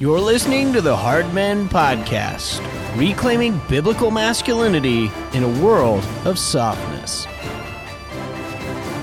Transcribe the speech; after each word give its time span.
You're 0.00 0.20
listening 0.20 0.72
to 0.74 0.80
the 0.80 0.96
Hard 0.96 1.34
Men 1.34 1.68
Podcast, 1.68 2.60
reclaiming 2.96 3.60
biblical 3.68 4.12
masculinity 4.12 5.10
in 5.32 5.42
a 5.42 5.60
world 5.60 6.04
of 6.24 6.38
softness. 6.38 7.26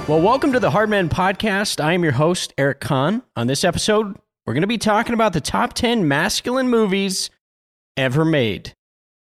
Well, 0.07 0.21
welcome 0.21 0.53
to 0.53 0.59
the 0.61 0.71
Hard 0.71 0.89
Men 0.89 1.09
Podcast. 1.09 1.83
I 1.83 1.91
am 1.91 2.01
your 2.01 2.13
host, 2.13 2.53
Eric 2.57 2.79
Conn. 2.79 3.23
On 3.35 3.47
this 3.47 3.65
episode, 3.65 4.17
we're 4.45 4.53
going 4.53 4.61
to 4.61 4.67
be 4.67 4.77
talking 4.77 5.13
about 5.13 5.33
the 5.33 5.41
top 5.41 5.73
10 5.73 6.07
masculine 6.07 6.69
movies 6.69 7.29
ever 7.97 8.23
made. 8.23 8.73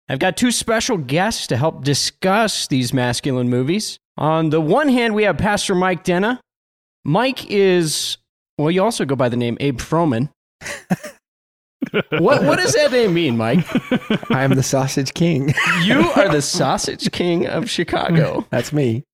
I've 0.09 0.21
got 0.21 0.37
two 0.37 0.53
special 0.53 0.97
guests 0.97 1.49
to 1.49 1.57
help 1.57 1.83
discuss 1.83 2.69
these 2.69 2.93
masculine 2.93 3.49
movies. 3.49 3.99
On 4.17 4.51
the 4.51 4.61
one 4.61 4.91
hand, 4.91 5.13
we 5.13 5.25
have 5.25 5.39
Pastor 5.39 5.75
Mike 5.75 6.05
Denna. 6.05 6.41
Mike 7.05 7.51
is, 7.51 8.17
well, 8.59 8.71
you 8.71 8.81
also 8.81 9.05
go 9.05 9.17
by 9.17 9.29
the 9.29 9.37
name 9.37 9.57
Abe 9.59 9.81
Froman. 9.81 10.31
what 12.11 12.45
what 12.45 12.59
does 12.59 12.75
that 12.75 12.93
name 12.93 13.15
mean, 13.15 13.37
Mike? 13.37 13.67
I'm 14.31 14.55
the 14.55 14.63
sausage 14.63 15.15
king. 15.15 15.55
You 15.83 16.11
are 16.17 16.29
the 16.29 16.43
sausage 16.43 17.11
king 17.13 17.47
of 17.47 17.69
Chicago. 17.69 18.47
That's 18.51 18.73
me. 18.73 19.05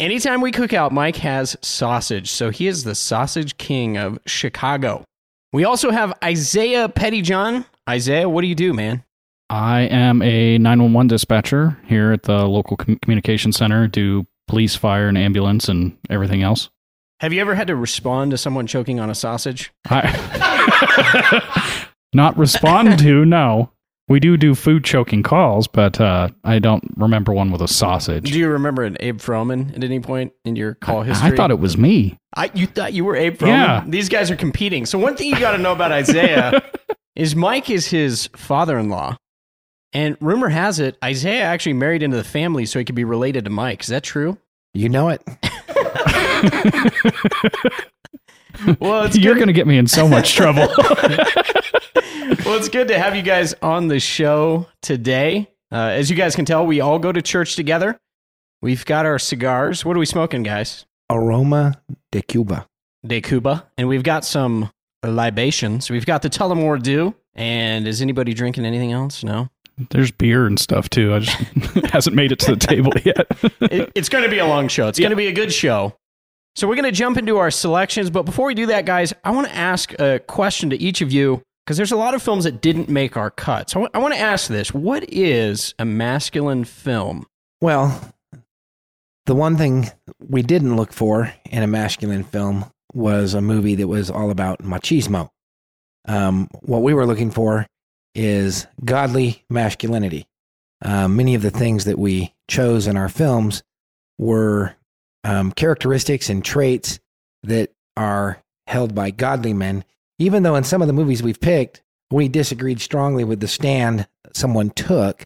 Anytime 0.00 0.40
we 0.40 0.50
cook 0.50 0.72
out, 0.72 0.92
Mike 0.92 1.16
has 1.16 1.56
sausage, 1.62 2.30
so 2.30 2.50
he 2.50 2.66
is 2.66 2.84
the 2.84 2.94
sausage 2.94 3.56
king 3.56 3.96
of 3.96 4.18
Chicago. 4.26 5.04
We 5.52 5.64
also 5.64 5.90
have 5.90 6.12
Isaiah 6.24 6.88
Pettyjohn. 6.88 7.64
Isaiah, 7.88 8.28
what 8.28 8.40
do 8.40 8.48
you 8.48 8.54
do, 8.54 8.72
man? 8.72 9.04
I 9.50 9.82
am 9.82 10.22
a 10.22 10.56
911 10.58 11.08
dispatcher 11.08 11.78
here 11.86 12.10
at 12.10 12.22
the 12.22 12.46
local 12.46 12.78
com- 12.78 12.98
communication 13.02 13.52
center, 13.52 13.86
do 13.86 14.26
police, 14.48 14.74
fire, 14.74 15.08
and 15.08 15.18
ambulance 15.18 15.68
and 15.68 15.96
everything 16.08 16.42
else. 16.42 16.70
Have 17.20 17.32
you 17.32 17.40
ever 17.40 17.54
had 17.54 17.68
to 17.68 17.76
respond 17.76 18.32
to 18.32 18.38
someone 18.38 18.66
choking 18.66 18.98
on 18.98 19.08
a 19.08 19.14
sausage? 19.14 19.72
I 19.88 20.08
not 22.12 22.36
respond 22.36 22.98
to, 23.00 23.24
no. 23.24 23.70
We 24.08 24.20
do 24.20 24.36
do 24.36 24.54
food 24.54 24.84
choking 24.84 25.22
calls, 25.22 25.68
but 25.68 26.00
uh, 26.00 26.28
I 26.44 26.58
don't 26.58 26.84
remember 26.96 27.32
one 27.32 27.52
with 27.52 27.62
a 27.62 27.68
sausage. 27.68 28.30
Do 28.30 28.38
you 28.38 28.48
remember 28.48 28.82
an 28.82 28.96
Abe 29.00 29.18
Froman 29.18 29.74
at 29.74 29.84
any 29.84 30.00
point 30.00 30.32
in 30.44 30.56
your 30.56 30.74
call 30.74 31.02
history? 31.02 31.32
I 31.32 31.36
thought 31.36 31.50
it 31.50 31.60
was 31.60 31.78
me. 31.78 32.18
I, 32.34 32.50
you 32.52 32.66
thought 32.66 32.92
you 32.92 33.04
were 33.04 33.16
Abe 33.16 33.38
Froman? 33.38 33.46
Yeah. 33.46 33.84
These 33.86 34.08
guys 34.08 34.30
are 34.30 34.36
competing. 34.36 34.86
So 34.86 34.98
one 34.98 35.16
thing 35.16 35.30
you 35.30 35.38
got 35.38 35.52
to 35.52 35.58
know 35.58 35.72
about 35.72 35.92
Isaiah 35.92 36.62
is 37.16 37.36
Mike 37.36 37.70
is 37.70 37.86
his 37.86 38.28
father-in-law. 38.36 39.16
And 39.94 40.16
rumor 40.20 40.48
has 40.48 40.80
it, 40.80 40.98
Isaiah 41.02 41.44
actually 41.44 41.74
married 41.74 42.02
into 42.02 42.16
the 42.16 42.24
family 42.24 42.66
so 42.66 42.78
he 42.78 42.84
could 42.84 42.94
be 42.94 43.04
related 43.04 43.44
to 43.44 43.50
Mike. 43.50 43.82
Is 43.82 43.88
that 43.88 44.02
true? 44.02 44.36
You 44.74 44.88
know 44.88 45.10
it. 45.10 45.22
Well, 48.78 49.04
it's 49.04 49.16
You're 49.16 49.34
going 49.34 49.48
to 49.48 49.52
get 49.52 49.66
me 49.66 49.78
in 49.78 49.86
so 49.86 50.06
much 50.06 50.34
trouble. 50.34 50.68
Well, 52.44 52.56
it's 52.56 52.68
good 52.68 52.88
to 52.88 52.98
have 52.98 53.16
you 53.16 53.22
guys 53.22 53.54
on 53.62 53.88
the 53.88 54.00
show 54.00 54.66
today. 54.82 55.48
Uh, 55.70 55.76
as 55.94 56.10
you 56.10 56.16
guys 56.16 56.36
can 56.36 56.44
tell, 56.44 56.66
we 56.66 56.80
all 56.80 56.98
go 56.98 57.12
to 57.12 57.22
church 57.22 57.56
together. 57.56 57.98
We've 58.60 58.84
got 58.84 59.06
our 59.06 59.18
cigars. 59.18 59.84
What 59.84 59.96
are 59.96 60.00
we 60.00 60.06
smoking, 60.06 60.42
guys? 60.42 60.86
Aroma 61.10 61.80
de 62.10 62.22
Cuba. 62.22 62.66
De 63.06 63.20
Cuba. 63.20 63.66
And 63.76 63.88
we've 63.88 64.02
got 64.04 64.24
some 64.24 64.70
libations. 65.04 65.90
We've 65.90 66.06
got 66.06 66.22
the 66.22 66.30
Tullamore 66.30 66.82
Dew. 66.82 67.14
And 67.34 67.88
is 67.88 68.02
anybody 68.02 68.34
drinking 68.34 68.66
anything 68.66 68.92
else? 68.92 69.24
No. 69.24 69.48
There's 69.90 70.10
beer 70.10 70.46
and 70.46 70.58
stuff 70.60 70.90
too. 70.90 71.14
I 71.14 71.18
just 71.20 71.36
hasn't 71.92 72.14
made 72.14 72.30
it 72.30 72.38
to 72.40 72.54
the 72.54 72.58
table 72.66 72.92
yet. 73.04 73.26
It- 73.72 73.90
it's 73.94 74.08
going 74.10 74.24
to 74.24 74.30
be 74.30 74.38
a 74.38 74.46
long 74.46 74.68
show. 74.68 74.88
It's 74.88 74.98
going 74.98 75.10
to 75.10 75.16
be 75.16 75.26
a 75.28 75.32
good 75.32 75.52
show. 75.52 75.96
So 76.54 76.68
we're 76.68 76.74
going 76.74 76.84
to 76.84 76.92
jump 76.92 77.16
into 77.16 77.38
our 77.38 77.50
selections. 77.50 78.10
But 78.10 78.24
before 78.24 78.46
we 78.46 78.54
do 78.54 78.66
that, 78.66 78.84
guys, 78.84 79.14
I 79.24 79.30
want 79.30 79.48
to 79.48 79.54
ask 79.54 79.98
a 79.98 80.18
question 80.20 80.68
to 80.70 80.76
each 80.76 81.00
of 81.00 81.10
you 81.10 81.42
because 81.64 81.76
there's 81.76 81.92
a 81.92 81.96
lot 81.96 82.14
of 82.14 82.22
films 82.22 82.44
that 82.44 82.60
didn't 82.60 82.88
make 82.88 83.16
our 83.16 83.30
cut. 83.30 83.70
So 83.70 83.88
I 83.94 83.98
want 83.98 84.14
to 84.14 84.20
ask 84.20 84.48
this 84.48 84.72
What 84.72 85.04
is 85.08 85.74
a 85.78 85.84
masculine 85.84 86.64
film? 86.64 87.26
Well, 87.60 88.14
the 89.26 89.34
one 89.34 89.56
thing 89.56 89.90
we 90.18 90.42
didn't 90.42 90.76
look 90.76 90.92
for 90.92 91.32
in 91.44 91.62
a 91.62 91.68
masculine 91.68 92.24
film 92.24 92.64
was 92.92 93.34
a 93.34 93.40
movie 93.40 93.76
that 93.76 93.88
was 93.88 94.10
all 94.10 94.30
about 94.30 94.58
machismo. 94.62 95.30
Um, 96.06 96.48
what 96.60 96.82
we 96.82 96.94
were 96.94 97.06
looking 97.06 97.30
for 97.30 97.66
is 98.14 98.66
godly 98.84 99.44
masculinity. 99.48 100.26
Um, 100.84 101.16
many 101.16 101.34
of 101.34 101.42
the 101.42 101.50
things 101.50 101.84
that 101.84 101.98
we 101.98 102.34
chose 102.48 102.86
in 102.86 102.96
our 102.96 103.08
films 103.08 103.62
were 104.18 104.74
um, 105.24 105.52
characteristics 105.52 106.28
and 106.28 106.44
traits 106.44 106.98
that 107.44 107.70
are 107.96 108.42
held 108.66 108.94
by 108.94 109.10
godly 109.10 109.52
men, 109.52 109.84
even 110.22 110.44
though 110.44 110.54
in 110.54 110.62
some 110.64 110.80
of 110.80 110.86
the 110.86 110.92
movies 110.92 111.22
we've 111.22 111.40
picked, 111.40 111.82
we 112.10 112.28
disagreed 112.28 112.80
strongly 112.80 113.24
with 113.24 113.40
the 113.40 113.48
stand 113.48 114.06
someone 114.32 114.70
took, 114.70 115.24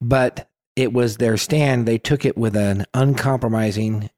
but 0.00 0.48
it 0.76 0.92
was 0.92 1.16
their 1.16 1.36
stand. 1.36 1.86
They 1.86 1.98
took 1.98 2.24
it 2.24 2.38
with 2.38 2.54
an 2.56 2.84
uncompromising 2.94 4.10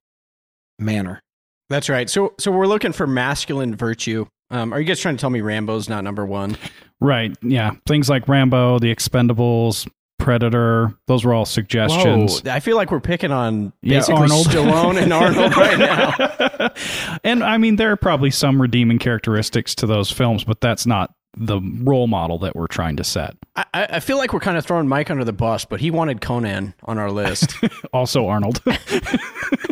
manner. 0.78 1.22
That's 1.70 1.88
right. 1.88 2.10
So, 2.10 2.34
so 2.38 2.50
we're 2.50 2.66
looking 2.66 2.92
for 2.92 3.06
masculine 3.06 3.75
virtue. 3.75 4.26
Um, 4.50 4.75
are 4.75 4.81
you 4.81 4.86
guys 4.86 5.00
trying 5.00 5.16
to 5.16 5.20
tell 5.20 5.31
me 5.31 5.41
Rambo's 5.41 5.88
not 5.88 6.04
number 6.04 6.26
one? 6.26 6.56
right. 7.00 7.34
Yeah. 7.42 7.72
Things 7.87 8.10
like 8.10 8.28
Rambo, 8.28 8.78
The 8.78 8.94
Expendables, 8.94 9.88
Predator, 10.20 10.94
those 11.06 11.25
were 11.25 11.34
all 11.34 11.44
suggestions. 11.44 12.42
Whoa, 12.42 12.53
I 12.53 12.60
feel 12.60 12.76
like 12.76 12.91
we're 12.91 13.00
picking 13.00 13.32
on 13.32 13.72
Yeah, 13.82 14.03
Arnold. 14.08 14.47
Stallone 14.47 15.03
and 15.03 15.12
Arnold 15.12 15.56
right 15.56 15.78
now. 15.78 16.70
and 17.25 17.42
I 17.42 17.58
mean, 17.58 17.76
there 17.76 17.91
are 17.91 17.97
probably 17.97 18.31
some 18.31 18.60
redeeming 18.60 18.98
characteristics 18.98 19.75
to 19.76 19.86
those 19.86 20.10
films, 20.12 20.44
but 20.44 20.60
that's 20.60 20.86
not 20.86 21.14
the 21.36 21.60
role 21.82 22.08
model 22.08 22.38
that 22.41 22.56
we're 22.56 22.66
trying 22.66 22.97
to 22.97 23.04
set. 23.04 23.36
I, 23.54 23.64
I 23.72 23.86
I 23.92 24.00
feel 24.00 24.16
like 24.16 24.32
we're 24.32 24.41
kind 24.41 24.58
of 24.58 24.66
throwing 24.66 24.88
Mike 24.88 25.10
under 25.10 25.25
the 25.25 25.32
bus, 25.32 25.64
but 25.64 25.81
he 25.81 25.91
wanted 25.91 26.20
Conan 26.20 26.75
on 26.84 26.98
our 26.98 27.10
list. 27.10 27.54
Also, 27.92 28.28
Arnold. 28.28 28.62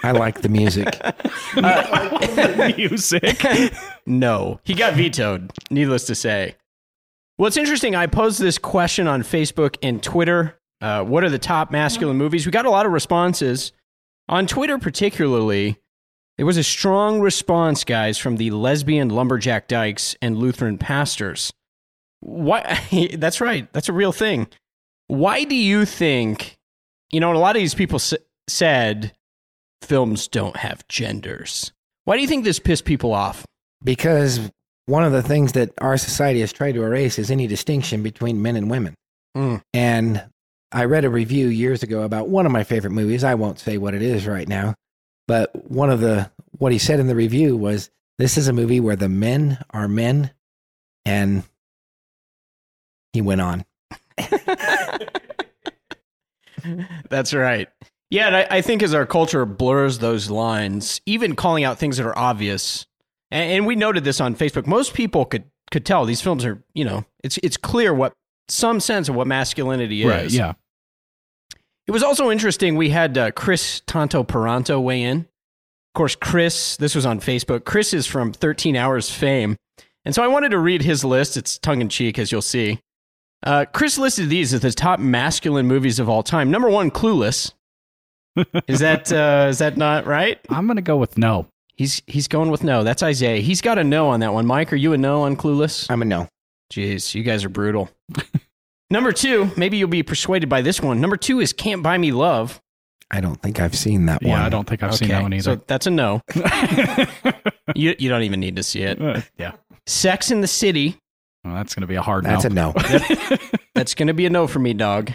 I 0.02 0.10
like 0.10 0.40
the 0.40 0.48
music. 0.48 0.88
Uh, 1.04 2.18
the 2.18 2.74
Music. 2.76 3.40
No, 4.06 4.60
he 4.64 4.74
got 4.74 4.94
vetoed, 4.94 5.52
needless 5.70 6.04
to 6.06 6.14
say. 6.16 6.56
Well, 7.38 7.46
it's 7.46 7.56
interesting. 7.56 7.94
I 7.94 8.06
posed 8.06 8.40
this 8.40 8.58
question 8.58 9.06
on 9.06 9.22
Facebook 9.22 9.76
and 9.82 10.02
Twitter. 10.02 10.58
Uh, 10.80 11.04
what 11.04 11.24
are 11.24 11.30
the 11.30 11.38
top 11.38 11.70
masculine 11.70 12.16
movies? 12.16 12.44
We 12.46 12.52
got 12.52 12.66
a 12.66 12.70
lot 12.70 12.84
of 12.86 12.92
responses. 12.92 13.72
On 14.28 14.46
Twitter, 14.46 14.76
particularly, 14.78 15.78
there 16.36 16.46
was 16.46 16.56
a 16.56 16.62
strong 16.64 17.20
response, 17.20 17.84
guys, 17.84 18.18
from 18.18 18.36
the 18.36 18.50
lesbian 18.50 19.08
lumberjack 19.08 19.68
dykes 19.68 20.16
and 20.20 20.36
Lutheran 20.36 20.78
pastors. 20.78 21.52
Why? 22.20 22.80
That's 23.16 23.40
right. 23.40 23.72
That's 23.72 23.88
a 23.88 23.92
real 23.92 24.12
thing. 24.12 24.48
Why 25.06 25.44
do 25.44 25.54
you 25.56 25.84
think, 25.84 26.58
you 27.12 27.20
know, 27.20 27.32
a 27.32 27.38
lot 27.38 27.56
of 27.56 27.60
these 27.60 27.74
people 27.74 27.96
s- 27.96 28.14
said 28.48 29.12
films 29.82 30.28
don't 30.28 30.56
have 30.56 30.86
genders? 30.88 31.72
Why 32.04 32.16
do 32.16 32.22
you 32.22 32.28
think 32.28 32.44
this 32.44 32.58
pissed 32.58 32.84
people 32.84 33.12
off? 33.12 33.46
Because 33.82 34.50
one 34.88 35.04
of 35.04 35.12
the 35.12 35.22
things 35.22 35.52
that 35.52 35.70
our 35.78 35.98
society 35.98 36.40
has 36.40 36.50
tried 36.52 36.72
to 36.72 36.82
erase 36.82 37.18
is 37.18 37.30
any 37.30 37.46
distinction 37.46 38.02
between 38.02 38.40
men 38.40 38.56
and 38.56 38.70
women. 38.70 38.94
Mm. 39.36 39.60
And 39.74 40.24
I 40.72 40.86
read 40.86 41.04
a 41.04 41.10
review 41.10 41.48
years 41.48 41.82
ago 41.82 42.02
about 42.02 42.28
one 42.28 42.46
of 42.46 42.52
my 42.52 42.64
favorite 42.64 42.92
movies. 42.92 43.22
I 43.22 43.34
won't 43.34 43.58
say 43.58 43.76
what 43.76 43.94
it 43.94 44.00
is 44.00 44.26
right 44.26 44.48
now, 44.48 44.74
but 45.26 45.70
one 45.70 45.90
of 45.90 46.00
the 46.00 46.30
what 46.56 46.72
he 46.72 46.78
said 46.78 47.00
in 47.00 47.06
the 47.06 47.14
review 47.14 47.54
was 47.54 47.90
this 48.16 48.38
is 48.38 48.48
a 48.48 48.52
movie 48.52 48.80
where 48.80 48.96
the 48.96 49.10
men 49.10 49.62
are 49.70 49.88
men 49.88 50.30
and 51.04 51.44
he 53.12 53.20
went 53.20 53.42
on. 53.42 53.66
That's 57.10 57.34
right. 57.34 57.68
Yeah, 58.10 58.28
and 58.28 58.36
I, 58.36 58.46
I 58.50 58.62
think 58.62 58.82
as 58.82 58.94
our 58.94 59.04
culture 59.04 59.44
blurs 59.44 59.98
those 59.98 60.30
lines, 60.30 61.02
even 61.04 61.36
calling 61.36 61.64
out 61.64 61.78
things 61.78 61.98
that 61.98 62.06
are 62.06 62.18
obvious, 62.18 62.86
and, 63.30 63.52
and 63.52 63.66
we 63.66 63.76
noted 63.76 64.04
this 64.04 64.20
on 64.20 64.34
Facebook, 64.34 64.66
most 64.66 64.94
people 64.94 65.24
could 65.24 65.44
could 65.70 65.84
tell 65.84 66.04
these 66.04 66.20
films 66.20 66.44
are, 66.44 66.62
you 66.74 66.84
know, 66.84 67.04
it's 67.22 67.38
it's 67.38 67.56
clear 67.56 67.92
what 67.92 68.12
some 68.48 68.80
sense 68.80 69.08
of 69.08 69.14
what 69.14 69.26
masculinity 69.26 70.02
is. 70.02 70.08
right. 70.08 70.30
Yeah. 70.30 70.54
It 71.86 71.92
was 71.92 72.02
also 72.02 72.30
interesting. 72.30 72.76
We 72.76 72.90
had 72.90 73.16
uh, 73.16 73.30
Kris 73.30 73.80
Tanto 73.86 74.22
Paronto 74.22 74.82
weigh 74.82 75.02
in. 75.02 75.20
Of 75.20 75.94
course, 75.94 76.14
Kris, 76.14 76.76
this 76.76 76.94
was 76.94 77.06
on 77.06 77.18
Facebook. 77.18 77.64
Kris 77.64 77.94
is 77.94 78.06
from 78.06 78.32
13 78.32 78.76
Hours 78.76 79.10
fame. 79.10 79.56
And 80.04 80.14
so 80.14 80.22
I 80.22 80.28
wanted 80.28 80.50
to 80.50 80.58
read 80.58 80.82
his 80.82 81.02
list. 81.04 81.36
It's 81.36 81.58
tongue 81.58 81.80
in 81.80 81.88
cheek, 81.88 82.18
as 82.18 82.30
you'll 82.30 82.42
see. 82.42 82.80
Uh, 83.42 83.64
Kris 83.72 83.98
listed 83.98 84.28
these 84.28 84.52
as 84.52 84.60
the 84.60 84.70
top 84.70 85.00
masculine 85.00 85.66
movies 85.66 85.98
of 85.98 86.08
all 86.08 86.22
time. 86.22 86.50
Number 86.50 86.68
one, 86.68 86.90
Clueless. 86.90 87.52
Is 88.68 88.78
that 88.80 89.10
uh, 89.10 89.48
is 89.50 89.58
that 89.58 89.76
not 89.76 90.06
right? 90.06 90.38
I'm 90.48 90.66
going 90.66 90.76
to 90.76 90.82
go 90.82 90.96
with 90.96 91.18
no. 91.18 91.48
He's 91.78 92.02
he's 92.08 92.26
going 92.26 92.50
with 92.50 92.64
no. 92.64 92.82
That's 92.82 93.04
Isaiah. 93.04 93.40
He's 93.40 93.60
got 93.60 93.78
a 93.78 93.84
no 93.84 94.08
on 94.08 94.18
that 94.20 94.34
one. 94.34 94.46
Mike, 94.46 94.72
are 94.72 94.76
you 94.76 94.94
a 94.94 94.98
no 94.98 95.22
on 95.22 95.36
Clueless? 95.36 95.88
I'm 95.88 96.02
a 96.02 96.04
no. 96.04 96.28
Jeez, 96.72 97.14
you 97.14 97.22
guys 97.22 97.44
are 97.44 97.48
brutal. 97.48 97.88
Number 98.90 99.12
two, 99.12 99.52
maybe 99.56 99.76
you'll 99.76 99.88
be 99.88 100.02
persuaded 100.02 100.48
by 100.48 100.60
this 100.60 100.80
one. 100.80 101.00
Number 101.00 101.16
two 101.16 101.38
is 101.38 101.52
Can't 101.52 101.80
Buy 101.80 101.96
Me 101.96 102.10
Love. 102.10 102.60
I 103.12 103.20
don't 103.20 103.40
think 103.40 103.60
I've 103.60 103.76
seen 103.76 104.06
that 104.06 104.22
one. 104.22 104.30
Yeah, 104.30 104.44
I 104.44 104.48
don't 104.48 104.68
think 104.68 104.82
I've 104.82 104.94
seen 104.96 105.08
that 105.10 105.22
one 105.22 105.32
either. 105.32 105.42
So 105.42 105.52
either. 105.52 105.62
that's 105.68 105.86
a 105.86 105.90
no. 105.92 106.20
you, 107.76 107.94
you 107.96 108.08
don't 108.08 108.22
even 108.22 108.40
need 108.40 108.56
to 108.56 108.64
see 108.64 108.82
it. 108.82 109.00
Uh, 109.00 109.20
yeah. 109.38 109.52
Sex 109.86 110.32
in 110.32 110.40
the 110.40 110.48
City. 110.48 110.98
Well, 111.44 111.54
that's 111.54 111.76
going 111.76 111.82
to 111.82 111.86
be 111.86 111.94
a 111.94 112.02
hard 112.02 112.24
That's 112.24 112.44
no. 112.44 112.72
a 112.76 112.82
no. 112.82 113.36
That's 113.74 113.94
going 113.94 114.08
to 114.08 114.14
be 114.14 114.26
a 114.26 114.30
no 114.30 114.48
for 114.48 114.58
me, 114.58 114.74
dog. 114.74 115.12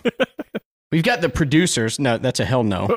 We've 0.93 1.03
got 1.03 1.19
the 1.19 1.27
producers. 1.27 1.99
No, 1.99 2.17
that's 2.17 2.39
a 2.39 2.45
hell 2.45 2.63
no. 2.63 2.95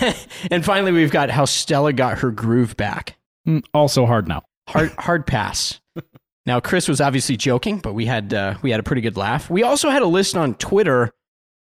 and 0.50 0.64
finally, 0.64 0.92
we've 0.92 1.10
got 1.10 1.30
how 1.30 1.44
Stella 1.44 1.92
got 1.92 2.18
her 2.18 2.30
groove 2.30 2.76
back. 2.76 3.16
Mm, 3.46 3.64
also 3.72 4.06
hard 4.06 4.28
now. 4.28 4.42
Hard, 4.68 4.92
hard 4.98 5.26
pass. 5.26 5.80
Now, 6.46 6.60
Kris 6.60 6.86
was 6.86 7.00
obviously 7.00 7.36
joking, 7.36 7.80
but 7.80 7.94
we 7.94 8.06
had 8.06 8.32
uh, 8.32 8.54
we 8.62 8.70
had 8.70 8.78
a 8.78 8.84
pretty 8.84 9.02
good 9.02 9.16
laugh. 9.16 9.50
We 9.50 9.64
also 9.64 9.90
had 9.90 10.02
a 10.02 10.06
list 10.06 10.36
on 10.36 10.54
Twitter 10.54 11.10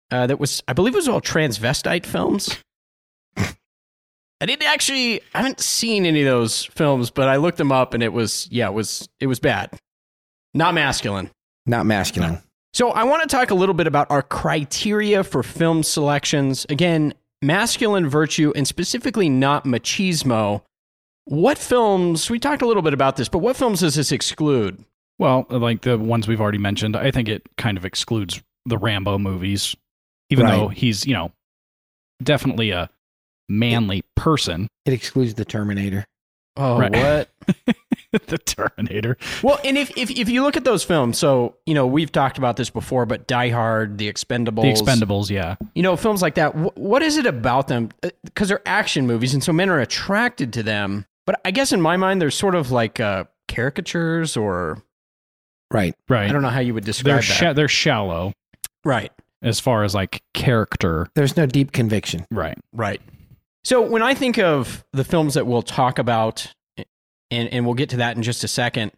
uh, 0.10 0.28
that 0.28 0.40
was, 0.40 0.64
I 0.68 0.74
believe, 0.74 0.94
it 0.94 0.98
was 0.98 1.08
all 1.08 1.22
transvestite 1.22 2.06
films. 2.06 2.58
I 3.38 4.46
didn't 4.46 4.64
actually, 4.64 5.22
I 5.34 5.40
haven't 5.40 5.60
seen 5.60 6.06
any 6.06 6.22
of 6.22 6.26
those 6.26 6.66
films, 6.66 7.10
but 7.10 7.30
I 7.30 7.38
looked 7.38 7.58
them 7.58 7.72
up, 7.72 7.94
and 7.94 8.04
it 8.04 8.14
was, 8.14 8.48
yeah, 8.52 8.68
it 8.68 8.74
was, 8.74 9.08
it 9.20 9.28
was 9.28 9.40
bad, 9.40 9.72
not 10.54 10.74
masculine. 10.74 11.32
Not 11.66 11.86
masculine. 11.86 12.42
So 12.74 12.90
I 12.90 13.04
want 13.04 13.22
to 13.22 13.28
talk 13.28 13.52
a 13.52 13.56
little 13.56 13.76
bit 13.76 13.88
about 13.88 14.10
our 14.10 14.22
criteria 14.22 15.24
for 15.24 15.44
film 15.44 15.84
selections. 15.84 16.66
Again, 16.70 17.14
masculine 17.44 18.08
virtue 18.10 18.52
and 18.56 18.68
specifically 18.68 19.30
not 19.30 19.66
machismo. 19.66 20.62
What 21.26 21.58
films, 21.58 22.30
we 22.30 22.40
talked 22.40 22.62
a 22.62 22.66
little 22.68 22.82
bit 22.82 22.94
about 22.94 23.16
this, 23.16 23.30
but 23.30 23.40
what 23.40 23.56
films 23.56 23.80
does 23.82 23.96
this 23.96 24.12
exclude? 24.12 24.84
Well, 25.20 25.46
like 25.50 25.82
the 25.82 25.98
ones 25.98 26.28
we've 26.28 26.42
already 26.42 26.58
mentioned, 26.58 26.96
I 26.96 27.12
think 27.12 27.30
it 27.30 27.44
kind 27.58 27.78
of 27.78 27.86
excludes 27.86 28.42
the 28.66 28.78
Rambo 28.78 29.18
movies, 29.20 29.76
even 30.30 30.46
Right. 30.46 30.52
though 30.58 30.68
he's, 30.70 31.06
you 31.06 31.14
know, 31.14 31.32
definitely 32.22 32.72
a 32.72 32.90
manly 33.48 34.04
person. 34.16 34.68
It 34.86 34.94
excludes 34.94 35.36
the 35.36 35.46
Terminator. 35.46 36.06
Oh, 36.58 36.78
Right. 36.80 36.92
what? 36.92 37.30
the 38.28 38.38
Terminator. 38.38 39.18
well, 39.42 39.60
and 39.66 39.78
if, 39.78 39.92
if 39.98 40.10
if 40.12 40.30
you 40.30 40.44
look 40.44 40.56
at 40.56 40.64
those 40.64 40.84
films, 40.84 41.18
so 41.18 41.58
you 41.66 41.74
know 41.74 41.86
we've 41.88 42.12
talked 42.12 42.38
about 42.38 42.58
this 42.58 42.70
before, 42.70 43.06
but 43.06 43.28
Die 43.28 43.50
Hard, 43.50 43.98
The 43.98 44.12
Expendables, 44.12 44.62
The 44.62 44.72
Expendables, 44.72 45.30
yeah. 45.30 45.56
you 45.76 45.84
know, 45.84 45.96
films 45.96 46.22
like 46.22 46.36
that. 46.36 46.54
Wh- 46.54 46.78
what 46.78 47.02
is 47.02 47.18
it 47.18 47.26
about 47.26 47.68
them? 47.68 47.90
Because 48.24 48.50
they're 48.50 48.62
action 48.66 49.08
movies, 49.08 49.34
and 49.34 49.44
so 49.44 49.52
men 49.52 49.70
are 49.70 49.80
attracted 49.80 50.54
to 50.54 50.64
them. 50.64 51.06
But 51.26 51.42
I 51.44 51.52
guess 51.52 51.72
in 51.72 51.82
my 51.82 51.98
mind, 51.98 52.22
they're 52.22 52.32
sort 52.32 52.56
of 52.56 52.72
like 52.72 53.00
uh, 53.00 53.26
caricatures, 53.48 54.38
or 54.38 54.84
Right. 55.74 55.96
Right. 56.08 56.30
I 56.30 56.32
don't 56.32 56.44
know 56.44 56.50
how 56.50 56.60
you 56.60 56.74
would 56.76 56.86
describe 56.86 57.24
they're 57.24 57.40
that. 57.40 57.56
they're 57.56 57.68
shallow 57.68 58.34
right. 58.86 59.12
as 59.42 59.60
far 59.60 59.84
as 59.84 59.96
like 59.96 60.22
character. 60.34 61.08
There's 61.16 61.36
no 61.36 61.48
deep 61.48 61.72
conviction. 61.72 62.26
Right. 62.32 62.58
Right. 62.72 63.02
So 63.64 63.82
when 63.82 64.04
I 64.04 64.14
think 64.14 64.38
of 64.38 64.86
the 64.94 65.04
films 65.04 65.34
that 65.34 65.48
we'll 65.48 65.64
talk 65.64 65.98
about, 65.98 66.54
and, 67.34 67.50
and 67.50 67.66
we'll 67.66 67.76
get 67.76 67.90
to 67.90 67.98
that 67.98 68.16
in 68.16 68.24
just 68.24 68.44
a 68.44 68.48
second, 68.48 68.92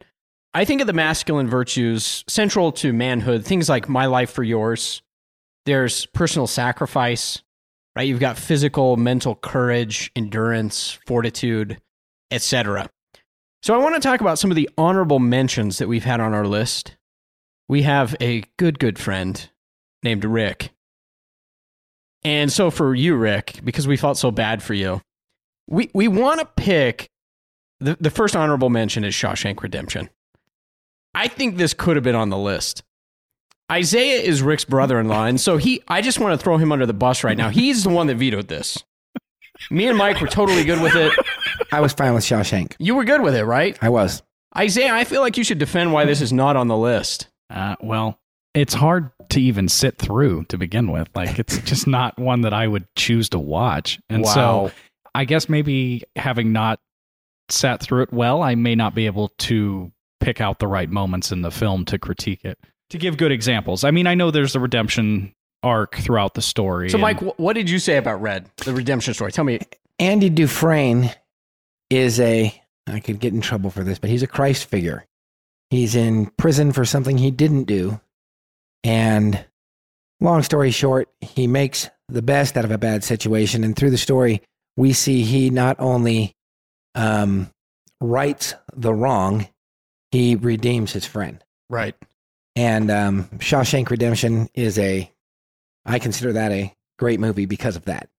I 0.54 0.66
think 0.66 0.82
of 0.82 0.88
the 0.88 0.94
masculine 0.94 1.50
virtues 1.50 2.24
central 2.28 2.72
to 2.74 2.94
manhood, 2.94 3.46
things 3.46 3.70
like 3.70 3.90
my 3.90 4.06
life 4.06 4.32
for 4.32 4.44
yours. 4.44 5.02
There's 5.66 6.06
personal 6.08 6.48
sacrifice, 6.48 7.42
right? 7.96 8.08
You've 8.08 8.20
got 8.20 8.38
physical, 8.38 8.98
mental 8.98 9.36
courage, 9.36 10.12
endurance, 10.16 10.98
fortitude, 11.06 11.82
etc. 12.32 12.90
So 13.64 13.74
I 13.74 13.78
want 13.78 13.96
to 13.96 14.02
talk 14.02 14.22
about 14.22 14.38
some 14.38 14.52
of 14.52 14.56
the 14.56 14.70
honorable 14.78 15.20
mentions 15.20 15.80
that 15.80 15.88
we've 15.88 16.04
had 16.04 16.20
on 16.20 16.34
our 16.34 16.46
list. 16.46 16.98
We 17.68 17.81
have 17.81 18.16
a 18.22 18.44
good, 18.58 18.80
good 18.80 19.00
friend 19.00 19.50
named 20.04 20.24
Rick. 20.24 20.72
And 22.24 22.52
so 22.52 22.70
for 22.70 22.94
you, 22.94 23.16
Rick, 23.16 23.62
because 23.64 23.88
we 23.88 23.98
felt 23.98 24.18
so 24.18 24.31
bad 24.31 24.62
for 24.62 24.74
you, 24.74 25.02
we, 25.68 25.90
we 25.94 26.08
want 26.08 26.40
to 26.40 26.46
pick 26.46 27.10
the, 27.80 27.98
the 28.00 28.10
first 28.10 28.36
honorable 28.36 28.69
mention 28.69 29.04
is 29.04 29.13
Shawshank 29.13 29.62
Redemption. 29.62 30.10
I 31.13 31.27
think 31.27 31.57
this 31.57 31.74
could 31.74 31.95
have 31.95 32.04
been 32.04 32.16
on 32.16 32.30
the 32.30 32.38
list. 32.38 32.83
Isaiah 33.72 34.22
is 34.22 34.42
Rick's 34.42 34.66
brother 34.66 35.00
in 35.00 35.07
law, 35.07 35.25
and 35.25 35.42
so 35.42 35.57
he 35.57 35.81
I 35.88 36.01
just 36.01 36.19
want 36.19 36.39
to 36.39 36.44
throw 36.44 36.57
him 36.57 36.72
under 36.72 36.86
the 36.86 36.94
bus 36.94 37.24
right 37.24 37.38
now. 37.38 37.50
He's 37.50 37.83
the 37.83 37.89
one 37.89 38.07
that 38.07 38.18
vetoed 38.18 38.48
this. 38.48 38.83
Me 39.72 39.88
and 39.88 39.98
Mike 39.98 40.19
were 40.22 40.27
totally 40.27 40.63
good 40.63 40.81
with 40.81 40.95
it. 40.95 41.12
I 41.72 41.80
was 41.80 41.94
fine 41.94 42.13
with 42.13 42.24
Shawshank. 42.24 42.75
You 42.77 42.95
were 42.95 43.06
good 43.06 43.22
with 43.22 43.36
it, 43.36 43.45
right? 43.45 43.78
I 43.81 43.89
was. 43.89 44.21
Isaiah, 44.56 44.94
I 44.94 45.04
feel 45.04 45.21
like 45.21 45.38
you 45.38 45.44
should 45.44 45.57
defend 45.57 45.94
why 45.94 46.06
this 46.06 46.21
is 46.21 46.31
not 46.31 46.56
on 46.56 46.68
the 46.68 46.78
list. 46.78 47.28
Uh, 47.50 47.75
well, 47.81 48.19
it's 48.54 48.74
hard 48.74 49.12
to 49.30 49.42
even 49.42 49.68
sit 49.68 49.98
through 49.98 50.45
to 50.45 50.57
begin 50.57 50.92
with. 50.92 51.10
Like, 51.16 51.39
it's 51.39 51.57
just 51.60 51.88
not 51.88 52.18
one 52.19 52.42
that 52.42 52.54
I 52.54 52.68
would 52.68 52.86
choose 52.95 53.30
to 53.30 53.39
watch. 53.39 54.00
And 54.10 54.25
so 54.28 54.71
I 55.13 55.25
guess 55.25 55.50
maybe 55.50 56.04
having 56.16 56.54
not 56.54 56.80
sat 57.50 57.81
through 57.81 58.03
it 58.03 58.13
well, 58.13 58.42
I 58.42 58.56
may 58.56 58.75
not 58.75 58.95
be 58.95 59.06
able 59.06 59.30
to 59.39 59.92
pick 60.19 60.42
out 60.42 60.59
the 60.59 60.68
right 60.68 60.89
moments 60.89 61.31
in 61.31 61.42
the 61.42 61.51
film 61.51 61.86
to 61.86 62.00
critique 62.00 62.44
it. 62.44 62.57
To 62.92 62.97
give 62.97 63.18
good 63.18 63.31
examples, 63.31 63.83
I 63.83 63.92
mean, 63.92 64.07
I 64.07 64.15
know 64.15 64.31
there's 64.31 64.53
the 64.53 64.59
redemption 64.59 65.33
arc 65.63 65.95
throughout 65.95 66.36
the 66.36 66.42
story. 66.42 66.89
So, 66.89 66.95
and- 66.95 67.01
Mike, 67.01 67.19
what 67.39 67.53
did 67.53 67.69
you 67.69 67.80
say 67.80 67.97
about 67.97 68.21
Red, 68.21 68.50
the 68.57 68.74
redemption 68.74 69.13
story? 69.13 69.31
Tell 69.31 69.44
me. 69.45 69.59
Andy 69.97 70.30
Dufresne 70.30 71.12
is 71.89 72.19
a, 72.19 72.53
I 72.88 73.00
could 73.00 73.19
get 73.19 73.33
in 73.33 73.42
trouble 73.42 73.69
for 73.71 73.83
this, 73.83 73.97
but 73.97 74.09
he's 74.09 74.24
a 74.24 74.27
Christ 74.27 74.65
figure. 74.65 75.06
He's 75.69 75.95
in 75.95 76.27
prison 76.38 76.71
for 76.74 76.86
something 76.86 77.18
he 77.18 77.31
didn't 77.31 77.63
do. 77.63 78.00
And 78.83 79.44
long 80.21 80.44
story 80.44 80.71
short, 80.71 81.09
he 81.21 81.47
makes 81.47 81.89
the 82.07 82.21
best 82.21 82.57
out 82.57 82.65
of 82.65 82.71
a 82.71 82.77
bad 82.77 83.03
situation. 83.03 83.63
And 83.63 83.75
through 83.75 83.89
the 83.89 83.97
story, 83.97 84.42
we 84.77 84.94
see 84.94 85.24
he 85.24 85.50
not 85.50 85.77
only 85.80 86.35
um, 86.95 87.51
rights 88.01 88.56
the 88.74 88.94
wrong, 88.94 89.47
he 90.12 90.36
redeems 90.36 90.94
his 90.94 91.06
friend. 91.06 91.44
Right. 91.69 91.95
And 92.56 92.89
um, 92.89 93.25
Shawshank 93.38 93.89
Redemption 93.89 94.50
is 94.53 94.80
a, 94.80 95.12
I 95.86 96.00
consider 96.00 96.33
that 96.33 96.51
a 96.51 96.74
great 96.97 97.19
movie 97.19 97.45
because 97.45 97.75
of 97.75 97.86
that. 97.86 98.09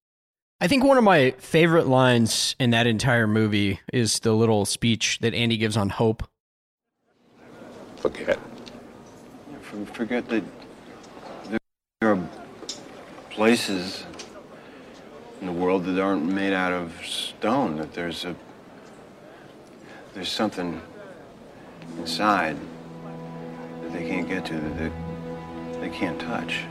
I 0.60 0.68
think 0.68 0.84
one 0.84 0.96
of 0.96 1.04
my 1.04 1.32
favorite 1.32 1.86
lines 1.86 2.56
in 2.58 2.70
that 2.70 2.86
entire 2.86 3.26
movie 3.26 3.80
is 3.92 4.20
the 4.20 4.32
little 4.32 4.64
speech 4.64 5.18
that 5.20 5.34
Andy 5.34 5.56
gives 5.56 5.76
on 5.76 5.90
hope. 5.90 6.22
Forget. 7.96 8.38
Forget 9.92 10.28
that 10.28 10.44
there 11.50 11.60
are 12.12 12.28
places 13.30 14.04
in 15.40 15.46
the 15.46 15.52
world 15.52 15.84
that 15.84 16.00
aren't 16.00 16.24
made 16.24 16.54
out 16.54 16.72
of 16.72 16.94
stone. 17.04 17.76
That 17.76 17.92
there's 17.92 18.24
a 18.24 18.34
there's 20.16 20.30
something 20.30 20.80
inside 21.98 22.56
that 23.82 23.92
they 23.92 24.08
can't 24.08 24.26
get 24.26 24.46
to 24.46 24.54
that 24.54 24.78
they, 24.78 24.90
they 25.80 25.90
can't 25.90 26.18
touch. 26.18 26.62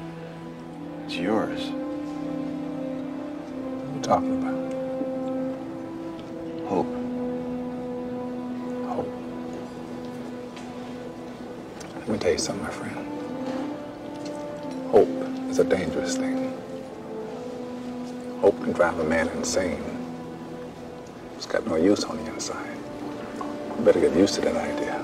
It's 1.05 1.15
yours. 1.15 1.69
What 3.69 3.91
are 3.91 3.95
you 3.95 4.01
talking 4.01 4.41
about? 4.41 4.73
Hope. 6.67 6.87
Hope. 8.89 9.13
Let 11.99 12.09
me 12.09 12.17
tell 12.17 12.31
you 12.31 12.39
something, 12.39 12.63
my 12.63 12.71
friend. 12.71 12.97
Hope 14.89 15.07
is 15.51 15.59
a 15.59 15.63
dangerous 15.63 16.17
thing. 16.17 16.51
Hope 18.41 18.59
can 18.63 18.73
drive 18.73 18.97
a 18.97 19.03
man 19.03 19.27
insane. 19.29 19.83
It's 21.35 21.45
got 21.45 21.67
no 21.67 21.75
use 21.75 22.03
on 22.05 22.17
the 22.17 22.33
inside. 22.33 22.74
Better 23.83 23.99
get 23.99 24.15
used 24.15 24.35
to 24.35 24.41
that 24.41 24.55
idea. 24.55 25.03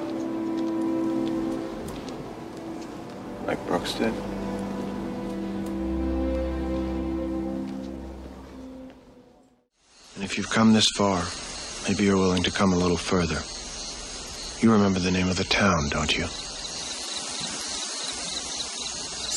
Like 3.45 3.65
Brooks 3.67 3.93
did. 3.93 4.13
And 10.15 10.23
if 10.23 10.37
you've 10.37 10.49
come 10.49 10.73
this 10.73 10.89
far, 10.95 11.23
maybe 11.87 12.03
you're 12.03 12.17
willing 12.17 12.43
to 12.43 12.51
come 12.51 12.73
a 12.73 12.77
little 12.77 12.97
further. 12.97 13.41
You 14.63 14.71
remember 14.71 14.99
the 14.99 15.11
name 15.11 15.27
of 15.27 15.37
the 15.37 15.43
town, 15.43 15.89
don't 15.89 16.15
you? 16.15 16.25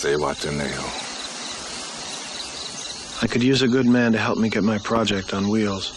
Zihuatanejo. 0.00 1.02
I 3.22 3.26
could 3.26 3.42
use 3.42 3.62
a 3.62 3.68
good 3.68 3.86
man 3.86 4.12
to 4.12 4.18
help 4.18 4.36
me 4.36 4.50
get 4.50 4.62
my 4.62 4.76
project 4.76 5.32
on 5.32 5.48
wheels. 5.48 5.92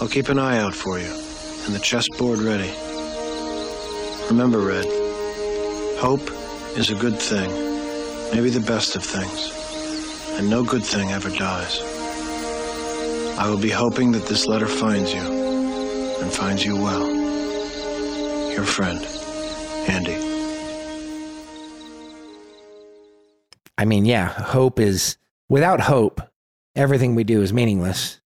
I'll 0.00 0.08
keep 0.08 0.28
an 0.28 0.38
eye 0.38 0.58
out 0.58 0.74
for 0.74 0.98
you, 0.98 1.14
and 1.68 1.76
the 1.76 1.80
chessboard 1.80 2.38
ready. 2.38 2.72
Remember, 4.30 4.58
Red, 4.58 4.86
hope 5.98 6.30
is 6.78 6.90
a 6.90 6.94
good 6.94 7.18
thing, 7.18 7.50
maybe 8.34 8.48
the 8.48 8.64
best 8.66 8.96
of 8.96 9.04
things, 9.04 9.52
and 10.38 10.48
no 10.48 10.64
good 10.64 10.82
thing 10.82 11.10
ever 11.10 11.28
dies. 11.28 11.82
I 13.38 13.50
will 13.50 13.60
be 13.60 13.68
hoping 13.68 14.12
that 14.12 14.24
this 14.24 14.46
letter 14.46 14.66
finds 14.66 15.12
you, 15.12 15.20
and 15.20 16.32
finds 16.32 16.64
you 16.64 16.74
well. 16.74 17.06
Your 18.50 18.64
friend, 18.64 19.04
Andy. 19.90 20.16
I 23.76 23.84
mean, 23.84 24.06
yeah, 24.06 24.28
hope 24.28 24.80
is 24.80 25.18
without 25.50 25.80
hope, 25.80 26.22
everything 26.74 27.14
we 27.14 27.24
do 27.24 27.42
is 27.42 27.52
meaningless. 27.52 28.22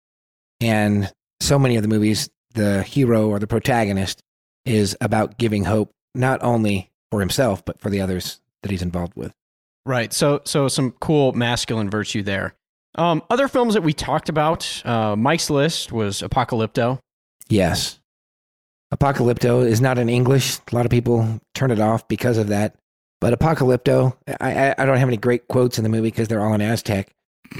And 0.60 1.12
so 1.40 1.58
many 1.58 1.74
of 1.74 1.82
the 1.82 1.88
movies, 1.88 2.30
the 2.54 2.82
hero 2.82 3.28
or 3.28 3.38
the 3.38 3.46
protagonist 3.46 4.22
is 4.64 4.96
about 5.00 5.38
giving 5.38 5.64
hope 5.64 5.92
not 6.14 6.42
only 6.42 6.90
for 7.10 7.20
himself 7.20 7.64
but 7.64 7.80
for 7.80 7.90
the 7.90 8.00
others 8.00 8.40
that 8.62 8.70
he's 8.70 8.82
involved 8.82 9.14
with. 9.16 9.32
Right. 9.84 10.12
So 10.12 10.40
so 10.44 10.68
some 10.68 10.92
cool 11.00 11.32
masculine 11.32 11.90
virtue 11.90 12.22
there. 12.22 12.54
Um, 12.94 13.22
other 13.30 13.48
films 13.48 13.74
that 13.74 13.82
we 13.82 13.92
talked 13.92 14.28
about, 14.28 14.82
uh, 14.84 15.16
Mike's 15.16 15.50
list 15.50 15.92
was 15.92 16.20
Apocalypto. 16.20 16.98
Yes. 17.48 17.98
Apocalypto 18.94 19.66
is 19.66 19.80
not 19.80 19.98
in 19.98 20.08
English. 20.08 20.58
A 20.70 20.74
lot 20.74 20.84
of 20.84 20.90
people 20.90 21.40
turn 21.54 21.70
it 21.70 21.80
off 21.80 22.06
because 22.06 22.36
of 22.36 22.48
that. 22.48 22.76
But 23.20 23.38
Apocalypto, 23.38 24.16
I, 24.40 24.74
I 24.76 24.84
don't 24.84 24.98
have 24.98 25.08
any 25.08 25.16
great 25.16 25.48
quotes 25.48 25.78
in 25.78 25.84
the 25.84 25.88
movie 25.88 26.08
because 26.10 26.28
they're 26.28 26.44
all 26.44 26.54
in 26.54 26.60
Aztec. 26.60 27.10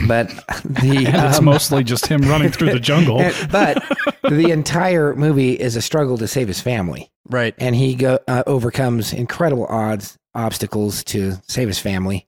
But 0.07 0.29
the 0.65 1.05
And 1.07 1.27
it's 1.29 1.39
um, 1.39 1.45
mostly 1.45 1.85
just 1.85 2.07
him 2.07 2.23
running 2.23 2.51
through 2.51 2.71
the 2.73 2.81
jungle. 2.81 3.19
but 3.51 3.83
the 4.29 4.51
entire 4.51 5.15
movie 5.15 5.53
is 5.53 5.77
a 5.77 5.83
struggle 5.83 6.17
to 6.19 6.27
save 6.29 6.49
his 6.49 6.61
family, 6.61 7.11
Right. 7.29 7.55
and 7.59 7.75
he 7.75 7.95
go, 7.95 8.19
uh, 8.29 8.43
overcomes 8.47 9.13
incredible 9.13 9.67
odds, 9.67 10.19
obstacles 10.35 11.05
to 11.05 11.35
save 11.49 11.69
his 11.69 11.79
family. 11.79 12.27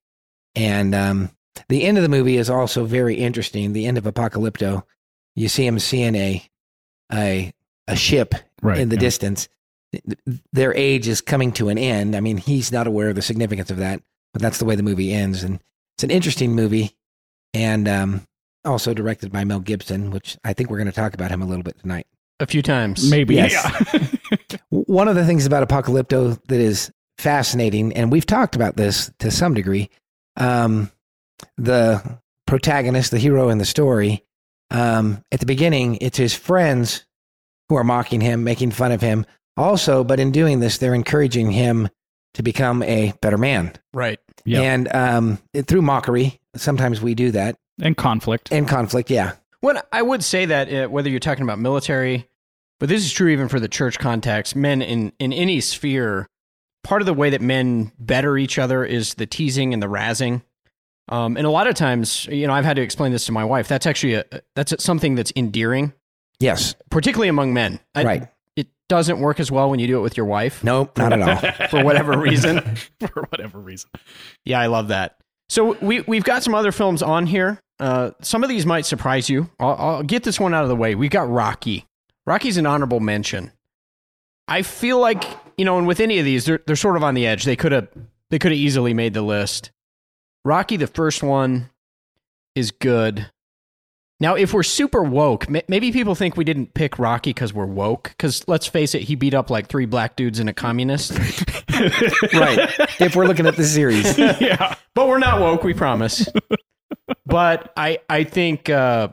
And 0.54 0.94
um, 0.94 1.30
the 1.68 1.85
end 1.85 1.97
of 1.99 2.02
the 2.02 2.09
movie 2.09 2.37
is 2.37 2.50
also 2.50 2.85
very 2.85 3.14
interesting. 3.16 3.73
The 3.73 3.87
end 3.87 3.99
of 3.99 4.04
Apocalypto, 4.04 4.83
you 5.35 5.49
see 5.49 5.66
him 5.66 5.78
seeing 5.78 6.14
a 6.14 6.42
a 7.12 7.52
a 7.88 7.97
ship 7.97 8.35
Right. 8.62 8.78
in 8.78 8.88
the 8.88 8.97
yeah. 8.97 9.00
distance. 9.00 9.49
Their 10.52 10.75
age 10.75 11.06
is 11.06 11.21
coming 11.21 11.52
to 11.52 11.68
an 11.68 11.76
end. 11.78 12.16
I 12.16 12.21
mean, 12.21 12.37
he's 12.38 12.73
not 12.73 12.87
aware 12.87 13.11
of 13.11 13.14
the 13.14 13.23
significance 13.23 13.71
of 13.71 13.76
that, 13.76 14.02
but 14.33 14.40
that's 14.42 14.59
the 14.59 14.64
way 14.64 14.75
the 14.75 14.83
movie 14.83 15.12
ends. 15.12 15.42
And 15.44 15.61
it's 15.97 16.04
an 16.04 16.11
interesting 16.11 16.54
movie, 16.54 16.97
and 17.54 17.88
um, 17.88 18.26
also 18.64 18.92
directed 18.92 19.32
by 19.32 19.44
Mel 19.44 19.61
Gibson, 19.61 20.11
which 20.11 20.37
I 20.44 20.52
think 20.52 20.68
we're 20.70 20.76
going 20.78 20.87
to 20.87 20.92
talk 20.92 21.14
about 21.14 21.30
him 21.30 21.40
a 21.40 21.46
little 21.46 21.62
bit 21.62 21.78
tonight. 21.78 22.06
A 22.40 22.46
few 22.46 22.62
times. 22.62 23.08
Maybe. 23.08 23.37
Yes. 23.37 23.52
Yeah. 23.92 24.38
One 24.70 25.06
of 25.08 25.14
the 25.14 25.25
things 25.25 25.46
about 25.46 25.66
Apocalypto 25.66 26.38
that 26.49 26.61
is 26.61 26.90
fascinating, 27.18 27.92
and 27.92 28.11
we've 28.11 28.26
talked 28.26 28.56
about 28.56 28.76
this 28.76 29.11
to 29.20 29.30
some 29.30 29.54
degree, 29.54 29.88
um, 30.37 30.90
the 31.56 32.18
protagonist, 32.46 33.12
the 33.12 33.18
hero 33.18 33.49
in 33.50 33.58
the 33.58 33.64
story, 33.64 34.25
um, 34.70 35.23
at 35.30 35.40
the 35.40 35.46
beginning, 35.46 35.96
it's 36.00 36.18
his 36.18 36.34
friends 36.34 37.04
who 37.68 37.76
are 37.76 37.84
mocking 37.84 38.20
him, 38.20 38.42
making 38.44 38.73
fun 38.73 38.90
of 38.92 39.00
him. 39.00 39.25
Also, 39.56 40.02
but 40.02 40.18
in 40.18 40.32
doing 40.32 40.58
this, 40.58 40.78
they're 40.78 40.94
encouraging 40.94 41.52
him 41.52 41.88
to 42.34 42.42
become 42.42 42.82
a 42.82 43.12
better 43.23 43.38
man. 43.38 43.73
Right. 43.92 44.18
Yep. 44.44 44.62
And 44.62 44.94
um, 44.94 45.38
it- 45.52 45.66
through 45.68 45.82
mockery, 45.82 46.40
sometimes 46.56 47.00
we 47.00 47.14
do 47.14 47.30
that. 47.32 47.56
and 47.80 47.96
conflict. 47.96 48.49
And 48.52 48.68
conflict, 48.68 49.11
yeah. 49.11 49.32
Well, 49.62 49.82
I 49.92 50.02
would 50.02 50.23
say 50.23 50.44
that 50.46 50.73
uh, 50.73 50.88
whether 50.88 51.08
you're 51.08 51.20
talking 51.20 51.42
about 51.44 51.58
military, 51.58 52.28
but 52.80 52.88
this 52.88 53.04
is 53.04 53.12
true 53.12 53.28
even 53.28 53.49
for 53.49 53.58
the 53.61 53.68
church 53.68 53.99
context, 53.99 54.54
men 54.54 54.82
in, 54.82 55.12
in 55.18 55.32
any 55.32 55.61
sphere, 55.61 56.28
part 56.82 57.00
of 57.02 57.06
the 57.06 57.14
way 57.14 57.30
that 57.30 57.40
men 57.40 57.92
better 57.99 58.37
each 58.37 58.58
other 58.58 58.84
is 58.84 59.14
the 59.14 59.26
teasing 59.26 59.73
and 59.73 59.82
the 59.82 59.87
razzing. 59.87 60.42
Um, 61.08 61.37
and 61.37 61.46
a 61.46 61.50
lot 61.50 61.66
of 61.66 61.75
times, 61.75 62.26
you 62.26 62.46
know, 62.46 62.52
I've 62.52 62.64
had 62.64 62.76
to 62.76 62.82
explain 62.82 63.12
this 63.12 63.26
to 63.26 63.32
my 63.32 63.44
wife. 63.44 63.68
That's 63.68 63.87
actually 63.87 64.14
a, 64.14 64.25
that's 64.54 64.82
something 64.84 65.14
that's 65.14 65.32
endearing, 65.37 65.92
Yes. 66.40 66.75
particularly 66.90 67.28
among 67.28 67.52
men. 67.54 67.80
I- 67.94 68.04
Right. 68.04 68.28
It 68.56 68.68
doesn't 68.88 69.18
work 69.18 69.40
as 69.40 69.50
well 69.50 69.68
when 69.70 69.80
you 69.80 69.87
do 69.87 69.99
it 69.99 70.02
with 70.02 70.16
your 70.16 70.26
wife 70.26 70.62
Nope, 70.62 70.96
not 70.99 71.12
at 71.12 71.20
all. 71.23 71.68
for 71.68 71.82
whatever 71.82 72.18
reason. 72.18 72.61
For 73.00 73.23
whatever 73.30 73.58
reason. 73.58 73.90
Yeah, 74.44 74.61
I 74.61 74.66
love 74.66 74.88
that. 74.88 75.16
So 75.49 75.77
we 75.81 76.01
we've 76.03 76.25
got 76.25 76.43
some 76.43 76.55
other 76.55 76.73
films 76.73 77.03
on 77.03 77.27
here. 77.27 77.61
Uh, 77.79 78.13
some 78.21 78.43
of 78.43 78.49
these 78.49 78.65
might 78.65 78.87
surprise 78.87 79.29
you. 79.29 79.51
I'll, 79.59 79.77
I'll 79.79 80.03
get 80.03 80.23
this 80.23 80.39
one 80.39 80.55
out 80.55 80.63
of 80.63 80.69
the 80.69 80.77
way. 80.77 80.95
We've 80.95 81.11
got 81.11 81.29
Rocky. 81.29 81.87
Rocky's 82.27 82.57
an 82.57 82.67
honorable 82.67 83.01
mention. 83.01 83.53
I 84.49 84.63
feel 84.63 84.99
like 84.99 85.25
you 85.57 85.65
know, 85.65 85.79
and 85.79 85.87
with 85.87 86.01
any 86.01 86.19
of 86.19 86.25
these, 86.25 86.45
they're 86.45 86.61
they're 86.67 86.77
sort 86.77 86.97
of 86.97 87.05
on 87.05 87.15
the 87.15 87.27
edge. 87.27 87.45
They 87.45 87.57
could 87.57 87.73
have 87.73 87.89
they 88.31 88.39
could 88.39 88.53
have 88.53 88.59
easily 88.59 88.95
made 88.95 89.15
the 89.15 89.23
list. 89.23 89.71
Rocky, 90.45 90.77
the 90.77 90.87
first 90.87 91.23
one, 91.23 91.71
is 92.55 92.71
good. 92.71 93.31
Now, 94.25 94.37
if 94.37 94.54
we're 94.54 94.62
super 94.62 95.02
woke, 95.02 95.50
maybe 95.69 95.93
people 95.93 96.14
think 96.14 96.35
we 96.35 96.45
didn't 96.45 96.73
pick 96.73 96.99
Rocky 96.99 97.28
because 97.28 97.52
we're 97.52 97.66
woke. 97.66 98.04
Because 98.04 98.49
let's 98.49 98.66
face 98.66 98.95
it, 98.95 99.02
he 99.02 99.16
beat 99.16 99.35
up 99.35 99.50
like 99.50 99.66
three 99.66 99.85
black 99.85 100.16
dudes 100.16 100.38
and 100.38 100.49
a 100.49 100.54
communist. 100.54 101.11
right. 102.33 102.59
If 102.99 103.16
we're 103.16 103.26
looking 103.26 103.47
at 103.47 103.57
the 103.57 103.64
series. 103.64 104.16
yeah. 104.40 104.76
but 104.95 105.09
we're 105.09 105.19
not 105.19 105.40
woke, 105.40 105.62
we 105.62 105.75
promise. 105.75 106.26
but 107.26 107.71
I 107.76 107.99
I 108.09 108.25
think 108.25 108.71
uh, 108.71 109.09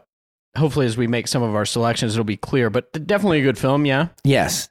hopefully 0.56 0.86
as 0.86 0.96
we 0.96 1.08
make 1.08 1.28
some 1.28 1.44
of 1.44 1.56
our 1.56 1.66
selections, 1.66 2.14
it'll 2.14 2.24
be 2.24 2.38
clear. 2.38 2.70
But 2.70 3.06
definitely 3.06 3.42
a 3.42 3.44
good 3.44 3.58
film, 3.58 3.86
yeah. 3.86 4.08
Yes. 4.24 4.70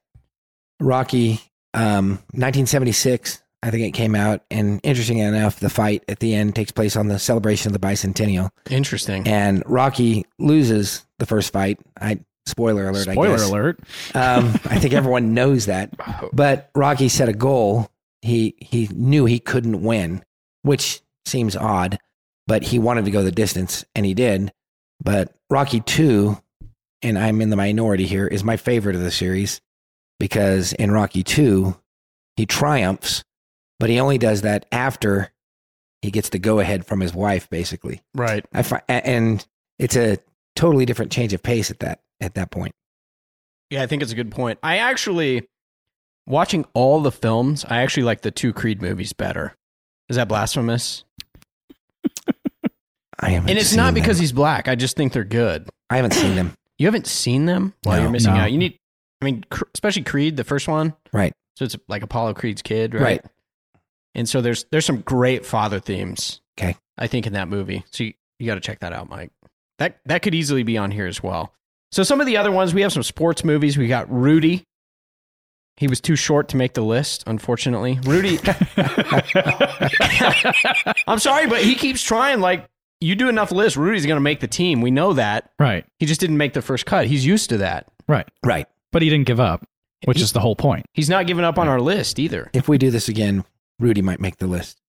Rocky, 0.81 1.39
um, 1.75 2.13
1976, 2.33 3.43
I 3.63 3.71
think 3.71 3.85
it 3.85 3.93
came 3.93 4.15
out. 4.15 4.43
And 4.51 4.81
interesting 4.83 5.19
enough, 5.19 5.61
the 5.61 5.69
fight 5.71 6.05
at 6.09 6.21
the 6.21 6.35
end 6.35 6.55
takes 6.55 6.73
place 6.73 6.97
on 6.97 7.09
the 7.09 7.19
celebration 7.19 7.69
of 7.75 7.81
the 7.81 7.87
bicentennial. 7.87 8.51
Interesting. 8.71 9.27
And 9.29 9.63
Rocky 9.67 10.25
loses 10.39 11.05
the 11.19 11.27
first 11.27 11.53
fight. 11.53 11.79
I 12.01 12.21
spoiler 12.47 12.89
alert. 12.89 13.03
Spoiler 13.03 13.35
I 13.35 13.37
guess. 13.37 13.51
alert. 13.51 13.81
Um, 14.15 14.47
I 14.65 14.79
think 14.79 14.95
everyone 14.95 15.35
knows 15.35 15.67
that. 15.67 15.91
But 16.33 16.71
Rocky 16.75 17.09
set 17.09 17.29
a 17.29 17.33
goal. 17.33 17.91
He 18.23 18.55
he 18.59 18.89
knew 18.95 19.25
he 19.25 19.39
couldn't 19.41 19.83
win, 19.83 20.23
which 20.63 21.01
seems 21.27 21.57
odd, 21.57 21.99
but 22.47 22.63
he 22.63 22.79
wanted 22.79 23.05
to 23.07 23.11
go 23.11 23.23
the 23.23 23.33
distance, 23.33 23.85
and 23.95 24.07
he 24.07 24.15
did. 24.15 24.53
But 25.03 25.35
Rocky 25.51 25.81
Two, 25.81 26.39
and 27.03 27.19
I'm 27.19 27.41
in 27.41 27.51
the 27.51 27.57
minority 27.57 28.07
here, 28.07 28.27
is 28.27 28.45
my 28.45 28.57
favorite 28.57 28.97
of 28.97 29.03
the 29.03 29.11
series 29.11 29.61
because 30.19 30.73
in 30.75 30.91
Rocky 30.93 31.23
Two, 31.23 31.77
he 32.37 32.47
triumphs, 32.47 33.25
but 33.81 33.91
he 33.91 33.99
only 33.99 34.19
does 34.19 34.43
that 34.43 34.67
after 34.71 35.33
he 36.03 36.13
gets 36.13 36.29
the 36.29 36.39
go 36.39 36.61
ahead 36.61 36.87
from 36.87 37.01
his 37.01 37.13
wife, 37.13 37.51
basically. 37.51 38.01
Right. 38.15 38.47
I 38.55 38.63
fi- 38.63 38.83
and 38.89 39.45
it's 39.81 39.97
a 39.97 40.19
totally 40.55 40.87
different 40.87 41.11
change 41.11 41.33
of 41.33 41.43
pace 41.43 41.71
at 41.73 41.81
that 41.81 42.01
at 42.21 42.35
that 42.35 42.53
point. 42.53 42.75
Yeah, 43.71 43.83
I 43.83 43.87
think 43.87 44.03
it's 44.03 44.13
a 44.13 44.17
good 44.17 44.31
point. 44.31 44.59
I 44.63 44.79
actually 44.79 45.49
watching 46.27 46.65
all 46.75 47.01
the 47.01 47.11
films, 47.13 47.65
I 47.69 47.83
actually 47.83 48.05
like 48.05 48.21
the 48.23 48.31
two 48.31 48.53
Creed 48.53 48.81
movies 48.81 49.13
better. 49.13 49.55
Is 50.09 50.17
that 50.17 50.29
blasphemous? 50.29 51.05
I 53.21 53.31
haven't 53.31 53.51
And 53.51 53.59
it's 53.59 53.69
seen 53.71 53.77
not 53.77 53.87
them. 53.87 53.95
because 53.95 54.19
he's 54.19 54.33
black. 54.33 54.67
I 54.69 54.75
just 54.75 54.97
think 54.97 55.13
they're 55.13 55.25
good. 55.25 55.69
I 55.91 55.97
haven't 55.97 56.13
seen 56.15 56.35
them. 56.37 56.53
You 56.81 56.87
haven't 56.87 57.07
seen 57.07 57.45
them? 57.45 57.75
Well, 57.85 57.97
No. 57.99 58.03
you're 58.05 58.11
missing 58.11 58.33
No. 58.33 58.41
out. 58.41 58.53
You 58.53 58.57
need 58.57 58.79
I 59.21 59.27
mean, 59.27 59.45
cr- 59.51 59.65
especially 59.75 60.03
Creed, 60.03 60.39
the 60.39 60.45
first 60.45 60.67
one. 60.67 60.95
Right. 61.13 61.35
So 61.59 61.67
it's 61.67 61.77
like 61.89 62.03
Apollo 62.03 62.33
Creed's 62.33 62.63
kid, 62.63 62.95
right? 62.95 63.03
Right. 63.03 63.25
And 64.15 64.29
so 64.29 64.41
there's 64.41 64.65
there's 64.71 64.85
some 64.87 65.01
great 65.03 65.47
father 65.47 65.81
themes. 65.81 66.41
Okay. 66.59 66.77
I 66.99 67.07
think 67.07 67.27
in 67.27 67.33
that 67.35 67.49
movie. 67.49 67.85
So 67.91 68.05
you, 68.05 68.15
you 68.39 68.47
got 68.47 68.55
to 68.57 68.61
check 68.61 68.81
that 68.81 68.93
out, 68.93 69.09
Mike. 69.09 69.31
That 69.79 70.01
that 70.07 70.23
could 70.23 70.35
easily 70.35 70.63
be 70.63 70.77
on 70.79 70.91
here 70.91 71.07
as 71.07 71.23
well. 71.23 71.55
So 71.93 72.03
some 72.03 72.21
of 72.21 72.27
the 72.27 72.37
other 72.37 72.51
ones 72.53 72.75
we 72.75 72.83
have 72.83 72.93
some 72.93 73.03
sports 73.03 73.45
movies. 73.45 73.79
We 73.79 73.89
got 73.89 74.11
Rudy. 74.13 74.65
He 75.77 75.89
was 75.89 76.01
too 76.01 76.15
short 76.17 76.49
to 76.49 76.57
make 76.59 76.75
the 76.75 76.83
list, 76.83 77.25
unfortunately. 77.27 77.99
Rudy. 78.05 78.39
I'm 81.07 81.19
sorry, 81.19 81.47
but 81.47 81.63
he 81.63 81.75
keeps 81.75 82.03
trying. 82.03 82.41
Like 82.41 82.67
you 83.01 83.15
do 83.15 83.29
enough 83.29 83.51
lists, 83.51 83.77
Rudy's 83.77 84.05
going 84.07 84.17
to 84.17 84.21
make 84.23 84.41
the 84.41 84.49
team. 84.49 84.83
We 84.83 84.91
know 84.91 85.15
that. 85.15 85.51
Right. 85.59 85.87
He 85.99 86.07
just 86.07 86.21
didn't 86.21 86.37
make 86.37 86.53
the 86.53 86.63
first 86.63 86.85
cut. 86.87 87.07
He's 87.07 87.25
used 87.25 87.49
to 87.51 87.59
that. 87.59 87.89
Right. 88.07 88.29
Right. 88.45 88.67
But 88.93 89.03
he 89.03 89.09
didn't 89.09 89.27
give 89.27 89.41
up, 89.41 89.65
which 90.05 90.19
He- 90.19 90.23
is 90.25 90.33
the 90.33 90.41
whole 90.41 90.57
point. 90.57 90.85
He's 90.93 91.09
not 91.09 91.27
giving 91.27 91.45
up 91.45 91.59
on 91.59 91.69
our 91.69 91.81
list 91.81 92.19
either. 92.19 92.51
If 92.53 92.69
we 92.69 92.77
do 92.77 92.91
this 92.91 93.09
again, 93.09 93.45
Rudy 93.81 94.03
might 94.03 94.21
make 94.21 94.37
the 94.37 94.47
list. 94.47 94.81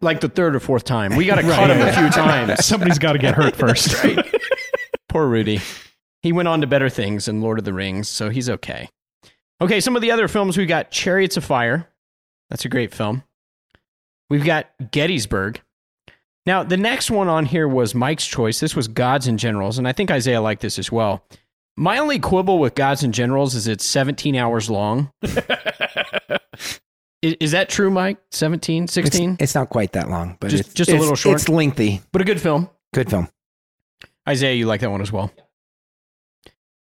Like 0.00 0.20
the 0.20 0.28
third 0.28 0.54
or 0.54 0.60
fourth 0.60 0.84
time. 0.84 1.16
We 1.16 1.24
got 1.24 1.36
to 1.36 1.42
cut 1.54 1.70
him 1.70 1.80
a 1.80 1.92
few 1.92 2.10
times. 2.10 2.64
Somebody's 2.64 2.98
got 2.98 3.14
to 3.14 3.18
get 3.18 3.34
hurt 3.34 3.56
first. 3.56 3.96
Poor 5.08 5.26
Rudy. 5.26 5.60
He 6.22 6.32
went 6.32 6.48
on 6.48 6.60
to 6.60 6.66
better 6.66 6.88
things 6.88 7.28
in 7.28 7.40
Lord 7.40 7.58
of 7.58 7.64
the 7.64 7.72
Rings, 7.72 8.08
so 8.08 8.28
he's 8.28 8.50
okay. 8.50 8.88
Okay, 9.60 9.80
some 9.80 9.96
of 9.96 10.02
the 10.02 10.10
other 10.10 10.28
films 10.28 10.58
we 10.58 10.66
got 10.66 10.90
Chariots 10.90 11.36
of 11.36 11.44
Fire. 11.44 11.88
That's 12.50 12.64
a 12.64 12.68
great 12.68 12.94
film. 12.94 13.22
We've 14.28 14.44
got 14.44 14.66
Gettysburg. 14.90 15.62
Now, 16.44 16.62
the 16.62 16.76
next 16.76 17.10
one 17.10 17.28
on 17.28 17.46
here 17.46 17.66
was 17.66 17.94
Mike's 17.94 18.26
choice. 18.26 18.60
This 18.60 18.76
was 18.76 18.86
Gods 18.86 19.26
and 19.26 19.38
Generals, 19.38 19.78
and 19.78 19.88
I 19.88 19.92
think 19.92 20.10
Isaiah 20.10 20.40
liked 20.40 20.62
this 20.62 20.78
as 20.78 20.92
well. 20.92 21.24
My 21.76 21.98
only 21.98 22.18
quibble 22.18 22.58
with 22.58 22.74
Gods 22.74 23.02
and 23.02 23.12
Generals 23.14 23.54
is 23.54 23.66
it's 23.66 23.84
17 23.84 24.36
hours 24.36 24.70
long. 24.70 25.10
Is, 27.26 27.36
is 27.40 27.50
that 27.52 27.68
true, 27.68 27.90
Mike? 27.90 28.18
17, 28.30 28.84
It's, 28.84 28.92
16? 28.92 29.36
it's 29.40 29.54
not 29.54 29.68
quite 29.70 29.92
that 29.92 30.08
long, 30.08 30.36
but 30.40 30.50
Just- 30.50 30.64
it's, 30.66 30.74
just 30.74 30.88
a 30.90 30.92
it's- 30.92 31.00
little 31.02 31.16
short? 31.16 31.36
It's 31.36 31.48
lengthy. 31.48 32.00
but 32.12 32.22
a 32.22 32.24
good 32.24 32.40
film. 32.40 32.68
Good 32.94 33.10
film. 33.10 33.28
Isaiah, 34.28 34.54
you 34.54 34.66
like 34.66 34.80
that 34.80 34.90
one 34.90 35.00
as 35.02 35.12
well. 35.12 35.30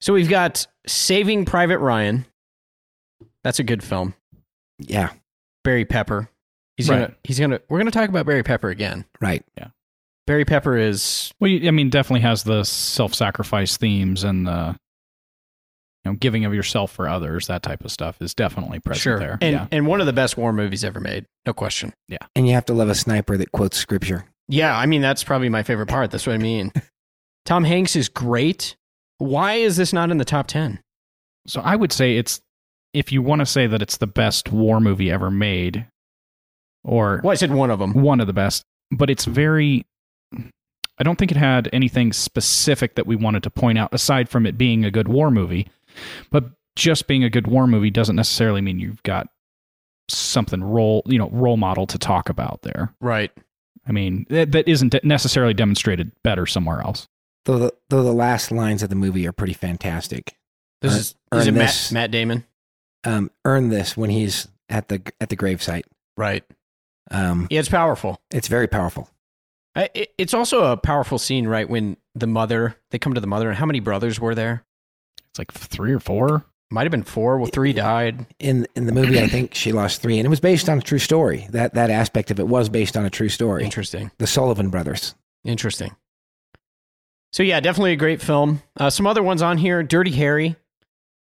So 0.00 0.12
we've 0.14 0.28
got 0.28 0.66
Saving 0.86 1.44
Private 1.44 1.78
Ryan. 1.78 2.24
That's 3.44 3.58
a 3.58 3.62
good 3.64 3.82
film. 3.82 4.14
Yeah. 4.78 5.10
Barry 5.62 5.84
Pepper. 5.84 6.28
He's 6.76 6.88
Right. 6.88 7.00
gonna 7.00 7.14
he's 7.24 7.38
gonna 7.38 7.60
we're 7.68 7.78
gonna 7.78 7.90
talk 7.90 8.08
about 8.08 8.24
Barry 8.26 8.42
Pepper 8.42 8.70
again. 8.70 9.04
Right. 9.20 9.44
Yeah. 9.58 9.68
Barry 10.26 10.44
Pepper 10.46 10.76
is 10.78 11.32
Well, 11.38 11.50
I 11.50 11.70
mean, 11.70 11.90
definitely 11.90 12.20
has 12.22 12.44
the 12.44 12.64
self-sacrifice 12.64 13.76
themes 13.76 14.24
and 14.24 14.46
the 14.46 14.76
you 16.04 16.10
know, 16.12 16.16
giving 16.18 16.44
of 16.44 16.54
yourself 16.54 16.90
for 16.92 17.08
others, 17.08 17.46
that 17.48 17.62
type 17.62 17.84
of 17.84 17.90
stuff 17.92 18.20
is 18.22 18.34
definitely 18.34 18.80
present 18.80 19.02
Sure. 19.02 19.18
there. 19.18 19.38
And 19.40 19.52
yeah. 19.52 19.66
and 19.70 19.86
one 19.86 20.00
of 20.00 20.06
the 20.06 20.12
best 20.12 20.36
war 20.36 20.52
movies 20.52 20.84
ever 20.84 21.00
made. 21.00 21.26
No 21.46 21.52
question. 21.52 21.92
Yeah. 22.08 22.18
And 22.34 22.46
you 22.48 22.54
have 22.54 22.64
to 22.66 22.72
love 22.74 22.88
a 22.88 22.94
sniper 22.94 23.36
that 23.36 23.52
quotes 23.52 23.76
scripture. 23.76 24.24
Yeah, 24.48 24.76
I 24.76 24.86
mean 24.86 25.00
that's 25.02 25.22
probably 25.24 25.48
my 25.48 25.62
favorite 25.62 25.86
part. 25.88 26.10
That's 26.10 26.26
what 26.26 26.34
I 26.34 26.38
mean. 26.38 26.72
Tom 27.44 27.64
Hanks 27.64 27.96
is 27.96 28.08
great. 28.08 28.76
Why 29.18 29.54
is 29.54 29.76
this 29.76 29.92
not 29.92 30.10
in 30.10 30.18
the 30.18 30.24
top 30.24 30.46
10? 30.46 30.80
So 31.46 31.60
I 31.60 31.76
would 31.76 31.92
say 31.92 32.16
it's 32.16 32.40
if 32.92 33.12
you 33.12 33.22
want 33.22 33.40
to 33.40 33.46
say 33.46 33.66
that 33.66 33.82
it's 33.82 33.98
the 33.98 34.06
best 34.06 34.50
war 34.50 34.80
movie 34.80 35.10
ever 35.10 35.30
made, 35.30 35.86
or 36.84 37.20
Well, 37.22 37.30
I 37.30 37.34
said 37.34 37.52
one 37.52 37.70
of 37.70 37.78
them. 37.78 37.92
one 37.92 38.20
of 38.20 38.26
the 38.26 38.32
best, 38.32 38.64
but 38.90 39.10
it's 39.10 39.24
very. 39.24 39.84
I 40.98 41.02
don't 41.02 41.16
think 41.16 41.30
it 41.30 41.36
had 41.38 41.70
anything 41.72 42.12
specific 42.12 42.96
that 42.96 43.06
we 43.06 43.16
wanted 43.16 43.42
to 43.44 43.50
point 43.50 43.78
out 43.78 43.94
aside 43.94 44.28
from 44.28 44.44
it 44.44 44.58
being 44.58 44.84
a 44.84 44.90
good 44.90 45.08
war 45.08 45.30
movie. 45.30 45.66
But 46.30 46.44
just 46.76 47.06
being 47.06 47.24
a 47.24 47.30
good 47.30 47.46
war 47.46 47.66
movie 47.66 47.90
doesn't 47.90 48.16
necessarily 48.16 48.60
mean 48.60 48.78
you've 48.78 49.02
got 49.02 49.28
something 50.08 50.62
role 50.62 51.02
you 51.06 51.18
know 51.18 51.28
role 51.30 51.56
model 51.56 51.86
to 51.86 51.98
talk 51.98 52.28
about 52.28 52.62
there. 52.62 52.92
Right. 53.00 53.30
I 53.86 53.92
mean 53.92 54.26
that, 54.28 54.52
that 54.52 54.68
isn't 54.68 54.94
necessarily 55.04 55.54
demonstrated 55.54 56.12
better 56.24 56.46
somewhere 56.46 56.80
else. 56.80 57.06
Though 57.44 57.58
the, 57.58 57.74
though 57.88 58.02
the 58.02 58.12
last 58.12 58.50
lines 58.50 58.82
of 58.82 58.90
the 58.90 58.96
movie 58.96 59.26
are 59.26 59.32
pretty 59.32 59.54
fantastic. 59.54 60.36
This 60.82 60.92
Earn- 60.92 60.98
is 60.98 61.06
is 61.08 61.14
earn 61.32 61.48
it 61.48 61.52
Matt, 61.58 61.66
this. 61.68 61.92
Matt 61.92 62.10
Damon? 62.10 62.44
Um, 63.04 63.30
earn 63.44 63.68
this 63.68 63.96
when 63.96 64.10
he's 64.10 64.48
at 64.68 64.88
the 64.88 65.00
at 65.20 65.28
the 65.28 65.36
gravesite. 65.36 65.84
Right. 66.16 66.44
Um, 67.10 67.46
Yeah, 67.50 67.60
it's 67.60 67.68
powerful. 67.68 68.20
it's 68.30 68.48
very 68.48 68.66
powerful. 68.68 69.08
I, 69.74 69.88
it, 69.94 70.12
it's 70.18 70.34
also 70.34 70.64
a 70.72 70.76
powerful 70.76 71.18
scene, 71.18 71.46
right? 71.46 71.68
When 71.68 71.96
the 72.14 72.26
mother, 72.26 72.76
they 72.90 72.98
come 72.98 73.14
to 73.14 73.20
the 73.20 73.26
mother, 73.26 73.48
and 73.48 73.56
how 73.56 73.66
many 73.66 73.80
brothers 73.80 74.18
were 74.20 74.34
there? 74.34 74.64
It's 75.30 75.38
like 75.38 75.52
three 75.52 75.92
or 75.92 76.00
four. 76.00 76.44
Might 76.72 76.84
have 76.84 76.92
been 76.92 77.02
four. 77.02 77.38
Well, 77.38 77.50
three 77.52 77.72
died. 77.72 78.26
In 78.38 78.66
in 78.76 78.86
the 78.86 78.92
movie, 78.92 79.20
I 79.20 79.26
think 79.26 79.54
she 79.54 79.72
lost 79.72 80.00
three, 80.02 80.18
and 80.18 80.26
it 80.26 80.28
was 80.28 80.38
based 80.38 80.68
on 80.68 80.78
a 80.78 80.82
true 80.82 81.00
story. 81.00 81.48
That 81.50 81.74
that 81.74 81.90
aspect 81.90 82.30
of 82.30 82.38
it 82.38 82.46
was 82.46 82.68
based 82.68 82.96
on 82.96 83.04
a 83.04 83.10
true 83.10 83.28
story. 83.28 83.64
Interesting. 83.64 84.12
The 84.18 84.26
Sullivan 84.26 84.70
brothers. 84.70 85.14
Interesting. 85.44 85.96
So 87.32 87.42
yeah, 87.42 87.58
definitely 87.60 87.92
a 87.92 87.96
great 87.96 88.22
film. 88.22 88.62
Uh, 88.78 88.90
some 88.90 89.06
other 89.06 89.22
ones 89.22 89.42
on 89.42 89.58
here: 89.58 89.82
Dirty 89.82 90.12
Harry. 90.12 90.54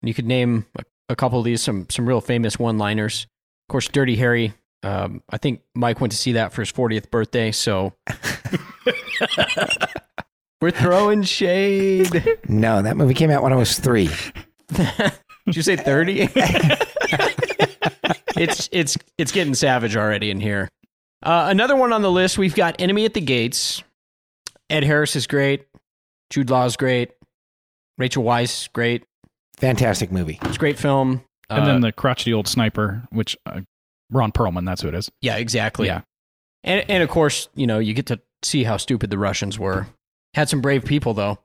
You 0.01 0.13
could 0.13 0.25
name 0.25 0.65
a, 0.75 0.83
a 1.09 1.15
couple 1.15 1.37
of 1.37 1.45
these. 1.45 1.61
Some 1.61 1.87
some 1.89 2.07
real 2.07 2.21
famous 2.21 2.57
one-liners. 2.57 3.27
Of 3.67 3.71
course, 3.71 3.87
Dirty 3.89 4.15
Harry. 4.15 4.53
Um, 4.81 5.21
I 5.29 5.37
think 5.37 5.61
Mike 5.75 6.01
went 6.01 6.11
to 6.11 6.17
see 6.17 6.33
that 6.33 6.53
for 6.53 6.61
his 6.61 6.71
40th 6.71 7.11
birthday. 7.11 7.51
So 7.51 7.93
we're 10.61 10.71
throwing 10.71 11.23
shade. 11.23 12.37
No, 12.49 12.81
that 12.81 12.97
movie 12.97 13.13
came 13.13 13.29
out 13.29 13.43
when 13.43 13.53
I 13.53 13.55
was 13.57 13.77
three. 13.79 14.09
Did 14.73 15.55
you 15.55 15.61
say 15.61 15.75
30? 15.75 16.29
it's 18.37 18.69
it's 18.71 18.97
it's 19.17 19.31
getting 19.31 19.53
savage 19.53 19.95
already 19.95 20.31
in 20.31 20.39
here. 20.39 20.69
Uh, 21.23 21.47
another 21.49 21.75
one 21.75 21.91
on 21.93 22.01
the 22.01 22.11
list, 22.11 22.37
we've 22.37 22.55
got 22.55 22.75
Enemy 22.79 23.05
at 23.05 23.13
the 23.13 23.21
Gates. 23.21 23.83
Ed 24.69 24.83
Harris 24.83 25.15
is 25.15 25.27
great. 25.27 25.65
Jude 26.29 26.49
Law 26.49 26.65
is 26.65 26.75
great. 26.77 27.11
Rachel 27.97 28.23
Weisz, 28.23 28.71
great. 28.73 29.03
Fantastic 29.57 30.11
movie. 30.11 30.37
It's 30.43 30.55
a 30.57 30.59
great 30.59 30.77
film. 30.77 31.23
And 31.49 31.63
Uh, 31.63 31.65
then 31.65 31.81
the 31.81 31.91
crotchety 31.91 32.33
old 32.33 32.47
sniper, 32.47 33.03
which 33.11 33.35
uh, 33.45 33.61
Ron 34.11 34.31
Perlman, 34.31 34.65
that's 34.65 34.81
who 34.81 34.89
it 34.89 34.93
is. 34.95 35.09
yeah, 35.21 35.37
exactly. 35.37 35.87
Yeah. 35.87 36.01
And 36.63 36.83
and 36.89 37.01
of 37.03 37.09
course, 37.09 37.49
you 37.55 37.65
know, 37.67 37.79
you 37.79 37.93
get 37.93 38.07
to 38.07 38.19
see 38.43 38.63
how 38.63 38.77
stupid 38.77 39.09
the 39.09 39.17
Russians 39.17 39.57
were. 39.57 39.87
Had 40.38 40.48
some 40.50 40.62
brave 40.62 40.86
people 40.86 41.13
though. 41.13 41.39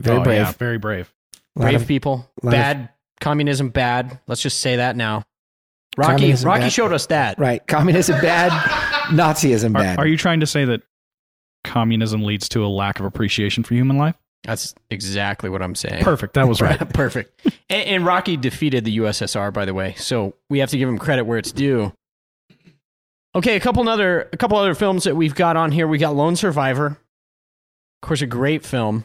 Very 0.00 0.18
Oh, 0.18 0.22
brave. 0.22 0.38
yeah, 0.38 0.52
very 0.52 0.78
brave. 0.78 1.12
Brave 1.54 1.82
of- 1.82 1.88
people. 1.88 2.30
lot 2.42 2.54
of- 2.54 2.58
Bad 2.58 2.88
communism 3.20 3.68
bad. 3.70 4.20
Let's 4.26 4.40
just 4.40 4.60
say 4.60 4.76
that 4.76 4.96
now. 4.96 5.24
Rocky 5.98 6.12
Communism 6.12 6.46
Rocky 6.48 6.60
bad. 6.60 6.72
showed 6.72 6.92
us 6.92 7.06
that. 7.06 7.38
right. 7.38 7.66
Communism 7.66 8.20
bad. 8.20 8.52
Nazism 9.10 9.70
Are, 9.76 9.82
bad. 9.82 9.98
are 9.98 10.06
you 10.06 10.16
trying 10.16 10.40
to 10.40 10.46
say 10.46 10.64
that 10.66 10.82
communism 11.64 12.22
leads 12.22 12.48
to 12.50 12.64
a 12.64 12.68
lack 12.68 13.00
of 13.00 13.06
appreciation 13.06 13.64
for 13.64 13.74
human 13.74 13.96
life? 13.96 14.14
That's 14.44 14.74
exactly 14.90 15.50
what 15.50 15.60
I'm 15.62 15.74
saying. 15.74 16.04
Perfect. 16.04 16.34
That 16.34 16.46
was 16.46 16.60
right. 16.60 16.78
Perfect. 16.94 17.40
And, 17.68 17.88
and 17.88 18.06
Rocky 18.06 18.36
defeated 18.36 18.84
the 18.84 18.98
USSR, 18.98 19.52
by 19.52 19.64
the 19.64 19.74
way, 19.74 19.94
so 19.98 20.34
we 20.50 20.60
have 20.60 20.70
to 20.70 20.78
give 20.78 20.88
him 20.88 20.98
credit 20.98 21.24
where 21.24 21.38
it's 21.38 21.50
due. 21.50 21.92
Okay, 23.34 23.56
a 23.56 23.60
couple 23.60 23.86
other 23.88 24.28
a 24.32 24.36
couple 24.36 24.56
other 24.56 24.74
films 24.74 25.04
that 25.04 25.14
we've 25.16 25.34
got 25.34 25.56
on 25.56 25.72
here. 25.72 25.86
We 25.88 25.98
got 25.98 26.14
Lone 26.14 26.36
Survivor, 26.36 26.96
of 28.06 28.08
course, 28.08 28.22
a 28.22 28.26
great 28.26 28.64
film. 28.64 29.04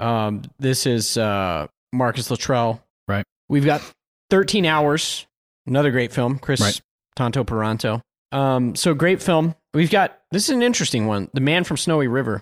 Um, 0.00 0.40
this 0.58 0.86
is 0.86 1.18
uh, 1.18 1.66
Marcus 1.92 2.30
Luttrell. 2.30 2.82
Right. 3.06 3.26
We've 3.50 3.66
got 3.66 3.82
13 4.30 4.64
Hours, 4.64 5.26
another 5.66 5.90
great 5.90 6.10
film. 6.10 6.38
Kris 6.38 6.58
Right. 6.58 6.80
Tanto 7.16 7.44
Paronto. 7.44 8.00
Um, 8.32 8.74
so 8.76 8.94
great 8.94 9.20
film. 9.22 9.54
We've 9.74 9.90
got 9.90 10.18
this 10.30 10.44
is 10.44 10.54
an 10.54 10.62
interesting 10.62 11.06
one. 11.06 11.28
The 11.34 11.42
Man 11.42 11.64
from 11.64 11.76
Snowy 11.76 12.08
River. 12.08 12.40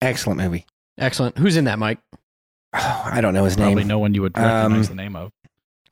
Excellent 0.00 0.40
movie. 0.40 0.64
Excellent. 0.96 1.36
Who's 1.36 1.58
in 1.58 1.64
that, 1.64 1.78
Mike? 1.78 1.98
I 2.72 3.20
don't 3.20 3.34
know 3.34 3.44
his 3.44 3.56
Probably 3.56 3.66
name. 3.74 3.76
Probably 3.76 3.88
no 3.88 3.98
one 3.98 4.14
you 4.14 4.22
would 4.22 4.34
recognize 4.34 4.88
Um, 4.88 4.96
the 4.96 5.02
name 5.02 5.14
of. 5.14 5.30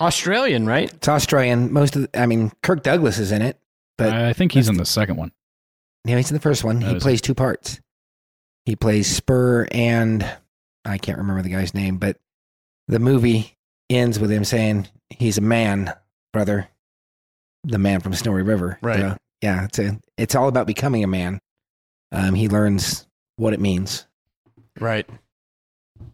Australian, 0.00 0.64
right? 0.64 0.90
It's 0.90 1.08
Australian. 1.08 1.74
Most 1.74 1.94
of, 1.94 2.10
the, 2.10 2.18
I 2.18 2.24
mean, 2.24 2.50
Kirk 2.62 2.82
Douglas 2.82 3.18
is 3.18 3.32
in 3.32 3.42
it, 3.42 3.58
but 3.98 4.14
I 4.14 4.32
think 4.32 4.52
he's 4.52 4.70
in 4.70 4.78
the 4.78 4.86
second 4.86 5.16
one. 5.16 5.30
yeah, 6.06 6.16
he's 6.16 6.30
in 6.30 6.34
the 6.36 6.40
first 6.40 6.64
one. 6.64 6.82
Oh, 6.82 6.88
he 6.88 6.96
is 6.96 7.02
plays 7.02 7.20
two 7.20 7.34
parts. 7.34 7.78
He 8.64 8.76
plays 8.76 9.06
Spur 9.08 9.66
and 9.70 10.28
I 10.84 10.98
can't 10.98 11.18
remember 11.18 11.42
the 11.42 11.50
guy's 11.50 11.74
name, 11.74 11.98
but 11.98 12.16
the 12.88 12.98
movie 12.98 13.56
ends 13.90 14.18
with 14.18 14.30
him 14.30 14.44
saying 14.44 14.88
he's 15.10 15.38
a 15.38 15.42
man, 15.42 15.92
brother, 16.32 16.68
the 17.64 17.78
man 17.78 18.00
from 18.00 18.14
Snowy 18.14 18.42
River. 18.42 18.78
Right. 18.82 19.00
So, 19.00 19.16
yeah, 19.40 19.64
it's 19.64 19.78
a, 19.78 19.98
it's 20.16 20.34
all 20.34 20.48
about 20.48 20.66
becoming 20.66 21.04
a 21.04 21.08
man. 21.08 21.40
Um, 22.12 22.34
he 22.34 22.48
learns 22.48 23.06
what 23.36 23.52
it 23.52 23.60
means. 23.60 24.06
Right. 24.78 25.08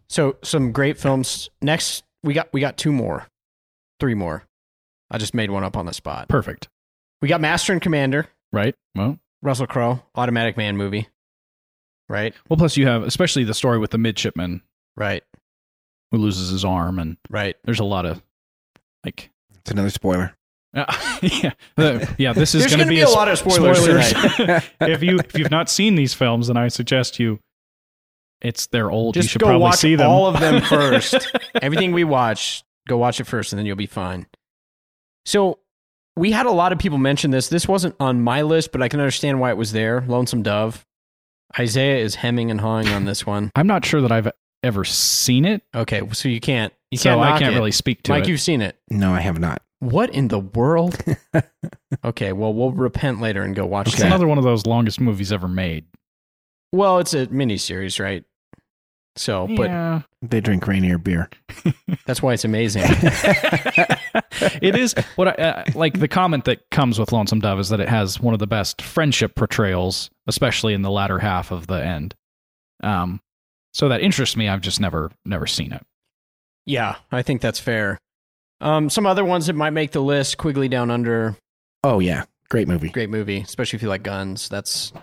So 0.07 0.37
some 0.43 0.71
great 0.71 0.97
films. 0.97 1.49
Next, 1.61 2.03
we 2.23 2.33
got 2.33 2.51
we 2.53 2.61
got 2.61 2.77
two 2.77 2.91
more, 2.91 3.27
three 3.99 4.13
more. 4.13 4.43
I 5.11 5.17
just 5.17 5.33
made 5.33 5.51
one 5.51 5.63
up 5.63 5.77
on 5.77 5.85
the 5.85 5.93
spot. 5.93 6.27
Perfect. 6.27 6.67
We 7.21 7.27
got 7.27 7.41
Master 7.41 7.73
and 7.73 7.81
Commander, 7.81 8.27
Right? 8.51 8.75
Well, 8.95 9.19
Russell 9.41 9.67
Crowe, 9.67 10.01
Automatic 10.15 10.57
Man 10.57 10.77
movie. 10.77 11.07
Right. 12.09 12.33
well, 12.49 12.57
plus 12.57 12.75
you 12.75 12.87
have 12.87 13.03
especially 13.03 13.43
the 13.43 13.53
story 13.53 13.77
with 13.77 13.91
the 13.91 13.97
midshipman 13.99 14.61
Right. 14.97 15.23
who 16.11 16.17
loses 16.17 16.49
his 16.49 16.65
arm, 16.65 16.97
and 16.99 17.17
Right. 17.29 17.55
there's 17.63 17.79
a 17.79 17.83
lot 17.85 18.05
of 18.05 18.21
like, 19.05 19.29
It's 19.59 19.71
another 19.71 19.89
spoiler. 19.91 20.35
uh, 20.73 20.85
yeah, 21.21 21.51
the- 21.75 22.15
yeah. 22.17 22.33
This 22.33 22.53
is 22.55 22.67
going 22.67 22.79
to 22.79 22.85
be, 22.85 22.95
be 22.95 23.01
a 23.01 23.09
lot 23.09 23.27
of 23.27 23.37
spoilers 23.37 23.83
tonight. 23.85 24.63
if 24.81 25.01
you 25.03 25.19
if 25.19 25.37
you've 25.37 25.51
not 25.51 25.69
seen 25.69 25.95
these 25.95 26.13
films, 26.13 26.47
then 26.47 26.57
I 26.57 26.67
suggest 26.67 27.19
you. 27.19 27.39
It's 28.41 28.67
they're 28.67 28.89
old. 28.89 29.15
you 29.15 29.21
should 29.23 29.41
go 29.41 29.47
probably 29.47 29.61
watch 29.63 29.77
see 29.77 29.95
them. 29.95 30.09
all 30.09 30.25
of 30.27 30.39
them 30.39 30.61
first. 30.69 31.15
Everything 31.61 31.91
we 31.91 32.03
watch, 32.05 32.63
go 32.87 32.97
watch 32.97 33.19
it 33.19 33.25
first, 33.25 33.51
and 33.51 33.59
then 33.59 33.65
you'll 33.65 33.75
be 33.75 33.85
fine. 33.85 34.27
So 35.25 35.59
we 36.15 36.31
had 36.31 36.45
a 36.45 36.51
lot 36.51 36.71
of 36.71 36.79
people 36.79 36.97
mention 36.97 37.31
this. 37.31 37.49
This 37.49 37.67
wasn't 37.67 37.95
on 37.99 38.21
my 38.21 38.41
list, 38.43 38.71
but 38.71 38.81
I 38.81 38.87
can 38.87 38.99
understand 38.99 39.39
why 39.39 39.49
it 39.51 39.57
was 39.57 39.71
there. 39.73 40.03
Lonesome 40.07 40.41
Dove. 40.43 40.85
Isaiah 41.57 41.97
is 42.03 42.15
hemming 42.15 42.51
and 42.51 42.59
hawing 42.61 42.87
on 42.89 43.05
this 43.05 43.25
one. 43.25 43.51
I'm 43.55 43.67
not 43.67 43.85
sure 43.85 44.01
that 44.01 44.11
I've 44.11 44.31
ever 44.61 44.83
seen 44.83 45.45
it, 45.45 45.63
Okay, 45.73 46.01
so 46.11 46.27
you 46.29 46.39
can't. 46.39 46.73
You 46.91 46.97
so 46.97 47.15
can't. 47.15 47.21
I 47.21 47.39
can't 47.39 47.53
it. 47.53 47.57
really 47.57 47.71
speak 47.71 48.03
to 48.03 48.11
Mike, 48.11 48.23
it. 48.23 48.29
you've 48.29 48.41
seen 48.41 48.61
it. 48.61 48.77
No, 48.89 49.13
I 49.13 49.21
have 49.21 49.39
not. 49.39 49.61
What 49.79 50.09
in 50.09 50.27
the 50.27 50.39
world? 50.39 50.97
okay, 52.05 52.33
well, 52.33 52.53
we'll 52.53 52.73
repent 52.73 53.21
later 53.21 53.41
and 53.43 53.55
go 53.55 53.65
watch 53.65 53.87
It's 53.87 53.97
that. 53.99 54.07
another 54.07 54.27
one 54.27 54.37
of 54.37 54.43
those 54.43 54.65
longest 54.65 54.99
movies 54.99 55.31
ever 55.31 55.47
made. 55.47 55.85
Well, 56.73 56.99
it's 56.99 57.13
a 57.13 57.27
miniseries, 57.27 57.99
right? 57.99 58.23
So, 59.19 59.47
but. 59.47 60.05
They 60.21 60.39
drink 60.39 60.65
Rainier 60.65 60.97
beer. 60.97 61.29
that's 62.05 62.21
why 62.21 62.33
it's 62.33 62.45
amazing. 62.45 62.83
it 64.61 64.77
is 64.77 64.95
what 65.17 65.27
I, 65.27 65.31
uh, 65.31 65.63
like 65.75 65.99
the 65.99 66.07
comment 66.07 66.45
that 66.45 66.69
comes 66.71 66.97
with 66.97 67.11
Lonesome 67.11 67.41
Dove 67.41 67.59
is 67.59 67.67
that 67.67 67.81
it 67.81 67.89
has 67.89 68.19
one 68.19 68.33
of 68.33 68.39
the 68.39 68.47
best 68.47 68.81
friendship 68.81 69.35
portrayals, 69.35 70.09
especially 70.27 70.73
in 70.73 70.83
the 70.83 70.91
latter 70.91 71.19
half 71.19 71.51
of 71.51 71.67
the 71.67 71.83
end. 71.85 72.15
Um, 72.81 73.19
so 73.73 73.89
that 73.89 73.99
interests 73.99 74.37
me. 74.37 74.47
I've 74.47 74.61
just 74.61 74.79
never 74.79 75.11
never 75.25 75.47
seen 75.47 75.73
it. 75.73 75.85
yeah, 76.65 76.95
I 77.11 77.21
think 77.21 77.41
that's 77.41 77.59
fair. 77.59 77.99
Um, 78.61 78.89
some 78.89 79.05
other 79.05 79.25
ones 79.25 79.47
that 79.47 79.53
might 79.53 79.71
make 79.71 79.91
the 79.91 80.01
list: 80.01 80.37
Quigley 80.37 80.69
Down 80.69 80.91
Under, 80.91 81.35
Oh 81.83 81.99
yeah, 81.99 82.23
great 82.49 82.69
movie. 82.69 82.89
great 82.89 83.09
movie, 83.09 83.41
especially 83.41 83.77
if 83.77 83.83
you 83.83 83.89
like 83.89 84.03
guns. 84.03 84.47
That's 84.47 84.93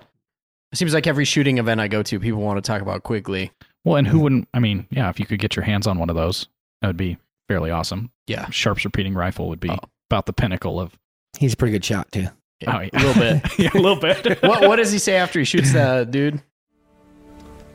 it 0.72 0.76
seems 0.76 0.94
like 0.94 1.06
every 1.06 1.24
shooting 1.24 1.58
event 1.58 1.80
I 1.80 1.88
go 1.88 2.02
to, 2.02 2.20
people 2.20 2.40
want 2.40 2.62
to 2.62 2.66
talk 2.66 2.82
about 2.82 3.02
Quigley. 3.02 3.52
Well, 3.86 3.96
and 3.96 4.06
who 4.08 4.18
wouldn't? 4.18 4.48
I 4.52 4.58
mean, 4.58 4.88
yeah, 4.90 5.08
if 5.10 5.20
you 5.20 5.26
could 5.26 5.38
get 5.38 5.54
your 5.54 5.64
hands 5.64 5.86
on 5.86 5.96
one 5.98 6.10
of 6.10 6.16
those, 6.16 6.48
that 6.82 6.88
would 6.88 6.96
be 6.96 7.18
fairly 7.46 7.70
awesome. 7.70 8.10
Yeah, 8.26 8.50
Sharps 8.50 8.84
repeating 8.84 9.14
rifle 9.14 9.48
would 9.48 9.60
be 9.60 9.70
Oh. 9.70 9.78
about 10.10 10.26
the 10.26 10.32
pinnacle 10.32 10.80
of. 10.80 10.92
He's 11.38 11.54
a 11.54 11.56
pretty 11.56 11.70
good 11.70 11.84
shot 11.84 12.10
too. 12.10 12.26
Oh, 12.66 12.80
yeah. 12.80 12.88
a 12.92 12.98
little 12.98 13.14
bit. 13.14 13.42
yeah, 13.58 13.70
a 13.72 13.78
little 13.78 14.00
bit. 14.00 14.42
what 14.42 14.66
What 14.68 14.76
does 14.76 14.90
he 14.90 14.98
say 14.98 15.14
after 15.16 15.38
he 15.38 15.44
shoots 15.44 15.72
that 15.72 16.10
dude? 16.10 16.42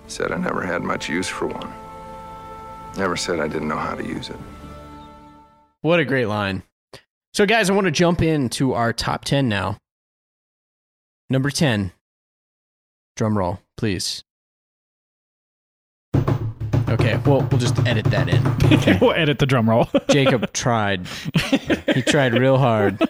Said 0.08 0.34
I 0.34 0.38
never 0.38 0.62
had 0.62 0.82
much 0.84 1.08
use 1.08 1.30
for 1.30 1.48
one. 1.48 1.74
Never 2.98 3.16
said 3.16 3.40
I 3.40 3.48
didn't 3.48 3.70
know 3.70 3.78
how 3.78 3.96
to 3.96 4.06
use 4.06 4.30
it. 4.30 4.36
What 5.80 6.02
a 6.02 6.06
great 6.06 6.26
line. 6.26 6.64
So, 7.34 7.46
guys, 7.46 7.70
I 7.70 7.74
want 7.74 7.86
to 7.86 7.92
jump 7.92 8.22
into 8.22 8.74
our 8.74 8.92
top 8.92 9.24
10 9.24 9.48
now. 9.48 9.78
Number 11.30 11.50
10. 11.50 11.94
Drum 13.16 13.38
roll, 13.38 13.60
please. 13.78 14.26
Okay, 16.92 17.18
well, 17.26 17.48
we'll 17.50 17.60
just 17.60 17.80
edit 17.88 18.06
that 18.08 18.28
in. 18.28 19.00
we'll 19.00 19.14
edit 19.14 19.40
the 19.40 19.46
drum 19.46 19.70
roll. 19.70 19.90
Jacob 20.10 20.52
tried. 20.52 21.08
He 21.94 22.02
tried 22.02 22.34
real 22.34 22.58
hard. 22.58 23.02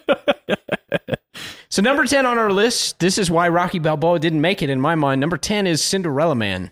So, 1.69 1.81
number 1.81 2.05
10 2.05 2.25
on 2.25 2.37
our 2.37 2.51
list, 2.51 2.99
this 2.99 3.17
is 3.17 3.31
why 3.31 3.49
Rocky 3.49 3.79
Balboa 3.79 4.19
didn't 4.19 4.41
make 4.41 4.61
it 4.61 4.69
in 4.69 4.79
my 4.79 4.93
mind. 4.93 5.19
Number 5.19 5.37
10 5.37 5.65
is 5.65 5.81
Cinderella 5.81 6.35
Man. 6.35 6.71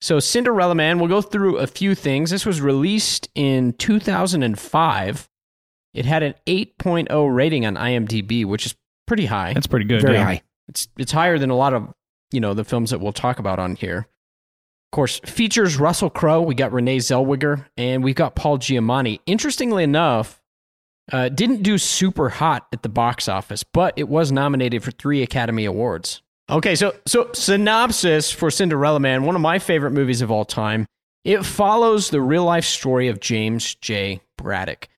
So, 0.00 0.18
Cinderella 0.18 0.74
Man, 0.74 0.98
we'll 0.98 1.08
go 1.08 1.22
through 1.22 1.58
a 1.58 1.66
few 1.66 1.94
things. 1.94 2.30
This 2.30 2.46
was 2.46 2.60
released 2.60 3.28
in 3.34 3.72
2005. 3.74 5.28
It 5.94 6.06
had 6.06 6.22
an 6.22 6.34
8.0 6.46 7.34
rating 7.34 7.66
on 7.66 7.74
IMDb, 7.74 8.44
which 8.44 8.66
is 8.66 8.74
pretty 9.06 9.26
high. 9.26 9.52
That's 9.52 9.66
pretty 9.66 9.86
good. 9.86 10.02
Very 10.02 10.14
yeah. 10.14 10.24
high. 10.24 10.42
It's 10.68 10.88
it's 10.98 11.12
higher 11.12 11.38
than 11.38 11.50
a 11.50 11.56
lot 11.56 11.72
of 11.72 11.92
you 12.30 12.40
know 12.40 12.54
the 12.54 12.64
films 12.64 12.90
that 12.90 13.00
we'll 13.00 13.12
talk 13.12 13.38
about 13.38 13.58
on 13.58 13.74
here. 13.74 14.06
Of 14.88 14.96
course, 14.96 15.18
features 15.20 15.78
Russell 15.78 16.08
Crowe. 16.08 16.40
We 16.40 16.54
got 16.54 16.72
Renee 16.72 16.96
Zellweger, 16.96 17.66
and 17.76 18.02
we've 18.02 18.14
got 18.14 18.34
Paul 18.34 18.58
Giamatti. 18.58 19.20
Interestingly 19.26 19.84
enough, 19.84 20.40
uh, 21.12 21.28
didn't 21.28 21.62
do 21.62 21.76
super 21.76 22.30
hot 22.30 22.66
at 22.72 22.82
the 22.82 22.88
box 22.88 23.28
office, 23.28 23.62
but 23.62 23.92
it 23.96 24.08
was 24.08 24.32
nominated 24.32 24.82
for 24.82 24.90
three 24.90 25.22
Academy 25.22 25.66
Awards. 25.66 26.22
Okay, 26.50 26.74
so 26.74 26.94
so 27.06 27.30
synopsis 27.34 28.30
for 28.30 28.50
Cinderella 28.50 28.98
Man, 28.98 29.24
one 29.24 29.34
of 29.34 29.42
my 29.42 29.58
favorite 29.58 29.90
movies 29.90 30.22
of 30.22 30.30
all 30.30 30.46
time. 30.46 30.86
It 31.22 31.44
follows 31.44 32.08
the 32.08 32.22
real 32.22 32.44
life 32.44 32.64
story 32.64 33.08
of 33.08 33.20
James 33.20 33.74
J. 33.74 34.22
Braddock. 34.38 34.88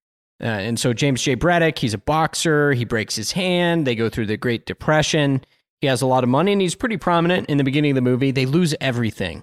Uh, 0.41 0.47
and 0.47 0.79
so 0.79 0.93
James 0.93 1.21
J. 1.21 1.35
Braddock, 1.35 1.79
he's 1.79 1.95
a 1.95 1.99
boxer. 1.99 2.73
He 2.73 2.85
breaks 2.85 3.17
his 3.17 3.33
hand. 3.33 3.87
They 3.87 3.97
go 3.97 4.09
through 4.09 4.27
the 4.27 4.37
Great 4.37 4.67
Depression. 4.67 5.43
He 5.81 5.89
has 5.89 6.03
a 6.03 6.07
lot 6.07 6.23
of 6.23 6.31
money 6.31 6.53
and 6.53 6.61
he's 6.61 6.75
pretty 6.75 6.97
prominent 6.97 7.49
in 7.51 7.59
the 7.59 7.65
beginning 7.65 7.93
of 7.93 7.95
the 7.97 8.01
movie. 8.01 8.31
They 8.31 8.47
lose 8.47 8.75
everything. 8.81 9.43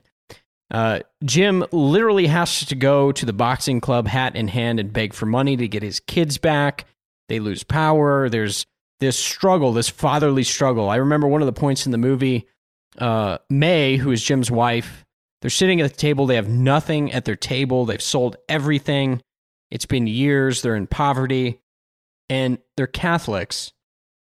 Uh, 0.69 0.99
Jim 1.23 1.65
literally 1.71 2.27
has 2.27 2.65
to 2.65 2.75
go 2.75 3.11
to 3.11 3.25
the 3.25 3.33
boxing 3.33 3.79
club, 3.79 4.07
hat 4.07 4.35
in 4.35 4.47
hand, 4.49 4.79
and 4.79 4.91
beg 4.91 5.13
for 5.13 5.25
money 5.25 5.55
to 5.55 5.67
get 5.67 5.83
his 5.83 5.99
kids 6.01 6.37
back. 6.37 6.85
They 7.29 7.39
lose 7.39 7.63
power. 7.63 8.29
There's 8.29 8.65
this 8.99 9.17
struggle, 9.17 9.73
this 9.73 9.89
fatherly 9.89 10.43
struggle. 10.43 10.89
I 10.89 10.97
remember 10.97 11.27
one 11.27 11.41
of 11.41 11.45
the 11.45 11.53
points 11.53 11.85
in 11.85 11.91
the 11.91 11.97
movie 11.97 12.47
uh, 12.97 13.37
Mae, 13.49 13.97
who 13.97 14.11
is 14.11 14.23
Jim's 14.23 14.51
wife, 14.51 15.05
they're 15.41 15.49
sitting 15.49 15.81
at 15.81 15.89
the 15.89 15.97
table. 15.97 16.25
They 16.25 16.35
have 16.35 16.49
nothing 16.49 17.11
at 17.11 17.25
their 17.25 17.35
table. 17.35 17.85
They've 17.85 18.01
sold 18.01 18.37
everything. 18.49 19.21
It's 19.69 19.85
been 19.85 20.07
years. 20.07 20.61
They're 20.61 20.75
in 20.75 20.87
poverty 20.87 21.59
and 22.29 22.57
they're 22.75 22.87
Catholics. 22.87 23.71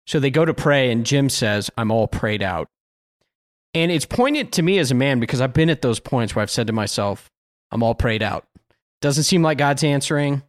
So 0.06 0.20
they 0.20 0.30
go 0.30 0.44
to 0.44 0.52
pray, 0.52 0.90
and 0.90 1.06
Jim 1.06 1.30
says, 1.30 1.70
I'm 1.78 1.90
all 1.90 2.06
prayed 2.06 2.42
out. 2.42 2.68
And 3.74 3.90
it's 3.90 4.06
poignant 4.06 4.52
to 4.52 4.62
me 4.62 4.78
as 4.78 4.90
a 4.90 4.94
man 4.94 5.18
because 5.20 5.40
I've 5.40 5.52
been 5.52 5.70
at 5.70 5.82
those 5.82 5.98
points 5.98 6.34
where 6.34 6.42
I've 6.42 6.50
said 6.50 6.68
to 6.68 6.72
myself, 6.72 7.30
I'm 7.72 7.82
all 7.82 7.94
prayed 7.94 8.22
out. 8.22 8.46
Doesn't 9.00 9.24
seem 9.24 9.42
like 9.42 9.58
God's 9.58 9.82
answering, 9.82 10.42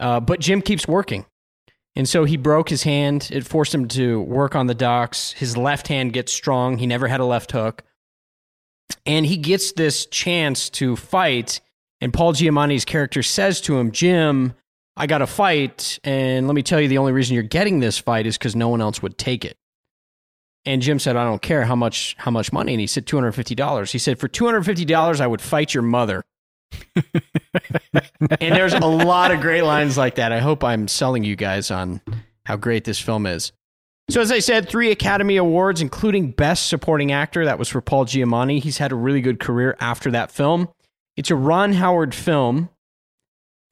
uh, 0.00 0.20
but 0.20 0.40
Jim 0.40 0.62
keeps 0.62 0.88
working. 0.88 1.26
And 1.94 2.08
so 2.08 2.24
he 2.24 2.36
broke 2.36 2.68
his 2.68 2.82
hand. 2.82 3.28
It 3.30 3.46
forced 3.46 3.74
him 3.74 3.86
to 3.88 4.20
work 4.22 4.56
on 4.56 4.66
the 4.66 4.74
docks. 4.74 5.32
His 5.32 5.56
left 5.56 5.88
hand 5.88 6.12
gets 6.12 6.32
strong. 6.32 6.78
He 6.78 6.86
never 6.86 7.06
had 7.06 7.20
a 7.20 7.24
left 7.24 7.52
hook. 7.52 7.84
And 9.06 9.24
he 9.24 9.36
gets 9.36 9.72
this 9.72 10.06
chance 10.06 10.70
to 10.70 10.96
fight. 10.96 11.60
And 12.00 12.12
Paul 12.12 12.32
Giamatti's 12.32 12.84
character 12.84 13.22
says 13.22 13.60
to 13.62 13.78
him, 13.78 13.92
Jim, 13.92 14.54
I 14.96 15.06
got 15.06 15.18
to 15.18 15.26
fight. 15.26 16.00
And 16.02 16.48
let 16.48 16.54
me 16.54 16.62
tell 16.62 16.80
you, 16.80 16.88
the 16.88 16.98
only 16.98 17.12
reason 17.12 17.34
you're 17.34 17.44
getting 17.44 17.78
this 17.78 17.98
fight 17.98 18.26
is 18.26 18.36
because 18.36 18.56
no 18.56 18.68
one 18.68 18.80
else 18.80 19.00
would 19.00 19.16
take 19.16 19.44
it. 19.44 19.56
And 20.66 20.80
Jim 20.80 20.98
said, 20.98 21.16
I 21.16 21.24
don't 21.24 21.42
care 21.42 21.64
how 21.64 21.76
much 21.76 22.16
how 22.18 22.30
much 22.30 22.52
money. 22.52 22.72
And 22.72 22.80
he 22.80 22.86
said, 22.86 23.06
$250. 23.06 23.90
He 23.90 23.98
said, 23.98 24.18
For 24.18 24.28
$250, 24.28 25.20
I 25.20 25.26
would 25.26 25.40
fight 25.40 25.74
your 25.74 25.82
mother. 25.82 26.24
and 28.40 28.54
there's 28.54 28.72
a 28.72 28.80
lot 28.80 29.30
of 29.30 29.40
great 29.40 29.62
lines 29.62 29.98
like 29.98 30.16
that. 30.16 30.32
I 30.32 30.40
hope 30.40 30.64
I'm 30.64 30.88
selling 30.88 31.24
you 31.24 31.36
guys 31.36 31.70
on 31.70 32.00
how 32.46 32.56
great 32.56 32.84
this 32.84 32.98
film 32.98 33.26
is. 33.26 33.52
So, 34.10 34.20
as 34.20 34.30
I 34.30 34.38
said, 34.40 34.68
three 34.68 34.90
Academy 34.90 35.36
Awards, 35.36 35.80
including 35.80 36.32
Best 36.32 36.68
Supporting 36.68 37.12
Actor. 37.12 37.46
That 37.46 37.58
was 37.58 37.68
for 37.68 37.80
Paul 37.80 38.04
Giamatti. 38.04 38.62
He's 38.62 38.78
had 38.78 38.92
a 38.92 38.96
really 38.96 39.22
good 39.22 39.40
career 39.40 39.76
after 39.80 40.10
that 40.10 40.30
film. 40.30 40.68
It's 41.16 41.30
a 41.30 41.36
Ron 41.36 41.72
Howard 41.72 42.14
film. 42.14 42.68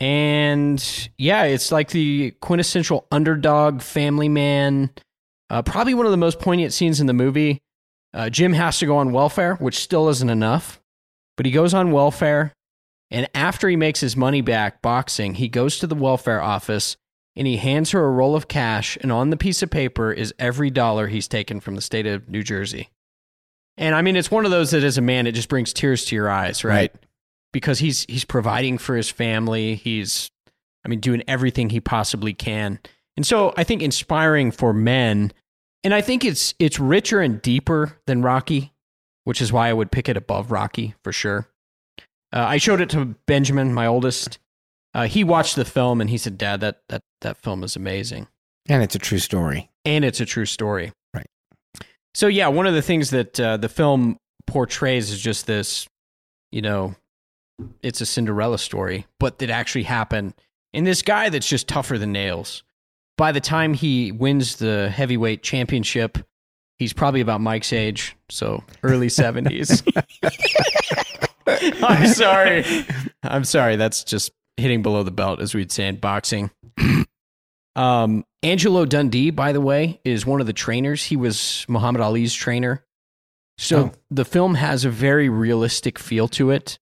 And 0.00 1.10
yeah, 1.18 1.44
it's 1.44 1.70
like 1.70 1.90
the 1.90 2.32
quintessential 2.40 3.06
underdog 3.12 3.82
family 3.82 4.28
man. 4.28 4.90
Uh, 5.52 5.60
probably 5.60 5.92
one 5.92 6.06
of 6.06 6.12
the 6.12 6.16
most 6.16 6.40
poignant 6.40 6.72
scenes 6.72 6.98
in 6.98 7.06
the 7.06 7.12
movie. 7.12 7.60
Uh, 8.14 8.30
Jim 8.30 8.54
has 8.54 8.78
to 8.78 8.86
go 8.86 8.96
on 8.96 9.12
welfare, 9.12 9.56
which 9.56 9.78
still 9.78 10.08
isn't 10.08 10.30
enough, 10.30 10.80
but 11.36 11.44
he 11.44 11.52
goes 11.52 11.74
on 11.74 11.92
welfare. 11.92 12.54
And 13.10 13.28
after 13.34 13.68
he 13.68 13.76
makes 13.76 14.00
his 14.00 14.16
money 14.16 14.40
back 14.40 14.80
boxing, 14.80 15.34
he 15.34 15.48
goes 15.48 15.78
to 15.78 15.86
the 15.86 15.94
welfare 15.94 16.40
office 16.40 16.96
and 17.36 17.46
he 17.46 17.58
hands 17.58 17.90
her 17.90 18.02
a 18.02 18.10
roll 18.10 18.34
of 18.34 18.48
cash. 18.48 18.96
And 19.02 19.12
on 19.12 19.28
the 19.28 19.36
piece 19.36 19.62
of 19.62 19.68
paper 19.68 20.10
is 20.10 20.32
every 20.38 20.70
dollar 20.70 21.08
he's 21.08 21.28
taken 21.28 21.60
from 21.60 21.74
the 21.74 21.82
state 21.82 22.06
of 22.06 22.30
New 22.30 22.42
Jersey. 22.42 22.88
And 23.76 23.94
I 23.94 24.00
mean, 24.00 24.16
it's 24.16 24.30
one 24.30 24.46
of 24.46 24.50
those 24.50 24.70
that 24.70 24.82
as 24.82 24.96
a 24.96 25.02
man, 25.02 25.26
it 25.26 25.32
just 25.32 25.50
brings 25.50 25.74
tears 25.74 26.06
to 26.06 26.14
your 26.14 26.30
eyes, 26.30 26.64
right? 26.64 26.74
Right. 26.74 26.94
Because 27.52 27.78
he's 27.78 28.06
he's 28.08 28.24
providing 28.24 28.78
for 28.78 28.96
his 28.96 29.10
family. 29.10 29.74
He's, 29.74 30.30
I 30.82 30.88
mean, 30.88 31.00
doing 31.00 31.22
everything 31.28 31.68
he 31.68 31.80
possibly 31.80 32.32
can. 32.32 32.80
And 33.18 33.26
so 33.26 33.52
I 33.58 33.64
think 33.64 33.82
inspiring 33.82 34.50
for 34.50 34.72
men, 34.72 35.32
and 35.84 35.92
I 35.94 36.00
think 36.00 36.24
it's 36.24 36.54
it's 36.58 36.78
richer 36.78 37.20
and 37.20 37.40
deeper 37.42 37.98
than 38.06 38.22
Rocky, 38.22 38.72
which 39.24 39.40
is 39.40 39.52
why 39.52 39.68
I 39.68 39.72
would 39.72 39.90
pick 39.90 40.08
it 40.08 40.16
above 40.16 40.50
Rocky 40.50 40.94
for 41.02 41.12
sure. 41.12 41.48
Uh, 42.32 42.44
I 42.48 42.56
showed 42.56 42.80
it 42.80 42.90
to 42.90 43.04
Benjamin, 43.26 43.74
my 43.74 43.86
oldest. 43.86 44.38
Uh, 44.94 45.06
he 45.06 45.24
watched 45.24 45.56
the 45.56 45.64
film 45.64 46.00
and 46.00 46.08
he 46.10 46.18
said, 46.18 46.38
"Dad, 46.38 46.60
that 46.60 46.82
that 46.88 47.02
that 47.20 47.36
film 47.36 47.64
is 47.64 47.76
amazing." 47.76 48.28
And 48.68 48.82
it's 48.82 48.94
a 48.94 48.98
true 48.98 49.18
story. 49.18 49.70
and 49.84 50.04
it's 50.04 50.20
a 50.20 50.24
true 50.26 50.46
story. 50.46 50.92
Right. 51.12 51.26
So 52.14 52.28
yeah, 52.28 52.48
one 52.48 52.66
of 52.66 52.74
the 52.74 52.82
things 52.82 53.10
that 53.10 53.40
uh, 53.40 53.56
the 53.56 53.68
film 53.68 54.18
portrays 54.46 55.10
is 55.10 55.20
just 55.20 55.46
this, 55.46 55.88
you 56.52 56.62
know, 56.62 56.94
it's 57.82 58.00
a 58.00 58.06
Cinderella 58.06 58.58
story, 58.58 59.06
but 59.18 59.38
that 59.40 59.50
actually 59.50 59.82
happened. 59.84 60.34
And 60.72 60.86
this 60.86 61.02
guy 61.02 61.28
that's 61.28 61.48
just 61.48 61.66
tougher 61.68 61.98
than 61.98 62.12
nails. 62.12 62.62
By 63.22 63.30
the 63.30 63.40
time 63.40 63.72
he 63.72 64.10
wins 64.10 64.56
the 64.56 64.90
heavyweight 64.90 65.44
championship, 65.44 66.18
he's 66.80 66.92
probably 66.92 67.20
about 67.20 67.40
Mike's 67.40 67.72
age, 67.72 68.16
so 68.28 68.64
early 68.82 69.08
seventies. 69.22 69.80
I'm 71.46 72.08
sorry. 72.08 72.64
I'm 73.22 73.44
sorry. 73.44 73.76
That's 73.76 74.02
just 74.02 74.32
hitting 74.56 74.82
below 74.82 75.04
the 75.04 75.12
belt, 75.12 75.40
as 75.40 75.54
we'd 75.54 75.70
say 75.70 75.86
in 75.86 75.98
boxing. 75.98 76.50
Um, 77.76 78.24
Angelo 78.42 78.84
Dundee, 78.86 79.30
by 79.30 79.52
the 79.52 79.60
way, 79.60 80.00
is 80.04 80.26
one 80.26 80.40
of 80.40 80.48
the 80.48 80.52
trainers. 80.52 81.04
He 81.04 81.14
was 81.16 81.64
Muhammad 81.68 82.02
Ali's 82.02 82.34
trainer. 82.34 82.84
So 83.56 83.78
Oh. 83.78 83.92
the 84.10 84.24
film 84.24 84.56
has 84.56 84.84
a 84.84 84.90
very 84.90 85.28
realistic 85.28 85.96
feel 85.96 86.26
to 86.28 86.50
it. 86.50 86.80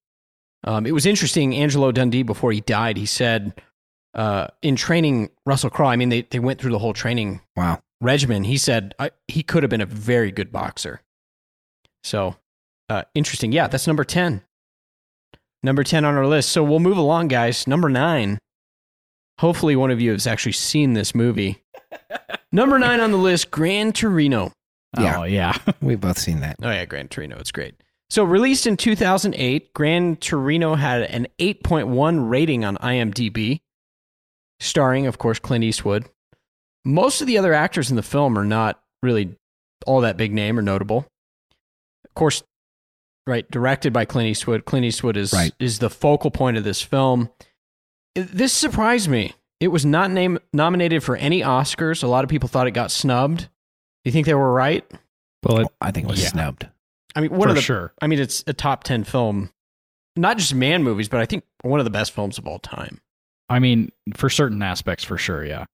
Um, 0.65 0.87
it 0.87 0.93
was 0.93 1.05
interesting. 1.05 1.55
Angelo 1.55 1.93
Dundee, 1.93 2.23
before 2.25 2.51
he 2.51 2.63
died, 2.63 2.97
he 2.97 3.07
said, 3.07 3.61
uh, 4.15 4.49
in 4.63 4.77
training 4.77 5.31
Russell 5.47 5.71
Crowe, 5.71 5.87
I 5.89 5.97
mean, 5.97 6.09
they, 6.09 6.23
they 6.23 6.39
went 6.39 6.61
through 6.61 6.73
the 6.73 6.79
whole 6.79 6.93
training 6.93 7.41
Wow. 7.57 7.81
regimen. 8.01 8.45
He 8.45 8.57
said 8.57 8.95
I, 8.99 9.11
he 9.29 9.43
could 9.43 9.63
have 9.63 9.71
been 9.71 9.81
a 9.81 9.87
very 9.87 10.33
good 10.33 10.51
boxer. 10.53 11.01
So 12.05 12.37
uh, 12.89 13.03
interesting. 13.15 13.53
Yeah, 13.53 13.69
that's 13.69 13.87
number 13.87 14.05
10. 14.05 14.43
Number 15.63 15.85
10 15.85 16.05
on 16.05 16.15
our 16.15 16.27
list. 16.27 16.51
So 16.51 16.65
we'll 16.65 16.81
move 16.81 16.97
along, 16.97 17.29
guys. 17.29 17.67
Number 17.67 17.89
nine. 17.89 18.39
Hopefully, 19.41 19.75
one 19.77 19.91
of 19.91 20.01
you 20.01 20.13
has 20.13 20.27
actually 20.27 20.53
seen 20.53 20.93
this 20.95 21.15
movie. 21.15 21.63
Number 22.53 22.79
nine 22.79 23.01
on 23.01 23.11
the 23.11 23.17
list 23.19 23.51
Gran 23.51 23.93
Torino. 23.93 24.53
Yeah. 24.99 25.21
Oh 25.21 25.23
yeah. 25.25 25.57
We've 25.81 26.01
both 26.01 26.19
seen 26.19 26.41
that. 26.41 26.57
Oh, 26.63 26.71
yeah, 26.71 26.85
Gran 26.85 27.09
Torino. 27.09 27.39
It's 27.39 27.53
great. 27.53 27.75
So, 28.11 28.25
released 28.25 28.67
in 28.67 28.77
2008, 28.77 29.73
Gran 29.73 30.17
Torino 30.17 30.75
had 30.75 31.03
an 31.03 31.29
8.1 31.39 32.29
rating 32.29 32.65
on 32.65 32.77
IMDb, 32.79 33.61
starring, 34.61 35.07
of 35.07 35.19
course, 35.19 35.39
Clint 35.39 35.65
Eastwood. 35.65 36.09
Most 36.85 37.21
of 37.21 37.27
the 37.27 37.39
other 37.39 37.53
actors 37.53 37.91
in 37.91 37.97
the 37.97 38.03
film 38.03 38.39
are 38.39 38.45
not 38.45 38.81
really 39.03 39.35
all 39.87 40.01
that 40.03 40.17
big 40.17 40.33
name 40.33 40.59
or 40.59 40.63
notable. 40.63 41.07
Of 42.05 42.15
course, 42.15 42.43
right, 43.27 43.51
directed 43.51 43.93
by 43.93 44.05
Clint 44.05 44.29
Eastwood. 44.29 44.65
Clint 44.65 44.85
Eastwood 44.87 45.17
is 45.17 45.33
Right. 45.33 45.53
is 45.59 45.79
the 45.79 45.91
focal 45.91 46.31
point 46.31 46.57
of 46.57 46.65
this 46.65 46.81
film. 46.83 47.31
This 48.15 48.53
surprised 48.53 49.09
me. 49.09 49.35
It 49.61 49.69
was 49.69 49.85
not 49.85 50.11
name, 50.11 50.39
nominated 50.53 51.03
for 51.03 51.17
any 51.17 51.41
Oscars. 51.43 52.03
A 52.03 52.07
lot 52.07 52.25
of 52.25 52.31
people 52.31 52.49
thought 52.49 52.67
it 52.67 52.71
got 52.73 52.91
snubbed. 52.91 53.41
Do 53.41 53.49
you 54.07 54.13
think 54.13 54.27
they 54.27 54.35
were 54.35 54.53
right? 54.53 54.85
Well, 55.45 55.59
it, 55.61 55.69
I 55.81 55.91
think 55.91 56.07
it 56.07 56.11
was 56.11 56.23
Yeah. 56.23 56.29
snubbed. 56.31 56.67
I 57.15 57.21
mean, 57.21 57.31
one 57.31 57.43
for 57.43 57.49
of 57.51 57.55
the 57.57 57.63
sure. 57.63 57.93
I 58.01 58.07
mean, 58.07 58.19
it's 58.19 58.43
a 58.47 58.53
top 58.53 58.85
10 58.85 59.05
film 59.05 59.51
not 60.17 60.39
just 60.39 60.55
man 60.55 60.83
movies, 60.83 61.09
but 61.09 61.21
I 61.21 61.27
think 61.27 61.45
one 61.63 61.79
of 61.81 61.85
the 61.85 61.91
best 61.91 62.13
films 62.13 62.37
of 62.37 62.47
all 62.47 62.59
time. 62.59 63.01
I 63.51 63.59
mean, 63.59 63.91
for 64.15 64.31
certain 64.31 64.63
aspects, 64.63 65.05
for 65.05 65.19
sure, 65.19 65.45
yeah. 65.45 65.65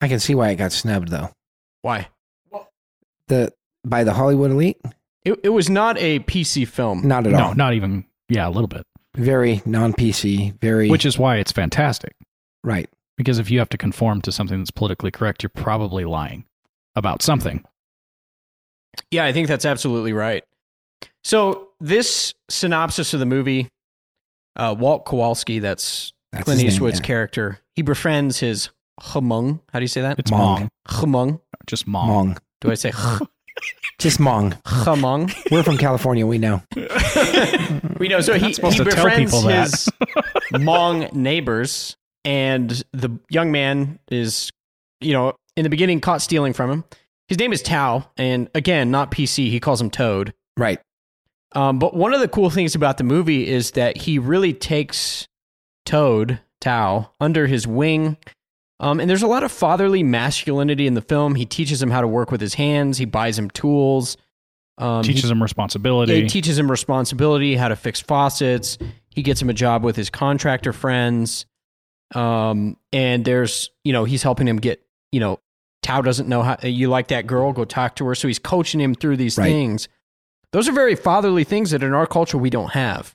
I 0.00 0.08
can 0.08 0.18
see 0.18 0.34
why 0.34 0.48
it 0.50 0.56
got 0.56 0.72
snubbed 0.72 1.08
though. 1.08 1.30
Why? 1.82 2.08
The 3.28 3.52
by 3.84 4.02
the 4.04 4.12
Hollywood 4.14 4.50
elite, 4.50 4.78
It, 5.24 5.38
it 5.44 5.48
was 5.50 5.70
not 5.70 5.96
a 5.98 6.18
PC 6.20 6.66
film. 6.66 7.06
not 7.06 7.26
at 7.26 7.34
all. 7.34 7.38
No, 7.40 7.46
all. 7.48 7.54
not 7.54 7.74
even. 7.74 8.04
Yeah, 8.28 8.48
a 8.48 8.50
little 8.50 8.66
bit. 8.68 8.82
Very 9.14 9.62
non 9.66 9.92
PC. 9.92 10.58
Very 10.60 10.88
Which 10.90 11.04
is 11.06 11.18
why 11.18 11.36
it's 11.36 11.52
fantastic. 11.52 12.14
right. 12.64 12.88
Because 13.18 13.38
if 13.38 13.50
you 13.50 13.58
have 13.58 13.68
to 13.68 13.78
conform 13.78 14.22
to 14.22 14.32
something 14.32 14.58
that's 14.58 14.70
politically 14.70 15.10
correct, 15.10 15.42
you're 15.42 15.50
probably 15.50 16.04
lying 16.06 16.44
about 16.96 17.20
something. 17.22 17.62
Yeah, 19.10 19.24
I 19.26 19.32
think 19.32 19.48
that's 19.48 19.66
absolutely 19.66 20.12
right. 20.14 20.42
So 21.22 21.68
this 21.78 22.32
synopsis 22.48 23.12
of 23.12 23.20
the 23.20 23.26
movie, 23.26 23.68
uh, 24.56 24.74
Walt 24.78 25.04
Kowalski, 25.04 25.58
that's, 25.58 26.12
That's 26.32 26.44
Clint 26.44 26.58
name, 26.58 26.68
Eastwood's 26.68 26.98
yeah. 27.00 27.06
character. 27.06 27.58
He 27.74 27.82
befriends 27.82 28.38
his 28.38 28.70
hmong. 29.00 29.60
How 29.72 29.78
do 29.78 29.84
you 29.84 29.88
say 29.88 30.00
that? 30.00 30.18
It's 30.18 30.30
Mong. 30.30 30.58
Mong. 30.58 30.68
Hmong. 30.88 31.40
Just 31.66 31.86
Mong. 31.86 32.08
Mong. 32.08 32.38
Do 32.60 32.70
I 32.70 32.74
say 32.74 32.92
Just 33.98 34.18
Mong. 34.18 34.60
hmong? 34.62 35.50
We're 35.50 35.62
from 35.62 35.78
California. 35.78 36.26
We 36.26 36.38
know. 36.38 36.62
We 37.98 38.08
know. 38.08 38.20
So 38.20 38.34
he, 38.34 38.52
supposed 38.52 38.78
he 38.78 38.82
to 38.82 38.90
tell 38.90 39.04
befriends 39.04 39.32
his 39.44 39.88
Hmong 40.52 41.12
neighbors, 41.12 41.96
and 42.24 42.68
the 42.92 43.16
young 43.30 43.52
man 43.52 44.00
is, 44.10 44.50
you 45.00 45.12
know, 45.12 45.36
in 45.56 45.62
the 45.62 45.70
beginning 45.70 46.00
caught 46.00 46.20
stealing 46.20 46.52
from 46.52 46.68
him. 46.68 46.84
His 47.28 47.38
name 47.38 47.52
is 47.52 47.62
Thao, 47.62 48.08
and 48.16 48.50
again, 48.56 48.90
not 48.90 49.12
PC. 49.12 49.50
He 49.50 49.60
calls 49.60 49.80
him 49.80 49.88
Toad. 49.88 50.34
Right. 50.56 50.80
Um, 51.54 51.78
but 51.78 51.94
one 51.94 52.12
of 52.12 52.20
the 52.20 52.26
cool 52.26 52.50
things 52.50 52.74
about 52.74 52.98
the 52.98 53.04
movie 53.04 53.46
is 53.48 53.72
that 53.72 53.96
he 53.96 54.18
really 54.18 54.52
takes 54.52 55.28
Toad, 55.84 56.40
Thao, 56.60 57.10
under 57.20 57.46
his 57.46 57.66
wing. 57.66 58.16
Um, 58.80 58.98
and 58.98 59.08
there's 59.08 59.22
a 59.22 59.26
lot 59.28 59.42
of 59.44 59.52
fatherly 59.52 60.02
masculinity 60.02 60.86
in 60.86 60.94
the 60.94 61.00
film. 61.02 61.34
He 61.36 61.46
teaches 61.46 61.80
him 61.82 61.90
how 61.90 62.00
to 62.00 62.08
work 62.08 62.30
with 62.32 62.40
his 62.40 62.54
hands. 62.54 62.98
He 62.98 63.04
buys 63.04 63.38
him 63.38 63.48
tools. 63.50 64.16
Um, 64.78 65.04
he- 65.04 65.12
Teaches 65.14 65.30
him 65.30 65.38
yeah, 65.38 65.44
responsibility. 65.44 66.22
he 66.22 66.28
teaches 66.28 66.58
him 66.58 66.70
responsibility, 66.70 67.54
how 67.54 67.68
to 67.68 67.76
fix 67.76 68.00
faucets. 68.00 68.78
He 69.10 69.22
gets 69.22 69.40
him 69.40 69.50
a 69.50 69.54
job 69.54 69.84
with 69.84 69.94
his 69.94 70.10
contractor 70.10 70.72
friends. 70.72 71.46
Um, 72.14 72.76
and 72.92 73.24
there's, 73.24 73.70
you 73.84 73.92
know, 73.92 74.04
he's 74.04 74.22
helping 74.22 74.48
him 74.48 74.56
get, 74.58 74.82
you 75.12 75.20
know, 75.20 75.38
Thao 75.84 76.04
doesn't 76.04 76.28
know 76.28 76.42
how 76.42 76.56
you 76.62 76.88
like 76.88 77.08
that 77.08 77.26
girl, 77.26 77.52
go 77.52 77.64
talk 77.64 77.96
to 77.96 78.06
her. 78.06 78.14
So 78.14 78.28
he's 78.28 78.38
coaching 78.38 78.80
him 78.80 78.94
through 78.94 79.16
these 79.16 79.36
Right. 79.38 79.46
things. 79.46 79.88
Those 80.52 80.68
are 80.68 80.72
very 80.72 80.94
fatherly 80.94 81.44
things 81.44 81.70
that 81.70 81.82
in 81.82 81.92
our 81.94 82.06
culture 82.06 82.38
we 82.38 82.50
don't 82.50 82.70
have. 82.72 83.14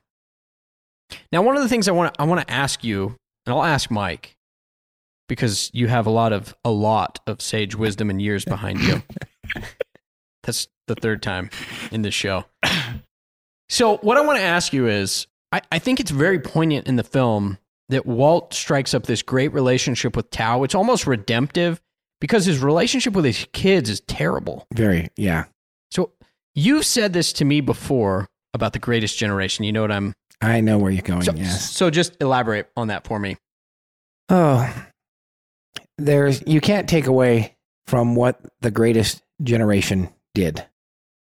Now, 1.31 1.41
one 1.41 1.55
of 1.55 1.63
the 1.63 1.69
things 1.69 1.87
I 1.87 1.91
want 1.91 2.13
to 2.13 2.21
I 2.21 2.25
want 2.25 2.45
to 2.47 2.53
ask 2.53 2.83
you, 2.83 3.15
and 3.45 3.53
I'll 3.53 3.63
ask 3.63 3.89
Mike, 3.91 4.35
because 5.27 5.69
you 5.73 5.87
have 5.87 6.05
a 6.05 6.11
lot 6.11 6.33
of 6.33 6.55
a 6.63 6.71
lot 6.71 7.19
of 7.27 7.41
sage 7.41 7.75
wisdom 7.75 8.09
and 8.09 8.21
years 8.21 8.45
behind 8.45 8.79
you. 8.81 9.01
That's 10.43 10.67
the 10.87 10.95
third 10.95 11.21
time 11.21 11.49
in 11.91 12.01
this 12.01 12.13
show. 12.13 12.45
So, 13.69 13.97
what 13.97 14.17
I 14.17 14.21
want 14.21 14.39
to 14.39 14.43
ask 14.43 14.71
you 14.71 14.87
is 14.87 15.27
I, 15.51 15.61
I 15.71 15.79
think 15.79 15.99
it's 15.99 16.11
very 16.11 16.39
poignant 16.39 16.87
in 16.87 16.95
the 16.95 17.03
film 17.03 17.57
that 17.89 18.05
Walt 18.05 18.53
strikes 18.53 18.93
up 18.93 19.03
this 19.03 19.21
great 19.21 19.53
relationship 19.53 20.15
with 20.15 20.29
Thao. 20.31 20.63
It's 20.63 20.75
almost 20.75 21.05
redemptive 21.05 21.81
because 22.19 22.45
his 22.45 22.59
relationship 22.59 23.13
with 23.13 23.25
his 23.25 23.45
kids 23.53 23.89
is 23.89 24.01
terrible. 24.01 24.67
Very. 24.73 25.09
Yeah. 25.17 25.45
So, 25.91 26.11
you've 26.55 26.85
said 26.85 27.13
this 27.13 27.33
to 27.33 27.45
me 27.45 27.61
before 27.61 28.27
about 28.53 28.73
the 28.73 28.79
greatest 28.79 29.17
generation. 29.17 29.65
You 29.65 29.73
know 29.73 29.81
what 29.81 29.91
I'm. 29.91 30.13
I 30.41 30.61
know 30.61 30.77
where 30.77 30.91
you're 30.91 31.01
going. 31.01 31.23
So, 31.23 31.33
yes. 31.33 31.71
so 31.71 31.89
just 31.89 32.15
elaborate 32.21 32.69
on 32.77 32.87
that 32.87 33.07
for 33.07 33.19
me. 33.19 33.37
Oh, 34.29 34.71
there's 35.97 36.43
you 36.45 36.61
can't 36.61 36.87
take 36.87 37.07
away 37.07 37.55
from 37.87 38.15
what 38.15 38.39
the 38.61 38.71
greatest 38.71 39.23
generation 39.41 40.09
did, 40.35 40.65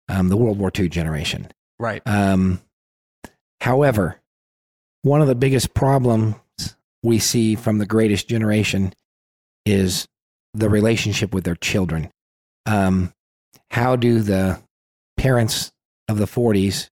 um, 0.10 0.30
the 0.30 0.38
World 0.38 0.58
War 0.58 0.71
II 0.78 0.89
generation. 0.89 1.47
Right. 1.80 2.02
Um, 2.06 2.62
however, 3.62 4.19
one 5.04 5.21
of 5.21 5.28
the 5.28 5.36
biggest 5.36 5.73
problems 5.73 6.36
we 7.04 7.19
see 7.19 7.56
from 7.56 7.78
the 7.78 7.86
greatest 7.86 8.30
generation 8.30 8.93
is 9.65 10.08
the 10.54 10.69
relationship 10.69 11.34
with 11.34 11.43
their 11.43 11.56
children. 11.56 12.10
Um, 12.65 13.13
how 13.69 13.95
do 13.95 14.21
the 14.21 14.62
parents 15.17 15.71
of 16.08 16.17
the 16.17 16.26
40s 16.26 16.89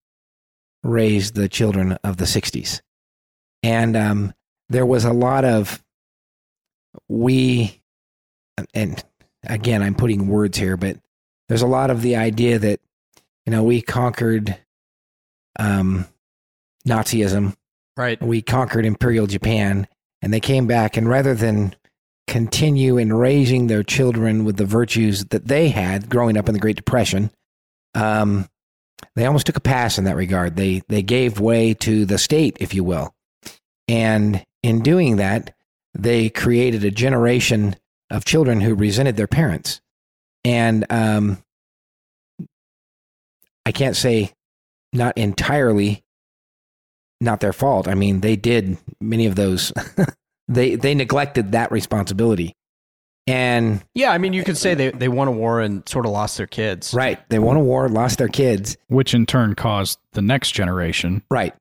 raise 0.83 1.31
the 1.31 1.49
children 1.49 1.93
of 2.03 2.17
the 2.17 2.25
60s? 2.25 2.81
And 3.63 3.95
um, 3.95 4.33
there 4.69 4.85
was 4.85 5.05
a 5.05 5.13
lot 5.13 5.45
of 5.45 5.83
we, 7.07 7.81
and 8.73 9.03
again, 9.45 9.81
I'm 9.81 9.95
putting 9.95 10.27
words 10.27 10.57
here, 10.57 10.77
but 10.77 10.97
there's 11.47 11.61
a 11.61 11.67
lot 11.67 11.89
of 11.89 12.01
the 12.01 12.15
idea 12.15 12.59
that 12.59 12.79
you 13.45 13.51
know 13.51 13.63
we 13.63 13.81
conquered 13.81 14.57
um, 15.59 16.05
Nazism, 16.87 17.55
Right. 17.97 18.21
we 18.21 18.41
conquered 18.41 18.85
Imperial 18.85 19.27
Japan, 19.27 19.87
and 20.21 20.33
they 20.33 20.39
came 20.39 20.67
back, 20.67 20.97
and 20.97 21.07
rather 21.07 21.33
than 21.33 21.75
continue 22.27 22.97
in 22.97 23.11
raising 23.13 23.67
their 23.67 23.83
children 23.83 24.45
with 24.45 24.57
the 24.57 24.65
virtues 24.65 25.25
that 25.25 25.47
they 25.47 25.69
had 25.69 26.09
growing 26.09 26.37
up 26.37 26.47
in 26.47 26.53
the 26.53 26.59
Great 26.59 26.77
Depression, 26.77 27.29
um, 27.93 28.47
they 29.15 29.25
almost 29.25 29.45
took 29.45 29.57
a 29.57 29.61
pass 29.61 29.97
in 29.97 30.05
that 30.05 30.15
regard. 30.15 30.55
They 30.55 30.81
they 30.87 31.01
gave 31.01 31.39
way 31.39 31.73
to 31.75 32.05
the 32.05 32.17
state, 32.17 32.57
if 32.59 32.73
you 32.73 32.83
will, 32.83 33.13
and 33.87 34.43
in 34.63 34.81
doing 34.81 35.17
that, 35.17 35.53
they 35.93 36.29
created 36.29 36.83
a 36.83 36.91
generation 36.91 37.75
of 38.09 38.25
children 38.25 38.61
who 38.61 38.75
resented 38.75 39.17
their 39.17 39.27
parents, 39.27 39.81
and 40.43 40.85
um, 40.89 41.43
I 43.65 43.71
can't 43.71 43.95
say 43.95 44.33
not 44.93 45.17
entirely 45.17 46.03
not 47.21 47.39
their 47.39 47.53
fault. 47.53 47.87
I 47.87 47.93
mean, 47.93 48.21
they 48.21 48.35
did 48.35 48.77
many 48.99 49.27
of 49.27 49.35
those. 49.35 49.71
they 50.47 50.75
they 50.75 50.95
neglected 50.95 51.51
that 51.51 51.71
responsibility, 51.71 52.55
and 53.27 53.83
Yeah. 53.93 54.11
I 54.11 54.17
mean, 54.17 54.33
you 54.33 54.43
could 54.43 54.57
say 54.57 54.73
they, 54.73 54.89
they 54.91 55.07
won 55.07 55.27
a 55.27 55.31
war 55.31 55.59
and 55.61 55.87
sort 55.87 56.05
of 56.05 56.11
lost 56.11 56.37
their 56.37 56.47
kids. 56.47 56.93
right, 56.93 57.19
they 57.29 57.39
won 57.39 57.55
a 57.57 57.59
war, 57.61 57.87
lost 57.89 58.17
their 58.17 58.27
kids. 58.27 58.77
which 58.87 59.13
in 59.13 59.25
turn 59.25 59.55
caused 59.55 59.99
the 60.13 60.21
next 60.21 60.51
generation. 60.51 61.23
Right, 61.29 61.53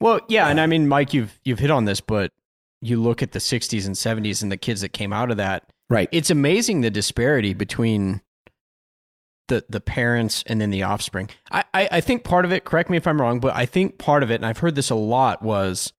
Well, 0.00 0.20
yeah, 0.28 0.48
and 0.48 0.60
I 0.60 0.66
mean, 0.66 0.88
Mike, 0.88 1.12
you've 1.14 1.38
you've 1.44 1.58
hit 1.58 1.70
on 1.70 1.84
this, 1.84 2.00
but 2.00 2.32
you 2.80 3.00
look 3.00 3.22
at 3.22 3.32
the 3.32 3.38
'60s 3.38 3.86
and 3.86 3.94
'70s 3.94 4.42
and 4.42 4.50
the 4.50 4.56
kids 4.56 4.80
that 4.80 4.90
came 4.90 5.12
out 5.12 5.30
of 5.30 5.36
that. 5.36 5.64
right, 5.90 6.08
It's 6.12 6.30
amazing 6.30 6.80
the 6.80 6.90
disparity 6.90 7.54
between 7.54 8.20
the 9.48 9.64
the 9.68 9.80
parents 9.80 10.42
and 10.46 10.60
then 10.60 10.70
the 10.70 10.82
offspring. 10.84 11.28
I, 11.50 11.64
I 11.74 11.88
I 11.92 12.00
think 12.00 12.24
part 12.24 12.44
of 12.44 12.52
it. 12.52 12.64
Correct 12.64 12.88
me 12.90 12.96
if 12.96 13.06
I'm 13.06 13.20
wrong, 13.20 13.40
but 13.40 13.54
I 13.54 13.66
think 13.66 13.98
part 13.98 14.22
of 14.22 14.30
it, 14.30 14.36
and 14.36 14.46
I've 14.46 14.58
heard 14.58 14.74
this 14.76 14.90
a 14.90 14.94
lot, 14.94 15.42
was 15.42 15.92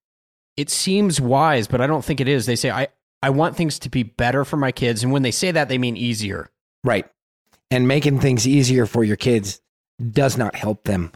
it 0.57 0.69
seems 0.69 1.19
wise, 1.19 1.67
but 1.67 1.81
I 1.81 1.87
don't 1.87 2.03
think 2.05 2.19
it 2.21 2.27
is. 2.27 2.45
They 2.45 2.55
say 2.55 2.71
I 2.71 2.87
I 3.23 3.29
want 3.31 3.55
things 3.55 3.79
to 3.79 3.89
be 3.89 4.03
better 4.03 4.43
for 4.45 4.57
my 4.57 4.71
kids, 4.71 5.01
and 5.03 5.11
when 5.11 5.21
they 5.23 5.31
say 5.31 5.49
that, 5.51 5.69
they 5.69 5.77
mean 5.77 5.97
easier. 5.97 6.49
right. 6.83 7.09
And 7.71 7.87
making 7.87 8.19
things 8.19 8.47
easier 8.47 8.85
for 8.85 9.03
your 9.03 9.15
kids 9.15 9.59
does 10.11 10.37
not 10.37 10.53
help 10.55 10.83
them. 10.83 11.11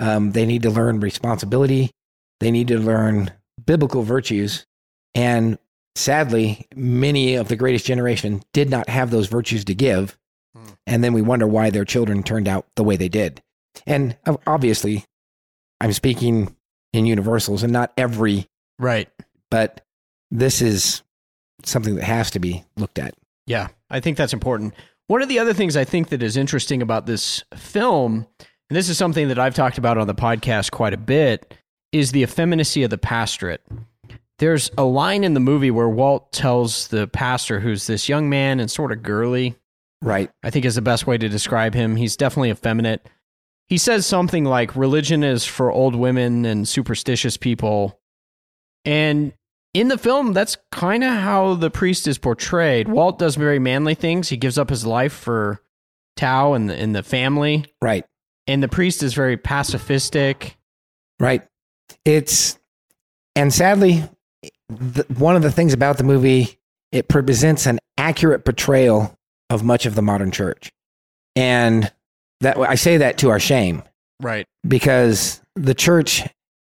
Um, 0.00 0.32
they 0.32 0.44
need 0.44 0.62
to 0.64 0.70
learn 0.70 1.00
responsibility. 1.00 1.92
They 2.40 2.50
need 2.50 2.68
to 2.68 2.78
learn 2.78 3.30
biblical 3.64 4.02
virtues, 4.02 4.66
and 5.14 5.56
sadly, 5.94 6.66
many 6.74 7.36
of 7.36 7.48
the 7.48 7.56
greatest 7.56 7.86
generation 7.86 8.42
did 8.52 8.68
not 8.68 8.88
have 8.90 9.10
those 9.10 9.28
virtues 9.28 9.64
to 9.66 9.74
give. 9.74 10.18
Hmm. 10.54 10.72
And 10.86 11.04
then 11.04 11.12
we 11.14 11.22
wonder 11.22 11.46
why 11.46 11.70
their 11.70 11.84
children 11.86 12.22
turned 12.22 12.48
out 12.48 12.66
the 12.76 12.84
way 12.84 12.96
they 12.96 13.08
did. 13.08 13.40
And 13.86 14.16
uh, 14.26 14.36
obviously, 14.46 15.04
I'm 15.80 15.92
speaking 15.92 16.54
in 16.92 17.06
universals 17.06 17.62
and 17.62 17.72
not 17.72 17.92
every, 17.96 18.46
Right. 18.78 19.08
but 19.50 19.80
this 20.32 20.60
is 20.60 21.02
something 21.64 21.94
that 21.96 22.04
has 22.04 22.30
to 22.32 22.38
be 22.38 22.64
looked 22.76 22.98
at. 22.98 23.14
Yeah, 23.46 23.68
I 23.90 24.00
think 24.00 24.16
that's 24.16 24.32
important. 24.32 24.74
One 25.06 25.22
of 25.22 25.28
the 25.28 25.38
other 25.38 25.52
things 25.52 25.76
I 25.76 25.84
think 25.84 26.08
that 26.08 26.22
is 26.22 26.36
interesting 26.36 26.80
about 26.80 27.06
this 27.06 27.44
film, 27.54 28.26
and 28.70 28.76
this 28.76 28.88
is 28.88 28.96
something 28.96 29.28
that 29.28 29.38
I've 29.38 29.54
talked 29.54 29.78
about 29.78 29.98
on 29.98 30.06
the 30.06 30.14
podcast 30.14 30.70
quite 30.70 30.94
a 30.94 30.98
bit, 30.98 31.54
is 31.92 32.12
the 32.12 32.22
effeminacy 32.22 32.82
of 32.82 32.90
the 32.90 32.98
pastorate. 32.98 33.62
There's 34.38 34.70
a 34.76 34.84
line 34.84 35.22
in 35.22 35.34
the 35.34 35.40
movie 35.40 35.70
where 35.70 35.88
Walt 35.88 36.32
tells 36.32 36.88
the 36.88 37.06
pastor, 37.06 37.60
who's 37.60 37.86
this 37.86 38.08
young 38.08 38.28
man 38.28 38.60
and 38.60 38.70
sort 38.70 38.92
of 38.92 39.02
girly, 39.02 39.56
Right. 40.04 40.30
I 40.42 40.50
think 40.50 40.66
is 40.66 40.74
the 40.74 40.82
best 40.82 41.06
way 41.06 41.16
to 41.16 41.28
describe 41.30 41.74
him. 41.74 41.96
He's 41.96 42.16
definitely 42.16 42.50
effeminate. 42.50 43.08
He 43.68 43.78
says 43.78 44.04
something 44.04 44.44
like 44.44 44.76
religion 44.76 45.24
is 45.24 45.46
for 45.46 45.72
old 45.72 45.96
women 45.96 46.44
and 46.44 46.68
superstitious 46.68 47.38
people. 47.38 47.98
And 48.84 49.32
in 49.74 49.88
the 49.88 49.98
film, 49.98 50.32
that's 50.32 50.56
kind 50.70 51.04
of 51.04 51.12
how 51.12 51.54
the 51.54 51.70
priest 51.70 52.06
is 52.06 52.16
portrayed. 52.16 52.88
Walt 52.88 53.18
does 53.18 53.34
very 53.34 53.58
manly 53.58 53.94
things. 53.94 54.28
He 54.28 54.36
gives 54.36 54.56
up 54.56 54.70
his 54.70 54.86
life 54.86 55.12
for 55.12 55.60
Thao 56.16 56.54
and 56.54 56.70
the, 56.70 56.76
and 56.76 56.94
the 56.94 57.02
family. 57.02 57.66
Right. 57.82 58.04
And 58.46 58.62
the 58.62 58.68
priest 58.68 59.02
is 59.02 59.14
very 59.14 59.36
pacifistic. 59.36 60.54
Right. 61.18 61.46
It's 62.04 62.58
and 63.36 63.52
sadly, 63.52 64.04
the, 64.68 65.04
one 65.16 65.34
of 65.36 65.42
the 65.42 65.50
things 65.50 65.72
about 65.72 65.98
the 65.98 66.04
movie 66.04 66.58
it 66.92 67.08
presents 67.08 67.66
an 67.66 67.80
accurate 67.98 68.44
portrayal 68.44 69.18
of 69.50 69.64
much 69.64 69.84
of 69.86 69.96
the 69.96 70.02
modern 70.02 70.30
church, 70.30 70.70
and 71.34 71.92
that 72.40 72.56
I 72.56 72.76
say 72.76 72.98
that 72.98 73.18
to 73.18 73.30
our 73.30 73.40
shame 73.40 73.82
Right. 74.22 74.46
because 74.66 75.40
the 75.56 75.74
church 75.74 76.22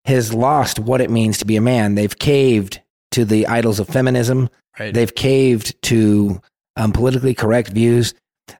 has 0.05 0.33
lost 0.33 0.79
what 0.79 0.99
it 0.99 1.09
means 1.09 1.37
to 1.37 1.45
be 1.45 1.55
a 1.55 1.61
man. 1.61 1.95
They've 1.95 2.17
caved 2.17 2.81
to 3.17 3.25
the 3.25 3.47
idols 3.47 3.79
of 3.79 3.87
feminism. 3.87 4.49
Right. 4.79 4.93
They've 4.93 5.13
caved 5.13 5.81
to 5.83 6.39
um, 6.75 6.91
politically 6.93 7.33
correct 7.33 7.69
views. 7.69 8.13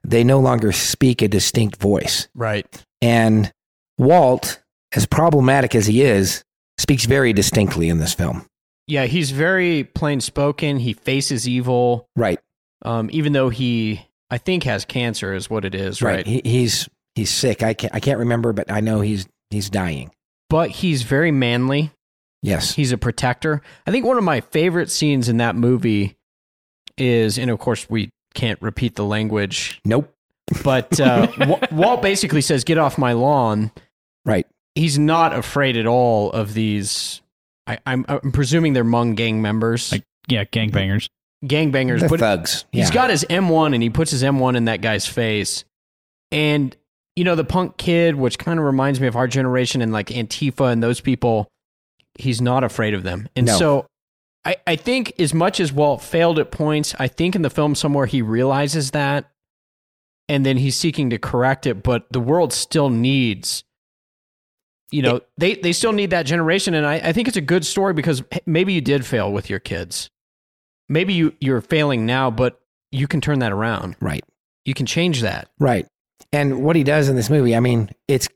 They 0.04 0.24
no 0.24 0.40
longer 0.40 0.72
speak 0.72 1.22
a 1.22 1.28
distinct 1.28 1.76
voice. 1.80 2.28
right. 2.34 2.66
And 3.00 3.52
Walt, 3.98 4.60
as 4.94 5.06
problematic 5.06 5.74
as 5.76 5.86
he 5.86 6.02
is, 6.02 6.42
speaks 6.78 7.04
very 7.04 7.32
distinctly 7.32 7.88
in 7.88 7.98
this 7.98 8.12
film. 8.14 8.44
Yeah, 8.88 9.04
he's 9.06 9.30
very 9.30 9.84
plain 9.84 10.20
spoken. 10.20 10.78
He 10.78 10.92
faces 10.94 11.46
evil, 11.48 12.06
Right. 12.16 12.40
um, 12.84 13.08
even 13.12 13.32
though 13.34 13.50
he, 13.50 14.00
I 14.30 14.38
think, 14.38 14.64
has 14.64 14.84
cancer, 14.84 15.32
is 15.34 15.48
what 15.48 15.64
it 15.64 15.74
is, 15.74 16.02
right? 16.02 16.16
Right. 16.16 16.26
He, 16.26 16.42
he's 16.44 16.88
he's 17.14 17.30
sick. 17.30 17.62
I 17.62 17.74
can't 17.74 17.94
I 17.94 18.00
can't 18.00 18.18
remember, 18.18 18.52
but 18.52 18.70
I 18.70 18.80
know 18.80 19.00
he's 19.00 19.26
he's 19.50 19.70
dying. 19.70 20.10
But 20.50 20.70
he's 20.70 21.02
very 21.02 21.30
manly. 21.30 21.92
Yes. 22.42 22.74
He's 22.74 22.92
a 22.92 22.98
protector. 22.98 23.62
I 23.86 23.90
think 23.90 24.04
one 24.06 24.16
of 24.18 24.24
my 24.24 24.40
favorite 24.40 24.90
scenes 24.90 25.28
in 25.28 25.38
that 25.38 25.56
movie 25.56 26.16
is, 26.96 27.38
and 27.38 27.50
of 27.50 27.58
course, 27.58 27.88
we 27.90 28.10
can't 28.34 28.60
repeat 28.62 28.94
the 28.94 29.04
language, 29.04 29.80
Nope. 29.84 30.14
but 30.62 31.00
uh, 31.00 31.26
Walt 31.72 32.02
basically 32.02 32.40
says, 32.40 32.64
Get 32.64 32.78
off 32.78 32.98
my 32.98 33.12
lawn. 33.12 33.72
Right. 34.24 34.46
He's 34.74 34.98
not 34.98 35.32
afraid 35.34 35.76
at 35.76 35.86
all 35.86 36.30
of 36.30 36.54
these. 36.54 37.20
I, 37.66 37.78
I'm, 37.86 38.04
I'm 38.08 38.32
presuming 38.32 38.72
they're 38.72 38.84
Hmong 38.84 39.16
gang 39.16 39.42
members, 39.42 39.90
Like, 39.92 40.04
yeah, 40.28 40.44
gangbangers. 40.44 41.08
gangbangers, 41.44 42.00
The 42.00 42.08
but 42.08 42.20
thugs. 42.20 42.64
He's 42.72 42.88
Yeah. 42.88 42.94
got 42.94 43.10
his 43.10 43.24
M1 43.28 43.74
and 43.74 43.82
he 43.82 43.90
puts 43.90 44.10
his 44.12 44.22
M1 44.22 44.56
in 44.56 44.66
that 44.66 44.80
guy's 44.80 45.06
face. 45.06 45.64
And, 46.30 46.76
you 47.16 47.24
know, 47.24 47.34
the 47.34 47.44
punk 47.44 47.76
kid, 47.78 48.14
which 48.14 48.38
kind 48.38 48.58
of 48.58 48.64
reminds 48.64 49.00
me 49.00 49.06
of 49.06 49.16
our 49.16 49.26
generation 49.26 49.82
and 49.82 49.92
like 49.92 50.08
Antifa 50.08 50.70
and 50.72 50.82
those 50.82 51.00
people, 51.00 51.48
he's 52.18 52.40
not 52.40 52.64
afraid 52.64 52.94
of 52.94 53.02
them. 53.02 53.28
And 53.36 53.46
No. 53.46 53.56
so 53.58 53.86
I, 54.44 54.56
I 54.66 54.76
think 54.76 55.18
as 55.18 55.32
much 55.34 55.60
as 55.60 55.72
Walt 55.72 56.02
failed 56.02 56.38
at 56.38 56.50
points, 56.50 56.94
I 56.98 57.08
think 57.08 57.34
in 57.36 57.42
the 57.42 57.50
film 57.50 57.74
somewhere 57.74 58.06
he 58.06 58.22
realizes 58.22 58.90
that 58.92 59.30
and 60.28 60.44
then 60.44 60.56
he's 60.58 60.76
seeking 60.76 61.10
to 61.10 61.18
correct 61.18 61.66
it. 61.66 61.82
But 61.82 62.06
the 62.12 62.20
world 62.20 62.52
still 62.52 62.90
needs. 62.90 63.64
You 64.90 65.02
know, 65.02 65.20
they, 65.36 65.54
they 65.54 65.72
still 65.72 65.92
need 65.92 66.10
that 66.10 66.22
generation. 66.24 66.74
And 66.74 66.86
I, 66.86 66.94
I 66.96 67.12
think 67.12 67.28
it's 67.28 67.36
a 67.36 67.42
good 67.42 67.66
story 67.66 67.92
because 67.92 68.22
maybe 68.46 68.72
you 68.72 68.80
did 68.80 69.04
fail 69.04 69.32
with 69.32 69.50
your 69.50 69.58
kids 69.58 70.10
maybe 70.88 71.12
you, 71.12 71.34
you're 71.40 71.60
failing 71.60 72.06
now, 72.06 72.30
but 72.30 72.60
you 72.90 73.06
can 73.06 73.20
turn 73.20 73.40
that 73.40 73.52
around. 73.52 73.96
right. 74.00 74.24
You 74.64 74.74
can 74.74 74.86
change 74.86 75.22
that. 75.22 75.48
Right. 75.58 75.86
And 76.32 76.62
what 76.62 76.76
he 76.76 76.84
does 76.84 77.08
in 77.08 77.16
this 77.16 77.30
movie, 77.30 77.56
I 77.56 77.60
mean, 77.60 77.90
it's 78.06 78.28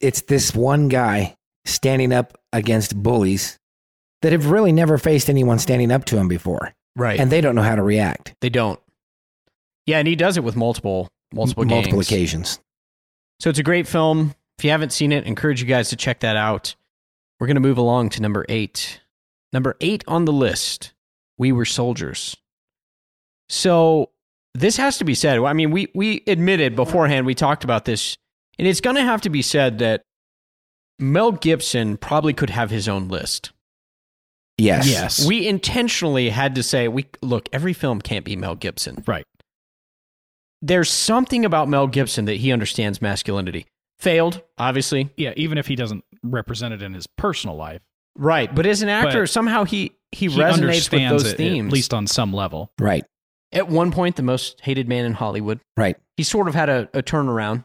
it's 0.00 0.20
this 0.22 0.54
one 0.54 0.88
guy 0.88 1.36
standing 1.64 2.12
up 2.12 2.37
against 2.52 3.00
bullies 3.02 3.58
that 4.22 4.32
have 4.32 4.46
really 4.50 4.72
never 4.72 4.98
faced 4.98 5.28
anyone 5.30 5.58
standing 5.58 5.90
up 5.92 6.04
to 6.06 6.16
him 6.18 6.28
before. 6.28 6.72
Right. 6.96 7.20
And 7.20 7.30
they 7.30 7.40
don't 7.40 7.54
know 7.54 7.62
how 7.62 7.76
to 7.76 7.82
react. 7.82 8.34
they 8.40 8.48
don't. 8.48 8.80
Yeah, 9.86 9.98
and 9.98 10.08
he 10.08 10.16
does 10.16 10.36
it 10.36 10.44
with 10.44 10.56
multiple 10.56 11.08
multiple 11.32 11.62
M- 11.62 11.68
multiple 11.68 12.00
occasions. 12.00 12.60
So 13.40 13.48
it's 13.50 13.58
a 13.58 13.62
great 13.62 13.86
film. 13.86 14.34
If 14.58 14.64
you 14.64 14.70
haven't 14.70 14.92
seen 14.92 15.12
it, 15.12 15.24
encourage 15.24 15.60
you 15.62 15.66
guys 15.66 15.90
to 15.90 15.96
check 15.96 16.20
that 16.20 16.36
out. 16.36 16.74
We're 17.38 17.46
going 17.46 17.54
to 17.54 17.60
move 17.60 17.78
along 17.78 18.10
to 18.10 18.22
number 18.22 18.44
8. 18.48 19.00
Number 19.52 19.76
8 19.80 20.04
on 20.08 20.24
the 20.24 20.32
list. 20.32 20.92
We 21.38 21.52
were 21.52 21.64
soldiers. 21.64 22.36
So 23.48 24.10
this 24.54 24.76
has 24.76 24.98
to 24.98 25.04
be 25.04 25.14
said. 25.14 25.38
I 25.38 25.52
mean, 25.52 25.70
we 25.70 25.88
we 25.94 26.22
admitted 26.26 26.76
beforehand 26.76 27.24
we 27.26 27.34
talked 27.34 27.64
about 27.64 27.84
this 27.84 28.16
and 28.58 28.66
it's 28.66 28.80
going 28.80 28.96
to 28.96 29.02
have 29.02 29.20
to 29.22 29.30
be 29.30 29.42
said 29.42 29.78
that 29.78 30.02
Mel 30.98 31.32
Gibson 31.32 31.96
probably 31.96 32.32
could 32.32 32.50
have 32.50 32.70
his 32.70 32.88
own 32.88 33.08
list. 33.08 33.52
Yes. 34.56 34.88
Yes. 34.88 35.26
We 35.26 35.46
intentionally 35.46 36.30
had 36.30 36.56
to 36.56 36.62
say, 36.62 36.88
we 36.88 37.06
look, 37.22 37.48
every 37.52 37.72
film 37.72 38.00
can't 38.00 38.24
be 38.24 38.34
Mel 38.34 38.56
Gibson. 38.56 39.04
Right. 39.06 39.24
There's 40.60 40.90
something 40.90 41.44
about 41.44 41.68
Mel 41.68 41.86
Gibson 41.86 42.24
that 42.24 42.38
he 42.38 42.50
understands 42.50 43.00
masculinity. 43.00 43.66
Failed, 44.00 44.42
obviously. 44.58 45.10
Yeah, 45.16 45.32
even 45.36 45.58
if 45.58 45.68
he 45.68 45.76
doesn't 45.76 46.04
represent 46.24 46.74
it 46.74 46.82
in 46.82 46.94
his 46.94 47.06
personal 47.16 47.56
life, 47.56 47.80
Right. 48.18 48.52
But 48.52 48.66
as 48.66 48.82
an 48.82 48.88
actor, 48.88 49.22
But 49.22 49.30
somehow 49.30 49.64
he, 49.64 49.92
he, 50.10 50.26
he 50.26 50.28
resonates 50.28 50.38
with 50.40 50.52
understands 50.54 51.22
those 51.22 51.32
it, 51.32 51.36
themes. 51.36 51.68
at 51.68 51.72
least 51.72 51.94
on 51.94 52.06
some 52.06 52.32
level. 52.32 52.72
Right. 52.78 53.04
At 53.52 53.68
one 53.68 53.92
point, 53.92 54.16
the 54.16 54.22
most 54.22 54.60
hated 54.60 54.88
man 54.88 55.04
in 55.06 55.14
Hollywood. 55.14 55.60
Right. 55.76 55.96
He 56.16 56.24
sort 56.24 56.48
of 56.48 56.54
had 56.54 56.68
a, 56.68 56.88
a 56.92 57.02
turnaround. 57.02 57.64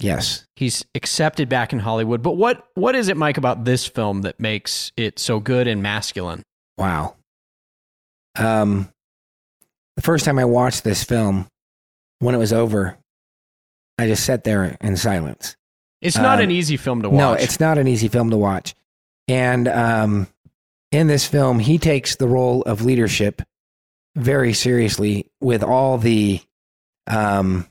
Yes. 0.00 0.46
He's 0.56 0.84
accepted 0.94 1.48
back 1.48 1.72
in 1.72 1.78
Hollywood. 1.78 2.22
But 2.22 2.32
what 2.36 2.66
what 2.74 2.94
is 2.94 3.08
it, 3.08 3.16
Mike, 3.16 3.36
about 3.36 3.64
this 3.64 3.86
film 3.86 4.22
that 4.22 4.40
makes 4.40 4.92
it 4.96 5.18
so 5.18 5.40
good 5.40 5.66
and 5.66 5.82
masculine? 5.82 6.42
Wow. 6.78 7.16
Um, 8.38 8.88
the 9.96 10.02
first 10.02 10.24
time 10.24 10.38
I 10.38 10.44
watched 10.46 10.84
this 10.84 11.04
film, 11.04 11.48
when 12.20 12.34
it 12.34 12.38
was 12.38 12.52
over, 12.52 12.96
I 13.98 14.06
just 14.06 14.24
sat 14.24 14.44
there 14.44 14.76
in 14.80 14.96
silence. 14.96 15.56
It's 16.00 16.16
not 16.16 16.38
Um, 16.38 16.44
an 16.44 16.50
easy 16.50 16.78
film 16.78 17.02
to 17.02 17.10
watch. 17.10 17.18
No, 17.18 17.32
it's 17.34 17.60
not 17.60 17.76
an 17.76 17.86
easy 17.86 18.08
film 18.08 18.30
to 18.30 18.36
watch. 18.38 18.74
And 19.28 19.68
um, 19.68 20.28
in 20.90 21.06
this 21.08 21.26
film, 21.26 21.58
he 21.58 21.76
takes 21.76 22.16
the 22.16 22.26
role 22.26 22.62
of 22.62 22.82
leadership 22.82 23.42
very 24.16 24.54
seriously 24.54 25.26
with 25.40 25.62
all 25.62 25.98
the, 25.98 26.40
um, 27.06 27.66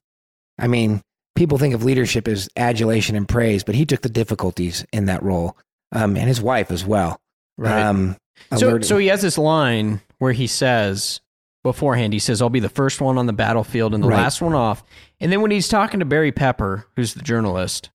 I 0.59 0.67
mean, 0.67 1.01
people 1.39 1.57
think 1.57 1.73
of 1.73 1.85
leadership 1.85 2.27
as 2.27 2.49
adulation 2.57 3.15
and 3.15 3.25
praise, 3.25 3.63
but 3.63 3.73
he 3.73 3.85
took 3.85 4.01
the 4.01 4.09
difficulties 4.09 4.85
in 4.91 5.05
that 5.05 5.23
role, 5.23 5.55
um, 5.93 6.17
and 6.17 6.27
his 6.27 6.41
wife 6.41 6.69
as 6.69 6.85
well. 6.85 7.17
right. 7.57 7.81
Um, 7.85 8.17
So, 8.57 8.81
so 8.81 8.97
he 8.97 9.07
has 9.07 9.21
this 9.21 9.37
line 9.37 10.01
where 10.17 10.33
he 10.33 10.47
says 10.47 11.21
beforehand, 11.63 12.11
he 12.13 12.19
says, 12.19 12.41
"I'll 12.41 12.49
be 12.49 12.59
the 12.59 12.67
first 12.67 12.99
one 12.99 13.17
on 13.17 13.25
the 13.25 13.31
battlefield 13.33 13.93
and 13.93 14.03
the 14.03 14.07
Right. 14.09 14.17
last 14.17 14.41
one 14.41 14.53
off." 14.53 14.83
And 15.21 15.31
then 15.31 15.41
when 15.41 15.51
he's 15.51 15.67
talking 15.69 15.99
to 16.01 16.05
Barry 16.05 16.31
Pepper, 16.33 16.85
who's 16.97 17.13
the 17.13 17.21
journalist, 17.21 17.89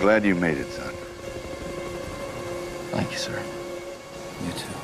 Glad 0.00 0.24
you 0.24 0.34
made 0.34 0.56
it, 0.56 0.70
son. 0.70 0.94
Thank 2.92 3.10
you, 3.12 3.18
sir. 3.18 3.38
You 4.46 4.52
too. 4.52 4.74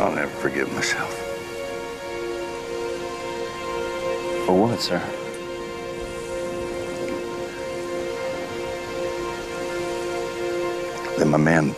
I'll 0.00 0.12
never 0.14 0.30
forgive 0.40 0.72
myself. 0.74 1.27
For 4.48 4.58
what, 4.58 4.80
sir? 4.80 4.98
That 11.18 11.26
my 11.26 11.36
man. 11.36 11.74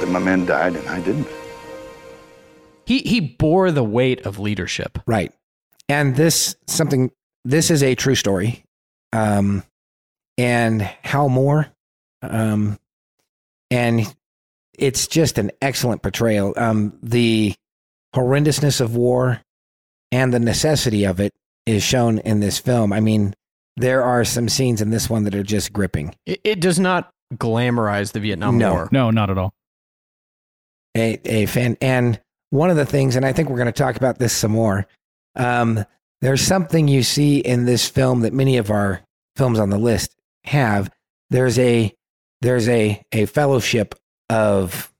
That 0.00 0.10
my 0.10 0.18
man 0.18 0.44
died 0.44 0.76
and 0.76 0.86
I 0.86 1.00
didn't. 1.00 1.26
he 2.84 2.98
he 2.98 3.20
bore 3.20 3.70
the 3.70 3.82
weight 3.82 4.26
of 4.26 4.38
leadership. 4.38 4.98
right, 5.06 5.32
and 5.88 6.14
this 6.14 6.56
something. 6.66 7.10
This 7.46 7.70
is 7.70 7.82
a 7.82 7.94
true 7.94 8.16
story, 8.16 8.64
um, 9.14 9.62
and 10.36 10.82
Hal 10.82 11.30
Moore, 11.30 11.68
um, 12.20 12.78
and 13.70 14.14
it's 14.78 15.06
just 15.06 15.38
an 15.38 15.50
excellent 15.62 16.02
portrayal. 16.02 16.54
Um, 16.56 16.98
the 17.02 17.54
horrendousness 18.14 18.80
of 18.80 18.96
war 18.96 19.40
and 20.12 20.32
the 20.32 20.38
necessity 20.40 21.04
of 21.04 21.20
it 21.20 21.32
is 21.66 21.82
shown 21.82 22.18
in 22.20 22.40
this 22.40 22.58
film. 22.58 22.92
I 22.92 23.00
mean, 23.00 23.34
there 23.76 24.02
are 24.02 24.24
some 24.24 24.48
scenes 24.48 24.80
in 24.80 24.90
this 24.90 25.10
one 25.10 25.24
that 25.24 25.34
are 25.34 25.42
just 25.42 25.72
gripping. 25.72 26.14
It, 26.24 26.40
it 26.44 26.60
does 26.60 26.78
not 26.78 27.10
glamorize 27.34 28.12
the 28.12 28.20
Vietnam 28.20 28.56
No. 28.58 28.72
War. 28.72 28.88
No, 28.92 29.10
not 29.10 29.30
at 29.30 29.38
all. 29.38 29.52
a, 30.96 31.18
a 31.24 31.46
fan. 31.46 31.76
And 31.80 32.20
one 32.50 32.70
of 32.70 32.76
the 32.76 32.86
things, 32.86 33.16
and 33.16 33.26
I 33.26 33.32
think 33.32 33.48
we're 33.50 33.56
going 33.56 33.66
to 33.66 33.72
talk 33.72 33.96
about 33.96 34.18
this 34.18 34.32
some 34.32 34.52
more. 34.52 34.86
Um, 35.34 35.84
there's 36.22 36.40
something 36.40 36.88
you 36.88 37.02
see 37.02 37.38
in 37.38 37.66
this 37.66 37.88
film 37.88 38.20
that 38.20 38.32
many 38.32 38.56
of 38.56 38.70
our 38.70 39.02
films 39.36 39.58
on 39.58 39.68
the 39.70 39.78
list 39.78 40.14
have. 40.44 40.90
There's 41.28 41.58
a 41.58 41.92
there's 42.40 42.68
a 42.68 43.02
a 43.12 43.26
fellowship 43.26 43.94
of 44.30 44.92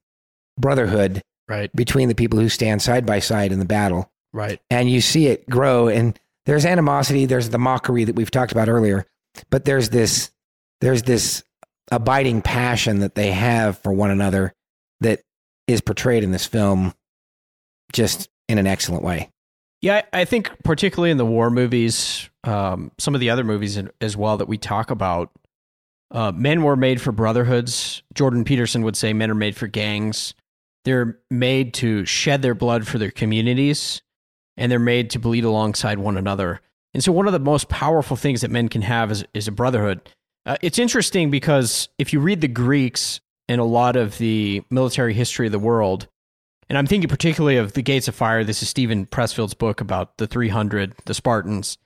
brotherhood 0.59 1.23
Right, 1.49 1.71
between 1.77 2.09
the 2.09 2.15
people 2.15 2.41
who 2.41 2.49
stand 2.49 2.83
side 2.83 3.07
by 3.07 3.21
side 3.21 3.53
in 3.53 3.61
the 3.61 3.65
battle, 3.65 4.11
right, 4.33 4.61
and 4.69 4.91
you 4.91 5.01
see 5.01 5.29
it 5.29 5.49
grow. 5.49 5.87
And 5.87 6.19
there's 6.45 6.67
animosity. 6.67 7.25
There's 7.25 7.51
the 7.51 7.59
mockery 7.59 8.03
that 8.03 8.17
we've 8.17 8.33
talked 8.33 8.51
about 8.51 8.69
earlier, 8.69 9.07
but 9.49 9.65
there's 9.65 9.91
this 9.91 10.33
there's 10.81 11.05
this 11.05 11.45
abiding 11.93 12.43
passion 12.43 12.99
that 12.99 13.15
they 13.15 13.31
have 13.31 13.79
for 13.79 13.93
one 13.93 14.11
another 14.11 14.53
that 15.01 15.21
is 15.69 15.81
portrayed 15.81 16.25
in 16.25 16.33
this 16.33 16.47
film 16.47 16.95
just 17.93 18.29
in 18.49 18.59
an 18.59 18.67
excellent 18.67 19.05
way. 19.05 19.31
Yeah, 19.83 20.03
I 20.13 20.25
think 20.25 20.51
particularly 20.65 21.11
in 21.11 21.17
the 21.17 21.27
war 21.27 21.51
movies, 21.51 22.29
um, 22.45 22.91
some 22.99 23.15
of 23.15 23.21
the 23.21 23.31
other 23.31 23.45
movies 23.45 23.81
as 24.01 24.17
well 24.17 24.39
that 24.39 24.49
we 24.49 24.59
talk 24.59 24.91
about, 24.91 25.31
uh, 26.11 26.33
men 26.33 26.63
were 26.63 26.77
made 26.77 27.01
for 27.01 27.13
brotherhoods. 27.13 28.03
Jordan 28.15 28.45
Peterson 28.45 28.83
would 28.83 28.97
say 28.97 29.13
men 29.13 29.31
are 29.31 29.35
made 29.35 29.57
for 29.57 29.67
gangs. 29.67 30.35
They're 30.85 31.19
made 31.31 31.75
to 31.75 32.05
shed 32.05 32.43
their 32.43 32.55
blood 32.55 32.87
for 32.87 32.99
their 32.99 33.11
communities, 33.11 34.03
and 34.57 34.71
they're 34.71 34.79
made 34.79 35.11
to 35.11 35.19
bleed 35.19 35.45
alongside 35.45 35.99
one 35.99 36.17
another. 36.17 36.61
And 36.95 37.03
so, 37.03 37.13
one 37.13 37.27
of 37.27 37.33
the 37.33 37.39
most 37.39 37.69
powerful 37.69 38.17
things 38.17 38.41
that 38.41 38.51
men 38.51 38.69
can 38.69 38.83
have 38.83 39.11
is, 39.11 39.25
is 39.35 39.49
a 39.49 39.53
brotherhood. 39.53 40.09
Uh, 40.47 40.57
it's 40.63 40.79
interesting 40.79 41.31
because 41.31 41.89
if 41.99 42.13
you 42.13 42.21
read 42.21 42.41
the 42.41 42.49
Greeks 42.49 43.21
and 43.49 43.61
a 43.61 43.65
lot 43.65 43.97
of 43.97 44.17
the 44.19 44.63
military 44.71 45.13
history 45.13 45.47
of 45.47 45.53
the 45.53 45.59
world, 45.59 46.07
and 46.69 46.77
I'm 46.77 46.87
thinking 46.87 47.09
particularly 47.09 47.57
of 47.57 47.73
the 47.75 47.83
Gates 47.83 48.09
of 48.09 48.15
Fire. 48.15 48.43
This 48.43 48.63
is 48.63 48.69
Steven 48.69 49.07
Pressfield's 49.07 49.55
book 49.55 49.81
about 49.81 50.17
the 50.19 50.27
300, 50.27 50.95
the 51.05 51.15
Spartans. 51.15 51.79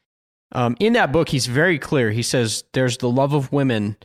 Um, 0.52 0.76
in 0.80 0.94
that 0.94 1.12
book, 1.12 1.28
he's 1.28 1.46
very 1.46 1.78
clear. 1.78 2.10
He 2.10 2.22
says 2.22 2.64
there's 2.72 2.98
the 2.98 3.10
love 3.10 3.34
of 3.34 3.52
women, 3.52 3.96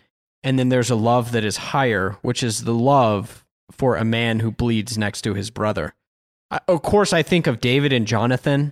and 0.45 0.57
then 0.57 0.69
there's 0.69 0.89
a 0.89 0.95
love 0.95 1.33
that 1.33 1.43
is 1.43 1.57
higher, 1.57 2.17
which 2.21 2.41
is 2.41 2.63
the 2.63 2.73
love 2.73 3.43
for 3.71 3.97
a 3.97 4.05
man 4.05 4.39
who 4.39 4.51
bleeds 4.51 4.97
next 4.97 5.23
to 5.23 5.33
his 5.33 5.49
brother. 5.49 5.93
I, 6.49 6.61
of 6.69 6.81
course, 6.81 7.11
I 7.11 7.21
think 7.21 7.47
of 7.47 7.59
David 7.59 7.91
and 7.91 8.07
Jonathan. 8.07 8.71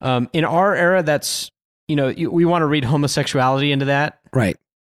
Um, 0.00 0.30
in 0.32 0.44
our 0.46 0.74
era, 0.74 1.02
that's, 1.02 1.50
you 1.88 1.96
know, 1.96 2.14
we 2.30 2.46
want 2.46 2.62
to 2.62 2.66
read 2.66 2.84
homosexuality 2.84 3.72
into 3.72 3.84
that. 3.86 4.20
Right. 4.32 4.56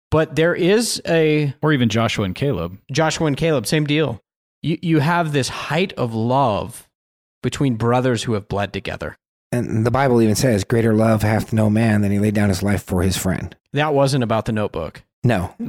But 0.10 0.38
there 0.38 0.56
is 0.56 1.02
a. 1.06 1.54
Or 1.62 1.74
even 1.74 1.90
Joshua 1.90 2.24
and 2.24 2.36
Caleb. 2.36 2.80
Joshua 2.92 3.28
and 3.28 3.36
Caleb, 3.36 3.66
same 3.66 3.86
deal 3.86 4.24
you, 4.64 4.80
you 4.82 5.00
have 5.00 5.34
this 5.34 5.50
height 5.50 5.94
of 5.94 6.16
love 6.16 6.90
between 7.44 7.76
brothers 7.76 8.24
who 8.24 8.34
have 8.34 8.48
bled 8.48 8.74
together. 8.74 9.18
And 9.52 9.86
the 9.86 9.92
Bible 9.92 10.22
even 10.22 10.36
says, 10.36 10.64
Greater 10.64 10.96
love 10.96 11.22
hath 11.22 11.54
no 11.54 11.70
man 11.70 12.02
than 12.02 12.12
he 12.12 12.18
laid 12.18 12.34
down 12.34 12.50
his 12.50 12.64
life 12.64 12.82
for 12.82 13.04
his 13.04 13.18
friend. 13.18 13.56
That 13.74 13.94
wasn't 13.94 14.24
about 14.24 14.46
the 14.46 14.52
notebook. 14.52 15.04
No. 15.24 15.54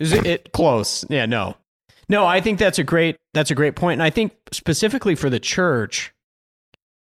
Is 0.00 0.12
it, 0.12 0.26
it 0.26 0.52
close? 0.52 1.04
Yeah, 1.08 1.26
no. 1.26 1.56
No, 2.08 2.26
I 2.26 2.40
think 2.40 2.58
that's 2.58 2.78
a 2.78 2.84
great 2.84 3.16
that's 3.34 3.50
a 3.50 3.54
great 3.54 3.76
point. 3.76 3.94
And 3.94 4.02
I 4.02 4.10
think 4.10 4.32
specifically 4.52 5.14
for 5.14 5.30
the 5.30 5.40
church, 5.40 6.12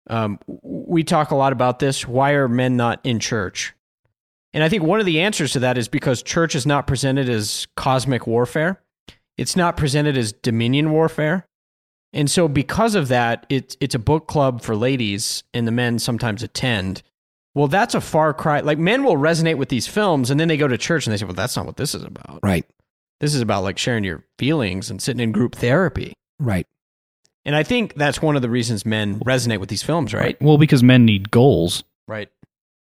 um, 0.09 0.39
we 0.63 1.05
talk 1.05 1.31
a 1.31 1.37
lot 1.37 1.53
about 1.53 1.79
this. 1.79 2.07
Why 2.07 2.33
are 2.33 2.49
men 2.49 2.77
not 2.77 3.01
in 3.05 3.21
church? 3.21 3.75
And 4.53 4.65
I 4.65 4.69
think 4.69 4.83
one 4.83 5.01
of 5.01 5.07
the 5.07 5.21
answers 5.21 5.53
to 5.53 5.59
that 5.61 5.77
is 5.77 5.89
because 5.89 6.23
church 6.23 6.55
is 6.55 6.67
not 6.67 6.87
presented 6.87 7.29
as 7.29 7.67
cosmic 7.77 8.27
warfare. 8.27 8.81
It's 9.37 9.55
not 9.55 9.77
presented 9.77 10.17
as 10.17 10.33
dominion 10.33 10.91
warfare. 10.93 11.47
And 12.13 12.31
so 12.31 12.49
because 12.49 12.95
of 12.95 13.09
that, 13.09 13.45
it's 13.51 13.77
it's 13.81 13.95
a 13.95 13.99
book 13.99 14.27
club 14.27 14.63
for 14.63 14.75
ladies 14.75 15.45
and 15.53 15.67
the 15.67 15.73
men 15.73 15.99
sometimes 15.99 16.43
attend. 16.43 17.03
Well, 17.57 17.69
that's 17.69 17.95
a 17.95 18.01
far 18.01 18.33
cry. 18.35 18.61
Like 18.61 18.79
men 18.79 19.03
will 19.03 19.17
resonate 19.17 19.57
with 19.57 19.69
these 19.69 19.87
films 19.87 20.31
and 20.31 20.39
then 20.39 20.49
they 20.49 20.57
go 20.57 20.69
to 20.69 20.79
church 20.79 21.07
and 21.07 21.13
they 21.13 21.17
say, 21.17 21.25
"Well, 21.25 21.35
that's 21.35 21.57
not 21.57 21.67
what 21.67 21.77
this 21.77 21.95
is 21.95 22.05
about." 22.05 22.41
Right. 22.43 22.65
This 23.21 23.35
is 23.35 23.41
about 23.41 23.65
like 23.65 23.79
sharing 23.79 24.05
your 24.05 24.25
feelings 24.39 24.91
and 24.91 25.01
sitting 25.01 25.21
in 25.21 25.33
group 25.33 25.55
therapy. 25.55 26.13
Right. 26.39 26.67
And 27.45 27.57
I 27.57 27.63
think 27.63 27.95
that's 27.95 28.21
one 28.21 28.37
of 28.37 28.43
the 28.43 28.51
reasons 28.51 28.85
men 28.85 29.19
resonate 29.21 29.59
with 29.59 29.69
these 29.69 29.83
films, 29.83 30.13
right? 30.13 30.23
right. 30.23 30.43
Well, 30.43 30.59
because 30.59 30.83
men 30.83 31.05
need 31.05 31.31
goals. 31.31 31.83
Right. 32.07 32.29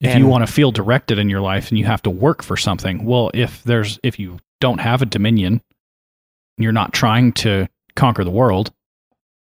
If 0.02 0.10
and 0.10 0.20
you 0.20 0.28
want 0.28 0.46
to 0.46 0.52
feel 0.52 0.72
directed 0.72 1.20
in 1.20 1.30
your 1.30 1.40
life 1.40 1.70
and 1.70 1.78
you 1.80 1.86
have 1.86 2.02
to 2.04 2.10
work 2.10 2.44
for 2.44 2.58
something, 2.58 3.06
well, 3.06 3.32
if 3.34 3.64
there's 3.64 3.98
if 4.04 4.20
you 4.20 4.40
don't 4.60 4.80
have 4.80 5.02
a 5.02 5.06
dominion 5.06 5.62
you're 6.58 6.72
not 6.72 6.94
trying 6.94 7.34
to 7.34 7.68
conquer 7.96 8.24
the 8.24 8.32
world. 8.32 8.72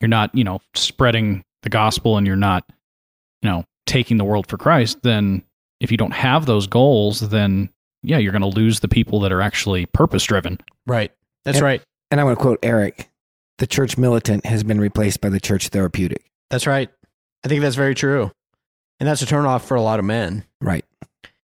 You're 0.02 0.10
not, 0.10 0.34
you 0.36 0.44
know, 0.44 0.60
spreading 0.76 1.44
the 1.64 1.70
gospel 1.70 2.18
and 2.18 2.28
you're 2.28 2.36
not, 2.36 2.64
you 3.42 3.50
know, 3.50 3.66
taking 3.88 4.18
the 4.18 4.26
world 4.26 4.48
for 4.48 4.58
Christ, 4.58 5.02
then 5.04 5.44
if 5.80 5.92
you 5.92 5.98
don't 5.98 6.14
have 6.14 6.46
those 6.46 6.68
goals, 6.68 7.22
then 7.22 7.70
yeah, 8.04 8.18
you're 8.18 8.32
going 8.32 8.42
to 8.42 8.48
lose 8.48 8.80
the 8.80 8.88
people 8.88 9.20
that 9.22 9.32
are 9.32 9.42
actually 9.42 9.86
purpose 9.88 10.24
driven. 10.24 10.60
Right. 10.86 11.12
That's 11.46 11.58
and, 11.58 11.66
right. 11.66 11.82
And 12.12 12.22
I 12.22 12.24
want 12.24 12.38
to 12.38 12.42
quote 12.42 12.60
Eric 12.64 13.10
the 13.58 13.68
church 13.68 13.98
militant 13.98 14.46
has 14.46 14.64
been 14.64 14.80
replaced 14.80 15.20
by 15.20 15.30
the 15.30 15.40
church 15.40 15.70
therapeutic. 15.70 16.24
That's 16.50 16.68
right. 16.68 16.90
I 17.44 17.48
think 17.48 17.62
that's 17.62 17.76
very 17.76 17.96
true. 17.96 18.32
And 19.00 19.08
that's 19.08 19.22
a 19.22 19.26
turnoff 19.26 19.64
for 19.64 19.76
a 19.76 19.82
lot 19.82 20.00
of 20.00 20.06
men. 20.06 20.44
Right. 20.62 20.86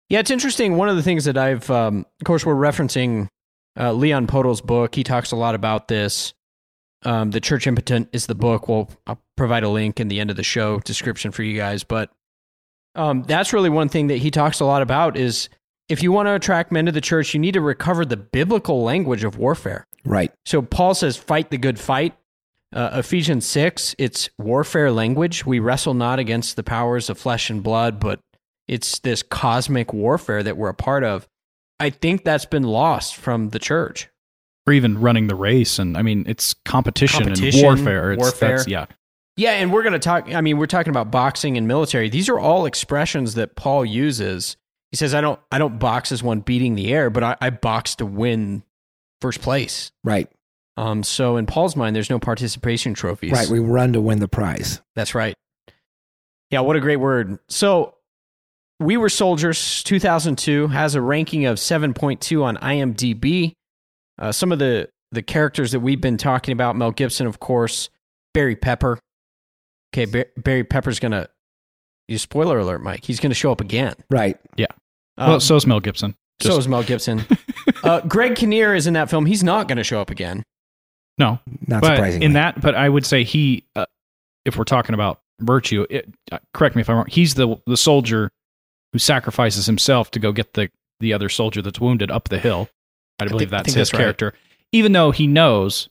Yeah, 0.09 0.19
it's 0.19 0.31
interesting. 0.31 0.77
One 0.77 0.89
of 0.89 0.95
the 0.95 1.03
things 1.03 1.25
that 1.25 1.37
I've, 1.37 1.69
um, 1.69 2.05
of 2.21 2.25
course, 2.25 2.45
we're 2.45 2.55
referencing 2.55 3.27
uh, 3.79 3.91
Leon 3.91 4.27
Podles' 4.27 4.63
book. 4.63 4.93
He 4.95 5.03
talks 5.03 5.31
a 5.31 5.35
lot 5.35 5.55
about 5.55 5.87
this. 5.87 6.33
Um, 7.03 7.31
the 7.31 7.41
Church 7.41 7.67
Impotent 7.67 8.09
is 8.13 8.25
the 8.25 8.35
book. 8.35 8.67
We'll 8.67 8.89
I'll 9.05 9.21
provide 9.35 9.63
a 9.63 9.69
link 9.69 9.99
in 9.99 10.07
the 10.07 10.19
end 10.19 10.29
of 10.29 10.35
the 10.35 10.43
show 10.43 10.79
description 10.79 11.31
for 11.31 11.43
you 11.43 11.55
guys. 11.57 11.83
But 11.83 12.11
um, 12.95 13.23
that's 13.23 13.53
really 13.53 13.69
one 13.69 13.89
thing 13.89 14.07
that 14.07 14.17
he 14.17 14.31
talks 14.31 14.59
a 14.59 14.65
lot 14.65 14.81
about 14.81 15.17
is 15.17 15.49
if 15.89 16.01
you 16.01 16.11
want 16.11 16.27
to 16.27 16.33
attract 16.33 16.71
men 16.71 16.85
to 16.85 16.91
the 16.91 17.01
church, 17.01 17.33
you 17.33 17.39
need 17.39 17.53
to 17.53 17.61
recover 17.61 18.05
the 18.05 18.17
biblical 18.17 18.83
language 18.83 19.23
of 19.23 19.37
warfare. 19.37 19.85
Right. 20.03 20.31
So 20.45 20.61
Paul 20.61 20.93
says, 20.95 21.17
"Fight 21.17 21.49
the 21.49 21.57
good 21.57 21.79
fight." 21.79 22.15
Uh, 22.73 22.89
Ephesians 22.93 23.45
six, 23.45 23.95
it's 23.97 24.29
warfare 24.37 24.91
language. 24.91 25.45
We 25.45 25.59
wrestle 25.59 25.93
not 25.93 26.19
against 26.19 26.55
the 26.55 26.63
powers 26.63 27.09
of 27.09 27.17
flesh 27.17 27.49
and 27.49 27.63
blood, 27.63 27.99
but 27.99 28.19
it's 28.67 28.99
this 28.99 29.23
cosmic 29.23 29.93
warfare 29.93 30.43
that 30.43 30.57
we're 30.57 30.69
a 30.69 30.73
part 30.73 31.03
of. 31.03 31.27
I 31.79 31.89
think 31.89 32.23
that's 32.23 32.45
been 32.45 32.63
lost 32.63 33.15
from 33.15 33.49
the 33.49 33.59
church. 33.59 34.09
Or 34.67 34.73
even 34.73 34.99
running 34.99 35.27
the 35.27 35.35
race. 35.35 35.77
And 35.77 35.95
I 35.95 36.01
mean, 36.01 36.25
it's 36.27 36.55
competition, 36.65 37.25
competition 37.25 37.59
and 37.59 37.77
warfare. 37.77 38.11
It's, 38.13 38.21
warfare. 38.21 38.63
Yeah. 38.67 38.87
Yeah. 39.37 39.51
And 39.51 39.71
we're 39.71 39.83
going 39.83 39.93
to 39.93 39.99
talk, 39.99 40.33
I 40.33 40.41
mean, 40.41 40.57
we're 40.57 40.65
talking 40.65 40.91
about 40.91 41.11
boxing 41.11 41.57
and 41.57 41.67
military. 41.67 42.09
These 42.09 42.29
are 42.29 42.39
all 42.39 42.65
expressions 42.65 43.35
that 43.35 43.55
Paul 43.55 43.85
uses. 43.85 44.55
He 44.91 44.97
says, 44.97 45.13
I 45.13 45.21
don't, 45.21 45.39
I 45.51 45.57
don't 45.57 45.77
box 45.77 46.11
as 46.11 46.23
one 46.23 46.39
beating 46.39 46.75
the 46.75 46.93
air, 46.93 47.09
but 47.09 47.23
I, 47.23 47.37
I 47.41 47.49
box 47.49 47.95
to 47.95 48.05
win 48.05 48.63
first 49.21 49.41
place. 49.41 49.91
Right. 50.03 50.29
Um, 50.77 51.03
so 51.03 51.37
in 51.37 51.45
Paul's 51.45 51.75
mind, 51.75 51.95
there's 51.95 52.09
no 52.09 52.19
participation 52.19 52.93
trophies. 52.93 53.31
Right. 53.31 53.49
We 53.49 53.59
run 53.59 53.93
to 53.93 54.01
win 54.01 54.19
the 54.19 54.27
prize. 54.27 54.81
That's 54.95 55.15
right. 55.15 55.35
Yeah. 56.51 56.61
What 56.61 56.75
a 56.75 56.79
great 56.79 56.97
word. 56.97 57.39
So 57.49 57.95
we 58.79 58.97
Were 58.97 59.09
Soldiers 59.09 59.83
2002 59.83 60.67
has 60.67 60.95
a 60.95 61.01
ranking 61.01 61.45
of 61.45 61.57
7.2 61.57 62.43
on 62.43 62.57
IMDb. 62.57 63.53
Uh, 64.17 64.31
some 64.31 64.51
of 64.51 64.59
the, 64.59 64.89
the 65.11 65.21
characters 65.21 65.71
that 65.71 65.79
we've 65.79 66.01
been 66.01 66.17
talking 66.17 66.51
about 66.51 66.75
Mel 66.75 66.91
Gibson, 66.91 67.27
of 67.27 67.39
course, 67.39 67.89
Barry 68.33 68.55
Pepper. 68.55 68.99
Okay, 69.95 70.05
Bar- 70.05 70.27
Barry 70.35 70.65
Pepper's 70.65 70.99
going 70.99 71.13
to, 71.13 71.29
you 72.09 72.17
spoiler 72.17 72.59
alert, 72.59 72.83
Mike, 72.83 73.05
he's 73.05 73.21
going 73.21 73.29
to 73.29 73.35
show 73.35 73.49
up 73.49 73.61
again. 73.61 73.95
Right. 74.09 74.37
Yeah. 74.57 74.65
Um, 75.17 75.29
well, 75.29 75.39
so 75.39 75.55
is 75.55 75.65
Mel 75.65 75.79
Gibson. 75.79 76.15
Just... 76.41 76.53
So 76.53 76.59
is 76.59 76.67
Mel 76.67 76.83
Gibson. 76.83 77.25
uh, 77.83 78.01
Greg 78.01 78.35
Kinnear 78.35 78.75
is 78.75 78.87
in 78.87 78.95
that 78.95 79.09
film. 79.09 79.25
He's 79.25 79.41
not 79.41 79.69
going 79.69 79.77
to 79.77 79.85
show 79.85 80.01
up 80.01 80.09
again. 80.09 80.43
No, 81.17 81.39
not 81.65 81.81
but. 81.81 82.13
In 82.15 82.33
that, 82.33 82.59
but 82.59 82.75
I 82.75 82.89
would 82.89 83.05
say 83.05 83.23
he, 83.23 83.63
uh, 83.73 83.85
if 84.43 84.57
we're 84.57 84.65
talking 84.65 84.93
about 84.93 85.21
virtue, 85.39 85.85
it, 85.89 86.13
uh, 86.29 86.39
correct 86.53 86.75
me 86.75 86.81
if 86.81 86.89
I'm 86.89 86.97
wrong. 86.97 87.07
He's 87.07 87.35
the 87.35 87.55
the 87.65 87.77
soldier 87.77 88.31
who 88.91 88.99
sacrifices 88.99 89.65
himself 89.65 90.11
to 90.11 90.19
go 90.19 90.33
get 90.33 90.55
the 90.55 90.69
the 90.99 91.13
other 91.13 91.29
soldier 91.29 91.61
that's 91.61 91.79
wounded 91.79 92.11
up 92.11 92.27
the 92.27 92.37
hill. 92.37 92.67
I 93.17 93.27
believe 93.27 93.53
I 93.53 93.59
think, 93.59 93.67
that's 93.67 93.77
I 93.77 93.79
his 93.79 93.89
that's 93.91 93.97
character. 93.97 94.25
Right. 94.25 94.67
Even 94.73 94.91
though 94.91 95.11
he 95.11 95.25
knows 95.25 95.87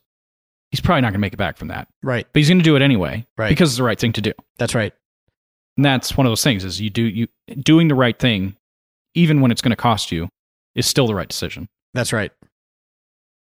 he's 0.71 0.81
probably 0.81 1.03
not 1.03 1.09
going 1.09 1.15
to 1.15 1.19
make 1.21 1.33
it 1.33 1.39
back 1.39 1.57
from 1.57 1.69
that. 1.69 1.89
Right. 2.03 2.27
But 2.33 2.41
he's 2.41 2.49
going 2.49 2.59
to 2.59 2.65
do 2.65 2.77
it 2.77 2.83
anyway. 2.83 3.27
Right. 3.39 3.49
Because 3.49 3.71
it's 3.71 3.79
the 3.79 3.85
right 3.85 3.99
thing 3.99 4.12
to 4.15 4.21
do. 4.21 4.33
That's 4.59 4.75
right. 4.75 4.93
And 5.77 5.85
that's 5.85 6.17
one 6.17 6.27
of 6.27 6.31
those 6.31 6.45
things 6.45 6.65
is 6.65 6.81
you 6.81 6.91
do 6.91 7.03
you 7.03 7.27
doing 7.61 7.89
the 7.89 7.95
right 7.95 8.19
thing 8.19 8.57
even 9.15 9.41
when 9.41 9.51
it's 9.51 9.62
going 9.62 9.71
to 9.71 9.77
cost 9.77 10.12
you 10.12 10.29
is 10.75 10.87
still 10.87 11.07
the 11.07 11.15
right 11.15 11.29
decision. 11.29 11.69
That's 11.95 12.12
right. 12.12 12.33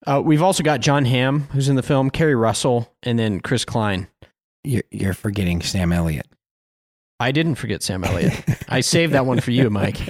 Uh, 0.05 0.21
we've 0.23 0.41
also 0.41 0.61
got 0.61 0.81
Jon 0.81 1.05
Hamm, 1.05 1.41
who's 1.51 1.67
in 1.67 1.75
the 1.75 1.83
film, 1.83 2.11
Keri 2.11 2.35
Russell, 2.35 2.93
and 3.01 3.17
then 3.17 3.39
Chris 3.39 3.65
Klein. 3.65 4.07
You're, 4.63 4.83
you're 4.91 5.13
forgetting 5.13 5.61
Sam 5.61 5.91
Elliott. 5.91 6.27
I 7.19 7.31
didn't 7.31 7.55
forget 7.55 7.81
Sam 7.81 8.03
Elliott. 8.03 8.43
I 8.69 8.81
saved 8.81 9.13
that 9.13 9.25
one 9.25 9.39
for 9.39 9.51
you, 9.51 9.69
Mike. 9.69 9.97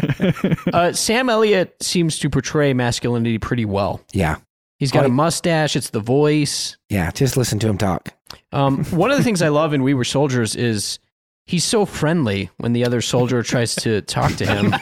Uh, 0.74 0.92
Sam 0.92 1.30
Elliott 1.30 1.76
seems 1.82 2.20
to 2.20 2.30
portray 2.30 2.74
masculinity 2.74 3.38
pretty 3.38 3.64
well. 3.64 4.02
Yeah. 4.12 4.38
He's 4.78 4.92
got 4.92 5.04
oh, 5.04 5.08
a 5.08 5.10
mustache. 5.10 5.76
It's 5.76 5.90
the 5.90 6.02
voice. 6.02 6.78
Yeah, 6.90 7.12
just 7.12 7.38
listen 7.38 7.60
to 7.60 7.68
him 7.68 7.78
talk. 7.78 8.14
Um, 8.52 8.84
one 8.86 9.12
of 9.12 9.18
the 9.18 9.24
things 9.24 9.42
I 9.42 9.48
love 9.50 9.74
in 9.74 9.84
We 9.84 9.94
Were 9.94 10.04
Soldiers 10.04 10.56
is 10.56 11.00
he's 11.46 11.64
so 11.64 11.86
friendly 11.86 12.50
when 12.58 12.74
the 12.74 12.86
other 12.86 13.02
soldier 13.02 13.42
tries 13.44 13.76
to 13.76 14.02
talk 14.02 14.34
to 14.36 14.46
him. 14.46 14.76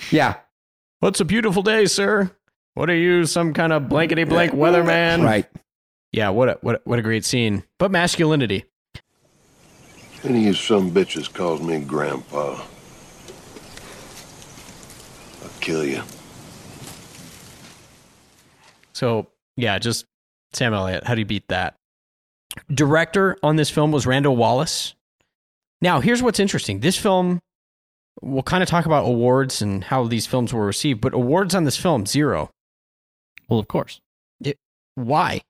yeah. 0.10 0.36
What's 1.00 1.20
a 1.20 1.24
beautiful 1.24 1.62
day, 1.62 1.86
sir? 1.86 2.30
What 2.74 2.90
are 2.90 2.96
you, 2.96 3.24
some 3.26 3.54
kind 3.54 3.72
of 3.72 3.88
blankety 3.88 4.24
blank 4.24 4.52
weatherman? 4.52 5.22
Right. 5.22 5.46
Yeah, 6.10 6.30
what 6.30 6.48
a, 6.48 6.58
what 6.60 6.76
a, 6.76 6.80
what 6.84 6.98
a 6.98 7.02
great 7.02 7.24
scene. 7.24 7.62
But 7.78 7.90
masculinity. 7.90 8.64
Any 10.24 10.38
of 10.38 10.44
you 10.44 10.54
some 10.54 10.90
bitches 10.90 11.32
calls 11.32 11.60
me 11.60 11.80
grandpa. 11.80 12.60
I'll 15.42 15.50
kill 15.60 15.84
you. 15.84 16.02
So, 18.94 19.26
yeah, 19.56 19.78
just 19.78 20.04
Sam 20.52 20.72
Elliott. 20.74 21.04
How 21.04 21.14
do 21.14 21.20
you 21.20 21.26
beat 21.26 21.48
that? 21.48 21.74
Director 22.72 23.36
on 23.42 23.56
this 23.56 23.70
film 23.70 23.90
was 23.92 24.06
Randall 24.06 24.36
Wallace. 24.36 24.94
Now, 25.80 26.00
here's 26.00 26.22
what's 26.22 26.38
interesting. 26.40 26.80
This 26.80 26.96
film, 26.96 27.40
we'll 28.22 28.42
kind 28.44 28.62
of 28.62 28.68
talk 28.68 28.86
about 28.86 29.04
awards 29.06 29.60
and 29.60 29.84
how 29.84 30.04
these 30.06 30.26
films 30.26 30.52
were 30.54 30.64
received, 30.64 31.00
but 31.00 31.14
awards 31.14 31.54
on 31.54 31.64
this 31.64 31.76
film, 31.76 32.06
zero. 32.06 32.50
Well, 33.48 33.58
of 33.58 33.68
course. 33.68 34.00
It, 34.42 34.56
why? 34.94 35.42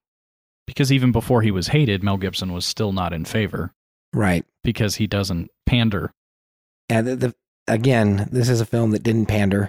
Because 0.66 0.90
even 0.90 1.12
before 1.12 1.42
he 1.42 1.50
was 1.50 1.68
hated, 1.68 2.02
Mel 2.02 2.16
Gibson 2.16 2.52
was 2.52 2.64
still 2.64 2.92
not 2.92 3.12
in 3.12 3.26
favor 3.26 3.72
Right. 4.14 4.44
because 4.62 4.96
he 4.96 5.06
doesn't 5.06 5.50
pander. 5.66 6.10
And 6.88 7.06
the, 7.06 7.16
the 7.16 7.34
again, 7.68 8.28
this 8.32 8.48
is 8.48 8.60
a 8.62 8.66
film 8.66 8.90
that 8.92 9.02
didn't 9.02 9.26
pander. 9.26 9.68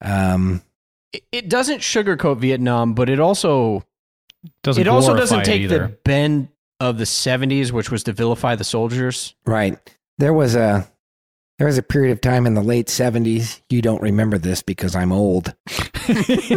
Um, 0.00 0.62
It, 1.12 1.24
it 1.32 1.48
doesn't 1.48 1.80
sugarcoat 1.80 2.38
Vietnam, 2.38 2.94
but 2.94 3.08
it 3.08 3.20
also 3.20 3.84
Doesn't 4.62 4.80
it 4.80 4.88
also 4.88 5.16
doesn't 5.16 5.44
take 5.44 5.68
the 5.68 5.96
bend 6.04 6.48
of 6.80 6.98
the 6.98 7.04
70s, 7.04 7.70
which 7.70 7.90
was 7.90 8.02
to 8.04 8.12
vilify 8.12 8.56
the 8.56 8.64
soldiers. 8.64 9.34
right. 9.46 9.78
There 10.18 10.32
was 10.32 10.54
a 10.54 10.86
there 11.58 11.66
was 11.66 11.78
a 11.78 11.82
period 11.82 12.12
of 12.12 12.20
time 12.20 12.46
in 12.46 12.54
the 12.54 12.62
late 12.62 12.88
seventies. 12.88 13.62
You 13.70 13.82
don't 13.82 14.02
remember 14.02 14.36
this 14.38 14.62
because 14.62 14.94
I'm 14.94 15.10
old, 15.12 15.54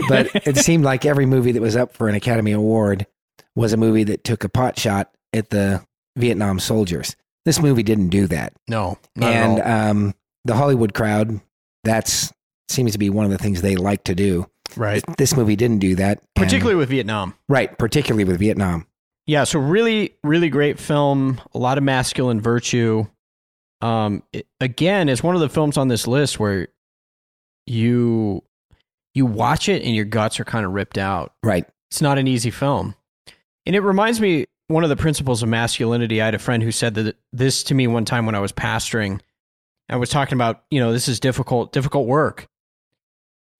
but 0.09 0.29
it 0.47 0.57
seemed 0.57 0.83
like 0.83 1.05
every 1.05 1.25
movie 1.25 1.51
that 1.51 1.61
was 1.61 1.75
up 1.75 1.93
for 1.93 2.09
an 2.09 2.15
Academy 2.15 2.51
Award 2.51 3.07
was 3.55 3.71
a 3.73 3.77
movie 3.77 4.03
that 4.05 4.23
took 4.23 4.43
a 4.43 4.49
pot 4.49 4.77
shot 4.77 5.11
at 5.31 5.49
the 5.51 5.85
Vietnam 6.15 6.59
soldiers. 6.59 7.15
This 7.45 7.61
movie 7.61 7.83
didn't 7.83 8.09
do 8.09 8.27
that. 8.27 8.53
No, 8.67 8.97
not 9.15 9.31
and 9.31 9.59
at 9.59 9.65
all. 9.65 9.89
um, 9.91 10.15
the 10.43 10.55
Hollywood 10.55 10.93
crowd, 10.93 11.39
that's 11.83 12.33
seems 12.70 12.91
to 12.93 12.97
be 12.97 13.09
one 13.09 13.26
of 13.26 13.32
the 13.32 13.38
things 13.38 13.61
they 13.61 13.76
like 13.76 14.03
to 14.05 14.16
do. 14.16 14.49
right. 14.76 15.03
This 15.18 15.36
movie 15.36 15.55
didn't 15.55 15.80
do 15.80 15.95
that, 15.95 16.20
and- 16.36 16.45
Particularly 16.45 16.76
with 16.76 16.89
Vietnam. 16.89 17.34
right, 17.47 17.78
particularly 17.78 18.24
with 18.26 18.39
Vietnam. 18.39 18.88
Yeah, 19.28 19.43
so 19.43 19.59
really, 19.59 20.16
really 20.24 20.49
great 20.49 20.80
film. 20.80 21.41
A 21.53 21.57
lot 21.57 21.78
of 21.80 21.84
masculine 21.84 22.39
virtue. 22.41 23.05
Um, 23.82 24.22
it, 24.34 24.47
again, 24.61 25.09
it's 25.09 25.24
one 25.24 25.34
of 25.36 25.41
the 25.41 25.49
films 25.49 25.78
on 25.78 25.88
this 25.88 26.05
list 26.07 26.39
where 26.39 26.68
you 27.66 28.43
you 29.13 29.26
watch 29.26 29.70
it 29.70 29.82
and 29.84 29.95
your 29.95 30.05
guts 30.05 30.39
are 30.39 30.45
kind 30.45 30.66
of 30.66 30.74
ripped 30.74 30.97
out. 30.97 31.34
Right, 31.43 31.66
It's 31.89 32.01
not 32.01 32.18
an 32.18 32.28
easy 32.28 32.51
film, 32.51 32.95
and 33.66 33.76
it 33.76 33.82
reminds 33.82 34.20
me 34.22 34.45
one 34.68 34.84
of 34.84 34.89
the 34.89 34.95
principles 34.95 35.41
of 35.43 35.49
masculinity. 35.49 36.22
I 36.22 36.26
had 36.26 36.36
a 36.36 36.39
friend 36.39 36.61
who 36.61 36.72
said 36.72 36.95
that 36.95 37.16
this 37.32 37.63
to 37.63 37.74
me 37.76 37.88
one 37.88 38.05
time 38.05 38.26
when 38.26 38.36
I 38.36 38.39
was 38.39 38.51
pastoring. 38.51 39.22
I 39.89 39.95
was 39.97 40.09
talking 40.09 40.36
about 40.36 40.63
you 40.70 40.80
know 40.80 40.91
this 40.91 41.07
is 41.07 41.20
difficult, 41.20 41.72
difficult 41.72 42.07
work, 42.07 42.47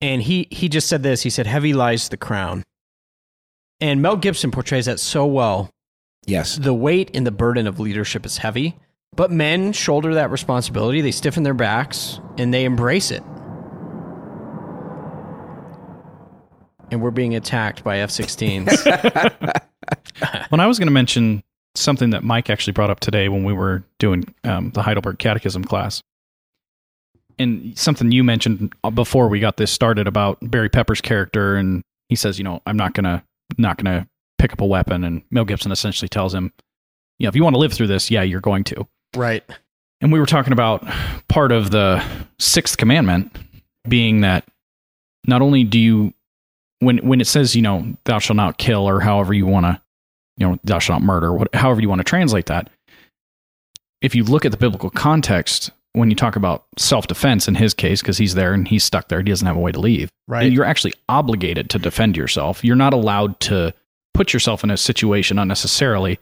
and 0.00 0.22
he 0.22 0.48
he 0.50 0.68
just 0.68 0.88
said 0.88 1.02
this. 1.02 1.22
He 1.22 1.30
said, 1.30 1.46
"Heavy 1.46 1.72
lies 1.72 2.08
the 2.08 2.16
crown," 2.16 2.62
and 3.80 4.02
Mel 4.02 4.16
Gibson 4.16 4.50
portrays 4.50 4.86
that 4.86 5.00
so 5.00 5.26
well 5.26 5.70
yes, 6.26 6.56
the 6.56 6.74
weight 6.74 7.10
and 7.14 7.26
the 7.26 7.30
burden 7.30 7.66
of 7.66 7.80
leadership 7.80 8.26
is 8.26 8.38
heavy, 8.38 8.76
but 9.14 9.30
men 9.30 9.72
shoulder 9.72 10.14
that 10.14 10.30
responsibility. 10.30 11.00
They 11.00 11.12
stiffen 11.12 11.42
their 11.42 11.54
backs 11.54 12.20
and 12.36 12.52
they 12.52 12.64
embrace 12.64 13.10
it. 13.10 13.22
And 16.90 17.02
we're 17.02 17.10
being 17.10 17.34
attacked 17.34 17.82
by 17.82 17.98
F 17.98 18.10
16s. 18.10 19.62
When 20.48 20.60
I 20.60 20.66
was 20.66 20.78
going 20.78 20.86
to 20.86 20.92
mention 20.92 21.42
something 21.74 22.10
that 22.10 22.24
Mike 22.24 22.48
actually 22.48 22.72
brought 22.72 22.90
up 22.90 23.00
today 23.00 23.28
when 23.28 23.44
we 23.44 23.52
were 23.52 23.84
doing 23.98 24.24
um, 24.44 24.70
the 24.70 24.82
Heidelberg 24.82 25.18
Catechism 25.18 25.64
class, 25.64 26.02
and 27.38 27.76
something 27.78 28.12
you 28.12 28.24
mentioned 28.24 28.74
before 28.94 29.28
we 29.28 29.40
got 29.40 29.56
this 29.56 29.70
started 29.70 30.06
about 30.06 30.38
Barry 30.42 30.68
Pepper's 30.68 31.00
character, 31.00 31.56
and 31.56 31.82
he 32.08 32.16
says, 32.16 32.38
you 32.38 32.44
know, 32.44 32.60
I'm 32.66 32.76
not 32.76 32.94
gonna 32.94 33.22
not 33.58 33.76
gonna 33.76 34.08
pick 34.38 34.52
up 34.52 34.60
a 34.60 34.66
weapon, 34.66 35.04
and 35.04 35.22
Mel 35.30 35.44
Gibson 35.44 35.72
essentially 35.72 36.08
tells 36.08 36.34
him, 36.34 36.52
you 37.18 37.24
know, 37.24 37.28
if 37.28 37.36
you 37.36 37.42
want 37.42 37.54
to 37.54 37.58
live 37.58 37.72
through 37.72 37.86
this, 37.86 38.10
yeah, 38.10 38.22
you're 38.22 38.40
going 38.40 38.64
to. 38.64 38.86
right. 39.16 39.44
And 40.02 40.12
we 40.12 40.20
were 40.20 40.26
talking 40.26 40.52
about 40.52 40.86
part 41.28 41.52
of 41.52 41.70
the 41.70 42.04
sixth 42.38 42.76
commandment 42.76 43.34
being 43.88 44.20
that 44.20 44.44
not 45.26 45.40
only 45.40 45.64
do 45.64 45.78
you, 45.78 46.12
when 46.80 46.98
when 46.98 47.18
it 47.20 47.26
says, 47.26 47.56
you 47.56 47.62
know, 47.62 47.96
thou 48.04 48.18
shalt 48.18 48.36
not 48.36 48.58
kill, 48.58 48.86
or 48.86 49.00
however 49.00 49.32
you 49.32 49.46
want 49.46 49.64
to, 49.64 49.80
you 50.36 50.46
know, 50.46 50.58
thou 50.64 50.78
shalt 50.78 51.00
not 51.00 51.06
murder, 51.06 51.32
what, 51.32 51.54
however 51.54 51.80
you 51.80 51.88
want 51.88 52.00
to 52.00 52.04
translate 52.04 52.46
that. 52.46 52.68
If 54.02 54.14
you 54.14 54.22
look 54.22 54.44
at 54.44 54.50
the 54.50 54.58
biblical 54.58 54.90
context, 54.90 55.70
when 55.96 56.10
you 56.10 56.16
talk 56.16 56.36
about 56.36 56.66
self 56.76 57.06
defense 57.06 57.48
in 57.48 57.54
his 57.54 57.72
case, 57.72 58.02
because 58.02 58.18
he's 58.18 58.34
there 58.34 58.52
and 58.52 58.68
he's 58.68 58.84
stuck 58.84 59.08
there, 59.08 59.18
he 59.18 59.24
doesn't 59.24 59.46
have 59.46 59.56
a 59.56 59.60
way 59.60 59.72
to 59.72 59.80
leave. 59.80 60.10
Right. 60.28 60.52
You're 60.52 60.64
actually 60.66 60.92
obligated 61.08 61.70
to 61.70 61.78
defend 61.78 62.16
yourself. 62.18 62.62
You're 62.62 62.76
not 62.76 62.92
allowed 62.92 63.40
to 63.40 63.72
put 64.12 64.34
yourself 64.34 64.62
in 64.62 64.70
a 64.70 64.76
situation 64.76 65.38
unnecessarily 65.38 66.18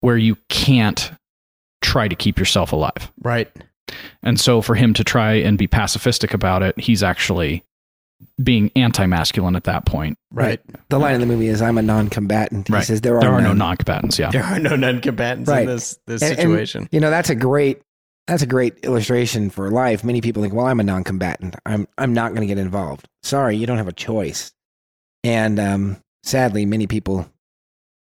where 0.00 0.16
you 0.16 0.36
can't 0.48 1.10
try 1.80 2.06
to 2.06 2.14
keep 2.14 2.38
yourself 2.38 2.72
alive. 2.72 3.10
Right. 3.22 3.50
And 4.22 4.38
so 4.38 4.62
for 4.62 4.76
him 4.76 4.94
to 4.94 5.02
try 5.02 5.32
and 5.32 5.58
be 5.58 5.66
pacifistic 5.66 6.32
about 6.32 6.62
it, 6.62 6.78
he's 6.78 7.02
actually 7.02 7.64
being 8.40 8.70
anti-masculine 8.76 9.56
at 9.56 9.64
that 9.64 9.84
point. 9.84 10.16
Right. 10.30 10.60
The 10.90 11.00
line 11.00 11.16
in 11.16 11.20
the 11.20 11.26
movie 11.26 11.48
is, 11.48 11.60
"I'm 11.60 11.76
a 11.76 11.82
non-combatant." 11.82 12.68
He 12.68 12.74
Right. 12.74 12.84
says, 12.84 13.00
"There 13.00 13.16
are, 13.16 13.20
There 13.20 13.32
are 13.32 13.42
no 13.42 13.52
non-combatants, 13.52 14.16
yeah. 14.20 14.30
There 14.30 14.44
are 14.44 14.60
no 14.60 14.76
non 14.76 15.00
combatants 15.00 15.50
Right. 15.50 15.62
in 15.62 15.66
this, 15.66 15.98
this 16.06 16.22
And- 16.22 16.30
and, 16.32 16.40
situation. 16.40 16.88
you 16.92 17.00
know, 17.00 17.10
that's 17.10 17.30
a 17.30 17.34
great 17.34 17.82
that's 18.26 18.42
a 18.42 18.46
great 18.46 18.78
illustration 18.84 19.50
for 19.50 19.70
life. 19.70 20.04
Many 20.04 20.20
people 20.20 20.42
think, 20.42 20.54
"Well, 20.54 20.66
I'm 20.66 20.80
a 20.80 20.84
non-combatant. 20.84 21.56
I'm 21.66 21.86
I'm 21.98 22.12
not 22.14 22.30
going 22.30 22.42
to 22.42 22.46
get 22.46 22.58
involved." 22.58 23.08
Sorry, 23.22 23.56
you 23.56 23.66
don't 23.66 23.78
have 23.78 23.88
a 23.88 23.92
choice. 23.92 24.52
And 25.24 25.58
um, 25.60 25.98
sadly, 26.22 26.66
many 26.66 26.86
people 26.86 27.28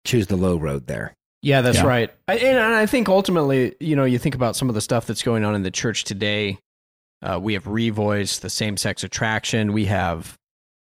choose 0.05 0.27
the 0.29 0.37
low 0.37 0.57
road 0.57 0.87
there. 0.87 1.15
Yeah, 1.43 1.61
that's 1.63 1.79
Yeah. 1.79 1.87
right. 1.87 2.11
I, 2.29 2.35
and 2.37 2.59
and 2.59 2.75
I 2.75 2.87
think 2.87 3.09
ultimately, 3.09 3.75
you 3.81 3.97
know, 3.97 4.05
you 4.05 4.19
think 4.19 4.35
about 4.35 4.57
some 4.57 4.69
of 4.69 4.75
the 4.75 4.81
stuff 4.81 5.07
that's 5.07 5.23
going 5.23 5.45
on 5.45 5.55
in 5.55 5.63
the 5.63 5.71
church 5.71 6.05
today. 6.05 6.59
Uh, 7.23 7.39
we 7.43 7.53
have 7.55 7.65
revoice, 7.65 8.41
the 8.41 8.49
same 8.51 8.77
sex 8.77 9.05
attraction. 9.05 9.73
We 9.73 9.85
have 9.87 10.39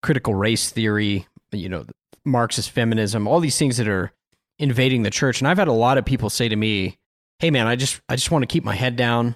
critical 0.04 0.36
race 0.36 0.70
theory, 0.70 1.28
you 1.52 1.68
know, 1.70 1.86
Marxist 2.26 2.70
feminism, 2.70 3.28
all 3.28 3.40
these 3.40 3.58
things 3.58 3.78
that 3.78 3.88
are 3.88 4.12
invading 4.60 5.02
the 5.04 5.10
church. 5.10 5.42
And 5.42 5.48
I've 5.48 5.58
had 5.58 5.68
a 5.68 5.74
lot 5.74 5.98
of 5.98 6.06
people 6.06 6.30
say 6.30 6.48
to 6.48 6.56
me, 6.56 6.98
"Hey, 7.42 7.52
man, 7.52 7.68
I 7.68 7.76
just 7.76 8.00
I 8.08 8.16
just 8.16 8.32
want 8.32 8.44
to 8.44 8.48
keep 8.48 8.64
my 8.64 8.76
head 8.76 8.96
down. 8.96 9.36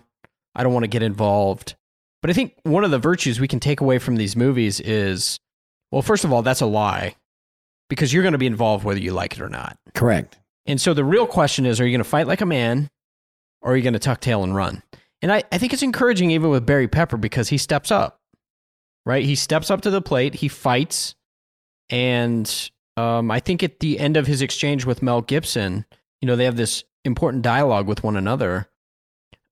I 0.55 0.63
don't 0.63 0.73
want 0.73 0.83
to 0.83 0.89
get 0.89 1.03
involved." 1.03 1.75
But 2.21 2.29
I 2.29 2.33
think 2.33 2.53
one 2.63 2.83
of 2.83 2.91
the 2.91 2.97
virtues 2.97 3.39
we 3.39 3.47
can 3.47 3.59
take 3.59 3.81
away 3.81 3.99
from 3.99 4.15
these 4.15 4.35
movies 4.35 4.79
is, 4.79 5.39
well, 5.91 6.01
first 6.01 6.23
of 6.23 6.33
all, 6.33 6.41
that's 6.41 6.61
a 6.61 6.65
lie, 6.65 7.15
because 7.89 8.13
you're 8.13 8.23
going 8.23 8.31
to 8.31 8.39
be 8.39 8.47
involved 8.47 8.83
whether 8.83 8.99
you 8.99 9.11
like 9.11 9.33
it 9.33 9.41
or 9.41 9.49
not. 9.49 9.77
Correct. 9.93 10.39
And 10.65 10.81
so 10.81 10.93
the 10.93 11.03
real 11.03 11.27
question 11.27 11.65
is 11.65 11.79
are 11.79 11.85
you 11.85 11.91
going 11.91 11.99
to 11.99 12.09
fight 12.09 12.27
like 12.27 12.41
a 12.41 12.45
man 12.45 12.89
or 13.61 13.73
are 13.73 13.75
you 13.77 13.83
going 13.83 13.93
to 13.93 13.99
tuck 13.99 14.21
tail 14.21 14.43
and 14.43 14.55
run? 14.55 14.83
And 15.21 15.31
I, 15.31 15.43
I 15.51 15.57
think 15.57 15.73
it's 15.73 15.83
encouraging 15.83 16.31
even 16.31 16.49
with 16.49 16.65
Barry 16.65 16.87
Pepper 16.87 17.17
because 17.17 17.49
he 17.49 17.57
steps 17.57 17.91
up, 17.91 18.19
right? 19.05 19.23
He 19.23 19.35
steps 19.35 19.69
up 19.69 19.81
to 19.81 19.91
the 19.91 20.01
plate, 20.01 20.35
he 20.35 20.47
fights. 20.47 21.15
And 21.89 22.71
um, 22.97 23.29
I 23.29 23.39
think 23.39 23.61
at 23.63 23.79
the 23.79 23.99
end 23.99 24.17
of 24.17 24.27
his 24.27 24.41
exchange 24.41 24.85
with 24.85 25.03
Mel 25.03 25.21
Gibson, 25.21 25.85
you 26.21 26.27
know, 26.27 26.35
they 26.35 26.45
have 26.45 26.57
this 26.57 26.83
important 27.05 27.43
dialogue 27.43 27.87
with 27.87 28.03
one 28.03 28.17
another. 28.17 28.67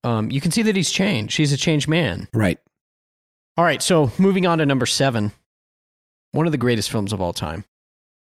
Um, 0.04 0.30
you 0.32 0.42
can 0.42 0.52
see 0.52 0.64
that 0.64 0.76
he's 0.76 0.92
changed. 0.92 1.38
He's 1.38 1.54
a 1.54 1.58
changed 1.58 1.88
man. 1.88 2.28
Right. 2.34 2.60
All 3.56 3.64
right, 3.64 3.82
so 3.82 4.12
moving 4.18 4.46
on 4.48 4.58
to 4.58 4.66
number 4.66 4.86
seven, 4.88 5.32
one 6.32 6.48
of 6.48 6.52
the 6.52 6.58
greatest 6.58 6.90
films 6.90 7.14
of 7.14 7.22
all 7.22 7.34
time. 7.34 7.66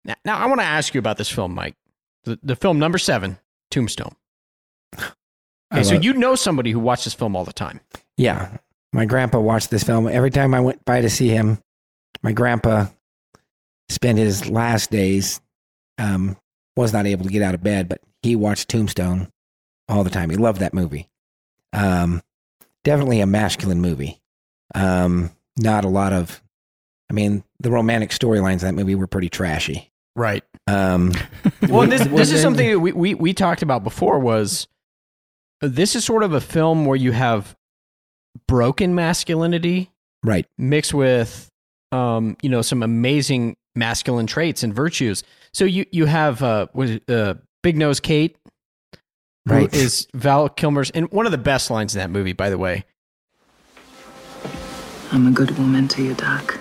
Now, 0.05 0.15
now 0.25 0.39
I 0.39 0.47
want 0.47 0.61
to 0.61 0.67
ask 0.67 0.95
you 0.95 0.99
about 0.99 1.19
this 1.19 1.31
film, 1.31 1.55
Mike. 1.55 1.77
The, 2.25 2.39
the 2.43 2.57
film 2.57 2.79
number 2.79 2.99
seven, 2.99 3.39
Tombstone. 3.71 4.17
Okay, 5.73 5.85
so 5.85 5.95
you 5.95 6.15
know 6.15 6.35
somebody 6.35 6.73
who 6.73 6.81
watched 6.81 7.05
this 7.05 7.15
film 7.15 7.37
all 7.37 7.45
the 7.45 7.53
time. 7.53 7.81
Yeah. 8.17 8.57
My 8.93 9.05
grandpa 9.05 9.39
watched 9.39 9.71
this 9.71 9.85
film. 9.85 10.09
Every 10.09 10.31
time 10.31 10.53
I 10.53 10.61
went 10.61 10.85
by 10.85 11.01
to 11.01 11.09
see 11.09 11.29
him, 11.29 11.59
my 12.23 12.33
grandpa 12.33 12.87
spent 13.89 14.19
his 14.19 14.49
last 14.51 14.91
days, 14.91 15.41
um, 15.99 16.37
was 16.77 16.93
not 16.93 17.07
able 17.07 17.25
to 17.25 17.31
get 17.31 17.43
out 17.43 17.55
of 17.55 17.63
bed, 17.63 17.89
but 17.89 18.01
he 18.23 18.37
watched 18.37 18.69
Tombstone 18.69 19.31
all 19.89 20.05
the 20.05 20.11
time. 20.11 20.31
He 20.31 20.37
loved 20.37 20.61
that 20.61 20.75
movie. 20.75 21.09
Um, 21.73 22.23
definitely 22.85 23.21
a 23.21 23.27
masculine 23.27 23.81
movie. 23.81 24.21
Um, 24.75 25.31
not 25.59 25.85
a 25.85 25.89
lot 25.89 26.13
of, 26.13 26.43
I 27.11 27.15
mean, 27.15 27.45
the 27.59 27.71
romantic 27.71 28.11
storylines 28.11 28.61
in 28.63 28.69
that 28.69 28.75
movie 28.75 28.95
were 28.95 29.07
pretty 29.07 29.29
trashy. 29.29 29.91
Right. 30.17 30.45
Um, 30.67 31.13
Well, 31.69 31.87
this, 31.89 32.05
this 32.07 32.33
is 32.33 32.41
something 32.43 32.69
that 32.71 32.79
we, 32.81 32.93
we, 32.93 33.15
we 33.15 33.33
talked 33.35 33.63
about 33.63 33.85
before 33.85 34.19
was 34.19 34.67
this 35.61 35.95
is 35.95 36.05
sort 36.05 36.23
of 36.23 36.33
a 36.33 36.41
film 36.41 36.85
where 36.87 36.97
you 36.97 37.13
have 37.13 37.57
broken 38.49 38.95
masculinity 38.95 39.91
Right. 40.23 40.47
mixed 40.59 40.93
with 40.95 41.49
um, 41.93 42.37
you 42.43 42.49
know 42.49 42.63
some 42.63 42.83
amazing 42.83 43.57
masculine 43.75 44.27
traits 44.27 44.63
and 44.63 44.73
virtues. 44.75 45.23
So 45.53 45.65
you 45.65 45.87
you 45.91 46.07
have 46.07 46.43
uh, 46.43 46.67
was 46.75 46.91
it, 46.93 47.09
uh 47.11 47.35
Big 47.63 47.77
Nose 47.77 48.01
Kate, 48.01 48.37
Right. 49.47 49.73
is 49.75 50.07
Val 50.15 50.49
Kilmer's, 50.49 50.91
and 50.91 51.11
one 51.11 51.27
of 51.27 51.33
the 51.33 51.39
best 51.39 51.71
lines 51.71 51.95
in 51.95 51.99
that 52.01 52.11
movie, 52.11 52.33
by 52.33 52.51
the 52.51 52.59
way. 52.59 52.85
I'm 55.13 55.27
a 55.27 55.31
good 55.31 55.57
woman 55.59 55.89
to 55.89 56.03
you, 56.03 56.15
Doc. 56.15 56.59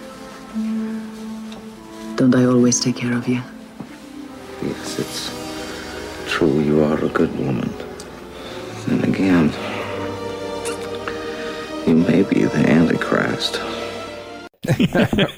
Don't 2.16 2.36
I 2.36 2.44
always 2.46 2.80
take 2.80 2.96
care 2.98 3.16
of 3.16 3.28
you? 3.28 3.42
Yes, 4.62 5.00
it's 5.00 6.32
true, 6.32 6.60
you 6.62 6.84
are 6.84 7.04
a 7.04 7.10
good 7.10 7.34
woman. 7.40 7.72
And 8.88 9.04
again, 9.04 9.50
you 11.88 11.96
may 11.96 12.24
be 12.24 12.44
the 12.44 12.66
Antichrist. 12.68 13.62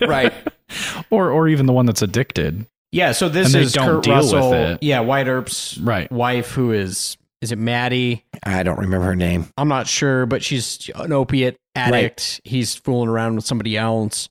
right. 0.07 0.33
or 1.11 1.29
or 1.29 1.47
even 1.47 1.65
the 1.65 1.73
one 1.73 1.85
that's 1.85 2.01
addicted. 2.01 2.65
Yeah, 2.91 3.13
so 3.13 3.29
this 3.29 3.53
And 3.53 3.63
is 3.63 3.73
don't 3.73 3.85
Kurt 3.87 4.03
deal 4.03 4.15
with 4.17 4.33
Russell. 4.33 4.53
it. 4.53 4.83
Yeah, 4.83 4.99
Wyatt 4.99 5.27
Earp's 5.27 5.77
Right. 5.77 6.11
wife, 6.11 6.51
who 6.51 6.71
is 6.71 7.17
is 7.41 7.51
it 7.51 7.57
Mattie? 7.57 8.23
I 8.43 8.61
don't 8.63 8.77
remember 8.77 9.05
her 9.07 9.15
name. 9.15 9.47
I'm 9.57 9.67
not 9.67 9.87
sure, 9.87 10.25
but 10.27 10.43
she's 10.43 10.89
an 10.95 11.11
opiate 11.11 11.57
addict. 11.73 12.39
He's 12.43 12.75
fooling 12.75 13.09
around 13.09 13.35
with 13.35 13.45
somebody 13.45 13.77
else. 13.77 14.29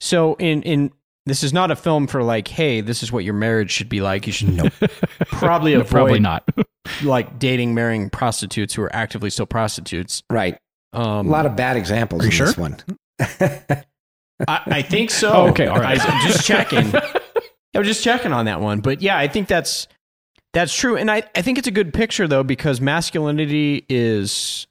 So 0.00 0.34
in 0.34 0.62
in 0.64 0.90
this 1.26 1.42
is 1.44 1.52
not 1.52 1.70
a 1.70 1.76
film 1.76 2.06
for 2.06 2.22
like, 2.22 2.48
hey, 2.48 2.80
this 2.80 3.02
is 3.02 3.12
what 3.12 3.24
your 3.24 3.34
marriage 3.34 3.70
should 3.70 3.88
be 3.88 4.00
like. 4.00 4.26
You 4.26 4.32
should 4.32 4.54
Nope. 4.56 4.72
probably 5.26 5.72
No, 5.74 5.80
avoid 5.80 5.90
probably 5.90 6.18
not. 6.20 6.44
like 7.04 7.38
dating, 7.38 7.74
marrying 7.74 8.10
prostitutes 8.10 8.74
who 8.74 8.82
are 8.82 8.94
actively 8.94 9.30
still 9.30 9.46
prostitutes. 9.46 10.22
Right. 10.28 10.58
Um, 10.92 11.28
A 11.28 11.30
lot 11.30 11.46
of 11.46 11.54
bad 11.56 11.76
examples 11.76 12.22
Are 12.22 12.26
in 12.26 12.32
you 12.32 12.38
this 12.46 12.58
one. 12.58 12.76
I, 13.20 13.82
I 14.48 14.82
think 14.82 15.10
so. 15.10 15.30
Oh, 15.32 15.48
okay, 15.50 15.66
all 15.66 15.78
right. 15.78 16.00
I, 16.00 16.12
am 16.22 16.26
just 16.26 16.44
checking. 16.46 16.92
I 17.74 17.78
was 17.78 17.88
just 17.88 18.02
checking 18.02 18.32
on 18.32 18.46
that 18.46 18.60
one, 18.60 18.80
but 18.80 19.00
yeah, 19.00 19.16
I 19.16 19.28
think 19.28 19.48
that's 19.48 19.86
that's 20.52 20.74
true, 20.74 20.96
and 20.96 21.10
I, 21.10 21.22
I 21.34 21.42
think 21.42 21.58
it's 21.58 21.68
a 21.68 21.72
good 21.72 21.94
picture 21.94 22.26
though 22.26 22.42
because 22.42 22.80
masculinity 22.80 23.86
is 23.88 24.66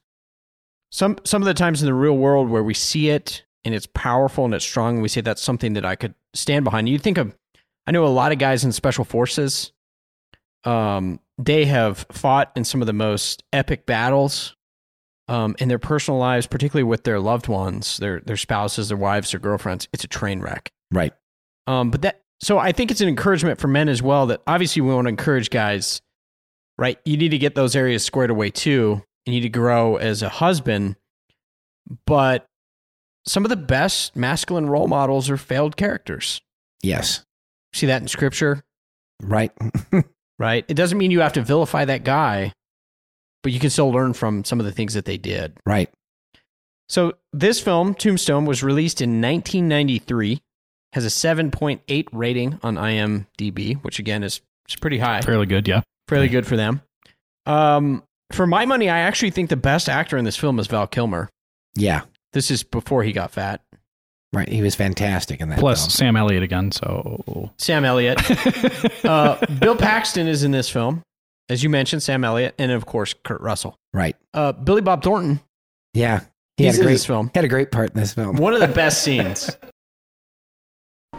some 0.92 1.18
some 1.24 1.42
of 1.42 1.46
the 1.46 1.54
times 1.54 1.82
in 1.82 1.86
the 1.86 1.94
real 1.94 2.18
world 2.18 2.50
where 2.50 2.64
we 2.64 2.74
see 2.74 3.10
it 3.10 3.44
and 3.64 3.74
it's 3.74 3.88
powerful 3.94 4.46
and 4.46 4.54
it's 4.54 4.66
strong, 4.66 4.96
and 4.96 5.02
we 5.02 5.08
say 5.08 5.22
that's 5.22 5.42
something 5.42 5.74
that 5.74 5.86
I 5.86 5.96
could 5.96 6.16
stand 6.34 6.66
behind. 6.66 6.90
You 6.90 7.00
think 7.00 7.18
of, 7.18 7.36
I 7.88 7.92
know 7.92 8.06
a 8.06 8.08
lot 8.08 8.32
of 8.32 8.38
guys 8.38 8.64
in 8.64 8.72
special 8.72 9.04
forces. 9.04 9.72
Um, 10.66 11.20
they 11.38 11.66
have 11.66 12.06
fought 12.12 12.52
in 12.56 12.66
some 12.66 12.82
of 12.82 12.88
the 12.88 12.94
most 12.94 13.44
epic 13.54 13.86
battles 13.86 14.56
um, 15.30 15.56
in 15.60 15.70
their 15.70 15.80
personal 15.80 16.20
lives, 16.20 16.48
particularly 16.48 16.84
with 16.84 17.04
their 17.04 17.20
loved 17.20 17.48
ones, 17.48 17.98
their 17.98 18.20
their 18.20 18.38
spouses, 18.38 18.90
their 18.90 18.98
wives, 18.98 19.32
their 19.32 19.40
girlfriends. 19.40 19.88
It's 19.94 20.04
a 20.04 20.08
train 20.08 20.42
wreck. 20.42 20.72
Right. 20.92 21.14
Um, 21.68 21.92
but 21.92 22.02
that 22.02 22.24
so 22.42 22.58
I 22.58 22.72
think 22.72 22.92
it's 22.92 23.02
an 23.02 23.08
encouragement 23.08 23.60
for 23.60 23.68
men 23.68 23.90
as 23.90 24.02
well. 24.02 24.28
That 24.28 24.42
obviously 24.48 24.82
we 24.82 24.94
want 24.94 25.06
to 25.06 25.10
encourage 25.10 25.50
guys, 25.50 26.02
right? 26.78 26.98
You 27.06 27.18
need 27.18 27.30
to 27.30 27.38
get 27.38 27.56
those 27.56 27.76
areas 27.76 28.04
squared 28.04 28.30
away 28.30 28.50
too. 28.50 29.04
You 29.26 29.34
need 29.34 29.42
to 29.42 29.50
grow 29.50 29.98
as 29.98 30.22
a 30.24 30.30
husband, 30.30 30.96
but 32.06 32.46
some 33.26 33.46
of 33.46 33.50
the 33.50 33.56
best 33.58 34.16
masculine 34.16 34.68
role 34.70 34.88
models 34.88 35.30
are 35.30 35.38
failed 35.38 35.76
characters. 35.78 36.42
Yes. 36.82 37.24
See 37.74 37.86
that 37.88 38.02
in 38.02 38.08
scripture, 38.08 38.64
Right. 39.22 39.52
right? 40.40 40.66
It 40.68 40.74
doesn't 40.76 40.98
mean 40.98 41.12
you 41.12 41.20
have 41.20 41.34
to 41.34 41.42
vilify 41.44 41.86
that 41.86 42.04
guy, 42.06 42.54
but 43.44 43.52
you 43.52 43.60
can 43.60 43.70
still 43.70 43.92
learn 43.92 44.14
from 44.14 44.44
some 44.46 44.60
of 44.60 44.66
the 44.66 44.72
things 44.72 44.94
that 44.94 45.06
they 45.06 45.18
did. 45.18 45.58
right. 45.66 45.90
So 46.88 47.14
this 47.34 47.60
film, 47.62 47.94
Tombstone, 47.94 48.46
was 48.46 48.64
released 48.64 49.00
in 49.02 49.22
1993. 49.22 50.40
Has 50.94 51.06
a 51.06 51.10
7.8 51.10 52.08
rating 52.12 52.60
on 52.64 52.76
IMDb, 52.76 53.82
which 53.84 54.00
again 54.00 54.24
is, 54.24 54.42
is 54.68 54.76
pretty 54.76 54.98
high, 54.98 55.22
Fairly 55.22 55.46
good, 55.46 55.68
yeah. 55.68 55.82
fairly 56.08 56.30
good 56.30 56.48
for 56.48 56.58
them. 56.58 56.82
Um, 57.46 58.04
for 58.32 58.48
my 58.48 58.66
money, 58.66 58.90
I 58.90 59.00
actually 59.00 59.32
think 59.32 59.50
the 59.50 59.56
best 59.58 59.90
actor 59.90 60.18
in 60.18 60.26
this 60.26 60.38
film 60.38 60.60
is 60.60 60.68
Val 60.68 60.88
Kilmer. 60.88 61.30
Yeah. 61.76 62.02
This 62.34 62.52
is 62.52 62.64
before 62.64 63.04
he 63.04 63.12
got 63.12 63.32
fat. 63.32 63.62
Right. 64.32 64.48
He 64.48 64.62
was 64.62 64.76
fantastic 64.76 65.40
in 65.42 65.50
that. 65.50 65.60
Plus 65.60 65.82
film. 65.82 65.90
Sam 65.90 66.16
Elliott 66.16 66.44
again, 66.44 66.72
so 66.72 67.52
Sam 67.58 67.84
Elliott. 67.84 68.20
uh, 69.06 69.44
Bill 69.60 69.76
Paxton 69.76 70.28
is 70.28 70.44
in 70.44 70.52
this 70.52 70.70
film, 70.70 71.02
as 71.50 71.64
you 71.64 71.70
mentioned. 71.70 72.04
Sam 72.04 72.24
Elliott, 72.24 72.54
and 72.60 72.72
of 72.72 72.86
course 72.86 73.16
Kurt 73.24 73.42
Russell. 73.42 73.76
Right. 73.92 74.16
Uh, 74.34 74.52
Billy 74.52 74.82
Bob 74.82 75.02
Thornton. 75.02 75.40
Yeah. 75.96 76.22
He 76.58 76.66
had 76.66 76.76
a 76.76 76.78
great 76.78 76.94
this 76.94 77.06
film. 77.08 77.32
Had 77.34 77.46
a 77.46 77.48
great 77.48 77.72
part 77.72 77.92
in 77.96 78.00
this 78.00 78.14
film. 78.14 78.36
One 78.36 78.54
of 78.54 78.60
the 78.60 78.68
best 78.76 79.02
scenes. 79.02 79.50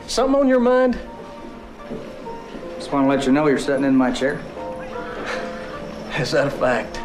Something 0.06 0.40
on 0.40 0.48
your 0.48 0.60
mind? 0.60 0.98
Just 2.76 2.92
want 2.92 3.04
to 3.04 3.08
let 3.08 3.26
you 3.26 3.32
know 3.32 3.46
you're 3.46 3.58
sitting 3.58 3.84
in 3.84 3.94
my 3.94 4.10
chair. 4.10 4.40
Is 6.18 6.32
that 6.32 6.46
a 6.46 6.50
fact? 6.50 6.96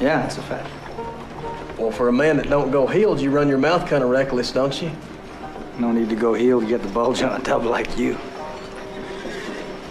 Yeah, 0.00 0.24
it's 0.24 0.38
a 0.38 0.42
fact. 0.42 0.68
Well, 1.78 1.90
for 1.90 2.08
a 2.08 2.12
man 2.12 2.36
that 2.38 2.48
don't 2.48 2.70
go 2.70 2.86
heeled, 2.86 3.20
you 3.20 3.30
run 3.30 3.48
your 3.48 3.58
mouth 3.58 3.88
kind 3.88 4.02
of 4.02 4.10
reckless, 4.10 4.52
don't 4.52 4.80
you? 4.80 4.90
No 5.78 5.92
need 5.92 6.08
to 6.10 6.16
go 6.16 6.34
heal 6.34 6.60
to 6.60 6.66
get 6.66 6.82
the 6.82 6.88
bulge 6.88 7.22
on 7.22 7.40
a 7.40 7.44
tub 7.44 7.64
like 7.64 7.98
you. 7.98 8.18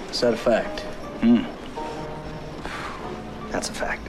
Is 0.09 0.21
that 0.21 0.33
a 0.33 0.37
fact? 0.37 0.81
Hmm. 1.21 1.43
That's 3.51 3.69
a 3.69 3.73
fact. 3.73 4.07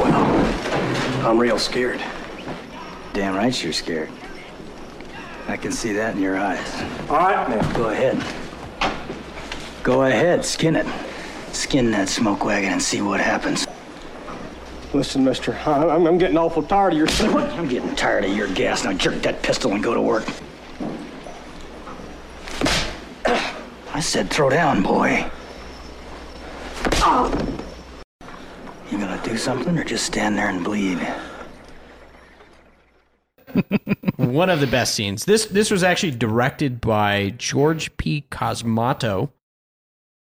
Well, 0.00 1.26
I'm 1.26 1.38
real 1.38 1.58
scared. 1.58 2.02
Damn 3.12 3.34
right 3.34 3.62
you're 3.62 3.72
scared. 3.72 4.10
I 5.48 5.56
can 5.56 5.72
see 5.72 5.92
that 5.92 6.14
in 6.14 6.22
your 6.22 6.38
eyes. 6.38 6.82
All 7.10 7.16
right, 7.16 7.48
now. 7.48 7.72
Go 7.72 7.90
ahead. 7.90 8.22
Go 9.82 10.04
ahead, 10.04 10.44
skin 10.44 10.76
it. 10.76 10.86
Skin 11.52 11.90
that 11.90 12.08
smoke 12.08 12.44
wagon 12.44 12.72
and 12.72 12.82
see 12.82 13.02
what 13.02 13.20
happens. 13.20 13.66
Listen, 14.94 15.24
mister, 15.24 15.54
I'm, 15.66 16.06
I'm 16.06 16.18
getting 16.18 16.36
awful 16.36 16.62
tired 16.62 16.92
of 16.92 16.98
your 16.98 17.08
I'm 17.30 17.68
getting 17.68 17.94
tired 17.96 18.24
of 18.24 18.36
your 18.36 18.48
gas. 18.48 18.84
Now 18.84 18.92
jerk 18.92 19.22
that 19.22 19.42
pistol 19.42 19.72
and 19.72 19.82
go 19.82 19.94
to 19.94 20.00
work. 20.00 20.26
I 23.94 24.00
said 24.00 24.30
throw 24.30 24.50
down, 24.50 24.82
boy. 24.82 25.30
You 28.90 28.98
gonna 28.98 29.20
do 29.24 29.36
something 29.36 29.78
or 29.78 29.84
just 29.84 30.06
stand 30.06 30.36
there 30.36 30.48
and 30.48 30.62
bleed? 30.62 30.98
One 34.16 34.50
of 34.50 34.60
the 34.60 34.66
best 34.66 34.94
scenes. 34.94 35.24
This 35.24 35.46
this 35.46 35.70
was 35.70 35.82
actually 35.82 36.12
directed 36.12 36.80
by 36.80 37.34
George 37.36 37.96
P. 37.96 38.24
Cosmatos. 38.30 39.30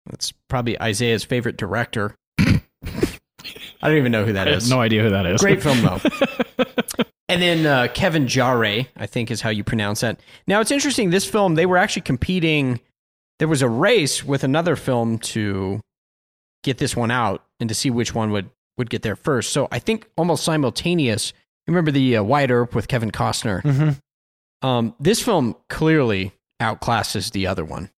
That's 0.06 0.32
probably 0.48 0.80
Isaiah's 0.80 1.24
favorite 1.24 1.56
director. 1.56 2.16
I 2.38 3.88
don't 3.88 3.96
even 3.96 4.12
know 4.12 4.24
who 4.24 4.32
that 4.32 4.48
I 4.48 4.52
have 4.52 4.68
no 4.68 4.80
idea 4.80 5.02
who 5.02 5.10
that 5.10 5.26
is. 5.26 5.40
Great 5.40 5.62
film 5.62 5.80
though. 5.82 6.00
and 7.28 7.42
then 7.42 7.66
uh, 7.66 7.88
Kevin 7.92 8.26
Jarre, 8.26 8.86
I 8.96 9.06
think 9.06 9.30
is 9.30 9.40
how 9.40 9.50
you 9.50 9.64
pronounce 9.64 10.00
that. 10.00 10.20
Now 10.46 10.60
it's 10.60 10.70
interesting. 10.70 11.10
This 11.10 11.28
film 11.28 11.54
they 11.54 11.66
were 11.66 11.78
actually 11.78 12.02
competing. 12.02 12.80
There 13.38 13.48
was 13.48 13.62
a 13.62 13.68
race 13.68 14.24
with 14.24 14.44
another 14.44 14.76
film 14.76 15.18
to 15.18 15.80
get 16.62 16.78
this 16.78 16.96
one 16.96 17.10
out 17.10 17.44
and 17.58 17.68
to 17.68 17.74
see 17.74 17.90
which 17.90 18.14
one 18.14 18.30
would 18.30 18.50
would 18.78 18.90
get 18.90 19.02
there 19.02 19.16
first. 19.16 19.52
So 19.52 19.68
I 19.70 19.78
think 19.78 20.08
almost 20.16 20.44
simultaneous. 20.44 21.32
Remember 21.66 21.90
the 21.90 22.16
uh, 22.16 22.22
Wyatt 22.22 22.50
Earp 22.50 22.74
with 22.74 22.88
Kevin 22.88 23.10
Costner? 23.10 23.62
Mm-hmm. 23.62 24.66
Um, 24.66 24.94
this 25.00 25.22
film 25.22 25.56
clearly 25.68 26.32
outclasses 26.60 27.32
the 27.32 27.46
other 27.46 27.64
one. 27.64 27.90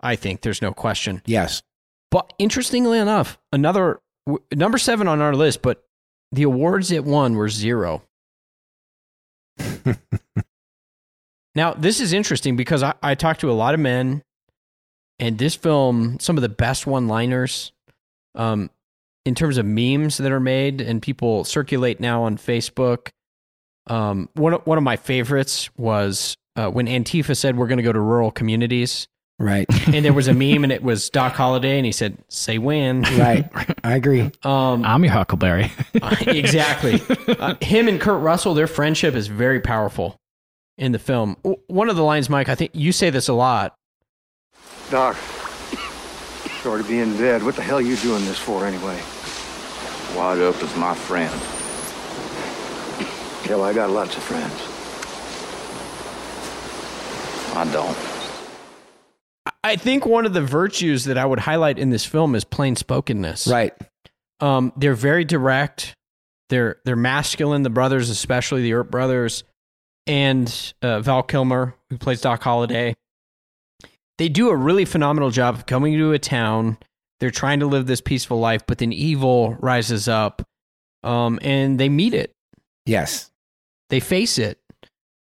I 0.00 0.16
think 0.16 0.40
there's 0.40 0.62
no 0.62 0.72
question. 0.72 1.22
Yes. 1.26 1.62
But 2.10 2.32
interestingly 2.38 2.98
enough, 2.98 3.38
another 3.52 4.00
w- 4.26 4.44
number 4.52 4.78
seven 4.78 5.06
on 5.08 5.20
our 5.20 5.34
list, 5.34 5.62
but 5.62 5.84
the 6.32 6.42
awards 6.44 6.90
it 6.90 7.04
won 7.04 7.34
were 7.34 7.48
zero. 7.48 8.02
now, 11.54 11.74
this 11.74 12.00
is 12.00 12.12
interesting 12.12 12.56
because 12.56 12.82
I, 12.82 12.94
I 13.02 13.14
talked 13.14 13.40
to 13.40 13.50
a 13.50 13.52
lot 13.52 13.74
of 13.74 13.80
men, 13.80 14.22
and 15.18 15.38
this 15.38 15.54
film, 15.54 16.18
some 16.20 16.36
of 16.36 16.42
the 16.42 16.48
best 16.48 16.86
one 16.86 17.08
liners 17.08 17.72
um, 18.34 18.70
in 19.24 19.34
terms 19.34 19.58
of 19.58 19.66
memes 19.66 20.18
that 20.18 20.32
are 20.32 20.40
made 20.40 20.80
and 20.80 21.00
people 21.02 21.44
circulate 21.44 22.00
now 22.00 22.22
on 22.24 22.36
Facebook. 22.36 23.08
Um, 23.86 24.28
one, 24.34 24.54
of- 24.54 24.66
one 24.66 24.78
of 24.78 24.84
my 24.84 24.96
favorites 24.96 25.68
was 25.76 26.36
uh, 26.56 26.68
when 26.70 26.86
Antifa 26.86 27.36
said, 27.36 27.56
We're 27.56 27.66
going 27.66 27.78
to 27.78 27.82
go 27.82 27.92
to 27.92 28.00
rural 28.00 28.30
communities 28.30 29.06
Right. 29.38 29.66
and 29.88 30.04
there 30.04 30.12
was 30.12 30.28
a 30.28 30.34
meme 30.34 30.64
and 30.64 30.72
it 30.72 30.82
was 30.82 31.08
Doc 31.08 31.32
Holliday 31.32 31.78
and 31.78 31.86
he 31.86 31.92
said, 31.92 32.18
"Say 32.28 32.58
when." 32.58 33.00
right. 33.18 33.48
I 33.82 33.94
agree. 33.96 34.30
Um, 34.42 34.84
I'm 34.84 35.02
your 35.02 35.14
Huckleberry. 35.14 35.72
exactly. 36.26 37.00
Uh, 37.26 37.54
him 37.62 37.88
and 37.88 37.98
Kurt 37.98 38.20
Russell, 38.20 38.52
their 38.52 38.66
friendship 38.66 39.14
is 39.14 39.28
very 39.28 39.60
powerful 39.60 40.16
in 40.76 40.92
the 40.92 40.98
film. 40.98 41.36
W- 41.42 41.58
One 41.68 41.88
of 41.88 41.96
the 41.96 42.02
lines, 42.04 42.28
Mike, 42.28 42.50
I 42.50 42.54
think 42.54 42.72
you 42.74 42.92
say 42.92 43.08
this 43.08 43.28
a 43.28 43.32
lot. 43.32 43.74
Doc, 44.90 45.16
short 46.62 46.80
of 46.80 46.88
being 46.88 47.16
dead, 47.16 47.42
what 47.42 47.56
the 47.56 47.62
hell 47.62 47.78
are 47.78 47.82
you 47.82 47.96
doing 47.96 48.24
this 48.24 48.38
for 48.38 48.66
anyway? 48.66 49.00
Wyatt 50.16 50.40
Earp 50.40 50.62
is 50.62 50.76
my 50.76 50.94
friend. 50.94 51.32
Yeah, 53.48 53.56
well, 53.56 53.64
I 53.64 53.72
got 53.72 53.90
lots 53.90 54.16
of 54.16 54.22
friends. 54.22 54.52
I 57.56 57.64
don't. 57.72 57.98
I 59.64 59.76
think 59.76 60.06
one 60.06 60.24
of 60.24 60.34
the 60.34 60.42
virtues 60.42 61.06
that 61.06 61.18
I 61.18 61.24
would 61.24 61.40
highlight 61.40 61.78
in 61.78 61.90
this 61.90 62.04
film 62.04 62.34
is 62.34 62.44
plain 62.44 62.76
spokenness. 62.76 63.48
Right. 63.48 63.74
Um, 64.40 64.72
they're 64.76 64.94
very 64.94 65.24
direct. 65.24 65.94
They're 66.48 66.76
they're 66.84 66.96
masculine. 66.96 67.62
The 67.62 67.70
brothers, 67.70 68.08
especially 68.10 68.62
the 68.62 68.74
Earp 68.74 68.90
brothers, 68.90 69.42
and 70.06 70.74
uh, 70.82 71.00
Val 71.00 71.22
Kilmer, 71.22 71.74
who 71.88 71.98
plays 71.98 72.20
Doc 72.20 72.42
Holliday. 72.42 72.94
They 74.20 74.28
do 74.28 74.50
a 74.50 74.56
really 74.56 74.84
phenomenal 74.84 75.30
job 75.30 75.54
of 75.54 75.64
coming 75.64 75.96
to 75.96 76.12
a 76.12 76.18
town. 76.18 76.76
They're 77.20 77.30
trying 77.30 77.60
to 77.60 77.66
live 77.66 77.86
this 77.86 78.02
peaceful 78.02 78.38
life, 78.38 78.60
but 78.66 78.76
then 78.76 78.92
evil 78.92 79.54
rises 79.54 80.08
up, 80.08 80.42
um, 81.02 81.38
and 81.40 81.80
they 81.80 81.88
meet 81.88 82.12
it. 82.12 82.34
Yes. 82.84 83.30
They 83.88 83.98
face 83.98 84.36
it. 84.36 84.60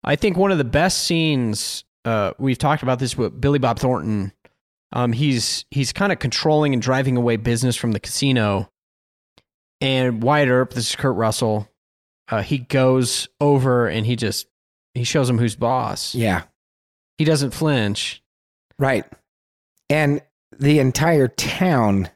I 0.03 0.15
think 0.15 0.35
one 0.35 0.51
of 0.51 0.57
the 0.57 0.63
best 0.63 1.03
scenes 1.03 1.83
uh, 2.05 2.31
we've 2.39 2.57
talked 2.57 2.81
about 2.81 2.97
this 2.97 3.15
with 3.15 3.39
Billy 3.39 3.59
Bob 3.59 3.77
Thornton. 3.77 4.33
Um, 4.91 5.11
he's 5.11 5.65
he's 5.69 5.93
kind 5.93 6.11
of 6.11 6.17
controlling 6.17 6.73
and 6.73 6.81
driving 6.81 7.17
away 7.17 7.35
business 7.35 7.75
from 7.75 7.91
the 7.91 7.99
casino, 7.99 8.71
and 9.79 10.23
Wyatt 10.23 10.49
Earp, 10.49 10.73
this 10.73 10.89
is 10.89 10.95
Kurt 10.95 11.15
Russell. 11.15 11.69
Uh, 12.29 12.41
he 12.41 12.57
goes 12.57 13.27
over 13.39 13.87
and 13.87 14.07
he 14.07 14.15
just 14.15 14.47
he 14.95 15.03
shows 15.03 15.29
him 15.29 15.37
who's 15.37 15.55
boss. 15.55 16.15
Yeah. 16.15 16.43
He 17.19 17.25
doesn't 17.25 17.51
flinch. 17.51 18.23
Right. 18.79 19.05
And 19.89 20.21
the 20.57 20.79
entire 20.79 21.27
town 21.27 22.09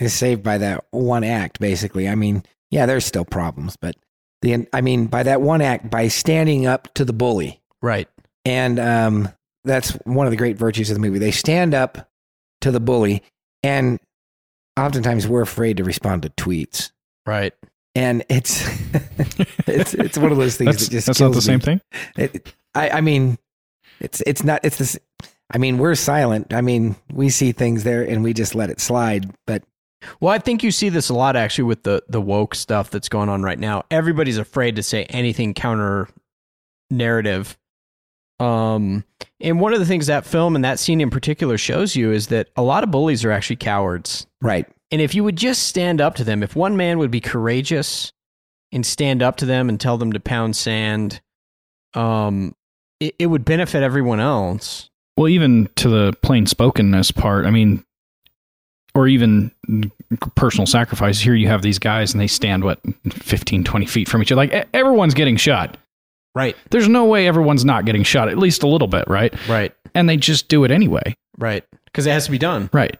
is 0.00 0.12
saved 0.14 0.42
by 0.42 0.58
that 0.58 0.84
one 0.90 1.24
act, 1.24 1.60
basically. 1.60 2.08
I 2.08 2.14
mean, 2.14 2.42
yeah, 2.70 2.86
there's 2.86 3.04
still 3.04 3.24
problems, 3.24 3.76
but 3.76 3.96
the 4.42 4.66
I 4.72 4.80
mean, 4.80 5.06
by 5.06 5.22
that 5.22 5.40
one 5.40 5.62
act, 5.62 5.90
by 5.90 6.08
standing 6.08 6.66
up 6.66 6.92
to 6.94 7.04
the 7.04 7.12
bully. 7.12 7.60
Right. 7.80 8.08
And 8.44 8.78
um, 8.78 9.28
that's 9.64 9.92
one 10.04 10.26
of 10.26 10.30
the 10.30 10.36
great 10.36 10.56
virtues 10.56 10.90
of 10.90 10.94
the 10.94 11.00
movie. 11.00 11.18
They 11.18 11.30
stand 11.30 11.74
up 11.74 12.10
to 12.60 12.70
the 12.70 12.80
bully, 12.80 13.22
and 13.62 13.98
oftentimes 14.78 15.26
we're 15.26 15.42
afraid 15.42 15.78
to 15.78 15.84
respond 15.84 16.22
to 16.22 16.30
tweets. 16.30 16.90
Right. 17.26 17.54
And 17.94 18.24
it's 18.28 18.66
it's 19.66 19.94
it's 19.94 20.18
one 20.18 20.32
of 20.32 20.38
those 20.38 20.56
things 20.56 20.76
that 20.76 20.90
just 20.90 21.06
that's 21.06 21.20
not 21.20 21.28
the 21.28 21.34
kills 21.34 21.44
same 21.44 21.60
thing. 21.60 21.80
It, 22.16 22.54
I, 22.74 22.90
I 22.90 23.00
mean, 23.00 23.38
it's 24.00 24.20
it's 24.26 24.44
not 24.44 24.60
it's 24.64 24.76
this. 24.78 24.98
I 25.52 25.58
mean, 25.58 25.78
we're 25.78 25.94
silent. 25.94 26.52
I 26.52 26.60
mean, 26.60 26.96
we 27.12 27.28
see 27.28 27.52
things 27.52 27.84
there 27.84 28.02
and 28.02 28.24
we 28.24 28.32
just 28.32 28.54
let 28.54 28.70
it 28.70 28.80
slide. 28.80 29.30
But 29.46 29.62
Well, 30.20 30.32
I 30.32 30.38
think 30.38 30.62
you 30.62 30.70
see 30.70 30.88
this 30.88 31.08
a 31.08 31.14
lot 31.14 31.36
actually 31.36 31.64
with 31.64 31.82
the 31.82 32.02
the 32.08 32.20
woke 32.20 32.54
stuff 32.54 32.90
that's 32.90 33.08
going 33.08 33.28
on 33.28 33.42
right 33.42 33.58
now. 33.58 33.84
Everybody's 33.90 34.38
afraid 34.38 34.76
to 34.76 34.82
say 34.82 35.04
anything 35.04 35.54
counter 35.54 36.08
narrative. 36.90 37.58
Um, 38.40 39.04
and 39.40 39.60
one 39.60 39.72
of 39.72 39.78
the 39.78 39.86
things 39.86 40.06
that 40.08 40.26
film 40.26 40.56
and 40.56 40.64
that 40.64 40.78
scene 40.78 41.00
in 41.00 41.10
particular 41.10 41.56
shows 41.56 41.94
you 41.94 42.10
is 42.10 42.28
that 42.28 42.48
a 42.56 42.62
lot 42.62 42.82
of 42.82 42.90
bullies 42.90 43.24
are 43.24 43.30
actually 43.30 43.56
cowards. 43.56 44.26
right, 44.42 44.66
And 44.90 45.00
if 45.00 45.14
you 45.14 45.22
would 45.24 45.36
just 45.36 45.68
stand 45.68 46.00
up 46.00 46.16
to 46.16 46.24
them, 46.24 46.42
if 46.42 46.56
one 46.56 46.76
man 46.76 46.98
would 46.98 47.10
be 47.10 47.20
courageous 47.20 48.12
and 48.72 48.84
stand 48.84 49.22
up 49.22 49.36
to 49.36 49.46
them 49.46 49.68
and 49.68 49.80
tell 49.80 49.98
them 49.98 50.12
to 50.12 50.20
pound 50.20 50.56
sand, 50.56 51.20
um, 51.94 52.56
it, 52.98 53.14
it 53.20 53.26
would 53.26 53.44
benefit 53.44 53.82
everyone 53.82 54.20
else. 54.20 54.90
Well, 55.16 55.28
even 55.28 55.68
to 55.76 55.88
the 55.88 56.12
plain 56.22 56.46
spokenness 56.46 57.12
part, 57.12 57.46
I 57.46 57.50
mean, 57.50 57.84
or 58.94 59.08
even 59.08 59.50
personal 60.36 60.66
sacrifice. 60.66 61.20
Here 61.20 61.34
you 61.34 61.48
have 61.48 61.62
these 61.62 61.78
guys 61.78 62.12
and 62.12 62.20
they 62.20 62.26
stand, 62.26 62.64
what, 62.64 62.80
15, 63.10 63.64
20 63.64 63.86
feet 63.86 64.08
from 64.08 64.22
each 64.22 64.30
other. 64.30 64.46
Like 64.46 64.68
everyone's 64.72 65.14
getting 65.14 65.36
shot. 65.36 65.76
Right. 66.34 66.56
There's 66.70 66.88
no 66.88 67.04
way 67.04 67.28
everyone's 67.28 67.64
not 67.64 67.84
getting 67.84 68.02
shot, 68.02 68.28
at 68.28 68.38
least 68.38 68.62
a 68.62 68.68
little 68.68 68.88
bit, 68.88 69.06
right? 69.08 69.32
Right. 69.48 69.72
And 69.94 70.08
they 70.08 70.16
just 70.16 70.48
do 70.48 70.64
it 70.64 70.70
anyway. 70.70 71.14
Right. 71.38 71.64
Because 71.86 72.06
it 72.06 72.10
has 72.10 72.24
to 72.24 72.30
be 72.30 72.38
done. 72.38 72.70
Right. 72.72 72.96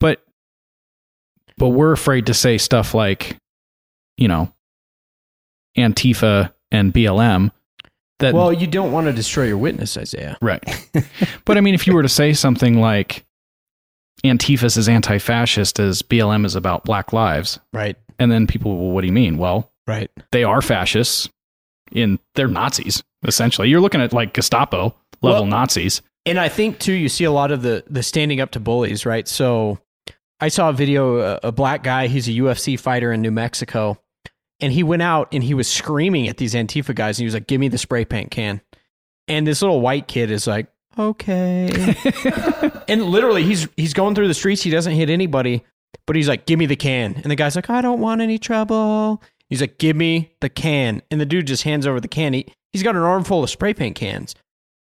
But 0.00 0.22
but 1.56 1.70
we're 1.70 1.92
afraid 1.92 2.26
to 2.26 2.34
say 2.34 2.56
stuff 2.56 2.94
like, 2.94 3.36
you 4.16 4.28
know, 4.28 4.52
Antifa 5.76 6.52
and 6.70 6.94
BLM 6.94 7.50
that 8.18 8.34
Well, 8.34 8.52
you 8.52 8.66
don't 8.66 8.92
want 8.92 9.06
to 9.06 9.12
destroy 9.12 9.44
your 9.44 9.58
witness, 9.58 9.96
Isaiah. 9.96 10.36
Right. 10.42 10.62
but 11.44 11.56
I 11.56 11.60
mean 11.60 11.74
if 11.74 11.86
you 11.86 11.94
were 11.94 12.02
to 12.02 12.08
say 12.08 12.32
something 12.32 12.80
like 12.80 13.24
Antifa 14.24 14.64
is 14.64 14.88
anti-fascist 14.88 15.78
as 15.78 16.02
BLM 16.02 16.44
is 16.44 16.56
about 16.56 16.84
black 16.84 17.12
lives. 17.12 17.58
Right. 17.72 17.96
And 18.18 18.32
then 18.32 18.46
people, 18.48 18.76
well, 18.76 18.90
what 18.90 19.02
do 19.02 19.06
you 19.06 19.12
mean? 19.12 19.38
Well, 19.38 19.70
Right. 19.86 20.10
they 20.32 20.42
are 20.44 20.60
fascists 20.60 21.28
in 21.92 22.18
they're 22.34 22.48
Nazis, 22.48 23.02
essentially. 23.24 23.68
You're 23.68 23.80
looking 23.80 24.00
at 24.00 24.12
like 24.12 24.34
Gestapo 24.34 24.94
level 25.22 25.42
Well- 25.42 25.46
Nazis. 25.46 26.02
And 26.26 26.38
I 26.38 26.48
think 26.50 26.78
too, 26.78 26.92
you 26.92 27.08
see 27.08 27.24
a 27.24 27.30
lot 27.30 27.52
of 27.52 27.62
the 27.62 27.84
the 27.88 28.02
standing 28.02 28.40
up 28.40 28.50
to 28.50 28.60
bullies, 28.60 29.06
right? 29.06 29.26
So 29.26 29.78
I 30.40 30.48
saw 30.48 30.68
a 30.68 30.72
video, 30.74 31.18
a, 31.20 31.40
a 31.44 31.52
black 31.52 31.82
guy, 31.82 32.06
he's 32.08 32.28
a 32.28 32.32
UFC 32.32 32.78
fighter 32.78 33.12
in 33.12 33.22
New 33.22 33.30
Mexico, 33.30 33.98
and 34.60 34.72
he 34.72 34.82
went 34.82 35.02
out 35.02 35.28
and 35.32 35.42
he 35.42 35.54
was 35.54 35.68
screaming 35.68 36.28
at 36.28 36.36
these 36.36 36.54
Antifa 36.54 36.94
guys, 36.94 37.18
and 37.18 37.22
he 37.22 37.26
was 37.26 37.34
like, 37.34 37.46
"Give 37.46 37.60
me 37.60 37.68
the 37.68 37.78
spray 37.78 38.04
paint 38.04 38.30
can," 38.30 38.60
and 39.26 39.46
this 39.46 39.62
little 39.62 39.80
white 39.80 40.08
kid 40.08 40.30
is 40.30 40.46
like, 40.46 40.68
"Okay," 40.98 41.70
and 42.88 43.04
literally 43.04 43.42
he's 43.44 43.68
he's 43.76 43.94
going 43.94 44.14
through 44.14 44.28
the 44.28 44.34
streets, 44.34 44.62
he 44.62 44.70
doesn't 44.70 44.94
hit 44.94 45.10
anybody, 45.10 45.64
but 46.06 46.16
he's 46.16 46.28
like, 46.28 46.46
"Give 46.46 46.58
me 46.58 46.66
the 46.66 46.76
can," 46.76 47.14
and 47.16 47.30
the 47.30 47.36
guy's 47.36 47.56
like, 47.56 47.70
"I 47.70 47.80
don't 47.80 48.00
want 48.00 48.20
any 48.20 48.38
trouble." 48.38 49.22
He's 49.48 49.60
like, 49.60 49.78
"Give 49.78 49.96
me 49.96 50.32
the 50.40 50.48
can," 50.48 51.02
and 51.10 51.20
the 51.20 51.26
dude 51.26 51.46
just 51.46 51.62
hands 51.62 51.86
over 51.86 52.00
the 52.00 52.08
can. 52.08 52.32
He 52.32 52.46
he's 52.72 52.82
got 52.82 52.96
an 52.96 53.02
armful 53.02 53.42
of 53.44 53.50
spray 53.50 53.74
paint 53.74 53.96
cans. 53.96 54.34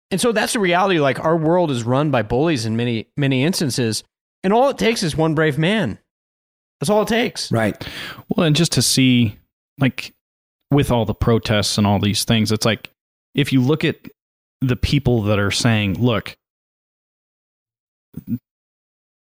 And 0.10 0.20
so 0.20 0.34
that's 0.34 0.54
the 0.54 0.60
reality. 0.60 1.00
Like 1.00 1.24
our 1.24 1.38
world 1.38 1.72
is 1.72 1.84
run 1.84 2.12
by 2.12 2.22
bullies 2.22 2.66
in 2.66 2.76
many, 2.76 3.08
many 3.16 3.44
instances. 3.44 4.04
And 4.44 4.52
all 4.52 4.70
it 4.70 4.78
takes 4.78 5.04
is 5.04 5.16
one 5.16 5.36
brave 5.36 5.58
man. 5.58 6.00
That's 6.80 6.90
all 6.90 7.04
it 7.04 7.08
takes. 7.08 7.52
right, 7.52 7.82
Well, 8.30 8.48
and 8.48 8.56
just 8.56 8.72
to 8.74 8.82
see, 8.82 9.38
like, 9.82 10.14
with 10.70 10.92
all 10.92 11.06
the 11.06 11.14
protests 11.14 11.78
and 11.78 11.86
all 11.86 12.00
these 12.00 12.24
things, 12.24 12.52
it's 12.52 12.66
like 12.66 12.90
if 13.36 13.52
you 13.52 13.62
look 13.62 13.84
at 13.84 13.98
the 14.62 14.76
people 14.76 15.24
that 15.24 15.40
are 15.40 15.52
saying, 15.52 16.00
look, 16.00 16.36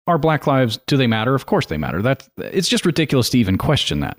are 0.08 0.18
black 0.18 0.48
lives, 0.48 0.80
do 0.88 0.98
they 0.98 1.08
matter? 1.08 1.36
Of 1.36 1.46
course 1.46 1.68
they 1.68 1.78
matter. 1.78 2.02
That's, 2.02 2.30
it's 2.38 2.68
just 2.68 2.86
ridiculous 2.86 3.30
to 3.30 3.38
even 3.38 3.58
question 3.58 4.00
that. 4.02 4.18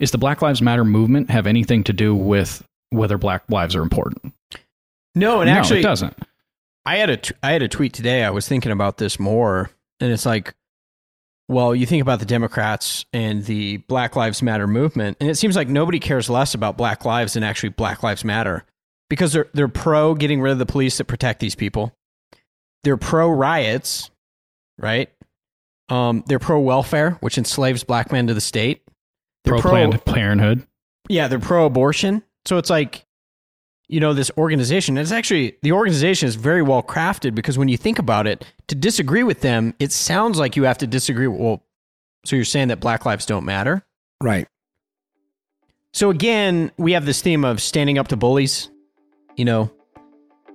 Is 0.00 0.10
the 0.10 0.18
Black 0.18 0.42
Lives 0.42 0.60
Matter 0.60 0.84
movement 0.84 1.30
have 1.30 1.46
anything 1.46 1.84
to 1.84 1.92
do 1.92 2.12
with 2.12 2.66
whether 2.90 3.16
black 3.18 3.44
lives 3.48 3.76
are 3.76 3.82
important? 3.82 4.34
No, 5.14 5.40
and 5.40 5.48
no, 5.48 5.56
actually, 5.56 5.78
it 5.78 5.84
doesn't. 5.84 6.16
I 6.84 6.96
had 6.96 7.08
a 7.08 7.16
t- 7.18 7.34
I 7.40 7.52
had 7.52 7.62
a 7.62 7.68
tweet 7.68 7.92
today. 7.92 8.24
I 8.24 8.30
was 8.30 8.48
thinking 8.48 8.72
about 8.72 8.96
this 8.96 9.20
more, 9.20 9.70
and 10.00 10.10
it's 10.10 10.26
like, 10.26 10.54
well, 11.52 11.74
you 11.74 11.86
think 11.86 12.02
about 12.02 12.18
the 12.18 12.26
Democrats 12.26 13.04
and 13.12 13.44
the 13.44 13.78
Black 13.78 14.16
Lives 14.16 14.42
Matter 14.42 14.66
movement, 14.66 15.16
and 15.20 15.30
it 15.30 15.36
seems 15.36 15.54
like 15.54 15.68
nobody 15.68 16.00
cares 16.00 16.28
less 16.28 16.54
about 16.54 16.76
Black 16.76 17.04
lives 17.04 17.34
than 17.34 17.42
actually 17.42 17.68
Black 17.70 18.02
Lives 18.02 18.24
Matter 18.24 18.64
because 19.08 19.32
they're 19.32 19.48
they're 19.52 19.68
pro 19.68 20.14
getting 20.14 20.40
rid 20.40 20.52
of 20.52 20.58
the 20.58 20.66
police 20.66 20.98
that 20.98 21.04
protect 21.04 21.40
these 21.40 21.54
people. 21.54 21.94
They're 22.84 22.96
pro 22.96 23.28
riots, 23.28 24.10
right? 24.78 25.10
Um, 25.88 26.24
they're 26.26 26.38
pro 26.38 26.58
welfare, 26.60 27.12
which 27.20 27.36
enslaves 27.36 27.84
black 27.84 28.10
men 28.10 28.26
to 28.28 28.34
the 28.34 28.40
state. 28.40 28.82
They're 29.44 29.58
Pro 29.58 29.70
Planned 29.70 30.04
Parenthood. 30.04 30.66
yeah, 31.08 31.28
they're 31.28 31.38
pro 31.38 31.66
abortion. 31.66 32.22
So 32.46 32.56
it's 32.56 32.70
like, 32.70 33.04
you 33.92 34.00
know, 34.00 34.14
this 34.14 34.30
organization, 34.38 34.96
and 34.96 35.02
it's 35.02 35.12
actually, 35.12 35.54
the 35.60 35.72
organization 35.72 36.26
is 36.26 36.34
very 36.34 36.62
well 36.62 36.82
crafted 36.82 37.34
because 37.34 37.58
when 37.58 37.68
you 37.68 37.76
think 37.76 37.98
about 37.98 38.26
it, 38.26 38.42
to 38.68 38.74
disagree 38.74 39.22
with 39.22 39.42
them, 39.42 39.74
it 39.78 39.92
sounds 39.92 40.38
like 40.38 40.56
you 40.56 40.62
have 40.62 40.78
to 40.78 40.86
disagree. 40.86 41.26
with, 41.26 41.38
Well, 41.38 41.62
so 42.24 42.34
you're 42.34 42.46
saying 42.46 42.68
that 42.68 42.80
black 42.80 43.04
lives 43.04 43.26
don't 43.26 43.44
matter? 43.44 43.84
right. 44.22 44.48
So 45.92 46.08
again, 46.08 46.72
we 46.78 46.92
have 46.92 47.04
this 47.04 47.20
theme 47.20 47.44
of 47.44 47.60
standing 47.60 47.98
up 47.98 48.08
to 48.08 48.16
bullies, 48.16 48.70
you 49.36 49.44
know, 49.44 49.70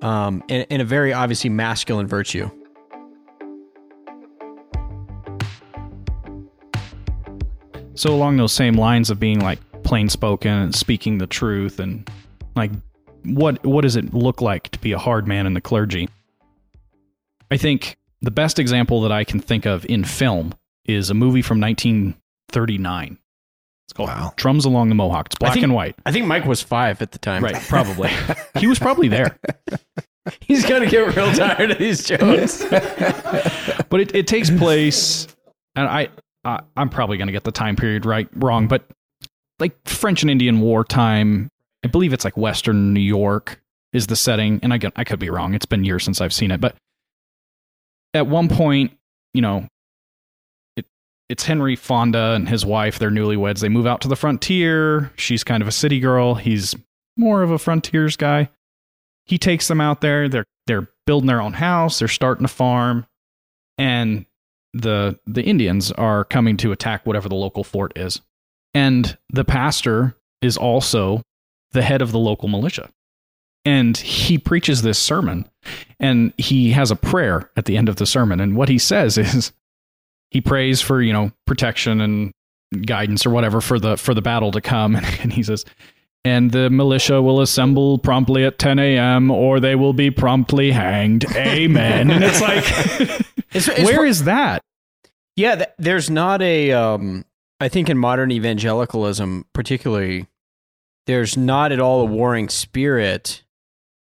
um, 0.02 0.44
and, 0.50 0.66
and 0.72 0.82
a 0.82 0.86
very 0.86 1.14
obviously 1.14 1.52
masculine 1.52 2.08
virtue. 2.08 2.50
So 7.94 8.16
along 8.16 8.38
those 8.38 8.52
same 8.52 8.74
lines 8.74 9.12
of 9.12 9.20
being 9.20 9.40
like 9.40 9.60
plain 9.84 10.10
spoken 10.10 10.52
and 10.52 10.74
speaking 10.74 11.20
the 11.20 11.28
truth 11.28 11.80
and 11.80 12.10
like 12.56 12.72
what 13.24 13.64
what 13.66 13.82
does 13.82 13.96
it 13.96 14.14
look 14.14 14.42
like 14.42 14.70
to 14.70 14.80
be 14.80 14.92
a 14.92 14.98
hard 14.98 15.28
man 15.28 15.46
in 15.46 15.54
the 15.54 15.62
clergy? 15.62 16.10
I 17.52 17.58
think 17.58 17.98
the 18.22 18.32
best 18.32 18.60
example 18.60 19.02
that 19.02 19.12
I 19.12 19.24
can 19.24 19.40
think 19.40 19.66
of 19.66 19.86
in 19.86 20.04
film 20.04 20.54
is 20.86 21.10
a 21.10 21.14
movie 21.14 21.42
from 21.42 21.60
1939. 21.62 23.18
It's 23.86 23.94
called 23.94 24.10
Wow. 24.10 24.34
Drums 24.36 24.66
Along 24.66 24.90
the 24.90 24.96
Mohawk. 24.96 25.28
It's 25.28 25.36
I 25.38 25.40
black 25.40 25.54
think- 25.54 25.64
and 25.64 25.74
white. 25.74 25.96
I 26.06 26.12
think 26.12 26.26
Mike 26.26 26.46
was 26.46 26.62
five 26.62 27.02
at 27.02 27.12
the 27.12 27.20
time. 27.20 27.44
Right, 27.44 27.56
probably. 27.56 28.10
he 28.58 28.68
was 28.68 28.80
probably 28.80 29.08
there. 29.08 29.38
He's 30.42 30.66
going 30.66 30.82
to 30.82 30.90
get 30.90 31.16
real 31.16 31.32
tired 31.32 31.72
of 31.72 31.78
these 31.78 32.04
jokes. 32.04 32.66
but 32.70 34.02
it, 34.02 34.14
it 34.14 34.28
takes 34.28 34.50
place 34.50 35.28
and 35.78 35.88
I, 35.88 36.10
I 36.44 36.60
i'm 36.76 36.90
probably 36.90 37.16
going 37.18 37.28
to 37.28 37.32
get 37.32 37.46
the 37.46 37.52
time 37.52 37.76
period 37.78 38.06
right 38.06 38.28
wrong 38.36 38.68
but 38.68 38.84
like 39.60 39.78
french 39.88 40.24
and 40.24 40.30
indian 40.30 40.60
war 40.60 40.84
time 40.84 41.50
i 41.84 41.88
believe 41.88 42.14
it's 42.14 42.26
like 42.26 42.38
western 42.38 42.94
new 42.94 43.00
york 43.00 43.62
is 43.94 44.08
the 44.08 44.16
setting 44.16 44.60
and 44.64 44.74
i, 44.74 44.78
get- 44.78 44.94
I 44.96 45.04
could 45.04 45.20
be 45.20 45.30
wrong. 45.30 45.54
It's 45.54 45.66
been 45.66 45.84
years 45.84 46.04
since 46.04 46.22
i've 46.22 46.34
seen 46.34 46.52
it 46.52 46.60
but 46.62 46.76
at 48.14 48.28
one 48.28 48.48
point 48.50 48.92
you 49.34 49.42
know 49.42 49.68
it, 50.76 50.86
it's 51.30 51.44
henry 51.44 51.76
fonda 51.76 52.34
and 52.34 52.48
his 52.50 52.66
wife 52.66 53.00
they're 53.00 53.10
newlyweds. 53.12 53.60
They 53.60 53.70
move 53.70 53.86
out 53.88 54.02
to 54.02 54.08
the 54.08 54.16
frontier. 54.16 55.12
She's 55.18 55.44
kind 55.44 55.62
of 55.62 55.68
a 55.68 55.72
city 55.72 56.00
girl. 56.00 56.36
He's 56.36 56.76
more 57.18 57.44
of 57.44 57.52
a 57.52 57.58
frontiers 57.60 58.16
guy. 58.16 58.50
He 59.26 59.38
takes 59.38 59.68
them 59.68 59.82
out 59.82 60.02
there. 60.02 60.30
They're 60.30 60.46
they're 60.68 60.90
building 61.06 61.28
their 61.28 61.42
own 61.42 61.54
house. 61.54 62.00
They're 62.00 62.08
starting 62.08 62.46
a 62.46 62.50
farm, 62.50 63.06
and 63.78 64.26
the 64.74 65.20
the 65.26 65.44
Indians 65.44 65.92
are 65.94 66.24
coming 66.24 66.58
to 66.58 66.72
attack 66.72 67.06
whatever 67.06 67.28
the 67.28 67.36
local 67.36 67.64
fort 67.64 67.98
is. 67.98 68.22
And 68.74 69.18
the 69.30 69.44
pastor 69.44 70.16
is 70.42 70.56
also 70.58 71.22
the 71.72 71.82
head 71.82 72.02
of 72.02 72.12
the 72.12 72.20
local 72.20 72.48
militia. 72.48 72.90
And 73.66 73.98
he 73.98 74.38
preaches 74.38 74.82
this 74.82 74.98
sermon 74.98 75.50
and 76.00 76.34
he 76.38 76.72
has 76.72 76.90
a 76.90 76.96
prayer 76.96 77.52
at 77.58 77.66
the 77.66 77.76
end 77.76 77.90
of 77.90 77.98
the 77.98 78.06
sermon. 78.06 78.40
And 78.40 78.56
what 78.56 78.70
he 78.70 78.78
says 78.78 79.18
is 79.18 79.52
he 80.32 80.42
prays 80.42 80.82
for, 80.82 81.02
you 81.02 81.12
know, 81.14 81.32
protection 81.46 82.00
and 82.02 82.32
guidance 82.86 83.26
or 83.26 83.30
whatever 83.30 83.62
for 83.62 83.80
the 83.80 83.98
for 83.98 84.14
the 84.14 84.22
battle 84.22 84.52
to 84.52 84.62
come. 84.62 84.96
And 85.22 85.34
he 85.34 85.44
says, 85.44 85.66
and 86.24 86.52
the 86.52 86.70
militia 86.70 87.22
will 87.22 87.42
assemble 87.42 87.98
promptly 88.00 88.44
at 88.44 88.60
10 88.60 88.80
a.m. 88.80 89.32
or 89.32 89.60
they 89.60 89.76
will 89.76 89.94
be 89.94 90.12
promptly 90.12 90.72
hanged. 90.72 91.26
Amen. 91.36 92.10
and 92.12 92.24
it's 92.24 92.42
like, 92.42 92.64
It's, 93.54 93.68
it's 93.68 93.84
where 93.84 94.06
is 94.06 94.26
that? 94.26 94.62
Yeah, 95.36 95.56
th- 95.56 95.70
there's 95.78 96.10
not 96.10 96.42
a. 96.42 96.72
Um, 96.72 97.24
I 97.60 97.70
think 97.70 97.90
in 97.90 97.98
modern 97.98 98.32
evangelicalism, 98.32 99.46
particularly, 99.54 100.28
there's 101.08 101.36
not 101.36 101.72
at 101.72 101.80
all 101.80 102.02
a 102.02 102.06
warring 102.06 102.48
spirit. 102.50 103.44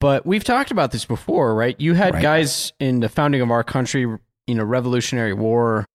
But 0.01 0.27
we've 0.27 0.45
talked 0.45 0.71
about 0.71 0.91
this 0.93 1.05
before, 1.07 1.55
right? 1.55 1.75
You 1.81 1.95
had 1.95 2.15
Right. 2.15 2.23
guys 2.23 2.73
in 2.81 3.01
the 3.01 3.09
founding 3.09 3.41
of 3.41 3.51
our 3.51 3.65
country, 3.65 4.01
you 4.47 4.55
know, 4.55 4.65
Revolutionary 4.65 5.33
War 5.33 5.87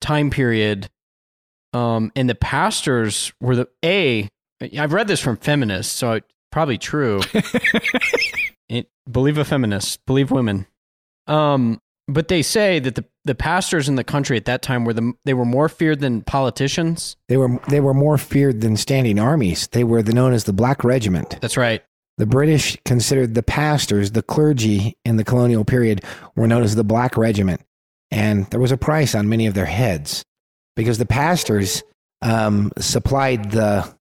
time 0.00 0.30
period, 0.30 0.88
um, 1.72 2.10
and 2.16 2.28
the 2.30 2.34
pastors 2.34 3.32
were 3.40 3.56
the 3.56 3.68
a. 3.84 4.28
I've 4.78 4.92
read 4.92 5.08
this 5.08 5.20
from 5.20 5.36
feminists, 5.36 5.92
so 5.94 6.12
it's 6.12 6.26
probably 6.52 6.78
true. 6.78 7.20
it, 8.68 8.88
believe 9.10 9.36
a 9.38 9.44
feminist, 9.44 10.04
believe 10.06 10.30
women. 10.30 10.66
Um, 11.26 11.80
but 12.06 12.28
they 12.28 12.42
say 12.42 12.78
that 12.78 12.94
the, 12.96 13.04
the 13.24 13.34
pastors 13.34 13.88
in 13.88 13.94
the 13.96 14.04
country 14.04 14.36
at 14.36 14.44
that 14.44 14.62
time 14.62 14.84
were 14.84 14.92
the 14.92 15.12
they 15.24 15.34
were 15.34 15.44
more 15.44 15.68
feared 15.68 16.00
than 16.00 16.22
politicians. 16.22 17.16
They 17.28 17.36
were 17.36 17.60
they 17.68 17.80
were 17.80 17.94
more 17.94 18.18
feared 18.18 18.60
than 18.60 18.76
standing 18.76 19.18
armies. 19.18 19.68
They 19.68 19.84
were 19.84 20.02
the, 20.02 20.12
known 20.12 20.32
as 20.32 20.44
the 20.44 20.52
Black 20.52 20.84
Regiment. 20.84 21.38
That's 21.40 21.56
right. 21.56 21.82
The 22.16 22.26
British 22.26 22.76
considered 22.84 23.34
the 23.34 23.42
pastors, 23.42 24.12
the 24.12 24.22
clergy 24.22 24.96
in 25.04 25.16
the 25.16 25.24
colonial 25.24 25.64
period, 25.64 26.02
were 26.36 26.46
known 26.46 26.62
as 26.62 26.76
the 26.76 26.84
Black 26.84 27.16
Regiment, 27.16 27.60
and 28.10 28.46
there 28.50 28.60
was 28.60 28.70
a 28.70 28.76
price 28.76 29.14
on 29.14 29.28
many 29.28 29.46
of 29.46 29.54
their 29.54 29.64
heads 29.66 30.22
because 30.76 30.98
the 30.98 31.06
pastors 31.06 31.82
um, 32.22 32.70
supplied 32.78 33.50
the 33.50 33.92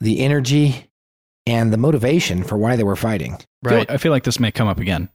the 0.00 0.20
energy 0.20 0.88
and 1.46 1.72
the 1.72 1.76
motivation 1.76 2.42
for 2.44 2.56
why 2.56 2.76
they 2.76 2.84
were 2.84 2.96
fighting. 2.96 3.34
I 3.66 3.68
feel- 3.68 3.86
I 3.90 3.96
feel 3.98 4.12
like 4.12 4.24
this 4.24 4.40
may 4.40 4.50
come 4.52 4.68
up 4.68 4.78
again. 4.78 5.10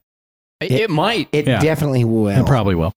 It, 0.60 0.72
it 0.72 0.90
might. 0.90 1.28
It 1.32 1.46
Yeah. 1.46 1.60
definitely 1.60 2.04
will. 2.04 2.28
It 2.28 2.46
probably 2.46 2.74
will. 2.74 2.92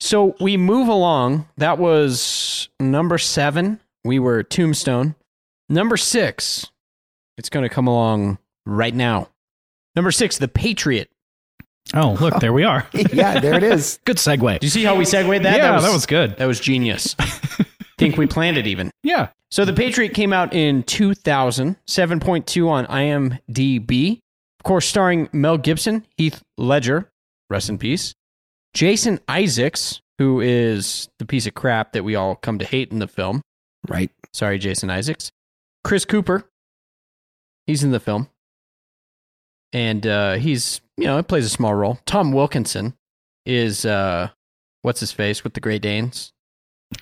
So 0.00 0.34
we 0.40 0.56
move 0.56 0.88
along. 0.88 1.46
That 1.58 1.78
was 1.78 2.68
number 2.80 3.18
seven. 3.18 3.80
We 4.04 4.18
were 4.18 4.42
Tombstone. 4.42 5.14
Number 5.68 5.96
six. 5.96 6.66
It's 7.38 7.48
going 7.48 7.62
to 7.62 7.68
come 7.74 7.86
along 7.86 8.38
right 8.66 8.94
now. 8.94 9.28
Number 9.96 10.10
six, 10.10 10.38
The 10.38 10.48
Patriot. 10.48 11.08
Oh, 11.94 12.16
look, 12.20 12.40
there 12.40 12.52
we 12.52 12.64
are. 12.64 12.86
yeah, 13.12 13.40
there 13.40 13.54
it 13.54 13.62
is. 13.62 13.98
Good 14.04 14.16
segue. 14.16 14.60
Do 14.60 14.66
you 14.66 14.70
see 14.70 14.84
how 14.84 14.94
we 14.96 15.04
segued 15.04 15.44
that? 15.44 15.56
Yeah, 15.56 15.80
that 15.80 15.92
was 15.92 16.06
good. 16.06 16.36
That 16.36 16.46
was 16.46 16.60
genius. 16.60 17.14
Think 17.98 18.16
we 18.16 18.26
planned 18.26 18.56
it 18.58 18.66
even. 18.66 18.90
Yeah. 19.02 19.28
So 19.50 19.64
The 19.64 19.72
Patriot 19.72 20.14
came 20.14 20.32
out 20.32 20.52
in 20.54 20.82
2000, 20.84 21.76
7.2 21.86 22.68
on 22.68 22.86
IMDb. 22.86 24.20
Of 24.62 24.64
course, 24.64 24.86
starring 24.86 25.28
Mel 25.32 25.58
Gibson, 25.58 26.06
Heath 26.16 26.40
Ledger, 26.56 27.10
rest 27.50 27.68
in 27.68 27.78
peace, 27.78 28.14
Jason 28.74 29.18
Isaacs, 29.28 30.00
who 30.18 30.40
is 30.40 31.08
the 31.18 31.26
piece 31.26 31.48
of 31.48 31.54
crap 31.54 31.94
that 31.94 32.04
we 32.04 32.14
all 32.14 32.36
come 32.36 32.60
to 32.60 32.64
hate 32.64 32.92
in 32.92 33.00
the 33.00 33.08
film. 33.08 33.42
Right. 33.88 34.12
Sorry, 34.32 34.60
Jason 34.60 34.88
Isaacs. 34.88 35.32
Chris 35.82 36.04
Cooper, 36.04 36.48
he's 37.66 37.82
in 37.82 37.90
the 37.90 37.98
film. 37.98 38.28
And 39.72 40.06
uh, 40.06 40.34
he's, 40.34 40.80
you 40.96 41.06
know, 41.06 41.18
it 41.18 41.26
plays 41.26 41.44
a 41.44 41.48
small 41.48 41.74
role. 41.74 41.98
Tom 42.06 42.30
Wilkinson 42.30 42.94
is, 43.44 43.84
uh, 43.84 44.28
what's 44.82 45.00
his 45.00 45.10
face 45.10 45.42
with 45.42 45.54
the 45.54 45.60
Great 45.60 45.82
Danes? 45.82 46.32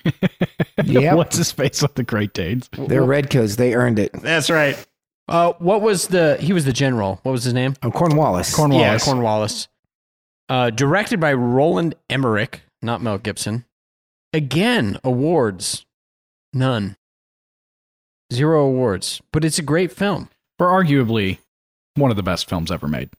yeah. 0.83 1.13
What's 1.13 1.37
his 1.37 1.51
face 1.51 1.83
with 1.83 1.93
the 1.93 2.03
Great 2.03 2.33
Danes? 2.33 2.71
They're 2.75 3.03
redcoats. 3.03 3.57
They 3.57 3.75
earned 3.75 3.99
it. 3.99 4.13
That's 4.13 4.49
right. 4.49 4.83
Uh, 5.31 5.53
what 5.59 5.81
was 5.81 6.07
the? 6.07 6.37
He 6.41 6.53
was 6.53 6.65
the 6.65 6.73
general. 6.73 7.19
What 7.23 7.31
was 7.31 7.43
his 7.45 7.53
name? 7.53 7.75
Oh, 7.81 7.89
Cornwallis. 7.91 8.53
Cornwallis. 8.53 8.81
Yeah, 9.05 9.11
Cornwallis. 9.13 9.67
Uh, 10.49 10.69
directed 10.69 11.19
by 11.19 11.33
Roland 11.33 11.95
Emmerich, 12.09 12.61
not 12.81 13.01
Mel 13.01 13.17
Gibson. 13.17 13.63
Again, 14.33 14.99
awards, 15.03 15.85
none, 16.53 16.97
zero 18.33 18.65
awards. 18.65 19.21
But 19.31 19.45
it's 19.45 19.57
a 19.59 19.63
great 19.63 19.91
film. 19.91 20.29
For 20.57 20.67
arguably 20.67 21.39
one 21.95 22.11
of 22.11 22.17
the 22.17 22.23
best 22.23 22.47
films 22.49 22.69
ever 22.71 22.87
made. 22.87 23.09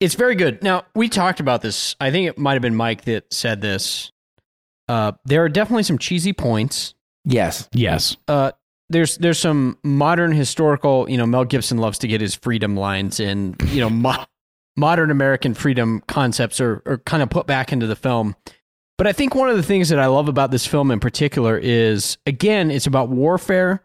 It's 0.00 0.14
very 0.14 0.34
good. 0.34 0.62
Now 0.62 0.84
we 0.94 1.08
talked 1.08 1.40
about 1.40 1.62
this. 1.62 1.94
I 2.00 2.10
think 2.10 2.28
it 2.28 2.38
might 2.38 2.54
have 2.54 2.62
been 2.62 2.74
Mike 2.74 3.04
that 3.04 3.32
said 3.32 3.60
this. 3.60 4.10
Uh, 4.88 5.12
there 5.24 5.44
are 5.44 5.48
definitely 5.48 5.82
some 5.82 5.98
cheesy 5.98 6.32
points. 6.32 6.94
Yes. 7.24 7.68
Yes. 7.72 8.16
uh, 8.28 8.52
there's 8.88 9.18
there's 9.18 9.38
some 9.38 9.78
modern 9.82 10.32
historical. 10.32 11.08
You 11.08 11.18
know, 11.18 11.26
Mel 11.26 11.44
Gibson 11.44 11.78
loves 11.78 11.98
to 11.98 12.08
get 12.08 12.20
his 12.20 12.34
freedom 12.34 12.76
lines 12.76 13.20
in. 13.20 13.56
You 13.66 13.80
know, 13.80 13.90
mo- 13.90 14.24
modern 14.76 15.10
American 15.10 15.54
freedom 15.54 16.02
concepts 16.06 16.60
are 16.60 16.82
are 16.86 16.98
kind 16.98 17.22
of 17.22 17.30
put 17.30 17.46
back 17.46 17.72
into 17.72 17.86
the 17.86 17.96
film. 17.96 18.36
But 18.98 19.06
I 19.06 19.12
think 19.12 19.34
one 19.34 19.50
of 19.50 19.56
the 19.56 19.62
things 19.62 19.90
that 19.90 19.98
I 19.98 20.06
love 20.06 20.28
about 20.28 20.50
this 20.50 20.66
film 20.66 20.90
in 20.90 21.00
particular 21.00 21.58
is 21.58 22.16
again, 22.26 22.70
it's 22.70 22.86
about 22.86 23.10
warfare, 23.10 23.82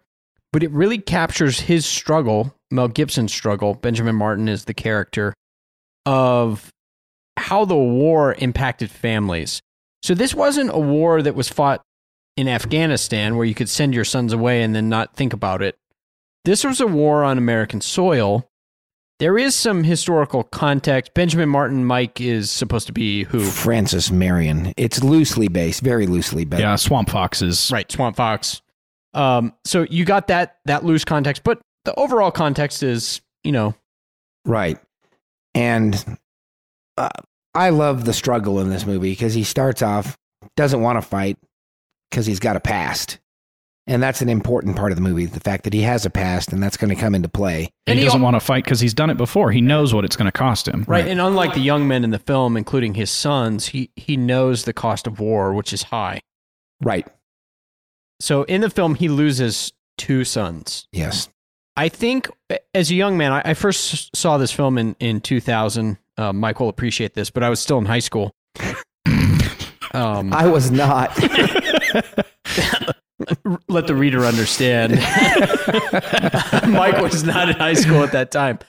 but 0.53 0.63
it 0.63 0.71
really 0.71 0.99
captures 0.99 1.59
his 1.59 1.85
struggle, 1.85 2.55
Mel 2.69 2.87
Gibson's 2.87 3.33
struggle. 3.33 3.73
Benjamin 3.73 4.15
Martin 4.15 4.47
is 4.47 4.65
the 4.65 4.73
character 4.73 5.33
of 6.05 6.69
how 7.37 7.65
the 7.65 7.75
war 7.75 8.35
impacted 8.35 8.89
families. 8.89 9.61
So 10.03 10.13
this 10.13 10.33
wasn't 10.33 10.71
a 10.71 10.79
war 10.79 11.21
that 11.21 11.35
was 11.35 11.49
fought 11.49 11.81
in 12.37 12.47
Afghanistan 12.47 13.35
where 13.35 13.45
you 13.45 13.53
could 13.53 13.69
send 13.69 13.93
your 13.93 14.05
sons 14.05 14.33
away 14.33 14.63
and 14.63 14.75
then 14.75 14.89
not 14.89 15.15
think 15.15 15.33
about 15.33 15.61
it. 15.61 15.77
This 16.45 16.63
was 16.63 16.79
a 16.81 16.87
war 16.87 17.23
on 17.23 17.37
American 17.37 17.81
soil. 17.81 18.47
There 19.19 19.37
is 19.37 19.53
some 19.53 19.83
historical 19.83 20.43
context. 20.43 21.13
Benjamin 21.13 21.49
Martin 21.49 21.85
Mike 21.85 22.19
is 22.19 22.49
supposed 22.49 22.87
to 22.87 22.93
be 22.93 23.23
who? 23.25 23.41
Francis 23.41 24.09
Marion. 24.09 24.73
It's 24.77 25.03
loosely 25.03 25.47
based, 25.47 25.81
very 25.81 26.07
loosely 26.07 26.43
based. 26.43 26.61
Yeah, 26.61 26.75
Swamp 26.75 27.09
Foxes. 27.09 27.69
Right, 27.71 27.91
Swamp 27.91 28.15
Fox. 28.15 28.63
Um, 29.13 29.53
so 29.63 29.85
you 29.89 30.05
got 30.05 30.27
that 30.29 30.57
that 30.65 30.83
loose 30.83 31.05
context, 31.05 31.43
but 31.43 31.61
the 31.85 31.93
overall 31.99 32.31
context 32.31 32.81
is, 32.81 33.21
you 33.43 33.51
know, 33.51 33.75
Right. 34.45 34.79
And 35.53 36.17
uh, 36.97 37.09
I 37.53 37.69
love 37.69 38.05
the 38.05 38.13
struggle 38.13 38.59
in 38.59 38.69
this 38.69 38.85
movie 38.85 39.11
because 39.11 39.33
he 39.33 39.43
starts 39.43 39.81
off, 39.81 40.17
doesn't 40.55 40.81
want 40.81 40.97
to 40.97 41.01
fight 41.01 41.37
because 42.11 42.25
he's 42.27 42.39
got 42.39 42.55
a 42.55 42.59
past. 42.59 43.17
And 43.87 44.01
that's 44.01 44.21
an 44.21 44.29
important 44.29 44.75
part 44.75 44.91
of 44.91 44.95
the 44.95 45.01
movie 45.01 45.25
the 45.25 45.39
fact 45.39 45.63
that 45.63 45.73
he 45.73 45.81
has 45.81 46.05
a 46.05 46.11
past 46.11 46.53
and 46.53 46.61
that's 46.61 46.77
going 46.77 46.93
to 46.93 46.95
come 46.95 47.15
into 47.15 47.27
play. 47.27 47.61
And 47.63 47.71
And 47.87 47.97
he 47.97 48.03
he 48.03 48.05
doesn't 48.05 48.19
al- 48.21 48.23
want 48.23 48.35
to 48.35 48.39
fight 48.39 48.63
because 48.63 48.79
he's 48.79 48.93
done 48.93 49.09
it 49.09 49.17
before. 49.17 49.51
He 49.51 49.59
knows 49.59 49.91
what 49.91 50.05
it's 50.05 50.15
going 50.15 50.27
to 50.27 50.31
cost 50.31 50.67
him. 50.67 50.85
right. 50.87 51.07
And 51.07 51.19
unlike 51.19 51.55
the 51.55 51.61
young 51.61 51.87
men 51.87 52.03
in 52.03 52.11
the 52.11 52.19
film, 52.19 52.55
including 52.57 52.93
his 52.93 53.09
sons, 53.09 53.67
he 53.67 53.89
he 53.95 54.17
knows 54.17 54.65
the 54.65 54.73
cost 54.73 55.07
of 55.07 55.19
war, 55.19 55.53
which 55.53 55.73
is 55.73 55.81
high. 55.83 56.21
Right. 56.79 57.07
So 58.19 58.43
in 58.43 58.61
the 58.61 58.69
film, 58.69 58.93
he 58.95 59.09
loses 59.09 59.73
two 59.97 60.23
sons. 60.25 60.87
Yes. 60.91 61.27
I 61.75 61.89
think 61.89 62.29
as 62.75 62.91
a 62.91 62.95
young 62.95 63.17
man, 63.17 63.31
I, 63.31 63.41
I 63.45 63.53
first 63.55 64.15
saw 64.15 64.37
this 64.37 64.51
film 64.51 64.77
in, 64.77 64.95
in 64.99 65.21
2000. 65.21 65.97
Uh, 66.17 66.33
Mike 66.33 66.59
will 66.59 66.69
appreciate 66.69 67.15
this, 67.15 67.31
but 67.31 67.41
I 67.43 67.49
was 67.49 67.59
still 67.59 67.79
in 67.79 67.85
high 67.85 67.99
school. 67.99 68.31
Um, 69.93 70.31
I 70.31 70.47
was 70.47 70.71
not. 70.71 71.11
let 73.69 73.87
the 73.87 73.95
reader 73.95 74.25
understand. 74.25 74.93
Mike 76.71 77.01
was 77.01 77.23
not 77.23 77.49
in 77.49 77.55
high 77.55 77.73
school 77.73 78.03
at 78.03 78.11
that 78.13 78.31
time. 78.31 78.59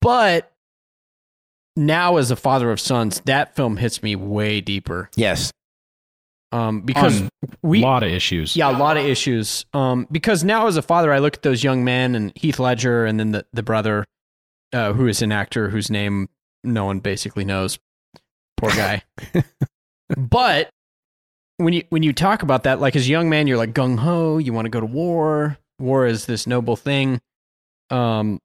But 0.00 0.52
now, 1.76 2.16
as 2.16 2.30
a 2.30 2.36
father 2.36 2.70
of 2.70 2.80
sons, 2.80 3.20
that 3.24 3.54
film 3.56 3.76
hits 3.76 4.02
me 4.02 4.16
way 4.16 4.60
deeper. 4.60 5.10
yes. 5.16 5.52
Um, 6.54 6.82
because 6.82 7.22
On 7.22 7.28
we, 7.62 7.80
a 7.80 7.86
lot 7.86 8.02
of 8.02 8.10
issues. 8.10 8.54
yeah, 8.56 8.70
a 8.70 8.76
lot 8.76 8.98
of 8.98 9.06
issues. 9.06 9.64
Um, 9.72 10.06
because 10.12 10.44
now 10.44 10.66
as 10.66 10.76
a 10.76 10.82
father, 10.82 11.10
I 11.10 11.18
look 11.18 11.34
at 11.36 11.42
those 11.42 11.64
young 11.64 11.82
men 11.82 12.14
and 12.14 12.30
Heath 12.36 12.58
Ledger, 12.58 13.06
and 13.06 13.18
then 13.18 13.30
the 13.32 13.46
the 13.54 13.62
brother, 13.62 14.04
uh, 14.74 14.92
who 14.92 15.06
is 15.06 15.22
an 15.22 15.32
actor 15.32 15.70
whose 15.70 15.88
name 15.90 16.28
no 16.62 16.84
one 16.84 17.00
basically 17.00 17.46
knows. 17.46 17.78
Poor 18.58 18.68
guy. 18.72 19.02
but 20.18 20.68
when 21.64 21.74
you 21.74 21.84
when 21.90 22.02
you 22.02 22.12
talk 22.12 22.42
about 22.42 22.64
that, 22.64 22.80
like 22.80 22.96
as 22.96 23.06
a 23.06 23.10
young 23.10 23.28
man, 23.28 23.46
you're 23.46 23.56
like 23.56 23.72
gung 23.72 23.98
ho. 23.98 24.38
You 24.38 24.52
want 24.52 24.66
to 24.66 24.70
go 24.70 24.80
to 24.80 24.86
war. 24.86 25.58
War 25.78 26.06
is 26.06 26.26
this 26.26 26.46
noble 26.46 26.76
thing. 26.76 27.20
Um, 27.90 28.40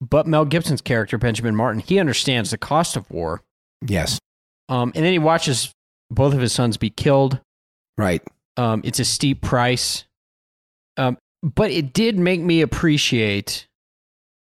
but 0.00 0.26
Mel 0.26 0.44
Gibson's 0.44 0.80
character 0.80 1.18
Benjamin 1.18 1.56
Martin, 1.56 1.80
he 1.80 1.98
understands 1.98 2.50
the 2.50 2.58
cost 2.58 2.96
of 2.96 3.10
war. 3.10 3.42
Yes. 3.86 4.18
Um, 4.68 4.92
and 4.94 5.04
then 5.04 5.12
he 5.12 5.18
watches 5.18 5.72
both 6.10 6.34
of 6.34 6.40
his 6.40 6.52
sons 6.52 6.76
be 6.76 6.90
killed. 6.90 7.40
Right. 7.96 8.22
Um, 8.56 8.82
it's 8.84 9.00
a 9.00 9.04
steep 9.04 9.40
price. 9.40 10.04
Um, 10.96 11.16
but 11.42 11.70
it 11.70 11.92
did 11.92 12.18
make 12.18 12.40
me 12.40 12.60
appreciate, 12.60 13.66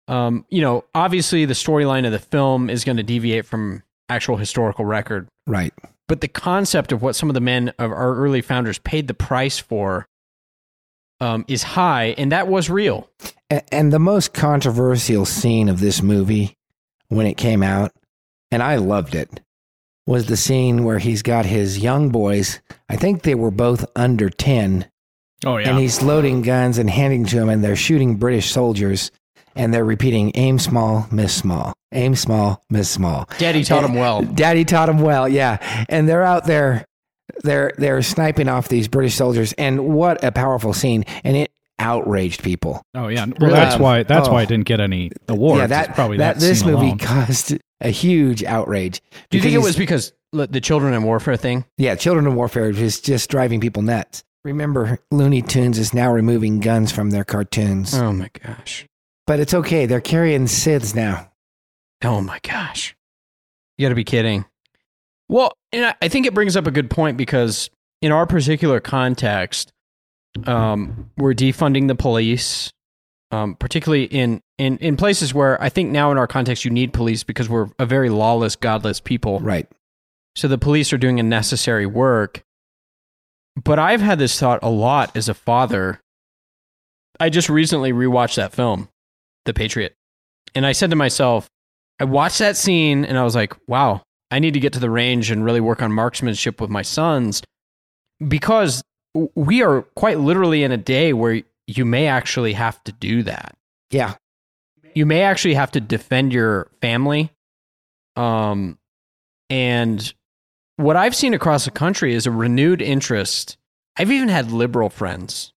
um, 0.09 0.44
you 0.50 0.61
know, 0.61 0.84
obviously 0.94 1.44
the 1.44 1.55
storyline 1.55 2.07
of 2.07 2.12
the 2.12 2.18
film 2.18 2.70
is 2.70 2.84
going 2.84 2.96
to 2.96 3.02
deviate 3.02 3.46
from 3.46 3.82
actual 4.09 4.36
historical 4.36 4.84
record. 4.84 5.28
Right. 5.46 5.72
But 6.07 6.20
the 6.20 6.28
concept 6.28 6.92
of 6.92 7.02
what 7.02 7.16
some 7.16 7.30
of 7.30 7.34
the 7.34 7.40
men 7.40 7.70
of 7.78 7.90
our 7.90 8.16
early 8.16 8.42
founders 8.42 8.78
paid 8.78 9.09
the 9.09 9.14
price 9.14 9.59
for 9.59 10.07
um, 11.20 11.44
is 11.48 11.62
high, 11.62 12.14
and 12.18 12.32
that 12.32 12.48
was 12.48 12.68
real. 12.68 13.09
And, 13.48 13.62
and 13.72 13.92
the 13.92 13.98
most 13.98 14.34
controversial 14.34 15.24
scene 15.24 15.68
of 15.68 15.80
this 15.80 16.02
movie 16.02 16.57
when 17.09 17.26
it 17.26 17.36
came 17.36 17.62
out, 17.62 17.92
and 18.50 18.62
I 18.62 18.76
loved 18.76 19.14
it, 19.14 19.40
was 20.07 20.26
the 20.26 20.36
scene 20.36 20.84
where 20.84 20.98
he's 20.98 21.22
got 21.22 21.46
his 21.46 21.78
young 21.78 22.11
boys. 22.11 22.61
I 22.88 22.96
think 22.96 23.22
they 23.22 23.34
were 23.34 23.50
both 23.50 23.86
under 23.96 24.28
10. 24.28 24.90
Oh, 25.46 25.57
yeah. 25.57 25.70
And 25.70 25.78
he's 25.78 26.02
loading 26.02 26.42
guns 26.42 26.78
and 26.78 26.90
handing 26.90 27.24
to 27.26 27.36
them, 27.36 27.48
and 27.48 27.64
they're 27.64 27.76
shooting 27.76 28.16
British 28.16 28.50
soldiers, 28.50 29.11
and 29.57 29.72
they're 29.72 29.84
repeating 29.84 30.32
aim 30.34 30.59
small, 30.59 31.07
miss 31.11 31.34
small, 31.34 31.72
aim 31.92 32.14
small, 32.14 32.62
miss 32.70 32.88
small. 32.90 33.28
Daddy 33.38 33.64
taught 33.64 33.84
him 33.84 33.94
well. 33.94 34.22
Daddy 34.22 34.64
taught 34.64 34.88
him 34.88 34.98
well, 35.00 35.28
yeah. 35.28 35.84
And 35.88 36.09
they're 36.09 36.24
out 36.24 36.46
there, 36.46 36.84
they're 37.42 37.72
they're 37.78 38.02
sniping 38.02 38.48
off 38.48 38.68
these 38.68 38.88
British 38.88 39.14
soldiers, 39.14 39.52
and 39.55 39.88
what 39.94 40.22
a 40.24 40.30
powerful 40.32 40.72
scene! 40.72 41.05
And 41.24 41.36
it 41.36 41.50
outraged 41.78 42.42
people. 42.42 42.82
Oh 42.94 43.09
yeah, 43.09 43.26
well 43.40 43.50
that's 43.50 43.74
Um, 43.76 43.82
why 43.82 44.02
that's 44.05 44.28
oh. 44.28 44.32
why 44.32 44.42
it 44.42 44.48
didn't 44.48 44.66
get 44.66 44.80
any 44.80 45.11
awards. 45.28 45.59
Yeah, 45.59 45.64
It's 45.64 45.70
that 45.70 45.94
probably 45.94 46.18
that, 46.18 46.34
that, 46.34 46.40
this 46.40 46.61
scene 46.61 46.70
movie 46.70 46.86
alone. 46.86 46.98
caused 46.98 47.59
a 47.80 47.88
huge 47.90 48.44
outrage. 48.44 49.00
Do 49.30 49.38
you 49.38 49.42
think 49.42 49.55
it 49.55 49.59
was 49.59 49.76
because 49.76 50.12
the 50.32 50.61
children 50.61 50.94
in 50.94 51.02
warfare 51.02 51.36
thing? 51.36 51.64
Yeah, 51.78 51.94
Children 51.96 52.26
of 52.26 52.34
Warfare 52.34 52.70
is 52.70 53.00
just 53.00 53.28
driving 53.30 53.61
people 53.61 53.82
nuts. 53.82 54.22
Remember, 54.44 54.98
Looney 55.11 55.42
Tunes 55.42 55.78
is 55.78 55.94
now 55.94 56.12
removing 56.12 56.61
guns 56.61 56.92
from 56.92 57.11
their 57.11 57.24
cartoons. 57.24 57.94
Oh 57.94 58.12
my 58.12 58.30
gosh. 58.44 58.84
But 59.27 59.41
it's 59.41 59.55
okay. 59.55 59.87
They're 59.87 60.01
carrying 60.01 60.45
SIDS 60.45 60.95
now. 60.95 61.31
Oh 62.03 62.20
my 62.20 62.39
gosh. 62.43 62.95
You 63.79 63.87
got 63.87 63.91
to 63.91 63.95
be 63.95 64.05
kidding. 64.05 64.45
Well, 65.29 65.53
and 65.72 65.95
I- 66.03 66.09
think 66.09 66.27
it 66.27 66.35
brings 66.35 66.57
up 66.57 66.66
a 66.66 66.70
good 66.70 66.91
point 66.91 67.16
because 67.16 67.70
in 68.03 68.12
our 68.12 68.27
particular 68.27 68.81
context, 68.81 69.72
um, 70.47 71.11
we're 71.16 71.33
defunding 71.33 71.89
the 71.89 71.95
police, 71.95 72.72
um, 73.31 73.55
particularly 73.55 74.05
in, 74.05 74.43
in, 74.59 74.77
in 74.79 74.97
places 74.97 75.33
where 75.33 75.61
I 75.62 75.70
think 75.70 75.91
now 75.91 76.12
in 76.12 76.18
our 76.18 76.27
context 76.27 76.64
you 76.64 76.70
need 76.70 76.93
police 76.93 77.25
because 77.25 77.49
we're 77.49 77.68
a 77.79 77.87
very 77.87 78.11
lawless, 78.11 78.57
godless 78.57 79.01
people. 79.01 79.41
Right. 79.41 79.66
So 80.37 80.49
the 80.49 80.59
police 80.59 80.93
are 80.93 80.99
doing 80.99 81.18
a 81.18 81.22
necessary 81.22 81.87
work. 81.87 82.43
But 83.62 83.79
I've 83.79 84.01
had 84.01 84.18
this 84.18 84.39
thought 84.39 84.59
a 84.62 84.68
lot 84.68 85.16
as 85.16 85.29
a 85.29 85.35
father. 85.35 86.01
I 87.20 87.31
just 87.31 87.49
recently 87.49 87.93
rewatched 87.93 88.35
that 88.37 88.53
film, 88.53 88.89
The 89.45 89.55
Patriot. 89.55 89.95
And 90.55 90.66
I 90.66 90.72
said 90.72 90.90
to 90.90 90.97
myself, 90.97 91.49
I 92.01 92.05
watched 92.05 92.38
that 92.38 92.57
scene 92.57 93.05
and 93.05 93.18
I 93.18 93.24
was 93.24 93.34
like, 93.34 93.55
wow, 93.68 94.03
I 94.30 94.38
need 94.38 94.55
to 94.55 94.61
get 94.61 94.72
to 94.74 94.80
the 94.80 94.90
range 94.90 95.30
and 95.30 95.45
really 95.45 95.61
work 95.61 95.82
on 95.82 95.92
marksmanship 95.92 96.61
with 96.61 96.70
my 96.70 96.82
sons 96.82 97.42
because 98.26 98.82
we 99.34 99.62
are 99.62 99.82
quite 99.95 100.18
literally 100.18 100.62
in 100.62 100.72
a 100.72 100.76
day 100.76 101.12
where 101.12 101.42
you 101.66 101.84
may 101.84 102.07
actually 102.09 102.53
have 102.53 102.82
to 102.84 102.92
do 102.92 103.22
that. 103.22 103.57
Yeah. 103.90 104.14
You 104.95 105.07
may 105.07 105.22
actually 105.22 105.55
have 105.55 105.70
to 105.72 105.80
defend 105.80 106.32
your 106.32 106.70
family. 106.80 107.30
Um, 108.16 108.78
and 109.51 110.12
what 110.76 110.97
I've 110.97 111.14
seen 111.14 111.34
across 111.34 111.64
the 111.64 111.70
country 111.70 112.14
is 112.14 112.26
a 112.26 112.30
renewed 112.30 112.82
interest. 112.82 113.57
I've 113.97 114.11
even 114.11 114.28
had 114.28 114.51
liberal 114.51 114.90
friends 114.90 115.53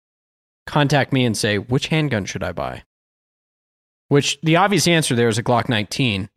contact 0.68 1.14
me 1.14 1.26
and 1.26 1.38
say, 1.38 1.58
which 1.58 1.88
handgun 1.88 2.26
should 2.26 2.44
I 2.44 2.52
buy? 2.52 2.84
Which 4.16 4.40
the 4.44 4.56
obvious 4.56 4.88
answer 4.88 5.14
there 5.14 5.28
is 5.28 5.38
a 5.38 5.44
Glock 5.44 5.68
19. 5.68 6.30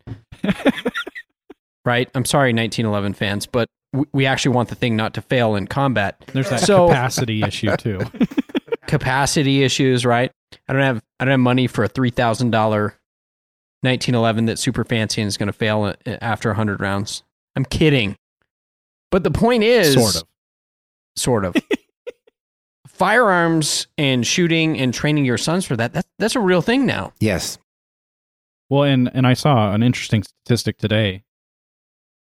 right? 1.85 2.09
I'm 2.13 2.25
sorry, 2.25 2.51
1911 2.51 3.13
fans, 3.13 3.45
but 3.45 3.69
we 4.11 4.25
actually 4.25 4.53
want 4.53 4.67
the 4.67 4.75
thing 4.75 4.97
not 4.97 5.13
to 5.13 5.21
fail 5.21 5.55
in 5.55 5.65
combat. 5.65 6.21
There's 6.33 6.49
that 6.49 6.59
So- 6.59 6.89
capacity 6.89 7.41
issue 7.41 7.73
too. 7.77 8.01
capacity 8.87 9.63
issues, 9.63 10.05
right? 10.05 10.29
I 10.67 10.73
don't 10.73 10.81
have 10.81 11.01
I 11.21 11.23
don't 11.23 11.31
have 11.31 11.39
money 11.39 11.67
for 11.67 11.85
a 11.85 11.87
three 11.87 12.09
thousand 12.09 12.51
dollar 12.51 12.95
1911 13.83 14.47
that's 14.47 14.61
super 14.61 14.83
fancy 14.83 15.21
and 15.21 15.29
is 15.29 15.37
going 15.37 15.47
to 15.47 15.53
fail 15.53 15.93
after 16.05 16.53
hundred 16.53 16.81
rounds. 16.81 17.23
I'm 17.55 17.63
kidding, 17.63 18.17
but 19.09 19.23
the 19.23 19.31
point 19.31 19.63
is, 19.63 19.93
Sort 19.93 20.17
of. 20.17 20.23
sort 21.15 21.45
of. 21.45 21.55
Firearms 22.89 23.87
and 23.97 24.27
shooting 24.27 24.77
and 24.77 24.93
training 24.93 25.23
your 25.23 25.37
sons 25.37 25.65
for 25.65 25.77
that, 25.77 25.93
that's, 25.93 26.07
that's 26.19 26.35
a 26.35 26.41
real 26.41 26.61
thing 26.61 26.85
now. 26.85 27.13
Yes. 27.21 27.57
Well, 28.69 28.83
and 28.83 29.09
and 29.13 29.25
I 29.25 29.33
saw 29.33 29.73
an 29.73 29.83
interesting 29.83 30.23
statistic 30.23 30.77
today. 30.77 31.23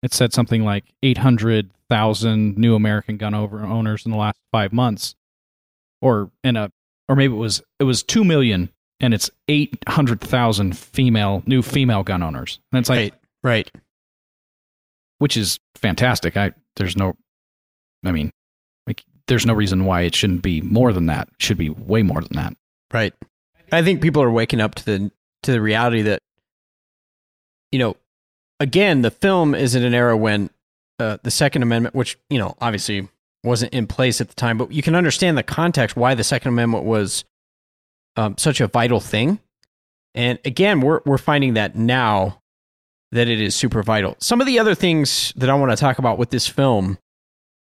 It 0.01 0.13
said 0.13 0.33
something 0.33 0.65
like 0.65 0.83
800,000 1.01 2.57
new 2.57 2.75
American 2.75 3.15
gun 3.15 3.33
owners 3.33 4.05
in 4.05 4.11
the 4.11 4.17
last 4.17 4.37
5 4.51 4.73
months 4.73 5.15
or 6.01 6.29
in 6.43 6.57
a 6.57 6.63
uh, 6.63 6.67
or 7.07 7.15
maybe 7.15 7.33
it 7.33 7.37
was 7.37 7.61
it 7.79 7.85
was 7.85 8.03
2 8.03 8.23
million 8.23 8.69
and 8.99 9.13
it's 9.13 9.29
800,000 9.47 10.77
female 10.77 11.43
new 11.45 11.61
female 11.61 12.03
gun 12.03 12.21
owners. 12.21 12.59
And 12.71 12.79
it's 12.79 12.89
like 12.89 13.13
right. 13.43 13.71
which 15.19 15.37
is 15.37 15.59
fantastic. 15.75 16.35
I 16.35 16.51
there's 16.75 16.97
no 16.97 17.15
I 18.05 18.11
mean, 18.11 18.31
like 18.85 19.03
there's 19.27 19.45
no 19.45 19.53
reason 19.53 19.85
why 19.85 20.01
it 20.01 20.15
shouldn't 20.15 20.41
be 20.41 20.61
more 20.61 20.91
than 20.91 21.05
that. 21.05 21.29
It 21.29 21.41
should 21.41 21.57
be 21.57 21.69
way 21.69 22.03
more 22.03 22.21
than 22.21 22.35
that. 22.35 22.53
Right. 22.93 23.13
I 23.71 23.81
think 23.81 24.01
people 24.01 24.21
are 24.21 24.31
waking 24.31 24.59
up 24.59 24.75
to 24.75 24.85
the 24.85 25.11
to 25.43 25.51
the 25.51 25.61
reality 25.61 26.01
that 26.03 26.21
you 27.73 27.79
know, 27.79 27.97
again, 28.59 29.01
the 29.01 29.09
film 29.09 29.55
is 29.55 29.73
in 29.73 29.83
an 29.83 29.95
era 29.95 30.15
when 30.15 30.51
uh, 30.99 31.17
the 31.23 31.31
Second 31.31 31.63
Amendment, 31.63 31.95
which 31.95 32.19
you 32.29 32.37
know 32.37 32.55
obviously 32.61 33.09
wasn't 33.43 33.73
in 33.73 33.87
place 33.87 34.21
at 34.21 34.29
the 34.29 34.35
time, 34.35 34.59
but 34.59 34.71
you 34.71 34.83
can 34.83 34.95
understand 34.95 35.37
the 35.37 35.43
context 35.43 35.97
why 35.97 36.13
the 36.13 36.23
Second 36.23 36.49
Amendment 36.49 36.85
was 36.85 37.25
um, 38.15 38.37
such 38.37 38.61
a 38.61 38.67
vital 38.67 38.99
thing. 38.99 39.39
And 40.13 40.37
again, 40.45 40.81
we're 40.81 41.01
we're 41.03 41.17
finding 41.17 41.55
that 41.55 41.75
now 41.75 42.41
that 43.11 43.27
it 43.27 43.41
is 43.41 43.55
super 43.55 43.81
vital. 43.81 44.15
Some 44.19 44.39
of 44.39 44.45
the 44.45 44.59
other 44.59 44.75
things 44.75 45.33
that 45.35 45.49
I 45.49 45.55
want 45.55 45.71
to 45.71 45.75
talk 45.75 45.97
about 45.97 46.19
with 46.19 46.29
this 46.29 46.47
film, 46.47 46.99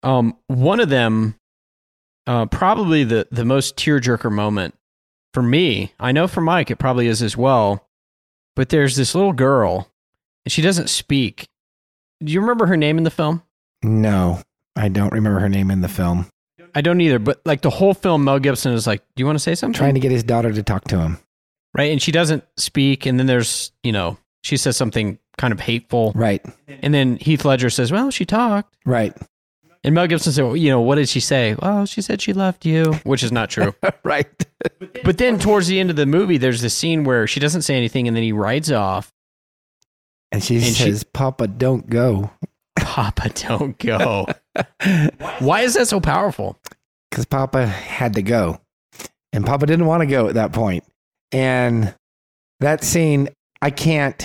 um, 0.04 0.36
one 0.46 0.78
of 0.78 0.88
them, 0.88 1.34
uh, 2.28 2.46
probably 2.46 3.02
the 3.02 3.26
the 3.32 3.44
most 3.44 3.76
tearjerker 3.76 4.30
moment 4.30 4.76
for 5.34 5.42
me. 5.42 5.94
I 5.98 6.12
know 6.12 6.28
for 6.28 6.42
Mike, 6.42 6.70
it 6.70 6.76
probably 6.76 7.08
is 7.08 7.22
as 7.24 7.36
well. 7.36 7.82
But 8.56 8.70
there's 8.70 8.96
this 8.96 9.14
little 9.14 9.34
girl, 9.34 9.92
and 10.46 10.52
she 10.52 10.62
doesn't 10.62 10.88
speak. 10.88 11.48
Do 12.22 12.32
you 12.32 12.40
remember 12.40 12.66
her 12.66 12.76
name 12.76 12.98
in 12.98 13.04
the 13.04 13.10
film? 13.10 13.42
No, 13.82 14.40
I 14.76 14.88
don't 14.88 15.12
remember 15.12 15.40
her 15.40 15.48
name 15.48 15.70
in 15.72 15.80
the 15.80 15.88
film. 15.88 16.30
I 16.72 16.80
don't 16.82 17.00
either. 17.00 17.18
But 17.18 17.40
like 17.44 17.62
the 17.62 17.70
whole 17.70 17.94
film, 17.94 18.24
Mel 18.24 18.38
Gibson 18.38 18.72
is 18.72 18.86
like, 18.86 19.02
"Do 19.16 19.22
you 19.22 19.26
want 19.26 19.36
to 19.36 19.42
say 19.42 19.54
something?" 19.56 19.76
Trying 19.76 19.94
to 19.94 20.00
get 20.00 20.12
his 20.12 20.22
daughter 20.22 20.52
to 20.52 20.62
talk 20.62 20.84
to 20.84 20.98
him. 20.98 21.18
right? 21.74 21.90
And 21.90 22.00
she 22.00 22.12
doesn't 22.12 22.44
speak. 22.56 23.06
And 23.06 23.18
then 23.18 23.26
there's, 23.26 23.72
you 23.82 23.92
know, 23.92 24.18
she 24.44 24.56
says 24.56 24.76
something 24.76 25.18
kind 25.36 25.52
of 25.52 25.60
hateful. 25.60 26.12
Right. 26.14 26.44
And 26.68 26.94
then 26.94 27.16
Heath 27.16 27.44
Ledger 27.44 27.68
says, 27.70 27.90
"Well, 27.90 28.10
she 28.10 28.24
talked." 28.24 28.76
Right. 28.86 29.14
And 29.84 29.94
Mel 29.94 30.06
Gibson 30.06 30.32
said, 30.32 30.44
well, 30.44 30.56
"You 30.56 30.70
know, 30.70 30.80
what 30.80 30.94
did 30.96 31.08
she 31.08 31.20
say?" 31.20 31.54
Well, 31.60 31.86
she 31.86 32.00
said 32.02 32.20
she 32.22 32.32
loved 32.32 32.64
you, 32.64 32.92
which 33.04 33.22
is 33.22 33.32
not 33.32 33.50
true. 33.50 33.74
right. 34.04 34.26
But 35.04 35.18
then 35.18 35.38
towards 35.38 35.66
the 35.66 35.78
end 35.80 35.90
of 35.90 35.96
the 35.96 36.06
movie, 36.06 36.38
there's 36.38 36.60
this 36.60 36.74
scene 36.74 37.04
where 37.04 37.26
she 37.26 37.40
doesn't 37.40 37.62
say 37.62 37.76
anything, 37.76 38.06
and 38.08 38.16
then 38.16 38.24
he 38.24 38.32
rides 38.32 38.72
off. 38.72 39.12
And 40.32 40.42
she 40.42 40.56
And 40.56 40.64
she- 40.64 40.84
says, 40.84 41.04
Papa, 41.04 41.46
don't 41.48 41.88
go. 41.88 42.30
Papa, 42.78 43.30
don't 43.30 43.78
go. 43.78 44.26
Why 45.38 45.60
is 45.62 45.74
that 45.74 45.88
so 45.88 46.00
powerful? 46.00 46.58
Because 47.10 47.24
Papa 47.26 47.66
had 47.66 48.14
to 48.14 48.22
go. 48.22 48.60
And 49.32 49.44
Papa 49.44 49.66
didn't 49.66 49.86
want 49.86 50.00
to 50.02 50.06
go 50.06 50.28
at 50.28 50.34
that 50.34 50.52
point. 50.52 50.84
And 51.32 51.94
that 52.60 52.82
scene, 52.84 53.28
I 53.60 53.70
can't. 53.70 54.24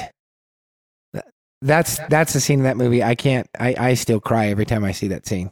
That's 1.61 1.99
that's 2.09 2.33
the 2.33 2.39
scene 2.39 2.59
in 2.59 2.63
that 2.65 2.77
movie. 2.77 3.03
I 3.03 3.13
can't. 3.15 3.47
I, 3.59 3.75
I 3.77 3.93
still 3.93 4.19
cry 4.19 4.47
every 4.47 4.65
time 4.65 4.83
I 4.83 4.93
see 4.93 5.09
that 5.09 5.27
scene, 5.27 5.51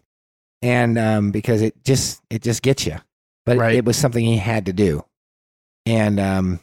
and 0.64 0.97
um, 0.97 1.32
because 1.32 1.62
it 1.62 1.84
just 1.84 2.22
it 2.32 2.41
just 2.41 2.64
gets 2.64 2.86
you. 2.86 2.97
But 3.45 3.58
it- 3.58 3.60
Right. 3.60 3.76
it, 3.76 3.86
was 3.86 3.95
something 3.97 4.24
he 4.26 4.38
had 4.38 4.66
to 4.68 4.74
do, 4.74 5.04
and 5.86 6.20
um, 6.20 6.60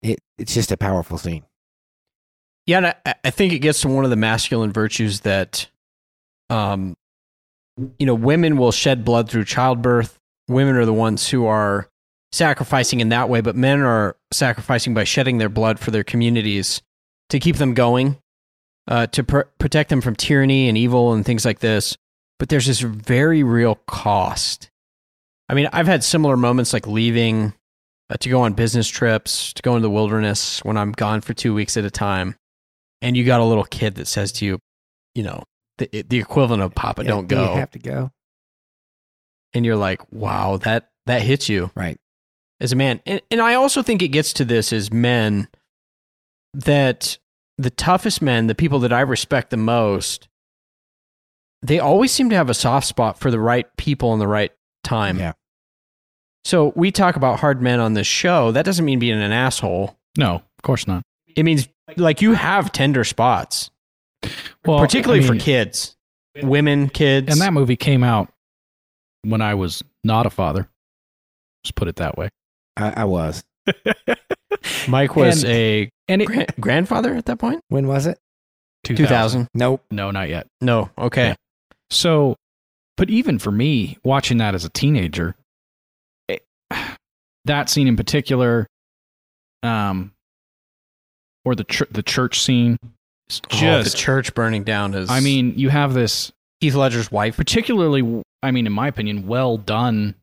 it 0.00 0.20
it's 0.38 0.54
just 0.54 0.72
a 0.72 0.76
powerful 0.78 1.18
scene. 1.18 1.44
Yeah, 2.66 2.94
I, 3.04 3.14
I 3.24 3.30
think 3.30 3.52
it 3.52 3.58
gets 3.58 3.80
to 3.82 3.88
one 3.88 4.04
of 4.04 4.10
the 4.10 4.16
masculine 4.16 4.72
virtues 4.72 5.20
that, 5.20 5.68
um, 6.50 6.96
you 7.98 8.06
know, 8.06 8.14
women 8.14 8.56
will 8.56 8.72
shed 8.72 9.04
blood 9.04 9.28
through 9.28 9.44
childbirth. 9.44 10.18
Women 10.48 10.76
are 10.76 10.84
the 10.84 10.92
ones 10.92 11.28
who 11.28 11.46
are 11.46 11.88
sacrificing 12.30 13.00
in 13.00 13.08
that 13.10 13.28
way, 13.28 13.40
but 13.40 13.56
men 13.56 13.80
are 13.80 14.16
sacrificing 14.32 14.94
by 14.94 15.04
shedding 15.04 15.38
their 15.38 15.48
blood 15.48 15.78
for 15.80 15.90
their 15.90 16.04
communities 16.04 16.82
to 17.30 17.38
keep 17.38 17.56
them 17.56 17.74
going. 17.74 18.18
uh, 18.88 19.06
to 19.08 19.24
pr- 19.24 19.40
protect 19.58 19.90
them 19.90 20.00
from 20.00 20.16
tyranny 20.16 20.68
and 20.68 20.76
evil 20.76 21.12
and 21.12 21.24
things 21.24 21.44
like 21.44 21.60
this. 21.60 21.96
But 22.38 22.48
there's 22.48 22.66
this 22.66 22.80
very 22.80 23.42
real 23.42 23.76
cost. 23.86 24.70
I 25.48 25.54
mean, 25.54 25.68
I've 25.72 25.86
had 25.86 26.02
similar 26.02 26.36
moments 26.36 26.72
like 26.72 26.86
leaving 26.86 27.54
uh, 28.10 28.16
to 28.16 28.28
go 28.28 28.42
on 28.42 28.54
business 28.54 28.88
trips, 28.88 29.52
to 29.52 29.62
go 29.62 29.76
into 29.76 29.82
the 29.82 29.90
wilderness 29.90 30.64
when 30.64 30.76
I'm 30.76 30.92
gone 30.92 31.20
for 31.20 31.34
two 31.34 31.54
weeks 31.54 31.76
at 31.76 31.84
a 31.84 31.90
time. 31.90 32.36
And 33.02 33.16
you 33.16 33.24
got 33.24 33.40
a 33.40 33.44
little 33.44 33.64
kid 33.64 33.96
that 33.96 34.06
says 34.06 34.32
to 34.32 34.46
you, 34.46 34.58
you 35.14 35.22
know, 35.24 35.42
the, 35.78 36.02
the 36.08 36.18
equivalent 36.18 36.62
of 36.62 36.74
Papa, 36.74 37.02
Yeah, 37.02 37.08
don't 37.10 37.26
do 37.26 37.34
go. 37.34 37.52
You 37.54 37.58
have 37.60 37.70
to 37.72 37.78
go. 37.78 38.10
and 39.52 39.66
you're 39.66 39.76
like, 39.76 40.00
wow, 40.12 40.56
that, 40.58 40.88
that 41.06 41.20
hits 41.22 41.48
you 41.48 41.70
Right. 41.74 41.98
as 42.60 42.72
a 42.72 42.76
man. 42.76 43.00
And, 43.04 43.20
and 43.30 43.40
I 43.42 43.54
also 43.54 43.82
think 43.82 44.00
it 44.02 44.08
gets 44.08 44.32
to 44.34 44.44
this 44.44 44.72
as 44.72 44.92
men 44.92 45.48
that 46.54 47.18
the 47.58 47.70
toughest 47.70 48.22
men, 48.22 48.46
the 48.46 48.54
people 48.54 48.78
that 48.80 48.92
I 48.92 49.00
respect 49.00 49.50
the 49.50 49.56
most, 49.56 50.28
they 51.62 51.78
always 51.78 52.12
seem 52.12 52.30
to 52.30 52.36
have 52.36 52.50
a 52.50 52.54
soft 52.54 52.86
spot 52.86 53.18
for 53.18 53.30
the 53.30 53.40
right 53.40 53.66
people 53.76 54.12
in 54.12 54.18
the 54.18 54.26
right 54.28 54.52
time. 54.84 55.18
Yeah. 55.18 55.32
So 56.44 56.72
we 56.74 56.90
talk 56.90 57.16
about 57.16 57.38
hard 57.40 57.62
men 57.62 57.78
on 57.78 57.94
this 57.94 58.06
show. 58.06 58.50
That 58.52 58.64
doesn't 58.64 58.84
mean 58.84 58.98
being 58.98 59.20
an 59.20 59.32
asshole. 59.32 59.96
No, 60.18 60.36
of 60.36 60.62
course 60.62 60.86
not. 60.88 61.02
It 61.36 61.44
means 61.44 61.68
like 61.96 62.22
you 62.22 62.32
have 62.34 62.72
tender 62.72 63.04
spots, 63.04 63.70
Well, 64.64 64.78
particularly 64.78 65.24
I 65.24 65.26
for 65.26 65.36
kids, 65.36 65.96
women, 66.42 66.88
kids. 66.88 67.30
And 67.32 67.40
that 67.40 67.52
movie 67.52 67.76
came 67.76 68.02
out 68.04 68.32
when 69.22 69.40
I 69.40 69.54
was 69.54 69.82
not 70.04 70.26
a 70.26 70.30
father. 70.30 70.68
Just 71.64 71.74
put 71.74 71.88
it 71.88 71.96
that 71.96 72.16
way. 72.16 72.28
I, 72.76 73.02
I 73.02 73.04
was. 73.04 73.42
Mike 74.88 75.16
was 75.16 75.44
and- 75.44 75.52
a 75.52 75.90
And 76.08 76.22
it, 76.22 76.26
gra- 76.26 76.46
grandfather 76.60 77.14
at 77.14 77.26
that 77.26 77.38
point. 77.38 77.62
When 77.68 77.86
was 77.86 78.06
it? 78.06 78.18
2000. 78.84 79.48
Nope. 79.54 79.84
No, 79.90 80.10
not 80.10 80.28
yet. 80.28 80.46
No. 80.60 80.90
Okay. 80.98 81.28
Yeah. 81.28 81.34
So, 81.90 82.36
but 82.96 83.10
even 83.10 83.38
for 83.38 83.52
me, 83.52 83.98
watching 84.04 84.38
that 84.38 84.54
as 84.54 84.64
a 84.64 84.68
teenager, 84.70 85.36
it, 86.28 86.44
that 87.44 87.68
scene 87.70 87.86
in 87.86 87.96
particular, 87.96 88.66
um, 89.62 90.12
or 91.44 91.54
the 91.54 91.64
ch- 91.64 91.88
the 91.90 92.02
church 92.02 92.40
scene, 92.40 92.78
is 93.30 93.40
Oh, 93.52 93.56
just. 93.56 93.92
the 93.92 93.98
church 93.98 94.34
burning 94.34 94.62
down 94.64 94.94
is. 94.94 95.10
I 95.10 95.20
mean, 95.20 95.54
you 95.58 95.68
have 95.70 95.94
this 95.94 96.32
Heath 96.60 96.74
Ledger's 96.74 97.10
wife. 97.10 97.36
particularly, 97.36 98.22
I 98.42 98.50
mean, 98.50 98.66
in 98.66 98.72
my 98.72 98.88
opinion, 98.88 99.26
well 99.26 99.56
done. 99.56 100.14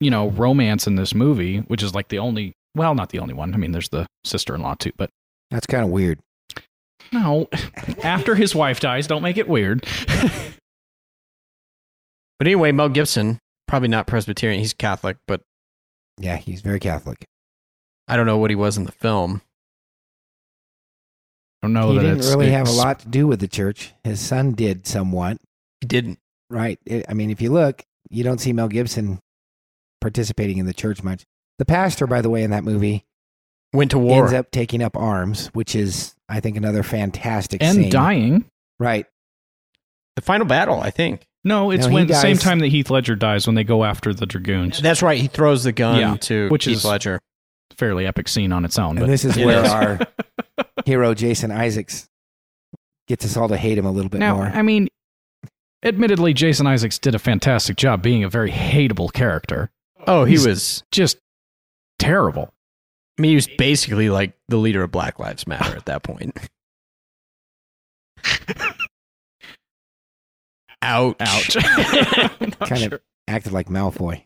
You 0.00 0.10
know, 0.12 0.28
romance 0.30 0.86
in 0.86 0.94
this 0.94 1.12
movie, 1.12 1.58
which 1.58 1.82
is 1.82 1.92
like 1.92 2.06
the 2.08 2.20
only, 2.20 2.52
well, 2.76 2.94
not 2.94 3.08
the 3.10 3.18
only 3.18 3.34
one. 3.34 3.52
I 3.52 3.56
mean, 3.56 3.72
there's 3.72 3.88
the 3.88 4.06
sister-in-law 4.24 4.76
too, 4.78 4.92
but 4.96 5.10
That's 5.50 5.66
kind 5.66 5.82
of 5.84 5.90
weird. 5.90 6.20
no. 7.12 7.48
After 8.04 8.36
his 8.36 8.54
wife 8.54 8.78
dies, 8.78 9.08
don't 9.08 9.22
make 9.22 9.36
it 9.38 9.48
weird. 9.48 9.84
But 12.38 12.46
anyway, 12.46 12.70
Mel 12.72 12.88
Gibson, 12.88 13.38
probably 13.66 13.88
not 13.88 14.06
Presbyterian. 14.06 14.60
He's 14.60 14.72
Catholic, 14.72 15.16
but 15.26 15.40
Yeah, 16.18 16.36
he's 16.36 16.60
very 16.60 16.78
Catholic. 16.78 17.24
I 18.06 18.16
don't 18.16 18.26
know 18.26 18.38
what 18.38 18.50
he 18.50 18.54
was 18.56 18.76
in 18.78 18.84
the 18.84 18.92
film. 18.92 19.42
I 21.62 21.66
don't 21.66 21.72
know 21.72 21.90
he 21.90 21.96
that 21.98 22.02
didn't 22.04 22.18
it's 22.18 22.28
really 22.30 22.50
have 22.50 22.68
a 22.68 22.72
lot 22.72 23.00
to 23.00 23.08
do 23.08 23.26
with 23.26 23.40
the 23.40 23.48
church. 23.48 23.92
His 24.04 24.20
son 24.20 24.52
did 24.52 24.86
somewhat. 24.86 25.38
He 25.80 25.86
didn't. 25.86 26.18
Right. 26.50 26.78
It, 26.86 27.04
I 27.08 27.14
mean, 27.14 27.30
if 27.30 27.40
you 27.40 27.50
look, 27.50 27.84
you 28.10 28.22
don't 28.24 28.38
see 28.38 28.52
Mel 28.52 28.68
Gibson 28.68 29.18
participating 30.00 30.58
in 30.58 30.66
the 30.66 30.72
church 30.74 31.02
much. 31.02 31.24
The 31.58 31.64
pastor, 31.64 32.06
by 32.06 32.20
the 32.22 32.30
way, 32.30 32.42
in 32.44 32.50
that 32.52 32.64
movie 32.64 33.04
Went 33.72 33.90
to 33.90 33.98
war. 33.98 34.22
ends 34.22 34.32
up 34.32 34.50
taking 34.50 34.82
up 34.82 34.96
arms, 34.96 35.48
which 35.48 35.74
is, 35.74 36.14
I 36.28 36.40
think, 36.40 36.56
another 36.56 36.82
fantastic 36.82 37.62
and 37.62 37.76
scene. 37.76 37.90
dying. 37.90 38.44
Right. 38.78 39.06
the 40.16 40.22
final 40.22 40.46
battle, 40.46 40.80
I 40.80 40.90
think. 40.90 41.26
No, 41.44 41.70
it's 41.70 41.86
No, 41.86 41.92
when 41.94 42.06
the 42.06 42.14
same 42.14 42.36
time 42.36 42.60
that 42.60 42.68
Heath 42.68 42.90
Ledger 42.90 43.14
dies 43.16 43.46
when 43.46 43.54
they 43.56 43.64
go 43.64 43.84
after 43.84 44.12
the 44.14 44.26
dragoons. 44.26 44.80
That's 44.80 45.02
right. 45.02 45.18
He 45.20 45.26
throws 45.28 45.64
the 45.64 45.72
gun 45.72 45.98
Yeah, 45.98 46.16
to 46.22 46.48
which 46.48 46.64
Heath 46.64 46.78
is- 46.78 46.84
Ledger. 46.84 47.20
Fairly 47.76 48.06
epic 48.06 48.28
scene 48.28 48.52
on 48.52 48.64
its 48.64 48.78
own. 48.78 48.90
And 48.98 49.00
But 49.00 49.06
this 49.06 49.24
is 49.24 49.36
where 49.36 49.64
our 49.64 49.98
hero, 50.84 51.14
Jason 51.14 51.50
Isaacs, 51.52 52.08
gets 53.06 53.24
us 53.24 53.36
all 53.36 53.48
to 53.48 53.56
hate 53.56 53.78
him 53.78 53.86
a 53.86 53.90
little 53.92 54.08
bit 54.10 54.18
now, 54.18 54.34
more. 54.36 54.46
I 54.46 54.62
mean, 54.62 54.88
admittedly, 55.84 56.34
Jason 56.34 56.66
Isaacs 56.66 56.98
did 56.98 57.14
a 57.14 57.18
fantastic 57.18 57.76
job 57.76 58.02
being 58.02 58.24
a 58.24 58.28
very 58.28 58.50
hateable 58.50 59.12
character. 59.12 59.70
Oh, 60.06 60.24
he 60.24 60.32
He's- 60.32 60.46
was. 60.46 60.82
Just 60.90 61.18
terrible. 61.98 62.52
I 63.18 63.22
mean, 63.22 63.30
he 63.30 63.34
was 63.36 63.48
basically 63.58 64.10
like 64.10 64.32
the 64.48 64.56
leader 64.58 64.82
of 64.82 64.90
Black 64.92 65.18
Lives 65.18 65.46
Matter 65.46 65.76
at 65.76 65.86
that 65.86 66.02
point. 66.04 66.36
Ouch. 70.82 71.16
Ouch. 71.20 71.56
Kind 72.60 72.78
sure. 72.80 72.94
of 72.94 73.00
acted 73.26 73.52
like 73.52 73.66
Malfoy. 73.68 74.24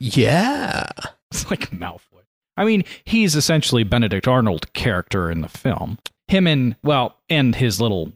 Yeah. 0.00 0.88
It's 1.30 1.48
like 1.50 1.70
Malfoy. 1.70 2.15
I 2.56 2.64
mean, 2.64 2.84
he's 3.04 3.36
essentially 3.36 3.84
Benedict 3.84 4.26
Arnold 4.26 4.72
character 4.72 5.30
in 5.30 5.40
the 5.42 5.48
film. 5.48 5.98
Him 6.28 6.46
and 6.46 6.76
well, 6.82 7.16
and 7.28 7.54
his 7.54 7.80
little 7.80 8.12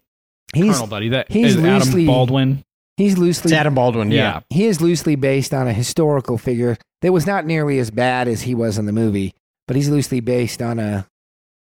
He's 0.55 0.72
colonel 0.72 0.86
buddy 0.88 1.11
that 1.11 1.30
he's 1.30 1.55
is 1.55 1.64
Adam 1.64 2.07
Baldwin. 2.07 2.64
he's 2.97 3.12
It's 3.12 3.20
loosely 3.20 3.55
Adam 3.55 3.74
Baldwin. 3.74 4.11
Yeah. 4.11 4.41
he 4.51 4.66
is 4.66 4.80
loosely 4.80 5.14
based 5.14 5.55
on 5.55 5.68
a 5.68 5.72
historical 5.72 6.38
figure 6.38 6.76
that 7.03 7.12
was 7.12 7.26
not 7.26 7.47
nearly 7.47 7.78
as 7.78 7.91
bad 7.91 8.26
as 8.28 8.43
he 8.43 8.55
was 8.55 8.78
in 8.78 8.86
the 8.86 8.93
movie, 8.93 9.34
but 9.68 9.76
he's 9.76 9.88
loosely 9.88 10.20
based 10.20 10.61
on 10.61 10.78
a, 10.78 11.07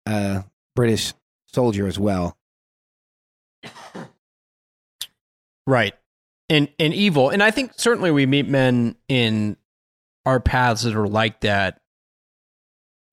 a 0.05 0.43
British 0.75 1.13
soldier 1.47 1.87
as 1.87 1.97
well. 1.97 2.35
Right. 5.67 5.93
And 6.49 6.69
and 6.77 6.93
evil. 6.93 7.29
And 7.29 7.41
I 7.41 7.51
think 7.51 7.71
certainly 7.75 8.11
we 8.11 8.25
meet 8.25 8.47
men 8.47 8.95
in 9.07 9.57
our 10.25 10.39
paths 10.39 10.83
that 10.83 10.95
are 10.95 11.07
like 11.07 11.41
that 11.41 11.81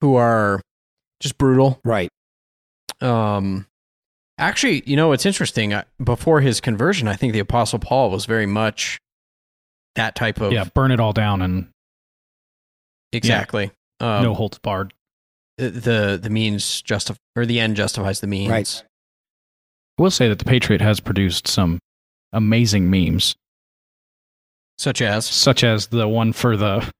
who 0.03 0.15
are 0.15 0.59
just 1.21 1.37
brutal. 1.37 1.79
Right. 1.85 2.09
Um 2.99 3.65
actually, 4.37 4.83
you 4.85 4.97
know, 4.97 5.13
it's 5.13 5.25
interesting. 5.25 5.73
Before 6.03 6.41
his 6.41 6.59
conversion, 6.59 7.07
I 7.07 7.15
think 7.15 7.31
the 7.31 7.39
apostle 7.39 7.79
Paul 7.79 8.11
was 8.11 8.25
very 8.25 8.45
much 8.45 8.99
that 9.95 10.13
type 10.15 10.41
of 10.41 10.51
Yeah, 10.51 10.65
burn 10.75 10.91
it 10.91 10.99
all 10.99 11.13
down 11.13 11.41
and 11.41 11.69
exactly. 13.13 13.71
Um, 14.01 14.23
no 14.23 14.33
holds 14.33 14.59
barred. 14.59 14.93
the- 15.57 16.19
the 16.21 16.29
means 16.29 16.81
justif 16.81 17.15
or 17.37 17.45
the 17.45 17.59
end 17.61 17.77
justifies 17.77 18.19
the 18.19 18.27
means. 18.27 18.49
Right. 18.49 18.83
I 19.97 20.01
will 20.01 20.11
say 20.11 20.27
that 20.27 20.39
the 20.39 20.45
Patriot 20.45 20.81
has 20.81 20.99
produced 20.99 21.47
some 21.47 21.79
amazing 22.33 22.89
memes, 22.89 23.35
Such 24.79 25.01
as 25.01 25.25
such 25.27 25.63
as 25.63 25.87
the 25.87 26.07
one 26.09 26.33
for 26.33 26.57
the. 26.57 26.91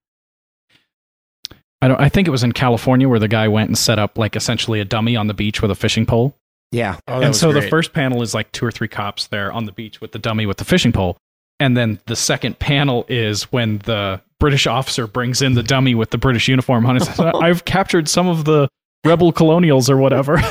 I 1.83 1.89
don't. 1.89 1.99
I 1.99 2.07
think 2.07 2.29
it 2.29 2.31
was 2.31 2.43
in 2.43 2.53
California 2.53 3.09
where 3.09 3.19
the 3.19 3.27
guy 3.27 3.49
went 3.49 3.67
and 3.67 3.77
set 3.77 3.99
up 3.99 4.17
like 4.17 4.37
essentially 4.37 4.79
a 4.79 4.85
dummy 4.85 5.17
on 5.17 5.27
the 5.27 5.33
beach 5.33 5.61
with 5.61 5.69
a 5.69 5.75
fishing 5.75 6.05
pole. 6.05 6.33
Yeah. 6.71 6.97
oh, 7.09 7.19
and 7.19 7.27
was 7.29 7.39
so 7.39 7.51
the 7.51 7.61
first 7.61 7.91
panel 7.91 8.21
is 8.21 8.33
like 8.33 8.49
two 8.53 8.65
or 8.65 8.71
three 8.71 8.87
cops 8.87 9.27
there 9.27 9.51
on 9.51 9.65
the 9.65 9.73
beach 9.73 9.99
with 9.99 10.13
the 10.13 10.17
dummy 10.17 10.45
with 10.45 10.57
the 10.57 10.65
fishing 10.65 10.93
pole. 10.93 11.17
And 11.59 11.75
then 11.75 11.99
the 12.05 12.15
second 12.15 12.57
panel 12.59 13.05
is 13.09 13.51
when 13.51 13.79
the 13.79 14.21
British 14.39 14.65
officer 14.65 15.07
brings 15.07 15.41
in 15.41 15.55
the 15.55 15.61
dummy 15.61 15.93
with 15.93 16.11
the 16.11 16.17
British 16.17 16.47
uniform 16.47 16.85
on. 16.85 16.97
Says, 17.01 17.19
I've 17.19 17.65
captured 17.65 18.07
some 18.07 18.29
of 18.29 18.45
the 18.45 18.69
rebel 19.03 19.33
colonials 19.33 19.89
or 19.89 19.97
whatever. 19.97 20.41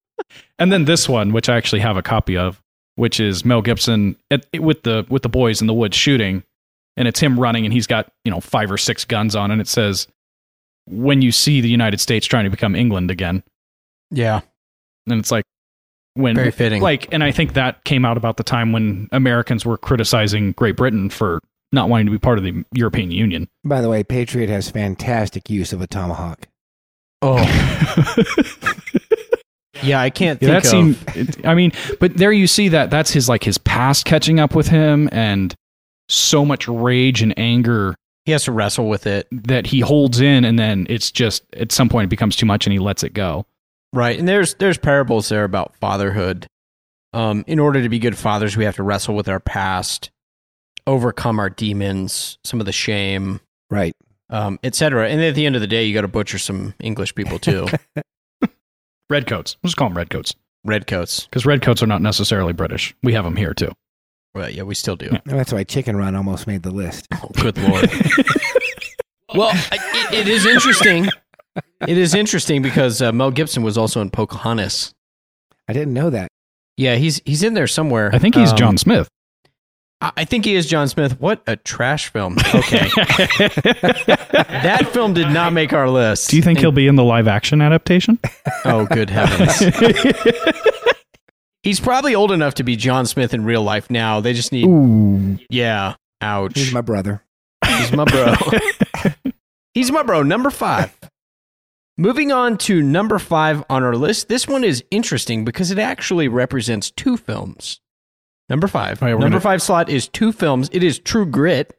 and 0.58 0.72
then 0.72 0.84
this 0.84 1.08
one, 1.08 1.32
which 1.32 1.48
I 1.48 1.56
actually 1.56 1.80
have 1.80 1.96
a 1.96 2.02
copy 2.02 2.36
of, 2.36 2.60
which 2.96 3.20
is 3.20 3.44
Mel 3.44 3.62
Gibson 3.62 4.16
at, 4.32 4.46
with 4.58 4.82
the 4.82 5.06
with 5.08 5.22
the 5.22 5.28
boys 5.28 5.60
in 5.60 5.68
the 5.68 5.74
woods 5.74 5.96
shooting, 5.96 6.42
and 6.96 7.06
it's 7.06 7.20
him 7.20 7.38
running, 7.38 7.64
and 7.64 7.72
he's 7.72 7.86
got 7.86 8.12
you 8.24 8.32
know 8.32 8.40
five 8.40 8.70
or 8.70 8.78
six 8.78 9.04
guns 9.04 9.36
on, 9.36 9.52
and 9.52 9.60
it 9.60 9.68
says, 9.68 10.08
"When 10.86 11.22
you 11.22 11.32
see 11.32 11.60
the 11.60 11.68
United 11.68 12.00
States 12.00 12.26
trying 12.26 12.44
to 12.44 12.50
become 12.50 12.74
England 12.76 13.10
again," 13.10 13.42
yeah, 14.10 14.40
and 15.08 15.20
it's 15.20 15.30
like 15.30 15.44
when 16.14 16.36
very 16.36 16.50
fitting. 16.50 16.82
like 16.82 17.10
and 17.10 17.24
i 17.24 17.32
think 17.32 17.54
that 17.54 17.82
came 17.84 18.04
out 18.04 18.18
about 18.18 18.36
the 18.36 18.42
time 18.44 18.70
when 18.70 19.08
americans 19.12 19.64
were 19.64 19.78
criticizing 19.78 20.52
great 20.52 20.76
britain 20.76 21.08
for 21.08 21.40
not 21.72 21.88
wanting 21.88 22.04
to 22.04 22.12
be 22.12 22.18
part 22.18 22.36
of 22.36 22.44
the 22.44 22.62
european 22.74 23.10
union 23.10 23.48
By 23.64 23.80
the 23.80 23.88
way, 23.88 24.04
Patriot 24.04 24.50
has 24.50 24.68
fantastic 24.70 25.48
use 25.48 25.72
of 25.72 25.80
a 25.80 25.86
tomahawk. 25.86 26.46
oh 27.22 27.38
yeah, 29.82 30.02
I 30.02 30.10
can't 30.10 30.38
think 30.38 30.50
Yeah, 30.52 30.60
that 30.60 30.64
of 30.66 30.70
seemed 30.70 30.98
it- 31.16 31.46
i 31.46 31.54
mean 31.54 31.72
but 31.98 32.14
there 32.18 32.30
you 32.32 32.46
see 32.46 32.68
that 32.68 32.90
that's 32.90 33.10
his 33.10 33.30
like 33.30 33.44
his 33.44 33.56
past 33.56 34.04
catching 34.04 34.38
up 34.38 34.54
with 34.54 34.68
him 34.68 35.08
and 35.12 35.54
so 36.10 36.44
much 36.44 36.68
rage 36.68 37.22
and 37.22 37.32
anger 37.38 37.94
he 38.24 38.32
has 38.32 38.44
to 38.44 38.52
wrestle 38.52 38.88
with 38.88 39.06
it. 39.06 39.26
that 39.32 39.66
he 39.66 39.80
holds 39.80 40.20
in 40.20 40.44
and 40.44 40.58
then 40.58 40.86
it's 40.88 41.10
just 41.10 41.42
at 41.54 41.72
some 41.72 41.88
point 41.88 42.04
it 42.04 42.10
becomes 42.10 42.36
too 42.36 42.46
much 42.46 42.66
and 42.66 42.72
he 42.72 42.78
lets 42.78 43.02
it 43.02 43.14
go 43.14 43.44
Right. 43.94 44.18
And 44.18 44.26
there's 44.26 44.54
there's 44.54 44.78
parables 44.78 45.28
there 45.28 45.44
about 45.44 45.76
fatherhood. 45.76 46.46
Um, 47.12 47.44
in 47.46 47.58
order 47.58 47.82
to 47.82 47.90
be 47.90 47.98
good 47.98 48.16
fathers, 48.16 48.56
we 48.56 48.64
have 48.64 48.76
to 48.76 48.82
wrestle 48.82 49.14
with 49.14 49.28
our 49.28 49.38
past, 49.38 50.10
overcome 50.86 51.38
our 51.38 51.50
demons, 51.50 52.38
some 52.42 52.58
of 52.58 52.64
the 52.64 52.72
shame, 52.72 53.38
Right. 53.68 53.92
um, 54.30 54.58
etc. 54.62 55.10
And 55.10 55.20
at 55.20 55.34
the 55.34 55.44
end 55.44 55.56
of 55.56 55.60
the 55.60 55.66
day, 55.66 55.84
you 55.84 55.92
got 55.92 56.00
to 56.00 56.08
butcher 56.08 56.38
some 56.38 56.72
English 56.80 57.14
people 57.14 57.38
too. 57.38 57.66
redcoats 59.10 59.58
let's 59.62 59.74
call 59.74 59.88
them 59.90 59.96
redcoats 59.98 60.34
redcoats. 60.64 61.24
Because 61.26 61.44
redcoats 61.44 61.82
are 61.82 61.86
not 61.86 62.00
necessarily 62.00 62.54
British. 62.54 62.94
We 63.02 63.12
have 63.12 63.24
them 63.24 63.36
here 63.36 63.52
too. 63.52 63.72
Well, 64.34 64.48
yeah, 64.50 64.62
we 64.62 64.74
still 64.74 64.96
do. 64.96 65.10
That's 65.26 65.52
why 65.52 65.64
Chicken 65.64 65.96
Run 65.96 66.14
almost 66.16 66.46
made 66.46 66.62
the 66.62 66.70
list. 66.70 67.06
Oh, 67.12 67.28
good 67.34 67.58
lord. 67.58 67.90
well, 69.34 69.50
I- 69.52 70.08
it, 70.12 70.20
it 70.20 70.28
is 70.28 70.46
interesting. 70.46 71.08
It 71.86 71.98
is 71.98 72.14
interesting 72.14 72.62
because 72.62 73.02
uh, 73.02 73.12
Mel 73.12 73.30
Gibson 73.30 73.62
was 73.62 73.76
also 73.76 74.00
in 74.00 74.08
Pocahontas. 74.10 74.94
I 75.68 75.74
didn't 75.74 75.92
know 75.92 76.08
that. 76.10 76.28
Yeah, 76.78 76.96
he's 76.96 77.20
he's 77.26 77.42
in 77.42 77.52
there 77.54 77.66
somewhere. 77.66 78.10
I 78.14 78.18
think 78.18 78.34
he's 78.34 78.50
Um, 78.52 78.56
John 78.56 78.78
Smith. 78.78 79.06
I 80.00 80.12
I 80.16 80.24
think 80.24 80.46
he 80.46 80.54
is 80.54 80.66
John 80.66 80.88
Smith. 80.88 81.20
What 81.20 81.42
a 81.46 81.56
trash 81.56 82.08
film. 82.08 82.38
Okay. 82.54 82.88
that 83.82 84.88
film 84.92 85.12
did 85.12 85.28
not 85.28 85.52
make 85.52 85.74
our 85.74 85.90
list. 85.90 86.30
Do 86.30 86.36
you 86.36 86.42
think 86.42 86.58
he'll 86.58 86.72
be 86.72 86.86
in 86.86 86.96
the 86.96 87.04
live 87.04 87.28
action 87.28 87.60
adaptation? 87.60 88.18
Oh, 88.64 88.86
good 88.86 89.10
heavens. 89.10 89.60
He's 91.62 91.78
probably 91.80 92.14
old 92.14 92.32
enough 92.32 92.54
to 92.54 92.64
be 92.64 92.76
John 92.76 93.06
Smith 93.06 93.32
in 93.34 93.44
real 93.44 93.62
life 93.62 93.88
now. 93.90 94.20
They 94.20 94.32
just 94.32 94.50
need. 94.52 94.66
Ooh. 94.66 95.38
Yeah. 95.48 95.94
Ouch. 96.20 96.52
He's 96.54 96.72
my 96.72 96.80
brother. 96.80 97.22
He's 97.66 97.92
my 97.92 98.04
bro. 98.04 98.34
He's 99.74 99.90
my 99.92 100.02
bro. 100.02 100.22
Number 100.22 100.50
five. 100.50 100.96
Moving 101.96 102.32
on 102.32 102.58
to 102.58 102.82
number 102.82 103.18
five 103.18 103.62
on 103.70 103.82
our 103.82 103.94
list. 103.96 104.28
This 104.28 104.48
one 104.48 104.64
is 104.64 104.82
interesting 104.90 105.44
because 105.44 105.70
it 105.70 105.78
actually 105.78 106.26
represents 106.28 106.90
two 106.90 107.16
films. 107.16 107.80
Number 108.48 108.66
five. 108.66 109.02
Oh, 109.02 109.06
number 109.06 109.28
gonna- 109.28 109.40
five 109.40 109.62
slot 109.62 109.88
is 109.88 110.08
two 110.08 110.32
films. 110.32 110.68
It 110.72 110.82
is 110.82 110.98
True 110.98 111.26
Grit. 111.26 111.78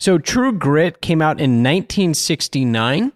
So 0.00 0.18
True 0.18 0.52
Grit 0.52 1.00
came 1.02 1.20
out 1.20 1.40
in 1.40 1.62
1969. 1.62 3.12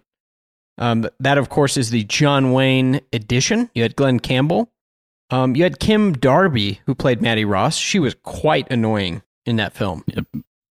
Um, 0.77 1.09
that, 1.19 1.37
of 1.37 1.49
course, 1.49 1.75
is 1.77 1.89
the 1.89 2.03
John 2.03 2.51
Wayne 2.53 3.01
edition. 3.11 3.69
You 3.73 3.83
had 3.83 3.95
Glen 3.95 4.19
Campbell. 4.19 4.71
Um, 5.31 5.55
you 5.55 5.63
had 5.63 5.79
Kim 5.79 6.13
Darby, 6.13 6.81
who 6.85 6.95
played 6.95 7.21
Mattie 7.21 7.45
Ross. 7.45 7.77
She 7.77 7.99
was 7.99 8.15
quite 8.23 8.69
annoying 8.71 9.21
in 9.45 9.57
that 9.57 9.73
film. 9.73 10.03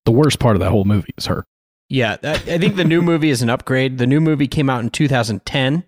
The 0.04 0.12
worst 0.12 0.38
part 0.38 0.56
of 0.56 0.60
that 0.60 0.70
whole 0.70 0.84
movie 0.84 1.14
is 1.16 1.26
her. 1.26 1.44
Yeah, 1.88 2.16
that, 2.18 2.48
I 2.48 2.58
think 2.58 2.76
the 2.76 2.84
new 2.84 3.00
movie 3.00 3.30
is 3.30 3.40
an 3.40 3.50
upgrade. 3.50 3.98
The 3.98 4.06
new 4.06 4.20
movie 4.20 4.48
came 4.48 4.68
out 4.68 4.82
in 4.82 4.90
2010. 4.90 5.84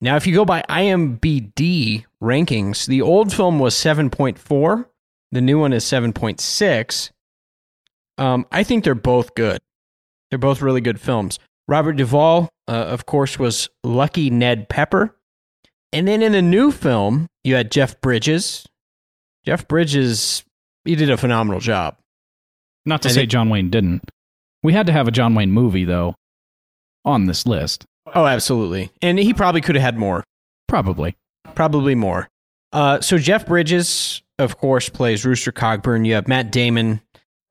Now, 0.00 0.16
if 0.16 0.26
you 0.26 0.34
go 0.34 0.44
by 0.44 0.62
IMBD 0.68 2.04
rankings, 2.22 2.86
the 2.86 3.02
old 3.02 3.32
film 3.32 3.58
was 3.58 3.74
7.4. 3.74 4.86
The 5.32 5.40
new 5.40 5.58
one 5.58 5.72
is 5.72 5.84
7.6. 5.84 7.10
Um, 8.16 8.46
I 8.52 8.62
think 8.62 8.84
they're 8.84 8.94
both 8.94 9.34
good. 9.34 9.58
They're 10.30 10.38
both 10.38 10.62
really 10.62 10.80
good 10.80 11.00
films. 11.00 11.38
Robert 11.66 11.94
Duvall, 11.94 12.48
uh, 12.68 12.72
of 12.72 13.06
course, 13.06 13.38
was 13.38 13.68
Lucky 13.82 14.30
Ned 14.30 14.68
Pepper. 14.68 15.16
And 15.92 16.06
then 16.06 16.22
in 16.22 16.32
the 16.32 16.42
new 16.42 16.70
film, 16.70 17.26
you 17.48 17.54
had 17.56 17.70
Jeff 17.70 18.00
Bridges. 18.00 18.66
Jeff 19.44 19.66
Bridges, 19.66 20.44
he 20.84 20.94
did 20.94 21.10
a 21.10 21.16
phenomenal 21.16 21.60
job. 21.60 21.96
Not 22.86 23.02
to 23.02 23.08
I 23.08 23.12
say 23.12 23.20
think- 23.22 23.30
John 23.30 23.48
Wayne 23.48 23.70
didn't. 23.70 24.02
We 24.62 24.72
had 24.72 24.86
to 24.86 24.92
have 24.92 25.06
a 25.08 25.12
John 25.12 25.34
Wayne 25.34 25.50
movie 25.52 25.84
though 25.84 26.14
on 27.04 27.26
this 27.26 27.46
list. 27.46 27.84
Oh, 28.14 28.26
absolutely. 28.26 28.90
And 29.02 29.18
he 29.18 29.32
probably 29.34 29.60
could 29.60 29.74
have 29.76 29.82
had 29.82 29.98
more. 29.98 30.24
Probably. 30.66 31.16
Probably 31.54 31.94
more. 31.94 32.28
Uh, 32.72 33.00
so 33.00 33.18
Jeff 33.18 33.46
Bridges, 33.46 34.22
of 34.38 34.58
course, 34.58 34.88
plays 34.88 35.24
Rooster 35.24 35.52
Cogburn. 35.52 36.06
You 36.06 36.14
have 36.14 36.28
Matt 36.28 36.50
Damon. 36.50 37.00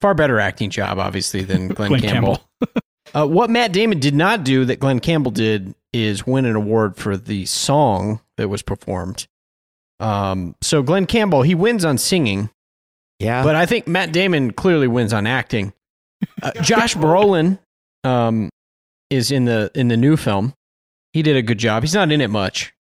Far 0.02 0.14
better 0.14 0.40
acting 0.40 0.70
job, 0.70 1.00
obviously, 1.00 1.44
than 1.44 1.68
Glen, 1.74 1.90
Glen 1.90 2.02
Campbell. 2.02 2.42
uh, 3.16 3.26
what 3.28 3.50
Matt 3.50 3.72
Damon 3.74 4.00
did 4.00 4.14
not 4.14 4.44
do 4.44 4.66
that 4.66 4.80
Glen 4.80 5.00
Campbell 5.00 5.32
did 5.32 5.74
is 5.94 6.28
win 6.28 6.46
an 6.46 6.56
award 6.56 6.96
for 6.98 7.18
the 7.18 7.46
song 7.46 8.20
that 8.38 8.50
was 8.50 8.62
performed. 8.62 9.28
Um, 10.00 10.56
so 10.62 10.84
Glen 10.84 11.06
Campbell, 11.06 11.42
he 11.42 11.56
wins 11.56 11.84
on 11.84 11.98
singing, 11.98 12.50
Yeah. 13.20 13.44
but 13.44 13.56
I 13.56 13.66
think 13.66 13.88
Matt 13.88 14.12
Damon 14.12 14.52
clearly 14.54 14.88
wins 14.88 15.14
on 15.14 15.26
acting. 15.26 15.74
Uh, 16.42 16.52
Josh 16.62 16.96
Brolin 16.96 17.60
um, 18.04 18.50
is 19.10 19.32
in 19.32 19.46
the 19.46 19.72
in 19.74 19.88
the 19.88 19.98
new 19.98 20.18
film. 20.18 20.54
He 21.14 21.22
did 21.24 21.36
a 21.36 21.42
good 21.42 21.58
job. 21.58 21.84
He's 21.84 21.94
not 21.96 22.12
in 22.12 22.22
it 22.22 22.30
much, 22.30 22.74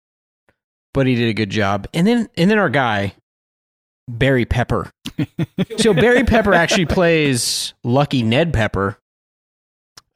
but 0.92 1.06
he 1.06 1.14
did 1.14 1.28
a 1.28 1.34
good 1.34 1.50
job. 1.50 1.86
And 1.94 2.06
then 2.06 2.28
and 2.36 2.50
then 2.50 2.58
our 2.58 2.68
guy 2.70 3.14
Barry 4.08 4.44
Pepper. 4.44 4.90
so 5.78 5.94
Barry 5.94 6.24
Pepper 6.24 6.52
actually 6.52 6.86
plays 6.86 7.72
Lucky 7.82 8.22
Ned 8.22 8.52
Pepper. 8.52 8.98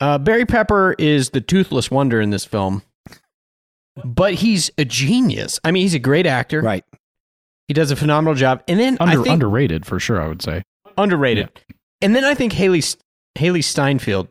Uh, 0.00 0.18
Barry 0.18 0.46
Pepper 0.46 0.94
is 0.98 1.30
the 1.30 1.40
toothless 1.40 1.90
wonder 1.90 2.20
in 2.20 2.30
this 2.30 2.44
film, 2.44 2.82
but 4.04 4.34
he's 4.34 4.70
a 4.78 4.84
genius. 4.84 5.58
I 5.64 5.70
mean, 5.70 5.82
he's 5.82 5.94
a 5.94 5.98
great 5.98 6.26
actor. 6.26 6.60
right. 6.62 6.84
He 7.68 7.74
does 7.74 7.92
a 7.92 7.96
phenomenal 7.96 8.34
job. 8.34 8.64
And 8.66 8.80
then 8.80 8.96
I 8.98 9.04
Under, 9.12 9.22
think 9.22 9.34
underrated 9.34 9.86
for 9.86 10.00
sure, 10.00 10.20
I 10.20 10.26
would 10.26 10.42
say. 10.42 10.62
underrated. 10.98 11.50
And 12.02 12.16
then 12.16 12.24
I 12.24 12.34
think 12.34 12.52
Hailee 12.52 12.96
Hailee 13.38 13.62
Steinfeld, 13.62 14.26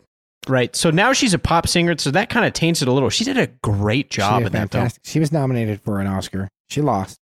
right? 0.50 0.76
So 0.76 0.90
now 0.90 1.14
she's 1.14 1.34
a 1.34 1.40
pop 1.40 1.66
singer, 1.68 1.96
so 1.98 2.12
that 2.12 2.30
kind 2.30 2.46
of 2.46 2.52
taints 2.52 2.82
it 2.82 2.90
a 2.90 2.92
little. 2.92 3.10
She 3.10 3.24
did 3.24 3.38
a 3.38 3.48
great 3.64 4.10
job 4.10 4.40
did 4.40 4.48
in 4.48 4.52
that 4.54 4.58
film. 4.72 4.82
fantastic. 4.84 5.04
She 5.06 5.20
was 5.22 5.32
nominated 5.32 5.80
for 5.82 6.02
an 6.02 6.08
Oscar. 6.08 6.50
She 6.70 6.82
lost. 6.82 7.18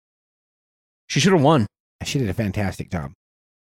She 1.08 1.18
should 1.18 1.32
have 1.32 1.40
won. 1.42 1.66
She 2.04 2.18
did 2.18 2.28
a 2.28 2.34
fantastic 2.34 2.90
job. 2.90 3.12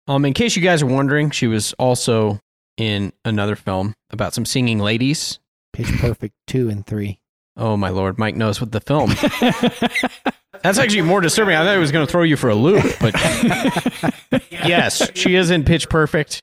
Um, 0.09 0.24
in 0.24 0.32
case 0.32 0.57
you 0.57 0.62
guys 0.62 0.82
are 0.82 0.86
wondering, 0.86 1.31
she 1.31 1.47
was 1.47 1.74
also 1.74 2.40
in 2.77 3.12
another 3.24 3.55
film 3.55 3.94
about 4.11 4.35
some 4.35 4.44
singing 4.44 4.81
ladies. 4.81 5.39
Pitch 5.73 5.86
Perfect 6.01 6.35
two 6.49 6.69
and 6.69 6.85
three. 6.85 7.19
Oh 7.57 7.77
my 7.77 7.91
lord, 7.91 8.19
Mike 8.19 8.37
knows 8.37 8.61
what 8.61 8.73
the 8.73 8.81
film. 8.81 9.11
That's 10.62 10.79
actually 10.79 11.03
more 11.03 11.20
disturbing. 11.20 11.55
I 11.55 11.65
thought 11.65 11.77
it 11.77 11.81
was 11.81 11.93
going 11.93 12.07
to 12.07 12.11
throw 12.11 12.23
you 12.23 12.37
for 12.37 12.51
a 12.51 12.55
loop, 12.55 12.85
but 13.01 13.15
yes, 14.51 15.11
she 15.15 15.35
is 15.35 15.51
in 15.51 15.65
Pitch 15.65 15.89
Perfect. 15.89 16.41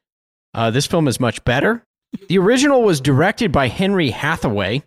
Uh, 0.54 0.72
this 0.72 0.86
film 0.86 1.08
is 1.08 1.20
much 1.20 1.44
better. 1.46 1.84
The 2.28 2.38
original 2.38 2.84
was 2.84 3.00
directed 3.02 3.52
by 3.52 3.68
Henry 3.68 4.10
Hathaway, 4.10 4.84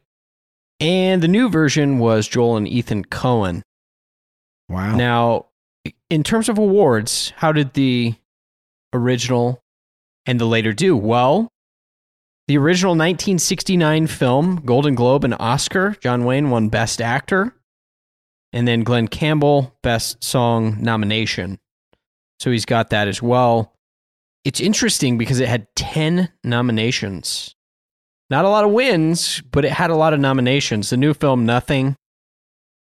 and 0.80 1.22
the 1.22 1.28
new 1.28 1.48
version 1.48 1.98
was 1.98 2.28
Joel 2.28 2.56
and 2.56 2.68
Ethan 2.68 3.04
Coen. 3.06 3.62
Wow. 4.68 4.96
Now, 4.96 5.46
in 6.10 6.22
terms 6.22 6.48
of 6.48 6.58
awards, 6.58 7.32
how 7.36 7.52
did 7.52 7.74
the 7.74 8.14
original 8.92 9.62
and 10.26 10.40
the 10.40 10.46
later 10.46 10.72
do? 10.72 10.96
Well, 10.96 11.51
the 12.52 12.58
original 12.58 12.90
1969 12.90 14.06
film, 14.08 14.56
Golden 14.66 14.94
Globe 14.94 15.24
and 15.24 15.34
Oscar, 15.40 15.96
John 16.02 16.26
Wayne 16.26 16.50
won 16.50 16.68
Best 16.68 17.00
Actor, 17.00 17.54
and 18.52 18.68
then 18.68 18.82
Glen 18.82 19.08
Campbell, 19.08 19.74
Best 19.82 20.22
Song 20.22 20.76
nomination. 20.78 21.58
So 22.40 22.50
he's 22.50 22.66
got 22.66 22.90
that 22.90 23.08
as 23.08 23.22
well. 23.22 23.72
It's 24.44 24.60
interesting 24.60 25.16
because 25.16 25.40
it 25.40 25.48
had 25.48 25.66
10 25.76 26.28
nominations. 26.44 27.54
Not 28.28 28.44
a 28.44 28.50
lot 28.50 28.66
of 28.66 28.72
wins, 28.72 29.40
but 29.50 29.64
it 29.64 29.72
had 29.72 29.88
a 29.88 29.96
lot 29.96 30.12
of 30.12 30.20
nominations. 30.20 30.90
The 30.90 30.98
new 30.98 31.14
film, 31.14 31.46
Nothing. 31.46 31.96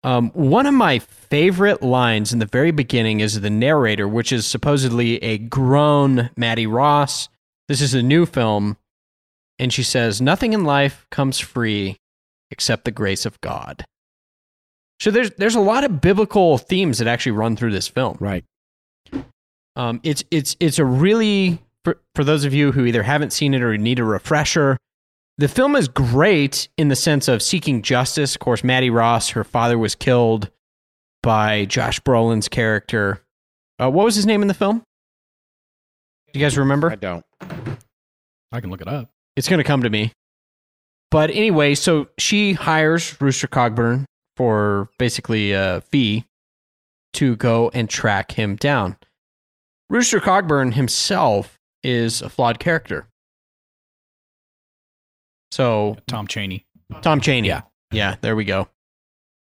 Um, 0.04 0.32
one 0.32 0.66
of 0.66 0.74
my 0.74 0.98
favorite 0.98 1.82
lines 1.82 2.30
in 2.30 2.40
the 2.40 2.44
very 2.44 2.72
beginning 2.72 3.20
is 3.20 3.40
the 3.40 3.48
narrator, 3.48 4.06
which 4.06 4.32
is 4.32 4.44
supposedly 4.44 5.16
a 5.22 5.38
grown 5.38 6.28
Mattie 6.36 6.66
Ross. 6.66 7.30
This 7.68 7.80
is 7.80 7.94
a 7.94 8.02
new 8.02 8.26
film. 8.26 8.76
And 9.58 9.72
she 9.72 9.82
says, 9.82 10.20
Nothing 10.20 10.52
in 10.52 10.64
life 10.64 11.06
comes 11.10 11.38
free 11.38 11.96
except 12.50 12.84
the 12.84 12.90
grace 12.90 13.26
of 13.26 13.40
God. 13.40 13.84
So 15.00 15.10
there's 15.10 15.30
there's 15.32 15.54
a 15.54 15.60
lot 15.60 15.84
of 15.84 16.00
biblical 16.00 16.58
themes 16.58 16.98
that 16.98 17.06
actually 17.06 17.32
run 17.32 17.56
through 17.56 17.72
this 17.72 17.88
film. 17.88 18.16
Right. 18.20 18.44
Um, 19.74 20.00
it's 20.02 20.24
it's 20.30 20.56
it's 20.58 20.78
a 20.78 20.84
really 20.84 21.58
for, 21.84 22.00
for 22.14 22.24
those 22.24 22.44
of 22.44 22.54
you 22.54 22.72
who 22.72 22.86
either 22.86 23.02
haven't 23.02 23.32
seen 23.32 23.54
it 23.54 23.62
or 23.62 23.76
need 23.76 23.98
a 23.98 24.04
refresher. 24.04 24.78
The 25.38 25.48
film 25.48 25.76
is 25.76 25.86
great 25.86 26.68
in 26.78 26.88
the 26.88 26.96
sense 26.96 27.28
of 27.28 27.42
seeking 27.42 27.82
justice. 27.82 28.34
Of 28.34 28.40
course, 28.40 28.64
Mattie 28.64 28.88
Ross, 28.88 29.30
her 29.30 29.44
father 29.44 29.76
was 29.76 29.94
killed 29.94 30.50
by 31.22 31.66
Josh 31.66 32.00
Brolin's 32.00 32.48
character. 32.48 33.22
Uh, 33.78 33.90
what 33.90 34.04
was 34.06 34.14
his 34.14 34.24
name 34.24 34.40
in 34.40 34.48
the 34.48 34.54
film? 34.54 34.78
Do 36.32 36.40
you 36.40 36.44
guys 36.44 36.56
remember? 36.56 36.90
I 36.90 36.94
don't. 36.94 37.24
I 38.50 38.60
can 38.60 38.70
look 38.70 38.80
it 38.80 38.88
up. 38.88 39.10
It's 39.36 39.48
going 39.48 39.58
to 39.58 39.64
come 39.64 39.82
to 39.82 39.90
me. 39.90 40.12
But 41.10 41.30
anyway, 41.30 41.74
so 41.74 42.08
she 42.18 42.54
hires 42.54 43.20
Rooster 43.20 43.46
Cogburn 43.46 44.04
for 44.36 44.88
basically 44.98 45.52
a 45.52 45.82
fee 45.82 46.24
to 47.14 47.36
go 47.36 47.70
and 47.72 47.88
track 47.88 48.32
him 48.32 48.56
down. 48.56 48.96
Rooster 49.88 50.20
Cogburn 50.20 50.74
himself 50.74 51.56
is 51.82 52.22
a 52.22 52.28
flawed 52.28 52.58
character. 52.58 53.06
So, 55.52 55.96
Tom 56.06 56.26
Chaney. 56.26 56.64
Tom 57.02 57.20
Chaney. 57.20 57.48
Yeah. 57.48 57.62
Yeah, 57.92 58.16
there 58.20 58.34
we 58.34 58.44
go. 58.44 58.68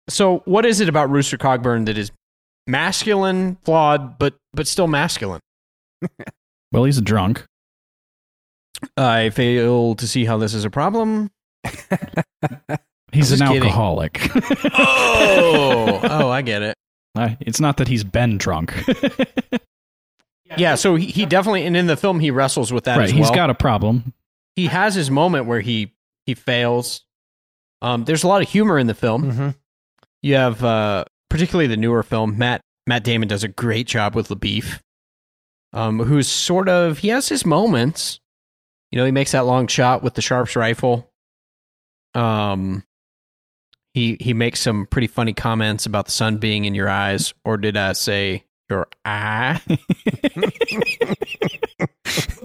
So, 0.08 0.38
what 0.44 0.64
is 0.64 0.80
it 0.80 0.88
about 0.88 1.10
Rooster 1.10 1.36
Cogburn 1.36 1.86
that 1.86 1.98
is 1.98 2.12
masculine, 2.66 3.58
flawed, 3.64 4.18
but 4.18 4.36
but 4.52 4.66
still 4.68 4.86
masculine? 4.86 5.40
Well, 6.70 6.84
he's 6.84 6.98
a 6.98 7.02
drunk. 7.02 7.46
I 8.96 9.30
fail 9.30 9.94
to 9.96 10.06
see 10.06 10.24
how 10.24 10.38
this 10.38 10.54
is 10.54 10.64
a 10.64 10.70
problem. 10.70 11.30
He's 13.12 13.32
an 13.32 13.46
kidding. 13.46 13.62
alcoholic. 13.62 14.20
Oh, 14.74 16.00
oh, 16.04 16.28
I 16.30 16.42
get 16.42 16.62
it. 16.62 16.74
Uh, 17.16 17.30
it's 17.40 17.58
not 17.58 17.78
that 17.78 17.88
he's 17.88 18.04
been 18.04 18.38
drunk. 18.38 18.72
Yeah, 20.56 20.76
so 20.76 20.94
he, 20.94 21.06
he 21.06 21.26
definitely, 21.26 21.66
and 21.66 21.76
in 21.76 21.86
the 21.88 21.96
film, 21.96 22.20
he 22.20 22.30
wrestles 22.30 22.72
with 22.72 22.84
that 22.84 22.96
right. 22.96 23.04
as 23.04 23.10
He's 23.10 23.24
well. 23.24 23.34
got 23.34 23.50
a 23.50 23.54
problem. 23.54 24.14
he 24.56 24.66
has 24.66 24.94
his 24.94 25.10
moment 25.10 25.44
where 25.46 25.60
he 25.60 25.92
he 26.24 26.34
fails. 26.34 27.04
Um, 27.82 28.04
there's 28.04 28.24
a 28.24 28.28
lot 28.28 28.40
of 28.40 28.48
humor 28.48 28.78
in 28.78 28.86
the 28.86 28.94
film. 28.94 29.30
Mhm. 29.32 29.54
You 30.22 30.36
have 30.36 30.64
uh, 30.64 31.04
particularly 31.28 31.66
the 31.66 31.76
newer 31.76 32.02
film. 32.02 32.38
Matt 32.38 32.62
Matt 32.86 33.04
Damon 33.04 33.28
does 33.28 33.44
a 33.44 33.48
great 33.48 33.86
job 33.86 34.14
with 34.14 34.28
LaBoeuf, 34.28 34.80
um, 35.74 35.98
who's 35.98 36.28
sort 36.28 36.68
of 36.70 36.98
he 36.98 37.08
has 37.08 37.28
his 37.28 37.44
moments. 37.44 38.18
You 38.90 38.98
know, 38.98 39.04
he 39.04 39.12
makes 39.12 39.32
that 39.32 39.44
long 39.46 39.66
shot 39.66 40.02
with 40.02 40.14
the 40.14 40.22
Sharps 40.22 40.56
rifle. 40.56 41.10
Um, 42.14 42.84
he 43.94 44.16
he 44.20 44.32
makes 44.32 44.60
some 44.60 44.86
pretty 44.86 45.06
funny 45.06 45.34
comments 45.34 45.86
about 45.86 46.06
the 46.06 46.12
sun 46.12 46.38
being 46.38 46.64
in 46.64 46.74
your 46.74 46.88
eyes, 46.88 47.34
or 47.44 47.56
did 47.56 47.76
I 47.76 47.92
say 47.92 48.44
your 48.70 48.88
eye? 49.04 49.60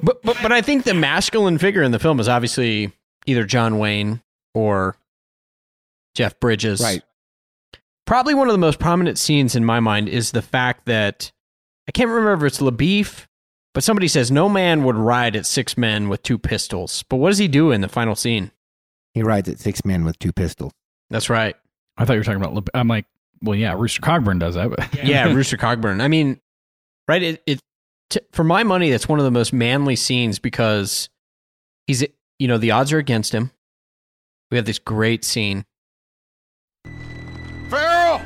but 0.04 0.22
but 0.24 0.38
but 0.42 0.52
I 0.52 0.62
think 0.62 0.84
the 0.84 0.94
masculine 0.94 1.58
figure 1.58 1.84
in 1.84 1.92
the 1.92 2.00
film 2.00 2.20
is 2.20 2.28
obviously 2.28 2.92
either 3.26 3.46
John 3.46 3.80
Wayne 3.80 4.22
or 4.54 4.98
Jeff 6.16 6.40
Bridges. 6.40 6.82
Right. 6.82 7.04
Probably 8.06 8.34
one 8.34 8.48
of 8.50 8.54
the 8.54 8.60
most 8.60 8.80
prominent 8.80 9.18
scenes 9.18 9.56
in 9.56 9.64
my 9.64 9.80
mind 9.80 10.10
is 10.10 10.32
the 10.32 10.42
fact 10.42 10.86
that 10.86 11.32
I 11.88 11.92
can't 11.92 12.10
remember 12.10 12.46
if 12.46 12.54
it's 12.54 12.62
LaBoeuf, 12.62 13.28
but 13.74 13.84
somebody 13.84 14.08
says 14.08 14.32
no 14.32 14.48
man 14.48 14.84
would 14.84 14.96
ride 14.96 15.36
at 15.36 15.46
six 15.46 15.78
men 15.78 16.10
with 16.10 16.24
two 16.24 16.38
pistols. 16.38 17.04
But 17.10 17.18
what 17.18 17.30
does 17.30 17.38
he 17.40 17.48
do 17.48 17.72
in 17.72 17.82
the 17.82 17.90
final 17.90 18.16
scene? 18.16 18.52
He 19.14 19.24
rides 19.24 19.50
at 19.50 19.60
six 19.60 19.84
men 19.86 20.06
with 20.06 20.18
two 20.20 20.32
pistols. 20.32 20.72
That's 21.10 21.30
right. 21.30 21.56
I 21.98 22.06
thought 22.06 22.14
you 22.14 22.20
were 22.20 22.24
talking 22.24 22.44
about. 22.44 22.70
I'm 22.74 22.88
like, 22.88 23.06
well, 23.42 23.56
yeah, 23.56 23.74
Rooster 23.74 24.02
Cogburn 24.02 24.40
does 24.40 24.56
that. 24.56 24.70
But 24.70 24.94
yeah, 25.04 25.32
Rooster 25.32 25.58
Cogburn. 25.58 26.02
I 26.02 26.08
mean, 26.08 26.40
right? 27.08 27.22
It, 27.22 27.44
it 27.46 27.60
t- 28.10 28.22
for 28.32 28.44
my 28.44 28.64
money, 28.64 28.90
that's 28.90 29.08
one 29.08 29.20
of 29.20 29.26
the 29.26 29.32
most 29.32 29.54
manly 29.54 29.96
scenes 29.96 30.40
because 30.40 31.10
he's, 31.88 32.04
you 32.40 32.48
know, 32.48 32.58
the 32.58 32.72
odds 32.72 32.92
are 32.94 32.98
against 32.98 33.34
him. 33.34 33.52
We 34.50 34.58
have 34.58 34.66
this 34.66 34.80
great 34.80 35.24
scene. 35.24 35.66
Farrell, 37.70 38.22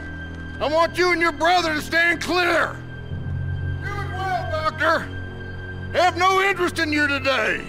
I 0.60 0.70
want 0.72 0.98
you 0.98 1.12
and 1.12 1.22
your 1.22 1.32
brother 1.32 1.74
to 1.74 1.82
stand 1.82 2.22
clear. 2.22 2.76
Doing 3.82 4.12
well, 4.12 4.52
Doctor. 4.52 5.17
Have 5.94 6.18
no 6.18 6.42
interest 6.42 6.80
in 6.80 6.92
you 6.92 7.08
today. 7.08 7.60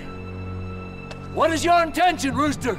What 1.35 1.53
is 1.53 1.65
your 1.65 1.83
intention, 1.83 2.35
Rooster? 2.35 2.79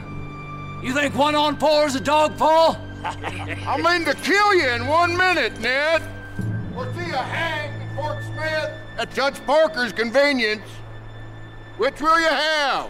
You 0.84 0.94
think 0.94 1.16
one 1.16 1.36
on 1.36 1.58
four 1.58 1.86
is 1.86 1.96
a 1.96 2.02
dog 2.02 2.38
fall? 2.38 2.78
I 3.04 3.78
mean 3.82 4.06
to 4.06 4.14
kill 4.16 4.54
you 4.54 4.68
in 4.70 4.86
one 4.88 5.16
minute, 5.16 5.60
Ned. 5.60 6.02
Or 6.76 6.86
see 6.94 7.06
you 7.06 7.14
hang 7.14 7.82
in 7.82 7.96
Fort 7.96 8.22
Smith 8.24 8.72
at 8.98 9.14
Judge 9.14 9.40
Parker's 9.46 9.94
convenience. 9.94 10.62
Which 11.78 12.02
will 12.02 12.20
you 12.20 12.28
have? 12.28 12.90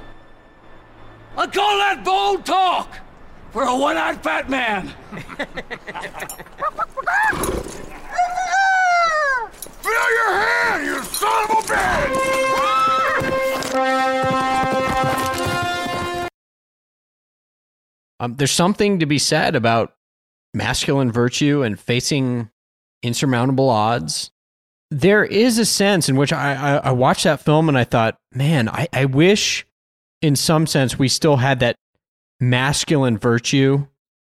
I 1.37 1.45
call 1.45 1.77
that 1.77 2.03
bold 2.03 2.45
talk 2.45 2.97
for 3.51 3.63
a 3.63 3.75
one-eyed 3.75 4.23
fat 4.23 4.49
man. 4.49 4.91
Feel 9.81 10.11
your 10.11 10.33
hand, 10.33 10.85
you 10.85 11.03
son 11.03 11.43
of 11.51 11.57
a 11.57 11.58
Um, 18.19 18.35
there's 18.35 18.51
something 18.51 18.99
to 18.99 19.05
be 19.05 19.17
said 19.17 19.55
about 19.55 19.95
masculine 20.53 21.11
virtue 21.11 21.63
and 21.63 21.79
facing 21.79 22.49
insurmountable 23.03 23.69
odds. 23.69 24.31
There 24.91 25.23
is 25.23 25.57
a 25.57 25.65
sense 25.65 26.09
in 26.09 26.15
which 26.15 26.33
I, 26.33 26.53
I, 26.53 26.75
I 26.77 26.91
watched 26.91 27.23
that 27.23 27.41
film 27.41 27.69
and 27.69 27.77
I 27.77 27.83
thought, 27.83 28.17
man, 28.33 28.67
I, 28.67 28.87
I 28.91 29.05
wish 29.05 29.65
in 30.21 30.35
some 30.35 30.67
sense 30.67 30.97
we 30.97 31.07
still 31.07 31.37
had 31.37 31.59
that 31.59 31.75
masculine 32.39 33.17
virtue 33.17 33.85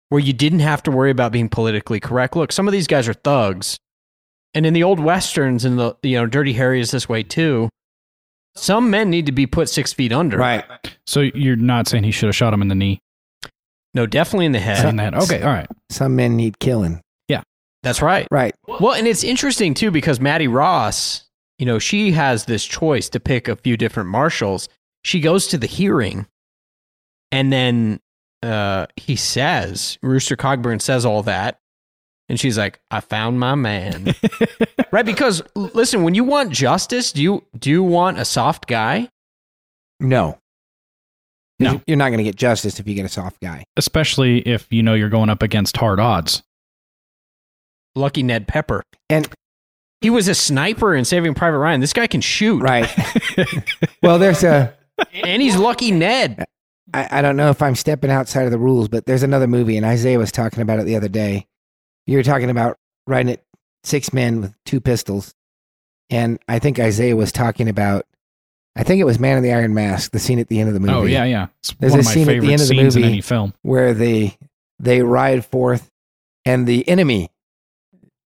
where 0.09 0.21
you 0.21 0.33
didn't 0.33 0.59
have 0.59 0.83
to 0.83 0.91
worry 0.91 1.11
about 1.11 1.31
being 1.31 1.49
politically 1.49 1.99
correct. 1.99 2.35
Look, 2.35 2.51
some 2.51 2.67
of 2.67 2.71
these 2.71 2.87
guys 2.87 3.07
are 3.07 3.13
thugs. 3.13 3.77
And 4.53 4.65
in 4.65 4.73
the 4.73 4.83
old 4.83 4.99
westerns 4.99 5.63
and 5.63 5.79
the 5.79 5.95
you 6.01 6.17
know, 6.17 6.25
Dirty 6.25 6.53
Harry 6.53 6.81
is 6.81 6.91
this 6.91 7.07
way 7.07 7.23
too. 7.23 7.69
Some 8.55 8.89
men 8.89 9.09
need 9.09 9.27
to 9.27 9.31
be 9.31 9.45
put 9.45 9.69
six 9.69 9.93
feet 9.93 10.11
under. 10.11 10.37
Right. 10.37 10.65
So 11.05 11.21
you're 11.21 11.55
not 11.55 11.87
saying 11.87 12.03
he 12.03 12.11
should 12.11 12.27
have 12.27 12.35
shot 12.35 12.53
him 12.53 12.61
in 12.61 12.67
the 12.67 12.75
knee? 12.75 12.99
No, 13.93 14.05
definitely 14.05 14.45
in 14.45 14.51
the 14.51 14.59
head. 14.59 14.85
In 14.85 14.95
the 14.95 15.03
head. 15.03 15.15
Okay, 15.15 15.41
all 15.41 15.51
right. 15.51 15.67
Some 15.89 16.15
men 16.15 16.35
need 16.35 16.59
killing. 16.59 17.01
Yeah. 17.27 17.41
That's 17.83 18.01
right. 18.01 18.27
Right. 18.29 18.55
Well, 18.67 18.93
and 18.93 19.07
it's 19.07 19.23
interesting 19.23 19.73
too 19.73 19.91
because 19.91 20.19
Mattie 20.19 20.47
Ross, 20.47 21.25
you 21.57 21.65
know, 21.65 21.79
she 21.79 22.11
has 22.11 22.45
this 22.45 22.65
choice 22.65 23.09
to 23.09 23.19
pick 23.19 23.47
a 23.47 23.55
few 23.55 23.77
different 23.77 24.09
marshals. 24.09 24.69
She 25.03 25.19
goes 25.21 25.47
to 25.47 25.57
the 25.57 25.67
hearing, 25.67 26.27
and 27.31 27.51
then 27.51 27.99
uh, 28.43 28.87
he 28.95 29.15
says, 29.15 29.97
Rooster 30.01 30.35
Cogburn 30.35 30.81
says 30.81 31.05
all 31.05 31.23
that, 31.23 31.59
and 32.27 32.39
she's 32.39 32.57
like, 32.57 32.79
"I 32.91 32.99
found 32.99 33.39
my 33.39 33.55
man." 33.55 34.13
right? 34.91 35.05
Because 35.05 35.41
listen, 35.55 36.03
when 36.03 36.15
you 36.15 36.23
want 36.23 36.51
justice, 36.51 37.11
do 37.11 37.23
you 37.23 37.43
do 37.57 37.69
you 37.69 37.83
want 37.83 38.19
a 38.19 38.25
soft 38.25 38.67
guy? 38.67 39.09
No. 39.99 40.37
No. 41.59 41.81
You're 41.87 41.97
not 41.97 42.09
going 42.09 42.19
to 42.19 42.23
get 42.23 42.35
justice 42.35 42.79
if 42.79 42.87
you 42.87 42.95
get 42.95 43.05
a 43.05 43.09
soft 43.09 43.41
guy. 43.41 43.65
Especially 43.75 44.39
if 44.47 44.67
you 44.71 44.81
know 44.81 44.93
you're 44.93 45.09
going 45.09 45.29
up 45.29 45.43
against 45.43 45.75
hard 45.77 45.99
odds. 45.99 46.41
Lucky 47.95 48.23
Ned 48.23 48.47
Pepper, 48.47 48.83
and 49.09 49.27
he 50.01 50.09
was 50.09 50.27
a 50.27 50.35
sniper 50.35 50.95
in 50.95 51.05
Saving 51.05 51.33
Private 51.33 51.57
Ryan. 51.57 51.81
This 51.81 51.91
guy 51.91 52.07
can 52.07 52.21
shoot, 52.21 52.61
right? 52.61 52.89
well, 54.03 54.19
there's 54.19 54.43
a 54.43 54.73
and 55.13 55.41
he's 55.41 55.57
Lucky 55.57 55.91
Ned. 55.91 56.45
I, 56.93 57.19
I 57.19 57.21
don't 57.21 57.35
know 57.35 57.49
if 57.49 57.61
I'm 57.61 57.75
stepping 57.75 58.09
outside 58.09 58.45
of 58.45 58.51
the 58.51 58.57
rules, 58.59 58.87
but 58.87 59.05
there's 59.05 59.23
another 59.23 59.47
movie, 59.47 59.77
and 59.77 59.85
Isaiah 59.85 60.17
was 60.17 60.31
talking 60.31 60.61
about 60.61 60.79
it 60.79 60.85
the 60.85 60.95
other 60.95 61.09
day. 61.09 61.47
You 62.07 62.17
were 62.17 62.23
talking 62.23 62.49
about 62.49 62.77
riding 63.05 63.33
at 63.33 63.43
six 63.83 64.13
men 64.13 64.41
with 64.41 64.53
two 64.65 64.79
pistols, 64.79 65.33
and 66.09 66.39
I 66.47 66.59
think 66.59 66.79
Isaiah 66.79 67.15
was 67.15 67.31
talking 67.31 67.67
about. 67.67 68.05
I 68.75 68.83
think 68.83 69.01
it 69.01 69.03
was 69.05 69.19
Man 69.19 69.37
in 69.37 69.43
the 69.43 69.51
Iron 69.53 69.73
Mask, 69.73 70.11
the 70.11 70.19
scene 70.19 70.39
at 70.39 70.47
the 70.47 70.59
end 70.59 70.69
of 70.69 70.73
the 70.81 70.91
oh, 70.91 71.01
movie. 71.01 71.15
Oh 71.17 71.19
yeah, 71.19 71.25
yeah. 71.25 71.47
It's 71.59 71.73
There's 71.79 71.91
one 71.91 71.99
a 71.99 72.01
of 72.01 72.05
my 72.05 72.13
scene 72.13 72.29
at 72.29 72.41
the 72.41 72.53
end 72.53 72.61
of 72.61 72.67
the 72.67 72.75
movie 72.83 73.01
in 73.03 73.07
any 73.09 73.21
film. 73.21 73.53
where 73.61 73.93
they 73.93 74.37
they 74.79 75.01
ride 75.01 75.45
forth, 75.45 75.89
and 76.45 76.65
the 76.67 76.87
enemy, 76.87 77.29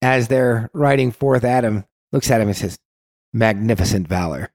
as 0.01 0.27
they're 0.27 0.69
riding 0.73 1.11
forth 1.11 1.43
at 1.43 1.63
him, 1.63 1.85
looks 2.11 2.29
at 2.29 2.41
him 2.41 2.47
and 2.49 2.57
says, 2.57 2.77
"Magnificent 3.33 4.07
valor." 4.07 4.49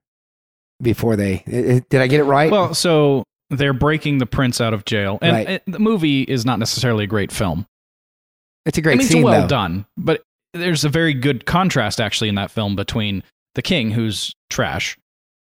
Before 0.81 1.17
they, 1.17 1.43
did 1.91 2.01
I 2.01 2.07
get 2.07 2.21
it 2.21 2.25
right? 2.25 2.53
Well, 2.53 2.73
so 2.73 3.25
they're 3.51 3.73
breaking 3.73 4.19
the 4.19 4.27
prince 4.27 4.61
out 4.61 4.73
of 4.73 4.85
jail, 4.85 5.19
and 5.21 5.33
Right. 5.33 5.49
it- 5.49 5.63
the 5.67 5.81
movie 5.81 6.23
is 6.23 6.45
not 6.45 6.61
necessarily 6.61 7.05
a 7.05 7.09
great 7.09 7.33
film. 7.33 7.67
it's 8.67 8.77
a 8.77 8.83
great 8.83 8.93
I 8.95 8.99
mean, 8.99 9.07
scene, 9.09 9.19
it's 9.19 9.25
well 9.25 9.41
though. 9.43 9.49
done, 9.49 9.87
but 9.97 10.23
there's 10.53 10.85
a 10.85 10.89
very 10.91 11.15
good 11.15 11.47
contrast 11.47 12.01
actually 12.03 12.29
in 12.29 12.35
that 12.35 12.51
film 12.51 12.77
between 12.77 13.23
the 13.55 13.63
king, 13.63 13.91
who's 13.93 14.35
trash, 14.51 14.97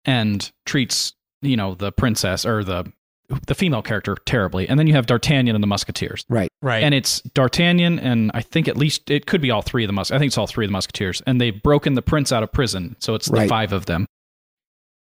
and 0.06 0.52
treats 0.66 1.14
you 1.42 1.58
know 1.58 1.76
the 1.76 1.92
princess 1.92 2.46
or 2.46 2.64
the 2.64 2.92
the 3.48 3.56
female 3.56 3.82
character 3.82 4.16
terribly, 4.26 4.68
and 4.68 4.78
then 4.78 4.86
you 4.86 4.94
have 4.94 5.06
D'Artagnan 5.06 5.56
and 5.56 5.64
the 5.64 5.68
Musketeers. 5.68 6.26
Right, 6.30 6.50
right, 6.62 6.84
and 6.84 6.94
it's 6.94 7.22
D'Artagnan 7.22 8.00
and 8.00 8.32
I 8.34 8.42
think 8.42 8.68
at 8.68 8.78
least 8.78 9.10
it 9.10 9.26
could 9.26 9.42
be 9.42 9.50
all 9.50 9.62
three 9.62 9.84
of 9.84 9.88
the 9.88 9.94
mus. 9.94 10.12
I 10.12 10.20
think 10.20 10.30
it's 10.30 10.38
all 10.38 10.48
three 10.48 10.66
of 10.66 10.70
the 10.70 10.74
Musketeers, 10.74 11.22
and 11.26 11.40
they've 11.40 11.62
broken 11.62 11.94
the 11.94 12.02
prince 12.02 12.32
out 12.32 12.44
of 12.44 12.52
prison, 12.52 12.96
so 13.00 13.16
it's 13.16 13.30
the 13.30 13.48
five 13.48 13.74
of 13.74 13.86
them, 13.86 14.06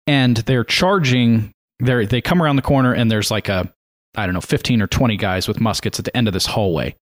and 0.08 0.38
they're 0.38 0.64
charging. 0.64 1.52
They 1.80 2.06
they 2.06 2.22
come 2.22 2.42
around 2.42 2.56
the 2.56 2.62
corner, 2.62 2.94
and 2.94 3.12
there's 3.12 3.32
like 3.32 3.50
a 3.50 3.72
I 4.16 4.26
don't 4.26 4.34
know, 4.34 4.42
fifteen 4.42 4.82
or 4.82 4.88
twenty 4.88 5.18
guys 5.18 5.48
with 5.48 5.60
muskets 5.60 6.00
at 6.00 6.06
the 6.06 6.16
end 6.16 6.28
of 6.28 6.34
this 6.34 6.46
hallway, 6.46 6.96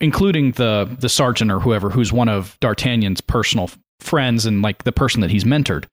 including 0.00 0.52
the 0.52 0.96
the 0.98 1.08
sergeant 1.08 1.50
or 1.50 1.60
whoever 1.60 1.90
who's 1.90 2.12
one 2.12 2.28
of 2.28 2.58
D'Artagnan's 2.60 3.20
personal 3.20 3.70
friends 4.00 4.46
and 4.46 4.62
like 4.62 4.84
the 4.84 4.92
person 4.92 5.20
that 5.22 5.30
he's 5.30 5.44
mentored. 5.44 5.86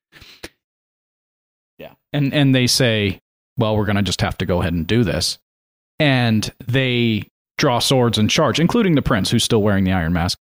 Yeah, 1.78 1.94
and 2.14 2.34
and 2.34 2.54
they 2.56 2.68
say, 2.68 3.20
well, 3.58 3.78
we're 3.78 3.86
gonna 3.86 4.02
just 4.02 4.22
have 4.22 4.38
to 4.40 4.46
go 4.46 4.62
ahead 4.62 4.74
and 4.74 4.86
do 4.88 5.04
this, 5.04 5.38
and 6.00 6.52
they 6.66 7.30
draw 7.58 7.80
swords 7.80 8.18
and 8.18 8.30
charge, 8.30 8.60
including 8.60 8.96
the 8.96 9.02
prince 9.02 9.30
who's 9.30 9.44
still 9.44 9.62
wearing 9.62 9.84
the 9.84 9.92
iron 9.92 10.14
mask, 10.14 10.38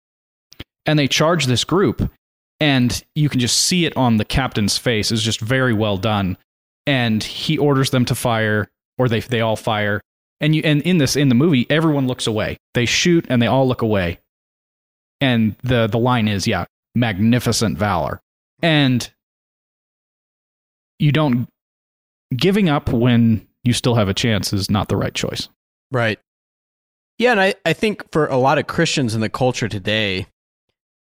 and 0.85 0.99
they 0.99 1.07
charge 1.07 1.45
this 1.45 1.63
group, 1.63 2.11
and 2.59 3.03
you 3.15 3.29
can 3.29 3.39
just 3.39 3.57
see 3.57 3.85
it 3.85 3.95
on 3.97 4.17
the 4.17 4.25
captain's 4.25 4.77
face. 4.77 5.11
It's 5.11 5.21
just 5.21 5.39
very 5.39 5.73
well 5.73 5.97
done, 5.97 6.37
and 6.85 7.23
he 7.23 7.57
orders 7.57 7.89
them 7.89 8.05
to 8.05 8.15
fire, 8.15 8.69
or 8.97 9.07
they 9.09 9.19
they 9.21 9.41
all 9.41 9.55
fire, 9.55 10.01
and 10.39 10.55
you 10.55 10.61
and 10.63 10.81
in 10.83 10.97
this 10.97 11.15
in 11.15 11.29
the 11.29 11.35
movie, 11.35 11.65
everyone 11.69 12.07
looks 12.07 12.27
away. 12.27 12.57
They 12.73 12.85
shoot 12.85 13.25
and 13.29 13.41
they 13.41 13.47
all 13.47 13.67
look 13.67 13.81
away, 13.81 14.19
and 15.21 15.55
the 15.63 15.87
the 15.87 15.99
line 15.99 16.27
is 16.27 16.47
yeah, 16.47 16.65
magnificent 16.93 17.77
valor, 17.77 18.21
and 18.61 19.09
you 20.99 21.11
don't 21.11 21.47
giving 22.35 22.69
up 22.69 22.89
when 22.89 23.47
you 23.63 23.73
still 23.73 23.95
have 23.95 24.09
a 24.09 24.13
chance 24.13 24.53
is 24.53 24.69
not 24.69 24.89
the 24.89 24.97
right 24.97 25.13
choice. 25.13 25.49
Right. 25.91 26.19
Yeah, 27.17 27.31
and 27.31 27.41
I, 27.41 27.55
I 27.65 27.73
think 27.73 28.11
for 28.11 28.27
a 28.27 28.37
lot 28.37 28.57
of 28.57 28.67
Christians 28.67 29.15
in 29.15 29.21
the 29.21 29.29
culture 29.29 29.69
today, 29.69 30.27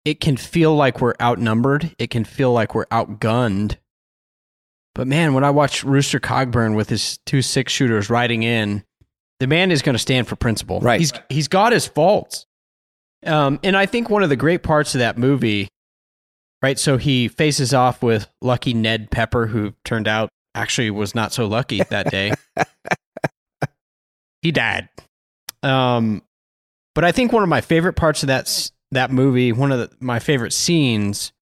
it 0.05 0.21
can 0.21 0.37
feel 0.37 0.75
like 0.75 1.01
we're 1.01 1.15
outnumbered. 1.21 1.95
It 1.99 2.11
can 2.11 2.25
feel 2.25 2.53
like 2.53 2.75
we're 2.75 2.87
outgunned. 2.87 3.77
But 4.95 5.09
man, 5.09 5.35
when 5.35 5.43
I 5.43 5.51
watch 5.51 5.83
Rooster 5.83 6.21
Cogburn 6.21 6.77
with 6.77 6.89
his 6.89 7.19
two 7.27 7.43
six 7.43 7.73
shooters 7.73 8.11
riding 8.11 8.45
in, 8.45 8.85
the 9.41 9.49
man 9.49 9.73
is 9.73 9.83
going 9.83 9.95
to 9.95 9.99
stand 9.99 10.29
for 10.29 10.37
principle. 10.37 10.81
Right. 10.81 11.01
He's 11.01 11.13
he's 11.29 11.49
got 11.49 11.73
his 11.73 11.87
faults. 11.87 12.47
Um, 13.27 13.59
and 13.65 13.77
I 13.77 13.87
think 13.87 14.11
one 14.11 14.23
of 14.23 14.29
the 14.29 14.37
great 14.37 14.63
parts 14.63 14.95
of 14.95 15.01
that 15.01 15.19
movie, 15.19 15.69
right? 16.65 16.79
So 16.79 16.97
he 16.97 17.29
faces 17.29 17.75
off 17.75 18.03
with 18.03 18.27
lucky 18.41 18.73
Ned 18.73 19.11
Pepper, 19.11 19.47
who 19.47 19.75
turned 19.85 20.09
out 20.09 20.31
actually 20.55 20.91
was 20.91 21.15
not 21.15 21.31
so 21.31 21.45
lucky 21.45 21.83
that 21.91 22.11
day. 22.11 22.33
he 24.41 24.51
died. 24.51 24.89
Um, 25.63 26.23
but 26.95 27.05
I 27.05 27.13
think 27.13 27.33
one 27.33 27.43
of 27.43 27.51
my 27.51 27.61
favorite 27.61 27.97
parts 27.97 28.23
of 28.23 28.29
that 28.29 28.71
that 28.93 29.11
movie, 29.11 29.53
one 29.53 29.73
of 29.73 29.79
the, 29.79 29.91
my 30.01 30.19
favorite 30.19 30.55
scenes, 30.55 31.35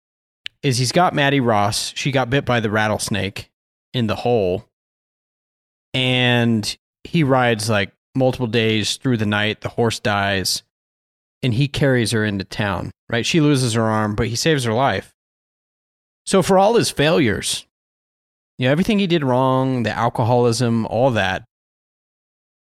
is 0.63 0.79
he's 0.79 0.93
got 0.93 1.15
Mattie 1.15 1.41
Ross. 1.41 1.93
She 1.95 2.13
got 2.13 2.31
bit 2.31 2.47
by 2.47 2.61
the 2.61 2.71
rattlesnake 2.71 3.51
in 3.93 4.07
the 4.07 4.17
hole, 4.17 4.65
and 5.93 6.79
he 7.05 7.25
rides 7.25 7.69
like 7.69 7.93
multiple 8.15 8.47
days 8.47 8.97
through 8.97 9.19
the 9.19 9.27
night. 9.27 9.61
The 9.61 9.69
horse 9.69 10.01
dies, 10.01 10.63
and 11.43 11.55
he 11.55 11.69
carries 11.69 12.11
her 12.13 12.25
into 12.25 12.45
town. 12.45 12.91
Right, 13.09 13.27
she 13.27 13.41
loses 13.41 13.75
her 13.75 13.83
arm, 13.83 14.15
but 14.15 14.29
he 14.29 14.37
saves 14.37 14.65
her 14.65 14.73
life. 14.73 15.15
So 16.27 16.43
for 16.43 16.59
all 16.59 16.75
his 16.75 16.91
failures, 16.91 17.67
you 18.59 18.67
know, 18.67 18.73
everything 18.73 18.99
he 18.99 19.07
did 19.07 19.25
wrong, 19.25 19.83
the 19.83 19.91
alcoholism, 19.91 20.87
all 20.87 21.11
that, 21.13 21.45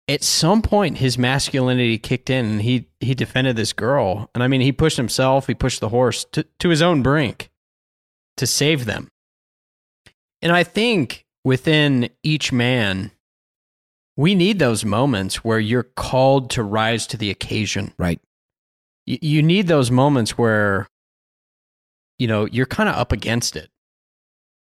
at 0.08 0.22
some 0.22 0.60
point 0.60 0.98
his 0.98 1.16
masculinity 1.16 1.98
kicked 1.98 2.30
in 2.30 2.44
and 2.44 2.62
he 2.62 2.88
he 3.00 3.14
defended 3.14 3.56
this 3.56 3.72
girl. 3.72 4.28
And 4.34 4.42
I 4.42 4.48
mean, 4.48 4.60
he 4.60 4.72
pushed 4.72 4.96
himself, 4.96 5.46
he 5.46 5.54
pushed 5.54 5.80
the 5.80 5.88
horse 5.88 6.24
to, 6.32 6.44
to 6.58 6.68
his 6.68 6.82
own 6.82 7.02
brink 7.02 7.50
to 8.36 8.46
save 8.46 8.84
them. 8.84 9.08
And 10.42 10.52
I 10.52 10.64
think 10.64 11.24
within 11.44 12.10
each 12.22 12.52
man, 12.52 13.12
we 14.16 14.34
need 14.34 14.58
those 14.58 14.84
moments 14.84 15.44
where 15.44 15.58
you're 15.58 15.82
called 15.82 16.50
to 16.50 16.62
rise 16.62 17.06
to 17.08 17.16
the 17.16 17.30
occasion. 17.30 17.92
Right. 17.98 18.20
You, 19.06 19.18
you 19.20 19.42
need 19.42 19.66
those 19.66 19.90
moments 19.90 20.38
where, 20.38 20.88
you 22.18 22.26
know, 22.26 22.46
you're 22.46 22.66
kind 22.66 22.88
of 22.88 22.94
up 22.94 23.12
against 23.12 23.56
it. 23.56 23.70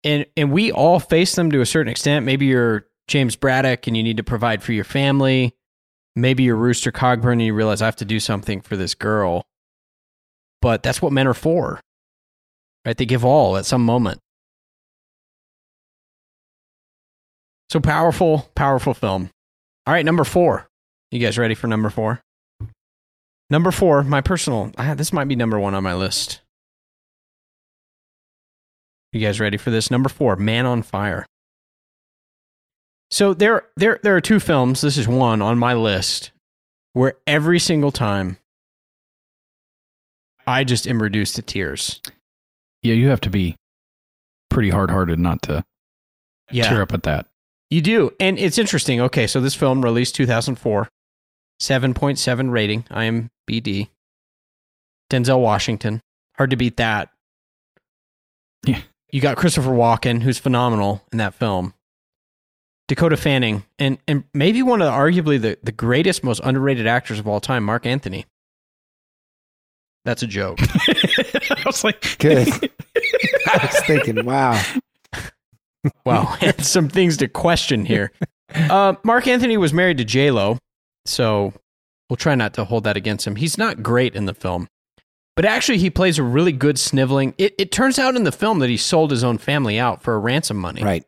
And, 0.04 0.26
and 0.36 0.52
we 0.52 0.72
all 0.72 1.00
face 1.00 1.36
them 1.36 1.52
to 1.52 1.62
a 1.62 1.66
certain 1.66 1.92
extent. 1.92 2.26
Maybe 2.26 2.46
you're 2.46 2.88
James 3.08 3.36
Braddock 3.36 3.88
and 3.88 3.98
you 3.98 4.04
need 4.04 4.18
to 4.18 4.24
provide 4.24 4.64
for 4.64 4.74
your 4.74 4.84
family. 4.84 5.56
Maybe 6.16 6.44
you're 6.44 6.56
Rooster 6.56 6.92
Cogburn 6.92 7.34
and 7.34 7.42
you 7.44 7.54
realize 7.54 7.82
I 7.82 7.86
have 7.86 7.96
to 7.98 8.06
do 8.06 8.20
something 8.20 8.62
for 8.62 8.76
this 8.76 8.96
girl. 8.96 9.46
But 10.62 10.82
that's 10.82 11.02
what 11.02 11.14
men 11.14 11.28
are 11.28 11.34
for, 11.36 11.80
right? 12.86 12.98
They 12.98 13.06
give 13.06 13.24
all 13.24 13.58
at 13.58 13.66
some 13.66 13.86
moment. 13.86 14.20
So 17.70 17.80
powerful, 17.80 18.50
powerful 18.56 18.94
film. 18.94 19.30
All 19.86 19.94
right, 19.94 20.06
number 20.06 20.24
four. 20.24 20.68
You 21.12 21.20
guys 21.20 21.38
ready 21.38 21.54
for 21.54 21.68
number 21.68 21.90
four? 21.90 22.22
Number 23.50 23.72
four, 23.72 24.04
my 24.04 24.22
personal. 24.22 24.72
ah, 24.78 24.94
This 24.94 25.14
might 25.14 25.28
be 25.28 25.36
number 25.36 25.60
one 25.60 25.74
on 25.74 25.84
my 25.84 25.94
list. 25.94 26.42
You 29.14 29.22
guys 29.22 29.40
ready 29.40 29.58
for 29.58 29.72
this? 29.72 29.90
Number 29.90 30.10
four, 30.10 30.36
Man 30.36 30.66
on 30.66 30.82
Fire. 30.84 31.26
So 33.10 33.34
there, 33.34 33.64
there, 33.78 34.00
there 34.04 34.16
are 34.16 34.22
two 34.22 34.40
films. 34.40 34.82
This 34.82 34.98
is 34.98 35.08
one 35.08 35.42
on 35.42 35.58
my 35.58 35.74
list 35.74 36.32
where 36.94 37.14
every 37.26 37.58
single 37.60 37.92
time 37.92 38.38
I 40.46 40.64
just 40.66 40.86
am 40.88 41.02
reduced 41.02 41.36
to 41.38 41.42
tears. 41.42 42.02
Yeah, 42.84 42.96
you 42.96 43.08
have 43.08 43.22
to 43.22 43.30
be 43.30 43.56
pretty 44.50 44.70
hard 44.70 44.90
hearted 44.92 45.20
not 45.20 45.42
to 45.44 45.64
Yeah. 46.52 46.68
tear 46.70 46.82
up 46.82 46.94
at 46.94 47.04
that. 47.04 47.28
You 47.70 47.82
do. 47.82 48.12
And 48.20 48.38
it's 48.38 48.58
interesting. 48.58 49.00
Okay, 49.02 49.26
so 49.28 49.40
this 49.40 49.56
film 49.56 49.84
released 49.84 50.16
2004, 50.16 50.90
7.7 51.62 52.52
rating, 52.52 52.86
IMBD. 53.48 53.90
Denzel 55.10 55.42
Washington. 55.42 56.02
Hard 56.36 56.52
to 56.52 56.58
beat 56.58 56.78
that. 56.78 57.10
Yeah. 58.66 58.82
You 59.12 59.22
got 59.22 59.38
Christopher 59.38 59.70
Walken, 59.70 60.22
who's 60.22 60.38
phenomenal 60.38 61.04
in 61.12 61.18
that 61.20 61.34
film. 61.34 61.74
Dakota 62.88 63.18
Fanning, 63.18 63.64
and, 63.80 63.98
and 64.08 64.24
maybe 64.34 64.64
one 64.64 64.82
of 64.82 64.86
the, 64.86 64.92
arguably 64.92 65.42
the, 65.42 65.58
the 65.62 65.74
greatest, 65.74 66.24
most 66.24 66.40
underrated 66.44 66.88
actors 66.88 67.20
of 67.20 67.28
all 67.28 67.42
time, 67.42 67.64
Marc 67.64 67.86
Anthony. 67.86 68.26
That's 70.06 70.24
a 70.24 70.28
joke. 70.28 70.60
I 70.62 71.64
was 71.66 71.84
like, 71.84 72.18
Good. 72.18 72.48
I 73.48 73.70
was 73.72 73.86
thinking, 73.86 74.26
wow. 74.26 74.62
Wow, 76.06 76.36
and 76.42 76.66
some 76.66 76.88
things 76.88 77.18
to 77.18 77.28
question 77.28 77.84
here. 77.86 78.12
Uh, 78.54 78.96
Marc 79.04 79.28
Anthony 79.28 79.58
was 79.58 79.74
married 79.74 79.98
to 79.98 80.06
J 80.06 80.32
Lo, 80.32 80.58
so 81.06 81.54
we'll 82.10 82.18
try 82.18 82.36
not 82.36 82.54
to 82.56 82.66
hold 82.66 82.84
that 82.86 82.98
against 82.98 83.28
him. 83.28 83.36
He's 83.36 83.58
not 83.58 83.84
great 83.84 84.16
in 84.16 84.26
the 84.26 84.34
film, 84.34 84.68
but 85.36 85.46
actually 85.46 85.78
he 85.78 85.90
plays 85.90 86.18
a 86.18 86.24
really 86.24 86.52
good 86.52 86.80
sniveling. 86.80 87.34
It, 87.38 87.56
it 87.58 87.72
turns 87.72 88.00
out 88.00 88.16
in 88.16 88.24
the 88.24 88.32
film 88.32 88.60
that 88.60 88.70
he 88.70 88.78
sold 88.78 89.12
his 89.12 89.24
own 89.24 89.38
family 89.38 89.80
out 89.80 90.02
for 90.02 90.14
a 90.14 90.20
ransom 90.20 90.58
money. 90.58 90.84
Right. 90.84 91.04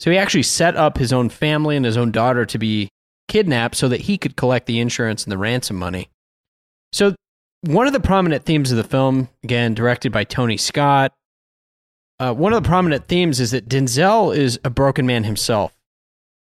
So 0.00 0.10
he 0.10 0.18
actually 0.18 0.44
set 0.44 0.76
up 0.76 0.98
his 0.98 1.12
own 1.12 1.28
family 1.28 1.76
and 1.76 1.84
his 1.84 1.96
own 1.96 2.12
daughter 2.12 2.46
to 2.46 2.58
be 2.58 2.88
kidnapped 3.26 3.76
so 3.76 3.88
that 3.88 4.02
he 4.02 4.16
could 4.16 4.36
collect 4.36 4.66
the 4.66 4.80
insurance 4.80 5.24
and 5.24 5.32
the 5.32 5.38
ransom 5.38 5.76
money. 5.76 6.08
So 6.92 7.14
one 7.62 7.86
of 7.86 7.92
the 7.92 8.00
prominent 8.00 8.44
themes 8.44 8.70
of 8.70 8.76
the 8.76 8.84
film, 8.84 9.28
again 9.42 9.74
directed 9.74 10.12
by 10.12 10.24
Tony 10.24 10.56
Scott, 10.56 11.12
uh, 12.20 12.32
one 12.32 12.52
of 12.52 12.62
the 12.62 12.68
prominent 12.68 13.06
themes 13.06 13.40
is 13.40 13.50
that 13.50 13.68
Denzel 13.68 14.36
is 14.36 14.58
a 14.64 14.70
broken 14.70 15.06
man 15.06 15.24
himself. 15.24 15.72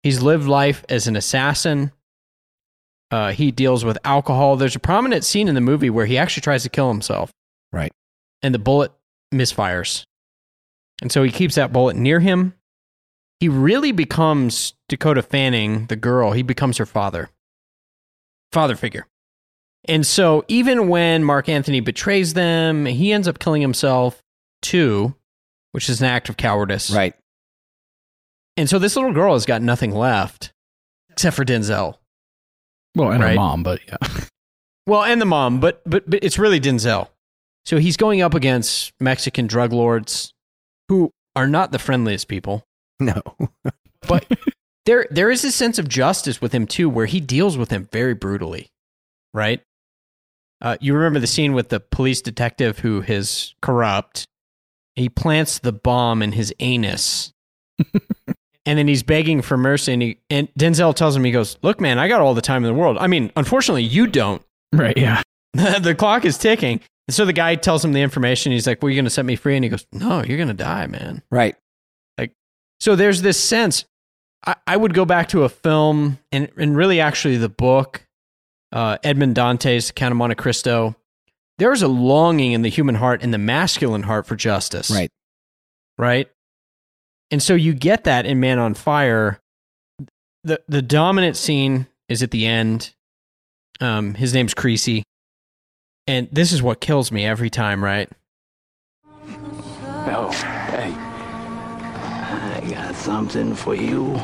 He's 0.04 0.22
lived 0.22 0.48
life 0.48 0.84
as 0.90 1.08
an 1.08 1.16
assassin. 1.16 1.92
Uh, 3.12 3.32
he 3.34 3.52
deals 3.52 3.84
with 3.84 3.98
alcohol. 4.06 4.56
There's 4.56 4.76
a 4.76 4.80
prominent 4.80 5.26
scene 5.26 5.48
in 5.50 5.56
the 5.56 5.62
movie 5.62 5.90
where 5.90 6.06
he 6.06 6.18
actually 6.18 6.42
tries 6.42 6.64
to 6.64 6.70
kill 6.70 6.88
himself, 6.88 7.32
Right. 7.74 7.92
and 8.42 8.54
the 8.56 8.60
bullet 8.60 8.92
misfires. 9.34 10.06
And 11.02 11.12
so 11.12 11.22
he 11.24 11.32
keeps 11.32 11.56
that 11.56 11.74
bullet 11.74 11.96
near 11.98 12.20
him. 12.22 12.54
He 13.42 13.50
really 13.50 13.92
becomes 13.92 14.74
Dakota 14.88 15.22
Fanning, 15.24 15.88
the 15.88 15.96
girl. 15.96 16.32
He 16.32 16.44
becomes 16.44 16.78
her 16.78 16.86
father, 16.86 17.30
father 18.54 18.76
figure. 18.76 19.08
And 19.86 20.06
so 20.06 20.46
even 20.48 20.88
when 20.90 21.24
Marc 21.24 21.50
Anthony 21.50 21.80
betrays 21.80 22.34
them, 22.36 22.86
he 22.86 23.12
ends 23.12 23.28
up 23.28 23.40
killing 23.40 23.62
himself 23.64 24.22
too, 24.62 25.16
which 25.72 25.90
is 25.90 26.02
an 26.02 26.08
act 26.08 26.30
of 26.30 26.38
cowardice. 26.38 26.92
Right. 26.92 27.16
And 28.58 28.70
so 28.70 28.78
this 28.78 28.96
little 28.96 29.12
girl 29.14 29.34
has 29.34 29.46
got 29.48 29.62
nothing 29.64 29.92
left 29.92 30.54
except 31.10 31.36
for 31.36 31.44
Denzel. 31.44 31.98
Well, 32.96 33.12
and 33.12 33.22
Right. 33.24 33.30
her 33.32 33.36
mom, 33.36 33.64
but 33.64 33.80
yeah. 33.88 33.98
Well, 34.88 35.04
and 35.04 35.22
the 35.22 35.26
mom, 35.26 35.60
but 35.60 35.82
but 35.86 36.10
but 36.10 36.24
it's 36.24 36.40
really 36.40 36.60
Denzel. 36.60 37.08
So 37.66 37.78
he's 37.78 37.96
going 37.98 38.22
up 38.22 38.34
against 38.34 38.92
Mexican 39.00 39.46
drug 39.46 39.72
lords 39.72 40.34
who 40.90 41.12
are 41.36 41.48
not 41.48 41.72
the 41.72 41.80
friendliest 41.80 42.28
people. 42.28 42.64
No. 43.00 43.22
But 44.08 44.26
there 44.88 45.06
there 45.12 45.30
is 45.30 45.46
a 45.46 45.52
sense 45.52 45.78
of 45.78 45.88
justice 45.88 46.42
with 46.42 46.52
him 46.54 46.66
too 46.66 46.90
where 46.90 47.06
he 47.06 47.20
deals 47.20 47.56
with 47.58 47.70
him 47.70 47.88
very 47.92 48.16
brutally. 48.16 48.70
Right? 49.34 49.62
Uh, 50.60 50.78
you 50.82 50.96
remember 50.96 51.20
the 51.20 51.28
scene 51.28 51.54
with 51.54 51.70
the 51.70 51.80
police 51.80 52.22
detective 52.22 52.80
who 52.80 53.04
is 53.04 53.54
corrupt. 53.62 54.26
He 54.96 55.08
plants 55.10 55.60
the 55.60 55.72
bomb 55.72 56.24
in 56.24 56.32
his 56.32 56.54
anus. 56.60 57.32
And 58.66 58.78
then 58.78 58.88
he's 58.88 59.02
begging 59.02 59.42
for 59.42 59.58
mercy 59.58 59.92
and, 59.94 60.02
he, 60.04 60.18
and 60.30 60.48
Denzel 60.54 60.96
tells 60.96 61.16
him 61.16 61.24
he 61.24 61.32
goes, 61.32 61.58
"Look 61.64 61.82
man, 61.82 61.98
I 61.98 62.08
got 62.08 62.22
all 62.22 62.36
the 62.36 62.42
time 62.42 62.64
in 62.64 62.74
the 62.74 62.80
world. 62.80 62.98
I 63.00 63.08
mean, 63.08 63.32
unfortunately 63.36 63.84
you 63.84 64.06
don't. 64.06 64.44
Right, 64.74 64.98
yeah. 64.98 65.22
the 65.54 65.96
clock 65.98 66.26
is 66.26 66.38
ticking. 66.38 66.80
And 67.08 67.16
so 67.16 67.26
the 67.26 67.34
guy 67.34 67.56
tells 67.56 67.84
him 67.84 67.94
the 67.94 68.02
information. 68.02 68.52
He's 68.52 68.68
like, 68.68 68.82
Well, 68.82 68.90
you're 68.90 68.96
going 68.96 69.06
to 69.06 69.10
set 69.10 69.26
me 69.26 69.36
free? 69.36 69.56
And 69.56 69.64
he 69.64 69.70
goes, 69.70 69.86
No, 69.92 70.24
you're 70.24 70.38
going 70.38 70.48
to 70.48 70.54
die, 70.54 70.88
man. 70.88 71.22
Right. 71.32 71.56
Like, 72.18 72.32
so 72.80 72.96
there's 72.96 73.22
this 73.22 73.38
sense. 73.38 73.86
I, 74.46 74.56
I 74.66 74.78
would 74.78 74.94
go 74.94 75.06
back 75.06 75.30
to 75.30 75.44
a 75.44 75.50
film 75.50 76.20
and, 76.32 76.50
and 76.58 76.76
really 76.76 77.00
actually 77.00 77.38
the 77.38 77.50
book, 77.50 78.06
uh, 78.72 78.98
Edmond 79.04 79.36
Dantès 79.36 79.94
Count 79.94 80.12
of 80.12 80.18
Monte 80.18 80.36
Cristo. 80.36 80.96
There's 81.58 81.82
a 81.82 81.88
longing 81.88 82.54
in 82.54 82.62
the 82.62 82.70
human 82.70 82.96
heart, 82.96 83.22
in 83.22 83.32
the 83.32 83.38
masculine 83.38 84.04
heart 84.04 84.26
for 84.26 84.36
justice. 84.36 84.90
Right. 84.90 85.12
Right. 85.98 86.30
And 87.32 87.42
so 87.42 87.56
you 87.56 87.74
get 87.74 88.04
that 88.04 88.26
in 88.26 88.40
Man 88.42 88.60
on 88.60 88.74
Fire. 88.74 89.40
The 90.44 90.62
the 90.68 90.82
dominant 90.82 91.38
scene 91.38 91.88
is 92.10 92.22
at 92.22 92.32
the 92.32 92.46
end. 92.46 92.94
Um, 93.80 94.16
his 94.16 94.34
name's 94.34 94.54
Creasy. 94.54 95.04
And 96.08 96.28
this 96.32 96.52
is 96.52 96.62
what 96.62 96.82
kills 96.82 97.12
me 97.12 97.26
every 97.26 97.50
time, 97.50 97.82
right? 97.84 98.10
Oh, 100.14 100.30
hey. 100.72 100.94
I 102.34 102.70
got 102.70 102.96
something 102.96 103.56
for 103.56 103.76
you. 103.76 104.16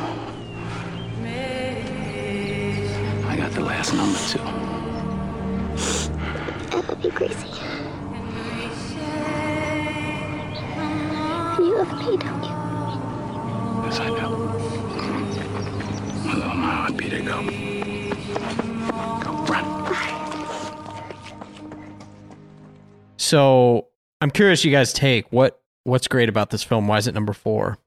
I 3.26 3.38
got 3.38 3.52
the 3.52 3.62
last 3.62 3.94
number 3.94 4.20
too. 4.28 4.42
I 6.76 6.82
love 6.82 7.06
you, 7.06 7.12
Creasy. 7.12 7.48
You 11.60 11.78
love 11.78 11.94
me, 11.98 12.18
don't 12.18 12.44
you? 12.44 12.57
Yes, 13.88 14.00
I 14.02 14.08
do. 14.08 14.16
Although 16.28 16.54
now 16.56 16.88
I'd 16.90 16.98
be 16.98 17.08
go. 17.22 17.42
Go, 19.24 19.32
run. 19.46 19.66
So 23.16 23.88
I'm 24.20 24.30
curious, 24.30 24.66
you 24.66 24.72
guys 24.72 24.92
take 24.92 25.32
what 25.32 25.62
what's 25.86 26.10
great 26.10 26.28
about 26.28 26.50
this 26.50 26.64
film? 26.64 26.90
Why 26.90 26.98
is 26.98 27.08
it 27.08 27.14
number 27.14 27.32
four? 27.32 27.78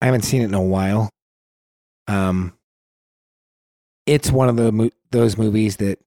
I 0.00 0.06
haven't 0.06 0.22
seen 0.22 0.40
it 0.40 0.46
in 0.46 0.54
a 0.54 0.62
while. 0.62 1.10
Um, 2.06 2.54
it's 4.06 4.30
one 4.30 4.48
of 4.48 4.56
the 4.56 4.72
mo- 4.72 4.90
those 5.10 5.36
movies 5.36 5.76
that 5.76 5.98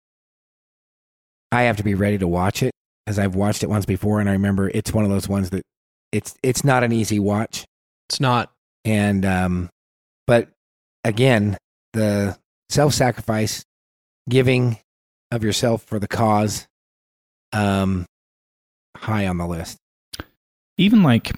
I 1.51 1.63
have 1.63 1.77
to 1.77 1.83
be 1.83 1.93
ready 1.93 2.17
to 2.17 2.27
watch 2.27 2.63
it 2.63 2.71
because 3.05 3.19
I've 3.19 3.35
watched 3.35 3.61
it 3.61 3.69
once 3.69 3.85
before, 3.85 4.19
and 4.19 4.27
I 4.27 4.31
remember 4.31 4.69
it's 4.69 4.91
one 4.91 5.03
of 5.03 5.11
those 5.11 5.29
ones 5.29 5.51
that 5.51 5.61
it's 6.11 6.33
it's 6.41 6.63
not 6.63 6.83
an 6.83 6.91
easy 6.91 7.19
watch. 7.19 7.63
It's 8.11 8.19
not, 8.19 8.51
and 8.83 9.25
um, 9.25 9.69
but 10.27 10.49
again, 11.05 11.55
the 11.93 12.37
self 12.67 12.93
sacrifice, 12.93 13.63
giving 14.29 14.79
of 15.31 15.45
yourself 15.45 15.83
for 15.83 15.97
the 15.97 16.09
cause, 16.09 16.67
um, 17.53 18.05
high 18.97 19.27
on 19.27 19.37
the 19.37 19.47
list. 19.47 19.77
Even 20.77 21.03
like 21.03 21.31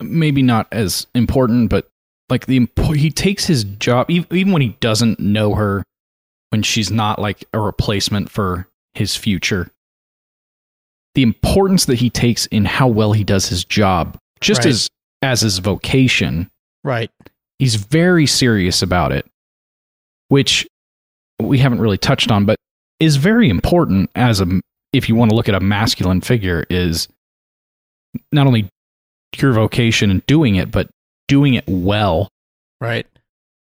maybe 0.00 0.40
not 0.40 0.66
as 0.72 1.06
important, 1.14 1.68
but 1.68 1.90
like 2.30 2.46
the 2.46 2.66
he 2.94 3.10
takes 3.10 3.44
his 3.44 3.64
job 3.64 4.10
even 4.10 4.50
when 4.50 4.62
he 4.62 4.78
doesn't 4.80 5.20
know 5.20 5.54
her, 5.54 5.84
when 6.48 6.62
she's 6.62 6.90
not 6.90 7.18
like 7.18 7.44
a 7.52 7.60
replacement 7.60 8.30
for 8.30 8.66
his 8.94 9.14
future. 9.14 9.70
The 11.16 11.22
importance 11.22 11.84
that 11.84 11.98
he 11.98 12.08
takes 12.08 12.46
in 12.46 12.64
how 12.64 12.88
well 12.88 13.12
he 13.12 13.24
does 13.24 13.50
his 13.50 13.62
job, 13.62 14.16
just 14.40 14.60
Right. 14.60 14.68
as 14.68 14.88
as 15.24 15.40
his 15.40 15.58
vocation, 15.58 16.50
right? 16.84 17.10
he's 17.58 17.74
very 17.76 18.26
serious 18.26 18.82
about 18.82 19.10
it, 19.12 19.26
which 20.28 20.66
we 21.40 21.58
haven't 21.58 21.80
really 21.80 21.98
touched 21.98 22.30
on, 22.30 22.44
but 22.44 22.56
is 23.00 23.16
very 23.16 23.48
important 23.48 24.10
as 24.14 24.40
a 24.40 24.46
if 24.92 25.08
you 25.08 25.14
want 25.16 25.30
to 25.30 25.34
look 25.36 25.48
at 25.48 25.54
a 25.54 25.60
masculine 25.60 26.20
figure 26.20 26.64
is 26.70 27.08
not 28.30 28.46
only 28.46 28.68
your 29.36 29.52
vocation 29.52 30.10
and 30.10 30.24
doing 30.26 30.54
it, 30.54 30.70
but 30.70 30.88
doing 31.26 31.54
it 31.54 31.64
well 31.66 32.28
Right. 32.80 33.06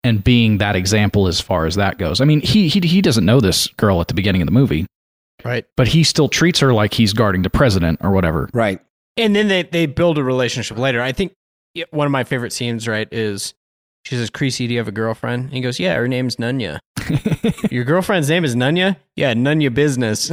and 0.03 0.23
being 0.23 0.57
that 0.60 0.76
example 0.76 1.28
as 1.28 1.40
far 1.40 1.65
as 1.68 1.76
that 1.76 1.98
goes. 1.99 2.22
I 2.22 2.26
mean, 2.26 2.41
he 2.41 2.68
he 2.68 2.80
he 2.80 3.02
doesn't 3.02 3.26
know 3.26 3.40
this 3.40 3.68
girl 3.68 4.02
at 4.02 4.07
the 4.07 4.14
beginning 4.15 4.41
of 4.41 4.48
the 4.48 4.52
movie, 4.53 4.88
Right. 5.45 5.65
but 5.78 5.88
he 5.90 6.03
still 6.03 6.30
treats 6.30 6.60
her 6.60 6.73
like 6.73 6.94
he's 6.94 7.14
guarding 7.14 7.44
the 7.44 7.49
president 7.52 7.99
or 8.02 8.11
whatever. 8.11 8.49
Right. 8.53 8.80
And 9.18 9.36
then 9.36 9.48
they 9.48 9.64
they 9.64 9.86
build 9.86 10.18
a 10.18 10.23
relationship 10.23 10.78
later. 10.80 11.02
I 11.02 11.11
think 11.11 11.34
yeah, 11.34 11.40
one 11.91 12.06
of 12.06 12.11
my 12.11 12.23
favorite 12.23 12.53
scenes, 12.53 12.88
right, 12.88 13.07
is 13.11 13.53
she 14.06 14.15
says, 14.15 14.30
"Creasy, 14.30 14.68
do 14.68 14.73
you 14.73 14.80
have 14.80 14.88
a 14.88 14.93
girlfriend?" 14.93 15.45
And 15.45 15.53
he 15.53 15.61
goes, 15.61 15.80
"Yeah, 15.80 15.95
her 15.95 16.07
name's 16.07 16.38
Nunya." 16.38 16.80
Your 17.72 17.84
girlfriend's 17.84 18.30
name 18.30 18.43
is 18.43 18.56
Nunya? 18.56 18.98
Yeah, 19.15 19.34
Nunya 19.34 19.73
business. 19.73 20.31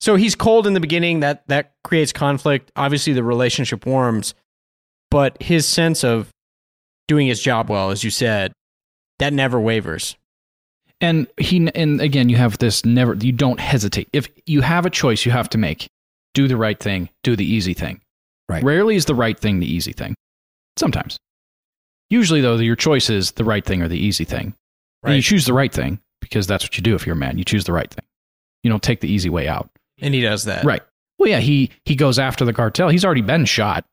so 0.00 0.16
he's 0.16 0.34
cold 0.34 0.66
in 0.66 0.74
the 0.74 0.80
beginning. 0.80 1.20
That 1.20 1.46
that 1.48 1.74
creates 1.82 2.12
conflict. 2.12 2.70
Obviously, 2.76 3.12
the 3.12 3.24
relationship 3.24 3.86
warms, 3.86 4.34
but 5.10 5.40
his 5.42 5.66
sense 5.66 6.04
of 6.04 6.30
doing 7.08 7.26
his 7.26 7.40
job 7.40 7.68
well, 7.68 7.90
as 7.90 8.04
you 8.04 8.10
said, 8.10 8.52
that 9.18 9.32
never 9.32 9.60
wavers. 9.60 10.16
And 11.00 11.26
he 11.38 11.68
and 11.74 12.00
again, 12.00 12.28
you 12.28 12.36
have 12.36 12.58
this 12.58 12.84
never 12.84 13.14
you 13.14 13.32
don't 13.32 13.60
hesitate. 13.60 14.08
If 14.12 14.28
you 14.46 14.60
have 14.60 14.86
a 14.86 14.90
choice 14.90 15.26
you 15.26 15.32
have 15.32 15.48
to 15.50 15.58
make, 15.58 15.88
do 16.32 16.48
the 16.48 16.56
right 16.56 16.78
thing, 16.78 17.10
do 17.22 17.36
the 17.36 17.44
easy 17.44 17.74
thing. 17.74 18.00
Right. 18.48 18.62
Rarely 18.62 18.96
is 18.96 19.06
the 19.06 19.14
right 19.14 19.38
thing 19.38 19.60
the 19.60 19.70
easy 19.70 19.92
thing. 19.92 20.14
Sometimes. 20.76 21.18
Usually 22.10 22.40
though, 22.40 22.56
your 22.56 22.76
choice 22.76 23.10
is 23.10 23.32
the 23.32 23.44
right 23.44 23.64
thing 23.64 23.82
or 23.82 23.88
the 23.88 23.98
easy 23.98 24.24
thing. 24.24 24.54
And 25.02 25.16
you 25.16 25.22
choose 25.22 25.46
the 25.46 25.52
right 25.52 25.72
thing 25.72 26.00
because 26.20 26.46
that's 26.46 26.64
what 26.64 26.76
you 26.76 26.82
do 26.82 26.94
if 26.94 27.06
you're 27.06 27.14
a 27.16 27.18
man. 27.18 27.38
You 27.38 27.44
choose 27.44 27.64
the 27.64 27.72
right 27.72 27.90
thing. 27.90 28.04
You 28.62 28.70
don't 28.70 28.82
take 28.82 29.00
the 29.00 29.08
easy 29.12 29.28
way 29.28 29.46
out. 29.48 29.70
And 30.00 30.14
he 30.14 30.20
does 30.22 30.44
that. 30.44 30.64
Right. 30.64 30.82
Well, 31.18 31.28
yeah, 31.28 31.40
he 31.40 31.70
he 31.84 31.94
goes 31.94 32.18
after 32.18 32.44
the 32.44 32.52
cartel. 32.52 32.88
He's 32.88 33.04
already 33.04 33.20
been 33.20 33.44
shot 33.44 33.84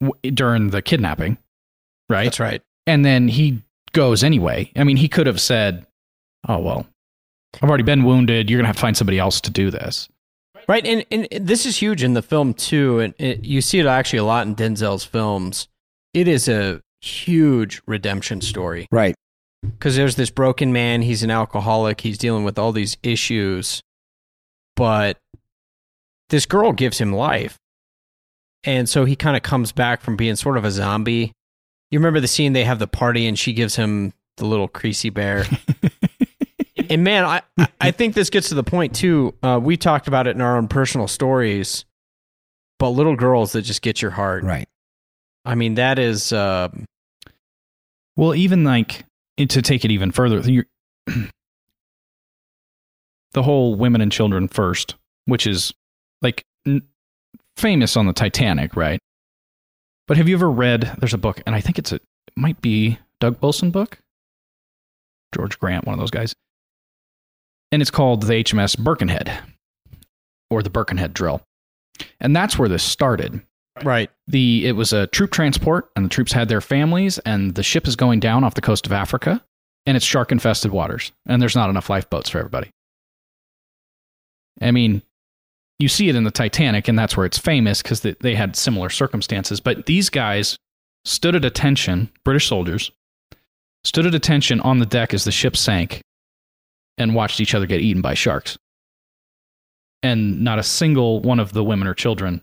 w- 0.00 0.32
during 0.32 0.70
the 0.70 0.80
kidnapping, 0.80 1.36
right? 2.08 2.24
That's 2.24 2.40
right. 2.40 2.62
And 2.86 3.04
then 3.04 3.28
he 3.28 3.62
goes 3.92 4.24
anyway. 4.24 4.70
I 4.76 4.84
mean, 4.84 4.96
he 4.96 5.08
could 5.08 5.26
have 5.26 5.40
said, 5.40 5.86
"Oh 6.48 6.58
well, 6.60 6.86
I've 7.60 7.68
already 7.68 7.82
been 7.84 8.04
wounded. 8.04 8.48
You're 8.48 8.58
gonna 8.58 8.68
have 8.68 8.76
to 8.76 8.80
find 8.80 8.96
somebody 8.96 9.18
else 9.18 9.40
to 9.42 9.50
do 9.50 9.70
this." 9.70 10.08
Right, 10.68 10.84
and, 10.86 11.06
and 11.10 11.26
this 11.46 11.64
is 11.64 11.78
huge 11.78 12.02
in 12.02 12.12
the 12.12 12.20
film 12.20 12.52
too, 12.52 12.98
and 13.00 13.14
it, 13.18 13.42
you 13.44 13.62
see 13.62 13.78
it 13.78 13.86
actually 13.86 14.18
a 14.18 14.24
lot 14.24 14.46
in 14.46 14.54
Denzel's 14.54 15.04
films. 15.04 15.66
It 16.12 16.28
is 16.28 16.46
a 16.46 16.82
huge 17.00 17.80
redemption 17.86 18.40
story 18.42 18.86
Right. 18.92 19.14
because 19.62 19.96
there's 19.96 20.16
this 20.16 20.28
broken 20.30 20.72
man. 20.72 21.00
He's 21.02 21.22
an 21.22 21.30
alcoholic. 21.30 22.02
He's 22.02 22.18
dealing 22.18 22.44
with 22.44 22.58
all 22.58 22.72
these 22.72 22.98
issues, 23.02 23.80
but 24.76 25.16
this 26.28 26.44
girl 26.44 26.72
gives 26.72 26.98
him 26.98 27.14
life, 27.14 27.56
and 28.62 28.86
so 28.88 29.06
he 29.06 29.16
kind 29.16 29.36
of 29.38 29.42
comes 29.42 29.72
back 29.72 30.02
from 30.02 30.16
being 30.16 30.36
sort 30.36 30.58
of 30.58 30.64
a 30.66 30.70
zombie. 30.70 31.32
You 31.90 31.98
remember 31.98 32.20
the 32.20 32.28
scene 32.28 32.52
they 32.52 32.64
have 32.64 32.78
the 32.78 32.86
party, 32.86 33.26
and 33.26 33.38
she 33.38 33.54
gives 33.54 33.76
him 33.76 34.12
the 34.36 34.44
little 34.44 34.68
creasy 34.68 35.08
bear. 35.08 35.46
and 36.90 37.04
man, 37.04 37.24
I 37.24 37.42
I- 37.80 37.90
think 37.90 38.14
this 38.14 38.30
gets 38.30 38.48
to 38.50 38.54
the 38.54 38.62
point 38.64 38.94
too. 38.94 39.34
Uh, 39.42 39.60
we 39.62 39.76
talked 39.76 40.08
about 40.08 40.26
it 40.26 40.34
in 40.36 40.40
our 40.40 40.56
own 40.56 40.68
personal 40.68 41.08
stories, 41.08 41.84
but 42.78 42.90
little 42.90 43.16
girls 43.16 43.52
that 43.52 43.62
just 43.62 43.82
get 43.82 44.00
your 44.02 44.10
heart. 44.12 44.44
Right. 44.44 44.68
I 45.44 45.54
mean, 45.54 45.74
that 45.74 45.98
is 45.98 46.32
um, 46.32 46.84
Well, 48.16 48.34
even 48.34 48.64
like 48.64 49.04
to 49.38 49.62
take 49.62 49.84
it 49.84 49.90
even 49.90 50.10
further, 50.12 50.40
the 53.32 53.42
whole 53.42 53.74
women 53.74 54.00
and 54.00 54.10
children 54.10 54.48
first, 54.48 54.94
which 55.26 55.46
is 55.46 55.72
like 56.22 56.44
n- 56.66 56.82
famous 57.56 57.96
on 57.96 58.06
the 58.06 58.12
Titanic, 58.12 58.74
right? 58.76 58.98
But 60.06 60.16
have 60.16 60.28
you 60.28 60.34
ever 60.36 60.50
read? 60.50 60.96
There's 60.98 61.14
a 61.14 61.18
book, 61.18 61.40
and 61.46 61.54
I 61.54 61.60
think 61.60 61.78
it's 61.78 61.92
a 61.92 61.96
it 61.96 62.02
might 62.36 62.60
be 62.60 62.98
Doug 63.20 63.40
Wilson 63.42 63.70
book, 63.70 63.98
George 65.34 65.58
Grant, 65.58 65.86
one 65.86 65.94
of 65.94 66.00
those 66.00 66.10
guys, 66.10 66.34
and 67.72 67.82
it's 67.82 67.90
called 67.90 68.22
the 68.22 68.34
HMS 68.34 68.78
Birkenhead 68.78 69.38
or 70.50 70.62
the 70.62 70.70
Birkenhead 70.70 71.12
Drill, 71.12 71.42
and 72.20 72.34
that's 72.34 72.58
where 72.58 72.68
this 72.68 72.82
started 72.82 73.42
right. 73.84 74.10
the 74.26 74.66
it 74.66 74.72
was 74.72 74.92
a 74.92 75.06
troop 75.08 75.30
transport 75.30 75.90
and 75.96 76.04
the 76.04 76.08
troops 76.08 76.32
had 76.32 76.48
their 76.48 76.60
families 76.60 77.18
and 77.20 77.54
the 77.54 77.62
ship 77.62 77.86
is 77.86 77.96
going 77.96 78.20
down 78.20 78.44
off 78.44 78.54
the 78.54 78.60
coast 78.60 78.86
of 78.86 78.92
Africa 78.92 79.42
and 79.86 79.96
it's 79.96 80.06
shark 80.06 80.32
infested 80.32 80.70
waters 80.70 81.12
and 81.26 81.40
there's 81.40 81.56
not 81.56 81.70
enough 81.70 81.90
lifeboats 81.90 82.30
for 82.30 82.38
everybody. 82.38 82.70
I 84.60 84.70
mean, 84.70 85.02
you 85.78 85.88
see 85.88 86.08
it 86.08 86.16
in 86.16 86.24
the 86.24 86.30
Titanic 86.30 86.88
and 86.88 86.98
that's 86.98 87.16
where 87.16 87.26
it's 87.26 87.38
famous 87.38 87.82
because 87.82 88.00
they, 88.00 88.16
they 88.20 88.34
had 88.34 88.56
similar 88.56 88.90
circumstances. 88.90 89.60
But 89.60 89.86
these 89.86 90.10
guys 90.10 90.58
stood 91.04 91.36
at 91.36 91.44
attention, 91.44 92.10
British 92.24 92.48
soldiers 92.48 92.90
stood 93.84 94.06
at 94.06 94.14
attention 94.14 94.60
on 94.60 94.78
the 94.78 94.86
deck 94.86 95.14
as 95.14 95.24
the 95.24 95.30
ship 95.30 95.56
sank 95.56 96.02
and 96.98 97.14
watched 97.14 97.40
each 97.40 97.54
other 97.54 97.66
get 97.66 97.80
eaten 97.80 98.02
by 98.02 98.14
sharks. 98.14 98.58
And 100.02 100.42
not 100.42 100.58
a 100.58 100.62
single 100.62 101.20
one 101.20 101.40
of 101.40 101.52
the 101.52 101.64
women 101.64 101.88
or 101.88 101.94
children 101.94 102.42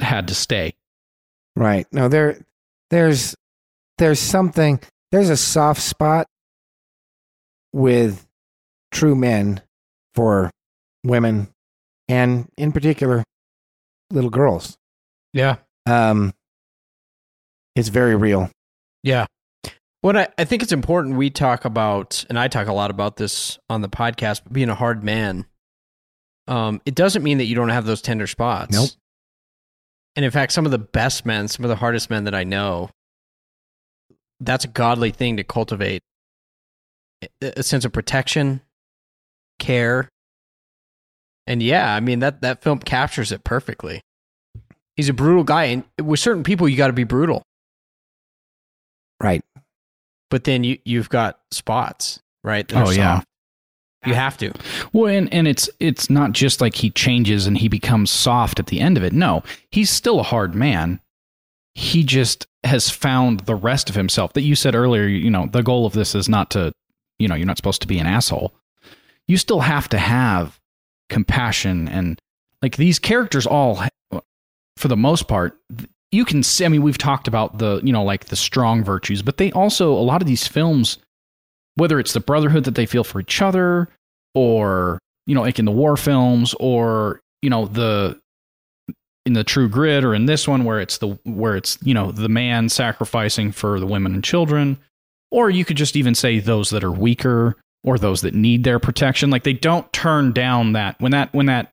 had 0.00 0.28
to 0.28 0.34
stay. 0.34 0.74
Right. 1.56 1.86
No, 1.92 2.08
there 2.08 2.44
there's 2.90 3.34
there's 3.98 4.20
something 4.20 4.80
there's 5.10 5.30
a 5.30 5.36
soft 5.36 5.80
spot 5.80 6.26
with 7.72 8.26
true 8.92 9.14
men 9.14 9.60
for 10.14 10.50
women 11.04 11.48
and 12.08 12.48
in 12.56 12.72
particular 12.72 13.24
little 14.10 14.30
girls. 14.30 14.76
Yeah. 15.32 15.56
Um 15.86 16.32
it's 17.74 17.88
very 17.88 18.14
real. 18.16 18.50
Yeah. 19.02 19.26
What 20.02 20.16
I, 20.16 20.28
I 20.38 20.44
think 20.44 20.62
it's 20.62 20.72
important 20.72 21.16
we 21.16 21.28
talk 21.30 21.64
about, 21.64 22.24
and 22.28 22.38
I 22.38 22.48
talk 22.48 22.68
a 22.68 22.72
lot 22.72 22.90
about 22.90 23.16
this 23.16 23.58
on 23.68 23.82
the 23.82 23.88
podcast, 23.88 24.42
but 24.44 24.52
being 24.52 24.70
a 24.70 24.74
hard 24.74 25.04
man, 25.04 25.46
um, 26.48 26.80
it 26.86 26.94
doesn't 26.94 27.22
mean 27.22 27.38
that 27.38 27.44
you 27.44 27.54
don't 27.54 27.68
have 27.68 27.84
those 27.84 28.00
tender 28.00 28.26
spots. 28.26 28.72
Nope. 28.72 28.90
And 30.16 30.24
in 30.24 30.30
fact, 30.30 30.52
some 30.52 30.64
of 30.64 30.72
the 30.72 30.78
best 30.78 31.26
men, 31.26 31.48
some 31.48 31.64
of 31.64 31.68
the 31.68 31.76
hardest 31.76 32.10
men 32.10 32.24
that 32.24 32.34
I 32.34 32.44
know, 32.44 32.90
that's 34.40 34.64
a 34.64 34.68
godly 34.68 35.10
thing 35.10 35.36
to 35.36 35.44
cultivate 35.44 36.02
a 37.42 37.62
sense 37.62 37.84
of 37.84 37.92
protection, 37.92 38.62
care. 39.58 40.08
And 41.46 41.62
yeah, 41.62 41.94
I 41.94 42.00
mean 42.00 42.20
that 42.20 42.40
that 42.42 42.62
film 42.62 42.78
captures 42.78 43.32
it 43.32 43.44
perfectly. 43.44 44.00
He's 44.96 45.08
a 45.08 45.14
brutal 45.14 45.44
guy, 45.44 45.64
and 45.64 45.84
with 46.02 46.20
certain 46.20 46.42
people, 46.42 46.68
you 46.68 46.76
got 46.76 46.88
to 46.88 46.92
be 46.92 47.04
brutal. 47.04 47.42
Right. 49.22 49.42
But 50.30 50.44
then 50.44 50.64
you 50.64 50.78
you've 50.84 51.08
got 51.08 51.40
spots, 51.50 52.20
right? 52.42 52.70
Oh, 52.74 52.90
yeah. 52.90 53.22
You 54.06 54.14
have 54.14 54.38
to. 54.38 54.52
Well, 54.94 55.14
and, 55.14 55.32
and 55.32 55.46
it's 55.46 55.68
it's 55.78 56.08
not 56.08 56.32
just 56.32 56.60
like 56.62 56.74
he 56.74 56.90
changes 56.90 57.46
and 57.46 57.58
he 57.58 57.68
becomes 57.68 58.10
soft 58.10 58.58
at 58.58 58.66
the 58.66 58.80
end 58.80 58.96
of 58.96 59.02
it. 59.02 59.12
No, 59.12 59.42
he's 59.70 59.90
still 59.90 60.20
a 60.20 60.24
hard 60.24 60.54
man. 60.54 61.00
He 61.74 62.02
just 62.02 62.46
has 62.64 62.88
found 62.88 63.40
the 63.40 63.54
rest 63.54 63.90
of 63.90 63.96
himself 63.96 64.32
that 64.32 64.42
you 64.42 64.54
said 64.54 64.74
earlier. 64.74 65.06
You 65.06 65.30
know, 65.30 65.48
the 65.52 65.62
goal 65.62 65.84
of 65.84 65.92
this 65.92 66.14
is 66.14 66.28
not 66.30 66.50
to, 66.52 66.72
you 67.18 67.28
know, 67.28 67.34
you're 67.34 67.46
not 67.46 67.58
supposed 67.58 67.82
to 67.82 67.88
be 67.88 67.98
an 67.98 68.06
asshole. 68.06 68.54
You 69.28 69.36
still 69.36 69.60
have 69.60 69.88
to 69.90 69.98
have 69.98 70.58
compassion 71.10 71.86
and 71.88 72.18
like 72.62 72.76
these 72.76 72.98
characters 72.98 73.46
all, 73.46 73.82
for 74.76 74.88
the 74.88 74.96
most 74.96 75.28
part, 75.28 75.58
you 76.12 76.24
can 76.24 76.42
see. 76.42 76.64
I 76.64 76.68
mean, 76.68 76.82
we've 76.82 76.98
talked 76.98 77.28
about 77.28 77.58
the, 77.58 77.80
you 77.84 77.92
know, 77.92 78.02
like 78.02 78.26
the 78.26 78.36
strong 78.36 78.82
virtues, 78.82 79.22
but 79.22 79.36
they 79.36 79.52
also 79.52 79.92
a 79.92 80.00
lot 80.00 80.22
of 80.22 80.28
these 80.28 80.46
films 80.46 80.98
whether 81.80 81.98
it's 81.98 82.12
the 82.12 82.20
brotherhood 82.20 82.64
that 82.64 82.74
they 82.74 82.86
feel 82.86 83.04
for 83.04 83.20
each 83.20 83.40
other 83.40 83.88
or 84.34 84.98
you 85.26 85.34
know 85.34 85.40
like 85.40 85.58
in 85.58 85.64
the 85.64 85.70
war 85.70 85.96
films 85.96 86.54
or 86.60 87.20
you 87.42 87.50
know 87.50 87.66
the 87.66 88.20
in 89.26 89.32
the 89.32 89.44
true 89.44 89.68
grit 89.68 90.04
or 90.04 90.14
in 90.14 90.26
this 90.26 90.46
one 90.48 90.64
where 90.64 90.80
it's 90.80 90.98
the 90.98 91.08
where 91.24 91.56
it's 91.56 91.78
you 91.82 91.94
know 91.94 92.12
the 92.12 92.28
man 92.28 92.68
sacrificing 92.68 93.52
for 93.52 93.80
the 93.80 93.86
women 93.86 94.14
and 94.14 94.24
children 94.24 94.78
or 95.30 95.48
you 95.48 95.64
could 95.64 95.76
just 95.76 95.96
even 95.96 96.14
say 96.14 96.38
those 96.38 96.70
that 96.70 96.84
are 96.84 96.92
weaker 96.92 97.56
or 97.82 97.98
those 97.98 98.20
that 98.20 98.34
need 98.34 98.62
their 98.62 98.78
protection 98.78 99.30
like 99.30 99.44
they 99.44 99.52
don't 99.52 99.90
turn 99.92 100.32
down 100.32 100.72
that 100.72 101.00
when 101.00 101.12
that 101.12 101.32
when 101.32 101.46
that 101.46 101.70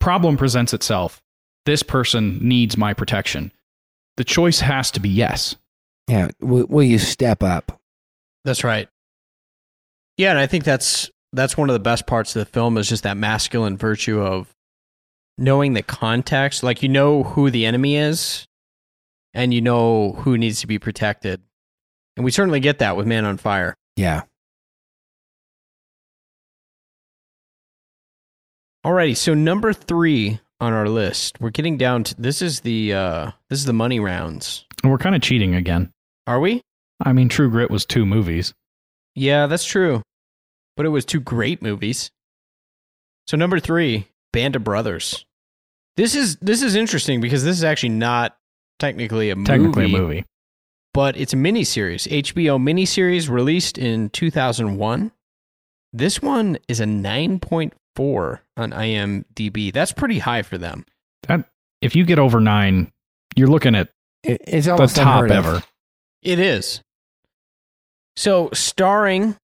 problem 0.00 0.36
presents 0.36 0.72
itself 0.72 1.20
this 1.66 1.82
person 1.82 2.38
needs 2.40 2.76
my 2.76 2.94
protection 2.94 3.52
the 4.16 4.24
choice 4.24 4.60
has 4.60 4.90
to 4.92 5.00
be 5.00 5.08
yes 5.08 5.56
Yeah. 6.08 6.28
Will, 6.40 6.66
will 6.66 6.82
you 6.82 6.98
step 6.98 7.42
up? 7.42 7.80
That's 8.44 8.62
right. 8.64 8.88
Yeah, 10.16 10.30
and 10.30 10.38
I 10.38 10.46
think 10.46 10.64
that's 10.64 11.10
that's 11.32 11.56
one 11.56 11.68
of 11.68 11.74
the 11.74 11.80
best 11.80 12.06
parts 12.06 12.36
of 12.36 12.40
the 12.40 12.50
film 12.52 12.78
is 12.78 12.88
just 12.88 13.02
that 13.02 13.16
masculine 13.16 13.76
virtue 13.76 14.20
of 14.20 14.54
knowing 15.38 15.72
the 15.72 15.82
context. 15.82 16.62
Like 16.62 16.82
you 16.82 16.88
know 16.88 17.24
who 17.24 17.50
the 17.50 17.66
enemy 17.66 17.96
is, 17.96 18.46
and 19.32 19.52
you 19.52 19.60
know 19.60 20.12
who 20.12 20.38
needs 20.38 20.60
to 20.60 20.66
be 20.66 20.78
protected. 20.78 21.42
And 22.16 22.24
we 22.24 22.30
certainly 22.30 22.60
get 22.60 22.78
that 22.78 22.96
with 22.96 23.06
Man 23.06 23.24
on 23.24 23.38
Fire. 23.38 23.74
Yeah. 23.96 24.22
Alrighty, 28.86 29.16
so 29.16 29.32
number 29.34 29.72
three 29.72 30.40
on 30.60 30.72
our 30.72 30.88
list, 30.88 31.40
we're 31.40 31.50
getting 31.50 31.76
down 31.76 32.04
to 32.04 32.14
this 32.20 32.40
is 32.42 32.60
the 32.60 32.92
uh 32.94 33.30
this 33.50 33.58
is 33.58 33.64
the 33.66 33.72
money 33.72 34.00
rounds. 34.00 34.64
and 34.82 34.90
we're 34.92 34.98
kind 34.98 35.14
of 35.14 35.22
cheating 35.22 35.54
again 35.54 35.90
Are 36.26 36.40
we? 36.40 36.62
i 37.04 37.12
mean 37.12 37.28
true 37.28 37.50
grit 37.50 37.70
was 37.70 37.84
two 37.84 38.06
movies 38.06 38.54
Yeah, 39.14 39.46
that's 39.46 39.64
true. 39.64 40.02
But 40.76 40.86
it 40.86 40.90
was 40.90 41.04
two 41.04 41.20
great 41.20 41.62
movies. 41.62 42.10
So 43.28 43.36
number 43.36 43.60
three, 43.60 44.08
Band 44.32 44.56
of 44.56 44.64
Brothers. 44.64 45.24
This 45.96 46.16
is 46.16 46.36
this 46.42 46.62
is 46.62 46.74
interesting 46.74 47.20
because 47.20 47.44
this 47.44 47.56
is 47.56 47.62
actually 47.64 47.90
not 47.90 48.36
technically 48.80 49.30
a 49.30 49.36
technically 49.36 49.84
movie, 49.86 49.94
a 49.96 50.00
movie 50.00 50.24
but 50.92 51.16
it's 51.16 51.32
a 51.32 51.36
miniseries. 51.36 52.06
HBO 52.08 52.58
miniseries 52.60 53.28
released 53.28 53.78
in 53.78 54.10
2001. 54.10 55.10
This 55.92 56.20
one 56.22 56.58
is 56.68 56.80
a 56.80 56.86
9.4 57.96 58.40
on 58.56 58.70
IMDb. 58.70 59.72
That's 59.72 59.92
pretty 59.92 60.18
high 60.18 60.42
for 60.42 60.58
them. 60.58 60.84
that 61.28 61.44
if 61.80 61.96
you 61.96 62.04
get 62.04 62.18
over 62.18 62.40
nine 62.40 62.92
you're 63.36 63.48
looking 63.48 63.74
at 63.74 63.90
It, 64.22 64.42
it's 64.46 64.66
the 64.66 64.86
top 64.86 65.30
ever 65.30 65.62
It 66.22 66.38
is. 66.38 66.80
So, 68.16 68.48
starring 68.52 69.36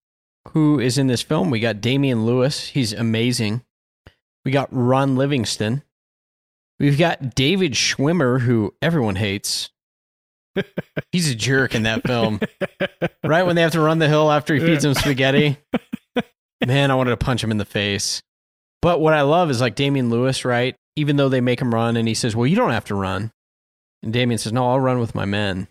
who 0.52 0.78
is 0.78 0.96
in 0.96 1.08
this 1.08 1.22
film, 1.22 1.50
we 1.50 1.60
got 1.60 1.80
Damian 1.80 2.24
Lewis. 2.24 2.68
He's 2.68 2.92
amazing. 2.92 3.62
We 4.44 4.52
got 4.52 4.68
Ron 4.70 5.16
Livingston. 5.16 5.82
We've 6.78 6.98
got 6.98 7.34
David 7.34 7.72
Schwimmer, 7.72 8.40
who 8.40 8.72
everyone 8.80 9.16
hates. 9.16 9.70
He's 11.12 11.30
a 11.30 11.34
jerk 11.34 11.74
in 11.74 11.82
that 11.82 12.06
film. 12.06 12.40
right 13.24 13.42
when 13.42 13.56
they 13.56 13.62
have 13.62 13.72
to 13.72 13.80
run 13.80 13.98
the 13.98 14.08
hill 14.08 14.30
after 14.30 14.54
he 14.54 14.60
feeds 14.60 14.82
them 14.84 14.94
spaghetti. 14.94 15.58
Man, 16.66 16.90
I 16.90 16.94
wanted 16.94 17.10
to 17.10 17.16
punch 17.16 17.42
him 17.42 17.50
in 17.50 17.58
the 17.58 17.64
face. 17.64 18.22
But 18.82 19.00
what 19.00 19.14
I 19.14 19.22
love 19.22 19.50
is 19.50 19.60
like 19.60 19.74
Damian 19.74 20.10
Lewis, 20.10 20.44
right? 20.44 20.74
Even 20.96 21.16
though 21.16 21.28
they 21.28 21.40
make 21.40 21.60
him 21.60 21.74
run 21.74 21.96
and 21.96 22.08
he 22.08 22.14
says, 22.14 22.34
Well, 22.34 22.46
you 22.46 22.56
don't 22.56 22.70
have 22.70 22.86
to 22.86 22.94
run. 22.94 23.30
And 24.02 24.12
Damian 24.12 24.38
says, 24.38 24.52
No, 24.52 24.70
I'll 24.70 24.80
run 24.80 24.98
with 24.98 25.14
my 25.14 25.24
men. 25.24 25.68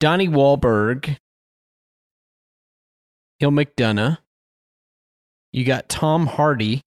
Donnie 0.00 0.28
Wahlberg, 0.28 1.16
Neal 3.40 3.50
McDonough. 3.50 4.18
You 5.52 5.64
got 5.64 5.88
Tom 5.88 6.26
Hardy. 6.26 6.80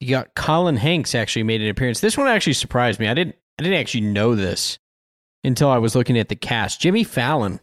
You 0.00 0.10
got 0.10 0.34
Colin 0.34 0.76
Hanks 0.76 1.14
actually 1.14 1.42
made 1.42 1.60
an 1.60 1.68
appearance. 1.68 2.00
This 2.00 2.16
one 2.16 2.26
actually 2.26 2.54
surprised 2.54 2.98
me. 2.98 3.06
I 3.06 3.14
didn't 3.14 3.36
I 3.58 3.62
didn't 3.62 3.78
actually 3.78 4.02
know 4.02 4.34
this 4.34 4.78
until 5.44 5.68
I 5.68 5.78
was 5.78 5.94
looking 5.94 6.18
at 6.18 6.28
the 6.28 6.36
cast. 6.36 6.80
Jimmy 6.80 7.04
Fallon. 7.04 7.60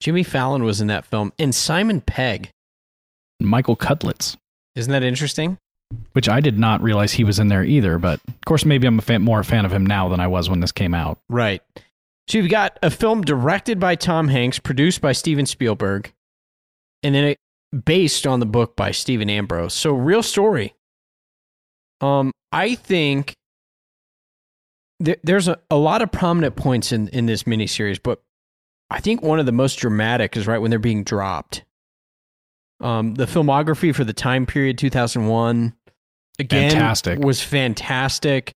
Jimmy 0.00 0.24
Fallon 0.24 0.64
was 0.64 0.80
in 0.80 0.88
that 0.88 1.04
film. 1.04 1.32
And 1.38 1.54
Simon 1.54 2.00
Pegg. 2.00 2.50
Michael 3.46 3.76
cutlets 3.76 4.36
Isn't 4.74 4.92
that 4.92 5.02
interesting? 5.02 5.58
which 6.12 6.28
i 6.28 6.40
did 6.40 6.58
not 6.58 6.82
realize 6.82 7.12
he 7.12 7.24
was 7.24 7.38
in 7.38 7.48
there 7.48 7.62
either 7.62 7.98
but 7.98 8.18
of 8.28 8.44
course 8.46 8.64
maybe 8.64 8.86
i'm 8.86 8.98
a 8.98 9.02
fan, 9.02 9.22
more 9.22 9.40
a 9.40 9.44
fan 9.44 9.64
of 9.64 9.72
him 9.72 9.86
now 9.86 10.08
than 10.08 10.18
i 10.20 10.26
was 10.26 10.48
when 10.50 10.60
this 10.60 10.72
came 10.72 10.94
out 10.94 11.18
Right. 11.28 11.62
So 12.26 12.38
you've 12.38 12.50
got 12.50 12.78
a 12.82 12.90
film 12.90 13.20
directed 13.20 13.78
by 13.78 13.96
Tom 13.96 14.28
Hanks, 14.28 14.58
produced 14.58 15.02
by 15.02 15.12
Steven 15.12 15.44
Spielberg, 15.44 16.10
and 17.02 17.14
then 17.14 17.24
it 17.24 17.38
based 17.84 18.26
on 18.26 18.40
the 18.40 18.46
book 18.46 18.76
by 18.76 18.92
Stephen 18.92 19.28
Ambrose. 19.28 19.74
So 19.74 19.92
real 19.92 20.22
story. 20.22 20.74
Um, 22.00 22.32
I 22.50 22.76
think 22.76 23.34
there, 25.00 25.16
there's 25.22 25.48
a, 25.48 25.58
a 25.70 25.76
lot 25.76 26.00
of 26.00 26.12
prominent 26.12 26.56
points 26.56 26.92
in, 26.92 27.08
in 27.08 27.26
this 27.26 27.42
miniseries, 27.42 28.00
but 28.02 28.22
I 28.88 29.00
think 29.00 29.20
one 29.22 29.38
of 29.38 29.44
the 29.44 29.52
most 29.52 29.76
dramatic 29.76 30.34
is 30.34 30.46
right 30.46 30.58
when 30.58 30.70
they're 30.70 30.78
being 30.78 31.04
dropped. 31.04 31.62
Um, 32.80 33.14
the 33.14 33.26
filmography 33.26 33.94
for 33.94 34.04
the 34.04 34.12
time 34.12 34.46
period 34.46 34.78
2001 34.78 35.74
again 36.40 36.70
Fantastic. 36.70 37.20
was 37.20 37.40
fantastic 37.40 38.52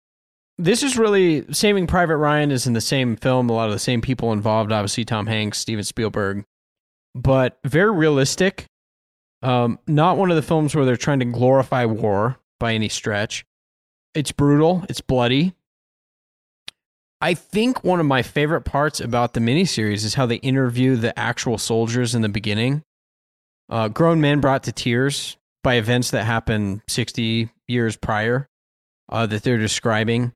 this 0.59 0.83
is 0.83 0.99
really 0.99 1.45
Saving 1.53 1.87
Private 1.87 2.17
Ryan 2.17 2.51
is 2.51 2.67
in 2.67 2.73
the 2.73 2.81
same 2.81 3.17
film. 3.17 3.49
A 3.49 3.53
lot 3.53 3.69
of 3.69 3.73
the 3.73 3.79
same 3.79 4.01
people 4.01 4.33
involved. 4.33 4.73
Obviously, 4.73 5.05
Tom 5.05 5.27
Hanks, 5.27 5.59
Steven 5.59 5.85
Spielberg, 5.85 6.45
but 7.15 7.59
very 7.65 7.93
realistic. 7.93 8.67
Um, 9.41 9.79
not 9.87 10.17
one 10.17 10.31
of 10.31 10.37
the 10.37 10.43
films 10.43 10.75
where 10.75 10.85
they're 10.85 10.97
trying 10.97 11.21
to 11.21 11.25
glorify 11.27 11.85
war 11.85 12.39
by 12.59 12.75
any 12.75 12.89
stretch. 12.89 13.45
It's 14.15 14.33
brutal. 14.33 14.85
It's 14.89 15.01
bloody. 15.01 15.55
I 17.21 17.35
think 17.35 17.85
one 17.85 18.01
of 18.01 18.07
my 18.07 18.23
favorite 18.23 18.63
parts 18.63 19.01
about 19.01 19.35
the 19.35 19.41
miniseries 19.41 20.05
is 20.05 20.15
how 20.15 20.27
they 20.27 20.37
interview 20.37 20.97
the 20.97 21.17
actual 21.19 21.59
soldiers 21.59 22.17
in 22.17 22.23
the 22.23 22.29
beginning. 22.29 22.83
Uh, 23.69 23.89
grown 23.89 24.21
men 24.21 24.41
brought 24.41 24.63
to 24.65 24.73
tears 24.73 25.37
by 25.63 25.75
events 25.75 26.11
that 26.13 26.25
happened 26.25 26.83
60 26.89 27.51
years 27.67 27.97
prior 27.97 28.49
uh, 29.11 29.27
that 29.27 29.43
they're 29.43 29.59
describing. 29.59 30.33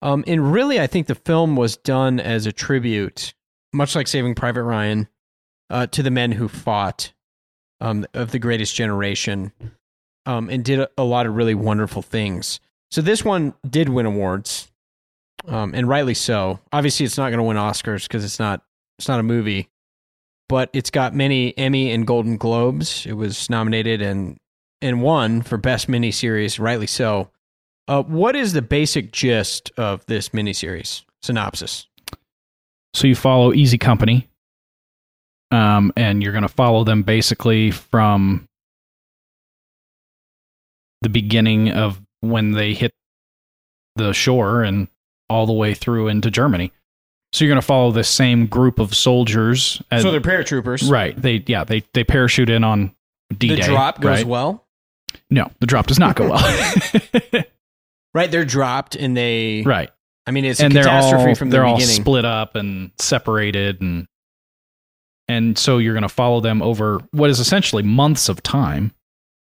Um, 0.00 0.24
and 0.26 0.52
really, 0.52 0.80
I 0.80 0.86
think 0.86 1.06
the 1.06 1.14
film 1.14 1.56
was 1.56 1.76
done 1.76 2.18
as 2.18 2.46
a 2.46 2.52
tribute, 2.52 3.34
much 3.72 3.94
like 3.94 4.08
Saving 4.08 4.34
Private 4.34 4.64
Ryan, 4.64 5.08
uh, 5.70 5.86
to 5.88 6.02
the 6.02 6.10
men 6.10 6.32
who 6.32 6.48
fought 6.48 7.12
um, 7.80 8.06
of 8.14 8.30
the 8.30 8.38
greatest 8.38 8.74
generation 8.74 9.52
um, 10.26 10.48
and 10.48 10.64
did 10.64 10.86
a, 10.96 11.04
lot 11.04 11.26
of 11.26 11.34
really 11.34 11.54
wonderful 11.54 12.02
things. 12.02 12.60
So 12.90 13.00
this 13.00 13.24
one 13.24 13.54
did 13.68 13.88
win 13.88 14.06
awards, 14.06 14.70
um, 15.46 15.74
and 15.74 15.88
rightly 15.88 16.14
so. 16.14 16.60
Obviously, 16.72 17.06
it's 17.06 17.18
not 17.18 17.30
going 17.30 17.38
to 17.38 17.44
win 17.44 17.56
Oscars 17.56 18.04
because 18.04 18.24
it's 18.24 18.38
not 18.38 18.62
it's 18.98 19.08
not 19.08 19.20
a 19.20 19.24
movie, 19.24 19.68
but 20.48 20.70
it's 20.72 20.90
got 20.90 21.14
many 21.14 21.56
Emmy 21.56 21.90
and 21.90 22.06
Golden 22.06 22.36
Globes. 22.36 23.06
It 23.06 23.14
was 23.14 23.48
nominated 23.48 24.02
and 24.02 24.36
and 24.80 25.00
won 25.00 25.42
for 25.42 25.56
best 25.56 25.88
miniseries, 25.88 26.58
rightly 26.58 26.88
so. 26.88 27.30
Uh, 27.88 28.02
what 28.02 28.36
is 28.36 28.52
the 28.52 28.62
basic 28.62 29.12
gist 29.12 29.70
of 29.76 30.04
this 30.06 30.30
miniseries 30.30 31.02
synopsis? 31.22 31.86
So 32.94 33.06
you 33.06 33.14
follow 33.14 33.52
Easy 33.52 33.78
Company, 33.78 34.28
um, 35.50 35.92
and 35.96 36.22
you're 36.22 36.32
going 36.32 36.42
to 36.42 36.48
follow 36.48 36.84
them 36.84 37.02
basically 37.02 37.70
from 37.70 38.46
the 41.00 41.08
beginning 41.08 41.70
of 41.70 42.00
when 42.20 42.52
they 42.52 42.74
hit 42.74 42.92
the 43.96 44.12
shore 44.12 44.62
and 44.62 44.88
all 45.28 45.46
the 45.46 45.52
way 45.52 45.74
through 45.74 46.08
into 46.08 46.30
Germany. 46.30 46.72
So 47.32 47.44
you're 47.44 47.50
going 47.50 47.60
to 47.60 47.66
follow 47.66 47.92
the 47.92 48.04
same 48.04 48.46
group 48.46 48.78
of 48.78 48.94
soldiers. 48.94 49.82
As, 49.90 50.02
so 50.02 50.10
they're 50.10 50.20
paratroopers, 50.20 50.90
right? 50.90 51.20
They 51.20 51.42
yeah 51.46 51.64
they 51.64 51.82
they 51.94 52.04
parachute 52.04 52.50
in 52.50 52.62
on 52.62 52.94
D-Day. 53.36 53.56
The 53.56 53.62
drop 53.62 54.00
goes 54.00 54.18
right? 54.18 54.26
well. 54.26 54.66
No, 55.30 55.50
the 55.60 55.66
drop 55.66 55.86
does 55.86 55.98
not 55.98 56.16
go 56.16 56.30
well. 56.30 56.84
right, 58.14 58.30
they're 58.30 58.44
dropped 58.44 58.96
and 58.96 59.16
they 59.16 59.62
right. 59.64 59.90
I 60.26 60.30
mean, 60.30 60.44
it's 60.44 60.60
and 60.60 60.76
a 60.76 60.82
catastrophe 60.82 61.30
all 61.30 61.34
from 61.34 61.50
the 61.50 61.56
they're 61.56 61.64
all 61.64 61.80
split 61.80 62.24
up 62.24 62.54
and 62.54 62.90
separated 62.98 63.80
and 63.80 64.06
And 65.28 65.58
so 65.58 65.78
you're 65.78 65.94
going 65.94 66.02
to 66.02 66.08
follow 66.08 66.40
them 66.40 66.62
over 66.62 67.00
what 67.12 67.30
is 67.30 67.40
essentially 67.40 67.82
months 67.82 68.28
of 68.28 68.42
time. 68.42 68.92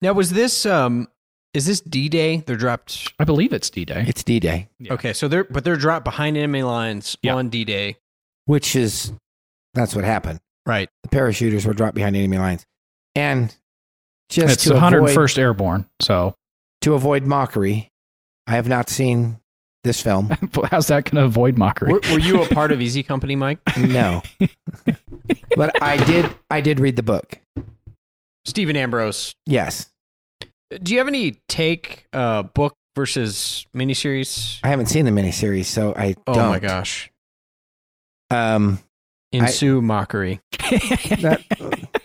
Now, 0.02 0.12
was 0.12 0.30
this 0.30 0.64
um 0.66 1.08
is 1.56 1.64
this 1.66 1.80
D 1.80 2.08
Day? 2.08 2.42
They're 2.46 2.56
dropped. 2.56 3.12
I 3.18 3.24
believe 3.24 3.52
it's 3.52 3.70
D 3.70 3.84
Day. 3.84 4.04
It's 4.06 4.22
D 4.22 4.38
Day, 4.38 4.68
Okay, 4.90 5.12
so 5.12 5.26
they're 5.26 5.44
but 5.44 5.64
they're 5.64 5.76
dropped 5.76 6.04
behind 6.04 6.36
enemy 6.36 6.62
lines 6.62 7.16
on 7.28 7.48
D 7.48 7.64
Day. 7.64 7.96
which 8.44 8.76
is 8.76 9.12
that's 9.74 9.94
what 9.94 10.04
happened. 10.04 10.40
Right. 10.66 10.88
The 11.02 11.08
parachuters 11.08 11.64
were 11.66 11.72
dropped 11.72 11.94
behind 11.94 12.14
enemy 12.16 12.38
lines, 12.38 12.66
and 13.14 13.54
just 14.28 14.54
it's 14.54 14.62
to 14.64 14.70
the 14.70 14.76
avoid, 14.76 15.10
101st 15.10 15.38
Airborne. 15.38 15.86
So 16.00 16.34
to 16.82 16.94
avoid 16.94 17.24
mockery, 17.24 17.88
I 18.46 18.52
have 18.52 18.68
not 18.68 18.90
seen 18.90 19.38
this 19.82 20.02
film. 20.02 20.28
how's 20.70 20.88
that 20.88 21.04
going 21.04 21.22
to 21.22 21.24
avoid 21.24 21.56
mockery? 21.56 21.92
Were, 21.92 22.00
were 22.12 22.18
you 22.18 22.42
a 22.42 22.48
part 22.48 22.72
of 22.72 22.80
Easy 22.82 23.02
Company, 23.02 23.34
Mike? 23.36 23.60
No, 23.78 24.22
but 25.56 25.80
I 25.82 25.96
did. 26.04 26.28
I 26.50 26.60
did 26.60 26.80
read 26.80 26.96
the 26.96 27.02
book. 27.02 27.38
Stephen 28.44 28.76
Ambrose. 28.76 29.34
Yes, 29.46 29.88
Do 30.82 30.92
you 30.92 30.98
have 30.98 31.08
any 31.08 31.40
take 31.48 32.06
uh 32.12 32.42
book 32.42 32.74
versus 32.96 33.66
miniseries? 33.76 34.58
I 34.64 34.68
haven't 34.68 34.86
seen 34.86 35.04
the 35.04 35.10
miniseries, 35.10 35.66
so 35.66 35.94
I 35.96 36.14
Oh 36.26 36.34
don't. 36.34 36.48
my 36.48 36.58
gosh. 36.58 37.10
Um, 38.30 38.80
Ensue 39.32 39.80
mockery. 39.80 40.40
that, 40.70 41.42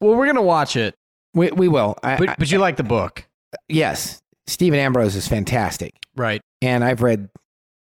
Well, 0.00 0.16
we're 0.16 0.26
gonna 0.26 0.42
watch 0.42 0.76
it, 0.76 0.94
we 1.34 1.50
we 1.50 1.68
will. 1.68 1.96
I, 2.02 2.16
but 2.16 2.36
but 2.38 2.50
you 2.50 2.58
like 2.58 2.76
the 2.76 2.82
book, 2.82 3.26
yes, 3.68 4.20
Stephen 4.46 4.78
Ambrose 4.78 5.14
is 5.16 5.26
fantastic, 5.28 5.94
right? 6.16 6.40
and 6.62 6.84
I've 6.84 7.02
read 7.02 7.28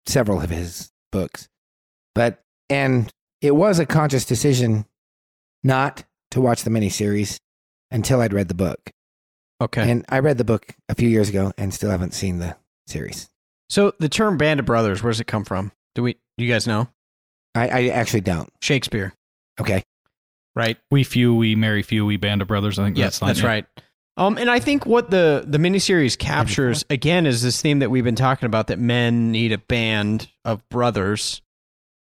several 0.06 0.42
of 0.42 0.50
his 0.50 0.92
books, 1.12 1.48
but 2.16 2.40
and 2.70 3.10
it 3.42 3.56
was 3.56 3.80
a 3.80 3.86
conscious 3.86 4.26
decision 4.26 4.86
not 5.64 6.04
to 6.32 6.42
watch 6.42 6.64
the 6.64 6.70
miniseries 6.70 7.38
until 7.92 8.22
I'd 8.22 8.34
read 8.34 8.48
the 8.48 8.54
book. 8.56 8.92
Okay. 9.62 9.90
And 9.90 10.06
I 10.10 10.20
read 10.20 10.38
the 10.38 10.44
book 10.44 10.76
a 10.90 10.96
few 10.96 11.08
years 11.10 11.30
ago 11.30 11.54
and 11.58 11.74
still 11.74 11.90
haven't 11.92 12.14
seen 12.14 12.40
the 12.40 12.56
series. 12.88 13.30
So 13.70 13.94
the 14.00 14.10
term 14.10 14.38
"band 14.38 14.60
of 14.60 14.66
brothers," 14.66 15.02
where 15.02 15.12
does 15.12 15.20
it 15.20 15.28
come 15.28 15.46
from? 15.46 15.72
Do 15.96 16.04
we? 16.04 16.14
Do 16.38 16.44
you 16.46 16.52
guys 16.52 16.68
know? 16.68 16.88
I, 17.56 17.68
I 17.68 17.88
actually 17.90 18.22
don't. 18.22 18.52
Shakespeare, 18.62 19.14
Okay. 19.62 19.84
right? 20.56 20.78
we 20.90 21.04
few, 21.04 21.36
we 21.36 21.56
marry 21.56 21.84
few, 21.84 22.04
we 22.06 22.18
band 22.18 22.42
of 22.42 22.48
brothers. 22.48 22.80
I 22.80 22.86
think 22.86 22.98
Yes, 22.98 23.20
that's 23.20 23.28
that's, 23.30 23.42
not- 23.42 23.48
right. 23.48 23.66
Um, 24.18 24.38
and 24.38 24.50
I 24.50 24.60
think 24.60 24.86
what 24.86 25.10
the 25.10 25.44
the 25.48 25.58
miniseries 25.58 26.18
captures 26.18 26.86
again 26.90 27.26
is 27.26 27.42
this 27.42 27.62
theme 27.62 27.80
that 27.80 27.90
we've 27.90 28.04
been 28.04 28.16
talking 28.16 28.46
about 28.46 28.68
that 28.68 28.78
men 28.80 29.32
need 29.32 29.52
a 29.52 29.58
band 29.58 30.30
of 30.46 30.68
brothers. 30.70 31.42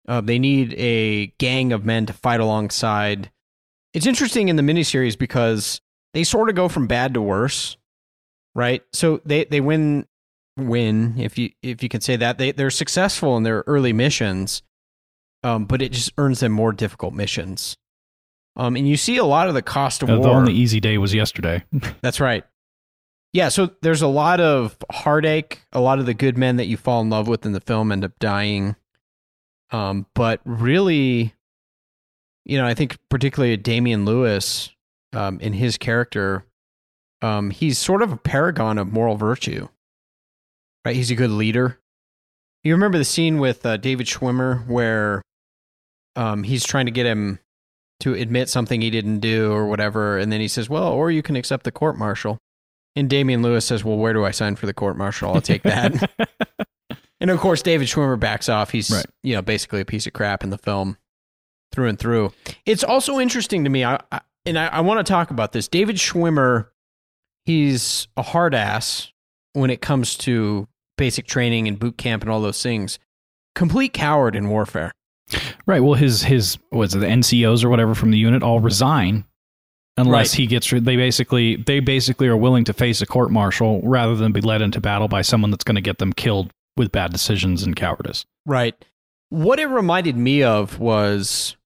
Uh, 0.08 0.20
they 0.22 0.38
need 0.38 0.74
a 0.78 1.26
gang 1.38 1.72
of 1.74 1.84
men 1.84 2.06
to 2.06 2.12
fight 2.14 2.40
alongside. 2.40 3.30
It's 3.92 4.06
interesting 4.06 4.48
in 4.48 4.56
the 4.56 4.62
miniseries 4.62 5.18
because 5.18 5.82
they 6.14 6.24
sort 6.24 6.48
of 6.48 6.54
go 6.54 6.68
from 6.68 6.86
bad 6.86 7.14
to 7.14 7.22
worse, 7.22 7.76
right? 8.54 8.82
So 8.92 9.20
they 9.24 9.44
they 9.44 9.60
win 9.60 10.06
win 10.56 11.14
if 11.18 11.38
you 11.38 11.50
if 11.62 11.82
you 11.82 11.88
can 11.88 12.00
say 12.00 12.16
that 12.16 12.38
they 12.38 12.52
they're 12.52 12.70
successful 12.70 13.36
in 13.36 13.42
their 13.44 13.62
early 13.66 13.92
missions, 13.92 14.62
um, 15.42 15.64
but 15.66 15.80
it 15.82 15.92
just 15.92 16.12
earns 16.18 16.40
them 16.40 16.52
more 16.52 16.72
difficult 16.72 17.14
missions. 17.14 17.76
Um, 18.56 18.74
and 18.76 18.86
you 18.88 18.96
see 18.96 19.16
a 19.16 19.24
lot 19.24 19.48
of 19.48 19.54
the 19.54 19.62
cost 19.62 20.02
of 20.02 20.10
Uh, 20.10 20.14
war. 20.18 20.22
the 20.24 20.30
only 20.34 20.52
easy 20.52 20.80
day 20.80 20.98
was 20.98 21.14
yesterday. 21.14 21.64
That's 22.02 22.20
right. 22.20 22.44
Yeah, 23.32 23.48
so 23.48 23.70
there's 23.80 24.02
a 24.02 24.08
lot 24.08 24.40
of 24.40 24.76
heartache. 24.90 25.62
A 25.72 25.80
lot 25.80 26.00
of 26.00 26.06
the 26.06 26.14
good 26.14 26.36
men 26.36 26.56
that 26.56 26.66
you 26.66 26.76
fall 26.76 27.00
in 27.00 27.10
love 27.10 27.28
with 27.28 27.46
in 27.46 27.52
the 27.52 27.60
film 27.60 27.92
end 27.92 28.04
up 28.04 28.18
dying. 28.18 28.74
Um, 29.70 30.06
but 30.16 30.40
really, 30.44 31.32
you 32.44 32.58
know, 32.58 32.66
I 32.66 32.74
think 32.74 32.98
particularly 33.08 33.56
Damian 33.56 34.04
Lewis, 34.04 34.70
um, 35.12 35.40
in 35.40 35.52
his 35.52 35.76
character, 35.78 36.44
um, 37.22 37.50
he's 37.50 37.78
sort 37.78 38.02
of 38.02 38.12
a 38.12 38.16
paragon 38.16 38.78
of 38.78 38.92
moral 38.92 39.16
virtue. 39.16 39.68
Right? 40.84 40.96
He's 40.96 41.10
a 41.10 41.14
good 41.14 41.30
leader. 41.30 41.78
You 42.64 42.72
remember 42.74 42.98
the 42.98 43.04
scene 43.04 43.38
with 43.38 43.64
uh, 43.64 43.76
David 43.76 44.06
Schwimmer 44.06 44.66
where 44.66 45.22
um, 46.16 46.42
he's 46.42 46.64
trying 46.64 46.86
to 46.86 46.92
get 46.92 47.06
him 47.06 47.38
to 48.00 48.14
admit 48.14 48.48
something 48.48 48.80
he 48.80 48.90
didn't 48.90 49.20
do 49.20 49.52
or 49.52 49.66
whatever, 49.66 50.18
and 50.18 50.32
then 50.32 50.40
he 50.40 50.48
says, 50.48 50.68
"Well, 50.70 50.88
or 50.88 51.10
you 51.10 51.22
can 51.22 51.36
accept 51.36 51.64
the 51.64 51.72
court 51.72 51.98
martial." 51.98 52.38
And 52.96 53.08
Damian 53.08 53.42
Lewis 53.42 53.64
says, 53.66 53.84
"Well, 53.84 53.96
where 53.96 54.12
do 54.12 54.24
I 54.24 54.30
sign 54.30 54.56
for 54.56 54.66
the 54.66 54.74
court 54.74 54.96
martial? 54.96 55.32
I'll 55.34 55.40
take 55.40 55.62
that." 55.62 56.10
and 57.20 57.30
of 57.30 57.38
course, 57.40 57.62
David 57.62 57.88
Schwimmer 57.88 58.18
backs 58.18 58.48
off. 58.48 58.70
He's 58.70 58.90
Right. 58.90 59.06
you 59.22 59.34
know 59.34 59.42
basically 59.42 59.80
a 59.80 59.84
piece 59.84 60.06
of 60.06 60.12
crap 60.14 60.42
in 60.42 60.50
the 60.50 60.58
film, 60.58 60.96
through 61.72 61.88
and 61.88 61.98
through. 61.98 62.32
It's 62.66 62.84
also 62.84 63.18
interesting 63.20 63.64
to 63.64 63.70
me, 63.70 63.84
I, 63.84 64.00
I, 64.10 64.20
and 64.46 64.58
I, 64.58 64.66
I 64.66 64.80
want 64.80 65.04
to 65.04 65.10
talk 65.10 65.30
about 65.30 65.52
this. 65.52 65.68
David 65.68 65.96
Schwimmer, 65.96 66.66
he's 67.44 68.08
a 68.16 68.22
hard 68.22 68.54
ass 68.54 69.12
when 69.52 69.70
it 69.70 69.80
comes 69.80 70.16
to 70.18 70.68
basic 70.96 71.26
training 71.26 71.66
and 71.68 71.78
boot 71.78 71.96
camp 71.98 72.22
and 72.22 72.30
all 72.30 72.40
those 72.40 72.62
things. 72.62 72.98
Complete 73.54 73.92
coward 73.92 74.36
in 74.36 74.48
warfare. 74.48 74.92
Right. 75.66 75.80
Well, 75.80 75.94
his 75.94 76.22
his 76.24 76.58
was 76.72 76.92
the 76.92 77.06
NCOs 77.06 77.64
or 77.64 77.68
whatever 77.68 77.94
from 77.94 78.10
the 78.10 78.18
unit 78.18 78.42
all 78.42 78.60
resign 78.60 79.24
unless 79.96 80.32
Right. 80.32 80.38
he 80.38 80.46
gets. 80.46 80.70
They 80.70 80.96
basically 80.96 81.56
they 81.56 81.80
basically 81.80 82.26
are 82.28 82.36
willing 82.36 82.64
to 82.64 82.72
face 82.72 83.00
a 83.00 83.06
court 83.06 83.30
martial 83.30 83.80
rather 83.82 84.14
than 84.16 84.32
be 84.32 84.40
led 84.40 84.60
into 84.62 84.80
battle 84.80 85.08
by 85.08 85.22
someone 85.22 85.50
that's 85.50 85.64
going 85.64 85.76
to 85.76 85.80
get 85.80 85.98
them 85.98 86.12
killed 86.12 86.50
with 86.76 86.90
bad 86.92 87.12
decisions 87.12 87.62
and 87.62 87.76
cowardice. 87.76 88.24
Right. 88.46 88.74
What 89.28 89.60
it 89.60 89.66
reminded 89.66 90.16
me 90.16 90.42
of 90.42 90.80
was 90.80 91.56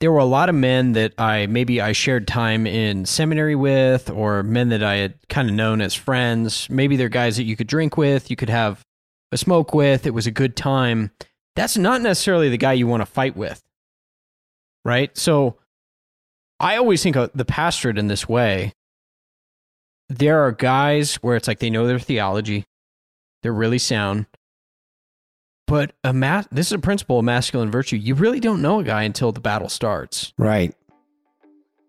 there 0.00 0.10
were 0.10 0.18
a 0.18 0.24
lot 0.24 0.48
of 0.48 0.54
men 0.54 0.92
that 0.92 1.12
I 1.18 1.46
maybe 1.46 1.80
I 1.80 1.92
shared 1.92 2.26
time 2.26 2.66
in 2.66 3.04
seminary 3.04 3.54
with, 3.54 4.10
or 4.10 4.42
men 4.42 4.70
that 4.70 4.82
I 4.82 4.96
had 4.96 5.14
kind 5.28 5.48
of 5.48 5.54
known 5.54 5.80
as 5.82 5.94
friends. 5.94 6.68
Maybe 6.70 6.96
they're 6.96 7.10
guys 7.10 7.36
that 7.36 7.44
you 7.44 7.54
could 7.54 7.66
drink 7.66 7.96
with, 7.96 8.30
you 8.30 8.36
could 8.36 8.48
have 8.48 8.84
a 9.30 9.36
smoke 9.36 9.74
with. 9.74 10.06
It 10.06 10.14
was 10.14 10.26
a 10.26 10.32
good 10.32 10.56
time. 10.56 11.10
That's 11.54 11.76
not 11.76 12.00
necessarily 12.00 12.48
the 12.48 12.56
guy 12.56 12.72
you 12.72 12.86
want 12.86 13.02
to 13.02 13.06
fight 13.06 13.36
with. 13.36 13.62
Right. 14.84 15.16
So 15.16 15.58
I 16.58 16.76
always 16.76 17.02
think 17.02 17.16
of 17.16 17.30
the 17.34 17.44
pastorate 17.44 17.98
in 17.98 18.06
this 18.06 18.28
way. 18.28 18.72
There 20.08 20.40
are 20.40 20.52
guys 20.52 21.16
where 21.16 21.36
it's 21.36 21.46
like 21.46 21.58
they 21.58 21.70
know 21.70 21.86
their 21.86 21.98
theology, 21.98 22.64
they're 23.42 23.52
really 23.52 23.78
sound. 23.78 24.26
But 25.70 25.92
a 26.02 26.12
ma- 26.12 26.42
this 26.50 26.66
is 26.66 26.72
a 26.72 26.80
principle 26.80 27.20
of 27.20 27.24
masculine 27.24 27.70
virtue. 27.70 27.94
You 27.94 28.16
really 28.16 28.40
don't 28.40 28.60
know 28.60 28.80
a 28.80 28.82
guy 28.82 29.04
until 29.04 29.30
the 29.30 29.38
battle 29.38 29.68
starts. 29.68 30.32
Right. 30.36 30.74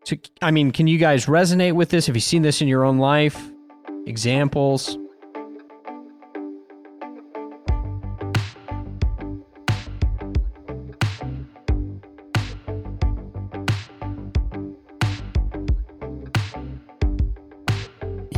So, 0.03 0.17
I 0.39 0.51
mean, 0.51 0.69
can 0.69 0.85
you 0.85 0.99
guys 0.99 1.25
resonate 1.25 1.73
with 1.73 1.89
this? 1.89 2.05
Have 2.05 2.15
you 2.15 2.21
seen 2.21 2.43
this 2.43 2.61
in 2.61 2.67
your 2.67 2.85
own 2.85 2.99
life? 2.99 3.49
Examples? 4.05 4.99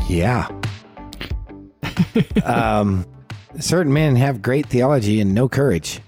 Yeah. 0.07 0.47
um, 2.45 3.05
certain 3.59 3.93
men 3.93 4.15
have 4.15 4.41
great 4.41 4.67
theology 4.67 5.19
and 5.21 5.33
no 5.33 5.47
courage. 5.49 6.01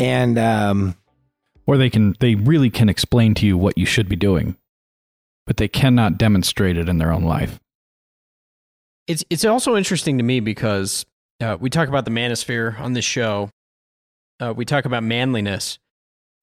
And 0.00 0.38
um, 0.38 0.96
Or 1.66 1.76
they 1.76 1.90
can 1.90 2.14
they 2.20 2.34
really 2.34 2.70
can 2.70 2.88
explain 2.88 3.34
to 3.34 3.46
you 3.46 3.58
what 3.58 3.76
you 3.76 3.84
should 3.84 4.08
be 4.08 4.16
doing, 4.16 4.56
but 5.46 5.56
they 5.56 5.68
cannot 5.68 6.16
demonstrate 6.18 6.76
it 6.76 6.88
in 6.88 6.98
their 6.98 7.12
own 7.12 7.24
life. 7.24 7.60
It's 9.06 9.24
it's 9.30 9.44
also 9.44 9.76
interesting 9.76 10.18
to 10.18 10.24
me 10.24 10.40
because 10.40 11.04
uh, 11.40 11.56
we 11.58 11.70
talk 11.70 11.88
about 11.88 12.04
the 12.04 12.10
manosphere 12.10 12.78
on 12.80 12.92
this 12.92 13.04
show. 13.04 13.50
Uh, 14.40 14.54
we 14.56 14.64
talk 14.64 14.84
about 14.84 15.02
manliness. 15.02 15.78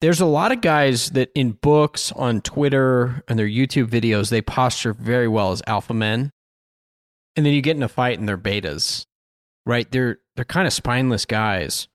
There's 0.02 0.20
a 0.20 0.26
lot 0.26 0.52
of 0.52 0.60
guys 0.60 1.10
that 1.10 1.30
in 1.34 1.52
books, 1.52 2.12
on 2.12 2.42
Twitter, 2.42 3.22
and 3.26 3.38
their 3.38 3.48
YouTube 3.48 3.86
videos, 3.86 4.28
they 4.28 4.42
posture 4.42 4.92
very 4.92 5.28
well 5.28 5.52
as 5.52 5.62
alpha 5.66 5.94
men, 5.94 6.30
and 7.34 7.46
then 7.46 7.54
you 7.54 7.62
get 7.62 7.76
in 7.76 7.82
a 7.82 7.88
fight 7.88 8.18
and 8.18 8.28
they're 8.28 8.36
betas, 8.36 9.06
right? 9.66 9.90
They're 9.90 10.18
they're 10.36 10.44
kind 10.44 10.66
of 10.66 10.72
spineless 10.72 11.26
guys. 11.26 11.88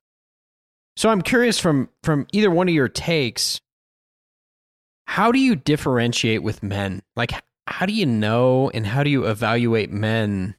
So 0.96 1.08
I'm 1.08 1.22
curious 1.22 1.58
from 1.58 1.88
from 2.04 2.26
either 2.32 2.50
one 2.50 2.68
of 2.68 2.74
your 2.74 2.88
takes, 2.88 3.60
how 5.06 5.32
do 5.32 5.38
you 5.38 5.56
differentiate 5.56 6.42
with 6.42 6.62
men? 6.62 7.02
Like, 7.16 7.32
how 7.66 7.86
do 7.86 7.92
you 7.92 8.06
know 8.06 8.70
and 8.70 8.86
how 8.86 9.02
do 9.02 9.10
you 9.10 9.26
evaluate 9.26 9.90
men 9.90 10.54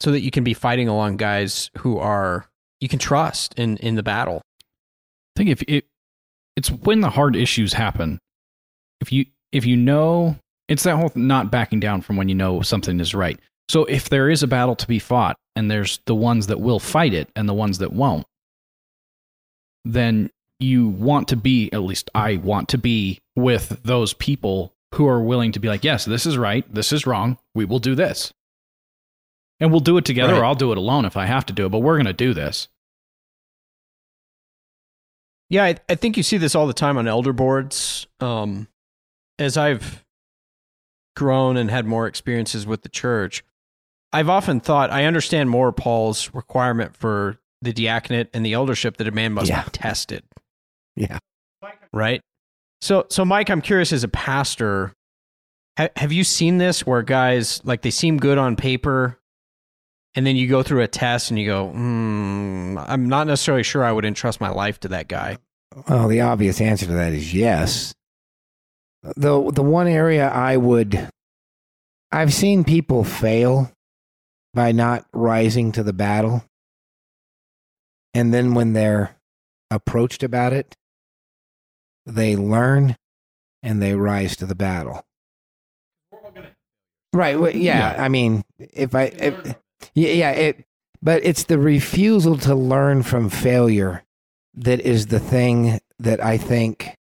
so 0.00 0.10
that 0.10 0.22
you 0.22 0.30
can 0.30 0.44
be 0.44 0.54
fighting 0.54 0.88
along 0.88 1.16
guys 1.16 1.70
who 1.78 1.98
are 1.98 2.46
you 2.80 2.88
can 2.88 2.98
trust 2.98 3.54
in 3.54 3.76
in 3.78 3.94
the 3.94 4.02
battle? 4.02 4.42
I 5.36 5.38
think 5.38 5.50
if 5.50 5.62
it 5.62 5.84
it's 6.56 6.70
when 6.70 7.00
the 7.00 7.10
hard 7.10 7.36
issues 7.36 7.72
happen. 7.72 8.18
If 9.00 9.12
you 9.12 9.26
if 9.52 9.64
you 9.64 9.76
know 9.76 10.36
it's 10.68 10.82
that 10.84 10.96
whole 10.96 11.10
not 11.14 11.50
backing 11.50 11.80
down 11.80 12.02
from 12.02 12.16
when 12.16 12.28
you 12.28 12.34
know 12.34 12.62
something 12.62 13.00
is 13.00 13.14
right. 13.14 13.38
So 13.70 13.84
if 13.84 14.08
there 14.08 14.28
is 14.28 14.42
a 14.42 14.48
battle 14.48 14.74
to 14.74 14.86
be 14.88 14.98
fought 14.98 15.36
and 15.54 15.70
there's 15.70 16.00
the 16.06 16.14
ones 16.16 16.48
that 16.48 16.58
will 16.58 16.80
fight 16.80 17.14
it 17.14 17.28
and 17.36 17.48
the 17.48 17.54
ones 17.54 17.78
that 17.78 17.92
won't, 17.92 18.26
then 19.84 20.28
you 20.58 20.88
want 20.88 21.28
to 21.28 21.36
be, 21.36 21.70
at 21.72 21.82
least 21.82 22.10
I 22.12 22.38
want 22.38 22.68
to 22.70 22.78
be 22.78 23.20
with 23.36 23.80
those 23.84 24.12
people 24.12 24.74
who 24.96 25.06
are 25.06 25.22
willing 25.22 25.52
to 25.52 25.60
be 25.60 25.68
like, 25.68 25.84
yes, 25.84 26.04
this 26.04 26.26
is 26.26 26.36
right, 26.36 26.64
this 26.74 26.92
is 26.92 27.06
wrong, 27.06 27.38
we 27.54 27.64
will 27.64 27.78
do 27.78 27.94
this. 27.94 28.32
And 29.60 29.70
we'll 29.70 29.78
do 29.78 29.98
it 29.98 30.04
together, 30.04 30.32
Right. 30.32 30.40
or 30.40 30.44
I'll 30.46 30.56
do 30.56 30.72
it 30.72 30.78
alone 30.78 31.04
if 31.04 31.16
I 31.16 31.26
have 31.26 31.46
to 31.46 31.52
do 31.52 31.66
it, 31.66 31.68
but 31.68 31.78
we're 31.78 31.94
going 31.96 32.06
to 32.06 32.12
do 32.12 32.34
this. 32.34 32.66
Yeah, 35.48 35.62
I, 35.62 35.76
I 35.88 35.94
think 35.94 36.16
you 36.16 36.24
see 36.24 36.38
this 36.38 36.56
all 36.56 36.66
the 36.66 36.72
time 36.72 36.98
on 36.98 37.06
elder 37.06 37.32
boards. 37.32 38.08
Um, 38.18 38.66
as 39.38 39.56
I've 39.56 40.04
grown 41.14 41.56
and 41.56 41.70
had 41.70 41.86
more 41.86 42.08
experiences 42.08 42.66
with 42.66 42.82
the 42.82 42.88
church, 42.88 43.44
I've 44.12 44.28
often 44.28 44.60
thought 44.60 44.90
I 44.90 45.04
understand 45.04 45.50
more 45.50 45.72
Paul's 45.72 46.32
requirement 46.34 46.96
for 46.96 47.38
the 47.62 47.72
diaconate 47.72 48.28
and 48.34 48.44
the 48.44 48.54
eldership 48.54 48.96
that 48.96 49.06
a 49.06 49.10
man 49.12 49.32
must 49.32 49.48
Yeah. 49.48 49.64
be 49.64 49.70
tested. 49.70 50.24
Yeah. 50.96 51.18
Right. 51.92 52.20
So, 52.80 53.06
so 53.10 53.24
Mike, 53.24 53.50
I'm 53.50 53.60
curious 53.60 53.92
as 53.92 54.02
a 54.04 54.08
pastor, 54.08 54.92
ha- 55.78 55.88
have 55.96 56.12
you 56.12 56.24
seen 56.24 56.58
this 56.58 56.86
where 56.86 57.02
guys 57.02 57.60
like 57.64 57.82
they 57.82 57.90
seem 57.90 58.16
good 58.18 58.38
on 58.38 58.56
paper, 58.56 59.18
and 60.14 60.26
then 60.26 60.34
you 60.36 60.48
go 60.48 60.62
through 60.62 60.82
a 60.82 60.88
test 60.88 61.30
and 61.30 61.38
you 61.38 61.46
go, 61.46 61.68
hmm, 61.68 62.78
I'm 62.78 63.08
not 63.08 63.26
necessarily 63.26 63.62
sure 63.62 63.84
I 63.84 63.92
would 63.92 64.04
entrust 64.04 64.40
my 64.40 64.48
life 64.48 64.80
to 64.80 64.88
that 64.88 65.06
guy. 65.08 65.38
Well, 65.88 66.08
the 66.08 66.20
obvious 66.22 66.60
answer 66.60 66.86
to 66.86 66.92
that 66.94 67.12
is 67.12 67.32
yes. 67.34 67.94
The 69.02 69.50
the 69.52 69.62
one 69.62 69.86
area 69.86 70.28
I 70.28 70.56
would 70.56 71.08
I've 72.10 72.32
seen 72.34 72.64
people 72.64 73.04
fail 73.04 73.70
by 74.54 74.72
not 74.72 75.06
rising 75.12 75.72
to 75.72 75.82
the 75.82 75.92
battle. 75.92 76.44
And 78.14 78.34
then 78.34 78.54
when 78.54 78.72
they're 78.72 79.16
approached 79.70 80.22
about 80.22 80.52
it, 80.52 80.74
they 82.06 82.34
learn 82.36 82.96
and 83.62 83.80
they 83.80 83.94
rise 83.94 84.36
to 84.36 84.46
the 84.46 84.54
battle. 84.54 85.04
Right. 87.12 87.38
Well, 87.38 87.54
yeah, 87.54 87.96
I 87.98 88.08
mean, 88.08 88.42
if 88.58 88.94
I, 88.94 89.04
if, 89.04 89.56
yeah, 89.94 90.12
yeah, 90.12 90.30
it, 90.30 90.64
but 91.02 91.24
it's 91.24 91.44
the 91.44 91.58
refusal 91.58 92.36
to 92.38 92.54
learn 92.54 93.02
from 93.02 93.30
failure 93.30 94.04
that 94.54 94.80
is 94.80 95.06
the 95.06 95.20
thing 95.20 95.80
that 95.98 96.22
I 96.22 96.36
think 96.36 96.94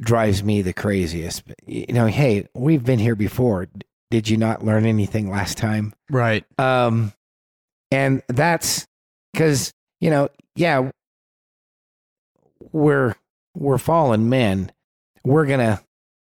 drives 0.00 0.42
me 0.42 0.62
the 0.62 0.72
craziest. 0.72 1.42
You 1.66 1.92
know, 1.92 2.06
hey, 2.06 2.48
we've 2.54 2.84
been 2.84 2.98
here 2.98 3.14
before. 3.14 3.68
Did 4.10 4.28
you 4.28 4.36
not 4.36 4.64
learn 4.64 4.86
anything 4.86 5.30
last 5.30 5.58
time? 5.58 5.92
Right. 6.10 6.44
Um, 6.58 7.12
and 7.90 8.22
that's 8.28 8.86
because 9.32 9.72
you 10.00 10.10
know, 10.10 10.28
yeah, 10.54 10.90
we're 12.72 13.14
we're 13.54 13.78
fallen 13.78 14.28
men. 14.28 14.70
We're 15.24 15.46
gonna 15.46 15.82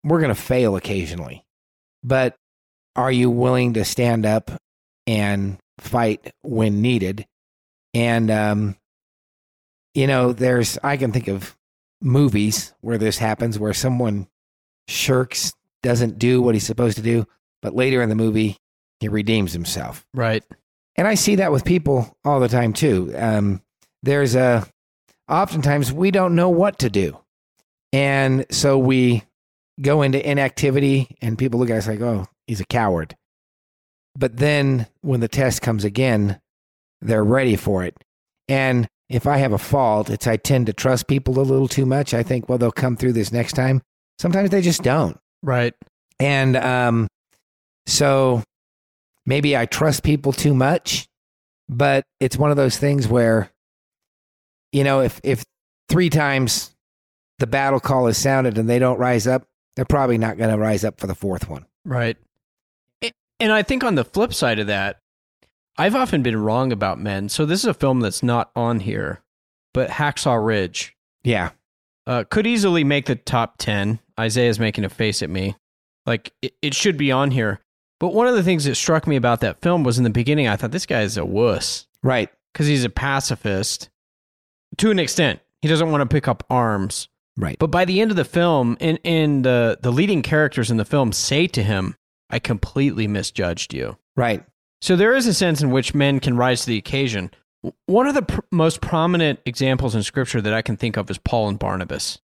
we're 0.05 0.20
gonna 0.20 0.34
fail 0.34 0.76
occasionally, 0.76 1.44
but 2.05 2.36
are 2.94 3.12
you 3.12 3.30
willing 3.30 3.74
to 3.74 3.84
stand 3.84 4.24
up 4.24 4.51
and 5.06 5.59
fight 5.80 6.32
when 6.43 6.82
needed? 6.82 7.26
And 7.94 8.30
um, 8.30 8.76
you 9.94 10.06
know, 10.06 10.32
there's 10.32 10.78
I 10.82 10.97
can 10.97 11.12
think 11.12 11.28
of 11.28 11.56
movies 12.01 12.74
where 12.80 12.98
this 12.98 13.18
happens, 13.18 13.59
where 13.59 13.74
someone 13.74 14.28
shirks, 14.88 15.52
doesn't 15.82 16.18
do 16.18 16.43
what 16.43 16.55
he's 16.55 16.66
supposed 16.66 16.97
to 16.97 17.02
do, 17.02 17.26
but 17.66 17.74
later 17.74 18.01
in 18.01 18.09
the 18.09 18.14
movie 18.14 18.56
he 19.01 19.09
redeems 19.09 19.52
himself. 19.52 20.06
Right. 20.14 20.44
And 20.94 21.09
I 21.09 21.14
see 21.16 21.34
that 21.34 21.51
with 21.51 21.64
people 21.64 22.16
all 22.24 22.38
the 22.38 22.47
time 22.47 22.72
too. 22.72 23.12
Um, 23.16 23.60
there's 24.05 24.36
a, 24.36 24.64
oftentimes 25.28 25.93
we 25.93 26.12
don't 26.12 26.36
know 26.36 26.48
what 26.48 26.78
to 26.78 26.88
do. 26.88 27.18
And 27.93 28.47
so 28.52 28.78
we 28.78 29.24
go 29.80 30.02
into 30.02 30.24
inactivity 30.24 31.16
and 31.20 31.36
people 31.36 31.59
look 31.59 31.70
at 31.70 31.78
us 31.78 31.88
like, 31.88 32.01
oh, 32.01 32.26
he's 32.47 32.60
a 32.60 32.66
coward. 32.66 33.16
But 34.16 34.36
then 34.36 34.86
when 35.01 35.18
the 35.18 35.26
test 35.26 35.60
comes 35.60 35.82
again, 35.82 36.40
they're 37.01 37.24
ready 37.24 37.56
for 37.56 37.82
it. 37.82 37.97
And 38.47 38.86
if 39.09 39.26
I 39.26 39.38
have 39.38 39.52
a 39.52 39.59
fault, 39.59 40.09
it's 40.09 40.28
I 40.28 40.36
tend 40.36 40.66
to 40.66 40.72
trust 40.72 41.09
people 41.09 41.40
a 41.40 41.43
little 41.43 41.66
too 41.66 41.84
much. 41.84 42.14
I 42.14 42.22
think, 42.22 42.48
well, 42.48 42.59
they'll 42.59 42.70
come 42.70 42.97
through 42.97 43.14
this 43.14 43.32
next 43.32 43.55
time. 43.55 43.82
Sometimes 44.20 44.51
they 44.51 44.62
just 44.62 44.84
don't. 44.84 45.18
Right. 45.43 45.74
And 46.20 46.56
um, 46.56 47.09
so 47.86 48.42
maybe 49.24 49.56
I 49.56 49.66
trust 49.66 50.02
people 50.02 50.32
too 50.32 50.54
much, 50.54 51.08
but 51.68 52.04
it's 52.20 52.36
one 52.36 52.50
of 52.50 52.56
those 52.56 52.76
things 52.78 53.08
where, 53.08 53.50
you 54.72 54.84
know, 54.84 55.00
if 55.00 55.20
if 55.22 55.44
three 55.88 56.10
times 56.10 56.74
the 57.38 57.46
battle 57.46 57.80
call 57.80 58.06
is 58.06 58.18
sounded 58.18 58.58
and 58.58 58.68
they 58.68 58.78
don't 58.78 58.98
rise 58.98 59.26
up, 59.26 59.46
they're 59.76 59.84
probably 59.84 60.18
not 60.18 60.38
going 60.38 60.50
to 60.50 60.58
rise 60.58 60.84
up 60.84 60.98
for 61.00 61.06
the 61.06 61.14
fourth 61.14 61.48
one. 61.48 61.66
Right. 61.84 62.16
And 63.38 63.52
I 63.52 63.62
think 63.62 63.84
on 63.84 63.94
the 63.96 64.04
flip 64.04 64.32
side 64.32 64.58
of 64.58 64.68
that, 64.68 64.98
I've 65.76 65.94
often 65.94 66.22
been 66.22 66.38
wrong 66.42 66.72
about 66.72 66.98
men. 66.98 67.28
So 67.28 67.44
this 67.44 67.60
is 67.60 67.66
a 67.66 67.74
film 67.74 68.00
that's 68.00 68.22
not 68.22 68.50
on 68.56 68.80
here, 68.80 69.20
but 69.74 69.90
Hacksaw 69.90 70.42
Ridge 70.44 70.96
Yeah. 71.22 71.50
uh, 72.06 72.24
could 72.30 72.46
easily 72.46 72.82
make 72.82 73.04
the 73.04 73.14
top 73.16 73.56
10. 73.58 73.98
Isaiah's 74.18 74.58
making 74.58 74.84
a 74.84 74.88
face 74.88 75.22
at 75.22 75.28
me. 75.28 75.54
Like, 76.06 76.32
it, 76.40 76.54
it 76.62 76.72
should 76.74 76.96
be 76.96 77.12
on 77.12 77.30
here. 77.30 77.60
But 77.98 78.12
one 78.14 78.27
of 78.27 78.35
the 78.35 78.43
things 78.43 78.64
that 78.64 78.74
struck 78.74 79.06
me 79.06 79.16
about 79.16 79.40
that 79.40 79.60
film 79.62 79.82
was 79.85 79.98
in 79.98 80.05
the 80.05 80.10
beginning, 80.10 80.48
I 80.48 80.56
thought 80.56 80.70
this 80.70 80.86
guy 80.86 81.02
is 81.02 81.16
a 81.16 81.24
wuss 81.24 81.86
Right. 82.02 82.31
because 82.52 82.66
he's 82.66 82.85
a 82.85 82.90
pacifist 82.90 83.89
to 84.78 84.90
an 84.90 84.98
extent. 84.98 85.40
He 85.62 85.68
doesn't 85.68 85.90
want 85.90 86.02
to 86.02 86.14
pick 86.14 86.28
up 86.28 86.44
arms. 86.51 87.09
Right. 87.39 87.59
But 87.59 87.70
by 87.70 87.85
the 87.85 88.01
end 88.01 88.10
of 88.10 88.16
the 88.16 88.24
film, 88.24 88.77
and, 88.81 88.98
and 89.05 89.44
the, 89.44 89.78
the 89.82 89.90
leading 89.93 90.23
characters 90.23 90.70
in 90.70 90.77
the 90.77 90.85
film 90.85 91.12
say 91.12 91.47
to 91.48 91.62
him, 91.62 91.94
I 92.31 92.39
completely 92.39 93.06
misjudged 93.06 93.73
you. 93.74 93.97
Right. 94.16 94.44
So 94.82 94.97
there 94.97 95.14
is 95.14 95.27
a 95.27 95.35
sense 95.35 95.62
in 95.62 95.70
which 95.70 95.94
men 95.94 96.20
can 96.20 96.36
rise 96.36 96.60
to 96.62 96.66
the 96.66 96.78
occasion. 96.78 97.31
One 97.86 98.06
of 98.06 98.14
the 98.14 98.23
pr- 98.23 98.40
most 98.51 98.81
prominent 98.81 99.40
examples 99.47 99.94
in 99.94 100.02
scripture 100.02 100.40
that 100.43 100.52
I 100.52 100.62
can 100.62 100.77
think 100.77 100.97
of 100.97 101.10
is 101.10 101.18
Paul 101.18 101.48
and 101.48 101.59
Barnabas. 101.59 102.20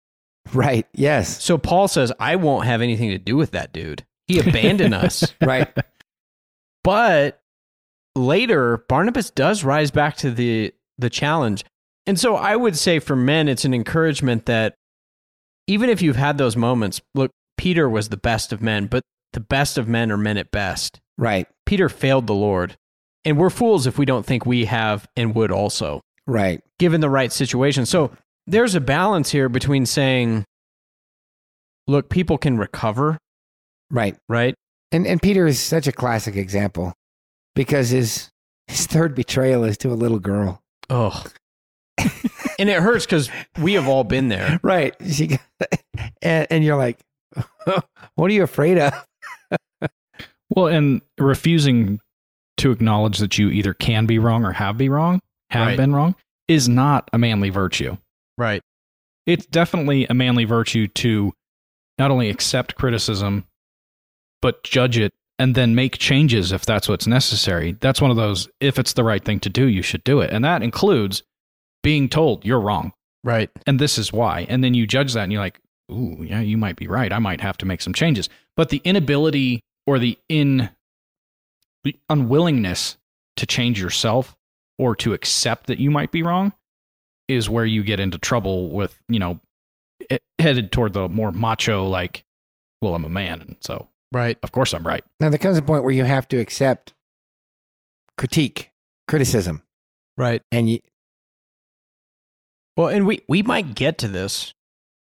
Right. 0.52 0.86
Yes. 0.94 1.42
So 1.42 1.58
Paul 1.58 1.88
says, 1.88 2.12
I 2.20 2.36
won't 2.36 2.66
have 2.66 2.80
anything 2.82 3.10
to 3.10 3.18
do 3.18 3.36
with 3.36 3.50
that 3.50 3.72
dude. 3.72 4.04
He 4.28 4.38
abandoned 4.40 4.94
us. 4.94 5.32
Right. 5.40 5.68
But 6.84 7.40
later, 8.14 8.84
Barnabas 8.88 9.30
does 9.30 9.64
rise 9.64 9.90
back 9.90 10.16
to 10.18 10.30
the, 10.30 10.72
the 10.98 11.10
challenge. 11.10 11.64
And 12.06 12.18
so 12.18 12.36
I 12.36 12.54
would 12.54 12.76
say 12.76 12.98
for 13.00 13.16
men, 13.16 13.48
it's 13.48 13.64
an 13.64 13.74
encouragement 13.74 14.46
that 14.46 14.74
even 15.66 15.90
if 15.90 16.00
you've 16.00 16.16
had 16.16 16.38
those 16.38 16.56
moments, 16.56 17.00
look, 17.14 17.32
Peter 17.58 17.88
was 17.88 18.08
the 18.08 18.16
best 18.16 18.52
of 18.52 18.62
men, 18.62 18.86
but 18.86 19.02
the 19.32 19.40
best 19.40 19.78
of 19.78 19.88
men 19.88 20.12
are 20.12 20.16
men 20.16 20.36
at 20.36 20.52
best. 20.52 21.00
Right. 21.18 21.48
Peter 21.64 21.88
failed 21.88 22.26
the 22.28 22.34
Lord. 22.34 22.76
And 23.24 23.36
we're 23.36 23.50
fools 23.50 23.88
if 23.88 23.98
we 23.98 24.04
don't 24.06 24.24
think 24.24 24.46
we 24.46 24.66
have 24.66 25.08
and 25.16 25.34
would 25.34 25.50
also, 25.50 26.00
Right. 26.28 26.62
given 26.78 27.00
the 27.00 27.10
right 27.10 27.32
situation. 27.32 27.84
So 27.84 28.12
there's 28.46 28.76
a 28.76 28.80
balance 28.80 29.30
here 29.30 29.48
between 29.48 29.84
saying, 29.86 30.44
look, 31.88 32.08
people 32.08 32.38
can 32.38 32.56
recover, 32.56 33.18
Right. 33.90 34.16
right? 34.28 34.54
And 34.92 35.06
and 35.06 35.20
Peter 35.20 35.46
is 35.46 35.58
such 35.60 35.86
a 35.86 35.92
classic 35.92 36.36
example 36.36 36.94
because 37.54 37.90
his 37.90 38.30
his 38.66 38.86
third 38.86 39.14
betrayal 39.14 39.64
is 39.64 39.76
to 39.78 39.90
a 39.90 39.94
little 39.94 40.18
girl. 40.18 40.60
Oh. 40.90 41.24
and 42.58 42.68
it 42.68 42.80
hurts 42.82 43.06
because 43.06 43.30
we 43.60 43.74
have 43.74 43.88
all 43.88 44.04
been 44.04 44.28
there. 44.28 44.60
Right. 44.62 44.94
She 45.08 45.28
got, 45.28 45.40
and, 46.22 46.46
and 46.50 46.64
you're 46.64 46.76
like, 46.76 46.98
what 48.14 48.30
are 48.30 48.34
you 48.34 48.42
afraid 48.42 48.78
of? 48.78 48.92
Well, 50.50 50.68
and 50.68 51.02
refusing 51.18 52.00
to 52.58 52.70
acknowledge 52.70 53.18
that 53.18 53.36
you 53.38 53.48
either 53.50 53.74
can 53.74 54.06
be 54.06 54.18
wrong 54.18 54.44
or 54.44 54.52
have 54.52 54.78
be 54.78 54.88
wrong, 54.88 55.20
have 55.50 55.66
Right. 55.68 55.76
been 55.76 55.92
wrong, 55.92 56.14
is 56.48 56.68
not 56.68 57.08
a 57.12 57.18
manly 57.18 57.50
virtue. 57.50 57.96
Right. 58.38 58.62
It's 59.26 59.44
definitely 59.46 60.06
a 60.08 60.14
manly 60.14 60.44
virtue 60.44 60.86
to 60.88 61.32
not 61.98 62.10
only 62.12 62.30
accept 62.30 62.76
criticism, 62.76 63.44
but 64.42 64.62
judge 64.64 64.98
it 64.98 65.12
and 65.38 65.54
then 65.54 65.74
make 65.74 65.98
changes 65.98 66.52
if 66.52 66.64
that's 66.64 66.88
what's 66.88 67.06
necessary. 67.06 67.76
That's 67.80 68.00
one 68.00 68.10
of 68.10 68.16
those, 68.16 68.48
if 68.60 68.78
it's 68.78 68.94
the 68.94 69.04
right 69.04 69.24
thing 69.24 69.40
to 69.40 69.48
do, 69.50 69.66
you 69.66 69.82
should 69.82 70.04
do 70.04 70.20
it. 70.20 70.30
And 70.30 70.44
that 70.44 70.62
includes 70.62 71.22
being 71.82 72.08
told 72.08 72.44
you're 72.44 72.60
wrong 72.60 72.92
Right. 73.22 73.50
and 73.66 73.78
this 73.78 73.98
is 73.98 74.12
why. 74.12 74.46
And 74.48 74.62
then 74.64 74.74
you 74.74 74.86
judge 74.86 75.12
that 75.14 75.24
and 75.24 75.32
you're 75.32 75.42
like, 75.42 75.60
ooh, 75.90 76.22
yeah, 76.22 76.40
you 76.40 76.56
might 76.56 76.76
be 76.76 76.86
right. 76.88 77.12
I 77.12 77.18
might 77.18 77.40
have 77.40 77.58
to 77.58 77.66
make 77.66 77.80
some 77.80 77.92
changes. 77.92 78.28
But 78.56 78.70
the 78.70 78.80
inability 78.84 79.62
or 79.86 79.98
the 79.98 80.18
in 80.28 80.70
the 81.84 81.96
unwillingness 82.08 82.96
to 83.36 83.46
change 83.46 83.80
yourself 83.80 84.34
or 84.78 84.96
to 84.96 85.12
accept 85.12 85.66
that 85.66 85.78
you 85.78 85.90
might 85.90 86.10
be 86.10 86.22
wrong 86.22 86.52
is 87.28 87.48
where 87.50 87.64
you 87.64 87.82
get 87.82 88.00
into 88.00 88.18
trouble 88.18 88.70
with, 88.70 88.98
you 89.08 89.18
know, 89.18 89.40
headed 90.38 90.72
toward 90.72 90.92
the 90.92 91.08
more 91.08 91.32
macho, 91.32 91.86
like, 91.86 92.24
well, 92.80 92.94
I'm 92.94 93.04
a 93.04 93.08
man. 93.08 93.40
And 93.40 93.56
so, 93.60 93.88
Right. 94.12 94.38
of 94.42 94.52
course, 94.52 94.72
I'm 94.72 94.86
right. 94.86 95.04
Now 95.20 95.28
there 95.30 95.38
comes 95.38 95.58
a 95.58 95.62
point 95.62 95.82
where 95.84 95.92
you 95.92 96.04
have 96.04 96.28
to 96.28 96.38
accept 96.38 96.94
critique, 98.16 98.70
criticism, 99.08 99.62
Right. 100.16 100.42
and 100.52 100.70
you 100.70 100.80
Well, 102.76 102.88
and 102.88 103.06
we 103.06 103.20
we 103.28 103.42
might 103.42 103.74
get 103.74 103.98
to 103.98 104.08
this. 104.08 104.52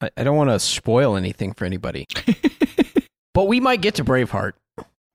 I, 0.02 0.10
I 0.18 0.24
don't 0.24 0.38
want 0.38 0.50
to 0.50 0.60
spoil 0.60 1.16
anything 1.16 1.54
for 1.54 1.66
anybody, 1.66 2.06
but 3.34 3.46
we 3.48 3.60
might 3.60 3.82
get 3.82 3.96
to 3.96 4.04
Braveheart. 4.04 4.54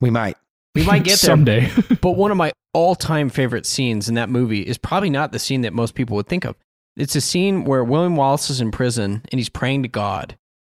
We 0.01 0.11
might. 0.11 0.37
We 0.75 0.85
might 0.85 1.05
get 1.05 1.11
there 1.21 1.31
someday. 1.31 1.71
but 2.01 2.13
one 2.13 2.31
of 2.31 2.37
my 2.37 2.53
all-time 2.75 3.29
favorite 3.31 3.67
scenes 3.67 4.09
in 4.09 4.15
that 4.17 4.29
movie 4.29 4.61
is 4.61 4.79
probably 4.79 5.11
not 5.11 5.33
the 5.33 5.39
scene 5.39 5.63
that 5.63 5.73
most 5.73 5.95
people 5.95 6.15
would 6.17 6.27
think 6.29 6.45
of. 6.45 6.55
It's 6.97 7.17
a 7.17 7.21
scene 7.21 7.65
where 7.65 7.83
William 7.83 8.17
Wallace 8.17 8.51
is 8.51 8.61
in 8.61 8.71
prison 8.71 9.23
and 9.33 9.39
he's 9.39 9.49
praying 9.49 9.83
to 9.85 9.89
God, 9.89 10.37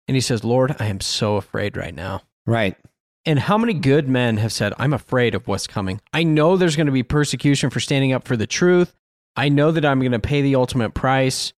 and 0.07 0.15
he 0.15 0.21
says, 0.21 0.43
"Lord, 0.43 0.75
I 0.79 0.85
am 0.87 0.99
so 1.01 1.35
afraid 1.35 1.75
right 1.77 1.95
now." 1.95 2.21
Right. 2.45 2.75
And 3.25 3.37
how 3.39 3.57
many 3.57 3.73
good 3.73 4.07
men 4.07 4.37
have 4.37 4.53
said, 4.53 4.73
I'm 4.79 4.93
afraid 4.93 5.35
of 5.35 5.47
what's 5.47 5.67
coming? 5.67 6.01
I 6.13 6.23
know 6.23 6.57
there's 6.57 6.75
going 6.75 6.87
to 6.87 6.93
be 6.93 7.03
persecution 7.03 7.69
for 7.69 7.79
standing 7.79 8.13
up 8.13 8.27
for 8.27 8.37
the 8.37 8.47
truth. 8.47 8.95
I 9.35 9.49
know 9.49 9.71
that 9.71 9.85
I'm 9.85 9.99
going 9.99 10.13
to 10.13 10.19
pay 10.19 10.41
the 10.41 10.55
ultimate 10.55 10.93
price. 10.93 11.53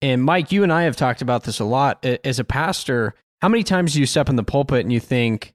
And 0.00 0.22
Mike, 0.22 0.52
you 0.52 0.62
and 0.62 0.72
I 0.72 0.82
have 0.82 0.96
talked 0.96 1.22
about 1.22 1.44
this 1.44 1.60
a 1.60 1.64
lot. 1.64 2.04
As 2.04 2.38
a 2.38 2.44
pastor, 2.44 3.14
how 3.42 3.48
many 3.48 3.62
times 3.62 3.92
do 3.92 4.00
you 4.00 4.06
step 4.06 4.28
in 4.28 4.36
the 4.36 4.42
pulpit 4.42 4.80
and 4.80 4.92
you 4.92 5.00
think, 5.00 5.52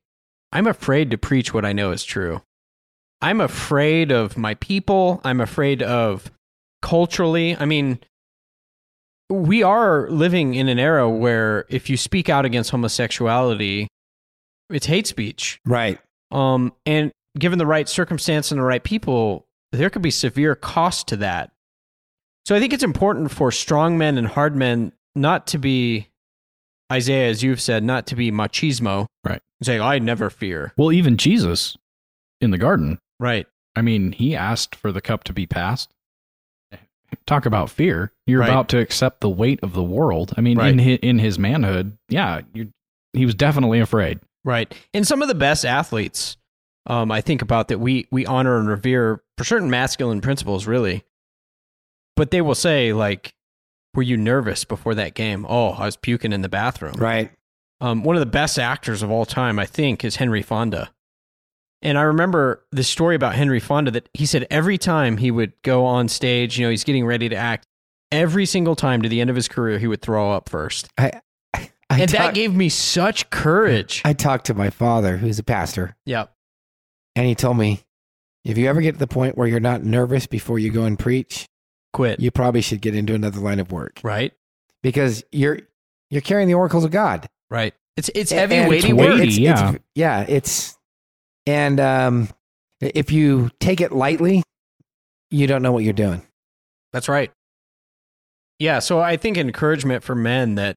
I'm 0.52 0.68
afraid 0.68 1.12
to 1.12 1.18
preach 1.18 1.54
what 1.54 1.66
I 1.66 1.74
know 1.74 1.92
is 1.92 2.04
true? 2.04 2.42
I'm 3.22 3.42
afraid 3.42 4.12
of 4.12 4.38
my 4.38 4.56
people. 4.56 5.22
I'm 5.24 5.42
afraid 5.42 5.84
of 5.84 6.32
culturally. 6.82 7.56
I 7.58 7.66
mean, 7.66 8.00
we 9.30 9.62
are 9.62 10.10
living 10.10 10.56
in 10.56 10.68
an 10.68 10.80
era 10.80 11.10
where 11.10 11.66
if 11.70 11.90
you 11.90 11.98
speak 11.98 12.30
out 12.30 12.46
against 12.46 12.72
homosexuality, 12.72 13.88
it's 14.70 14.86
hate 14.86 15.08
speech. 15.08 15.60
Right. 15.66 16.00
Um, 16.32 16.74
and 16.86 17.12
given 17.38 17.60
the 17.60 17.66
right 17.66 17.88
circumstance 17.88 18.52
and 18.52 18.60
the 18.60 18.64
right 18.66 18.84
people, 18.84 19.48
there 19.72 19.90
could 19.90 20.02
be 20.02 20.12
severe 20.12 20.56
cost 20.56 21.08
to 21.10 21.18
that. 21.18 21.52
So 22.46 22.56
I 22.56 22.60
think 22.60 22.74
it's 22.74 22.84
important 22.84 23.32
for 23.32 23.52
strong 23.52 23.98
men 23.98 24.18
and 24.18 24.28
hard 24.28 24.56
men 24.56 24.92
not 25.16 25.48
to 25.48 25.58
be 25.58 26.08
Isaiah, 26.92 27.30
as 27.30 27.44
you've 27.44 27.62
said, 27.62 27.84
not 27.84 28.08
to 28.08 28.16
be 28.16 28.32
machismo. 28.32 29.06
Right. 29.24 29.42
Say, 29.62 29.80
I 29.80 30.00
never 30.00 30.30
fear. 30.30 30.74
Well, 30.78 30.92
even 30.92 31.18
Jesus 31.18 31.78
in 32.42 32.52
the 32.52 32.58
garden. 32.58 32.98
Right. 33.20 33.46
I 33.76 33.82
mean, 33.82 34.12
he 34.14 34.36
asked 34.36 34.76
for 34.76 34.92
the 34.92 35.02
cup 35.02 35.24
to 35.26 35.34
be 35.34 35.46
passed. 35.46 35.90
Talk 37.26 37.46
about 37.46 37.70
fear. 37.70 38.12
You're 38.28 38.42
Right. 38.42 38.50
about 38.50 38.70
to 38.70 38.78
accept 38.80 39.22
the 39.22 39.30
weight 39.30 39.60
of 39.64 39.74
the 39.74 39.84
world. 39.84 40.34
I 40.38 40.42
mean, 40.42 40.60
in 40.60 40.78
his, 40.80 41.00
in 41.02 41.20
his 41.20 41.40
manhood, 41.40 41.98
yeah, 42.08 42.42
you 42.54 42.72
he 43.14 43.26
was 43.26 43.34
definitely 43.34 43.80
afraid. 43.80 44.20
Right. 44.44 44.74
And 44.94 45.06
some 45.06 45.22
of 45.22 45.28
the 45.28 45.36
best 45.36 45.66
athletes, 45.66 46.38
um, 46.86 47.12
I 47.12 47.22
think 47.22 47.42
about 47.42 47.68
that 47.68 47.80
we 47.80 48.08
we 48.12 48.26
honor 48.26 48.58
and 48.58 48.68
revere 48.68 49.22
for 49.38 49.44
certain 49.44 49.70
masculine 49.70 50.22
principles, 50.22 50.66
really. 50.66 51.04
But 52.16 52.32
they 52.32 52.42
will 52.42 52.56
say, 52.56 52.94
like, 52.94 53.34
were 53.94 54.04
you 54.04 54.18
nervous 54.18 54.66
before 54.66 54.96
that 54.96 55.14
game? 55.14 55.46
Oh, 55.48 55.70
I 55.70 55.86
was 55.86 55.96
puking 55.96 56.34
in 56.34 56.42
the 56.42 56.50
bathroom. 56.50 56.96
Right. 56.98 57.32
Um, 57.82 58.04
one 58.04 58.16
of 58.16 58.20
the 58.20 58.26
best 58.26 58.60
actors 58.60 59.02
of 59.02 59.10
all 59.10 59.26
time, 59.26 59.58
I 59.58 59.66
think, 59.66 60.04
is 60.04 60.18
Henry 60.18 60.42
Fonda. 60.42 60.90
And 61.82 61.98
I 61.98 62.02
remember 62.02 62.66
this 62.72 62.90
story 62.90 63.16
about 63.16 63.36
Henry 63.36 63.62
Fonda 63.62 63.92
that 63.92 64.10
he 64.14 64.26
said 64.26 64.46
every 64.50 64.78
time 64.78 65.16
he 65.16 65.32
would 65.32 65.54
go 65.64 65.86
on 65.86 66.10
stage, 66.10 66.60
you 66.60 66.66
know, 66.66 66.70
he's 66.70 66.84
getting 66.84 67.06
ready 67.06 67.30
to 67.30 67.36
act, 67.38 67.66
every 68.12 68.46
single 68.46 68.76
time 68.76 69.02
to 69.02 69.08
the 69.10 69.22
end 69.22 69.30
of 69.30 69.36
his 69.36 69.48
career, 69.48 69.80
he 69.80 69.88
would 69.88 70.02
throw 70.02 70.34
up 70.34 70.50
first. 70.50 70.90
I, 70.98 71.22
I 71.90 72.02
and 72.02 72.10
that 72.12 72.34
gave 72.34 72.54
me 72.54 72.70
such 72.70 73.30
courage. 73.30 74.02
I 74.06 74.14
talked 74.14 74.46
to 74.48 74.54
my 74.54 74.70
father, 74.70 75.18
who's 75.18 75.40
a 75.40 75.44
pastor, 75.44 75.96
yeah. 76.06 76.26
and 77.16 77.26
he 77.26 77.34
told 77.36 77.58
me, 77.58 77.82
if 78.46 78.58
you 78.58 78.68
ever 78.68 78.80
get 78.82 78.94
to 78.94 79.00
the 79.00 79.08
point 79.08 79.38
where 79.38 79.48
you're 79.48 79.60
not 79.60 79.84
nervous 79.84 80.28
before 80.28 80.60
you 80.60 80.72
go 80.72 80.84
and 80.84 80.98
preach, 81.00 81.46
Quit. 81.94 82.20
you 82.20 82.30
probably 82.32 82.62
should 82.62 82.82
get 82.82 82.96
into 82.96 83.14
another 83.16 83.40
line 83.40 83.60
of 83.60 83.72
work 83.72 84.00
Right. 84.04 84.34
because 84.84 85.24
you're 85.32 85.60
you're 86.12 86.22
carrying 86.22 86.48
the 86.48 86.54
oracles 86.54 86.84
of 86.86 86.92
God. 86.92 87.28
Right. 87.50 87.74
It's 87.98 88.10
it's 88.16 88.32
heavy, 88.32 88.56
and 88.56 88.70
weighty 88.70 88.90
it's 88.90 88.98
work. 88.98 89.10
weighty. 89.18 89.28
It's, 89.28 89.38
yeah. 89.40 89.72
it's, 89.72 89.84
yeah, 89.96 90.26
it's 90.28 90.78
and 91.48 91.80
um, 91.80 92.30
if 92.80 93.12
you 93.12 93.50
take 93.60 93.82
it 93.82 93.92
lightly, 93.92 94.44
you 95.32 95.48
don't 95.48 95.62
know 95.62 95.72
what 95.72 95.84
you're 95.84 95.94
doing. 95.94 96.22
That's 96.94 97.10
right. 97.10 97.32
Yeah, 98.60 98.80
so 98.80 99.00
I 99.00 99.18
think 99.18 99.38
encouragement 99.38 100.04
for 100.04 100.16
men 100.16 100.56
that 100.56 100.76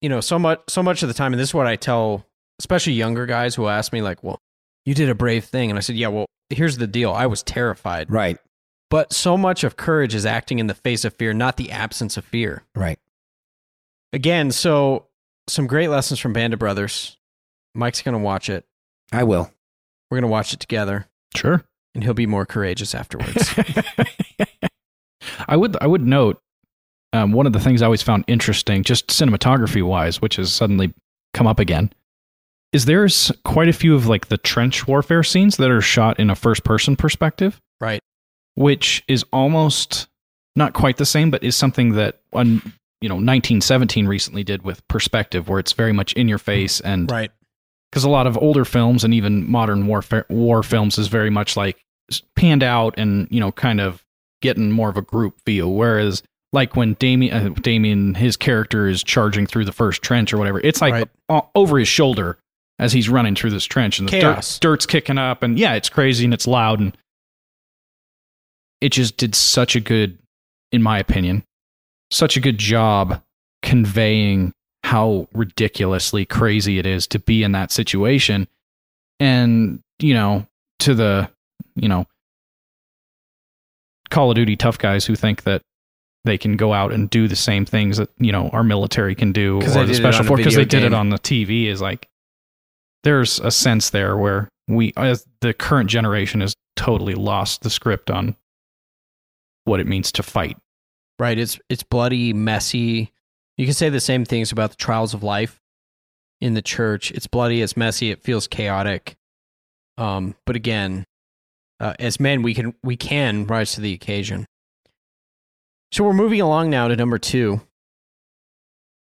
you 0.00 0.08
know, 0.08 0.20
so 0.20 0.38
much 0.38 0.60
so 0.68 0.82
much 0.82 1.02
of 1.02 1.08
the 1.08 1.14
time 1.14 1.32
and 1.32 1.40
this 1.40 1.50
is 1.50 1.54
what 1.54 1.66
I 1.66 1.76
tell 1.76 2.26
especially 2.60 2.94
younger 2.94 3.26
guys 3.26 3.54
who 3.54 3.68
ask 3.68 3.92
me 3.92 4.00
like, 4.02 4.22
"Well, 4.22 4.38
you 4.84 4.94
did 4.94 5.08
a 5.10 5.14
brave 5.14 5.44
thing." 5.44 5.70
And 5.70 5.78
I 5.78 5.80
said, 5.80 5.96
"Yeah, 5.96 6.08
well, 6.08 6.26
here's 6.50 6.78
the 6.78 6.86
deal. 6.86 7.12
I 7.12 7.26
was 7.26 7.42
terrified." 7.42 8.10
Right. 8.10 8.38
But 8.88 9.12
so 9.12 9.36
much 9.36 9.64
of 9.64 9.76
courage 9.76 10.14
is 10.14 10.24
acting 10.24 10.58
in 10.58 10.68
the 10.68 10.74
face 10.74 11.04
of 11.04 11.14
fear, 11.14 11.34
not 11.34 11.56
the 11.56 11.70
absence 11.72 12.16
of 12.16 12.24
fear. 12.24 12.62
Right. 12.74 12.98
Again, 14.12 14.52
so 14.52 15.06
some 15.48 15.66
great 15.66 15.88
lessons 15.88 16.20
from 16.20 16.32
Band 16.32 16.52
of 16.52 16.58
Brothers. 16.60 17.16
Mike's 17.74 18.00
going 18.00 18.14
to 18.14 18.18
watch 18.22 18.48
it. 18.48 18.64
I 19.12 19.24
will. 19.24 19.50
We're 20.10 20.16
going 20.16 20.22
to 20.28 20.32
watch 20.32 20.52
it 20.54 20.60
together 20.60 21.08
Sure. 21.36 21.64
and 21.94 22.04
he'll 22.04 22.14
be 22.14 22.26
more 22.26 22.46
courageous 22.46 22.94
afterwards. 22.94 23.52
I 25.48 25.56
would 25.56 25.76
I 25.80 25.86
would 25.86 26.02
note 26.06 26.40
um, 27.12 27.32
one 27.32 27.46
of 27.46 27.52
the 27.52 27.60
things 27.60 27.82
I 27.82 27.86
always 27.86 28.02
found 28.02 28.24
interesting, 28.26 28.82
just 28.82 29.08
cinematography 29.08 29.82
wise, 29.82 30.20
which 30.20 30.36
has 30.36 30.52
suddenly 30.52 30.92
come 31.32 31.46
up 31.46 31.58
again, 31.60 31.92
is 32.72 32.84
there's 32.84 33.32
quite 33.44 33.68
a 33.68 33.72
few 33.72 33.94
of 33.94 34.06
like 34.06 34.26
the 34.28 34.38
trench 34.38 34.86
warfare 34.86 35.22
scenes 35.22 35.56
that 35.56 35.70
are 35.70 35.80
shot 35.80 36.18
in 36.18 36.30
a 36.30 36.34
first 36.34 36.64
person 36.64 36.96
perspective, 36.96 37.60
right. 37.80 38.00
which 38.54 39.04
is 39.08 39.24
almost 39.32 40.08
not 40.56 40.72
quite 40.72 40.96
the 40.96 41.06
same, 41.06 41.30
but 41.30 41.42
is 41.42 41.56
something 41.56 41.92
that 41.92 42.20
one 42.30 42.60
you 43.00 43.08
know 43.08 43.14
1917 43.14 44.06
recently 44.06 44.42
did 44.42 44.62
with 44.62 44.86
perspective, 44.88 45.48
where 45.48 45.58
it's 45.58 45.72
very 45.72 45.92
much 45.92 46.12
in 46.14 46.28
your 46.28 46.38
face 46.38 46.80
and 46.80 47.10
Right. 47.10 47.30
because 47.90 48.04
a 48.04 48.10
lot 48.10 48.26
of 48.26 48.36
older 48.38 48.64
films 48.64 49.04
and 49.04 49.14
even 49.14 49.48
modern 49.50 49.86
warfare 49.86 50.26
war 50.28 50.62
films 50.62 50.98
is 50.98 51.08
very 51.08 51.30
much 51.30 51.56
like 51.56 51.76
panned 52.36 52.62
out 52.62 52.94
and 52.98 53.28
you 53.30 53.38
know 53.40 53.52
kind 53.52 53.80
of 53.80 54.04
getting 54.42 54.70
more 54.70 54.88
of 54.88 54.96
a 54.96 55.02
group 55.02 55.40
feel 55.44 55.72
whereas 55.72 56.22
like 56.52 56.76
when 56.76 56.94
Damian 56.94 57.34
uh, 57.34 57.48
Damian 57.60 58.14
his 58.14 58.36
character 58.36 58.86
is 58.88 59.02
charging 59.02 59.46
through 59.46 59.64
the 59.64 59.72
first 59.72 60.02
trench 60.02 60.32
or 60.32 60.38
whatever 60.38 60.60
it's 60.62 60.80
like 60.80 60.92
Right. 60.92 61.08
o- 61.28 61.48
over 61.54 61.78
his 61.78 61.88
shoulder 61.88 62.38
as 62.78 62.92
he's 62.92 63.08
running 63.08 63.34
through 63.34 63.50
this 63.50 63.64
trench 63.64 63.98
and 63.98 64.08
the 64.08 64.20
dirt, 64.20 64.58
dirt's 64.60 64.86
kicking 64.86 65.18
up 65.18 65.42
and 65.42 65.58
yeah 65.58 65.74
it's 65.74 65.88
crazy 65.88 66.24
and 66.24 66.32
it's 66.34 66.46
loud 66.46 66.80
and 66.80 66.96
it 68.80 68.90
just 68.92 69.16
did 69.16 69.34
such 69.34 69.74
a 69.76 69.80
good 69.80 70.18
in 70.72 70.82
my 70.82 70.98
opinion 70.98 71.42
such 72.10 72.36
a 72.36 72.40
good 72.40 72.58
job 72.58 73.20
conveying 73.62 74.52
how 74.84 75.26
ridiculously 75.32 76.24
crazy 76.24 76.78
it 76.78 76.86
is 76.86 77.06
to 77.08 77.18
be 77.18 77.42
in 77.42 77.52
that 77.52 77.72
situation 77.72 78.46
and 79.18 79.80
you 79.98 80.14
know 80.14 80.46
to 80.78 80.94
the 80.94 81.28
you 81.74 81.88
know 81.88 82.06
call 84.10 84.30
of 84.30 84.36
duty 84.36 84.54
tough 84.56 84.78
guys 84.78 85.04
who 85.04 85.16
think 85.16 85.42
that 85.42 85.62
they 86.26 86.36
can 86.36 86.56
go 86.56 86.72
out 86.72 86.92
and 86.92 87.08
do 87.08 87.26
the 87.26 87.36
same 87.36 87.64
things 87.64 87.96
that 87.96 88.10
you 88.18 88.32
know 88.32 88.48
our 88.50 88.62
military 88.62 89.14
can 89.14 89.32
do 89.32 89.56
or 89.58 89.84
the 89.86 89.94
special 89.94 90.24
force 90.24 90.38
because 90.38 90.54
they 90.54 90.64
did 90.64 90.82
it 90.82 90.92
on 90.92 91.08
the 91.08 91.18
tv 91.18 91.66
is 91.66 91.80
like 91.80 92.08
there's 93.04 93.40
a 93.40 93.50
sense 93.50 93.90
there 93.90 94.16
where 94.16 94.48
we 94.68 94.92
as 94.96 95.26
the 95.40 95.54
current 95.54 95.88
generation 95.88 96.40
has 96.40 96.54
totally 96.74 97.14
lost 97.14 97.62
the 97.62 97.70
script 97.70 98.10
on 98.10 98.36
what 99.64 99.80
it 99.80 99.86
means 99.86 100.12
to 100.12 100.22
fight 100.22 100.58
Right. 101.18 101.38
It's 101.38 101.58
it's 101.68 101.82
bloody, 101.82 102.32
messy. 102.32 103.12
You 103.56 103.64
can 103.64 103.74
say 103.74 103.88
the 103.88 104.00
same 104.00 104.24
things 104.24 104.52
about 104.52 104.70
the 104.70 104.76
trials 104.76 105.14
of 105.14 105.22
life 105.22 105.60
in 106.40 106.54
the 106.54 106.62
church. 106.62 107.10
It's 107.10 107.26
bloody, 107.26 107.62
it's 107.62 107.76
messy, 107.76 108.10
it 108.10 108.22
feels 108.22 108.46
chaotic. 108.46 109.16
Um, 109.96 110.34
but 110.44 110.56
again, 110.56 111.06
uh, 111.80 111.94
as 111.98 112.20
men, 112.20 112.42
we 112.42 112.52
can 112.52 112.74
we 112.82 112.96
can 112.96 113.46
rise 113.46 113.72
to 113.72 113.80
the 113.80 113.94
occasion. 113.94 114.44
So 115.92 116.04
we're 116.04 116.12
moving 116.12 116.40
along 116.40 116.70
now 116.70 116.88
to 116.88 116.96
number 116.96 117.18
two. 117.18 117.60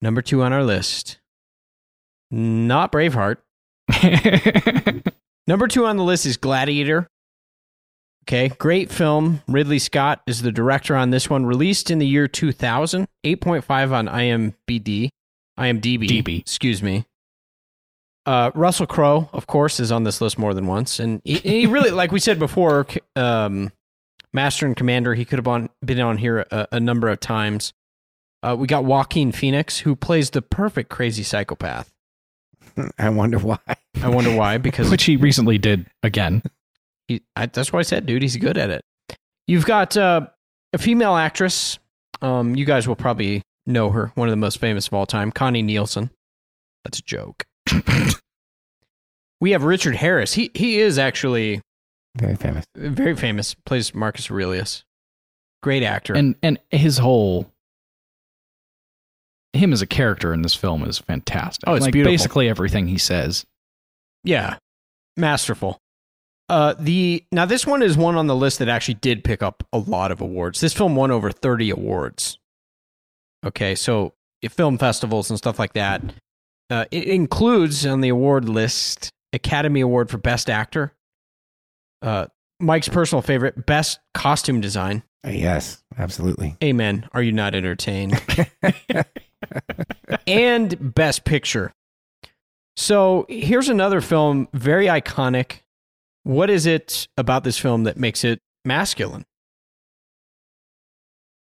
Number 0.03 0.23
two 0.23 0.43
on 0.43 0.53
our 0.53 0.65
list, 0.65 1.19
not 2.31 2.91
Braveheart. 2.91 3.37
Number 5.47 5.67
two 5.67 5.85
on 5.85 5.97
the 5.97 6.05
list 6.05 6.27
is 6.27 6.37
Gladiator. 6.37 7.09
Okay, 8.25 8.49
great 8.49 8.91
film. 8.91 9.43
Ridley 9.49 9.79
Scott 9.79 10.23
is 10.27 10.43
the 10.43 10.53
director 10.53 10.95
on 10.95 11.11
this 11.11 11.29
one. 11.29 11.45
Released 11.45 11.91
in 11.91 11.99
the 11.99 12.07
year 12.07 12.29
2000, 12.29 13.09
8.5 13.25 13.93
on 13.93 14.07
IMBD. 14.07 15.09
IMDb. 15.59 16.09
DB. 16.09 16.41
Excuse 16.41 16.83
me. 16.83 17.05
Uh, 18.27 18.51
Russell 18.55 18.87
Crowe, 18.87 19.29
of 19.33 19.47
course, 19.47 19.81
is 19.81 19.91
on 19.91 20.05
this 20.05 20.21
list 20.21 20.39
more 20.39 20.55
than 20.55 20.67
once, 20.67 21.01
and 21.01 21.21
he, 21.25 21.35
he 21.35 21.67
really, 21.67 21.91
like 21.91 22.13
we 22.13 22.21
said 22.21 22.39
before, 22.39 22.87
um, 23.17 23.73
Master 24.33 24.67
and 24.67 24.77
Commander. 24.77 25.15
He 25.15 25.25
could 25.25 25.39
have 25.39 25.49
on, 25.49 25.71
been 25.85 26.01
on 26.01 26.19
here 26.19 26.47
a, 26.51 26.69
a 26.73 26.81
number 26.81 27.09
of 27.09 27.21
times. 27.21 27.73
Uh, 28.43 28.57
we 28.59 28.67
got 28.67 28.85
Joaquin 28.85 29.33
Phoenix, 29.33 29.81
who 29.81 29.95
plays 29.95 30.31
the 30.31 30.43
perfect 30.43 30.89
crazy 30.89 31.23
psychopath. 31.23 31.93
I 32.99 33.11
wonder 33.11 33.39
why. 33.39 33.59
I 34.03 34.09
wonder 34.09 34.35
why, 34.35 34.59
because 34.59 34.91
which 34.91 35.05
he 35.05 35.17
recently 35.17 35.59
did 35.59 35.87
again 36.03 36.43
he, 37.11 37.23
I, 37.35 37.47
that's 37.47 37.73
why 37.73 37.81
I 37.81 37.83
said, 37.83 38.07
dude. 38.07 38.23
He's 38.23 38.37
good 38.37 38.57
at 38.57 38.71
it. 38.71 38.85
You've 39.49 39.67
got 39.67 39.97
uh, 39.97 40.29
a 40.73 40.79
female 40.79 41.17
actress, 41.17 41.79
Um, 42.23 42.55
you 42.55 42.65
guys 42.65 42.87
will 42.87 42.97
probably 42.97 43.43
know 43.67 43.91
her, 43.91 44.13
one 44.15 44.29
of 44.29 44.33
the 44.33 44.37
most 44.37 44.59
famous 44.59 44.87
of 44.87 44.95
all 44.95 45.07
time, 45.07 45.33
Connie 45.33 45.63
Nielsen. 45.63 46.11
That's 46.85 47.01
a 47.01 47.03
joke. 47.03 47.47
we 49.41 49.51
have 49.51 49.65
Richard 49.65 49.97
Harris. 49.97 50.35
He 50.35 50.53
he 50.55 50.79
is 50.79 50.99
actually 50.99 51.61
Very 52.17 52.37
famous. 52.37 52.65
very 52.75 53.15
famous. 53.15 53.55
Plays 53.55 53.95
Marcus 53.95 54.31
Aurelius. 54.31 54.85
Great 55.63 55.83
actor. 55.83 56.15
And 56.15 56.37
and 56.43 56.59
his 56.71 56.99
whole 56.99 57.51
him 59.53 59.73
as 59.73 59.83
a 59.83 59.87
character 59.87 60.33
in 60.33 60.43
this 60.43 60.55
film 60.55 60.85
is 60.85 60.99
fantastic. 60.99 61.65
Oh, 61.67 61.75
it's 61.75 61.85
like 61.85 61.93
beautiful. 61.93 62.13
basically 62.13 62.49
everything 62.49 62.87
he 62.87 62.99
says. 62.99 63.45
Yeah, 64.25 64.57
masterful. 65.17 65.79
Uh, 66.49 66.75
the 66.79 67.25
now 67.31 67.45
this 67.45 67.67
one 67.67 67.83
is 67.83 67.97
one 67.97 68.17
on 68.17 68.27
the 68.27 68.35
list 68.35 68.59
that 68.59 68.69
actually 68.69 68.95
did 68.95 69.23
pick 69.23 69.43
up 69.43 69.63
a 69.73 69.79
lot 69.79 70.11
of 70.11 70.21
awards. 70.21 70.61
This 70.61 70.73
film 70.73 70.97
won 70.97 71.11
over 71.11 71.31
thirty 71.31 71.71
awards. 71.71 72.39
Okay, 73.45 73.75
so 73.75 74.15
if 74.43 74.53
film 74.53 74.79
festivals 74.79 75.31
and 75.31 75.39
stuff 75.39 75.59
like 75.59 75.75
that. 75.75 76.03
Uh, 76.69 76.85
it 76.93 77.05
includes 77.05 77.85
on 77.85 78.01
the 78.01 78.09
award 78.09 78.49
list 78.49 79.11
Academy 79.33 79.81
Award 79.81 80.09
for 80.09 80.19
Best 80.19 80.49
Actor. 80.49 80.93
Uh, 82.03 82.27
Mike's 82.61 82.89
personal 82.89 83.23
favorite, 83.23 83.67
Best 83.67 84.01
Costume 84.15 84.61
Design. 84.61 85.03
Uh, 85.27 85.31
Yes, 85.31 85.83
absolutely. 85.99 86.57
Amen. 86.63 87.09
Are 87.13 87.23
you 87.23 87.33
not 87.33 87.55
entertained? 87.55 88.21
and 90.27 90.95
Best 90.95 91.25
Picture. 91.25 91.73
So 92.77 93.27
here's 93.29 93.69
another 93.69 94.01
film, 94.01 94.49
very 94.55 94.87
iconic. 94.87 95.61
What 96.23 96.49
is 96.51 96.67
it 96.67 97.09
about 97.17 97.45
this 97.45 97.59
film 97.59 97.85
that 97.85 97.97
makes 97.97 98.25
it 98.25 98.41
masculine? 98.65 99.25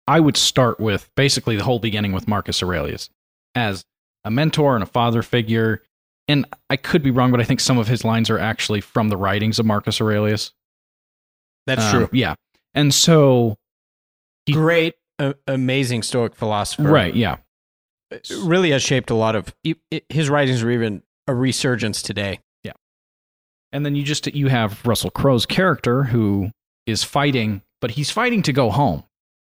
I 0.07 0.19
would 0.19 0.37
start 0.37 0.79
with 0.79 1.09
basically 1.15 1.55
the 1.55 1.63
whole 1.63 1.79
beginning 1.79 2.11
with 2.11 2.27
Marcus 2.27 2.61
Aurelius 2.61 3.09
as 3.55 3.85
a 4.23 4.31
mentor 4.31 4.75
and 4.75 4.83
a 4.83 4.87
father 4.87 5.21
figure. 5.21 5.81
And 6.27 6.45
I 6.69 6.77
could 6.77 7.03
be 7.03 7.11
wrong, 7.11 7.31
but 7.31 7.41
I 7.41 7.43
think 7.43 7.59
some 7.59 7.77
of 7.77 7.87
his 7.87 8.05
lines 8.05 8.29
are 8.29 8.39
actually 8.39 8.79
from 8.81 9.09
the 9.09 9.17
writings 9.17 9.59
of 9.59 9.65
Marcus 9.65 9.99
Aurelius. 9.99 10.53
That's 11.67 11.83
Um, 11.85 11.91
true. 11.91 12.09
Yeah. 12.13 12.35
And 12.73 12.93
so, 12.93 13.57
Great, 14.51 14.95
a- 15.19 15.35
amazing 15.47 16.03
Stoic 16.03 16.35
philosopher. 16.35 16.83
right, 16.83 17.13
yeah. 17.13 17.37
Really 18.43 18.71
has 18.71 18.83
shaped 18.83 19.09
a 19.09 19.15
lot 19.15 19.35
of 19.35 19.53
his 20.09 20.29
writings 20.29 20.61
are 20.61 20.69
even 20.69 21.01
a 21.27 21.33
resurgence 21.33 22.01
today. 22.03 22.39
Yeah. 22.63 22.73
And 23.71 23.85
then 23.85 23.95
you 23.95 24.03
just 24.03 24.27
you 24.35 24.49
have 24.49 24.85
Russell 24.85 25.09
Crowe's 25.09 25.45
character 25.47 26.03
who 26.03 26.51
is 26.85 27.03
fighting, 27.03 27.63
but 27.81 27.91
he's 27.91 28.11
fighting 28.11 28.43
to 28.43 28.53
go 28.53 28.69
home. 28.69 29.03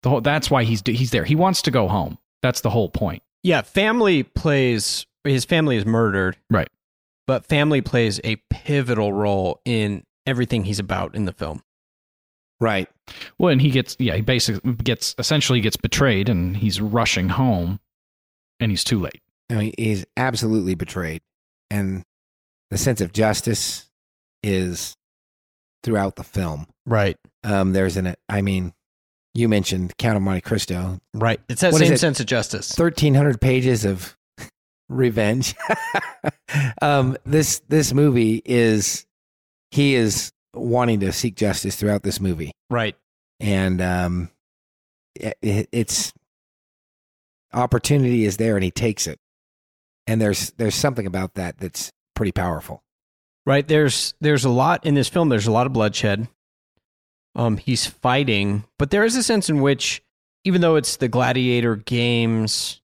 The 0.03 0.09
whole, 0.11 0.21
that's 0.23 0.51
why 0.51 0.65
he's 0.65 0.83
he's 0.87 1.11
there. 1.11 1.25
He 1.25 1.35
wants 1.35 1.61
to 1.63 1.71
go 1.71 1.87
home. 1.89 2.19
That's 2.43 2.63
the 2.63 2.71
whole 2.71 2.89
point. 2.89 3.23
Yeah, 3.43 3.61
family 3.63 4.23
plays 4.23 5.07
his 5.33 5.45
family 5.45 5.77
is 5.77 5.87
murdered. 5.87 6.37
Right. 6.51 6.69
But 7.27 7.45
family 7.47 7.81
plays 7.81 8.21
a 8.25 8.37
pivotal 8.51 9.13
role 9.13 9.61
in 9.65 10.05
everything 10.27 10.65
he's 10.65 10.79
about 10.79 11.15
in 11.15 11.25
the 11.25 11.33
film. 11.33 11.63
Right. 12.61 12.89
Well, 13.39 13.51
and 13.53 13.61
he 13.61 13.71
gets 13.71 13.97
yeah, 13.99 14.15
he 14.17 14.23
basically 14.23 14.73
gets 14.75 15.15
essentially 15.19 15.61
gets 15.61 15.77
betrayed, 15.77 16.29
and 16.29 16.57
he's 16.57 16.81
rushing 16.81 17.29
home, 17.29 17.81
and 18.61 18.71
he's 18.71 18.85
too 18.85 18.99
late. 19.01 19.21
I 19.51 19.55
mean, 19.55 19.75
he's 19.77 20.07
absolutely 20.17 20.75
betrayed, 20.75 21.21
and 21.71 22.05
the 22.71 22.79
sense 22.79 23.01
of 23.01 23.13
justice 23.13 23.91
is 24.43 24.97
throughout 25.85 26.17
the 26.17 26.25
film. 26.25 26.67
Right. 26.87 27.17
Um, 27.45 27.73
there's 27.75 27.97
an, 27.97 28.15
I 28.29 28.41
mean, 28.43 28.73
you 29.35 29.49
mentioned 29.49 29.97
Count 29.99 30.17
of 30.17 30.23
Monte 30.23 30.41
Cristo. 30.41 30.99
Right. 31.15 31.41
It's 31.49 31.61
that 31.61 31.73
What 31.73 31.83
is 31.83 31.89
same 31.89 31.95
it? 31.95 31.99
sense 31.99 32.21
of 32.21 32.27
justice. 32.27 32.73
Thirteen 32.73 33.15
hundred 33.15 33.41
pages 33.41 33.85
of 33.85 34.16
revenge. 34.89 35.55
um, 36.83 37.17
this 37.25 37.61
this 37.69 37.93
movie 37.93 38.43
is 38.45 39.07
he 39.71 39.95
is 39.95 40.33
wanting 40.55 41.01
to 41.01 41.13
seek 41.13 41.35
justice 41.37 41.77
throughout 41.77 42.03
this 42.03 42.21
movie, 42.21 42.53
Right. 42.71 42.97
and 43.41 43.81
um, 43.83 44.31
it, 45.15 45.37
it- 45.43 45.69
it's 45.73 46.13
opportunity 47.53 48.25
is 48.25 48.37
there, 48.37 48.57
and 48.57 48.65
he 48.65 48.71
takes 48.71 49.07
it. 49.07 49.19
And 50.07 50.21
there's 50.21 50.51
there's 50.53 50.75
something 50.75 51.07
about 51.07 51.35
that 51.35 51.59
that's 51.59 51.91
pretty 52.15 52.33
powerful. 52.33 52.83
Right. 53.45 53.67
There's 53.67 54.15
there's 54.21 54.45
a 54.45 54.51
lot 54.51 54.87
in 54.87 54.95
this 54.95 55.09
film. 55.09 55.29
There's 55.29 55.47
a 55.47 55.53
lot 55.53 55.67
of 55.67 55.73
bloodshed. 55.73 56.29
Um, 57.35 57.59
he's 57.59 57.85
fighting, 57.87 58.65
but 58.79 58.91
there 58.91 59.05
is 59.05 59.15
a 59.15 59.23
sense 59.23 59.51
in 59.51 59.61
which, 59.61 60.03
even 60.45 60.63
though 60.63 60.77
it's 60.77 60.97
the 60.97 61.09
gladiator 61.09 61.77
games, 61.77 62.81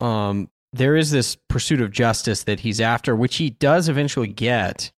um, 0.00 0.48
there 0.74 0.96
is 0.96 1.10
this 1.10 1.36
pursuit 1.48 1.80
of 1.80 1.90
justice 1.90 2.42
that 2.44 2.60
he's 2.60 2.80
after, 2.80 3.14
which 3.14 3.36
he 3.36 3.50
does 3.50 3.88
eventually 3.88 4.26
get. 4.28 4.90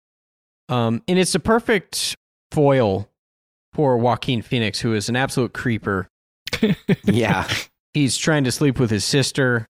Um, 0.69 1.03
and 1.09 1.19
it's 1.19 1.35
a 1.35 1.41
perfect 1.41 2.17
foil 2.53 3.09
for 3.73 3.97
Joaquin 3.99 4.41
Phoenix, 4.43 4.81
who 4.81 4.95
is 4.95 5.09
an 5.09 5.17
absolute 5.17 5.53
creeper. 5.53 6.09
Yeah. 7.05 7.49
he's 7.93 8.17
trying 8.17 8.45
to 8.45 8.53
sleep 8.53 8.79
with 8.79 8.91
his 8.91 9.05
sister. 9.05 9.67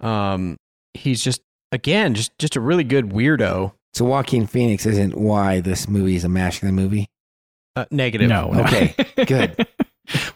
Um, 0.00 0.56
he's 0.94 1.22
just 1.22 1.42
again 1.70 2.14
just 2.14 2.36
just 2.38 2.56
a 2.56 2.60
really 2.60 2.84
good 2.84 3.10
weirdo. 3.10 3.72
So 3.94 4.04
Joaquin 4.04 4.46
Phoenix 4.46 4.86
isn't 4.86 5.16
why 5.16 5.60
this 5.60 5.88
movie 5.88 6.16
is 6.16 6.24
a 6.24 6.28
masculine 6.28 6.74
movie. 6.74 7.08
Uh, 7.76 7.84
negative. 7.90 8.28
No, 8.28 8.50
no. 8.50 8.62
Okay, 8.64 8.94
good. 9.26 9.66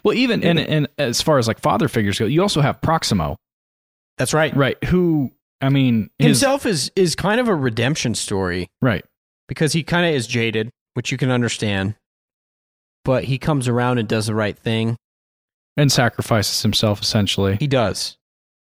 Well, 0.03 0.13
even 0.13 0.43
and 0.43 0.59
and 0.59 0.87
as 0.99 1.19
far 1.21 1.39
as 1.39 1.47
like 1.47 1.59
father 1.59 1.87
figures 1.87 2.19
go, 2.19 2.25
you 2.25 2.43
also 2.43 2.61
have 2.61 2.79
Proximo, 2.81 3.37
That's 4.17 4.33
right. 4.33 4.55
right? 4.55 4.81
Who 4.85 5.31
I 5.63 5.69
mean, 5.69 6.09
his, 6.19 6.41
Himself 6.41 6.65
is 6.65 6.91
is 6.95 7.15
kind 7.15 7.39
of 7.39 7.47
a 7.47 7.55
redemption 7.55 8.15
story 8.15 8.69
right? 8.81 9.05
because 9.47 9.71
he 9.73 9.81
kind 9.81 10.05
of 10.05 10.13
is 10.13 10.27
jaded, 10.27 10.69
which 10.93 11.11
you 11.11 11.17
can 11.17 11.31
understand. 11.31 11.95
But 13.05 13.25
he 13.25 13.37
comes 13.37 13.67
around 13.67 13.97
and 13.97 14.07
does 14.07 14.27
the 14.27 14.35
right 14.35 14.57
thing. 14.57 14.97
And 15.75 15.91
sacrifices 15.91 16.61
himself 16.61 17.01
essentially. 17.01 17.57
He 17.59 17.67
does, 17.67 18.17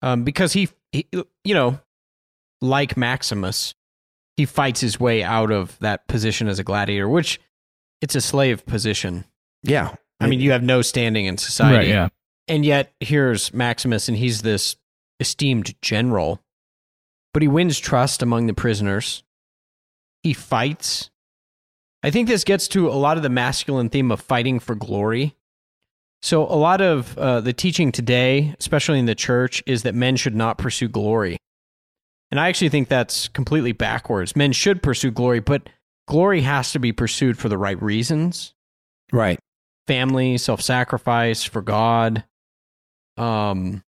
um, 0.03 0.25
because 0.25 0.53
he, 0.55 0.69
he, 0.91 1.07
you 1.45 1.55
know, 1.55 1.79
like 2.61 2.97
Maximus, 2.97 3.75
he 4.37 4.47
fights 4.47 4.81
his 4.81 4.99
way 4.99 5.23
out 5.23 5.53
of 5.53 5.79
that 5.79 6.09
position 6.09 6.49
as 6.49 6.59
a 6.59 6.65
gladiator, 6.65 7.09
which 7.09 7.39
it's 8.01 8.15
a 8.15 8.21
slave 8.21 8.67
position. 8.67 9.25
Yeah. 9.63 9.95
I 10.21 10.27
mean, 10.27 10.41
you 10.41 10.51
have 10.51 10.63
no 10.63 10.83
standing 10.83 11.27
in 11.27 11.39
society. 11.39 11.77
Right, 11.77 11.89
yeah. 11.89 12.09
And 12.49 12.65
yet, 12.65 12.93
here's 12.99 13.53
Maximus, 13.53 14.09
and 14.09 14.17
he's 14.17 14.43
this 14.43 14.75
esteemed 15.21 15.75
general, 15.83 16.41
but 17.33 17.43
he 17.43 17.49
wins 17.49 17.79
trust 17.79 18.23
among 18.23 18.47
the 18.47 18.55
prisoners. 18.55 19.23
He 20.23 20.33
fights. 20.33 21.11
I 22.03 22.11
think 22.11 22.29
this 22.29 22.45
gets 22.45 22.69
to 22.69 22.89
a 22.89 22.93
lot 22.93 23.17
of 23.17 23.23
the 23.23 23.29
masculine 23.29 23.89
theme 23.89 24.11
of 24.11 24.21
fighting 24.21 24.61
for 24.61 24.75
glory. 24.75 25.35
So, 26.21 26.43
a 26.43 26.57
lot 26.57 26.81
of 26.81 27.17
uh, 27.17 27.41
the 27.41 27.53
teaching 27.53 27.93
today, 27.93 28.55
especially 28.59 28.99
in 28.99 29.07
the 29.07 29.15
church, 29.15 29.63
is 29.67 29.85
that 29.85 29.95
men 29.95 30.17
should 30.17 30.35
not 30.35 30.59
pursue 30.59 30.89
glory. 30.89 31.39
And 32.31 32.41
I 32.41 32.49
actually 32.49 32.69
think 32.69 32.89
that's 32.89 33.29
completely 33.29 33.73
backwards. 33.73 34.37
Men 34.37 34.53
should 34.53 34.83
pursue 34.83 35.11
glory, 35.11 35.41
but 35.41 35.69
glory 36.07 36.43
has 36.43 36.73
to 36.73 36.79
be 36.79 36.93
pursued 36.93 37.39
for 37.39 37.49
the 37.49 37.59
right 37.59 37.81
reasons 37.81 38.55
right. 39.13 39.39
family, 39.87 40.39
self 40.39 40.61
sacrifice 40.61 41.45
for 41.45 41.63
God. 41.63 42.25
Um, 43.17 43.83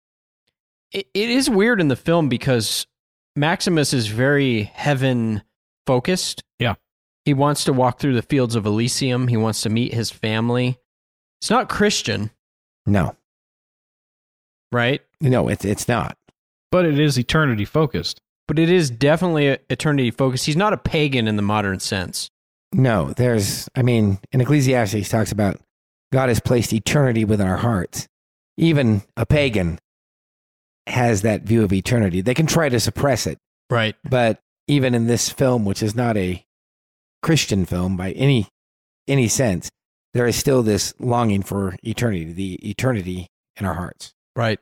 it, 0.91 1.07
it 1.13 1.29
is 1.29 1.49
weird 1.49 1.79
in 1.81 1.87
the 1.87 1.95
film 1.95 2.29
because 2.29 2.87
Maximus 3.35 3.93
is 3.93 4.07
very 4.07 4.63
heaven 4.63 5.41
focused. 5.85 6.43
Yeah. 6.59 6.75
He 7.25 7.33
wants 7.33 7.63
to 7.65 7.73
walk 7.73 7.99
through 7.99 8.15
the 8.15 8.21
fields 8.21 8.55
of 8.55 8.65
Elysium. 8.65 9.27
He 9.27 9.37
wants 9.37 9.61
to 9.61 9.69
meet 9.69 9.93
his 9.93 10.09
family. 10.11 10.77
It's 11.41 11.49
not 11.49 11.69
Christian, 11.69 12.31
No. 12.85 13.15
right? 14.71 15.01
No, 15.21 15.47
it's 15.47 15.65
it's 15.65 15.87
not. 15.87 16.17
But 16.71 16.85
it 16.85 16.99
is 16.99 17.17
eternity 17.17 17.65
focused. 17.65 18.21
But 18.47 18.59
it 18.59 18.69
is 18.69 18.89
definitely 18.89 19.47
eternity 19.69 20.09
focused. 20.11 20.45
He's 20.45 20.55
not 20.55 20.73
a 20.73 20.77
pagan 20.77 21.27
in 21.27 21.35
the 21.35 21.41
modern 21.41 21.79
sense. 21.79 22.29
No, 22.73 23.11
there's 23.17 23.69
I 23.75 23.81
mean, 23.81 24.19
in 24.31 24.41
Ecclesiastes 24.41 25.09
talks 25.09 25.31
about 25.31 25.59
God 26.11 26.29
has 26.29 26.39
placed 26.39 26.73
eternity 26.73 27.25
within 27.25 27.47
our 27.47 27.57
hearts. 27.57 28.07
Even 28.57 29.03
a 29.15 29.25
pagan 29.25 29.79
has 30.87 31.21
that 31.21 31.43
view 31.43 31.63
of 31.63 31.73
eternity. 31.73 32.21
They 32.21 32.33
can 32.33 32.47
try 32.47 32.69
to 32.69 32.79
suppress 32.79 33.27
it, 33.27 33.37
Right. 33.69 33.95
but 34.09 34.39
even 34.67 34.93
in 34.95 35.07
this 35.07 35.29
film, 35.29 35.65
which 35.65 35.83
is 35.83 35.95
not 35.95 36.17
a 36.17 36.45
Christian 37.21 37.65
film 37.65 37.97
by 37.97 38.11
any 38.11 38.47
any 39.07 39.27
sense, 39.27 39.69
there 40.13 40.27
is 40.27 40.35
still 40.35 40.63
this 40.63 40.93
longing 40.99 41.41
for 41.41 41.75
eternity, 41.83 42.33
the 42.33 42.55
eternity 42.69 43.27
in 43.55 43.65
our 43.65 43.73
hearts. 43.73 44.13
Right. 44.35 44.59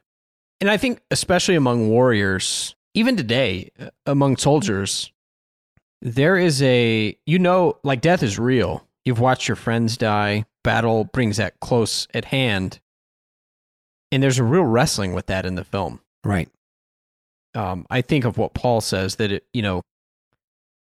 And 0.62 0.70
I 0.70 0.78
think, 0.78 1.02
especially 1.12 1.56
among 1.56 1.90
warriors, 1.90 2.76
even 2.94 3.18
today, 3.18 3.72
uh, 3.80 3.90
among 4.06 4.38
soldiers, 4.38 5.12
there 6.02 6.38
is 6.38 6.62
a, 6.62 7.18
you 7.26 7.40
know, 7.40 7.80
like 7.84 8.02
death 8.02 8.22
is 8.22 8.38
real. 8.38 8.88
You've 9.04 9.20
watched 9.20 9.48
your 9.48 9.56
friends 9.56 9.98
die, 9.98 10.46
battle 10.64 11.06
brings 11.06 11.38
that 11.38 11.60
close 11.60 12.08
at 12.14 12.26
hand. 12.26 12.80
And 14.12 14.22
there's 14.22 14.40
a 14.40 14.44
real 14.44 14.64
wrestling 14.64 15.14
with 15.14 15.26
that 15.28 15.46
in 15.46 15.56
the 15.56 15.64
film. 15.64 16.00
Right. 16.26 16.50
Um, 17.54 17.86
I 17.90 18.02
think 18.02 18.26
of 18.26 18.38
what 18.38 18.54
Paul 18.54 18.82
says 18.82 19.16
that 19.16 19.32
it, 19.32 19.46
you 19.54 19.62
know, 19.62 19.82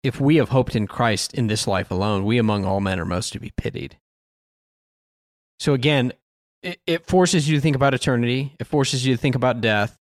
if 0.04 0.20
we 0.20 0.36
have 0.36 0.50
hoped 0.50 0.76
in 0.76 0.88
Christ 0.88 1.34
in 1.34 1.48
this 1.48 1.66
life 1.68 1.90
alone, 1.90 2.26
we 2.26 2.38
among 2.38 2.66
all 2.66 2.82
men 2.82 3.00
are 3.00 3.06
most 3.06 3.34
to 3.34 3.40
be 3.40 3.52
pitied. 3.56 3.98
So 5.60 5.74
again, 5.74 6.14
it, 6.62 6.80
it 6.86 7.08
forces 7.08 7.50
you 7.50 7.56
to 7.56 7.62
think 7.62 7.76
about 7.76 7.94
eternity. 7.94 8.56
It 8.60 8.66
forces 8.66 9.06
you 9.06 9.16
to 9.16 9.22
think 9.22 9.36
about 9.36 9.62
death. 9.62 9.98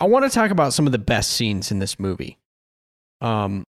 I 0.00 0.04
want 0.04 0.24
to 0.24 0.30
talk 0.30 0.50
about 0.50 0.72
some 0.72 0.86
of 0.86 0.92
the 0.92 0.98
best 0.98 1.30
scenes 1.30 1.70
in 1.72 1.80
this 1.80 1.98
movie. 1.98 2.38
Um, 3.20 3.64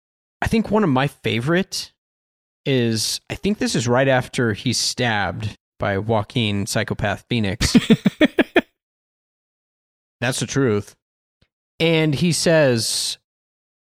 I 0.43 0.49
think 0.49 0.71
one 0.71 0.83
of 0.83 0.91
my 0.91 1.07
favorite 1.07 1.93
is 2.65 3.21
I 3.31 3.37
think 3.37 3.59
this 3.59 3.77
is 3.77 3.87
right 3.87 4.09
after 4.09 4.53
he's 4.53 4.79
stabbed 4.79 5.57
by 5.79 5.99
Joaquin 5.99 6.67
Psychopath 6.67 7.25
Phoenix. 7.29 7.77
That's 10.21 10.41
the 10.41 10.47
truth. 10.47 10.97
And 11.79 12.15
he 12.15 12.33
says, 12.33 13.19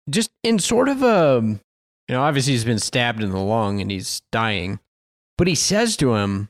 just 0.10 0.32
in 0.44 0.60
sort 0.60 0.90
of 0.90 1.04
a, 1.04 1.42
you 1.44 2.16
know, 2.16 2.24
obviously 2.24 2.54
he's 2.54 2.66
been 2.66 2.80
stabbed 2.80 3.22
in 3.22 3.30
the 3.30 3.40
lung 3.40 3.80
and 3.82 3.92
he's 3.92 4.22
dying, 4.32 4.80
but 5.38 5.48
he 5.48 5.56
says 5.56 5.96
to 5.98 6.16
him, 6.16 6.50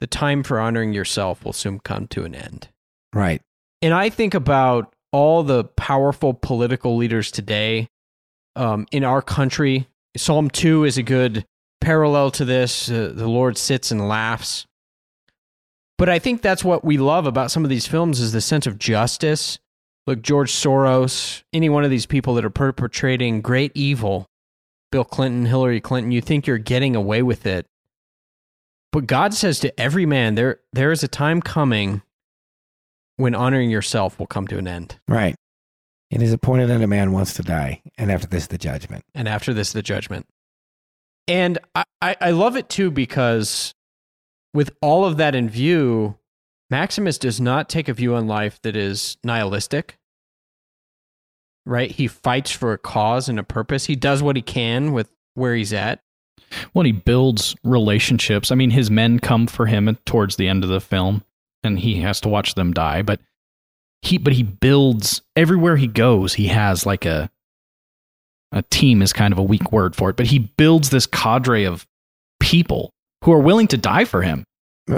the 0.00 0.06
time 0.06 0.42
for 0.42 0.58
honoring 0.58 0.92
yourself 0.92 1.44
will 1.44 1.52
soon 1.52 1.78
come 1.80 2.06
to 2.08 2.24
an 2.24 2.34
end. 2.34 2.68
Right. 3.12 3.42
And 3.82 3.92
I 3.92 4.08
think 4.08 4.34
about 4.34 4.94
all 5.12 5.42
the 5.42 5.64
powerful 5.64 6.32
political 6.32 6.96
leaders 6.96 7.30
today 7.30 7.88
um, 8.56 8.86
in 8.92 9.04
our 9.04 9.22
country. 9.22 9.88
Psalm 10.16 10.50
2 10.50 10.84
is 10.84 10.98
a 10.98 11.02
good 11.02 11.44
parallel 11.80 12.30
to 12.32 12.44
this. 12.44 12.90
Uh, 12.90 13.12
the 13.14 13.28
Lord 13.28 13.58
sits 13.58 13.90
and 13.90 14.08
laughs. 14.08 14.66
But 16.00 16.08
I 16.08 16.18
think 16.18 16.40
that's 16.40 16.64
what 16.64 16.82
we 16.82 16.96
love 16.96 17.26
about 17.26 17.50
some 17.50 17.62
of 17.62 17.68
these 17.68 17.86
films 17.86 18.20
is 18.20 18.32
the 18.32 18.40
sense 18.40 18.66
of 18.66 18.78
justice. 18.78 19.58
Look, 20.06 20.22
George 20.22 20.50
Soros, 20.50 21.42
any 21.52 21.68
one 21.68 21.84
of 21.84 21.90
these 21.90 22.06
people 22.06 22.32
that 22.36 22.44
are 22.44 22.48
perpetrating 22.48 23.42
great 23.42 23.70
evil, 23.74 24.24
Bill 24.90 25.04
Clinton, 25.04 25.44
Hillary 25.44 25.78
Clinton, 25.78 26.10
you 26.10 26.22
think 26.22 26.46
you're 26.46 26.56
getting 26.56 26.96
away 26.96 27.22
with 27.22 27.44
it. 27.44 27.66
But 28.92 29.06
God 29.06 29.34
says 29.34 29.60
to 29.60 29.78
every 29.78 30.06
man, 30.06 30.36
there 30.36 30.60
there 30.72 30.90
is 30.90 31.02
a 31.04 31.08
time 31.08 31.42
coming 31.42 32.00
when 33.18 33.34
honoring 33.34 33.68
yourself 33.68 34.18
will 34.18 34.26
come 34.26 34.46
to 34.46 34.56
an 34.56 34.66
end. 34.66 34.98
Right. 35.06 35.36
It 36.10 36.22
is 36.22 36.32
appointed 36.32 36.70
that 36.70 36.80
a 36.80 36.86
man 36.86 37.12
wants 37.12 37.34
to 37.34 37.42
die, 37.42 37.82
and 37.98 38.10
after 38.10 38.26
this 38.26 38.46
the 38.46 38.56
judgment. 38.56 39.04
And 39.14 39.28
after 39.28 39.52
this 39.52 39.74
the 39.74 39.82
judgment. 39.82 40.26
And 41.28 41.58
I, 41.74 41.84
I, 42.00 42.16
I 42.22 42.30
love 42.30 42.56
it 42.56 42.70
too 42.70 42.90
because 42.90 43.74
with 44.52 44.70
all 44.80 45.04
of 45.04 45.16
that 45.18 45.34
in 45.34 45.48
view, 45.48 46.16
Maximus 46.70 47.18
does 47.18 47.40
not 47.40 47.68
take 47.68 47.88
a 47.88 47.94
view 47.94 48.14
on 48.14 48.26
life 48.26 48.60
that 48.62 48.76
is 48.76 49.16
nihilistic. 49.24 49.98
Right? 51.66 51.90
He 51.90 52.06
fights 52.06 52.50
for 52.50 52.72
a 52.72 52.78
cause 52.78 53.28
and 53.28 53.38
a 53.38 53.44
purpose. 53.44 53.86
He 53.86 53.96
does 53.96 54.22
what 54.22 54.36
he 54.36 54.42
can 54.42 54.92
with 54.92 55.10
where 55.34 55.54
he's 55.54 55.72
at. 55.72 56.02
Well, 56.74 56.84
he 56.84 56.92
builds 56.92 57.54
relationships. 57.62 58.50
I 58.50 58.54
mean, 58.54 58.70
his 58.70 58.90
men 58.90 59.18
come 59.20 59.46
for 59.46 59.66
him 59.66 59.96
towards 60.04 60.36
the 60.36 60.48
end 60.48 60.64
of 60.64 60.70
the 60.70 60.80
film, 60.80 61.22
and 61.62 61.78
he 61.78 62.00
has 62.00 62.20
to 62.22 62.28
watch 62.28 62.54
them 62.54 62.72
die. 62.72 63.02
But 63.02 63.20
he, 64.02 64.18
but 64.18 64.32
he 64.32 64.42
builds 64.42 65.22
everywhere 65.36 65.76
he 65.76 65.86
goes. 65.86 66.34
He 66.34 66.46
has 66.46 66.86
like 66.86 67.04
a 67.04 67.30
a 68.52 68.62
team 68.62 69.00
is 69.00 69.12
kind 69.12 69.32
of 69.32 69.38
a 69.38 69.44
weak 69.44 69.70
word 69.70 69.94
for 69.94 70.10
it, 70.10 70.16
but 70.16 70.26
he 70.26 70.38
builds 70.40 70.90
this 70.90 71.06
cadre 71.06 71.64
of 71.64 71.86
people 72.40 72.92
who 73.24 73.32
are 73.32 73.40
willing 73.40 73.68
to 73.68 73.76
die 73.76 74.04
for 74.04 74.22
him 74.22 74.44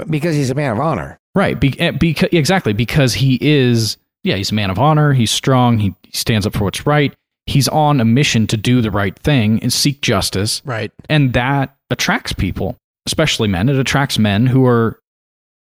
because 0.09 0.35
he's 0.35 0.49
a 0.49 0.55
man 0.55 0.71
of 0.71 0.79
honor. 0.79 1.17
Right. 1.35 1.59
Be, 1.59 1.79
eh, 1.79 1.91
because 1.91 2.29
exactly 2.31 2.73
because 2.73 3.13
he 3.13 3.37
is. 3.41 3.97
Yeah, 4.25 4.37
he's 4.37 4.51
a 4.51 4.55
man 4.55 4.69
of 4.69 4.79
honor. 4.79 5.11
He's 5.11 5.31
strong. 5.31 5.79
He, 5.79 5.93
he 6.03 6.11
stands 6.13 6.47
up 6.47 6.53
for 6.53 6.63
what's 6.63 6.85
right 6.85 7.13
he's 7.45 7.67
on 7.67 7.99
a 7.99 8.05
mission 8.05 8.47
to 8.47 8.57
do 8.57 8.81
the 8.81 8.91
right 8.91 9.17
thing 9.19 9.59
and 9.61 9.71
seek 9.71 10.01
justice. 10.01 10.61
Right. 10.65 10.91
And 11.09 11.33
that 11.33 11.75
attracts 11.89 12.33
people, 12.33 12.77
especially 13.05 13.47
men. 13.47 13.69
It 13.69 13.77
attracts 13.77 14.17
men 14.17 14.45
who 14.45 14.65
are, 14.65 14.99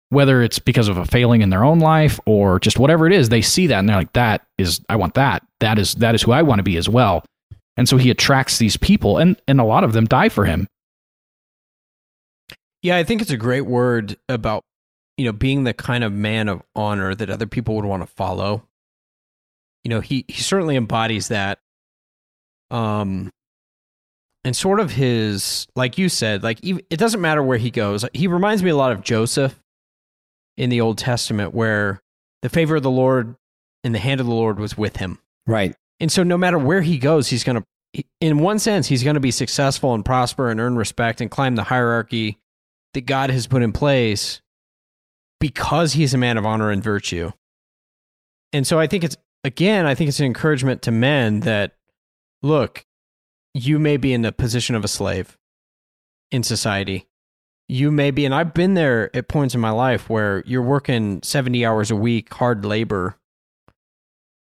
whether 0.09 0.41
it's 0.41 0.59
because 0.59 0.87
of 0.87 0.97
a 0.97 1.05
failing 1.05 1.41
in 1.41 1.49
their 1.49 1.65
own 1.65 1.79
life 1.79 2.19
or 2.25 2.59
just 2.59 2.79
whatever 2.79 3.05
it 3.05 3.13
is, 3.13 3.29
they 3.29 3.41
see 3.41 3.67
that 3.67 3.79
and 3.79 3.89
they're 3.89 3.97
like, 3.97 4.13
that 4.13 4.45
is, 4.57 4.81
I 4.87 4.95
want 4.95 5.15
that. 5.15 5.45
That 5.59 5.77
is, 5.77 5.95
that 5.95 6.15
is 6.15 6.21
who 6.21 6.31
I 6.31 6.41
want 6.41 6.59
to 6.59 6.63
be 6.63 6.77
as 6.77 6.87
well. 6.87 7.25
And 7.75 7.87
so 7.87 7.97
he 7.97 8.09
attracts 8.09 8.57
these 8.57 8.77
people 8.77 9.17
and, 9.17 9.39
and 9.47 9.59
a 9.59 9.65
lot 9.65 9.83
of 9.83 9.93
them 9.93 10.05
die 10.05 10.29
for 10.29 10.45
him. 10.45 10.67
Yeah, 12.81 12.97
I 12.97 13.03
think 13.03 13.21
it's 13.21 13.31
a 13.31 13.37
great 13.37 13.65
word 13.65 14.17
about, 14.29 14.63
you 15.17 15.25
know, 15.25 15.31
being 15.31 15.63
the 15.63 15.73
kind 15.73 16.03
of 16.03 16.13
man 16.13 16.47
of 16.47 16.61
honor 16.75 17.15
that 17.15 17.29
other 17.29 17.47
people 17.47 17.75
would 17.75 17.85
want 17.85 18.03
to 18.03 18.07
follow 18.07 18.67
you 19.87 19.89
know, 19.89 20.01
he 20.01 20.25
he 20.27 20.41
certainly 20.41 20.75
embodies 20.75 21.29
that. 21.29 21.59
Um, 22.69 23.31
and 24.43 24.53
sort 24.53 24.81
of 24.81 24.91
his, 24.91 25.65
like 25.77 25.97
you 25.97 26.09
said, 26.09 26.43
like 26.43 26.59
it 26.61 26.97
doesn't 26.97 27.21
matter 27.21 27.41
where 27.41 27.57
he 27.57 27.71
goes. 27.71 28.03
He 28.13 28.27
reminds 28.27 28.61
me 28.61 28.69
a 28.69 28.75
lot 28.75 28.91
of 28.91 29.01
Joseph 29.01 29.57
in 30.57 30.69
the 30.69 30.81
Old 30.81 30.97
Testament, 30.97 31.53
where 31.53 32.01
the 32.41 32.49
favor 32.49 32.75
of 32.75 32.83
the 32.83 32.91
Lord 32.91 33.37
and 33.81 33.95
the 33.95 33.99
hand 33.99 34.19
of 34.19 34.27
the 34.27 34.33
Lord 34.33 34.59
was 34.59 34.77
with 34.77 34.97
him. 34.97 35.19
Right. 35.45 35.73
And 36.01 36.11
so, 36.11 36.21
no 36.21 36.37
matter 36.37 36.57
where 36.57 36.81
he 36.81 36.97
goes, 36.97 37.29
he's 37.29 37.45
going 37.45 37.63
to, 37.63 38.03
in 38.19 38.39
one 38.39 38.59
sense, 38.59 38.87
he's 38.87 39.05
going 39.05 39.13
to 39.13 39.21
be 39.21 39.31
successful 39.31 39.93
and 39.93 40.03
prosper 40.03 40.49
and 40.49 40.59
earn 40.59 40.75
respect 40.75 41.21
and 41.21 41.31
climb 41.31 41.55
the 41.55 41.63
hierarchy 41.63 42.39
that 42.97 43.05
God 43.05 43.29
has 43.29 43.45
put 43.45 43.61
in 43.61 43.71
place 43.71 44.41
because 45.39 45.93
he's 45.93 46.15
a 46.15 46.17
man 46.17 46.35
of 46.35 46.47
honor 46.47 46.71
and 46.71 46.83
virtue. 46.83 47.31
And 48.51 48.65
so, 48.65 48.79
I 48.79 48.87
think 48.87 49.03
it's 49.03 49.15
again, 49.43 49.85
I 49.85 49.93
think 49.93 50.07
it's 50.07 50.19
an 50.19 50.25
encouragement 50.25 50.81
to 50.81 50.91
men 50.91 51.41
that 51.41 51.75
look, 52.41 52.87
you 53.53 53.77
may 53.77 53.97
be 53.97 54.13
in 54.13 54.23
the 54.23 54.31
position 54.31 54.75
of 54.75 54.83
a 54.83 54.87
slave 54.87 55.37
in 56.31 56.41
society. 56.41 57.05
You 57.69 57.91
may 57.91 58.09
be, 58.09 58.25
and 58.25 58.33
I've 58.33 58.55
been 58.55 58.73
there 58.73 59.15
at 59.15 59.27
points 59.27 59.53
in 59.53 59.61
my 59.61 59.69
life 59.69 60.09
where 60.09 60.41
you're 60.47 60.63
working 60.63 61.21
70 61.21 61.63
hours 61.67 61.91
a 61.91 61.95
week, 61.95 62.33
hard 62.33 62.65
labor, 62.65 63.15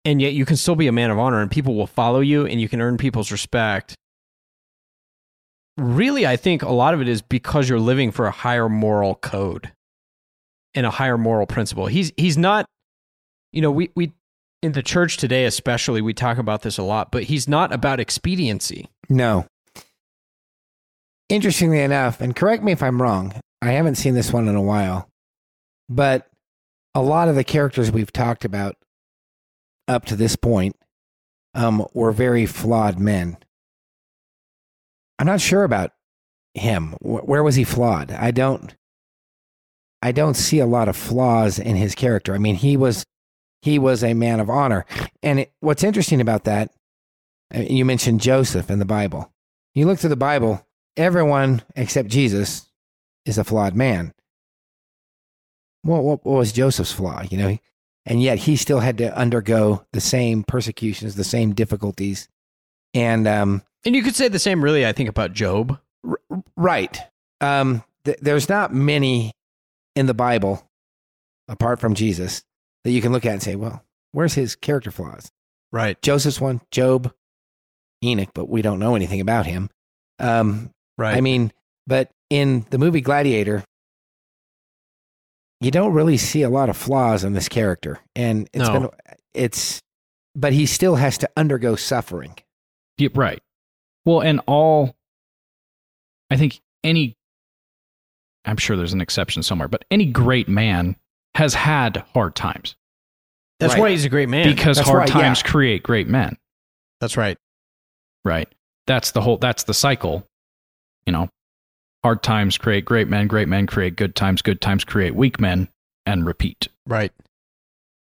and 0.05 0.21
yet 0.21 0.31
you 0.31 0.45
can 0.45 0.55
still 0.55 0.75
be 0.75 0.87
a 0.87 0.93
man 0.93 1.11
of 1.11 1.19
honor 1.19 1.41
and 1.41 1.51
people 1.51 1.75
will 1.75 1.87
follow 1.87 2.21
you 2.21 2.45
and 2.45 2.61
you 2.61 2.69
can 2.69 2.79
earn 2.79 2.97
people's 2.97 3.33
respect. 3.33 3.95
Really, 5.79 6.27
I 6.27 6.35
think 6.35 6.61
a 6.61 6.71
lot 6.71 6.93
of 6.93 7.01
it 7.01 7.07
is 7.07 7.21
because 7.21 7.69
you're 7.69 7.79
living 7.79 8.11
for 8.11 8.27
a 8.27 8.31
higher 8.31 8.67
moral 8.67 9.15
code 9.15 9.71
and 10.75 10.85
a 10.85 10.91
higher 10.91 11.17
moral 11.17 11.47
principle. 11.47 11.87
He's 11.87 12.11
he's 12.17 12.37
not, 12.37 12.65
you 13.53 13.61
know, 13.61 13.71
we 13.71 13.89
we 13.95 14.13
in 14.61 14.73
the 14.73 14.83
church 14.83 15.17
today, 15.17 15.45
especially, 15.45 16.01
we 16.01 16.13
talk 16.13 16.37
about 16.37 16.63
this 16.63 16.77
a 16.77 16.83
lot, 16.83 17.11
but 17.11 17.23
he's 17.23 17.47
not 17.47 17.73
about 17.73 17.99
expediency. 17.99 18.89
No. 19.07 19.45
Interestingly 21.29 21.79
enough, 21.79 22.19
and 22.21 22.35
correct 22.35 22.63
me 22.63 22.71
if 22.71 22.83
I'm 22.83 23.01
wrong, 23.01 23.39
I 23.61 23.71
haven't 23.71 23.95
seen 23.95 24.15
this 24.15 24.33
one 24.33 24.47
in 24.47 24.55
a 24.55 24.61
while, 24.61 25.07
but 25.87 26.27
a 26.95 27.01
lot 27.01 27.29
of 27.29 27.35
the 27.35 27.43
characters 27.43 27.91
we've 27.91 28.11
talked 28.11 28.43
about 28.43 28.75
up 29.87 30.05
to 30.05 30.15
this 30.15 30.35
point 30.35 30.75
um, 31.53 31.85
were 31.93 32.11
very 32.11 32.45
flawed 32.45 32.99
men. 32.99 33.37
I'm 35.19 35.27
not 35.27 35.41
sure 35.41 35.63
about 35.63 35.91
him. 36.53 36.95
Where 37.01 37.43
was 37.43 37.55
he 37.55 37.63
flawed? 37.63 38.11
I 38.11 38.31
don't. 38.31 38.73
I 40.01 40.13
don't 40.13 40.35
see 40.35 40.59
a 40.59 40.65
lot 40.65 40.87
of 40.87 40.95
flaws 40.95 41.59
in 41.59 41.75
his 41.75 41.93
character. 41.93 42.33
I 42.33 42.37
mean, 42.37 42.55
he 42.55 42.77
was 42.77 43.05
he 43.61 43.77
was 43.77 44.01
a 44.01 44.13
man 44.13 44.39
of 44.39 44.49
honor. 44.49 44.85
And 45.21 45.41
it, 45.41 45.53
what's 45.59 45.83
interesting 45.83 46.21
about 46.21 46.45
that, 46.45 46.71
uh, 47.53 47.59
you 47.59 47.83
mentioned 47.83 48.21
Joseph 48.21 48.71
in 48.71 48.79
the 48.79 48.85
Bible. 48.85 49.31
You 49.75 49.85
look 49.85 49.99
through 49.99 50.11
the 50.11 50.15
Bible, 50.15 50.65
everyone 50.95 51.63
except 51.75 52.07
Jesus 52.07 52.69
is 53.25 53.37
a 53.37 53.43
flawed 53.43 53.75
man. 53.75 54.13
Well, 55.83 56.01
what, 56.01 56.25
what 56.25 56.37
was 56.37 56.53
Joseph's 56.53 56.93
flaw? 56.93 57.23
You 57.29 57.37
know, 57.37 57.57
and 58.05 58.21
yet 58.21 58.39
he 58.39 58.55
still 58.55 58.79
had 58.79 58.97
to 58.99 59.15
undergo 59.17 59.85
the 59.91 60.01
same 60.01 60.43
persecutions, 60.43 61.15
the 61.15 61.25
same 61.25 61.53
difficulties, 61.53 62.29
and 62.93 63.27
um, 63.27 63.63
and 63.85 63.95
you 63.95 64.03
could 64.03 64.15
say 64.15 64.27
the 64.27 64.39
same, 64.39 64.63
really. 64.63 64.85
I 64.85 64.91
think 64.91 65.09
about 65.09 65.33
Job. 65.33 65.79
R- 66.07 66.19
right. 66.55 66.99
Um, 67.41 67.83
th- 68.05 68.19
there's 68.21 68.49
not 68.49 68.73
many 68.73 69.31
in 69.95 70.05
the 70.05 70.13
Bible 70.13 70.67
apart 71.47 71.79
from 71.79 71.95
Jesus 71.95 72.43
that 72.83 72.91
you 72.91 73.01
can 73.01 73.11
look 73.11 73.25
at 73.25 73.33
and 73.33 73.43
say, 73.43 73.55
well, 73.55 73.83
where's 74.11 74.33
his 74.33 74.55
character 74.55 74.91
flaws? 74.91 75.31
Right. 75.71 76.01
Joseph's 76.01 76.41
one, 76.41 76.61
Job, 76.71 77.13
Enoch, 78.03 78.29
but 78.33 78.49
we 78.49 78.61
don't 78.61 78.79
know 78.79 78.95
anything 78.95 79.21
about 79.21 79.45
him. 79.45 79.69
Um, 80.19 80.71
right. 80.97 81.15
I 81.15 81.21
mean, 81.21 81.51
but 81.87 82.11
in 82.29 82.65
the 82.69 82.77
movie 82.77 83.01
Gladiator, 83.01 83.63
you 85.61 85.71
don't 85.71 85.93
really 85.93 86.17
see 86.17 86.41
a 86.43 86.49
lot 86.49 86.69
of 86.69 86.77
flaws 86.77 87.23
in 87.23 87.33
this 87.33 87.49
character, 87.49 87.99
and 88.15 88.49
it's 88.53 88.67
no. 88.67 88.79
been 88.79 88.89
it's, 89.33 89.81
but 90.35 90.53
he 90.53 90.65
still 90.65 90.95
has 90.95 91.17
to 91.19 91.29
undergo 91.35 91.75
suffering. 91.75 92.35
Right. 93.13 93.41
Well, 94.09 94.21
and 94.21 94.41
all, 94.47 94.95
I 96.31 96.37
think 96.37 96.59
any, 96.83 97.15
I'm 98.43 98.57
sure 98.57 98.75
there's 98.75 98.93
an 98.93 99.01
exception 99.01 99.43
somewhere, 99.43 99.67
but 99.67 99.85
any 99.91 100.05
great 100.07 100.49
man 100.49 100.95
has 101.35 101.53
had 101.53 102.03
hard 102.15 102.35
times 102.35 102.75
That's 103.59 103.73
Right. 103.73 103.79
why 103.81 103.89
he's 103.91 104.05
a 104.05 104.09
great 104.09 104.27
man. 104.29 104.47
because 104.49 104.77
That's 104.77 104.89
hard 104.89 105.01
right, 105.01 105.09
yeah. 105.09 105.21
times 105.21 105.43
create 105.43 105.83
great 105.83 106.07
men. 106.07 106.37
That's 107.01 107.17
right. 107.17 107.37
Right. 108.25 108.49
That's 108.87 109.11
the 109.11 109.21
whole 109.21 109.37
that's 109.37 109.63
the 109.63 109.75
cycle. 109.75 110.25
You 111.05 111.13
know, 111.13 111.29
hard 112.03 112.23
times 112.23 112.57
create 112.57 112.85
great 112.85 113.07
men, 113.09 113.27
great 113.27 113.47
men 113.47 113.67
create 113.67 113.95
good 113.95 114.15
times, 114.15 114.41
good 114.41 114.59
times 114.59 114.83
create 114.83 115.13
weak 115.13 115.39
men 115.39 115.69
and 116.07 116.25
repeat. 116.25 116.67
Right. 116.87 117.11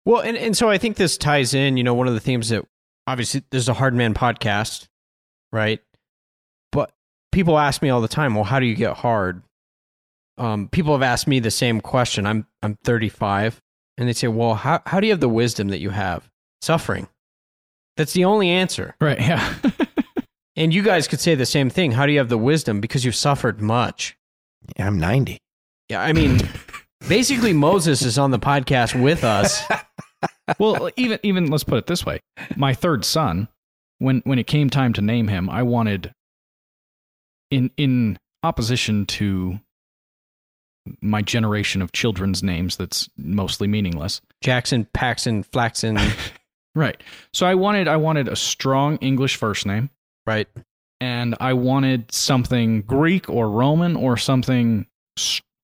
Well, 0.06 0.22
and, 0.22 0.38
and 0.38 0.56
so 0.56 0.70
I 0.70 0.78
think 0.78 0.96
this 0.96 1.18
ties 1.18 1.52
in, 1.52 1.76
you 1.76 1.84
know, 1.84 1.92
one 1.94 2.08
of 2.08 2.14
the 2.14 2.20
themes 2.20 2.48
that 2.48 2.64
obviously 3.06 3.42
there's 3.50 3.68
a 3.68 3.74
hard 3.74 3.92
man 3.94 4.14
podcast, 4.14 4.86
right? 5.52 5.80
But 7.38 7.42
people 7.42 7.58
ask 7.58 7.82
me 7.82 7.90
all 7.90 8.00
the 8.00 8.08
time, 8.08 8.34
well, 8.34 8.44
how 8.44 8.60
do 8.60 8.66
you 8.66 8.74
get 8.74 8.96
hard? 8.96 9.42
Um, 10.38 10.68
people 10.68 10.92
have 10.92 11.02
asked 11.02 11.26
me 11.26 11.40
the 11.40 11.50
same 11.50 11.80
question. 11.80 12.26
I'm 12.26 12.46
I'm 12.62 12.76
35, 12.84 13.60
and 13.96 14.08
they 14.08 14.12
say, 14.12 14.28
well, 14.28 14.54
how 14.54 14.82
how 14.86 15.00
do 15.00 15.06
you 15.06 15.12
have 15.12 15.20
the 15.20 15.28
wisdom 15.28 15.68
that 15.68 15.80
you 15.80 15.90
have? 15.90 16.28
Suffering. 16.62 17.08
That's 17.96 18.12
the 18.12 18.24
only 18.24 18.50
answer. 18.50 18.94
Right. 19.00 19.20
Yeah. 19.20 19.54
And 20.58 20.74
you 20.74 20.82
guys 20.82 21.06
could 21.06 21.20
say 21.20 21.36
the 21.36 21.46
same 21.46 21.70
thing. 21.70 21.92
How 21.92 22.04
do 22.04 22.10
you 22.10 22.18
have 22.18 22.28
the 22.28 22.36
wisdom? 22.36 22.80
Because 22.80 23.04
you've 23.04 23.14
suffered 23.14 23.60
much. 23.60 24.16
Yeah, 24.76 24.88
I'm 24.88 24.98
90. 24.98 25.38
Yeah, 25.88 26.02
I 26.02 26.12
mean, 26.12 26.40
basically 27.08 27.52
Moses 27.52 28.02
is 28.02 28.18
on 28.18 28.32
the 28.32 28.40
podcast 28.40 29.00
with 29.00 29.22
us. 29.22 29.62
well, 30.58 30.90
even 30.96 31.20
even 31.22 31.46
let's 31.46 31.62
put 31.62 31.78
it 31.78 31.86
this 31.86 32.04
way. 32.04 32.18
My 32.56 32.74
third 32.74 33.04
son, 33.04 33.46
when 33.98 34.20
when 34.24 34.40
it 34.40 34.48
came 34.48 34.68
time 34.68 34.92
to 34.94 35.00
name 35.00 35.28
him, 35.28 35.48
I 35.48 35.62
wanted 35.62 36.12
in 37.50 37.70
in 37.76 38.18
opposition 38.42 39.06
to 39.06 39.58
my 41.02 41.20
generation 41.20 41.82
of 41.82 41.92
children's 41.92 42.42
names 42.42 42.76
that's 42.76 43.08
mostly 43.18 43.68
meaningless. 43.68 44.20
Jackson, 44.42 44.86
Paxson, 44.94 45.44
Flaxon. 45.44 45.98
Right. 46.74 47.02
So 47.32 47.44
I 47.44 47.56
wanted 47.56 47.88
I 47.88 47.96
wanted 47.96 48.28
a 48.28 48.36
strong 48.36 48.98
English 48.98 49.34
first 49.34 49.66
name. 49.66 49.90
Right. 50.26 50.46
And 51.00 51.34
I 51.40 51.54
wanted 51.54 52.12
something 52.12 52.82
Greek 52.82 53.28
or 53.28 53.50
Roman 53.50 53.96
or 53.96 54.16
something 54.16 54.86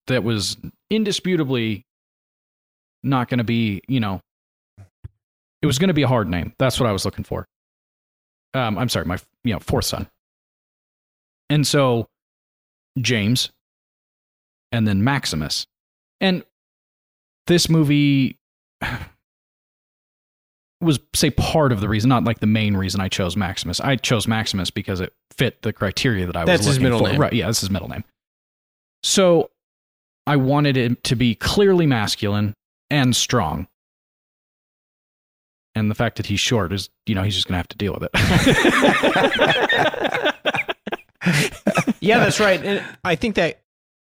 that 0.08 0.24
was 0.24 0.56
indisputably 0.90 1.84
not 3.04 3.28
going 3.28 3.38
to 3.38 3.44
be, 3.44 3.80
you 3.86 4.00
know, 4.00 4.20
it 5.62 5.66
was 5.66 5.78
going 5.78 5.88
to 5.88 5.94
be 5.94 6.02
a 6.02 6.08
hard 6.08 6.28
name. 6.28 6.52
That's 6.58 6.80
what 6.80 6.88
I 6.88 6.92
was 6.92 7.04
looking 7.04 7.24
for. 7.24 7.46
Um, 8.52 8.76
I'm 8.76 8.88
sorry, 8.88 9.04
my 9.04 9.18
you 9.44 9.52
know 9.52 9.60
fourth 9.60 9.84
son. 9.84 10.08
And 11.50 11.66
so 11.66 12.06
James, 12.98 13.50
and 14.72 14.86
then 14.86 15.04
Maximus, 15.04 15.66
and 16.20 16.44
this 17.46 17.68
movie 17.68 18.38
was 20.80 20.98
say 21.14 21.30
part 21.30 21.72
of 21.72 21.80
the 21.80 21.88
reason, 21.88 22.08
not 22.08 22.24
like 22.24 22.40
the 22.40 22.46
main 22.46 22.76
reason 22.76 23.00
I 23.00 23.08
chose 23.08 23.36
Maximus. 23.36 23.80
I 23.80 23.96
chose 23.96 24.26
Maximus 24.28 24.70
because 24.70 25.00
it 25.00 25.12
fit 25.36 25.62
the 25.62 25.72
criteria 25.72 26.26
that 26.26 26.36
I 26.36 26.40
was 26.40 26.46
That's 26.46 26.66
his 26.66 26.80
middle 26.80 27.00
for. 27.00 27.08
name. 27.08 27.20
Right? 27.20 27.32
Yeah, 27.32 27.46
this 27.46 27.58
is 27.58 27.62
his 27.62 27.70
middle 27.70 27.88
name. 27.88 28.04
So 29.02 29.50
I 30.26 30.36
wanted 30.36 30.76
it 30.76 31.04
to 31.04 31.16
be 31.16 31.34
clearly 31.34 31.86
masculine 31.86 32.54
and 32.90 33.14
strong. 33.14 33.66
And 35.74 35.90
the 35.90 35.94
fact 35.94 36.16
that 36.16 36.26
he's 36.26 36.40
short 36.40 36.72
is, 36.72 36.88
you 37.06 37.14
know, 37.16 37.22
he's 37.22 37.34
just 37.34 37.48
going 37.48 37.54
to 37.54 37.58
have 37.58 37.68
to 37.68 37.76
deal 37.76 37.94
with 37.94 38.08
it. 38.10 38.10
yeah, 42.00 42.18
that's 42.18 42.40
right. 42.40 42.62
And 42.64 42.84
I 43.04 43.14
think 43.14 43.36
that 43.36 43.62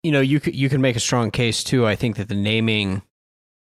you 0.02 0.12
know 0.12 0.20
you 0.20 0.40
could 0.40 0.54
you 0.54 0.68
can 0.68 0.80
make 0.80 0.96
a 0.96 1.00
strong 1.00 1.30
case 1.30 1.62
too. 1.62 1.86
I 1.86 1.96
think 1.96 2.16
that 2.16 2.28
the 2.28 2.34
naming, 2.34 3.02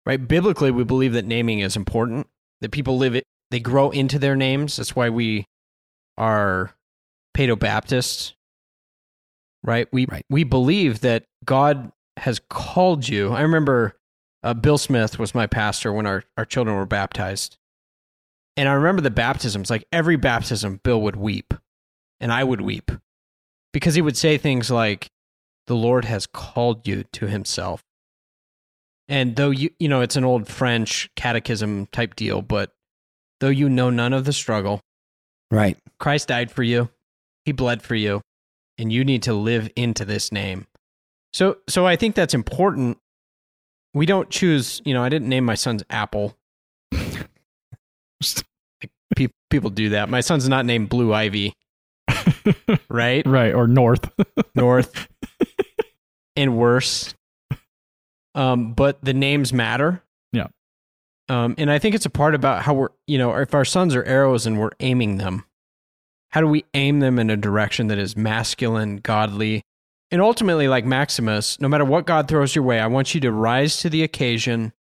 right? 0.07 0.27
Biblically, 0.27 0.71
we 0.71 0.85
believe 0.85 1.13
that 1.15 1.25
naming 1.25 1.61
is 1.61 1.77
important. 1.77 2.27
That 2.61 2.73
people 2.73 2.99
live 2.99 3.15
it, 3.15 3.25
they 3.51 3.61
grow 3.61 3.91
into 3.91 4.19
their 4.19 4.37
names. 4.37 4.77
That's 4.77 4.95
why 4.95 5.09
we 5.09 5.47
are 6.19 6.75
Paedo 7.37 7.59
Baptists, 7.59 8.35
right? 9.63 9.89
We 9.93 10.07
we 10.29 10.45
believe 10.45 11.01
that 11.01 11.25
God 11.45 11.93
has 12.19 12.41
called 12.51 13.09
you. 13.09 13.33
I 13.33 13.41
remember 13.41 13.97
uh, 14.43 14.55
Bill 14.55 14.79
Smith 14.79 15.19
was 15.19 15.35
my 15.35 15.47
pastor 15.47 15.93
when 15.93 16.07
our 16.07 16.25
our 16.37 16.45
children 16.45 16.77
were 16.77 16.87
baptized, 16.87 17.57
and 18.57 18.69
I 18.69 18.73
remember 18.73 19.03
the 19.03 19.11
baptisms. 19.11 19.71
Like 19.71 19.85
every 19.91 20.17
baptism, 20.17 20.81
Bill 20.85 21.01
would 21.01 21.17
weep, 21.17 21.55
and 22.21 22.33
I 22.33 22.45
would 22.45 22.61
weep 22.61 22.93
because 23.73 23.95
he 23.95 24.03
would 24.03 24.17
say 24.17 24.37
things 24.39 24.71
like 24.71 25.09
the 25.67 25.77
lord 25.77 26.05
has 26.05 26.27
called 26.27 26.87
you 26.89 27.05
to 27.13 27.27
himself. 27.27 27.83
And 29.09 29.37
though 29.37 29.51
you 29.51 29.71
you 29.79 29.89
know 29.89 30.01
it's 30.03 30.17
an 30.17 30.25
old 30.25 30.47
french 30.49 31.11
catechism 31.17 31.87
type 31.87 32.15
deal 32.15 32.43
but 32.43 32.73
though 33.41 33.49
you 33.49 33.69
know 33.69 33.91
none 33.91 34.13
of 34.13 34.25
the 34.25 34.33
struggle 34.33 34.81
Right. 35.51 35.77
christ 35.99 36.29
died 36.29 36.51
for 36.51 36.63
you 36.63 36.91
he 37.45 37.53
bled 37.53 37.83
for 37.83 37.97
you 37.97 38.21
and 38.79 38.93
you 38.93 39.05
need 39.05 39.23
to 39.25 39.35
live 39.35 39.69
into 39.77 40.05
this 40.05 40.31
name. 40.33 40.67
So 41.33 41.59
so 41.69 41.87
i 41.87 41.97
think 41.97 42.15
that's 42.15 42.35
important. 42.35 42.99
We 43.95 44.07
don't 44.07 44.31
choose 44.31 44.81
you 44.85 44.95
know 44.95 45.03
i 45.03 45.09
didn't 45.09 45.29
name 45.29 45.45
my 45.45 45.57
son's 45.57 45.83
apple. 45.91 46.37
People 49.51 49.71
do 49.71 49.89
that. 49.91 50.09
My 50.09 50.21
son's 50.21 50.49
not 50.49 50.65
named 50.65 50.89
blue 50.89 51.13
ivy 51.13 51.55
right 52.91 53.27
right. 53.27 53.55
Or 53.55 53.67
North. 53.67 54.11
north 54.55 55.09
and 56.37 56.57
worse 56.57 57.15
um 58.35 58.73
but 58.75 59.03
the 59.05 59.13
names 59.13 59.53
matter 59.53 60.03
Yeah. 60.33 60.47
um 61.29 61.55
and 61.59 61.71
i 61.71 61.79
think 61.79 61.95
it's 61.95 62.07
a 62.07 62.11
part 62.11 62.35
about 62.35 62.63
how 62.63 62.75
we're 62.75 62.89
you 63.07 63.19
know 63.19 63.35
if 63.37 63.55
our 63.55 63.65
sons 63.65 63.95
are 63.97 64.05
arrows 64.05 64.47
and 64.47 64.59
we're 64.59 64.71
aiming 64.81 65.17
them 65.17 65.45
how 66.31 66.41
do 66.41 66.47
we 66.47 66.65
aim 66.75 67.01
them 67.01 67.19
in 67.19 67.31
a 67.31 67.37
direction 67.37 67.89
that 67.89 67.99
is 67.99 68.17
masculine 68.17 68.99
godly 68.99 69.63
and 70.13 70.23
ultimately 70.23 70.69
like 70.69 70.85
maximus 70.85 71.61
no 71.61 71.69
matter 71.69 71.85
what 71.85 72.07
god 72.07 72.29
throws 72.29 72.55
your 72.55 72.65
way 72.65 72.79
i 72.79 72.87
want 72.87 73.15
you 73.15 73.21
to 73.21 73.33
rise 73.33 73.79
to 73.79 73.91
the 73.91 74.03
occasion 74.05 74.73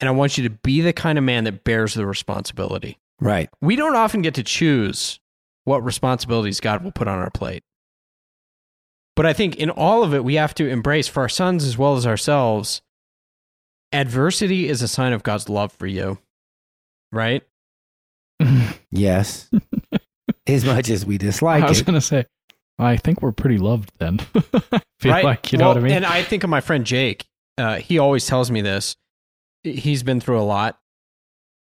and 0.00 0.08
i 0.08 0.12
want 0.12 0.38
you 0.38 0.44
to 0.48 0.50
be 0.64 0.80
the 0.80 0.92
kind 0.94 1.18
of 1.18 1.24
man 1.24 1.44
that 1.44 1.64
bears 1.64 1.92
the 1.94 2.06
responsibility 2.06 2.96
Right. 3.20 3.48
we 3.60 3.76
don't 3.76 3.96
often 3.96 4.22
get 4.22 4.34
to 4.34 4.42
choose 4.42 5.20
what 5.66 5.84
responsibilities 5.84 6.60
God 6.60 6.82
will 6.82 6.92
put 6.92 7.08
on 7.08 7.18
our 7.18 7.30
plate. 7.30 7.64
But 9.16 9.26
I 9.26 9.32
think 9.32 9.56
in 9.56 9.68
all 9.68 10.02
of 10.04 10.14
it, 10.14 10.24
we 10.24 10.34
have 10.36 10.54
to 10.54 10.68
embrace 10.68 11.08
for 11.08 11.20
our 11.22 11.28
sons 11.28 11.64
as 11.64 11.76
well 11.76 11.96
as 11.96 12.06
ourselves. 12.06 12.82
Adversity 13.92 14.68
is 14.68 14.80
a 14.80 14.88
sign 14.88 15.12
of 15.12 15.22
God's 15.22 15.48
love 15.48 15.72
for 15.72 15.86
you, 15.86 16.18
right? 17.12 17.42
Yes. 18.92 19.50
as 20.46 20.64
much 20.64 20.88
as 20.88 21.04
we 21.04 21.18
dislike 21.18 21.62
I 21.62 21.68
was 21.68 21.80
it. 21.80 21.86
going 21.86 21.94
to 21.94 22.00
say, 22.00 22.24
I 22.78 22.96
think 22.96 23.20
we're 23.20 23.32
pretty 23.32 23.58
loved 23.58 23.90
then. 23.98 24.18
Feel 25.00 25.12
right? 25.12 25.24
like, 25.24 25.52
you 25.52 25.58
know 25.58 25.66
Well, 25.66 25.74
what 25.74 25.80
I 25.80 25.84
mean? 25.84 25.92
And 25.92 26.06
I 26.06 26.22
think 26.22 26.44
of 26.44 26.48
my 26.50 26.60
friend 26.60 26.86
Jake. 26.86 27.26
Uh, 27.58 27.76
he 27.76 27.98
always 27.98 28.26
tells 28.26 28.50
me 28.50 28.62
this. 28.62 28.96
He's 29.64 30.02
been 30.02 30.20
through 30.20 30.40
a 30.40 30.44
lot. 30.44 30.78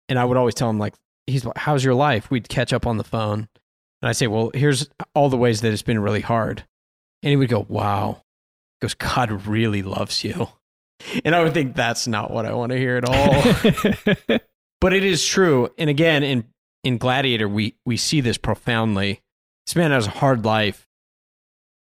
And 0.10 0.20
I 0.20 0.26
would 0.26 0.38
always 0.38 0.54
tell 0.54 0.70
him, 0.70 0.78
like, 0.78 0.94
he's 1.26 1.46
like, 1.46 1.58
how's 1.58 1.84
your 1.84 1.96
life? 1.96 2.30
We'd 2.30 2.50
catch 2.50 2.74
up 2.74 2.86
on 2.86 2.98
the 2.98 3.04
phone. 3.04 3.48
And 4.04 4.10
I 4.10 4.12
say, 4.12 4.28
well, 4.28 4.52
here's 4.54 4.90
all 5.16 5.30
the 5.30 5.38
ways 5.38 5.62
that 5.62 5.72
it's 5.72 5.82
been 5.82 5.98
really 5.98 6.20
hard. 6.20 6.66
And 7.24 7.30
he 7.30 7.38
would 7.38 7.48
go, 7.48 7.66
wow. 7.70 8.22
He 8.82 8.86
goes, 8.86 8.96
God 8.96 9.48
really 9.48 9.82
loves 9.82 10.24
you. 10.24 10.50
And 11.26 11.36
I 11.36 11.44
would 11.44 11.54
think 11.54 11.76
that's 11.76 12.08
not 12.08 12.32
what 12.32 12.46
I 12.46 12.54
want 12.54 12.72
to 12.72 12.78
hear 12.78 12.96
at 12.96 13.04
all. 13.04 14.40
but 14.80 14.94
it 14.94 15.04
is 15.04 15.26
true. 15.26 15.70
And 15.78 15.90
again, 15.90 16.24
in, 16.24 16.46
in 16.86 16.98
Gladiator, 16.98 17.50
we, 17.50 17.76
we 17.86 17.98
see 17.98 18.22
this 18.22 18.38
profoundly. 18.38 19.22
This 19.66 19.76
man 19.76 19.92
has 19.92 20.08
a 20.08 20.12
hard 20.12 20.46
life. 20.46 20.88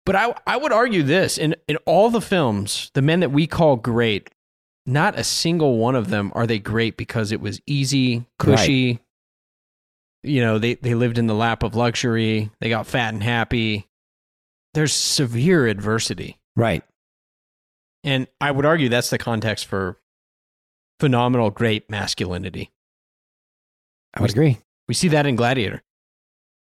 But 0.07 0.15
I, 0.15 0.33
I 0.47 0.57
would 0.57 0.71
argue 0.71 1.03
this 1.03 1.37
in, 1.37 1.55
in 1.67 1.77
all 1.85 2.09
the 2.09 2.21
films, 2.21 2.89
the 2.95 3.03
men 3.03 3.19
that 3.19 3.31
we 3.31 3.45
call 3.45 3.75
great, 3.75 4.31
not 4.87 5.19
a 5.19 5.23
single 5.23 5.77
one 5.77 5.95
of 5.95 6.09
them 6.09 6.31
are 6.33 6.47
they 6.47 6.57
great 6.57 6.97
because 6.97 7.31
it 7.31 7.41
was 7.41 7.61
easy, 7.67 8.25
cushy. 8.39 9.01
You 10.23 10.41
know, 10.41 10.59
they, 10.59 10.75
they 10.75 10.93
lived 10.93 11.17
in 11.17 11.27
the 11.27 11.35
lap 11.35 11.63
of 11.63 11.75
luxury, 11.75 12.51
they 12.59 12.69
got 12.69 12.87
fat 12.87 13.13
and 13.13 13.23
happy. 13.23 13.87
There's 14.73 14.93
severe 14.93 15.67
adversity. 15.67 16.39
Right. 16.55 16.83
And 18.03 18.27
I 18.39 18.51
would 18.51 18.65
argue 18.65 18.89
that's 18.89 19.09
the 19.09 19.17
context 19.17 19.65
for 19.65 19.97
phenomenal, 20.99 21.49
great 21.49 21.89
masculinity. 21.89 22.71
I 24.13 24.21
would 24.21 24.31
agree. 24.31 24.59
We 24.87 24.93
see 24.93 25.09
that 25.09 25.25
in 25.25 25.35
Gladiator. 25.35 25.83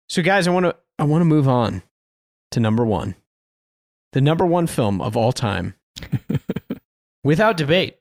So, 0.09 0.21
guys, 0.21 0.47
I 0.47 0.51
want 0.51 0.65
to 0.65 0.75
I 0.97 1.03
want 1.03 1.21
to 1.21 1.25
move 1.25 1.47
on 1.47 1.83
to 2.51 2.59
number 2.59 2.85
one, 2.85 3.15
the 4.13 4.21
number 4.21 4.45
one 4.45 4.67
film 4.67 5.01
of 5.01 5.17
all 5.17 5.31
time, 5.31 5.75
without 7.23 7.57
debate. 7.57 7.97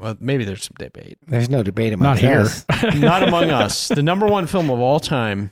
Well, 0.00 0.16
maybe 0.18 0.44
there's 0.44 0.64
some 0.64 0.76
debate. 0.78 1.18
There's 1.26 1.50
no 1.50 1.62
debate 1.62 1.92
among 1.92 2.04
Not 2.04 2.18
here. 2.18 2.40
us. 2.40 2.64
Not 2.94 3.22
among 3.22 3.50
us. 3.50 3.88
The 3.88 4.02
number 4.02 4.26
one 4.26 4.46
film 4.46 4.70
of 4.70 4.80
all 4.80 4.98
time, 4.98 5.50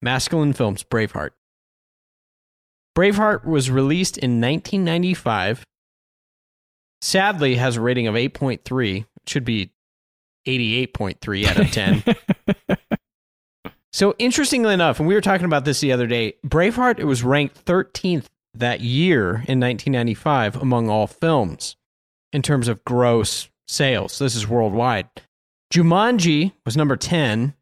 masculine 0.00 0.54
films, 0.54 0.82
Braveheart. 0.82 1.30
Braveheart 2.96 3.44
was 3.44 3.70
released 3.70 4.16
in 4.16 4.40
1995. 4.40 5.64
Sadly, 7.02 7.56
has 7.56 7.76
a 7.76 7.80
rating 7.82 8.06
of 8.06 8.14
8.3 8.14 9.04
should 9.26 9.44
be 9.44 9.72
88.3 10.46 11.46
out 11.46 11.58
of 11.58 11.70
10. 11.70 12.78
so 13.92 14.14
interestingly 14.18 14.72
enough, 14.72 15.00
and 15.00 15.08
we 15.08 15.14
were 15.14 15.20
talking 15.20 15.46
about 15.46 15.64
this 15.64 15.80
the 15.80 15.92
other 15.92 16.06
day, 16.06 16.34
Braveheart 16.46 16.98
it 16.98 17.04
was 17.04 17.22
ranked 17.22 17.64
13th 17.64 18.26
that 18.54 18.80
year 18.80 19.28
in 19.28 19.60
1995 19.60 20.56
among 20.56 20.88
all 20.88 21.06
films 21.06 21.76
in 22.32 22.42
terms 22.42 22.68
of 22.68 22.84
gross 22.84 23.48
sales. 23.68 24.18
This 24.18 24.34
is 24.34 24.48
worldwide. 24.48 25.08
Jumanji 25.72 26.52
was 26.64 26.76
number 26.76 26.96
10. 26.96 27.54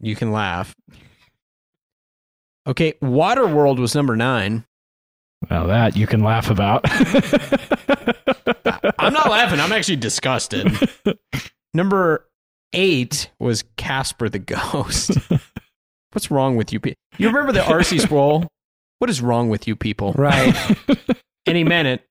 You 0.00 0.16
can 0.16 0.32
laugh. 0.32 0.74
Okay, 2.66 2.94
Waterworld 3.02 3.78
was 3.78 3.94
number 3.94 4.16
9. 4.16 4.64
Well, 5.50 5.66
that 5.68 5.96
you 5.96 6.06
can 6.06 6.22
laugh 6.22 6.50
about. 6.50 6.84
I'm 8.98 9.12
not 9.12 9.30
laughing. 9.30 9.60
I'm 9.60 9.72
actually 9.72 9.96
disgusted. 9.96 10.66
Number 11.74 12.26
eight 12.72 13.30
was 13.38 13.62
Casper 13.76 14.28
the 14.28 14.40
Ghost. 14.40 15.12
What's 16.12 16.30
wrong 16.30 16.56
with 16.56 16.72
you 16.72 16.80
people? 16.80 16.98
You 17.18 17.28
remember 17.28 17.52
the 17.52 17.60
RC 17.60 18.00
Sproul? 18.00 18.48
What 18.98 19.10
is 19.10 19.22
wrong 19.22 19.48
with 19.48 19.68
you 19.68 19.76
people? 19.76 20.12
Right. 20.14 20.56
Any 21.46 21.62
minute. 21.62 22.04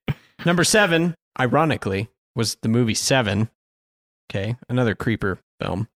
Number 0.46 0.64
seven, 0.64 1.16
ironically, 1.40 2.08
was 2.38 2.56
the 2.62 2.70
movie 2.70 2.94
Seven. 2.94 3.50
Okay, 4.30 4.56
another 4.70 4.96
creeper 4.96 5.40
film. 5.60 5.90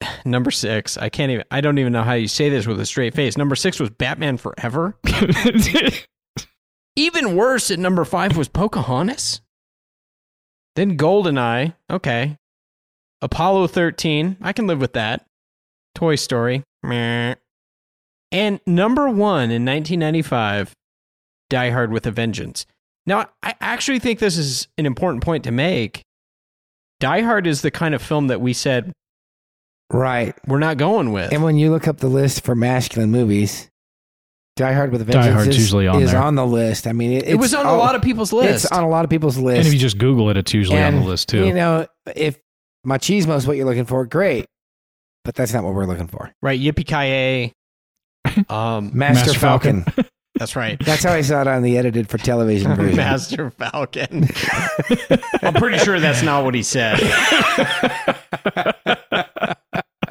Number 0.24 0.50
six, 0.50 0.96
I 0.96 1.08
can't 1.08 1.32
even, 1.32 1.44
I 1.50 1.60
don't 1.60 1.78
even 1.78 1.92
know 1.92 2.02
how 2.02 2.12
you 2.12 2.28
say 2.28 2.48
this 2.48 2.66
with 2.66 2.78
a 2.78 2.86
straight 2.86 3.14
face. 3.14 3.36
Number 3.36 3.56
six 3.56 3.80
was 3.80 3.90
Batman 3.90 4.36
Forever. 4.36 4.96
even 6.96 7.36
worse 7.36 7.70
at 7.70 7.78
number 7.78 8.04
five 8.04 8.36
was 8.36 8.48
Pocahontas. 8.48 9.40
Then 10.76 10.98
Goldeneye. 10.98 11.74
Okay. 11.90 12.36
Apollo 13.22 13.68
13. 13.68 14.36
I 14.42 14.52
can 14.52 14.66
live 14.66 14.80
with 14.80 14.92
that. 14.92 15.24
Toy 15.94 16.16
Story. 16.16 16.62
Meh. 16.82 17.36
And 18.30 18.60
number 18.66 19.08
one 19.08 19.50
in 19.50 19.64
1995, 19.64 20.74
Die 21.48 21.70
Hard 21.70 21.92
with 21.92 22.06
a 22.06 22.10
Vengeance. 22.10 22.66
Now, 23.06 23.28
I 23.42 23.54
actually 23.60 23.98
think 24.00 24.18
this 24.18 24.36
is 24.36 24.68
an 24.78 24.86
important 24.86 25.22
point 25.22 25.44
to 25.44 25.52
make. 25.52 26.02
Die 27.00 27.20
Hard 27.20 27.46
is 27.46 27.62
the 27.62 27.70
kind 27.70 27.94
of 27.94 28.02
film 28.02 28.28
that 28.28 28.40
we 28.40 28.52
said, 28.52 28.92
right, 29.92 30.34
we're 30.46 30.58
not 30.58 30.76
going 30.78 31.12
with. 31.12 31.32
And 31.32 31.42
when 31.42 31.56
you 31.56 31.70
look 31.70 31.86
up 31.86 31.98
the 31.98 32.08
list 32.08 32.44
for 32.44 32.54
masculine 32.54 33.10
movies, 33.10 33.68
Die 34.56 34.72
Hard 34.72 34.90
with 34.90 35.02
a 35.02 35.04
Die 35.04 35.12
Vengeance 35.12 35.34
Hard's 35.34 35.48
is, 35.50 35.58
usually 35.58 35.86
on 35.86 36.00
is 36.02 36.12
there. 36.12 36.22
on 36.22 36.34
the 36.34 36.46
list. 36.46 36.86
I 36.86 36.92
mean, 36.92 37.12
it, 37.12 37.28
It 37.28 37.34
was 37.36 37.52
it's 37.52 37.60
on 37.62 37.66
a 37.66 37.76
lot 37.76 37.94
of 37.94 38.02
people's 38.02 38.32
list. 38.32 38.64
It's 38.64 38.72
on 38.72 38.82
a 38.82 38.88
lot 38.88 39.04
of 39.04 39.10
people's 39.10 39.36
list. 39.38 39.58
and 39.58 39.66
if 39.66 39.74
you 39.74 39.78
just 39.78 39.98
Google 39.98 40.30
it, 40.30 40.36
it's 40.38 40.54
usually 40.54 40.82
on 40.82 40.94
the 40.94 41.00
list 41.02 41.28
too. 41.28 41.44
You 41.46 41.52
know, 41.52 41.86
if 42.14 42.38
machismo 42.86 43.36
is 43.36 43.46
what 43.46 43.56
you're 43.58 43.66
looking 43.66 43.84
for, 43.84 44.06
great. 44.06 44.46
But 45.24 45.34
that's 45.34 45.52
not 45.52 45.64
what 45.64 45.74
we're 45.74 45.86
looking 45.86 46.06
for. 46.06 46.32
right, 46.40 46.58
Yippee 46.58 46.86
Ki 46.86 47.52
Um, 48.48 48.90
Master, 48.94 49.26
Master 49.26 49.38
Falcon. 49.38 49.82
Falcon. 49.82 50.04
that's 50.36 50.56
right. 50.56 50.78
that's 50.84 51.02
how 51.02 51.12
I 51.12 51.20
saw 51.22 51.42
it 51.42 51.48
on 51.48 51.62
the 51.62 51.78
edited 51.78 52.08
for 52.08 52.18
television 52.18 52.74
version. 52.74 52.96
Master 52.96 53.50
Falcon. 53.50 54.28
I'm 55.42 55.54
pretty 55.54 55.78
sure 55.78 56.00
that's 56.00 56.22
not 56.22 56.44
what 56.44 56.54
he 56.54 56.62
said. 56.62 56.98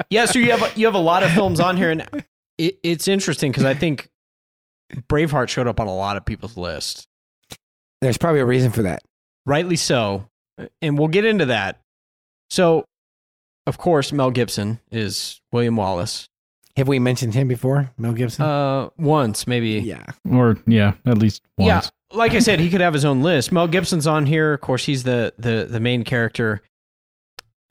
yeah, 0.09 0.25
so 0.25 0.39
you 0.39 0.51
have 0.51 0.77
you 0.77 0.85
have 0.85 0.95
a 0.95 0.99
lot 0.99 1.23
of 1.23 1.31
films 1.31 1.59
on 1.59 1.77
here, 1.77 1.91
and 1.91 2.07
it, 2.57 2.79
it's 2.83 3.07
interesting 3.07 3.51
because 3.51 3.65
I 3.65 3.73
think 3.73 4.09
Braveheart 5.09 5.49
showed 5.49 5.67
up 5.67 5.79
on 5.79 5.87
a 5.87 5.95
lot 5.95 6.17
of 6.17 6.25
people's 6.25 6.57
list, 6.57 7.07
There's 8.01 8.17
probably 8.17 8.41
a 8.41 8.45
reason 8.45 8.71
for 8.71 8.83
that. 8.83 9.03
rightly 9.45 9.75
so, 9.75 10.27
and 10.81 10.97
we'll 10.97 11.07
get 11.07 11.25
into 11.25 11.47
that. 11.47 11.79
So, 12.49 12.85
of 13.67 13.77
course, 13.77 14.11
Mel 14.11 14.31
Gibson 14.31 14.79
is 14.91 15.39
William 15.51 15.75
Wallace. 15.75 16.27
Have 16.77 16.87
we 16.89 16.99
mentioned 16.99 17.33
him 17.33 17.47
before, 17.47 17.89
Mel 17.97 18.11
Gibson? 18.13 18.43
Uh, 18.43 18.89
once 18.97 19.47
maybe. 19.47 19.79
yeah. 19.79 20.05
or 20.29 20.57
yeah, 20.67 20.93
at 21.05 21.17
least 21.17 21.41
once. 21.57 21.91
Yeah, 22.11 22.17
like 22.17 22.33
I 22.33 22.39
said, 22.39 22.59
he 22.59 22.69
could 22.69 22.81
have 22.81 22.93
his 22.93 23.05
own 23.05 23.21
list. 23.21 23.51
Mel 23.51 23.67
Gibson's 23.67 24.07
on 24.07 24.25
here. 24.25 24.53
Of 24.53 24.61
course, 24.61 24.85
he's 24.85 25.03
the 25.03 25.33
the 25.37 25.67
the 25.69 25.79
main 25.79 26.03
character. 26.03 26.61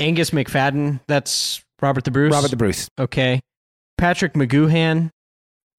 Angus 0.01 0.31
Macfadyen, 0.31 1.01
that's 1.06 1.62
Robert 1.81 2.05
the 2.05 2.10
Bruce. 2.10 2.32
Robert 2.32 2.51
the 2.51 2.56
Bruce. 2.56 2.89
Okay. 2.98 3.40
Patrick 3.97 4.32
McGoohan, 4.35 5.10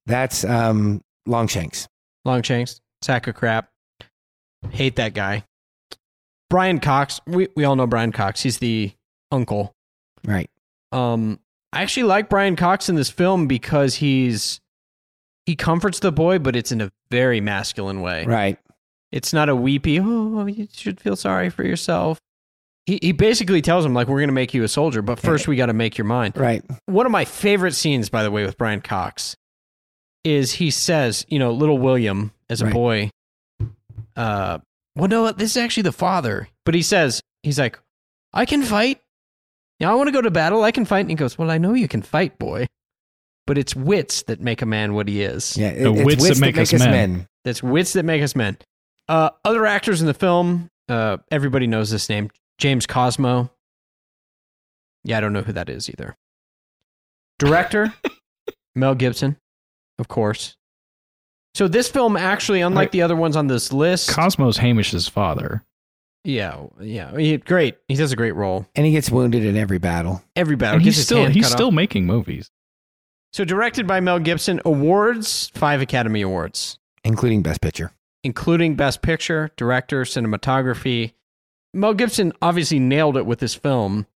That's 0.05 0.45
um, 0.45 1.01
Longshanks. 1.25 1.87
Longshanks, 2.23 2.79
sack 3.01 3.27
of 3.27 3.35
crap. 3.35 3.69
Hate 4.71 4.95
that 4.95 5.13
guy. 5.13 5.43
Brian 6.49 6.79
Cox, 6.79 7.19
we 7.27 7.49
we 7.55 7.65
all 7.65 7.75
know 7.75 7.87
Brian 7.87 8.11
Cox. 8.11 8.41
He's 8.41 8.59
the 8.59 8.93
uncle. 9.31 9.73
Right. 10.25 10.49
Um, 10.91 11.39
I 11.75 11.81
actually 11.83 12.03
like 12.03 12.29
Brian 12.29 12.55
Cox 12.55 12.89
in 12.89 12.95
this 12.95 13.09
film 13.09 13.47
because 13.47 13.95
he's 13.95 14.59
he 15.45 15.55
comforts 15.55 15.99
the 15.99 16.11
boy, 16.11 16.39
but 16.39 16.55
it's 16.55 16.71
in 16.71 16.81
a 16.81 16.91
very 17.11 17.41
masculine 17.41 18.01
way. 18.01 18.25
Right. 18.25 18.57
It's 19.11 19.31
not 19.33 19.47
a 19.49 19.55
weepy, 19.55 19.99
oh, 20.01 20.45
you 20.47 20.67
should 20.73 20.99
feel 20.99 21.15
sorry 21.15 21.49
for 21.49 21.63
yourself. 21.63 22.17
He, 22.85 22.99
he 23.01 23.11
basically 23.11 23.61
tells 23.61 23.85
him, 23.85 23.93
like, 23.93 24.07
we're 24.07 24.19
going 24.19 24.29
to 24.29 24.33
make 24.33 24.53
you 24.53 24.63
a 24.63 24.67
soldier, 24.67 25.01
but 25.01 25.19
first 25.19 25.47
we 25.47 25.55
got 25.55 25.67
to 25.67 25.73
make 25.73 25.97
your 25.97 26.05
mind. 26.05 26.35
Right. 26.35 26.63
One 26.87 27.05
of 27.05 27.11
my 27.11 27.25
favorite 27.25 27.73
scenes, 27.73 28.09
by 28.09 28.23
the 28.23 28.31
way, 28.31 28.43
with 28.45 28.57
Brian 28.57 28.81
Cox 28.81 29.35
is 30.23 30.53
he 30.53 30.71
says, 30.71 31.25
you 31.29 31.39
know, 31.39 31.51
little 31.51 31.77
William 31.77 32.31
as 32.49 32.61
a 32.61 32.65
Right. 32.65 32.73
boy, 32.73 33.09
uh, 34.15 34.59
well, 34.95 35.07
no, 35.07 35.31
this 35.31 35.51
is 35.51 35.57
actually 35.57 35.83
the 35.83 35.91
father, 35.91 36.47
but 36.65 36.73
he 36.73 36.81
says, 36.81 37.21
he's 37.43 37.59
like, 37.59 37.79
I 38.33 38.45
can 38.45 38.63
fight. 38.63 39.01
Yeah, 39.79 39.91
I 39.91 39.95
want 39.95 40.07
to 40.07 40.11
go 40.13 40.21
to 40.21 40.31
battle. 40.31 40.63
I 40.63 40.71
can 40.71 40.85
fight. 40.85 41.01
And 41.01 41.09
he 41.09 41.15
goes, 41.15 41.37
well, 41.37 41.51
I 41.51 41.57
know 41.57 41.73
you 41.73 41.87
can 41.87 42.01
fight, 42.01 42.37
boy, 42.39 42.67
but 43.45 43.57
it's 43.57 43.75
wits 43.75 44.23
that 44.23 44.39
make 44.41 44.61
a 44.61 44.65
man 44.65 44.93
what 44.93 45.07
he 45.07 45.21
is. 45.21 45.57
Yeah. 45.57 45.73
The 45.73 45.93
it's 45.93 46.05
wits 46.05 46.27
that 46.29 46.39
make 46.39 46.57
us 46.57 46.71
men. 46.73 47.27
That's 47.43 47.61
wits 47.61 47.93
that 47.93 48.03
make 48.03 48.21
us 48.23 48.35
men. 48.35 48.57
Uh, 49.09 49.29
other 49.43 49.65
actors 49.65 50.01
in 50.01 50.07
the 50.07 50.13
film, 50.13 50.69
uh, 50.89 51.17
everybody 51.29 51.67
knows 51.67 51.89
this 51.91 52.09
name 52.09 52.29
James 52.57 52.87
Cosmo. 52.87 53.51
Yeah, 55.03 55.17
I 55.17 55.21
don't 55.21 55.33
know 55.33 55.41
who 55.43 55.53
that 55.53 55.69
is 55.69 55.89
either. 55.89 56.15
Director, 57.37 57.93
Mel 58.75 58.95
Gibson, 58.95 59.37
of 59.99 60.07
course. 60.07 60.55
So 61.53 61.67
this 61.67 61.87
film 61.89 62.17
actually, 62.17 62.61
unlike 62.61 62.85
Right. 62.87 62.91
the 62.91 63.01
other 63.03 63.15
ones 63.15 63.35
on 63.35 63.47
this 63.47 63.71
list, 63.71 64.09
Cosmo's 64.09 64.57
Hamish's 64.57 65.07
father. 65.07 65.63
Yeah, 66.25 66.65
yeah, 66.81 67.15
he, 67.17 67.37
great. 67.37 67.77
He 67.87 67.95
does 67.95 68.11
a 68.11 68.15
great 68.15 68.35
role. 68.35 68.65
And 68.75 68.85
he 68.85 68.91
gets 68.91 69.09
wounded 69.09 69.45
in 69.45 69.55
every 69.55 69.77
battle. 69.77 70.21
Every 70.35 70.55
battle 70.55 70.75
And 70.75 70.83
he's 70.83 71.01
still 71.01 71.25
he's 71.27 71.47
still 71.49 71.67
off. 71.67 71.73
making 71.73 72.05
movies. 72.05 72.51
So 73.31 73.45
directed 73.45 73.85
by 73.87 73.99
Mel 73.99 74.19
Gibson, 74.19 74.59
awards 74.65 75.51
five 75.53 75.81
Academy 75.81 76.21
Awards. 76.21 76.79
including 77.03 77.41
Best 77.41 77.61
Picture. 77.61 77.91
including 78.23 78.75
Best 78.75 79.01
Picture, 79.01 79.51
Director, 79.55 80.01
Cinematography. 80.03 81.13
Mel 81.73 81.93
Gibson 81.93 82.33
obviously 82.41 82.79
nailed 82.79 83.17
it 83.17 83.25
with 83.25 83.39
this 83.39 83.53
film. 83.53 84.07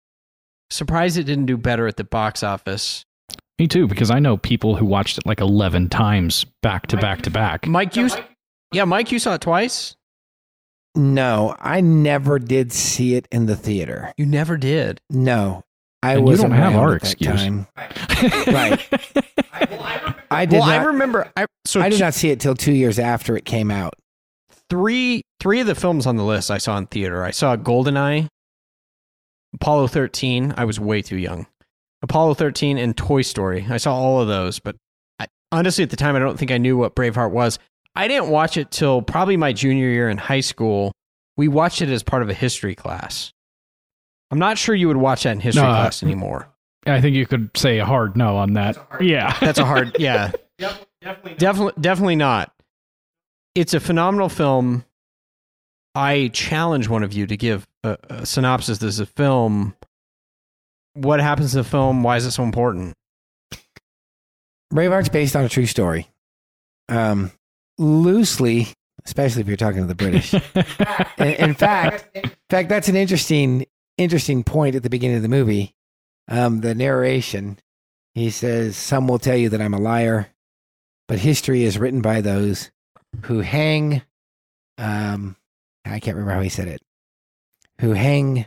Surprised 0.71 1.17
it 1.17 1.23
didn't 1.25 1.45
do 1.47 1.57
better 1.57 1.87
at 1.87 1.97
the 1.97 2.03
box 2.03 2.43
office. 2.43 3.05
Me 3.59 3.67
too, 3.67 3.87
because 3.87 4.09
I 4.09 4.19
know 4.19 4.37
people 4.37 4.75
who 4.77 4.85
watched 4.85 5.17
it 5.17 5.25
like 5.25 5.41
eleven 5.41 5.89
times 5.89 6.45
back 6.61 6.87
to 6.87 6.97
back 6.97 7.23
to 7.23 7.29
back. 7.29 7.67
Mike, 7.67 7.95
you, 7.97 8.09
yeah, 8.71 8.85
Mike, 8.85 9.11
you 9.11 9.19
saw 9.19 9.33
it 9.33 9.41
twice. 9.41 9.97
No, 10.95 11.55
I 11.59 11.81
never 11.81 12.39
did 12.39 12.71
see 12.73 13.15
it 13.15 13.27
in 13.31 13.45
the 13.45 13.55
theater. 13.55 14.11
You 14.17 14.25
never 14.25 14.57
did. 14.57 14.99
No, 15.09 15.63
I 16.03 16.13
And 16.15 16.23
wasn't 16.25 16.51
don't 16.51 16.59
have 16.59 16.75
our 16.75 16.95
excuse. 16.95 17.41
time. 17.41 17.67
right. 18.47 18.87
I 20.31 20.45
did 20.45 20.59
well, 20.59 20.67
not. 20.67 20.79
I 20.81 20.83
remember. 20.85 21.31
I 21.37 21.45
so 21.65 21.81
I 21.81 21.89
did 21.89 21.97
t- 21.97 22.01
not 22.01 22.13
see 22.13 22.29
it 22.29 22.39
till 22.39 22.55
two 22.55 22.71
years 22.73 22.99
after 22.99 23.35
it 23.37 23.45
came 23.45 23.71
out. 23.71 23.93
three 24.69 25.21
three 25.39 25.59
of 25.61 25.67
the 25.67 25.75
films 25.75 26.05
on 26.05 26.15
the 26.17 26.23
list 26.23 26.51
I 26.51 26.57
saw 26.57 26.77
in 26.77 26.87
theater. 26.87 27.23
I 27.23 27.31
saw 27.31 27.55
Goldeneye, 27.55 28.27
Apollo 29.53 29.87
thirteen. 29.87 30.53
I 30.57 30.65
was 30.65 30.79
way 30.79 31.01
too 31.01 31.17
young. 31.17 31.47
Apollo 32.01 32.35
thirteen 32.35 32.77
and 32.77 32.95
Toy 32.95 33.21
Story. 33.21 33.65
I 33.69 33.77
saw 33.77 33.95
all 33.95 34.21
of 34.21 34.27
those, 34.27 34.59
but 34.59 34.75
I, 35.19 35.27
honestly, 35.51 35.83
at 35.83 35.89
the 35.89 35.97
time, 35.97 36.15
I 36.15 36.19
don't 36.19 36.37
think 36.37 36.51
I 36.51 36.57
knew 36.57 36.77
what 36.77 36.95
Braveheart 36.95 37.31
was. 37.31 37.59
I 37.95 38.07
didn't 38.07 38.29
watch 38.29 38.57
it 38.57 38.71
till 38.71 39.01
probably 39.01 39.37
my 39.37 39.53
junior 39.53 39.87
year 39.89 40.09
in 40.09 40.17
high 40.17 40.39
school. 40.39 40.93
We 41.37 41.47
watched 41.47 41.81
it 41.81 41.89
as 41.89 42.03
part 42.03 42.21
of 42.21 42.29
a 42.29 42.33
history 42.33 42.75
class. 42.75 43.33
I'm 44.31 44.39
not 44.39 44.57
sure 44.57 44.75
you 44.75 44.87
would 44.87 44.97
watch 44.97 45.23
that 45.23 45.31
in 45.31 45.39
history 45.39 45.63
No, 45.63 45.69
uh, 45.69 45.81
class 45.81 46.03
anymore. 46.03 46.49
I 46.85 47.01
think 47.01 47.15
you 47.15 47.25
could 47.25 47.49
say 47.55 47.79
a 47.79 47.85
hard 47.85 48.15
no 48.15 48.37
on 48.37 48.53
that. 48.53 48.77
Yeah, 49.01 49.35
That's 49.39 49.59
a 49.59 49.65
hard, 49.65 49.97
yeah. 49.99 50.31
definitely, 51.37 51.73
definitely 51.79 52.15
not. 52.15 52.53
It's 53.55 53.73
a 53.73 53.79
phenomenal 53.79 54.29
film. 54.29 54.85
I 55.95 56.29
challenge 56.33 56.87
one 56.87 57.03
of 57.03 57.11
you 57.13 57.25
to 57.27 57.35
give 57.35 57.67
a, 57.83 57.97
a 58.09 58.25
synopsis. 58.25 58.77
This 58.77 58.95
is 58.95 58.99
a 58.99 59.05
film. 59.05 59.75
What 60.93 61.19
happens 61.19 61.55
in 61.55 61.61
the 61.61 61.67
film? 61.67 62.03
Why 62.03 62.17
is 62.17 62.25
it 62.25 62.31
so 62.31 62.43
important? 62.43 62.93
Braveheart's 64.73 65.09
based 65.09 65.35
on 65.35 65.43
a 65.43 65.49
true 65.49 65.65
story. 65.65 66.07
Um, 66.87 67.31
loosely 67.79 68.67
especially 69.05 69.41
if 69.41 69.47
you're 69.47 69.57
talking 69.57 69.81
to 69.81 69.87
the 69.87 69.95
British. 69.95 70.33
in, 71.17 71.27
in 71.27 71.53
fact, 71.53 72.15
in 72.15 72.31
fact, 72.49 72.69
that's 72.69 72.87
an 72.87 72.95
interesting 72.95 73.65
interesting 73.97 74.43
point 74.43 74.75
at 74.75 74.83
the 74.83 74.89
beginning 74.89 75.17
of 75.17 75.23
the 75.23 75.29
movie. 75.29 75.75
Um, 76.27 76.61
the 76.61 76.75
narration, 76.75 77.59
he 78.13 78.29
says, 78.29 78.77
"Some 78.77 79.07
will 79.07 79.19
tell 79.19 79.35
you 79.35 79.49
that 79.49 79.61
I'm 79.61 79.73
a 79.73 79.79
liar, 79.79 80.27
but 81.07 81.19
history 81.19 81.63
is 81.63 81.79
written 81.79 82.01
by 82.01 82.21
those 82.21 82.71
who 83.23 83.39
hang." 83.39 84.03
Um, 84.77 85.35
I 85.85 85.99
can't 85.99 86.15
remember 86.15 86.33
how 86.33 86.41
he 86.41 86.49
said 86.49 86.67
it. 86.67 86.81
Who 87.81 87.93
hang 87.93 88.45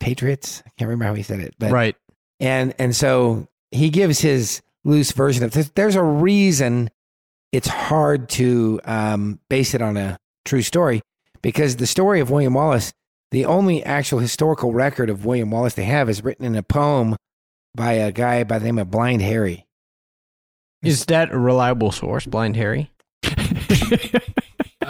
patriots? 0.00 0.62
I 0.64 0.70
can't 0.78 0.88
remember 0.88 1.04
how 1.04 1.14
he 1.14 1.22
said 1.22 1.40
it, 1.40 1.54
but 1.58 1.70
right. 1.70 1.96
And 2.40 2.74
and 2.78 2.96
so 2.96 3.48
he 3.70 3.90
gives 3.90 4.20
his 4.20 4.62
loose 4.84 5.12
version 5.12 5.44
of 5.44 5.52
this. 5.52 5.70
There's 5.74 5.96
a 5.96 6.02
reason 6.02 6.90
it's 7.52 7.68
hard 7.68 8.28
to 8.30 8.80
um, 8.84 9.38
base 9.48 9.74
it 9.74 9.82
on 9.82 9.96
a 9.96 10.18
true 10.44 10.62
story 10.62 11.02
because 11.42 11.76
the 11.76 11.86
story 11.86 12.20
of 12.20 12.30
William 12.30 12.54
Wallace, 12.54 12.92
the 13.30 13.44
only 13.44 13.84
actual 13.84 14.18
historical 14.18 14.72
record 14.72 15.10
of 15.10 15.24
William 15.24 15.50
Wallace 15.50 15.74
they 15.74 15.84
have 15.84 16.08
is 16.08 16.24
written 16.24 16.44
in 16.44 16.56
a 16.56 16.62
poem 16.62 17.16
by 17.74 17.92
a 17.92 18.12
guy 18.12 18.44
by 18.44 18.58
the 18.58 18.64
name 18.64 18.78
of 18.78 18.90
Blind 18.90 19.22
Harry. 19.22 19.66
Is 20.82 21.04
that 21.06 21.30
a 21.30 21.38
reliable 21.38 21.92
source, 21.92 22.26
Blind 22.26 22.56
Harry? 22.56 22.90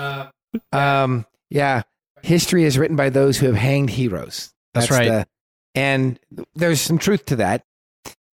um, 0.72 1.26
yeah, 1.51 1.82
history 2.22 2.64
is 2.64 2.78
written 2.78 2.97
by 2.97 3.10
those 3.10 3.39
who 3.39 3.47
have 3.47 3.56
hanged 3.56 3.90
heroes. 3.90 4.52
That's, 4.72 4.90
right. 4.90 5.09
the- 5.09 5.26
and 5.74 6.18
there's 6.55 6.80
some 6.80 6.98
truth 6.98 7.26
to 7.26 7.36
that. 7.36 7.62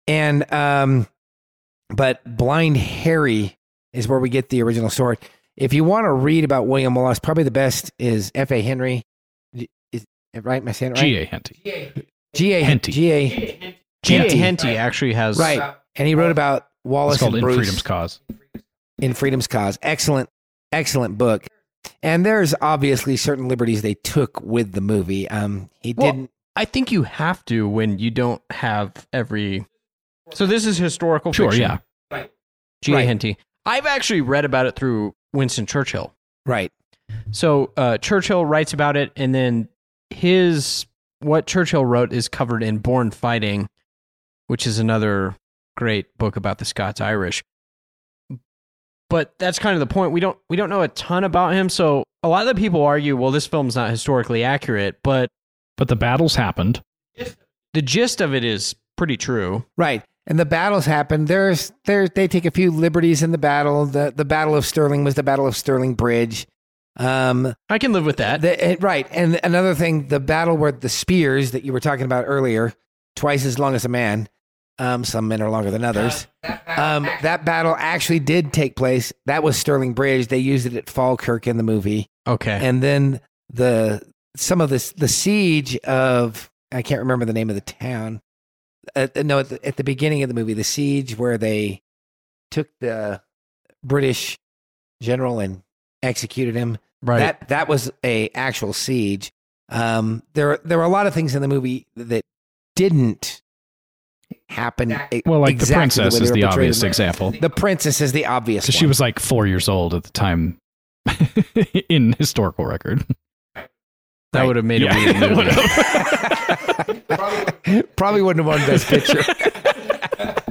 And 0.07 0.51
um, 0.51 1.07
but 1.89 2.23
Blind 2.25 2.77
Harry 2.77 3.58
is 3.93 4.07
where 4.07 4.19
we 4.19 4.29
get 4.29 4.49
the 4.49 4.61
original 4.63 4.89
story. 4.89 5.17
If 5.57 5.73
you 5.73 5.83
want 5.83 6.05
to 6.05 6.11
read 6.13 6.43
about 6.43 6.67
William 6.67 6.95
Wallace, 6.95 7.19
probably 7.19 7.43
the 7.43 7.51
best 7.51 7.91
is 7.99 8.31
F. 8.35 8.51
A. 8.51 8.61
Henry. 8.61 9.03
Is 9.91 10.05
right? 10.35 10.61
Am 10.61 10.67
I 10.67 10.71
saying 10.71 10.91
it 10.93 10.95
right? 10.95 11.01
G.A. 11.01 11.25
Henty. 11.25 11.59
G. 12.33 12.53
A. 12.53 12.61
Henty. 12.63 12.91
G. 12.91 13.11
A. 13.11 13.75
G.A. 14.03 14.35
Henty 14.37 14.77
actually 14.77 15.13
has 15.13 15.37
right, 15.37 15.75
and 15.95 16.07
he 16.07 16.15
wrote 16.15 16.31
about 16.31 16.67
Wallace 16.85 17.15
It's 17.15 17.21
called 17.21 17.35
and 17.35 17.43
In 17.43 17.53
Freedom's 17.55 17.81
Cause. 17.81 18.19
in 19.01 19.13
Freedom's 19.13 19.47
Cause. 19.47 19.77
Excellent, 19.81 20.29
excellent 20.71 21.17
book. 21.17 21.45
And 22.03 22.25
there's 22.25 22.53
obviously 22.61 23.17
certain 23.17 23.47
liberties 23.49 23.81
they 23.81 23.95
took 23.95 24.39
with 24.41 24.71
the 24.73 24.81
movie. 24.81 25.27
Um, 25.29 25.69
he 25.81 25.93
Well, 25.97 26.11
didn't. 26.11 26.31
I 26.55 26.65
think 26.65 26.91
you 26.91 27.03
have 27.03 27.43
to 27.45 27.67
when 27.67 27.99
you 27.99 28.11
don't 28.11 28.41
have 28.51 29.07
every. 29.11 29.65
So 30.33 30.45
this 30.45 30.65
is 30.65 30.77
historical 30.77 31.33
Sure, 31.33 31.51
fiction. 31.51 31.61
yeah. 31.71 31.77
Right. 32.11 32.31
G.A. 32.83 32.95
Right. 32.95 33.07
Henty. 33.07 33.37
I've 33.65 33.85
actually 33.85 34.21
read 34.21 34.45
about 34.45 34.65
it 34.65 34.75
through 34.75 35.13
Winston 35.33 35.65
Churchill. 35.65 36.13
Right. 36.45 36.71
So 37.31 37.71
uh, 37.77 37.97
Churchill 37.97 38.45
writes 38.45 38.73
about 38.73 38.95
it, 38.97 39.11
and 39.15 39.33
then 39.33 39.67
his 40.09 40.85
what 41.19 41.45
Churchill 41.47 41.85
wrote 41.85 42.13
is 42.13 42.27
covered 42.27 42.63
in 42.63 42.77
Born 42.77 43.11
Fighting, 43.11 43.67
which 44.47 44.65
is 44.65 44.79
another 44.79 45.35
great 45.77 46.17
book 46.17 46.35
about 46.35 46.57
the 46.59 46.65
Scots 46.65 47.01
Irish. 47.01 47.43
But 49.09 49.33
that's 49.39 49.57
kind 49.57 49.73
of 49.73 49.79
the 49.79 49.91
point. 49.91 50.11
We 50.11 50.19
don't 50.19 50.37
we 50.49 50.55
don't 50.55 50.69
know 50.69 50.81
a 50.81 50.87
ton 50.87 51.23
about 51.23 51.53
him. 51.53 51.69
So 51.69 52.03
a 52.23 52.27
lot 52.27 52.47
of 52.47 52.55
the 52.55 52.59
people 52.61 52.83
argue, 52.83 53.17
well, 53.17 53.31
this 53.31 53.47
film's 53.47 53.75
not 53.75 53.89
historically 53.89 54.43
accurate, 54.43 54.99
but 55.03 55.29
But 55.77 55.87
the 55.87 55.95
battles 55.95 56.35
happened. 56.35 56.81
the 57.73 57.81
gist 57.81 58.21
of 58.21 58.33
it 58.35 58.43
is 58.43 58.75
pretty 58.97 59.17
true. 59.17 59.65
Right. 59.77 60.03
And 60.29 60.39
the 60.39 60.45
battles 60.45 60.85
happen. 60.85 61.25
There's 61.25 61.73
there 61.85 62.07
they 62.07 62.27
take 62.27 62.45
a 62.45 62.51
few 62.51 62.69
liberties 62.71 63.23
in 63.23 63.31
the 63.31 63.37
battle. 63.39 63.85
The 63.87 64.13
the 64.15 64.25
Battle 64.25 64.55
of 64.55 64.65
Stirling 64.65 65.03
was 65.03 65.15
the 65.15 65.23
Battle 65.23 65.47
of 65.47 65.57
Stirling 65.57 65.95
Bridge. 65.95 66.47
Um, 66.97 67.55
I 67.69 67.79
can 67.79 67.93
live 67.93 68.05
with 68.05 68.17
that. 68.17 68.41
the, 68.41 68.63
eh, 68.63 68.75
right. 68.79 69.07
And 69.11 69.39
another 69.43 69.73
thing, 69.73 70.07
the 70.07 70.19
battle 70.19 70.57
where 70.57 70.71
the 70.71 70.89
spears 70.89 71.51
that 71.51 71.63
you 71.63 71.73
were 71.73 71.79
talking 71.79 72.05
about 72.05 72.25
earlier, 72.27 72.73
twice 73.15 73.45
as 73.45 73.57
long 73.57 73.73
as 73.73 73.85
a 73.85 73.89
man. 73.89 74.29
Um, 74.77 75.03
some 75.03 75.27
men 75.27 75.41
are 75.41 75.49
longer 75.49 75.71
than 75.71 75.83
others. 75.83 76.25
Um, 76.67 77.03
that 77.21 77.43
battle 77.43 77.75
actually 77.77 78.19
did 78.19 78.53
take 78.53 78.77
place. 78.77 79.11
That 79.25 79.43
was 79.43 79.57
Stirling 79.57 79.93
Bridge. 79.93 80.27
They 80.27 80.37
used 80.37 80.65
it 80.65 80.75
at 80.75 80.89
Falkirk 80.89 81.47
in 81.47 81.57
the 81.57 81.63
movie. 81.63 82.07
Okay. 82.25 82.59
And 82.61 82.81
then 82.81 83.19
the 83.49 84.01
some 84.37 84.61
of 84.61 84.69
this 84.69 84.93
the 84.93 85.07
siege 85.07 85.75
of 85.79 86.49
I 86.71 86.81
can't 86.81 86.99
remember 86.99 87.25
the 87.25 87.33
name 87.33 87.49
of 87.49 87.55
the 87.55 87.61
town. 87.61 88.21
Uh, 88.95 89.07
no, 89.17 89.39
at 89.39 89.49
the, 89.49 89.65
at 89.65 89.77
the 89.77 89.83
beginning 89.83 90.23
of 90.23 90.29
the 90.29 90.33
movie, 90.33 90.53
the 90.53 90.63
siege 90.63 91.17
where 91.17 91.37
they 91.37 91.81
took 92.51 92.69
the 92.79 93.21
British 93.83 94.37
general 95.01 95.39
and 95.39 95.63
executed 96.03 96.55
him. 96.55 96.77
Right. 97.01 97.19
That 97.19 97.47
that 97.49 97.67
was 97.67 97.91
a 98.03 98.29
actual 98.29 98.73
siege. 98.73 99.31
Um, 99.69 100.23
there 100.33 100.59
there 100.63 100.77
were 100.77 100.83
a 100.83 100.89
lot 100.89 101.07
of 101.07 101.13
things 101.13 101.35
in 101.35 101.41
the 101.41 101.47
movie 101.47 101.87
that 101.95 102.23
didn't 102.75 103.41
happen. 104.49 104.97
Well, 105.25 105.39
like 105.39 105.59
the 105.59 105.73
princess 105.73 106.13
way 106.13 106.19
they 106.19 106.25
is 106.25 106.31
the 106.31 106.43
obvious 106.43 106.83
example. 106.83 107.31
The 107.31 107.49
princess 107.49 108.01
is 108.01 108.11
the 108.11 108.25
obvious. 108.25 108.65
Because 108.65 108.75
she 108.75 108.85
was 108.85 108.99
like 108.99 109.19
four 109.19 109.47
years 109.47 109.69
old 109.69 109.93
at 109.93 110.03
the 110.03 110.11
time 110.11 110.57
in 111.89 112.13
historical 112.17 112.65
record. 112.65 113.05
That 114.33 114.45
would 114.45 114.55
have 114.57 114.65
made 114.65 114.81
Yeah, 114.81 114.95
a 114.95 114.97
weird 114.97 115.15
it 115.23 115.29
movie. 115.29 115.35
would've. 117.67 117.95
probably 117.95 118.21
wouldn't 118.21 118.45
have 118.45 118.59
won 118.59 118.67
Best 118.67 118.87
Picture. 118.87 119.21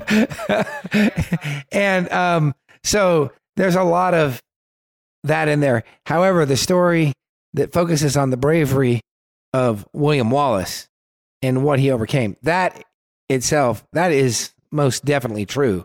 and 1.73 2.11
um, 2.13 2.55
so 2.83 3.33
there's 3.57 3.75
a 3.77 3.83
lot 3.83 4.15
of 4.15 4.43
that 5.25 5.49
in 5.49 5.61
there. 5.61 5.85
However, 6.07 6.45
the 6.47 6.57
story 6.57 7.13
that 7.55 7.73
focuses 7.73 8.17
on 8.17 8.31
the 8.31 8.37
bravery 8.37 9.01
of 9.53 9.87
William 9.93 10.31
Wallace 10.31 10.89
and 11.43 11.65
what 11.65 11.79
he 11.79 11.91
overcame, 11.91 12.37
that 12.43 12.83
itself, 13.29 13.85
that 13.93 14.13
is 14.13 14.53
most 14.71 15.05
definitely 15.05 15.47
true. 15.47 15.85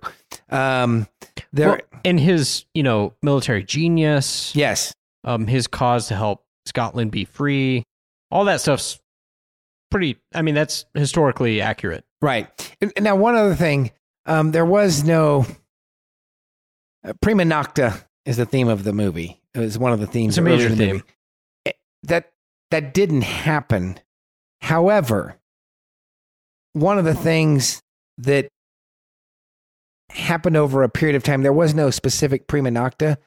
Um, 0.49 1.07
there, 1.51 1.69
Well, 1.69 1.77
and 2.05 2.19
his, 2.19 2.65
you 2.73 2.83
know, 2.83 3.13
military 3.21 3.63
genius, 3.63 4.53
yes, 4.55 4.93
um, 5.23 5.47
his 5.47 5.67
cause 5.67 6.07
to 6.09 6.15
help 6.15 6.43
Scotland 6.65 7.11
be 7.11 7.25
free, 7.25 7.83
all 8.31 8.45
that 8.45 8.61
stuff's 8.61 8.99
pretty. 9.91 10.17
I 10.33 10.41
mean, 10.41 10.55
that's 10.55 10.85
historically 10.93 11.61
accurate. 11.61 12.03
Right. 12.21 12.47
And, 12.81 12.91
now, 13.01 13.15
one 13.15 13.35
other 13.35 13.55
thing, 13.55 13.91
um, 14.25 14.51
there 14.51 14.65
was 14.65 15.03
no 15.03 15.45
uh, 17.05 17.13
prima 17.21 17.43
nocte 17.43 18.03
is 18.25 18.37
the 18.37 18.45
theme 18.45 18.67
of 18.69 18.83
the 18.83 18.93
movie. 18.93 19.41
It 19.53 19.59
was 19.59 19.77
one 19.77 19.91
of 19.91 19.99
the 19.99 20.07
themes. 20.07 20.33
It's 20.33 20.37
a 20.39 20.41
major 20.41 20.67
in 20.67 20.71
the 20.71 20.77
theme. 20.77 20.91
movie. 20.93 21.03
It- 21.65 21.75
that 22.03 22.31
that 22.71 22.93
didn't 22.93 23.21
happen. 23.23 23.99
However, 24.61 25.35
one 26.73 26.97
of 26.97 27.05
the 27.05 27.13
things 27.13 27.81
that 28.17 28.47
happened 30.09 30.57
over 30.57 30.83
a 30.83 30.89
period 30.89 31.15
of 31.15 31.23
time, 31.23 31.43
there 31.43 31.53
was 31.53 31.73
no 31.73 31.89
specific 31.89 32.47
prima 32.47 32.69
nocte. 32.69 33.17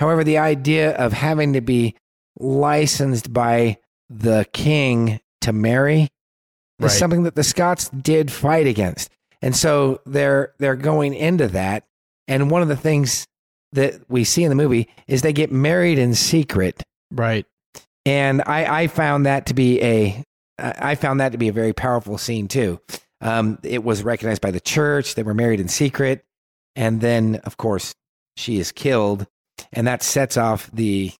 However, 0.00 0.24
the 0.24 0.38
idea 0.38 0.96
of 0.96 1.12
having 1.12 1.52
to 1.52 1.60
be 1.60 1.94
licensed 2.38 3.32
by 3.32 3.78
the 4.08 4.46
king 4.52 5.20
to 5.40 5.52
marry 5.52 6.02
is 6.02 6.08
Right. 6.80 6.90
something 6.90 7.22
that 7.24 7.34
the 7.34 7.44
Scots 7.44 7.88
did 7.88 8.30
fight 8.30 8.66
against. 8.66 9.10
And 9.42 9.56
so 9.56 10.00
they're 10.06 10.52
they're 10.58 10.76
going 10.76 11.14
into 11.14 11.48
that. 11.48 11.84
And 12.28 12.50
one 12.50 12.62
of 12.62 12.68
the 12.68 12.76
things 12.76 13.26
that 13.72 14.00
we 14.08 14.24
see 14.24 14.42
in 14.42 14.48
the 14.48 14.54
movie 14.54 14.88
is 15.06 15.22
they 15.22 15.32
get 15.32 15.50
married 15.52 15.98
in 15.98 16.14
secret. 16.14 16.82
Right. 17.10 17.46
And 18.04 18.42
I, 18.46 18.82
I 18.82 18.86
found 18.86 19.26
that 19.26 19.46
to 19.46 19.54
be 19.54 19.82
a 19.82 20.22
I 20.58 20.94
found 20.94 21.20
that 21.20 21.32
to 21.32 21.38
be 21.38 21.48
a 21.48 21.52
very 21.52 21.72
powerful 21.72 22.18
scene 22.18 22.48
too. 22.48 22.80
Um, 23.20 23.58
it 23.62 23.84
was 23.84 24.02
recognized 24.02 24.40
by 24.42 24.50
the 24.50 24.60
church. 24.60 25.14
They 25.14 25.22
were 25.22 25.34
married 25.34 25.60
in 25.60 25.68
secret, 25.68 26.24
and 26.74 27.00
then 27.00 27.36
of 27.44 27.56
course 27.56 27.94
she 28.36 28.58
is 28.58 28.72
killed, 28.72 29.26
and 29.72 29.86
that 29.86 30.02
sets 30.02 30.36
off 30.36 30.70
the 30.72 31.12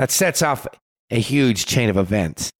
that 0.00 0.10
sets 0.10 0.40
off 0.40 0.66
a 1.10 1.20
huge 1.20 1.66
chain 1.66 1.90
of 1.90 1.98
events. 1.98 2.50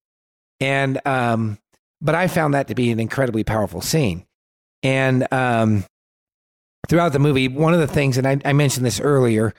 And 0.61 1.01
um, 1.07 1.57
but 2.03 2.15
I 2.15 2.29
found 2.29 2.53
that 2.53 2.69
to 2.69 2.75
be 2.75 2.91
an 2.91 3.01
incredibly 3.01 3.45
powerful 3.45 3.81
scene. 3.81 4.27
And 4.83 5.27
um, 5.33 5.87
throughout 6.87 7.15
the 7.15 7.19
movie, 7.19 7.49
one 7.49 7.73
of 7.73 7.81
the 7.81 7.87
things, 7.87 8.19
and 8.19 8.29
I, 8.29 8.39
I 8.45 8.53
mentioned 8.53 8.85
this 8.85 9.01
earlier, 9.01 9.55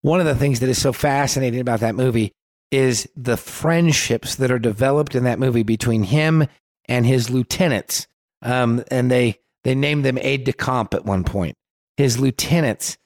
one 0.00 0.18
of 0.18 0.24
the 0.24 0.34
things 0.34 0.60
that 0.60 0.70
is 0.70 0.80
so 0.80 0.94
fascinating 0.94 1.60
about 1.60 1.80
that 1.80 1.94
movie 1.94 2.32
is 2.70 3.06
the 3.14 3.36
friendships 3.36 4.36
that 4.36 4.50
are 4.50 4.58
developed 4.58 5.14
in 5.14 5.24
that 5.24 5.38
movie 5.38 5.62
between 5.62 6.04
him 6.04 6.46
and 6.88 7.04
his 7.04 7.28
lieutenants. 7.28 8.06
Um, 8.40 8.82
and 8.90 9.10
they 9.10 9.36
they 9.62 9.74
named 9.74 10.06
them 10.06 10.16
aide 10.22 10.44
de 10.44 10.54
camp 10.54 10.94
at 10.94 11.04
one 11.04 11.22
point. 11.22 11.54
His 11.98 12.18
lieutenants, 12.18 12.96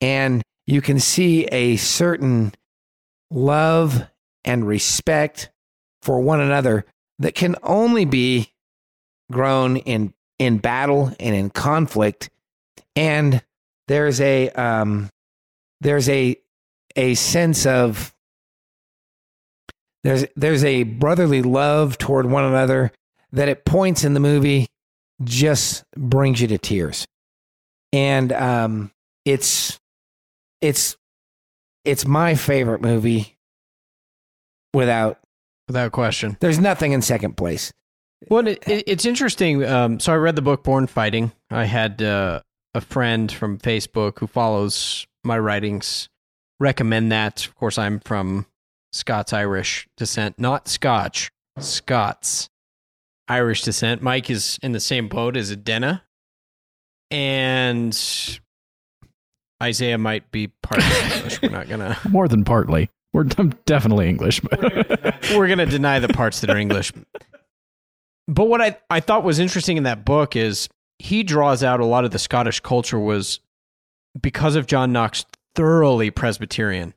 and 0.00 0.42
you 0.66 0.80
can 0.80 0.98
see 0.98 1.44
a 1.46 1.76
certain 1.76 2.52
love 3.30 4.02
and 4.44 4.66
respect 4.66 5.50
for 6.02 6.20
one 6.20 6.40
another 6.40 6.84
that 7.18 7.34
can 7.34 7.56
only 7.62 8.04
be 8.04 8.52
grown 9.30 9.76
in 9.76 10.12
in 10.38 10.58
battle 10.58 11.12
and 11.18 11.34
in 11.34 11.50
conflict. 11.50 12.30
And 12.94 13.42
there's 13.88 14.20
a 14.20 14.50
um, 14.50 15.10
there's 15.80 16.08
a 16.08 16.36
a 16.94 17.14
sense 17.14 17.66
of 17.66 18.14
there's 20.04 20.24
there's 20.36 20.64
a 20.64 20.84
brotherly 20.84 21.42
love 21.42 21.98
toward 21.98 22.26
one 22.26 22.44
another 22.44 22.92
that 23.32 23.48
at 23.48 23.64
points 23.64 24.04
in 24.04 24.14
the 24.14 24.20
movie 24.20 24.68
just 25.24 25.84
brings 25.96 26.40
you 26.40 26.48
to 26.48 26.58
tears. 26.58 27.06
And 27.92 28.32
um 28.32 28.92
it's 29.24 29.78
it's 30.60 30.96
it's 31.86 32.06
my 32.06 32.34
favorite 32.34 32.82
movie 32.82 33.36
without 34.74 35.20
without 35.68 35.92
question. 35.92 36.36
There's 36.40 36.58
nothing 36.58 36.92
in 36.92 37.02
second 37.02 37.36
place. 37.36 37.72
Well, 38.28 38.46
it, 38.46 38.62
it, 38.66 38.84
it's 38.86 39.04
interesting. 39.04 39.64
Um, 39.64 40.00
so 40.00 40.12
I 40.12 40.16
read 40.16 40.36
the 40.36 40.42
book 40.42 40.64
Born 40.64 40.86
Fighting. 40.86 41.32
I 41.50 41.64
had 41.64 42.02
uh, 42.02 42.40
a 42.74 42.80
friend 42.80 43.30
from 43.30 43.58
Facebook 43.58 44.18
who 44.18 44.26
follows 44.26 45.06
my 45.24 45.38
writings 45.38 46.08
recommend 46.60 47.12
that. 47.12 47.46
Of 47.46 47.54
course, 47.54 47.78
I'm 47.78 48.00
from 48.00 48.46
Scots 48.92 49.32
Irish 49.32 49.86
descent, 49.96 50.38
not 50.38 50.68
Scotch, 50.68 51.30
Scots 51.58 52.48
Irish 53.28 53.62
descent. 53.62 54.02
Mike 54.02 54.30
is 54.30 54.58
in 54.62 54.72
the 54.72 54.80
same 54.80 55.08
boat 55.08 55.36
as 55.36 55.54
Adena. 55.54 56.02
And 57.10 57.96
Isaiah 59.62 59.98
might 59.98 60.30
be 60.30 60.48
partly 60.62 60.84
English. 61.14 61.42
We're 61.42 61.48
not 61.50 61.68
to. 61.80 61.98
More 62.08 62.28
than 62.28 62.44
partly. 62.44 62.90
We're 63.12 63.24
definitely 63.24 64.08
English. 64.08 64.40
But. 64.40 64.60
We're 65.34 65.46
to 65.58 65.66
deny 65.66 65.98
the 65.98 66.08
parts 66.08 66.40
that 66.40 66.50
are 66.50 66.58
English. 66.58 66.92
But 68.28 68.44
what 68.44 68.60
I, 68.60 68.76
I 68.90 69.00
thought 69.00 69.24
was 69.24 69.38
interesting 69.38 69.76
in 69.76 69.84
that 69.84 70.04
book 70.04 70.36
is 70.36 70.68
he 70.98 71.22
draws 71.22 71.62
out 71.62 71.80
a 71.80 71.86
lot 71.86 72.04
of 72.04 72.10
the 72.10 72.18
Scottish 72.18 72.60
culture 72.60 72.98
was 72.98 73.40
because 74.20 74.56
of 74.56 74.66
John 74.66 74.92
Knox 74.92 75.24
thoroughly 75.54 76.10
Presbyterian. 76.10 76.92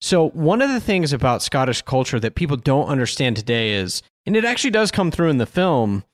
So 0.00 0.28
one 0.28 0.62
of 0.62 0.70
the 0.70 0.80
things 0.80 1.12
about 1.12 1.42
Scottish 1.42 1.82
culture 1.82 2.20
that 2.20 2.36
people 2.36 2.56
don't 2.56 2.86
understand 2.86 3.36
today 3.36 3.72
is, 3.72 4.02
and 4.26 4.36
it 4.36 4.44
actually 4.44 4.70
does 4.70 4.92
come 4.92 5.10
through 5.10 5.30
in 5.30 5.38
the 5.38 5.46
film, 5.46 6.04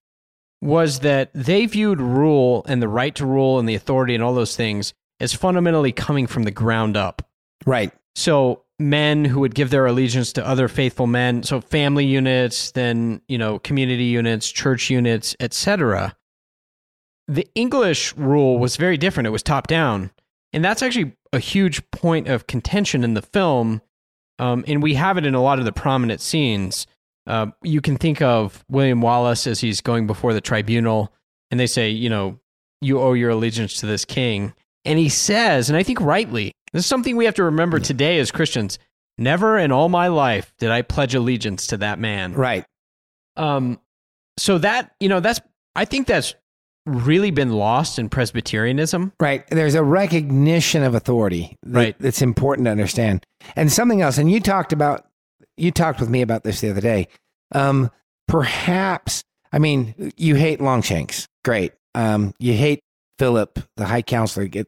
was 0.63 1.01
that 1.01 1.31
they 1.35 1.67
viewed 1.67 2.01
rule 2.01 2.65
and 2.67 2.81
the 2.81 2.89
right 2.89 3.15
to 3.17 3.27
rule 3.27 3.59
and 3.59 3.69
the 3.69 3.75
authority 3.75 4.15
and 4.15 4.25
all 4.25 4.35
those 4.35 4.57
things 4.57 4.95
as 5.21 5.33
fundamentally 5.33 5.93
coming 5.93 6.27
from 6.27 6.45
the 6.45 6.51
ground 6.51 6.97
up. 6.97 7.23
Right. 7.67 7.93
So 8.15 8.65
men 8.79 9.25
who 9.25 9.41
would 9.41 9.55
give 9.55 9.71
their 9.71 9.87
allegiance 9.87 10.33
to 10.33 10.47
other 10.47 10.69
faithful 10.69 11.07
men, 11.07 11.43
so 11.43 11.61
family 11.61 12.05
units, 12.05 12.73
then, 12.73 13.21
you 13.29 13.39
know, 13.39 13.59
community 13.59 14.05
units, 14.05 14.51
church 14.51 14.91
units, 14.91 15.37
etc. 15.41 16.17
The 17.29 17.47
English 17.55 18.15
rule 18.17 18.59
was 18.59 18.77
very 18.77 18.97
different. 18.97 19.27
It 19.27 19.31
was 19.31 19.43
top 19.43 19.67
down. 19.67 20.11
And 20.53 20.65
that's 20.65 20.83
actually 20.83 21.17
a 21.33 21.39
huge 21.39 21.89
point 21.91 22.29
of 22.29 22.47
contention 22.47 23.03
in 23.03 23.15
the 23.15 23.23
film. 23.23 23.81
Um, 24.39 24.65
and 24.67 24.83
we 24.83 24.95
have 24.95 25.19
it 25.19 25.27
in 25.27 25.35
a 25.35 25.43
lot 25.43 25.59
of 25.59 25.65
the 25.65 25.73
prominent 25.73 26.21
scenes. 26.21 26.87
Uh, 27.27 27.47
you 27.63 27.81
can 27.81 27.97
think 27.97 28.21
of 28.21 28.65
William 28.69 29.01
Wallace 29.01 29.47
as 29.47 29.61
he's 29.61 29.81
going 29.81 30.07
before 30.07 30.35
the 30.35 30.41
tribunal, 30.41 31.13
and 31.51 31.59
they 31.59 31.67
say, 31.67 31.89
you 31.89 32.11
know, 32.11 32.39
you 32.81 33.01
owe 33.01 33.15
your 33.15 33.31
allegiance 33.31 33.79
to 33.81 33.87
this 33.87 34.05
king. 34.05 34.53
And 34.85 34.99
he 34.99 35.09
says, 35.09 35.71
and 35.71 35.77
I 35.77 35.83
think 35.83 36.01
rightly, 36.01 36.53
this 36.73 36.81
is 36.81 36.87
something 36.87 37.17
we 37.17 37.25
have 37.25 37.35
to 37.35 37.45
remember 37.45 37.79
today 37.79 38.19
as 38.19 38.31
Christians. 38.31 38.79
Never 39.17 39.59
in 39.59 39.73
all 39.73 39.89
my 39.89 40.09
life 40.09 40.53
did 40.59 40.71
I 40.71 40.83
pledge 40.83 41.15
allegiance 41.15 41.69
to 41.69 41.77
that 41.79 41.99
man. 41.99 42.35
Right. 42.35 42.65
Um, 43.37 43.81
so 44.37 44.59
that, 44.59 44.95
you 45.01 45.09
know, 45.09 45.21
that's, 45.21 45.41
I 45.77 45.85
think 45.85 46.07
that's 46.07 46.35
really 46.85 47.31
been 47.31 47.53
lost 47.53 47.99
in 47.99 48.09
Presbyterianism. 48.09 49.13
Right. 49.21 49.47
There's 49.49 49.75
a 49.75 49.83
recognition 49.83 50.83
of 50.83 50.95
authority 50.95 51.57
that, 51.63 51.79
right. 51.79 51.97
that's 51.99 52.23
important 52.23 52.67
to 52.67 52.73
understand. 52.73 53.25
And 53.57 53.73
something 53.73 54.03
else, 54.03 54.19
and 54.19 54.31
you 54.31 54.41
talked 54.41 54.73
about, 54.73 55.07
you 55.57 55.71
talked 55.71 56.01
with 56.01 56.11
me 56.11 56.21
about 56.21 56.43
this 56.43 56.61
the 56.61 56.71
other 56.71 56.81
day. 56.81 57.09
Um, 57.53 57.91
perhaps, 58.27 59.23
I 59.53 59.61
mean, 59.61 60.13
you 60.17 60.35
hate 60.35 60.61
Longshanks. 60.61 61.29
Great. 61.45 61.73
Um, 61.95 62.35
you 62.41 62.55
hate 62.55 62.81
Philip, 63.19 63.61
the 63.77 63.87
high 63.87 64.03
counselor, 64.03 64.49
get, 64.49 64.67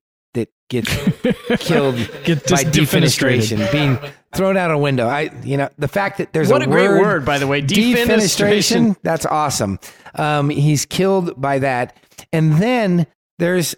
gets 0.68 0.88
killed 1.58 1.96
Get 2.24 2.46
by 2.48 2.64
defenestration. 2.64 3.58
defenestration, 3.58 3.72
being 3.72 3.98
thrown 4.34 4.56
out 4.56 4.70
a 4.70 4.78
window. 4.78 5.06
I, 5.06 5.30
you 5.44 5.56
know, 5.56 5.68
the 5.78 5.88
fact 5.88 6.18
that 6.18 6.32
there's 6.32 6.50
What 6.50 6.62
a, 6.62 6.64
a 6.64 6.68
great 6.68 6.88
word, 6.88 7.00
word, 7.00 7.24
by 7.24 7.38
the 7.38 7.46
way. 7.46 7.62
defenestration. 7.62 8.06
Defenestration. 8.06 8.96
That's 9.02 9.26
awesome. 9.26 9.78
Um, 10.14 10.50
he's 10.50 10.84
killed 10.86 11.40
by 11.40 11.58
that, 11.60 11.96
and 12.32 12.54
then 12.54 13.06
there's 13.38 13.74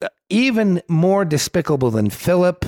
uh, 0.00 0.08
even 0.28 0.80
more 0.88 1.24
despicable 1.24 1.90
than 1.90 2.08
Philip, 2.10 2.64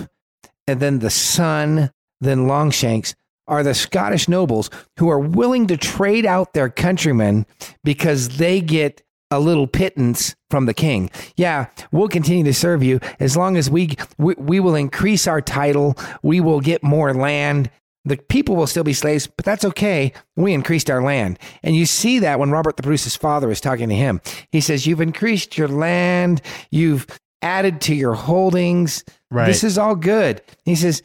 and 0.67 0.81
then 0.81 0.99
the 0.99 1.11
son, 1.11 1.91
then 2.21 2.47
Longshanks 2.47 3.15
are 3.47 3.63
the 3.63 3.75
Scottish 3.75 4.29
nobles 4.29 4.71
who 4.99 5.09
are 5.11 5.19
willing 5.21 5.67
to 5.67 5.77
trade 5.77 6.25
out 6.27 6.55
their 6.55 6.71
countrymen 6.71 7.45
because 7.85 8.39
they 8.39 8.61
get 8.61 9.03
a 9.35 9.39
little 9.39 9.67
pittance 9.67 10.35
from 10.51 10.67
the 10.67 10.75
king. 10.75 11.11
Yeah, 11.37 11.67
we'll 11.93 12.09
continue 12.09 12.45
to 12.45 12.55
serve 12.55 12.83
you 12.83 13.01
as 13.21 13.37
long 13.37 13.57
as 13.57 13.71
we, 13.71 13.97
we 14.19 14.35
we 14.39 14.61
will 14.61 14.75
increase 14.75 15.27
our 15.27 15.41
title, 15.41 15.97
we 16.23 16.41
will 16.41 16.61
get 16.61 16.83
more 16.83 17.13
land. 17.15 17.71
The 18.07 18.19
people 18.19 18.55
will 18.55 18.67
still 18.67 18.85
be 18.85 18.93
slaves, 18.93 19.27
but 19.27 19.47
that's 19.47 19.65
okay. 19.65 20.13
We 20.37 20.53
increased 20.53 20.91
our 20.91 21.03
land. 21.03 21.39
And 21.63 21.75
you 21.75 21.87
see 21.87 22.19
that 22.19 22.39
when 22.39 22.51
Robert 22.51 22.77
the 22.77 22.83
Bruce's 22.83 23.17
father 23.17 23.51
is 23.51 23.63
talking 23.63 23.89
to 23.89 23.95
him. 23.95 24.21
He 24.53 24.61
says, 24.61 24.87
You've 24.87 25.01
increased 25.01 25.57
your 25.57 25.69
land, 25.69 26.43
you've 26.71 27.07
added 27.45 27.81
to 27.83 27.95
your 27.95 28.15
holdings. 28.15 29.05
Right. 29.31 29.47
This 29.47 29.65
is 29.65 29.79
all 29.79 29.95
good. 29.95 30.43
He 30.65 30.75
says, 30.75 31.03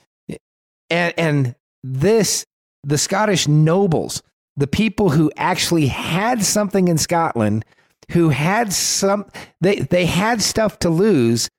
and, 0.90 1.14
and 1.17 1.56
this, 1.83 2.45
the 2.83 2.98
Scottish 2.98 3.48
nobles, 3.48 4.24
the 4.56 4.67
people 4.67 5.09
who 5.09 5.32
actually 5.38 5.88
had 5.88 6.43
something 6.43 6.88
in 6.88 6.98
Scotland, 6.98 7.66
who 8.12 8.30
had 8.30 8.74
some, 8.74 9.26
they, 9.62 9.80
they 9.80 10.06
had 10.06 10.42
stuff 10.42 10.80
to 10.80 10.90
lose, 10.90 11.50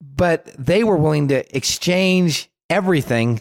but 0.00 0.44
they 0.58 0.84
were 0.84 0.96
willing 0.96 1.28
to 1.28 1.56
exchange 1.56 2.48
everything 2.70 3.40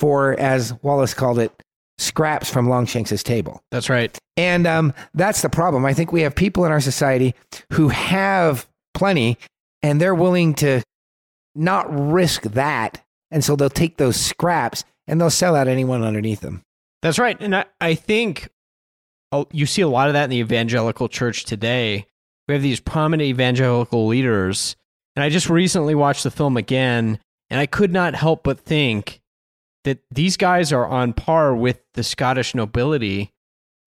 for, 0.00 0.38
as 0.38 0.74
Wallace 0.82 1.14
called 1.14 1.38
it, 1.38 1.52
scraps 1.98 2.50
from 2.50 2.68
Longshanks's 2.68 3.22
table. 3.22 3.62
That's 3.70 3.88
right. 3.88 4.16
And 4.36 4.66
um, 4.66 4.92
that's 5.14 5.42
the 5.42 5.48
problem. 5.48 5.84
I 5.84 5.94
think 5.94 6.12
we 6.12 6.22
have 6.22 6.34
people 6.34 6.64
in 6.64 6.72
our 6.72 6.80
society 6.80 7.34
who 7.72 7.88
have 7.88 8.66
plenty 8.94 9.38
and 9.82 10.00
they're 10.00 10.14
willing 10.14 10.54
to 10.54 10.82
not 11.54 11.86
risk 11.88 12.42
that. 12.42 13.00
And 13.30 13.44
so 13.44 13.54
they'll 13.54 13.70
take 13.70 13.96
those 13.96 14.16
scraps 14.16 14.84
and 15.06 15.20
they'll 15.20 15.30
sell 15.30 15.54
out 15.54 15.68
anyone 15.68 16.02
underneath 16.02 16.40
them. 16.40 16.62
That's 17.02 17.18
right. 17.18 17.36
And 17.40 17.54
I, 17.54 17.66
I 17.80 17.94
think 17.94 18.48
Oh, 19.34 19.48
you 19.50 19.66
see 19.66 19.82
a 19.82 19.88
lot 19.88 20.06
of 20.06 20.12
that 20.12 20.24
in 20.24 20.30
the 20.30 20.38
evangelical 20.38 21.08
church 21.08 21.44
today. 21.44 22.06
We 22.46 22.54
have 22.54 22.62
these 22.62 22.78
prominent 22.78 23.26
evangelical 23.26 24.06
leaders. 24.06 24.76
And 25.16 25.24
I 25.24 25.28
just 25.28 25.50
recently 25.50 25.96
watched 25.96 26.22
the 26.22 26.30
film 26.30 26.56
again, 26.56 27.18
and 27.50 27.58
I 27.58 27.66
could 27.66 27.92
not 27.92 28.14
help 28.14 28.44
but 28.44 28.60
think 28.60 29.20
that 29.82 29.98
these 30.08 30.36
guys 30.36 30.72
are 30.72 30.86
on 30.86 31.14
par 31.14 31.52
with 31.52 31.80
the 31.94 32.04
Scottish 32.04 32.54
nobility 32.54 33.32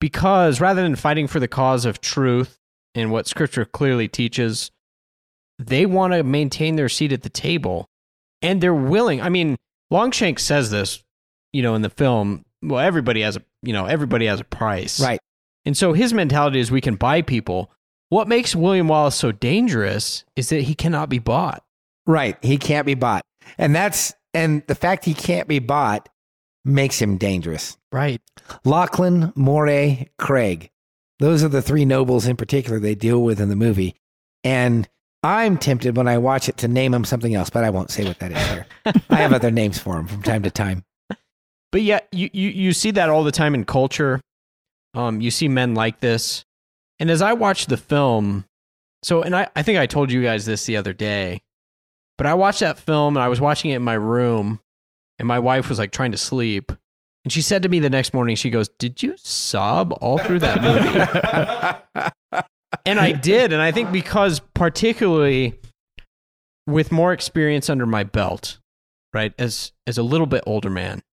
because 0.01 0.59
rather 0.59 0.81
than 0.81 0.97
fighting 0.97 1.27
for 1.27 1.39
the 1.39 1.47
cause 1.47 1.85
of 1.85 2.01
truth 2.01 2.59
and 2.93 3.09
what 3.09 3.25
scripture 3.25 3.63
clearly 3.63 4.09
teaches, 4.09 4.69
they 5.57 5.85
want 5.85 6.11
to 6.11 6.23
maintain 6.23 6.75
their 6.75 6.89
seat 6.89 7.13
at 7.13 7.21
the 7.21 7.29
table 7.29 7.87
and 8.41 8.59
they're 8.59 8.73
willing. 8.73 9.21
I 9.21 9.29
mean, 9.29 9.55
Longshanks 9.91 10.43
says 10.43 10.71
this, 10.71 11.01
you 11.53 11.63
know, 11.63 11.73
in 11.73 11.83
the 11.83 11.89
film. 11.89 12.43
Well, 12.61 12.79
everybody 12.79 13.21
has 13.21 13.37
a, 13.37 13.41
you 13.63 13.71
know, 13.71 13.85
everybody 13.85 14.25
has 14.25 14.41
a 14.41 14.43
price. 14.43 14.99
Right. 14.99 15.19
And 15.67 15.75
so 15.75 15.91
his 15.91 16.13
mentality 16.13 16.61
is 16.61 16.71
we 16.71 16.79
can 16.79 16.95
buy 16.95 17.21
people. 17.21 17.69
What 18.07 18.29
makes 18.29 18.55
William 18.55 18.87
Wallace 18.87 19.17
so 19.17 19.33
dangerous 19.33 20.23
is 20.37 20.47
that 20.47 20.61
he 20.61 20.73
cannot 20.73 21.09
be 21.09 21.19
bought. 21.19 21.61
Right. 22.05 22.37
He 22.41 22.57
can't 22.57 22.85
be 22.85 22.93
bought. 22.93 23.21
And 23.57 23.75
that's, 23.75 24.13
and 24.33 24.65
the 24.67 24.75
fact 24.75 25.03
he 25.03 25.13
can't 25.13 25.45
be 25.45 25.59
bought 25.59 26.07
makes 26.63 27.01
him 27.01 27.17
dangerous. 27.17 27.77
Right. 27.91 28.21
Lachlan, 28.63 29.33
Moray, 29.35 30.07
Craig. 30.17 30.69
Those 31.19 31.43
are 31.43 31.49
the 31.49 31.61
three 31.61 31.83
nobles 31.83 32.27
in 32.27 32.37
particular 32.37 32.79
they 32.79 32.95
deal 32.95 33.21
with 33.21 33.41
in 33.41 33.49
the 33.49 33.55
movie. 33.57 33.93
And 34.45 34.87
I'm 35.21 35.57
tempted 35.57 35.97
when 35.97 36.07
I 36.07 36.17
watch 36.17 36.47
it 36.47 36.55
to 36.59 36.69
name 36.69 36.93
them 36.93 37.03
something 37.03 37.35
else, 37.35 37.49
but 37.49 37.65
I 37.65 37.71
won't 37.71 37.91
say 37.91 38.05
what 38.05 38.19
that 38.19 38.31
is 38.31 38.47
here. 38.47 38.67
I 39.09 39.15
have 39.17 39.33
other 39.33 39.51
names 39.51 39.77
for 39.77 39.95
them 39.95 40.07
from 40.07 40.23
time 40.23 40.43
to 40.43 40.49
time. 40.49 40.85
But 41.73 41.81
yeah, 41.81 41.99
you, 42.13 42.29
you, 42.31 42.49
you 42.51 42.71
see 42.71 42.91
that 42.91 43.09
all 43.09 43.25
the 43.25 43.33
time 43.33 43.53
in 43.53 43.65
culture. 43.65 44.21
Um, 44.97 45.21
you 45.21 45.29
see 45.29 45.47
men 45.47 45.75
like 45.75 45.99
this. 45.99 46.43
And 46.99 47.11
as 47.11 47.21
I 47.21 47.33
watched 47.33 47.69
the 47.69 47.77
film, 47.77 48.45
so, 49.03 49.21
and 49.21 49.35
I, 49.35 49.47
I 49.55 49.61
think 49.61 49.77
I 49.77 49.85
told 49.85 50.11
you 50.11 50.23
guys 50.23 50.47
this 50.47 50.65
the 50.65 50.77
other 50.77 50.91
day, 50.91 51.41
but 52.17 52.25
I 52.25 52.33
watched 52.33 52.61
that 52.61 52.79
film 52.79 53.15
and 53.15 53.23
I 53.23 53.27
was 53.27 53.39
watching 53.39 53.69
it 53.69 53.75
in 53.75 53.83
my 53.83 53.93
room, 53.93 54.59
and 55.19 55.27
my 55.27 55.37
wife 55.37 55.69
was 55.69 55.77
like 55.77 55.91
trying 55.91 56.13
to 56.13 56.17
sleep. 56.17 56.71
And 57.23 57.31
she 57.31 57.43
said 57.43 57.61
to 57.63 57.69
me 57.69 57.79
the 57.79 57.91
next 57.91 58.11
morning, 58.13 58.35
she 58.35 58.49
goes, 58.49 58.69
Did 58.79 59.03
you 59.03 59.13
sob 59.17 59.95
all 60.01 60.17
through 60.17 60.39
that 60.39 60.61
movie? 60.63 62.41
and 62.85 62.99
I 62.99 63.11
did. 63.11 63.53
And 63.53 63.61
I 63.61 63.71
think 63.71 63.91
because, 63.91 64.39
particularly 64.55 65.59
with 66.65 66.91
more 66.91 67.13
experience 67.13 67.69
under 67.69 67.85
my 67.85 68.03
belt, 68.03 68.57
right? 69.13 69.33
As 69.37 69.73
as 69.85 69.99
a 69.99 70.03
little 70.03 70.25
bit 70.25 70.43
older 70.47 70.71
man, 70.71 71.03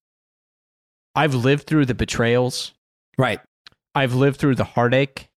I've 1.15 1.35
lived 1.35 1.67
through 1.67 1.85
the 1.85 1.95
betrayals. 1.95 2.73
Right. 3.19 3.41
I've 3.95 4.15
lived 4.15 4.39
through 4.39 4.57
the 4.57 4.65
heartache. 4.65 5.29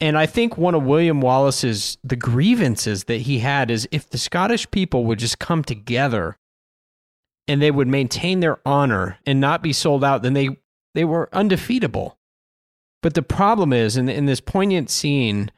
And 0.00 0.18
I 0.18 0.26
think 0.26 0.58
one 0.58 0.74
of 0.74 0.82
William 0.82 1.20
Wallace's 1.20 1.96
the 2.04 2.16
grievances 2.16 3.04
that 3.04 3.22
he 3.22 3.38
had 3.38 3.70
is 3.70 3.88
if 3.90 4.10
the 4.10 4.18
Scottish 4.18 4.70
people 4.70 5.04
would 5.06 5.18
just 5.18 5.38
come 5.38 5.64
together 5.64 6.36
and 7.48 7.62
they 7.62 7.70
would 7.70 7.88
maintain 7.88 8.40
their 8.40 8.58
honor 8.66 9.18
and 9.24 9.40
not 9.40 9.62
be 9.62 9.72
sold 9.72 10.04
out, 10.04 10.22
then 10.22 10.34
they 10.34 10.50
they 10.94 11.04
were 11.04 11.30
undefeatable. 11.32 12.18
But 13.02 13.14
the 13.14 13.22
problem 13.22 13.72
is 13.72 13.96
in 13.96 14.08
in 14.08 14.26
this 14.26 14.40
poignant 14.40 14.90
scene, 14.90 15.50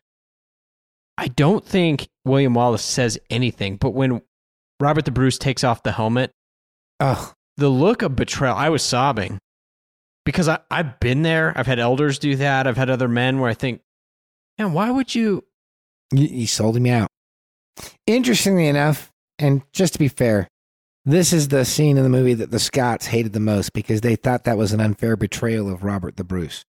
I 1.16 1.28
don't 1.28 1.64
think 1.64 2.08
William 2.24 2.54
Wallace 2.54 2.84
says 2.84 3.18
anything. 3.30 3.76
But 3.76 3.90
when 3.90 4.22
Robert 4.78 5.04
the 5.04 5.10
Bruce 5.10 5.38
takes 5.38 5.64
off 5.64 5.82
the 5.82 5.92
helmet, 5.92 6.30
oh, 7.00 7.32
the 7.56 7.70
look 7.70 8.02
of 8.02 8.14
betrayal, 8.14 8.54
I 8.54 8.68
was 8.68 8.84
sobbing 8.84 9.40
because 10.28 10.46
I, 10.46 10.58
I've 10.70 11.00
been 11.00 11.22
there. 11.22 11.54
I've 11.56 11.66
had 11.66 11.78
elders 11.78 12.18
do 12.18 12.36
that. 12.36 12.66
I've 12.66 12.76
had 12.76 12.90
other 12.90 13.08
men 13.08 13.40
where 13.40 13.48
I 13.48 13.54
think, 13.54 13.80
man, 14.58 14.74
why 14.74 14.90
would 14.90 15.14
you? 15.14 15.42
You, 16.12 16.26
you 16.26 16.46
sold 16.46 16.76
him 16.76 16.84
out. 16.84 17.08
Interestingly 18.06 18.66
enough, 18.66 19.10
and 19.38 19.62
just 19.72 19.94
to 19.94 19.98
be 19.98 20.08
fair, 20.08 20.46
this 21.06 21.32
is 21.32 21.48
the 21.48 21.64
scene 21.64 21.96
in 21.96 22.02
the 22.02 22.10
movie 22.10 22.34
that 22.34 22.50
the 22.50 22.58
Scots 22.58 23.06
hated 23.06 23.32
the 23.32 23.40
most 23.40 23.72
because 23.72 24.02
they 24.02 24.16
thought 24.16 24.44
that 24.44 24.58
was 24.58 24.74
an 24.74 24.82
unfair 24.82 25.16
betrayal 25.16 25.72
of 25.72 25.82
Robert 25.82 26.18
the 26.18 26.24
Bruce. 26.24 26.62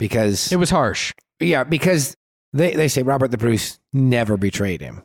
Because 0.00 0.50
it 0.50 0.56
was 0.56 0.70
harsh. 0.70 1.12
Yeah, 1.38 1.62
because 1.62 2.16
they, 2.52 2.74
they 2.74 2.88
say 2.88 3.04
Robert 3.04 3.30
the 3.30 3.38
Bruce 3.38 3.78
never 3.92 4.36
betrayed 4.36 4.80
him. 4.80 5.04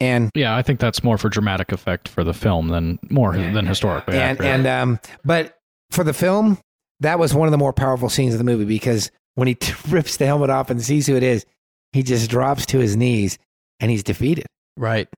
And 0.00 0.32
yeah, 0.34 0.56
I 0.56 0.62
think 0.62 0.80
that's 0.80 1.04
more 1.04 1.16
for 1.16 1.28
dramatic 1.28 1.70
effect 1.70 2.08
for 2.08 2.24
the 2.24 2.34
film 2.34 2.68
than 2.68 2.98
more 3.08 3.36
than 3.36 3.66
historically 3.66 4.14
and, 4.14 4.40
accurate. 4.40 4.50
and 4.50 4.66
um, 4.66 5.00
but 5.24 5.58
for 5.92 6.02
the 6.02 6.14
film, 6.14 6.58
that 7.00 7.18
was 7.18 7.34
one 7.34 7.48
of 7.48 7.52
the 7.52 7.58
more 7.58 7.72
powerful 7.72 8.08
scenes 8.08 8.34
of 8.34 8.38
the 8.38 8.44
movie 8.44 8.64
because 8.64 9.10
when 9.34 9.48
he 9.48 9.54
t- 9.54 9.74
rips 9.88 10.16
the 10.16 10.26
helmet 10.26 10.50
off 10.50 10.70
and 10.70 10.82
sees 10.82 11.06
who 11.06 11.16
it 11.16 11.22
is, 11.22 11.44
he 11.92 12.02
just 12.02 12.30
drops 12.30 12.66
to 12.66 12.78
his 12.78 12.96
knees 12.96 13.38
and 13.80 13.90
he's 13.90 14.02
defeated. 14.02 14.46
Right. 14.76 15.08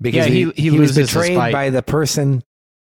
Because 0.00 0.26
Yeah, 0.26 0.32
he, 0.32 0.44
he- 0.44 0.62
he 0.62 0.70
he 0.70 0.78
was 0.78 0.96
betrayed 0.96 1.36
by 1.36 1.70
the 1.70 1.82
person 1.82 2.42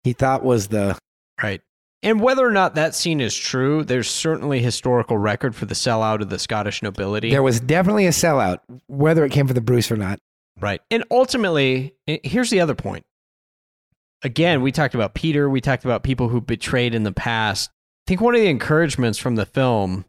he 0.03 0.13
thought 0.13 0.43
was 0.43 0.67
the 0.67 0.97
Right. 1.41 1.61
And 2.01 2.19
whether 2.19 2.45
or 2.45 2.51
not 2.51 2.75
that 2.75 2.95
scene 2.95 3.21
is 3.21 3.33
true, 3.33 3.83
there's 3.85 4.09
certainly 4.09 4.59
historical 4.61 5.17
record 5.17 5.55
for 5.55 5.65
the 5.65 5.73
sellout 5.73 6.21
of 6.21 6.29
the 6.29 6.37
Scottish 6.37 6.83
nobility. 6.83 7.29
There 7.31 7.41
was 7.43 7.61
definitely 7.61 8.07
a 8.07 8.11
sellout, 8.11 8.59
whether 8.87 9.23
it 9.23 9.31
came 9.31 9.47
from 9.47 9.55
the 9.55 9.61
Bruce 9.61 9.89
or 9.89 9.95
not. 9.95 10.19
Right. 10.59 10.81
And 10.91 11.05
ultimately, 11.09 11.93
here's 12.05 12.49
the 12.49 12.59
other 12.59 12.75
point. 12.75 13.05
Again, 14.21 14.61
we 14.61 14.71
talked 14.71 14.95
about 14.95 15.13
Peter, 15.13 15.49
we 15.49 15.59
talked 15.61 15.85
about 15.85 16.03
people 16.03 16.29
who 16.29 16.39
betrayed 16.41 16.93
in 16.93 17.03
the 17.03 17.11
past. 17.11 17.69
I 18.05 18.09
think 18.09 18.21
one 18.21 18.35
of 18.35 18.41
the 18.41 18.49
encouragements 18.49 19.17
from 19.17 19.35
the 19.35 19.45
film 19.45 20.05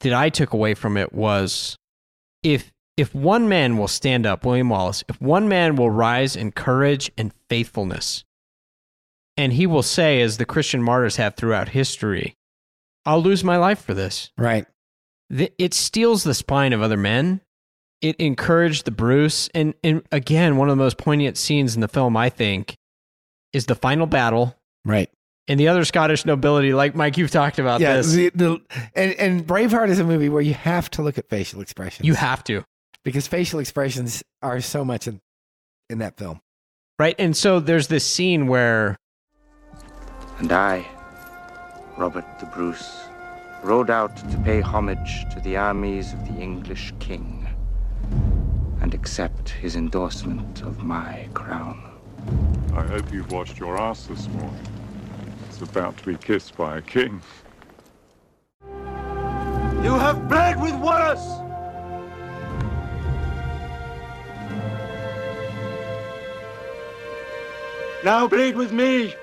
that 0.00 0.12
I 0.12 0.30
took 0.30 0.52
away 0.52 0.74
from 0.74 0.96
it 0.96 1.12
was 1.12 1.76
if 2.42 2.72
if 2.96 3.14
one 3.14 3.48
man 3.48 3.78
will 3.78 3.88
stand 3.88 4.26
up, 4.26 4.44
William 4.44 4.68
Wallace, 4.68 5.04
if 5.08 5.20
one 5.22 5.48
man 5.48 5.76
will 5.76 5.90
rise 5.90 6.36
in 6.36 6.52
courage 6.52 7.10
and 7.16 7.32
faithfulness, 7.48 8.24
and 9.38 9.54
he 9.54 9.66
will 9.66 9.82
say, 9.82 10.20
as 10.20 10.36
the 10.36 10.44
Christian 10.44 10.82
martyrs 10.82 11.16
have 11.16 11.34
throughout 11.34 11.70
history, 11.70 12.34
I'll 13.06 13.22
lose 13.22 13.42
my 13.42 13.56
life 13.56 13.82
for 13.82 13.94
this. 13.94 14.32
Right. 14.36 14.66
It 15.30 15.72
steals 15.72 16.24
the 16.24 16.34
spine 16.34 16.74
of 16.74 16.82
other 16.82 16.98
men. 16.98 17.40
It 18.02 18.16
encouraged 18.16 18.84
the 18.84 18.90
Bruce. 18.90 19.48
And, 19.54 19.72
and 19.82 20.02
again, 20.12 20.56
one 20.58 20.68
of 20.68 20.76
the 20.76 20.82
most 20.82 20.98
poignant 20.98 21.38
scenes 21.38 21.74
in 21.74 21.80
the 21.80 21.88
film, 21.88 22.16
I 22.16 22.28
think, 22.28 22.76
is 23.52 23.66
the 23.66 23.74
final 23.74 24.06
battle. 24.06 24.56
Right. 24.84 25.08
And 25.50 25.58
the 25.58 25.66
other 25.66 25.84
Scottish 25.84 26.24
nobility, 26.24 26.72
like 26.72 26.94
Mike, 26.94 27.18
you've 27.18 27.32
talked 27.32 27.58
about 27.58 27.80
yeah, 27.80 27.96
this. 27.96 28.12
the, 28.12 28.30
the, 28.32 28.60
and, 28.94 29.14
and 29.14 29.44
Braveheart 29.44 29.88
is 29.88 29.98
a 29.98 30.04
movie 30.04 30.28
where 30.28 30.40
you 30.40 30.54
have 30.54 30.88
to 30.92 31.02
look 31.02 31.18
at 31.18 31.28
facial 31.28 31.60
expressions. 31.60 32.06
You 32.06 32.14
have 32.14 32.44
to. 32.44 32.64
because 33.04 33.26
facial 33.26 33.58
expressions 33.58 34.22
are 34.42 34.60
so 34.60 34.84
much 34.84 35.08
in, 35.08 35.20
in 35.88 35.98
that 35.98 36.16
film. 36.16 36.40
Right. 37.00 37.16
And 37.18 37.36
so 37.36 37.58
there's 37.58 37.88
this 37.88 38.06
scene 38.06 38.46
where 38.46 38.96
And 40.38 40.52
I, 40.52 40.86
Robert 41.96 42.26
the 42.38 42.46
Bruce, 42.46 43.00
rode 43.64 43.90
out 43.90 44.16
to 44.18 44.38
pay 44.44 44.60
homage 44.60 45.24
to 45.34 45.40
the 45.40 45.56
armies 45.56 46.12
of 46.12 46.28
the 46.28 46.40
English 46.40 46.94
king 47.00 47.48
and 48.80 48.94
accept 48.94 49.48
his 49.48 49.74
endorsement 49.74 50.62
of 50.62 50.84
my 50.84 51.28
crown. 51.34 51.90
I 52.72 52.82
hope 52.82 53.12
you've 53.12 53.32
washed 53.32 53.58
your 53.58 53.78
ass 53.78 54.06
this 54.06 54.28
morning. 54.28 54.79
It's 55.60 55.70
about 55.70 55.98
to 55.98 56.06
be 56.06 56.16
kissed 56.16 56.56
by 56.56 56.78
a 56.78 56.80
king. 56.80 57.20
You 58.64 59.98
have 59.98 60.26
bled 60.26 60.58
with 60.58 60.74
Wallace! 60.76 61.20
Now 68.02 68.26
bleed 68.26 68.56
with 68.56 68.72
me! 68.72 69.14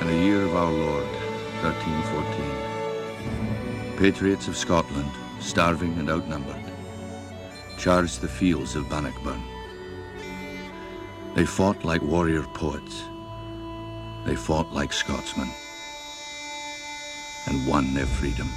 In 0.00 0.06
the 0.08 0.16
year 0.16 0.42
of 0.42 0.56
our 0.56 0.72
Lord, 0.72 1.06
1314. 1.62 3.96
Patriots 3.98 4.48
of 4.48 4.56
Scotland, 4.56 5.12
starving 5.38 5.96
and 6.00 6.10
outnumbered, 6.10 6.56
charged 7.78 8.20
the 8.20 8.26
fields 8.26 8.74
of 8.74 8.90
Bannockburn. 8.90 9.53
They 11.34 11.44
fought 11.44 11.84
like 11.84 12.02
warrior 12.02 12.42
poets. 12.54 13.04
They 14.24 14.36
fought 14.36 14.72
like 14.72 14.92
Scotsmen 14.92 15.50
and 17.46 17.66
won 17.66 17.92
their 17.94 18.06
freedom. 18.06 18.48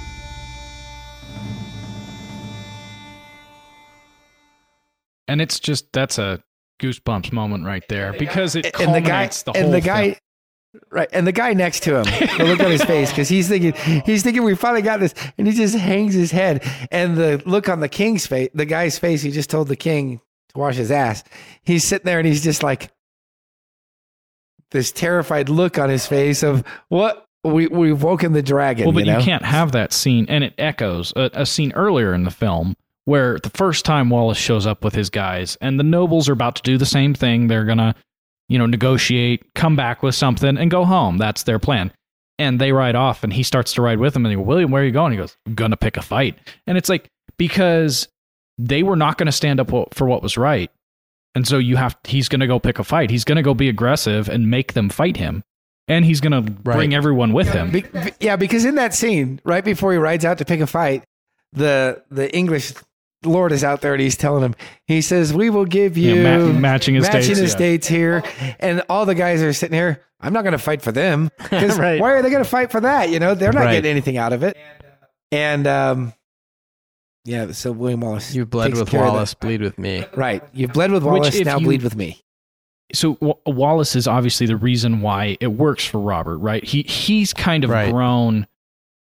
and 5.28 5.40
it's 5.40 5.60
just 5.60 5.92
that's 5.92 6.18
a 6.18 6.42
goosebumps 6.80 7.32
moment 7.32 7.64
right 7.64 7.86
there 7.88 8.12
because 8.14 8.56
it 8.56 8.68
and 8.80 8.94
the 8.94 9.00
guy 9.00 9.26
the, 9.26 9.52
whole 9.52 9.62
and 9.62 9.74
the 9.74 9.80
guy 9.80 10.04
film. 10.04 10.82
right 10.90 11.08
and 11.12 11.26
the 11.26 11.32
guy 11.32 11.52
next 11.52 11.82
to 11.82 11.96
him 11.96 12.04
the 12.38 12.44
look 12.44 12.60
on 12.60 12.70
his 12.70 12.84
face 12.84 13.10
because 13.10 13.28
he's 13.28 13.48
thinking 13.48 13.72
he's 14.04 14.22
thinking 14.22 14.42
we 14.42 14.54
finally 14.54 14.82
got 14.82 15.00
this 15.00 15.14
and 15.36 15.46
he 15.46 15.52
just 15.52 15.74
hangs 15.74 16.14
his 16.14 16.30
head 16.30 16.62
and 16.90 17.16
the 17.16 17.42
look 17.46 17.68
on 17.68 17.80
the 17.80 17.88
king's 17.88 18.26
face 18.26 18.48
the 18.54 18.64
guy's 18.64 18.98
face 18.98 19.22
he 19.22 19.30
just 19.30 19.50
told 19.50 19.68
the 19.68 19.76
king 19.76 20.20
to 20.48 20.58
wash 20.58 20.76
his 20.76 20.90
ass 20.90 21.24
he's 21.62 21.84
sitting 21.84 22.04
there 22.04 22.18
and 22.18 22.26
he's 22.26 22.42
just 22.42 22.62
like 22.62 22.90
this 24.70 24.92
terrified 24.92 25.48
look 25.48 25.78
on 25.78 25.88
his 25.88 26.06
face 26.06 26.42
of 26.42 26.64
what 26.88 27.26
we 27.44 27.66
we've 27.68 28.02
woken 28.02 28.32
the 28.32 28.42
dragon 28.42 28.84
Well, 28.84 28.92
but 28.92 29.06
you, 29.06 29.12
you, 29.12 29.20
can't 29.20 29.44
have 29.44 29.72
that 29.72 29.92
scene, 29.92 30.26
and 30.28 30.44
it 30.44 30.54
echoes 30.58 31.12
a, 31.16 31.30
a 31.34 31.46
scene 31.46 31.72
earlier 31.72 32.12
in 32.12 32.24
the 32.24 32.30
film 32.30 32.76
where 33.04 33.38
the 33.38 33.50
first 33.50 33.84
time 33.84 34.10
Wallace 34.10 34.38
shows 34.38 34.66
up 34.66 34.84
with 34.84 34.94
his 34.94 35.08
guys, 35.08 35.56
and 35.60 35.78
the 35.78 35.84
nobles 35.84 36.28
are 36.28 36.32
about 36.32 36.56
to 36.56 36.62
do 36.62 36.76
the 36.76 36.86
same 36.86 37.14
thing. 37.14 37.46
They're 37.46 37.64
gonna, 37.64 37.94
you 38.48 38.58
know, 38.58 38.66
negotiate, 38.66 39.54
come 39.54 39.76
back 39.76 40.02
with 40.02 40.14
something, 40.14 40.58
and 40.58 40.70
go 40.70 40.84
home. 40.84 41.16
That's 41.18 41.44
their 41.44 41.58
plan. 41.58 41.92
And 42.40 42.60
they 42.60 42.72
ride 42.72 42.94
off, 42.94 43.24
and 43.24 43.32
he 43.32 43.42
starts 43.42 43.72
to 43.74 43.82
ride 43.82 43.98
with 43.98 44.14
them. 44.14 44.24
And 44.26 44.32
they 44.32 44.36
go, 44.36 44.42
William, 44.42 44.70
where 44.70 44.82
are 44.82 44.86
you 44.86 44.92
going? 44.92 45.12
He 45.12 45.18
goes, 45.18 45.36
I'm 45.46 45.54
gonna 45.54 45.76
pick 45.76 45.96
a 45.96 46.02
fight. 46.02 46.38
And 46.66 46.76
it's 46.76 46.88
like 46.88 47.08
because 47.36 48.08
they 48.58 48.82
were 48.82 48.96
not 48.96 49.16
going 49.18 49.26
to 49.26 49.32
stand 49.32 49.60
up 49.60 49.70
for 49.94 50.06
what 50.06 50.22
was 50.22 50.36
right, 50.36 50.70
and 51.34 51.46
so 51.46 51.58
you 51.58 51.76
have 51.76 51.96
he's 52.04 52.28
going 52.28 52.40
to 52.40 52.46
go 52.46 52.58
pick 52.58 52.78
a 52.78 52.84
fight. 52.84 53.10
He's 53.10 53.24
going 53.24 53.36
to 53.36 53.42
go 53.42 53.54
be 53.54 53.68
aggressive 53.68 54.28
and 54.28 54.50
make 54.50 54.72
them 54.74 54.88
fight 54.88 55.16
him, 55.16 55.44
and 55.86 56.04
he's 56.04 56.20
going 56.20 56.32
to 56.32 56.50
bring 56.50 56.94
everyone 56.94 57.32
with 57.32 57.48
him. 57.48 57.70
Be- 57.70 57.82
be- 57.82 58.12
yeah, 58.20 58.36
because 58.36 58.64
in 58.64 58.74
that 58.76 58.94
scene, 58.94 59.40
right 59.44 59.64
before 59.64 59.92
he 59.92 59.98
rides 59.98 60.24
out 60.24 60.38
to 60.38 60.44
pick 60.44 60.60
a 60.60 60.66
fight, 60.66 61.04
the 61.52 62.02
the 62.10 62.34
English 62.34 62.72
lord 63.24 63.50
is 63.50 63.64
out 63.64 63.80
there 63.80 63.94
and 63.94 64.00
he's 64.00 64.16
telling 64.16 64.42
him, 64.44 64.54
he 64.86 65.00
says, 65.00 65.32
"We 65.32 65.50
will 65.50 65.64
give 65.64 65.96
you 65.96 66.14
Yeah, 66.16 66.38
ma- 66.38 66.52
matching 66.52 66.96
estates, 66.96 67.28
matching 67.28 67.38
yeah. 67.42 67.44
estates 67.48 67.86
here," 67.88 68.22
and 68.60 68.82
all 68.88 69.06
the 69.06 69.14
guys 69.14 69.42
are 69.42 69.52
sitting 69.52 69.76
here. 69.76 70.02
I'm 70.20 70.32
not 70.32 70.42
going 70.42 70.52
to 70.52 70.58
fight 70.58 70.82
for 70.82 70.90
them 70.90 71.30
because 71.38 71.78
Right. 71.78 72.00
why 72.00 72.10
are 72.12 72.22
they 72.22 72.30
going 72.30 72.42
to 72.42 72.48
fight 72.48 72.72
for 72.72 72.80
that? 72.80 73.08
You 73.10 73.20
know, 73.20 73.34
they're 73.36 73.52
not 73.52 73.66
Right. 73.66 73.74
getting 73.74 73.90
anything 73.92 74.16
out 74.16 74.32
of 74.32 74.42
it. 74.42 74.56
And 75.30 75.66
um, 75.66 76.12
yeah, 77.28 77.52
so 77.52 77.72
William 77.72 78.00
Wallace, 78.00 78.34
you 78.34 78.46
bled 78.46 78.68
takes 78.68 78.78
with 78.80 78.88
care 78.90 79.04
of 79.04 79.12
Wallace, 79.12 79.34
bleed 79.34 79.60
with 79.60 79.78
me. 79.78 80.04
right? 80.16 80.42
You've 80.52 80.72
bled 80.72 80.90
with 80.90 81.02
Wallace, 81.04 81.34
if 81.36 81.44
now 81.46 81.58
you- 81.58 81.66
bleed 81.66 81.82
with 81.82 81.94
me. 81.96 82.20
so 82.92 83.18
Wa- 83.20 83.34
Wallace 83.46 83.94
is 83.94 84.08
obviously 84.08 84.46
the 84.46 84.56
reason 84.56 85.02
why 85.02 85.36
it 85.40 85.48
works 85.48 85.84
for 85.84 86.00
Robert, 86.00 86.38
right? 86.38 86.64
He 86.64 86.82
he's 86.82 87.32
kind 87.34 87.64
of 87.64 87.70
Right. 87.70 87.92
grown. 87.92 88.46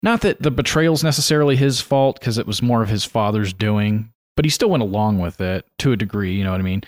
Not 0.02 0.22
that 0.22 0.42
the 0.42 0.50
betrayal's 0.50 1.04
necessarily 1.04 1.54
his 1.56 1.80
fault 1.80 2.18
because 2.18 2.36
it 2.38 2.46
was 2.46 2.62
more 2.62 2.82
of 2.82 2.88
his 2.88 3.04
father's 3.04 3.52
doing, 3.52 4.12
but 4.34 4.44
he 4.44 4.50
still 4.50 4.70
went 4.70 4.82
along 4.82 5.18
with 5.20 5.40
it 5.40 5.66
to 5.78 5.92
a 5.92 5.96
degree. 5.96 6.34
You 6.34 6.42
know 6.42 6.50
what 6.52 6.60
I 6.60 6.64
mean? 6.64 6.82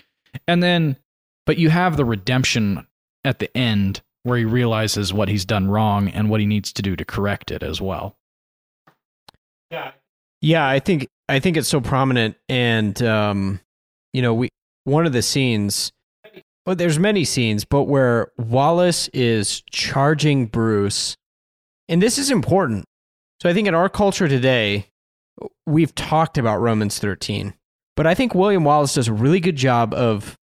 And 0.47 0.61
then, 0.63 0.97
but 1.45 1.57
you 1.57 1.69
have 1.69 1.95
the 1.95 2.05
redemption 2.05 2.85
at 3.23 3.39
the 3.39 3.55
end 3.55 4.01
where 4.23 4.37
he 4.37 4.45
realizes 4.45 5.13
what 5.13 5.29
he's 5.29 5.45
done 5.45 5.67
wrong 5.69 6.07
and 6.09 6.29
what 6.29 6.39
he 6.41 6.45
needs 6.47 6.73
to 6.73 6.81
do 6.81 6.95
to 6.95 7.05
correct 7.05 7.51
it 7.51 7.61
as 7.63 7.79
well. 7.79 8.17
Yeah. 9.71 9.91
Yeah, 10.41 10.67
I 10.67 10.79
think 10.79 11.07
I 11.29 11.39
think 11.39 11.57
it's 11.57 11.69
so 11.69 11.81
prominent, 11.81 12.35
and 12.49 13.01
um, 13.01 13.59
you 14.13 14.21
know, 14.21 14.33
we 14.33 14.49
one 14.83 15.05
of 15.05 15.13
the 15.13 15.21
scenes. 15.21 15.91
Well, 16.65 16.75
there's 16.75 16.99
many 16.99 17.25
scenes, 17.25 17.65
but 17.65 17.83
where 17.83 18.31
Wallace 18.37 19.09
is 19.09 19.61
charging 19.71 20.45
Bruce, 20.45 21.17
and 21.89 22.01
this 22.01 22.17
is 22.17 22.31
important. 22.31 22.85
So 23.41 23.49
I 23.49 23.53
think 23.53 23.67
in 23.67 23.75
our 23.75 23.89
culture 23.89 24.29
today, 24.29 24.87
we've 25.65 25.93
talked 25.93 26.37
about 26.37 26.61
Romans 26.61 26.99
13, 26.99 27.53
but 27.97 28.07
I 28.07 28.15
think 28.15 28.33
William 28.33 28.63
Wallace 28.63 28.93
does 28.93 29.09
a 29.09 29.13
really 29.13 29.41
good 29.41 29.57
job 29.57 29.93
of 29.93 30.37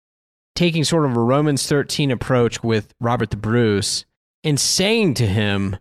taking 0.54 0.84
sort 0.84 1.04
of 1.04 1.16
a 1.16 1.20
Romans 1.20 1.66
13 1.66 2.10
approach 2.10 2.62
with 2.62 2.92
Robert 3.00 3.30
the 3.30 3.36
Bruce 3.36 4.06
and 4.42 4.58
saying 4.58 5.14
to 5.14 5.26
him, 5.26 5.76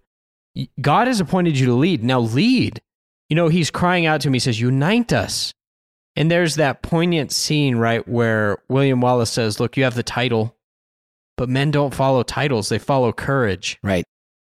God 0.80 1.07
has 1.07 1.19
appointed 1.19 1.57
you 1.57 1.65
to 1.67 1.74
lead. 1.74 2.03
Now 2.03 2.19
lead. 2.19 2.82
You 3.30 3.36
know, 3.36 3.48
he's 3.48 3.72
crying 3.72 4.06
out 4.06 4.22
to 4.22 4.28
him. 4.28 4.34
He 4.34 4.40
says, 4.40 4.60
Unite 4.60 5.14
us. 5.14 5.54
And 6.16 6.32
there's 6.32 6.56
that 6.56 6.82
poignant 6.82 7.32
scene, 7.32 7.76
right, 7.76 8.08
where 8.08 8.60
William 8.70 9.02
Wallace 9.02 9.32
says, 9.32 9.60
Look, 9.60 9.78
you 9.78 9.84
have 9.84 9.95
the 9.95 10.04
title, 10.04 10.56
but 11.38 11.50
men 11.50 11.72
don't 11.72 11.94
follow 11.94 12.24
titles, 12.24 12.70
they 12.70 12.80
follow 12.80 13.12
courage. 13.12 13.78
Right. 13.84 14.06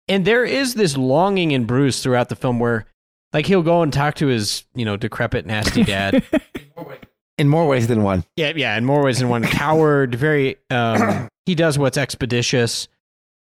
And 0.08 0.25
there 0.25 0.43
is 0.43 0.74
this 0.74 0.98
longing 0.98 1.51
in 1.51 1.66
Bruce 1.66 2.01
throughout 2.01 2.30
the 2.30 2.35
film 2.35 2.59
where, 2.59 2.85
like, 3.33 3.45
he'll 3.45 3.61
go 3.61 3.82
and 3.82 3.93
talk 3.93 4.16
to 4.16 4.27
his, 4.27 4.66
you 4.74 4.83
know, 4.83 4.98
decrepit, 4.98 5.45
nasty 5.45 5.83
dad. 5.83 6.24
In 7.38 7.48
more 7.50 7.67
ways 7.67 7.88
than 7.88 8.03
one. 8.03 8.24
Yeah, 8.35 8.53
yeah, 8.56 8.77
in 8.77 8.85
more 8.85 9.03
ways 9.03 9.17
than 9.17 9.27
one. 9.27 9.41
Coward, 9.41 10.14
very. 10.14 10.58
Um, 10.69 11.27
he 11.48 11.56
does 11.56 11.80
what's 11.80 11.98
expeditious, 11.98 12.88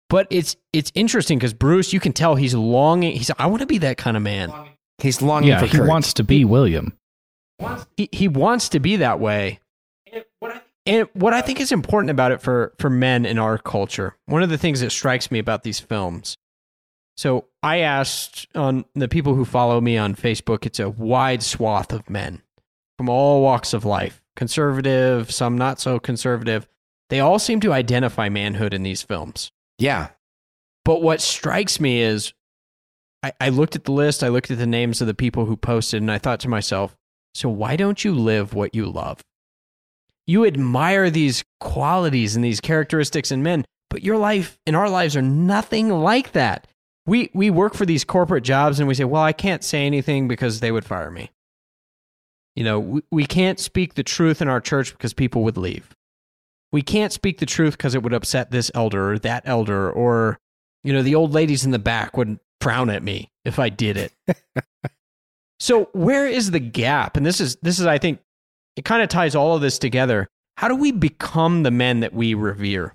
but 0.09 0.27
it's 0.29 0.57
it's 0.73 0.91
interesting 0.93 1.37
because 1.37 1.53
Bruce, 1.53 1.93
you 1.93 2.01
can 2.01 2.11
tell 2.11 2.35
he's 2.35 2.53
longing. 2.53 3.15
He's 3.15 3.31
I 3.39 3.45
want 3.45 3.61
to 3.61 3.65
be 3.65 3.77
that 3.77 3.97
kind 3.97 4.17
of 4.17 4.23
man. 4.23 4.51
He's 4.99 5.21
longing 5.21 5.49
yeah, 5.49 5.59
for 5.59 5.65
he 5.67 5.77
courage. 5.77 5.89
wants 5.89 6.13
to 6.13 6.23
be 6.23 6.45
William. 6.45 6.97
He 7.95 8.09
he 8.11 8.27
wants 8.27 8.69
to 8.69 8.79
be 8.79 8.97
that 8.97 9.19
way. 9.19 9.59
And 10.85 11.09
what 11.13 11.33
I 11.33 11.41
think 11.41 11.59
is 11.59 11.71
important 11.73 12.11
about 12.11 12.31
it 12.31 12.41
for 12.41 12.73
for 12.79 12.89
men 12.89 13.25
in 13.25 13.37
our 13.37 13.57
culture, 13.57 14.15
one 14.25 14.41
of 14.41 14.49
the 14.49 14.57
things 14.57 14.79
that 14.79 14.91
strikes 14.91 15.29
me 15.29 15.39
about 15.39 15.63
these 15.63 15.79
films. 15.79 16.37
So 17.17 17.45
I 17.63 17.79
asked 17.79 18.47
on 18.55 18.85
the 18.93 19.07
people 19.07 19.33
who 19.33 19.43
follow 19.43 19.81
me 19.81 19.97
on 19.97 20.15
Facebook, 20.15 20.65
it's 20.65 20.79
a 20.79 20.89
wide 20.89 21.41
swath 21.41 21.91
of 21.91 22.09
men 22.09 22.41
from 22.97 23.09
all 23.09 23.41
walks 23.41 23.73
of 23.73 23.85
life, 23.85 24.21
conservative, 24.35 25.31
some 25.31 25.57
not 25.57 25.79
so 25.79 25.99
conservative. 25.99 26.67
They 27.09 27.19
all 27.19 27.39
seem 27.39 27.59
to 27.61 27.73
identify 27.73 28.29
manhood 28.29 28.73
in 28.73 28.83
these 28.83 29.01
films. 29.01 29.51
Yeah. 29.79 30.09
But 30.85 31.01
what 31.01 31.19
strikes 31.19 31.79
me 31.79 32.01
is 32.01 32.33
I, 33.23 33.33
I 33.41 33.49
looked 33.49 33.75
at 33.75 33.85
the 33.85 33.91
list, 33.91 34.23
I 34.23 34.29
looked 34.29 34.51
at 34.51 34.57
the 34.57 34.67
names 34.67 35.01
of 35.01 35.07
the 35.07 35.13
people 35.13 35.45
who 35.45 35.57
posted, 35.57 36.01
and 36.01 36.11
I 36.11 36.17
thought 36.17 36.39
to 36.41 36.49
myself, 36.49 36.95
so 37.33 37.49
why 37.49 37.75
don't 37.75 38.03
you 38.03 38.13
live 38.13 38.53
what 38.53 38.75
you 38.75 38.85
love? 38.85 39.21
You 40.25 40.45
admire 40.45 41.09
these 41.09 41.43
qualities 41.59 42.35
and 42.35 42.43
these 42.43 42.59
characteristics 42.59 43.31
in 43.31 43.43
men, 43.43 43.65
but 43.89 44.03
your 44.03 44.17
life 44.17 44.59
and 44.67 44.75
our 44.75 44.89
lives 44.89 45.15
are 45.15 45.21
nothing 45.21 45.89
like 45.89 46.33
that. 46.33 46.67
We 47.05 47.29
we 47.33 47.49
work 47.49 47.73
for 47.73 47.85
these 47.85 48.03
corporate 48.03 48.43
jobs 48.43 48.79
and 48.79 48.87
we 48.87 48.93
say, 48.93 49.05
"Well, 49.05 49.21
I 49.21 49.31
can't 49.31 49.63
say 49.63 49.85
anything 49.85 50.27
because 50.27 50.59
they 50.59 50.73
would 50.73 50.83
fire 50.83 51.09
me." 51.09 51.31
You 52.57 52.65
know, 52.65 52.79
we, 52.79 53.01
we 53.11 53.25
can't 53.25 53.59
speak 53.59 53.93
the 53.93 54.03
truth 54.03 54.41
in 54.41 54.49
our 54.49 54.59
church 54.59 54.91
because 54.91 55.13
people 55.13 55.43
would 55.43 55.55
leave. 55.57 55.95
We 56.73 56.81
can't 56.81 57.13
speak 57.13 57.37
the 57.37 57.45
truth 57.45 57.77
because 57.77 57.95
it 57.95 58.03
would 58.03 58.13
upset 58.13 58.51
this 58.51 58.69
elder 58.75 59.13
or 59.13 59.19
that 59.19 59.43
elder 59.45 59.89
or 59.89 60.37
you 60.83 60.91
know, 60.91 61.01
the 61.01 61.15
old 61.15 61.33
ladies 61.33 61.65
in 61.65 61.71
the 61.71 61.79
back 61.79 62.17
would 62.17 62.39
frown 62.67 62.89
at 62.89 63.01
me 63.01 63.31
if 63.45 63.59
I 63.59 63.69
did 63.69 63.95
it. 63.95 64.13
so, 65.59 65.85
where 65.93 66.27
is 66.27 66.51
the 66.51 66.59
gap? 66.59 67.15
And 67.15 67.25
this 67.25 67.39
is 67.39 67.55
this 67.61 67.79
is 67.79 67.85
I 67.85 67.97
think 67.97 68.19
it 68.75 68.83
kind 68.83 69.01
of 69.01 69.07
ties 69.07 69.35
all 69.35 69.55
of 69.55 69.61
this 69.61 69.79
together. 69.79 70.27
How 70.57 70.67
do 70.67 70.75
we 70.75 70.91
become 70.91 71.63
the 71.63 71.71
men 71.71 72.01
that 72.01 72.13
we 72.13 72.33
revere? 72.33 72.93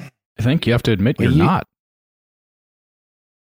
I 0.00 0.42
think 0.42 0.66
you 0.66 0.72
have 0.72 0.82
to 0.84 0.92
admit 0.92 1.18
Well, 1.18 1.28
you're 1.28 1.36
you- 1.38 1.44
not. 1.44 1.66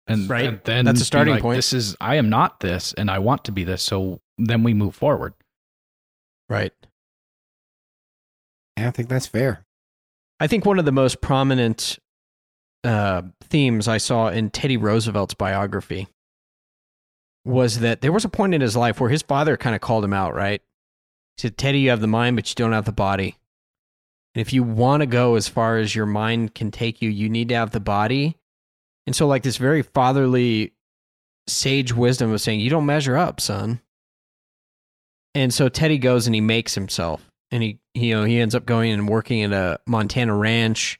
And, 0.09 0.27
Right. 0.29 0.45
and 0.45 0.61
then 0.63 0.85
That's 0.85 1.01
a 1.01 1.05
starting 1.05 1.33
like, 1.33 1.41
point. 1.43 1.57
This 1.57 1.73
is 1.73 1.95
I 2.01 2.15
am 2.15 2.29
not 2.29 2.61
this, 2.61 2.93
and 2.93 3.11
I 3.11 3.19
want 3.19 3.43
to 3.45 3.51
be 3.51 3.63
this. 3.63 3.83
So 3.83 4.21
then 4.39 4.63
we 4.63 4.73
move 4.73 4.95
forward. 4.95 5.33
Right. 6.49 6.71
I 8.77 8.89
think 8.91 9.09
that's 9.09 9.27
fair. 9.27 9.65
I 10.39 10.47
think 10.47 10.65
one 10.65 10.79
of 10.79 10.85
the 10.85 10.91
most 10.93 11.19
prominent 11.21 11.99
uh, 12.83 13.23
themes 13.41 13.87
I 13.87 13.97
saw 13.97 14.29
in 14.29 14.49
Teddy 14.49 14.77
Roosevelt's 14.77 15.33
biography 15.33 16.07
was 17.45 17.79
that 17.79 18.01
there 18.01 18.11
was 18.11 18.25
a 18.25 18.29
point 18.29 18.53
in 18.53 18.61
his 18.61 18.75
life 18.75 18.99
where 18.99 19.09
his 19.09 19.21
father 19.21 19.55
kind 19.55 19.75
of 19.75 19.81
called 19.81 20.03
him 20.03 20.13
out, 20.13 20.35
right? 20.35 20.61
He 21.37 21.41
said, 21.41 21.57
Teddy, 21.57 21.79
you 21.79 21.89
have 21.89 22.01
the 22.01 22.07
mind, 22.07 22.35
but 22.35 22.49
you 22.49 22.55
don't 22.55 22.73
have 22.73 22.85
the 22.85 22.91
body. 22.91 23.37
And 24.35 24.41
if 24.41 24.53
you 24.53 24.63
want 24.63 25.01
to 25.01 25.07
go 25.07 25.35
as 25.35 25.47
far 25.47 25.77
as 25.77 25.95
your 25.95 26.05
mind 26.05 26.53
can 26.53 26.71
take 26.71 27.01
you, 27.01 27.09
you 27.09 27.29
need 27.29 27.49
to 27.49 27.55
have 27.55 27.71
the 27.71 27.79
body. 27.79 28.37
And 29.05 29.15
so, 29.15 29.25
like, 29.27 29.43
this 29.43 29.57
very 29.57 29.81
fatherly, 29.81 30.73
sage 31.47 31.93
wisdom 31.93 32.33
of 32.33 32.41
saying, 32.41 32.59
you 32.59 32.69
don't 32.69 32.85
measure 32.85 33.15
up, 33.15 33.39
son. 33.39 33.79
And 35.33 35.53
so 35.53 35.69
Teddy 35.69 35.97
goes 35.97 36.27
and 36.27 36.35
he 36.35 36.41
makes 36.41 36.75
himself. 36.75 37.29
And 37.51 37.63
he, 37.63 37.79
you 37.93 38.13
know, 38.15 38.25
he 38.25 38.39
ends 38.39 38.53
up 38.53 38.65
going 38.65 38.91
and 38.91 39.07
working 39.07 39.43
at 39.43 39.53
a 39.53 39.79
Montana 39.87 40.35
ranch. 40.35 40.99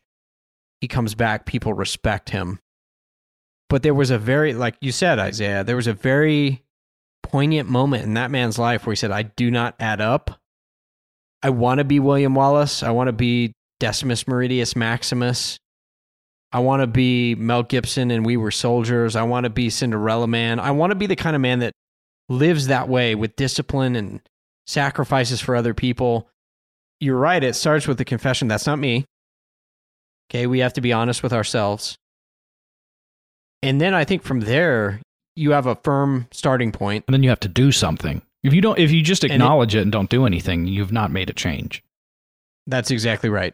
He 0.82 0.88
comes 0.88 1.16
back, 1.16 1.46
people 1.46 1.74
respect 1.74 2.30
him. 2.30 2.60
But 3.70 3.84
there 3.84 3.94
was 3.94 4.12
a 4.12 4.18
very, 4.18 4.54
like 4.54 4.76
you 4.80 4.92
said, 4.92 5.20
Isaiah, 5.20 5.64
there 5.64 5.76
was 5.76 5.88
a 5.88 5.94
very 5.94 6.64
poignant 7.24 7.70
moment 7.70 8.04
in 8.04 8.14
that 8.14 8.32
man's 8.32 8.58
life 8.58 8.86
where 8.86 8.94
he 8.94 8.98
said, 8.98 9.12
I 9.12 9.24
do 9.24 9.52
not 9.52 9.76
add 9.80 10.00
up. 10.00 10.40
I 11.44 11.50
want 11.50 11.80
to 11.80 11.84
be 11.84 12.00
William 12.00 12.36
Wallace. 12.36 12.84
I 12.84 12.92
want 12.92 13.08
to 13.08 13.14
be 13.14 13.54
Decimus 13.80 14.24
Meridius 14.24 14.76
Maximus. 14.76 15.60
I 16.52 16.60
want 16.60 16.82
to 16.82 16.88
be 16.88 17.36
Mel 17.36 17.64
Gibson 17.64 18.10
and 18.10 18.26
We 18.26 18.38
Were 18.38 18.52
Soldiers. 18.52 19.16
I 19.16 19.24
want 19.24 19.44
to 19.44 19.50
be 19.50 19.70
Cinderella 19.70 20.28
Man. 20.28 20.60
I 20.60 20.72
want 20.72 20.92
to 20.92 20.96
be 20.96 21.06
the 21.06 21.16
kind 21.16 21.36
of 21.36 21.42
man 21.42 21.60
that 21.60 21.74
lives 22.30 22.68
that 22.68 22.88
way 22.88 23.16
with 23.16 23.36
discipline 23.36 23.96
and 23.96 24.22
sacrifices 24.66 25.42
for 25.42 25.56
other 25.56 25.74
people. 25.74 26.30
You're 27.00 27.18
right. 27.18 27.44
It 27.44 27.56
starts 27.56 27.88
with 27.88 27.98
the 27.98 28.06
confession 28.06 28.48
that's 28.48 28.66
not 28.66 28.80
me. 28.80 29.06
Okay. 30.30 30.48
We 30.48 30.60
have 30.60 30.74
to 30.74 30.82
be 30.82 30.94
honest 30.94 31.24
with 31.24 31.34
ourselves. 31.34 31.98
And 33.64 33.82
then 33.82 33.94
I 33.94 34.04
think 34.04 34.24
from 34.24 34.42
there, 34.42 35.02
you 35.36 35.52
have 35.52 35.66
a 35.66 35.76
firm 35.76 36.28
starting 36.32 36.72
point. 36.72 37.06
And 37.08 37.14
then 37.14 37.24
you 37.24 37.30
have 37.30 37.40
to 37.42 37.48
do 37.48 37.72
something. 37.72 38.22
If 38.44 38.54
you 38.54 38.62
don't, 38.62 38.78
if 38.78 38.92
you 38.92 39.02
just 39.02 39.24
And 39.24 39.32
it- 39.32 39.36
acknowledge 39.36 39.76
it, 39.76 39.82
and 39.82 39.92
don't 39.92 40.10
do 40.10 40.26
anything, 40.26 40.68
you've 40.68 40.92
not 40.92 41.12
made 41.12 41.30
a 41.30 41.34
change. 41.34 41.84
That's 42.68 42.92
exactly 42.92 43.30
right. 43.30 43.54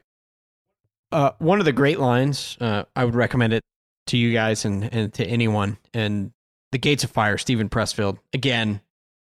Uh, 1.11 1.31
one 1.39 1.59
of 1.59 1.65
the 1.65 1.71
great 1.71 1.99
lines, 1.99 2.57
uh, 2.59 2.83
I 2.95 3.05
would 3.05 3.15
recommend 3.15 3.53
it 3.53 3.63
to 4.07 4.17
you 4.17 4.33
guys 4.33 4.65
and, 4.65 4.91
and 4.93 5.13
to 5.13 5.25
anyone. 5.25 5.77
And 5.93 6.31
The 6.71 6.79
Gates 6.79 7.03
of 7.03 7.11
Fire, 7.11 7.37
Steven 7.37 7.69
Pressfield. 7.69 8.17
Again, 8.33 8.81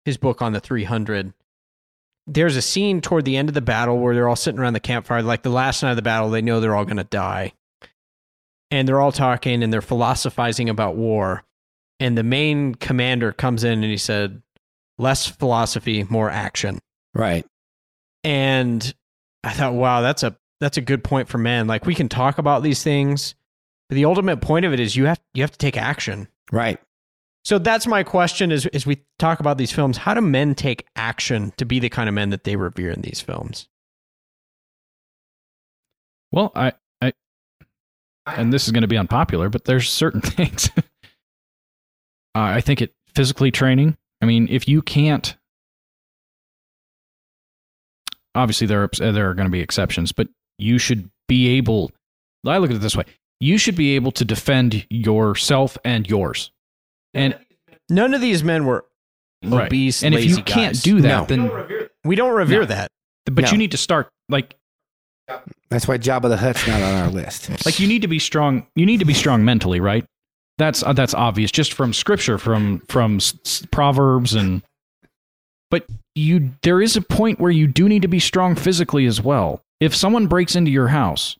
his 0.06 0.18
book 0.18 0.42
on 0.42 0.52
the 0.54 0.60
300. 0.60 1.34
There's 2.32 2.56
a 2.56 2.62
scene 2.62 3.02
toward 3.02 3.26
the 3.26 3.38
end 3.38 3.50
of 3.50 3.56
the 3.56 3.62
battle 3.62 3.98
where 3.98 4.14
they're 4.14 4.30
all 4.30 4.36
sitting 4.36 4.60
around 4.60 4.74
the 4.74 4.80
campfire. 4.80 5.22
Like 5.24 5.42
the 5.42 5.50
last 5.50 5.82
night 5.82 5.92
of 5.92 5.96
the 5.96 6.02
battle, 6.02 6.30
they 6.30 6.42
know 6.42 6.60
they're 6.60 6.76
all 6.76 6.86
going 6.86 6.98
to 6.98 7.04
die. 7.04 7.54
And 8.72 8.88
they're 8.88 9.02
all 9.02 9.12
talking 9.12 9.64
and 9.64 9.74
they're 9.74 9.82
philosophizing 9.82 10.70
about 10.70 10.96
war. 10.96 11.44
And 12.00 12.18
the 12.18 12.24
main 12.24 12.76
commander 12.76 13.32
comes 13.32 13.64
in 13.64 13.84
and 13.84 13.92
he 13.92 13.98
said, 13.98 14.44
less 15.00 15.26
philosophy, 15.26 16.06
more 16.08 16.30
action. 16.30 16.80
Right. 17.16 17.46
And 18.24 18.94
I 19.44 19.54
thought, 19.54 19.74
wow, 19.74 20.02
that's 20.02 20.22
a 20.22 20.38
that's 20.60 20.78
a 20.78 20.82
good 20.82 21.04
point 21.04 21.30
for 21.30 21.38
men. 21.38 21.68
Like 21.68 21.86
we 21.86 21.96
can 21.96 22.10
talk 22.10 22.38
about 22.38 22.62
these 22.62 22.84
things, 22.84 23.34
but 23.88 23.96
the 23.96 24.06
ultimate 24.06 24.42
point 24.42 24.66
of 24.66 24.74
it 24.74 24.80
is 24.80 24.96
you 24.96 25.06
have 25.06 25.20
you 25.34 25.42
have 25.42 25.52
to 25.52 25.58
take 25.58 25.78
action. 25.78 26.28
Right. 26.52 26.80
So 27.50 27.58
that's 27.58 27.88
my 27.88 28.04
question 28.04 28.52
as 28.52 28.68
as 28.68 28.86
we 28.86 29.02
talk 29.18 29.40
about 29.40 29.58
these 29.58 29.72
films, 29.72 29.98
how 29.98 30.14
do 30.14 30.22
men 30.22 30.54
take 30.54 30.86
action 30.96 31.52
to 31.58 31.66
be 31.66 31.80
the 31.80 31.90
kind 31.90 32.08
of 32.08 32.14
men 32.14 32.30
that 32.30 32.44
they 32.44 32.56
revere 32.56 32.92
in 32.92 33.02
these 33.02 33.22
films? 33.22 33.68
Well, 36.32 36.52
I, 36.56 36.74
I, 37.02 37.12
and 38.28 38.54
this 38.54 38.66
is 38.66 38.72
going 38.72 38.84
to 38.84 38.88
be 38.88 39.00
unpopular, 39.00 39.50
but 39.50 39.66
there's 39.66 39.90
certain 39.90 40.22
things. 40.38 40.70
uh, 40.78 40.82
I 42.36 42.62
think 42.62 42.84
it 42.84 42.94
physically 43.16 43.50
training. 43.50 43.98
I 44.22 44.28
mean, 44.28 44.48
if 44.52 44.68
you 44.68 44.84
can't, 44.84 45.36
obviously 48.36 48.68
there 48.68 48.84
are 48.84 48.90
there 49.00 49.28
are 49.28 49.34
going 49.34 49.48
to 49.48 49.52
be 49.52 49.62
exceptions, 49.62 50.12
but 50.12 50.28
you 50.60 50.78
should 50.78 51.10
be 51.28 51.58
able. 51.58 51.92
I 52.46 52.60
look 52.60 52.70
at 52.70 52.76
it 52.76 52.82
this 52.82 52.96
way: 52.96 53.06
you 53.40 53.58
should 53.58 53.76
be 53.76 53.96
able 53.96 54.12
to 54.12 54.24
defend 54.24 54.86
yourself 54.92 55.80
and 55.84 56.08
yours. 56.08 56.52
And 57.14 57.38
none 57.90 58.14
of 58.14 58.22
these 58.22 58.44
men 58.44 58.66
were 58.66 58.86
Right. 59.44 59.68
obese, 59.68 60.04
And 60.04 60.14
if 60.14 60.22
you 60.26 60.30
lazy 60.32 60.42
can't 60.42 60.82
do 60.84 61.02
that, 61.02 61.30
No. 61.30 61.48
then 61.48 61.88
we 62.04 62.16
don't 62.16 62.34
revere 62.36 62.62
No. 62.62 62.66
that. 62.68 62.92
But 63.26 63.46
No. 63.46 63.52
you 63.52 63.58
need 63.58 63.72
to 63.72 63.78
start 63.78 64.10
like 64.28 64.56
That's 65.70 65.88
why 65.88 65.98
Jabba 65.98 66.30
the 66.30 66.38
Hutt's 66.38 66.66
not 66.68 66.82
on 66.82 66.96
our 66.96 67.10
list. 67.10 67.50
like 67.66 67.80
you 67.80 67.88
need 67.88 68.02
to 68.02 68.08
be 68.08 68.20
strong 68.20 68.66
you 68.76 68.86
need 68.86 69.00
to 69.00 69.06
be 69.06 69.14
strong 69.14 69.46
mentally 69.46 69.80
right 69.80 70.04
that's 70.58 70.82
uh, 70.84 70.92
that's 70.94 71.14
obvious 71.14 71.52
just 71.52 71.72
from 71.74 71.94
scripture 71.94 72.38
from 72.40 72.80
from 72.90 73.18
s- 73.18 73.36
s- 73.46 73.66
proverbs 73.72 74.34
and 74.34 74.64
but 75.70 75.86
you 76.16 76.52
there 76.64 76.82
is 76.82 76.98
a 76.98 77.02
point 77.02 77.40
where 77.40 77.52
you 77.52 77.68
do 77.68 77.88
need 77.88 78.02
to 78.02 78.08
be 78.08 78.20
strong 78.20 78.56
physically 78.56 79.06
as 79.06 79.22
well. 79.22 79.62
If 79.80 79.96
someone 79.96 80.26
breaks 80.28 80.56
into 80.56 80.72
your 80.72 80.88
house, 80.90 81.38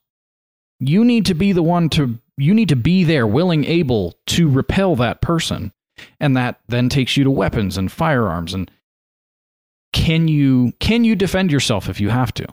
you 0.80 1.04
need 1.04 1.26
to 1.26 1.34
be 1.34 1.52
the 1.52 1.64
one 1.64 1.90
to 1.90 2.20
you 2.40 2.54
need 2.54 2.70
to 2.70 2.76
be 2.76 3.04
there 3.04 3.28
willing 3.28 3.66
able 3.66 4.16
to 4.28 4.50
repel 4.50 4.96
that 4.96 5.22
person. 5.22 5.72
And 6.20 6.38
that 6.38 6.62
then 6.68 6.88
takes 6.88 7.18
you 7.18 7.26
to 7.26 7.32
weapons 7.32 7.78
and 7.78 7.92
firearms 7.92 8.54
and 8.54 8.72
can 9.92 10.28
you 10.28 10.74
can 10.80 11.04
you 11.04 11.16
defend 11.16 11.52
yourself 11.52 11.90
if 11.90 12.00
you 12.00 12.10
have 12.10 12.34
to? 12.36 12.48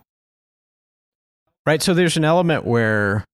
Right. 1.65 1.83
So 1.83 1.95
there's 1.95 2.17
an 2.17 2.25
element 2.25 2.65
where 2.65 3.25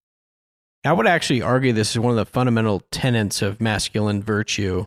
I 0.85 0.93
would 0.93 1.07
actually 1.07 1.43
argue 1.43 1.73
this 1.73 1.91
is 1.91 1.99
one 1.99 2.11
of 2.11 2.17
the 2.17 2.27
fundamental 2.27 2.81
tenets 2.91 3.43
of 3.43 3.61
masculine 3.61 4.23
virtue 4.23 4.85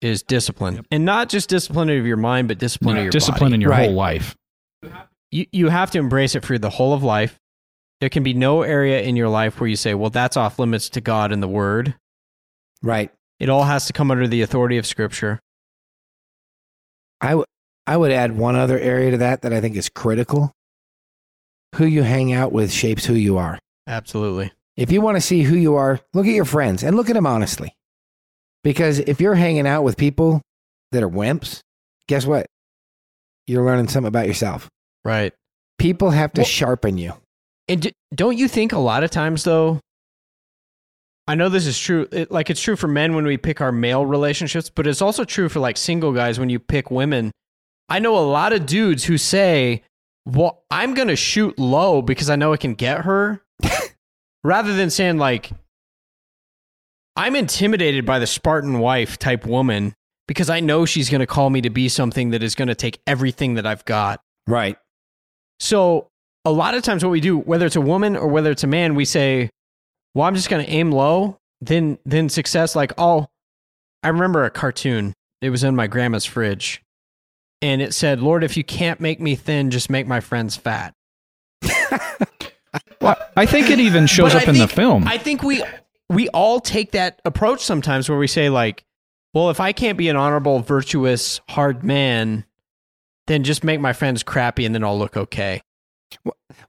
is 0.00 0.22
discipline. 0.22 0.76
Yep. 0.76 0.86
And 0.90 1.04
not 1.04 1.28
just 1.28 1.48
discipline 1.48 1.88
of 1.90 2.06
your 2.06 2.16
mind, 2.16 2.48
but 2.48 2.58
discipline 2.58 2.96
of 2.96 3.04
your 3.04 3.10
discipline 3.10 3.50
body. 3.50 3.54
in 3.54 3.60
your 3.60 3.70
right. 3.70 3.86
whole 3.86 3.94
life. 3.94 4.36
You 5.30 5.46
you 5.52 5.68
have 5.68 5.90
to 5.92 5.98
embrace 5.98 6.34
it 6.34 6.44
for 6.44 6.58
the 6.58 6.70
whole 6.70 6.92
of 6.92 7.02
life. 7.02 7.38
There 8.02 8.08
can 8.10 8.24
be 8.24 8.34
no 8.34 8.62
area 8.62 9.00
in 9.00 9.14
your 9.14 9.28
life 9.28 9.60
where 9.60 9.68
you 9.70 9.76
say, 9.76 9.94
"Well, 9.94 10.10
that's 10.10 10.36
off 10.36 10.58
limits 10.58 10.88
to 10.88 11.00
God 11.00 11.30
and 11.30 11.40
the 11.40 11.46
Word." 11.46 11.94
Right. 12.82 13.12
It 13.38 13.48
all 13.48 13.62
has 13.62 13.86
to 13.86 13.92
come 13.92 14.10
under 14.10 14.26
the 14.26 14.42
authority 14.42 14.76
of 14.76 14.88
Scripture. 14.88 15.38
I, 17.20 17.28
w- 17.28 17.44
I 17.86 17.96
would 17.96 18.10
add 18.10 18.36
one 18.36 18.56
other 18.56 18.76
area 18.76 19.12
to 19.12 19.18
that 19.18 19.42
that 19.42 19.52
I 19.52 19.60
think 19.60 19.76
is 19.76 19.88
critical. 19.88 20.50
Who 21.76 21.86
you 21.86 22.02
hang 22.02 22.32
out 22.32 22.50
with 22.50 22.72
shapes 22.72 23.04
who 23.06 23.14
you 23.14 23.38
are. 23.38 23.60
Absolutely. 23.86 24.50
If 24.76 24.90
you 24.90 25.00
want 25.00 25.16
to 25.18 25.20
see 25.20 25.44
who 25.44 25.54
you 25.54 25.76
are, 25.76 26.00
look 26.12 26.26
at 26.26 26.34
your 26.34 26.44
friends 26.44 26.82
and 26.82 26.96
look 26.96 27.08
at 27.08 27.14
them 27.14 27.26
honestly. 27.26 27.72
Because 28.64 28.98
if 28.98 29.20
you're 29.20 29.36
hanging 29.36 29.68
out 29.68 29.84
with 29.84 29.96
people 29.96 30.42
that 30.90 31.04
are 31.04 31.08
wimps, 31.08 31.60
guess 32.08 32.26
what? 32.26 32.46
You're 33.46 33.64
learning 33.64 33.86
something 33.88 34.08
about 34.08 34.26
yourself. 34.26 34.68
Right. 35.04 35.32
People 35.78 36.10
have 36.10 36.32
to 36.32 36.40
Well- 36.40 36.48
sharpen 36.48 36.98
you. 36.98 37.14
And 37.68 37.82
d- 37.82 37.92
don't 38.14 38.36
you 38.36 38.48
think 38.48 38.72
a 38.72 38.78
lot 38.78 39.04
of 39.04 39.10
times 39.10 39.44
though 39.44 39.80
I 41.26 41.34
know 41.34 41.48
this 41.48 41.66
is 41.66 41.78
true 41.78 42.08
it, 42.10 42.30
like 42.30 42.50
it's 42.50 42.60
true 42.60 42.76
for 42.76 42.88
men 42.88 43.14
when 43.14 43.24
we 43.24 43.36
pick 43.36 43.60
our 43.60 43.72
male 43.72 44.04
relationships, 44.04 44.70
but 44.70 44.86
it's 44.86 45.02
also 45.02 45.24
true 45.24 45.48
for 45.48 45.60
like 45.60 45.76
single 45.76 46.12
guys 46.12 46.38
when 46.38 46.50
you 46.50 46.58
pick 46.58 46.90
women. 46.90 47.30
I 47.88 48.00
know 48.00 48.16
a 48.16 48.20
lot 48.20 48.52
of 48.52 48.66
dudes 48.66 49.04
who 49.04 49.18
say, 49.18 49.82
"Well, 50.26 50.64
I'm 50.70 50.94
going 50.94 51.08
to 51.08 51.16
shoot 51.16 51.58
low 51.58 52.02
because 52.02 52.28
I 52.28 52.36
know 52.36 52.52
I 52.52 52.56
can 52.56 52.74
get 52.74 53.02
her." 53.02 53.42
rather 54.44 54.74
than 54.74 54.90
saying 54.90 55.18
like 55.18 55.52
I'm 57.16 57.36
intimidated 57.36 58.06
by 58.06 58.18
the 58.18 58.26
Spartan 58.26 58.78
wife 58.78 59.18
type 59.18 59.46
woman 59.46 59.94
because 60.26 60.48
I 60.48 60.60
know 60.60 60.86
she's 60.86 61.10
going 61.10 61.20
to 61.20 61.26
call 61.26 61.50
me 61.50 61.60
to 61.60 61.70
be 61.70 61.88
something 61.88 62.30
that 62.30 62.42
is 62.42 62.54
going 62.54 62.68
to 62.68 62.74
take 62.74 63.00
everything 63.06 63.54
that 63.54 63.66
I've 63.66 63.84
got. 63.84 64.20
Right. 64.46 64.78
So 65.60 66.08
a 66.44 66.50
lot 66.50 66.74
of 66.74 66.82
times 66.82 67.04
what 67.04 67.10
we 67.10 67.20
do, 67.20 67.38
whether 67.38 67.66
it's 67.66 67.76
a 67.76 67.80
woman 67.80 68.16
or 68.16 68.26
whether 68.28 68.50
it's 68.50 68.64
a 68.64 68.68
man, 68.68 68.94
we 68.94 69.04
say, 69.04 69.50
well, 70.14 70.26
I'm 70.26 70.34
just 70.34 70.48
going 70.48 70.64
to 70.64 70.70
aim 70.70 70.90
low. 70.92 71.38
Then, 71.60 71.98
then 72.04 72.28
success, 72.28 72.74
like, 72.74 72.92
oh, 72.98 73.28
I 74.02 74.08
remember 74.08 74.44
a 74.44 74.50
cartoon. 74.50 75.14
It 75.40 75.50
was 75.50 75.62
in 75.62 75.76
my 75.76 75.86
grandma's 75.86 76.24
fridge. 76.24 76.82
And 77.60 77.80
it 77.80 77.94
said, 77.94 78.20
Lord, 78.20 78.42
if 78.42 78.56
you 78.56 78.64
can't 78.64 79.00
make 79.00 79.20
me 79.20 79.36
thin, 79.36 79.70
just 79.70 79.88
make 79.88 80.06
my 80.06 80.20
friends 80.20 80.56
fat. 80.56 80.94
Well, 83.02 83.16
I 83.36 83.46
think 83.46 83.68
it 83.68 83.80
even 83.80 84.06
shows 84.06 84.32
But 84.32 84.42
up 84.42 84.48
I 84.48 84.52
in 84.52 84.58
the 84.58 84.68
film. 84.68 85.06
I 85.06 85.18
think 85.18 85.42
we 85.42 85.62
we 86.08 86.28
all 86.28 86.60
take 86.60 86.92
that 86.92 87.20
approach 87.24 87.60
sometimes 87.60 88.08
where 88.08 88.18
we 88.18 88.28
say 88.28 88.48
like, 88.48 88.84
well, 89.34 89.50
if 89.50 89.60
I 89.60 89.72
can't 89.72 89.98
be 89.98 90.08
an 90.08 90.16
honorable, 90.16 90.60
virtuous, 90.60 91.40
hard 91.48 91.82
man, 91.82 92.44
then 93.26 93.44
just 93.44 93.64
make 93.64 93.80
my 93.80 93.92
friends 93.92 94.22
crappy 94.22 94.64
and 94.64 94.74
then 94.74 94.84
I'll 94.84 94.98
look 94.98 95.16
okay. 95.16 95.62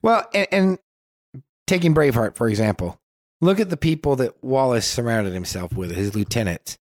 Well, 0.02 0.28
and, 0.34 0.46
and 0.50 0.78
taking 1.66 1.94
Braveheart, 1.94 2.36
for 2.36 2.48
example, 2.48 2.98
look 3.40 3.60
at 3.60 3.70
the 3.70 3.76
people 3.76 4.16
that 4.16 4.42
Wallace 4.42 4.86
surrounded 4.86 5.32
himself 5.32 5.72
with, 5.74 5.94
his 5.94 6.14
lieutenants. 6.14 6.76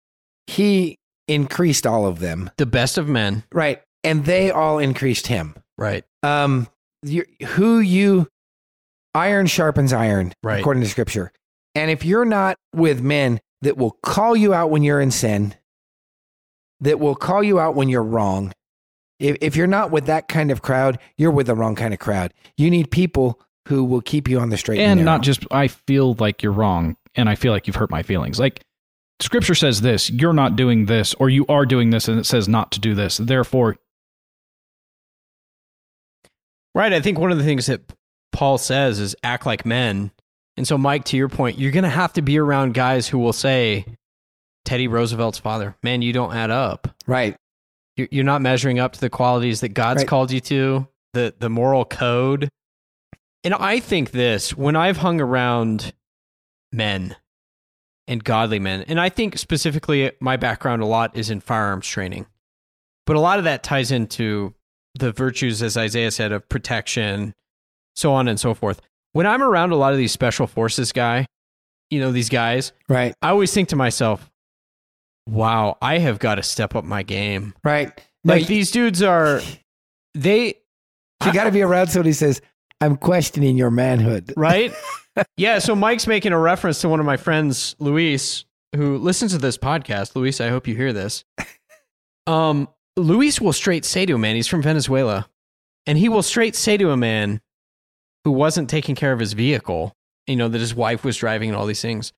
He 0.46 0.96
increased 1.26 1.86
all 1.86 2.06
of 2.06 2.20
them. 2.20 2.50
The 2.56 2.66
best 2.66 2.98
of 2.98 3.08
men. 3.08 3.44
Right. 3.52 3.82
And 4.04 4.24
they 4.24 4.50
all 4.50 4.78
increased 4.78 5.26
him. 5.26 5.54
Right. 5.76 6.04
Um, 6.22 6.68
who 7.04 7.78
you, 7.80 8.28
iron 9.14 9.46
sharpens 9.46 9.92
iron, 9.92 10.32
Right. 10.42 10.60
according 10.60 10.82
to 10.82 10.88
scripture. 10.88 11.32
And 11.74 11.90
if 11.90 12.04
you're 12.04 12.24
not 12.24 12.56
with 12.74 13.00
men 13.02 13.40
that 13.62 13.76
will 13.76 13.96
call 14.02 14.34
you 14.36 14.54
out 14.54 14.70
when 14.70 14.82
you're 14.82 15.00
in 15.00 15.10
sin, 15.10 15.54
that 16.80 16.98
will 16.98 17.14
call 17.14 17.42
you 17.42 17.58
out 17.60 17.74
when 17.74 17.88
you're 17.88 18.02
wrong, 18.02 18.52
if, 19.18 19.36
if 19.40 19.56
you're 19.56 19.66
not 19.66 19.90
with 19.90 20.06
that 20.06 20.28
kind 20.28 20.50
of 20.50 20.62
crowd, 20.62 20.98
you're 21.16 21.30
with 21.30 21.46
the 21.46 21.54
wrong 21.54 21.74
kind 21.74 21.92
of 21.92 22.00
crowd. 22.00 22.32
You 22.56 22.70
need 22.70 22.90
people 22.90 23.40
who 23.66 23.84
will 23.84 24.00
keep 24.00 24.28
you 24.28 24.38
on 24.40 24.48
the 24.50 24.56
straight 24.56 24.80
and, 24.80 25.00
and 25.00 25.04
not 25.04 25.22
just 25.22 25.44
I 25.50 25.68
feel 25.68 26.14
like 26.14 26.42
you're 26.42 26.52
wrong 26.52 26.96
and 27.14 27.28
I 27.28 27.34
feel 27.34 27.52
like 27.52 27.66
you've 27.66 27.76
hurt 27.76 27.90
my 27.90 28.02
feelings. 28.02 28.38
Like 28.38 28.62
scripture 29.20 29.54
says 29.54 29.80
this, 29.82 30.08
you're 30.10 30.32
not 30.32 30.56
doing 30.56 30.86
this 30.86 31.12
or 31.14 31.28
you 31.28 31.44
are 31.48 31.66
doing 31.66 31.90
this 31.90 32.08
and 32.08 32.18
it 32.18 32.24
says 32.24 32.48
not 32.48 32.72
to 32.72 32.80
do 32.80 32.94
this. 32.94 33.18
Therefore, 33.18 33.76
Right. 36.74 36.92
I 36.92 37.00
think 37.00 37.18
one 37.18 37.32
of 37.32 37.38
the 37.38 37.44
things 37.44 37.66
that 37.66 37.80
Paul 38.32 38.56
says 38.56 39.00
is 39.00 39.16
act 39.24 39.46
like 39.46 39.66
men. 39.66 40.12
And 40.56 40.66
so, 40.66 40.78
Mike, 40.78 41.04
to 41.06 41.16
your 41.16 41.28
point, 41.28 41.58
you're 41.58 41.72
going 41.72 41.84
to 41.84 41.90
have 41.90 42.12
to 42.12 42.22
be 42.22 42.38
around 42.38 42.74
guys 42.74 43.08
who 43.08 43.18
will 43.18 43.32
say, 43.32 43.84
Teddy 44.64 44.86
Roosevelt's 44.86 45.38
father, 45.38 45.76
man, 45.82 46.02
you 46.02 46.12
don't 46.12 46.34
add 46.34 46.50
up. 46.50 46.88
right. 47.06 47.36
You're 48.10 48.24
not 48.24 48.42
measuring 48.42 48.78
up 48.78 48.92
to 48.92 49.00
the 49.00 49.10
qualities 49.10 49.60
that 49.60 49.70
God's 49.70 49.98
Right. 50.02 50.08
called 50.08 50.30
you 50.30 50.40
to, 50.40 50.86
the, 51.14 51.34
the 51.38 51.48
moral 51.50 51.84
code. 51.84 52.48
And 53.44 53.54
I 53.54 53.80
think 53.80 54.10
this 54.10 54.56
when 54.56 54.76
I've 54.76 54.98
hung 54.98 55.20
around 55.20 55.92
men 56.72 57.16
and 58.06 58.22
godly 58.22 58.58
men, 58.58 58.82
and 58.88 59.00
I 59.00 59.08
think 59.08 59.38
specifically 59.38 60.10
my 60.20 60.36
background 60.36 60.82
a 60.82 60.86
lot 60.86 61.16
is 61.16 61.30
in 61.30 61.40
firearms 61.40 61.86
training, 61.86 62.26
but 63.06 63.16
a 63.16 63.20
lot 63.20 63.38
of 63.38 63.44
that 63.44 63.62
ties 63.62 63.90
into 63.90 64.54
the 64.98 65.12
virtues, 65.12 65.62
as 65.62 65.76
Isaiah 65.76 66.10
said, 66.10 66.32
of 66.32 66.48
protection, 66.48 67.34
so 67.94 68.12
on 68.12 68.28
and 68.28 68.38
so 68.40 68.54
forth. 68.54 68.80
When 69.12 69.26
I'm 69.26 69.42
around 69.42 69.72
a 69.72 69.76
lot 69.76 69.92
of 69.92 69.98
these 69.98 70.12
special 70.12 70.46
forces 70.46 70.92
guy, 70.92 71.26
you 71.90 72.00
know, 72.00 72.12
these 72.12 72.28
guys, 72.28 72.72
Right. 72.88 73.14
I 73.22 73.30
always 73.30 73.52
think 73.54 73.68
to 73.70 73.76
myself, 73.76 74.30
wow, 75.28 75.76
I 75.82 75.98
have 75.98 76.18
got 76.18 76.36
to 76.36 76.42
step 76.42 76.74
up 76.74 76.84
my 76.84 77.02
game. 77.02 77.54
Right. 77.62 77.92
Like 78.24 78.46
these 78.46 78.70
dudes 78.70 79.02
are, 79.02 79.40
they, 80.14 80.46
you 81.24 81.32
got 81.32 81.44
to 81.44 81.52
be 81.52 81.62
around 81.62 81.88
somebody 81.88 82.10
who 82.10 82.14
says, 82.14 82.40
I'm 82.80 82.96
questioning 82.96 83.56
your 83.56 83.70
manhood. 83.70 84.32
right? 84.36 84.72
yeah. 85.36 85.58
So 85.58 85.74
Mike's 85.74 86.06
making 86.06 86.32
a 86.32 86.38
reference 86.38 86.80
to 86.80 86.88
one 86.88 87.00
of 87.00 87.06
my 87.06 87.16
friends, 87.16 87.76
Luis, 87.78 88.44
who 88.74 88.98
listens 88.98 89.32
to 89.32 89.38
this 89.38 89.58
podcast. 89.58 90.16
Luis, 90.16 90.40
I 90.40 90.48
hope 90.48 90.66
you 90.66 90.74
hear 90.74 90.92
this. 90.92 91.24
Um, 92.26 92.68
Luis 92.96 93.40
will 93.40 93.52
straight 93.52 93.84
say 93.84 94.06
to 94.06 94.14
a 94.14 94.18
man, 94.18 94.36
he's 94.36 94.46
from 94.46 94.62
Venezuela, 94.62 95.28
and 95.86 95.96
he 95.96 96.08
will 96.08 96.22
straight 96.22 96.54
say 96.54 96.76
to 96.76 96.90
a 96.90 96.96
man 96.96 97.40
who 98.24 98.32
wasn't 98.32 98.68
taking 98.68 98.94
care 98.94 99.12
of 99.12 99.20
his 99.20 99.32
vehicle, 99.32 99.94
you 100.26 100.36
know, 100.36 100.48
that 100.48 100.60
his 100.60 100.74
wife 100.74 101.04
was 101.04 101.16
driving 101.16 101.48
and 101.48 101.56
all 101.56 101.66
these 101.66 101.80
things 101.80 102.12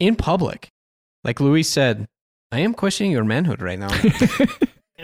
in 0.00 0.16
public. 0.16 0.70
Like 1.24 1.40
Luis 1.40 1.68
said, 1.68 2.08
I 2.50 2.60
am 2.60 2.74
questioning 2.74 3.12
your 3.12 3.24
manhood 3.24 3.60
right 3.60 3.78
now. 3.78 3.90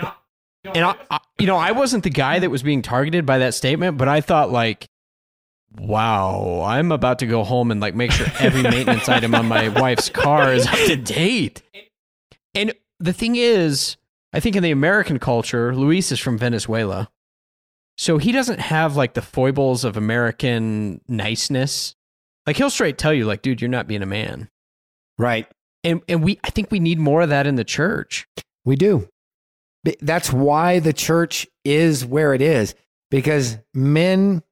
and 0.75 0.85
I, 0.85 0.95
I, 1.11 1.19
you 1.39 1.47
know, 1.47 1.57
I 1.57 1.73
wasn't 1.73 2.05
the 2.05 2.11
guy 2.11 2.39
that 2.39 2.51
was 2.51 2.63
being 2.63 2.83
targeted 2.83 3.27
by 3.27 3.39
that 3.39 3.55
statement, 3.55 3.99
but 3.99 4.09
I 4.09 4.21
thought 4.21 4.51
like, 4.51 4.89
wow, 5.77 6.63
I'm 6.65 6.93
about 6.93 7.19
to 7.19 7.27
go 7.27 7.45
home 7.45 7.71
and 7.71 7.81
like 7.81 7.95
make 7.95 8.13
sure 8.13 8.27
every 8.39 8.63
maintenance 8.71 9.09
item 9.09 9.35
on 9.35 9.47
my 9.47 9.69
wife's 9.69 10.09
car 10.09 10.53
is 10.53 10.67
up 10.67 10.79
to 10.87 10.97
date. 10.97 11.63
And 12.55 12.73
the 12.99 13.13
thing 13.13 13.37
is, 13.37 13.97
I 14.33 14.41
think 14.41 14.57
in 14.57 14.63
the 14.63 14.71
American 14.71 15.19
culture, 15.19 15.75
Luis 15.75 16.13
is 16.13 16.21
from 16.21 16.39
Venezuela. 16.39 17.11
So 17.97 18.19
he 18.19 18.33
doesn't 18.33 18.59
have 18.59 18.97
like 18.97 19.15
the 19.15 19.23
foibles 19.23 19.85
of 19.85 19.97
American 19.97 21.01
niceness. 21.07 21.95
Like 22.47 22.57
he'll 22.57 22.71
straight 22.71 22.99
tell 22.99 23.13
you 23.13 23.27
like, 23.27 23.43
dude, 23.43 23.61
you're 23.61 23.69
not 23.69 23.87
being 23.87 24.03
a 24.03 24.07
man. 24.07 24.49
Right. 25.19 25.47
And 25.85 26.01
and 26.09 26.25
we 26.25 26.41
I 26.43 26.51
think 26.51 26.71
we 26.71 26.81
need 26.81 26.99
more 26.99 27.23
of 27.23 27.29
that 27.29 27.47
in 27.47 27.55
the 27.55 27.65
church. 27.65 28.27
We 28.65 28.77
do. 28.77 29.09
That's 30.01 30.33
why 30.33 30.79
the 30.79 30.95
church 30.95 31.47
is 31.65 32.07
where 32.07 32.33
it 32.33 32.41
is 32.41 32.75
because 33.11 33.59
men 33.75 34.43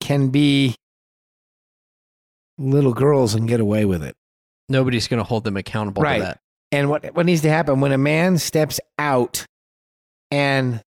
can 0.00 0.28
be 0.28 0.76
little 2.58 2.92
girls 2.92 3.34
and 3.34 3.48
get 3.48 3.60
away 3.60 3.86
with 3.86 4.02
it. 4.02 4.14
Nobody's 4.68 5.08
going 5.08 5.18
to 5.18 5.24
hold 5.24 5.44
them 5.44 5.56
accountable 5.56 6.02
right. 6.02 6.18
to 6.18 6.24
that. 6.24 6.40
And 6.70 6.90
what 6.90 7.14
what 7.14 7.26
needs 7.26 7.42
to 7.42 7.48
happen 7.48 7.80
when 7.80 7.92
a 7.92 7.98
man 7.98 8.36
steps 8.36 8.78
out 8.98 9.46
and 10.30 10.82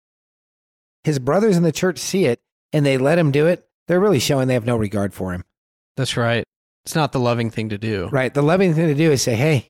his 1.03 1.17
brothers 1.17 1.57
in 1.57 1.63
the 1.63 1.71
church 1.71 1.97
see 1.97 2.25
it 2.25 2.39
and 2.73 2.85
they 2.85 2.97
let 2.97 3.17
him 3.17 3.31
do 3.31 3.47
it, 3.47 3.67
they're 3.87 3.99
really 3.99 4.19
showing 4.19 4.47
they 4.47 4.53
have 4.53 4.65
no 4.65 4.77
regard 4.77 5.13
for 5.13 5.33
him. 5.33 5.43
That's 5.95 6.17
right. 6.17 6.43
It's 6.85 6.95
not 6.95 7.11
the 7.11 7.19
loving 7.19 7.49
thing 7.49 7.69
to 7.69 7.77
do. 7.77 8.09
Right. 8.11 8.33
The 8.33 8.43
loving 8.43 8.73
thing 8.73 8.87
to 8.87 8.95
do 8.95 9.11
is 9.11 9.21
say, 9.21 9.35
"Hey, 9.35 9.69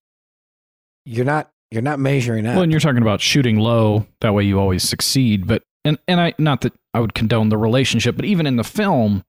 you're 1.07 1.25
not 1.25 1.49
you're 1.71 1.81
not 1.81 1.99
measuring 1.99 2.45
up." 2.45 2.55
well, 2.55 2.63
and 2.63 2.71
you're 2.71 2.81
talking 2.81 3.01
about 3.01 3.21
shooting 3.21 3.57
low, 3.57 4.05
that 4.21 4.33
way 4.33 4.43
you 4.43 4.59
always 4.59 4.83
succeed. 4.87 5.47
But 5.47 5.63
and 5.85 5.97
and 6.07 6.19
I 6.19 6.33
not 6.37 6.61
that 6.61 6.73
I 6.93 6.99
would 6.99 7.13
condone 7.13 7.49
the 7.49 7.57
relationship, 7.57 8.15
but 8.15 8.25
even 8.25 8.45
in 8.47 8.55
the 8.57 8.63
film, 8.63 9.23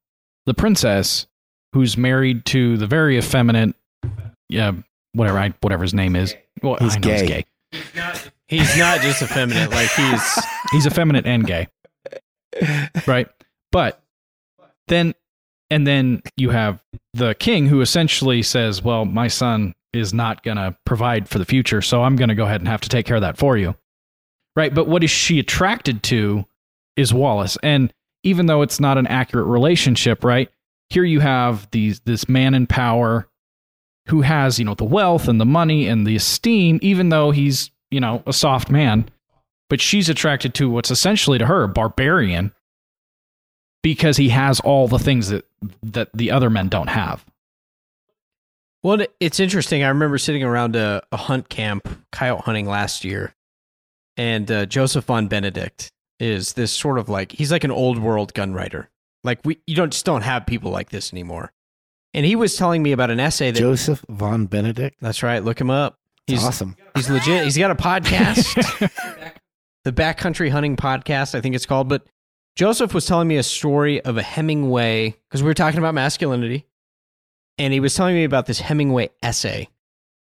the 0.47 0.55
princess 0.55 1.27
who's 1.73 1.97
married 1.97 2.45
to 2.47 2.77
the 2.77 2.87
very 2.87 3.19
effeminate, 3.19 3.75
yeah, 4.49 4.73
whatever 5.13 5.39
I 5.39 5.55
whatever 5.61 5.83
his 5.83 5.95
name 5.95 6.17
is. 6.17 6.35
Well, 6.63 6.77
He's 6.81 6.97
I 6.97 6.99
know 6.99 7.03
gay. 7.03 7.45
he's 7.71 7.91
gay. 7.93 8.21
He's 8.49 8.79
not 8.79 9.01
just 9.01 9.21
effeminate, 9.23 9.71
like 9.71 9.91
he's 9.91 10.39
He's 10.73 10.87
effeminate 10.87 11.27
and 11.27 11.47
gay. 11.47 11.69
right? 13.07 13.29
But 13.73 14.03
then 14.89 15.15
and 15.71 15.87
then 15.87 16.23
you 16.37 16.51
have 16.51 16.83
the 17.15 17.35
king 17.35 17.67
who 17.67 17.81
essentially 17.81 18.43
says, 18.43 18.83
"Well, 18.83 19.05
my 19.05 19.29
son 19.29 19.75
is 19.93 20.13
not 20.13 20.43
going 20.43 20.57
to 20.57 20.77
provide 20.85 21.29
for 21.29 21.39
the 21.39 21.45
future, 21.45 21.83
so 21.83 22.03
I'm 22.03 22.17
going 22.17 22.29
to 22.29 22.35
go 22.35 22.45
ahead 22.45 22.61
and 22.61 22.69
have 22.69 22.83
to 22.83 22.89
take 22.89 23.07
care 23.07 23.17
of 23.17 23.23
that 23.23 23.39
for 23.39 23.57
you." 23.57 23.75
Right? 24.57 24.75
But 24.75 24.89
what 24.89 25.05
is 25.05 25.11
she 25.11 25.39
attracted 25.39 26.03
to 26.05 26.45
is 26.99 27.15
Wallace. 27.15 27.57
And 27.63 27.93
even 28.25 28.47
though 28.47 28.63
it's 28.63 28.81
not 28.81 28.99
an 28.99 29.07
accurate 29.07 29.47
relationship, 29.47 30.25
right? 30.25 30.51
Here 30.91 31.05
you 31.05 31.21
have 31.21 31.71
these 31.71 32.01
this 32.01 32.29
man 32.29 32.55
in 32.55 32.67
power 32.67 33.29
who 34.09 34.23
has, 34.23 34.59
you 34.59 34.65
know, 34.65 34.75
the 34.75 34.85
wealth 34.85 35.29
and 35.29 35.41
the 35.41 35.47
money 35.47 35.87
and 35.87 36.07
the 36.07 36.17
esteem 36.17 36.79
even 36.83 37.11
though 37.11 37.31
he's, 37.31 37.71
you 37.91 38.01
know, 38.01 38.23
a 38.27 38.33
soft 38.33 38.69
man 38.69 39.09
but 39.71 39.81
she's 39.81 40.09
attracted 40.09 40.55
to 40.55 40.71
what's 40.71 40.91
essentially 40.91 41.39
to 41.39 41.47
her 41.47 41.63
a 41.63 41.69
barbarian 41.69 42.53
because 43.83 44.17
he 44.17 44.31
has 44.31 44.61
all 44.61 44.89
the 44.89 44.99
things 44.99 45.29
that 45.29 45.45
that 45.83 46.09
the 46.15 46.31
other 46.31 46.51
men 46.51 46.69
don't 46.69 46.89
have. 46.89 47.25
Well, 48.83 49.05
it's 49.21 49.41
interesting. 49.41 49.83
I 49.83 49.89
remember 49.89 50.19
sitting 50.19 50.45
around 50.45 50.77
a, 50.77 51.03
a 51.11 51.17
hunt 51.17 51.49
camp, 51.49 51.89
coyote 52.13 52.43
hunting 52.43 52.67
last 52.67 53.05
year, 53.05 53.35
and 54.17 54.51
uh, 54.51 54.67
Joseph 54.67 55.07
von 55.07 55.29
Benedikt 55.29 55.91
is 56.21 56.53
this 56.55 56.73
sort 56.73 56.99
of 56.99 57.09
like 57.09 57.33
he's 57.33 57.53
like 57.53 57.65
an 57.65 57.71
old 57.71 57.99
world 57.99 58.35
gun 58.35 58.53
writer. 58.53 58.91
Like 59.25 59.41
we, 59.45 59.59
you 59.67 59.75
don't 59.75 59.93
just 59.93 60.05
don't 60.05 60.23
have 60.23 60.47
people 60.47 60.71
like 60.71 60.91
this 60.91 61.13
anymore. 61.13 61.53
And 62.15 62.25
he 62.25 62.37
was 62.37 62.57
telling 62.57 62.83
me 62.83 62.93
about 62.93 63.11
an 63.11 63.21
essay 63.21 63.51
that 63.51 63.59
Joseph 63.59 64.05
von 64.09 64.47
Benedikt. 64.47 64.97
That's 65.01 65.23
right. 65.23 65.45
Look 65.45 65.61
him 65.61 65.71
up. 65.71 65.99
He's 66.27 66.45
awesome. 66.45 66.77
He's 66.95 67.09
legit. 67.09 67.45
He's 67.45 67.57
got 67.57 67.71
a 67.71 67.75
podcast, 67.75 68.91
the 69.85 69.93
Backcountry 69.93 70.51
Hunting 70.51 70.77
Podcast, 70.77 71.35
I 71.35 71.41
think 71.41 71.55
it's 71.55 71.65
called. 71.65 71.89
But 71.89 72.07
Joseph 72.55 72.93
was 72.93 73.07
telling 73.07 73.29
me 73.29 73.37
a 73.37 73.43
story 73.43 74.01
of 74.03 74.19
a 74.19 74.23
Hemingway 74.23 75.17
because 75.29 75.43
we 75.43 75.47
were 75.47 75.55
talking 75.55 75.79
about 75.79 75.95
masculinity, 75.95 76.67
and 77.59 77.73
he 77.73 77.81
was 77.81 77.95
telling 77.95 78.15
me 78.15 78.25
about 78.25 78.47
this 78.47 78.61
Hemingway 78.61 79.11
essay. 79.23 79.69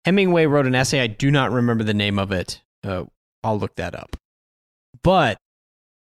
Hemingway 0.05 0.45
wrote 0.45 0.65
an 0.65 0.75
essay. 0.75 0.99
I 1.01 1.07
do 1.07 1.29
not 1.31 1.51
remember 1.51 1.83
the 1.83 1.93
name 1.93 2.17
of 2.19 2.31
it. 2.31 2.61
Uh, 2.83 3.05
I'll 3.43 3.59
look 3.59 3.75
that 3.75 3.95
up. 3.95 4.15
But 5.03 5.37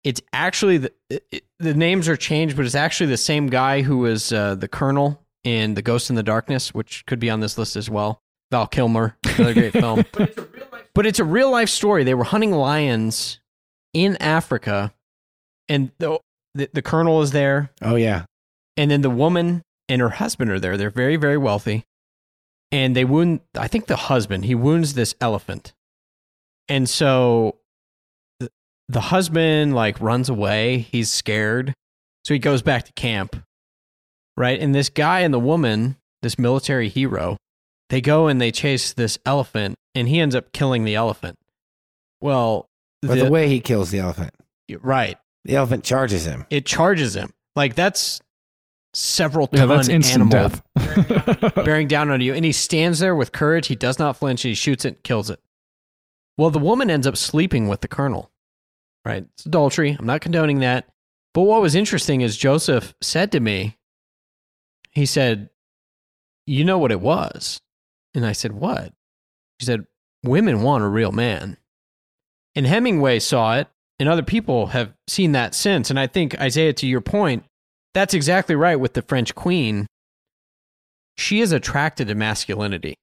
it's 0.03 0.21
actually 0.33 0.77
the 0.77 0.93
it, 1.09 1.25
it- 1.31 1.43
the 1.59 1.73
names 1.75 2.09
are 2.09 2.17
changed, 2.17 2.55
but 2.57 2.65
it's 2.65 2.73
actually 2.73 3.11
the 3.11 3.17
same 3.17 3.45
guy 3.45 3.83
who 3.83 3.99
was 3.99 4.33
uh, 4.33 4.55
the 4.55 4.67
colonel 4.67 5.21
in 5.43 5.75
The 5.75 5.83
Ghost 5.83 6.09
and 6.09 6.17
the 6.17 6.23
Darkness, 6.23 6.73
which 6.73 7.05
could 7.05 7.19
be 7.19 7.29
on 7.29 7.39
this 7.39 7.55
list 7.57 7.75
as 7.75 7.87
well. 7.87 8.19
Val 8.49 8.65
Kilmer, 8.67 9.15
another 9.25 9.53
great 9.53 9.73
film. 9.73 10.03
But 10.93 11.05
it's 11.05 11.19
a 11.19 11.23
real 11.23 11.49
life 11.49 11.69
story. 11.69 12.03
They 12.03 12.15
were 12.15 12.25
hunting 12.25 12.51
lions 12.51 13.39
in 13.93 14.17
Africa, 14.17 14.93
and 15.69 15.89
the 15.99 16.19
the, 16.53 16.69
the 16.73 16.81
colonel 16.81 17.21
is 17.21 17.31
there, 17.31 17.69
Oh 17.81 17.95
yeah. 17.95 18.25
and 18.75 18.91
then 18.91 19.01
the 19.01 19.09
woman 19.09 19.61
and 19.89 20.01
her 20.01 20.09
husband 20.09 20.51
are 20.51 20.59
there. 20.59 20.77
They're 20.77 20.89
very 20.89 21.15
very 21.15 21.37
wealthy, 21.37 21.85
and 22.71 22.95
they 22.95 23.05
wound. 23.05 23.41
I 23.57 23.67
think 23.67 23.87
the 23.87 23.95
husband 23.95 24.45
he 24.45 24.55
wounds 24.55 24.93
this 24.93 25.15
elephant, 25.21 25.73
and 26.67 26.89
so 26.89 27.57
the, 28.39 28.49
the 28.89 29.01
husband 29.01 29.75
like 29.75 29.99
runs 30.01 30.29
away. 30.29 30.79
He's 30.79 31.11
scared, 31.11 31.73
so 32.23 32.33
he 32.33 32.39
goes 32.39 32.61
back 32.61 32.85
to 32.85 32.93
camp, 32.93 33.35
right? 34.37 34.59
And 34.59 34.73
this 34.73 34.89
guy 34.89 35.19
and 35.21 35.33
the 35.33 35.39
woman, 35.39 35.97
this 36.21 36.37
military 36.39 36.89
hero, 36.89 37.37
they 37.89 38.01
go 38.01 38.27
and 38.27 38.39
they 38.39 38.51
chase 38.51 38.93
this 38.93 39.17
elephant, 39.25 39.75
and 39.95 40.07
he 40.07 40.19
ends 40.19 40.35
up 40.35 40.51
killing 40.53 40.83
the 40.85 40.95
elephant. 40.95 41.37
Well, 42.21 42.67
But 43.01 43.17
the, 43.17 43.29
way 43.31 43.47
he 43.49 43.59
kills 43.59 43.89
the 43.89 43.99
elephant, 43.99 44.33
right, 44.81 45.17
the 45.43 45.55
elephant 45.55 45.83
charges 45.83 46.25
him. 46.25 46.45
it 46.49 46.65
charges 46.65 47.15
him. 47.15 47.33
Like 47.55 47.75
that's 47.75 48.21
several 48.93 49.49
Yeah, 49.51 49.61
ton 49.61 49.69
that's 49.69 49.89
instant 49.89 50.33
animal 50.33 50.49
death. 50.75 51.55
bearing 51.65 51.87
down 51.87 52.09
on 52.09 52.21
you, 52.21 52.33
and 52.33 52.43
he 52.45 52.51
stands 52.51 52.99
there 52.99 53.15
with 53.15 53.31
courage. 53.31 53.67
He 53.67 53.75
does 53.75 53.99
not 53.99 54.17
flinch. 54.17 54.41
He 54.41 54.53
shoots 54.53 54.85
it, 54.85 55.03
kills 55.03 55.29
it. 55.29 55.39
Well, 56.37 56.49
the 56.49 56.59
woman 56.59 56.89
ends 56.89 57.07
up 57.07 57.17
sleeping 57.17 57.67
with 57.67 57.81
the 57.81 57.87
colonel. 57.87 58.31
Right, 59.05 59.25
it's 59.33 59.45
adultery. 59.45 59.95
I'm 59.97 60.05
not 60.05 60.21
condoning 60.21 60.59
that. 60.59 60.87
But 61.33 61.43
what 61.43 61.61
was 61.61 61.75
interesting 61.75 62.21
is 62.21 62.37
Joseph 62.37 62.93
said 63.01 63.31
to 63.31 63.39
me, 63.39 63.77
he 64.91 65.05
said, 65.05 65.49
"You 66.45 66.63
know 66.65 66.77
what 66.77 66.91
it 66.91 67.01
was," 67.01 67.61
and 68.13 68.25
I 68.25 68.33
said, 68.33 68.51
"What?" 68.51 68.93
He 69.59 69.65
said, 69.65 69.85
"Women 70.23 70.61
want 70.61 70.83
a 70.83 70.87
real 70.87 71.11
man." 71.11 71.57
And 72.53 72.67
Hemingway 72.67 73.19
saw 73.19 73.57
it, 73.57 73.69
and 73.99 74.09
other 74.09 74.23
people 74.23 74.67
have 74.67 74.93
seen 75.07 75.31
that 75.31 75.55
since. 75.55 75.89
And 75.89 75.97
I 75.99 76.07
think, 76.07 76.39
Isaiah, 76.39 76.73
to 76.73 76.87
your 76.87 77.01
point, 77.01 77.45
that's 77.93 78.13
exactly 78.13 78.55
right 78.55 78.79
with 78.79 78.93
the 78.93 79.01
French 79.01 79.35
queen. 79.35 79.87
She 81.17 81.41
is 81.41 81.51
attracted 81.51 82.07
to 82.07 82.15
masculinity. 82.15 82.95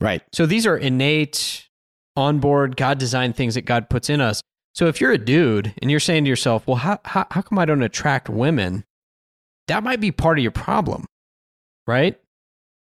Right. 0.00 0.22
So 0.32 0.46
these 0.46 0.66
are 0.66 0.76
innate, 0.76 1.68
onboard, 2.16 2.76
God 2.76 2.98
designed 2.98 3.36
things 3.36 3.54
that 3.54 3.62
God 3.62 3.88
puts 3.88 4.10
in 4.10 4.20
us. 4.20 4.40
So 4.74 4.86
if 4.88 5.00
you're 5.00 5.12
a 5.12 5.18
dude 5.18 5.72
and 5.80 5.90
you're 5.90 6.00
saying 6.00 6.24
to 6.24 6.28
yourself, 6.30 6.66
well, 6.66 6.76
how, 6.76 6.98
how, 7.04 7.26
how 7.30 7.40
come 7.40 7.58
I 7.58 7.64
don't 7.64 7.82
attract 7.82 8.28
women? 8.28 8.84
That 9.68 9.82
might 9.82 10.00
be 10.00 10.12
part 10.12 10.38
of 10.38 10.42
your 10.42 10.52
problem, 10.52 11.06
right? 11.86 12.20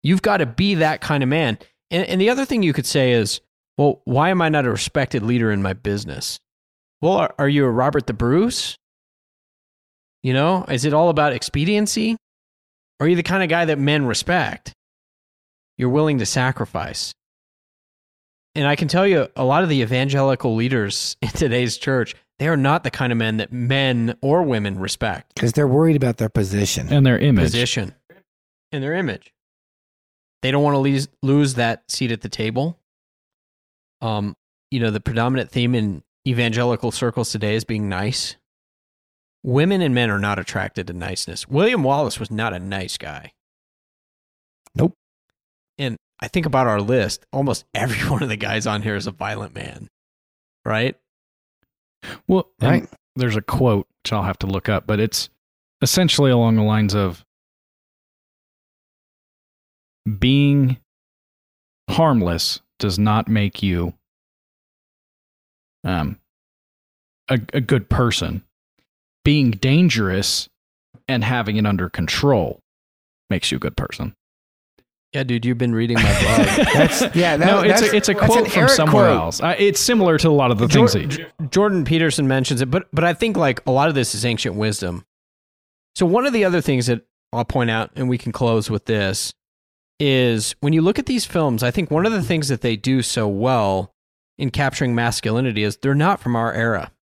You've 0.03 0.21
got 0.21 0.37
to 0.37 0.45
be 0.45 0.75
that 0.75 1.01
kind 1.01 1.23
of 1.23 1.29
man. 1.29 1.57
And, 1.89 2.05
and 2.07 2.19
the 2.19 2.29
other 2.29 2.45
thing 2.45 2.61
you 2.61 2.73
could 2.73 2.85
say 2.85 3.13
is, 3.13 3.39
well, 3.77 4.01
why 4.05 4.29
am 4.29 4.41
I 4.41 4.49
not 4.49 4.65
a 4.65 4.71
respected 4.71 5.23
leader 5.23 5.51
in 5.51 5.61
my 5.61 5.73
business? 5.73 6.39
Well, 7.01 7.13
are, 7.13 7.35
are 7.39 7.49
you 7.49 7.65
a 7.65 7.71
Robert 7.71 8.07
the 8.07 8.13
Bruce? 8.13 8.75
You 10.27 10.33
know, 10.33 10.65
is 10.67 10.83
it 10.83 10.93
all 10.93 11.07
about 11.07 11.31
expediency? 11.31 12.17
Or 12.99 13.05
are 13.05 13.09
you 13.09 13.15
the 13.15 13.23
kind 13.23 13.43
of 13.43 13.47
guy 13.47 13.63
that 13.63 13.79
men 13.79 14.05
respect? 14.05 14.73
You're 15.77 15.87
willing 15.87 16.17
to 16.17 16.25
sacrifice. 16.25 17.13
And 18.53 18.67
I 18.67 18.75
can 18.75 18.89
tell 18.89 19.07
you, 19.07 19.29
a 19.37 19.45
lot 19.45 19.63
of 19.63 19.69
the 19.69 19.81
evangelical 19.81 20.53
leaders 20.53 21.15
in 21.21 21.29
today's 21.29 21.77
church, 21.77 22.13
they 22.39 22.49
are 22.49 22.57
not 22.57 22.83
the 22.83 22.91
kind 22.91 23.13
of 23.13 23.17
men 23.17 23.37
that 23.37 23.53
men 23.53 24.17
or 24.21 24.43
women 24.43 24.77
respect. 24.77 25.33
Because 25.33 25.53
they're 25.53 25.65
worried 25.65 25.95
about 25.95 26.17
their 26.17 26.27
position. 26.27 26.91
and 26.91 27.05
their 27.05 27.17
image. 27.17 27.45
Position 27.45 27.95
and 28.73 28.83
their 28.83 28.95
image. 28.95 29.31
They 30.41 30.51
don't 30.51 30.61
want 30.61 30.73
to 30.73 30.79
lose, 30.79 31.07
lose 31.23 31.53
that 31.53 31.89
seat 31.89 32.11
at 32.11 32.19
the 32.19 32.27
table. 32.27 32.77
Um, 34.01 34.35
you 34.71 34.81
know, 34.81 34.91
the 34.91 34.99
predominant 34.99 35.51
theme 35.51 35.73
in 35.73 36.03
evangelical 36.27 36.91
circles 36.91 37.31
today 37.31 37.55
is 37.55 37.63
being 37.63 37.87
nice. 37.87 38.35
Women 39.43 39.81
and 39.81 39.93
men 39.95 40.09
are 40.09 40.19
not 40.19 40.39
attracted 40.39 40.87
to 40.87 40.93
niceness. 40.93 41.47
William 41.47 41.83
Wallace 41.83 42.19
was 42.19 42.29
not 42.31 42.53
a 42.53 42.59
nice 42.59 42.97
guy. 42.97 43.33
Nope. 44.75 44.93
And 45.77 45.97
I 46.19 46.27
think 46.27 46.45
about 46.45 46.67
our 46.67 46.81
list, 46.81 47.25
almost 47.31 47.65
every 47.73 48.09
one 48.09 48.23
of 48.23 48.29
the 48.29 48.35
guys 48.37 48.67
on 48.67 48.81
here 48.81 48.95
is 48.95 49.07
a 49.07 49.11
violent 49.11 49.55
man, 49.55 49.87
right? 50.65 50.95
Well, 52.27 52.49
Right. 52.61 52.87
There's 53.15 53.35
a 53.35 53.41
quote 53.41 53.87
which 54.03 54.13
I'll 54.13 54.23
have 54.23 54.37
to 54.39 54.47
look 54.47 54.69
up, 54.69 54.85
but 54.85 54.99
it's 54.99 55.29
essentially 55.81 56.29
along 56.29 56.55
the 56.55 56.61
lines 56.61 56.93
of 56.93 57.25
being 60.19 60.77
harmless 61.89 62.61
does 62.79 62.99
not 62.99 63.27
make 63.27 63.63
you 63.63 63.93
um 65.83 66.19
a, 67.29 67.39
a 67.53 67.61
good 67.61 67.89
person. 67.89 68.43
Being 69.27 69.51
dangerous 69.51 70.47
and 71.09 71.21
having 71.21 71.57
it 71.57 71.65
under 71.65 71.89
control 71.89 72.61
makes 73.29 73.51
you 73.51 73.57
a 73.57 73.59
good 73.59 73.75
person. 73.75 74.15
Yeah, 75.11 75.23
dude, 75.23 75.43
you've 75.45 75.57
been 75.57 75.75
reading 75.75 75.95
my 75.95 76.21
blog. 76.21 76.67
That's 76.73 77.01
yeah. 77.13 77.35
That, 77.35 77.45
no, 77.45 77.59
it's 77.59 77.81
a, 77.81 77.93
it's 77.93 78.07
a 78.07 78.15
quote 78.15 78.49
from 78.49 78.57
Eric 78.57 78.71
somewhere 78.71 79.07
quote. 79.07 79.19
else. 79.19 79.41
I, 79.41 79.55
it's 79.55 79.81
similar 79.81 80.17
to 80.19 80.29
a 80.29 80.31
lot 80.31 80.51
of 80.51 80.59
the 80.59 80.69
things 80.69 80.93
that 80.93 81.51
Jordan 81.51 81.83
Peterson 81.83 82.25
mentions 82.25 82.61
it, 82.61 82.71
but 82.71 82.87
but 82.93 83.03
I 83.03 83.13
think 83.13 83.35
like 83.35 83.61
a 83.67 83.71
lot 83.71 83.89
of 83.89 83.95
this 83.95 84.15
is 84.15 84.23
ancient 84.23 84.55
wisdom. 84.55 85.03
So 85.97 86.05
one 86.05 86.25
of 86.25 86.31
the 86.31 86.45
other 86.45 86.61
things 86.61 86.85
that 86.85 87.01
I'll 87.33 87.43
point 87.43 87.69
out, 87.69 87.91
and 87.97 88.07
we 88.07 88.17
can 88.17 88.31
close 88.31 88.69
with 88.69 88.85
this, 88.85 89.33
is 89.99 90.55
when 90.61 90.71
you 90.71 90.81
look 90.81 90.99
at 90.99 91.05
these 91.05 91.25
films, 91.25 91.63
I 91.63 91.71
think 91.71 91.91
one 91.91 92.05
of 92.05 92.13
the 92.13 92.23
things 92.23 92.47
that 92.47 92.61
they 92.61 92.77
do 92.77 93.01
so 93.01 93.27
well 93.27 93.93
in 94.37 94.51
capturing 94.51 94.95
masculinity 94.95 95.63
is 95.63 95.75
they're 95.75 95.93
not 95.93 96.21
from 96.21 96.37
our 96.37 96.53
era. 96.53 96.93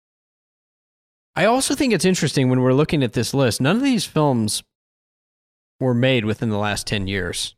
I 1.36 1.46
also 1.46 1.76
think 1.76 1.94
it's 1.94 2.06
interesting 2.06 2.50
when 2.50 2.62
we're 2.62 2.74
looking 2.74 3.04
at 3.04 3.14
this 3.14 3.34
list, 3.34 3.60
none 3.62 3.76
of 3.76 3.82
these 3.84 4.06
films 4.06 4.64
were 5.80 5.94
made 5.94 6.24
within 6.26 6.50
the 6.50 6.58
last 6.58 6.88
10 6.88 7.08
years. 7.08 7.56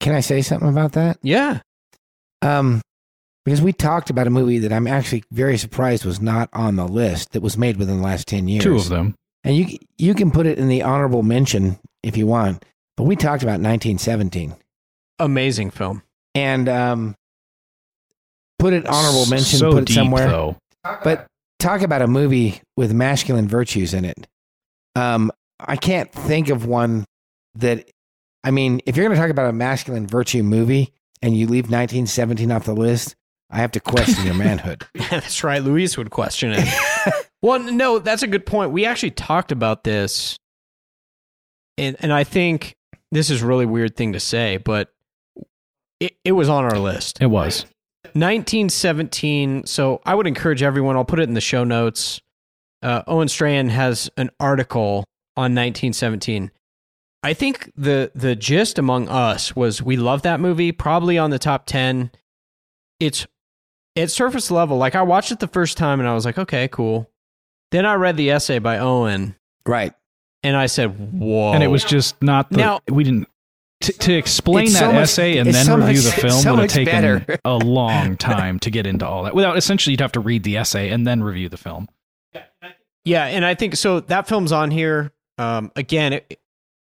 Can 0.00 0.14
I 0.14 0.20
say 0.20 0.42
something 0.42 0.68
about 0.68 0.92
that? 0.92 1.18
Yeah. 1.22 1.60
Um, 2.42 2.80
because 3.44 3.62
we 3.62 3.72
talked 3.72 4.10
about 4.10 4.26
a 4.26 4.30
movie 4.30 4.58
that 4.58 4.72
I'm 4.72 4.86
actually 4.88 5.22
very 5.30 5.56
surprised 5.56 6.04
was 6.04 6.20
not 6.20 6.48
on 6.52 6.76
the 6.76 6.86
list 6.86 7.32
that 7.32 7.40
was 7.42 7.56
made 7.56 7.76
within 7.76 7.98
the 7.98 8.02
last 8.02 8.26
10 8.26 8.48
years. 8.48 8.64
Two 8.64 8.76
of 8.76 8.88
them. 8.88 9.14
And 9.44 9.56
you 9.56 9.78
you 9.98 10.14
can 10.14 10.30
put 10.30 10.46
it 10.46 10.58
in 10.58 10.68
the 10.68 10.82
honorable 10.82 11.24
mention 11.24 11.78
if 12.04 12.16
you 12.16 12.28
want, 12.28 12.64
but 12.96 13.04
we 13.04 13.16
talked 13.16 13.42
about 13.42 13.60
1917 13.60 14.54
Amazing 15.18 15.70
film. 15.70 16.02
and 16.36 16.68
um, 16.68 17.14
put 18.60 18.72
it 18.72 18.86
honorable 18.86 19.26
mention, 19.26 19.58
So 19.58 19.72
put 19.72 19.82
it 19.82 19.86
deep, 19.86 19.94
somewhere. 19.96 20.28
though. 20.28 20.56
But 21.02 21.26
talk 21.62 21.82
about 21.82 22.02
a 22.02 22.06
movie 22.06 22.60
with 22.76 22.92
masculine 22.92 23.48
virtues 23.48 23.94
in 23.94 24.04
it. 24.04 24.26
Um, 24.96 25.30
I 25.58 25.76
can't 25.76 26.10
think 26.12 26.48
of 26.48 26.66
one 26.66 27.04
that. 27.56 27.88
I 28.44 28.50
mean, 28.50 28.80
if 28.86 28.96
you're 28.96 29.06
going 29.06 29.14
to 29.14 29.20
talk 29.20 29.30
about 29.30 29.48
a 29.48 29.52
masculine 29.52 30.06
virtue 30.06 30.42
movie 30.42 30.92
and 31.22 31.36
you 31.36 31.46
leave 31.46 31.66
1917 31.66 32.50
off 32.50 32.64
the 32.64 32.74
list, 32.74 33.14
I 33.50 33.58
have 33.58 33.70
to 33.72 33.80
question 33.80 34.24
your 34.24 34.34
manhood. 34.38 34.84
that's 35.10 35.44
right. 35.44 35.62
Luis 35.62 35.96
would 35.96 36.10
question 36.10 36.52
it. 36.52 36.68
well, 37.42 37.60
no, 37.60 38.00
that's 38.00 38.24
a 38.24 38.26
good 38.26 38.44
point. 38.44 38.72
We 38.72 38.84
actually 38.84 39.12
talked 39.12 39.52
about 39.52 39.84
this, 39.84 40.38
and 41.78 41.96
and 42.00 42.12
I 42.12 42.24
think 42.24 42.74
this 43.12 43.30
is 43.30 43.42
a 43.42 43.46
really 43.46 43.66
weird 43.66 43.96
thing 43.96 44.14
to 44.14 44.20
say, 44.20 44.56
but 44.56 44.92
it, 46.00 46.16
it 46.24 46.32
was 46.32 46.48
on 46.48 46.64
our 46.64 46.78
list. 46.78 47.18
It 47.20 47.26
was. 47.26 47.66
1917. 48.14 49.66
So 49.66 50.00
I 50.04 50.14
would 50.14 50.26
encourage 50.26 50.62
everyone. 50.62 50.96
I'll 50.96 51.04
put 51.04 51.20
it 51.20 51.28
in 51.28 51.34
the 51.34 51.40
show 51.40 51.64
notes. 51.64 52.20
Uh, 52.82 53.02
Owen 53.06 53.28
Strachan 53.28 53.68
has 53.68 54.10
an 54.16 54.30
article 54.40 55.04
on 55.36 55.54
1917. 55.54 56.50
I 57.22 57.34
think 57.34 57.70
the 57.76 58.10
the 58.14 58.34
gist 58.34 58.78
among 58.78 59.08
us 59.08 59.54
was 59.54 59.80
we 59.80 59.96
love 59.96 60.22
that 60.22 60.40
movie. 60.40 60.72
Probably 60.72 61.18
on 61.18 61.30
the 61.30 61.38
top 61.38 61.66
10. 61.66 62.10
It's 62.98 63.26
at 63.96 64.10
surface 64.10 64.50
level. 64.50 64.76
Like 64.76 64.96
I 64.96 65.02
watched 65.02 65.30
it 65.30 65.38
the 65.38 65.46
first 65.46 65.76
time 65.76 66.00
and 66.00 66.08
I 66.08 66.14
was 66.14 66.24
like, 66.24 66.38
okay, 66.38 66.66
cool. 66.68 67.08
Then 67.70 67.86
I 67.86 67.94
read 67.94 68.16
the 68.16 68.30
essay 68.30 68.58
by 68.58 68.78
Owen. 68.78 69.36
Right. 69.64 69.92
And 70.42 70.56
I 70.56 70.66
said, 70.66 71.12
whoa. 71.12 71.52
And 71.52 71.62
it 71.62 71.68
was 71.68 71.84
just 71.84 72.20
not 72.20 72.50
the. 72.50 72.56
Now- 72.58 72.80
we 72.90 73.04
didn't. 73.04 73.28
To, 73.82 73.92
to 73.92 74.12
explain 74.14 74.64
It's 74.66 74.74
that 74.74 74.80
so 74.80 74.92
much- 74.92 75.02
essay 75.02 75.38
and 75.38 75.52
then 75.52 75.66
so 75.66 75.76
review 75.76 75.94
much- 76.02 76.04
the 76.04 76.20
film 76.20 76.40
so 76.40 76.50
would 76.54 76.60
have 76.62 76.70
taken 76.70 77.24
a 77.44 77.56
long 77.64 78.16
time 78.16 78.58
to 78.60 78.70
get 78.70 78.86
into 78.86 79.06
all 79.06 79.24
that. 79.24 79.34
Without 79.34 79.56
essentially, 79.56 79.92
you'd 79.92 80.00
have 80.00 80.12
to 80.12 80.20
read 80.20 80.42
the 80.44 80.56
essay 80.56 80.88
and 80.90 81.06
then 81.06 81.22
review 81.22 81.48
the 81.48 81.56
film. 81.56 81.88
Yeah, 83.04 83.24
and 83.26 83.44
I 83.44 83.54
think 83.54 83.74
so. 83.76 83.98
That 84.00 84.28
film's 84.28 84.52
on 84.52 84.70
here. 84.70 85.10
Um, 85.38 85.72
again, 85.74 86.12
it, 86.12 86.40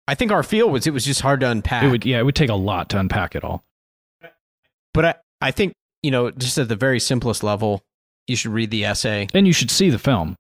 I 0.09 0.15
think 0.15 0.33
our 0.33 0.43
feel 0.43 0.71
was 0.71 0.87
it 0.87 0.93
was 0.95 1.05
just 1.05 1.21
hard 1.21 1.41
to 1.41 1.51
unpack. 1.51 1.85
It 1.85 1.89
would, 1.91 2.07
yeah, 2.07 2.19
it 2.19 2.23
would 2.25 2.35
take 2.35 2.49
a 2.49 2.55
lot 2.55 2.89
to 2.91 2.99
unpack 2.99 3.35
it 3.37 3.45
all. 3.45 3.65
but 4.95 5.05
I, 5.05 5.15
I 5.43 5.51
think 5.51 5.75
you 6.03 6.11
know, 6.11 6.31
just 6.31 6.57
at 6.57 6.69
the 6.69 6.77
very 6.77 7.01
simplest 7.01 7.43
level, 7.43 7.83
you 8.27 8.37
should 8.37 8.53
read 8.53 8.71
the 8.71 8.85
essay. 8.85 9.27
And 9.35 9.47
you 9.47 9.53
should 9.53 9.71
see 9.71 9.91
the 9.91 9.99
film. 9.99 10.37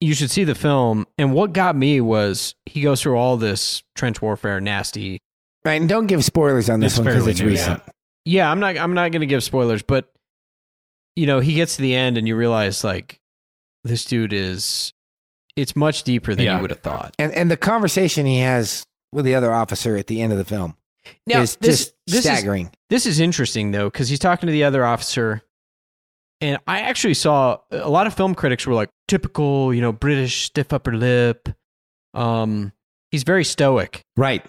You 0.00 0.14
should 0.14 0.30
see 0.30 0.44
the 0.44 0.54
film. 0.54 1.06
And 1.18 1.32
what 1.32 1.52
got 1.52 1.74
me 1.74 2.00
was 2.00 2.54
he 2.66 2.82
goes 2.82 3.00
through 3.02 3.16
all 3.16 3.36
this 3.38 3.82
trench 3.96 4.20
warfare, 4.22 4.60
nasty. 4.60 5.18
Right, 5.66 5.80
and 5.80 5.88
don't 5.88 6.06
give 6.06 6.24
spoilers 6.24 6.70
on 6.70 6.78
this 6.80 6.92
It's 6.92 6.98
one 7.00 7.06
because 7.08 7.26
it's 7.26 7.40
new, 7.40 7.48
recent. 7.48 7.82
Yeah, 8.24 8.48
I'm 8.50 8.60
not. 8.60 8.78
I'm 8.78 8.94
not 8.94 9.10
going 9.10 9.20
to 9.20 9.26
give 9.26 9.42
spoilers, 9.42 9.82
but 9.82 10.10
you 11.16 11.26
know, 11.26 11.40
he 11.40 11.54
gets 11.54 11.76
to 11.76 11.82
the 11.82 11.94
end, 11.94 12.16
and 12.16 12.28
you 12.28 12.36
realize 12.36 12.84
like 12.84 13.20
this 13.84 14.04
dude 14.04 14.32
is. 14.32 14.92
It's 15.56 15.74
much 15.74 16.02
deeper 16.02 16.34
than 16.34 16.44
Yeah. 16.44 16.56
you 16.56 16.62
would 16.62 16.70
have 16.70 16.80
thought. 16.80 17.14
And 17.18 17.32
and 17.32 17.50
the 17.50 17.56
conversation 17.56 18.26
he 18.26 18.38
has 18.40 18.84
with 19.12 19.24
the 19.24 19.34
other 19.34 19.52
officer 19.52 19.96
at 19.96 20.06
the 20.06 20.20
end 20.20 20.30
of 20.32 20.38
the 20.38 20.44
film 20.44 20.76
Now, 21.26 21.40
is 21.40 21.56
this- 21.56 21.78
just 21.78 21.94
this 22.06 22.16
is- 22.18 22.22
staggering. 22.24 22.70
This 22.90 23.06
is 23.06 23.18
interesting 23.20 23.70
though, 23.72 23.86
because 23.90 24.08
he's 24.10 24.18
talking 24.18 24.46
to 24.48 24.52
the 24.52 24.64
other 24.64 24.84
officer, 24.84 25.42
and 26.42 26.58
I 26.66 26.80
actually 26.82 27.14
saw 27.14 27.58
a 27.70 27.88
lot 27.88 28.06
of 28.06 28.12
film 28.14 28.34
critics 28.34 28.66
were 28.66 28.74
like, 28.74 28.90
typical, 29.08 29.72
you 29.72 29.80
know, 29.80 29.92
British 29.92 30.44
stiff 30.44 30.72
upper 30.74 30.94
lip. 30.94 31.48
Um, 32.12 32.72
he's 33.10 33.22
very 33.22 33.44
stoic, 33.44 34.02
right? 34.16 34.44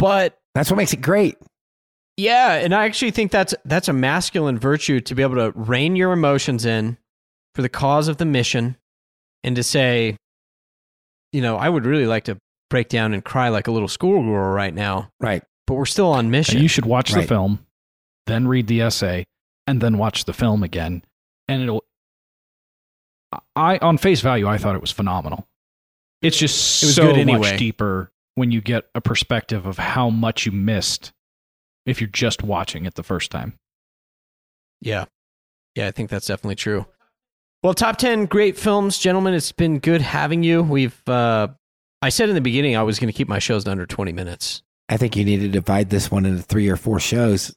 But 0.00 0.38
that's 0.54 0.70
what 0.70 0.78
makes 0.78 0.94
it 0.94 1.02
great. 1.02 1.36
Yeah, 2.16 2.54
and 2.54 2.74
I 2.74 2.86
actually 2.86 3.12
think 3.12 3.30
that's 3.30 3.54
that's 3.64 3.88
a 3.88 3.92
masculine 3.92 4.58
virtue 4.58 5.00
to 5.00 5.14
be 5.14 5.22
able 5.22 5.36
to 5.36 5.52
rein 5.54 5.94
your 5.94 6.12
emotions 6.12 6.64
in 6.64 6.98
for 7.54 7.62
the 7.62 7.68
cause 7.68 8.08
of 8.08 8.16
the 8.16 8.24
mission, 8.24 8.76
and 9.44 9.54
to 9.56 9.62
say, 9.62 10.16
you 11.32 11.42
know, 11.42 11.56
I 11.56 11.68
would 11.68 11.84
really 11.86 12.06
like 12.06 12.24
to 12.24 12.38
break 12.68 12.88
down 12.88 13.12
and 13.14 13.24
cry 13.24 13.48
like 13.48 13.66
a 13.66 13.72
little 13.72 13.88
schoolgirl 13.88 14.52
right 14.52 14.74
now, 14.74 15.10
right? 15.20 15.42
But 15.66 15.74
we're 15.74 15.86
still 15.86 16.12
on 16.12 16.30
mission. 16.30 16.60
You 16.60 16.68
should 16.68 16.86
watch 16.86 17.12
the 17.12 17.22
film, 17.22 17.66
then 18.26 18.48
read 18.48 18.66
the 18.66 18.80
essay, 18.80 19.24
and 19.66 19.80
then 19.80 19.98
watch 19.98 20.24
the 20.24 20.32
film 20.32 20.62
again. 20.62 21.04
And 21.46 21.62
it'll. 21.62 21.84
I 23.54 23.78
on 23.78 23.98
face 23.98 24.22
value, 24.22 24.48
I 24.48 24.58
thought 24.58 24.74
it 24.74 24.80
was 24.80 24.90
phenomenal. 24.90 25.46
It's 26.22 26.36
just 26.36 26.82
It 26.82 26.86
was 26.86 26.94
so 26.96 27.02
good 27.06 27.18
anyway. 27.18 27.50
much 27.52 27.58
deeper 27.58 28.10
when 28.40 28.50
you 28.50 28.62
get 28.62 28.86
a 28.94 29.02
perspective 29.02 29.66
of 29.66 29.76
how 29.76 30.08
much 30.08 30.46
you 30.46 30.52
missed 30.52 31.12
if 31.84 32.00
you're 32.00 32.08
just 32.08 32.42
watching 32.42 32.86
it 32.86 32.94
the 32.94 33.02
first 33.02 33.30
time. 33.30 33.52
Yeah. 34.80 35.04
Yeah, 35.74 35.88
I 35.88 35.90
think 35.90 36.08
that's 36.08 36.26
definitely 36.26 36.54
true. 36.54 36.86
Well, 37.62 37.74
top 37.74 37.98
10 37.98 38.24
great 38.24 38.56
films, 38.58 38.96
gentlemen. 38.96 39.34
It's 39.34 39.52
been 39.52 39.78
good 39.78 40.00
having 40.00 40.42
you. 40.42 40.62
We've, 40.62 40.98
uh, 41.06 41.48
I 42.00 42.08
said 42.08 42.30
in 42.30 42.34
the 42.34 42.40
beginning 42.40 42.76
I 42.76 42.82
was 42.82 42.98
going 42.98 43.12
to 43.12 43.12
keep 43.12 43.28
my 43.28 43.38
shows 43.38 43.64
to 43.64 43.72
under 43.72 43.84
20 43.84 44.10
minutes. 44.12 44.62
I 44.88 44.96
think 44.96 45.16
you 45.16 45.24
need 45.26 45.40
to 45.40 45.48
divide 45.48 45.90
this 45.90 46.10
one 46.10 46.24
into 46.24 46.42
three 46.42 46.70
or 46.70 46.76
four 46.76 46.98
shows. 46.98 47.54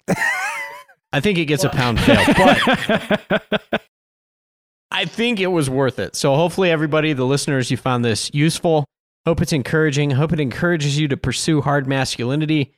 I 1.13 1.21
think 1.21 1.37
it 1.37 1.45
gets 1.45 1.63
a 1.63 1.69
pound 1.69 1.97
fail, 2.01 2.25
but 2.27 3.81
I 4.91 5.05
think 5.05 5.39
it 5.39 5.47
was 5.47 5.69
worth 5.69 5.97
it. 5.97 6.17
So 6.17 6.35
hopefully, 6.35 6.71
everybody, 6.71 7.13
the 7.13 7.25
listeners, 7.25 7.71
you 7.71 7.77
found 7.77 8.03
this 8.03 8.29
useful. 8.33 8.83
Hope 9.25 9.41
it's 9.41 9.53
encouraging. 9.53 10.11
Hope 10.11 10.33
it 10.33 10.39
encourages 10.39 10.99
you 10.99 11.07
to 11.07 11.15
pursue 11.15 11.61
hard 11.61 11.87
masculinity 11.87 12.73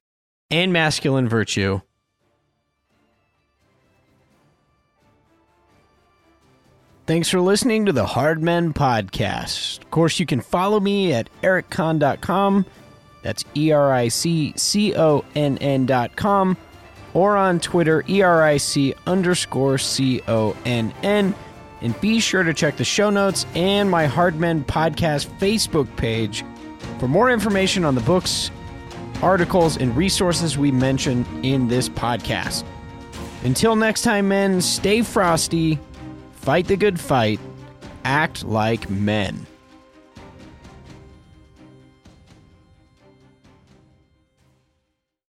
and 0.52 0.72
masculine 0.72 1.28
virtue. 1.28 1.82
Thanks 7.08 7.30
for 7.30 7.40
listening 7.40 7.86
to 7.86 7.92
the 7.92 8.06
Hard 8.06 8.42
Men 8.42 8.74
Podcast. 8.74 9.82
Of 9.82 9.92
course, 9.92 10.20
you 10.20 10.26
can 10.26 10.42
follow 10.42 10.80
me 10.80 11.14
at 11.14 11.30
ericconn.com. 11.44 12.66
That's 13.22 13.46
E 13.56 13.72
R 13.72 13.92
I 13.92 14.08
C 14.08 14.54
C 14.56 14.96
O 14.96 15.24
N 15.36 15.58
N.com. 15.60 16.58
Or 17.14 17.38
on 17.38 17.60
Twitter, 17.60 18.04
E 18.10 18.22
R 18.22 18.44
I 18.44 18.58
C 18.58 18.94
underscore 19.08 19.78
C 19.78 20.22
O 20.28 20.56
N 20.66 20.94
N. 21.02 21.34
And 21.82 22.00
be 22.02 22.20
sure 22.20 22.44
to 22.44 22.54
check 22.54 22.78
the 22.78 22.86
show 22.86 23.10
notes 23.10 23.46
and 23.54 23.90
my 23.90 24.06
Hard 24.06 24.40
Men 24.40 24.64
Podcast 24.64 25.28
Facebook 25.40 25.94
page 25.98 26.44
for 27.00 27.08
more 27.08 27.30
information 27.30 27.86
on 27.86 27.96
the 27.96 28.02
books, 28.02 28.50
articles, 29.22 29.78
and 29.78 29.96
resources 29.96 30.58
we 30.58 30.72
mentioned 30.72 31.26
in 31.44 31.68
this 31.68 31.90
podcast. 31.90 32.64
Until 33.44 33.76
next 33.76 34.02
time, 34.02 34.28
men, 34.28 34.62
stay 34.62 35.02
frosty, 35.02 35.80
fight 36.32 36.68
the 36.68 36.78
good 36.78 37.00
fight, 37.00 37.40
act 38.04 38.44
like 38.44 38.90
men. 38.90 39.46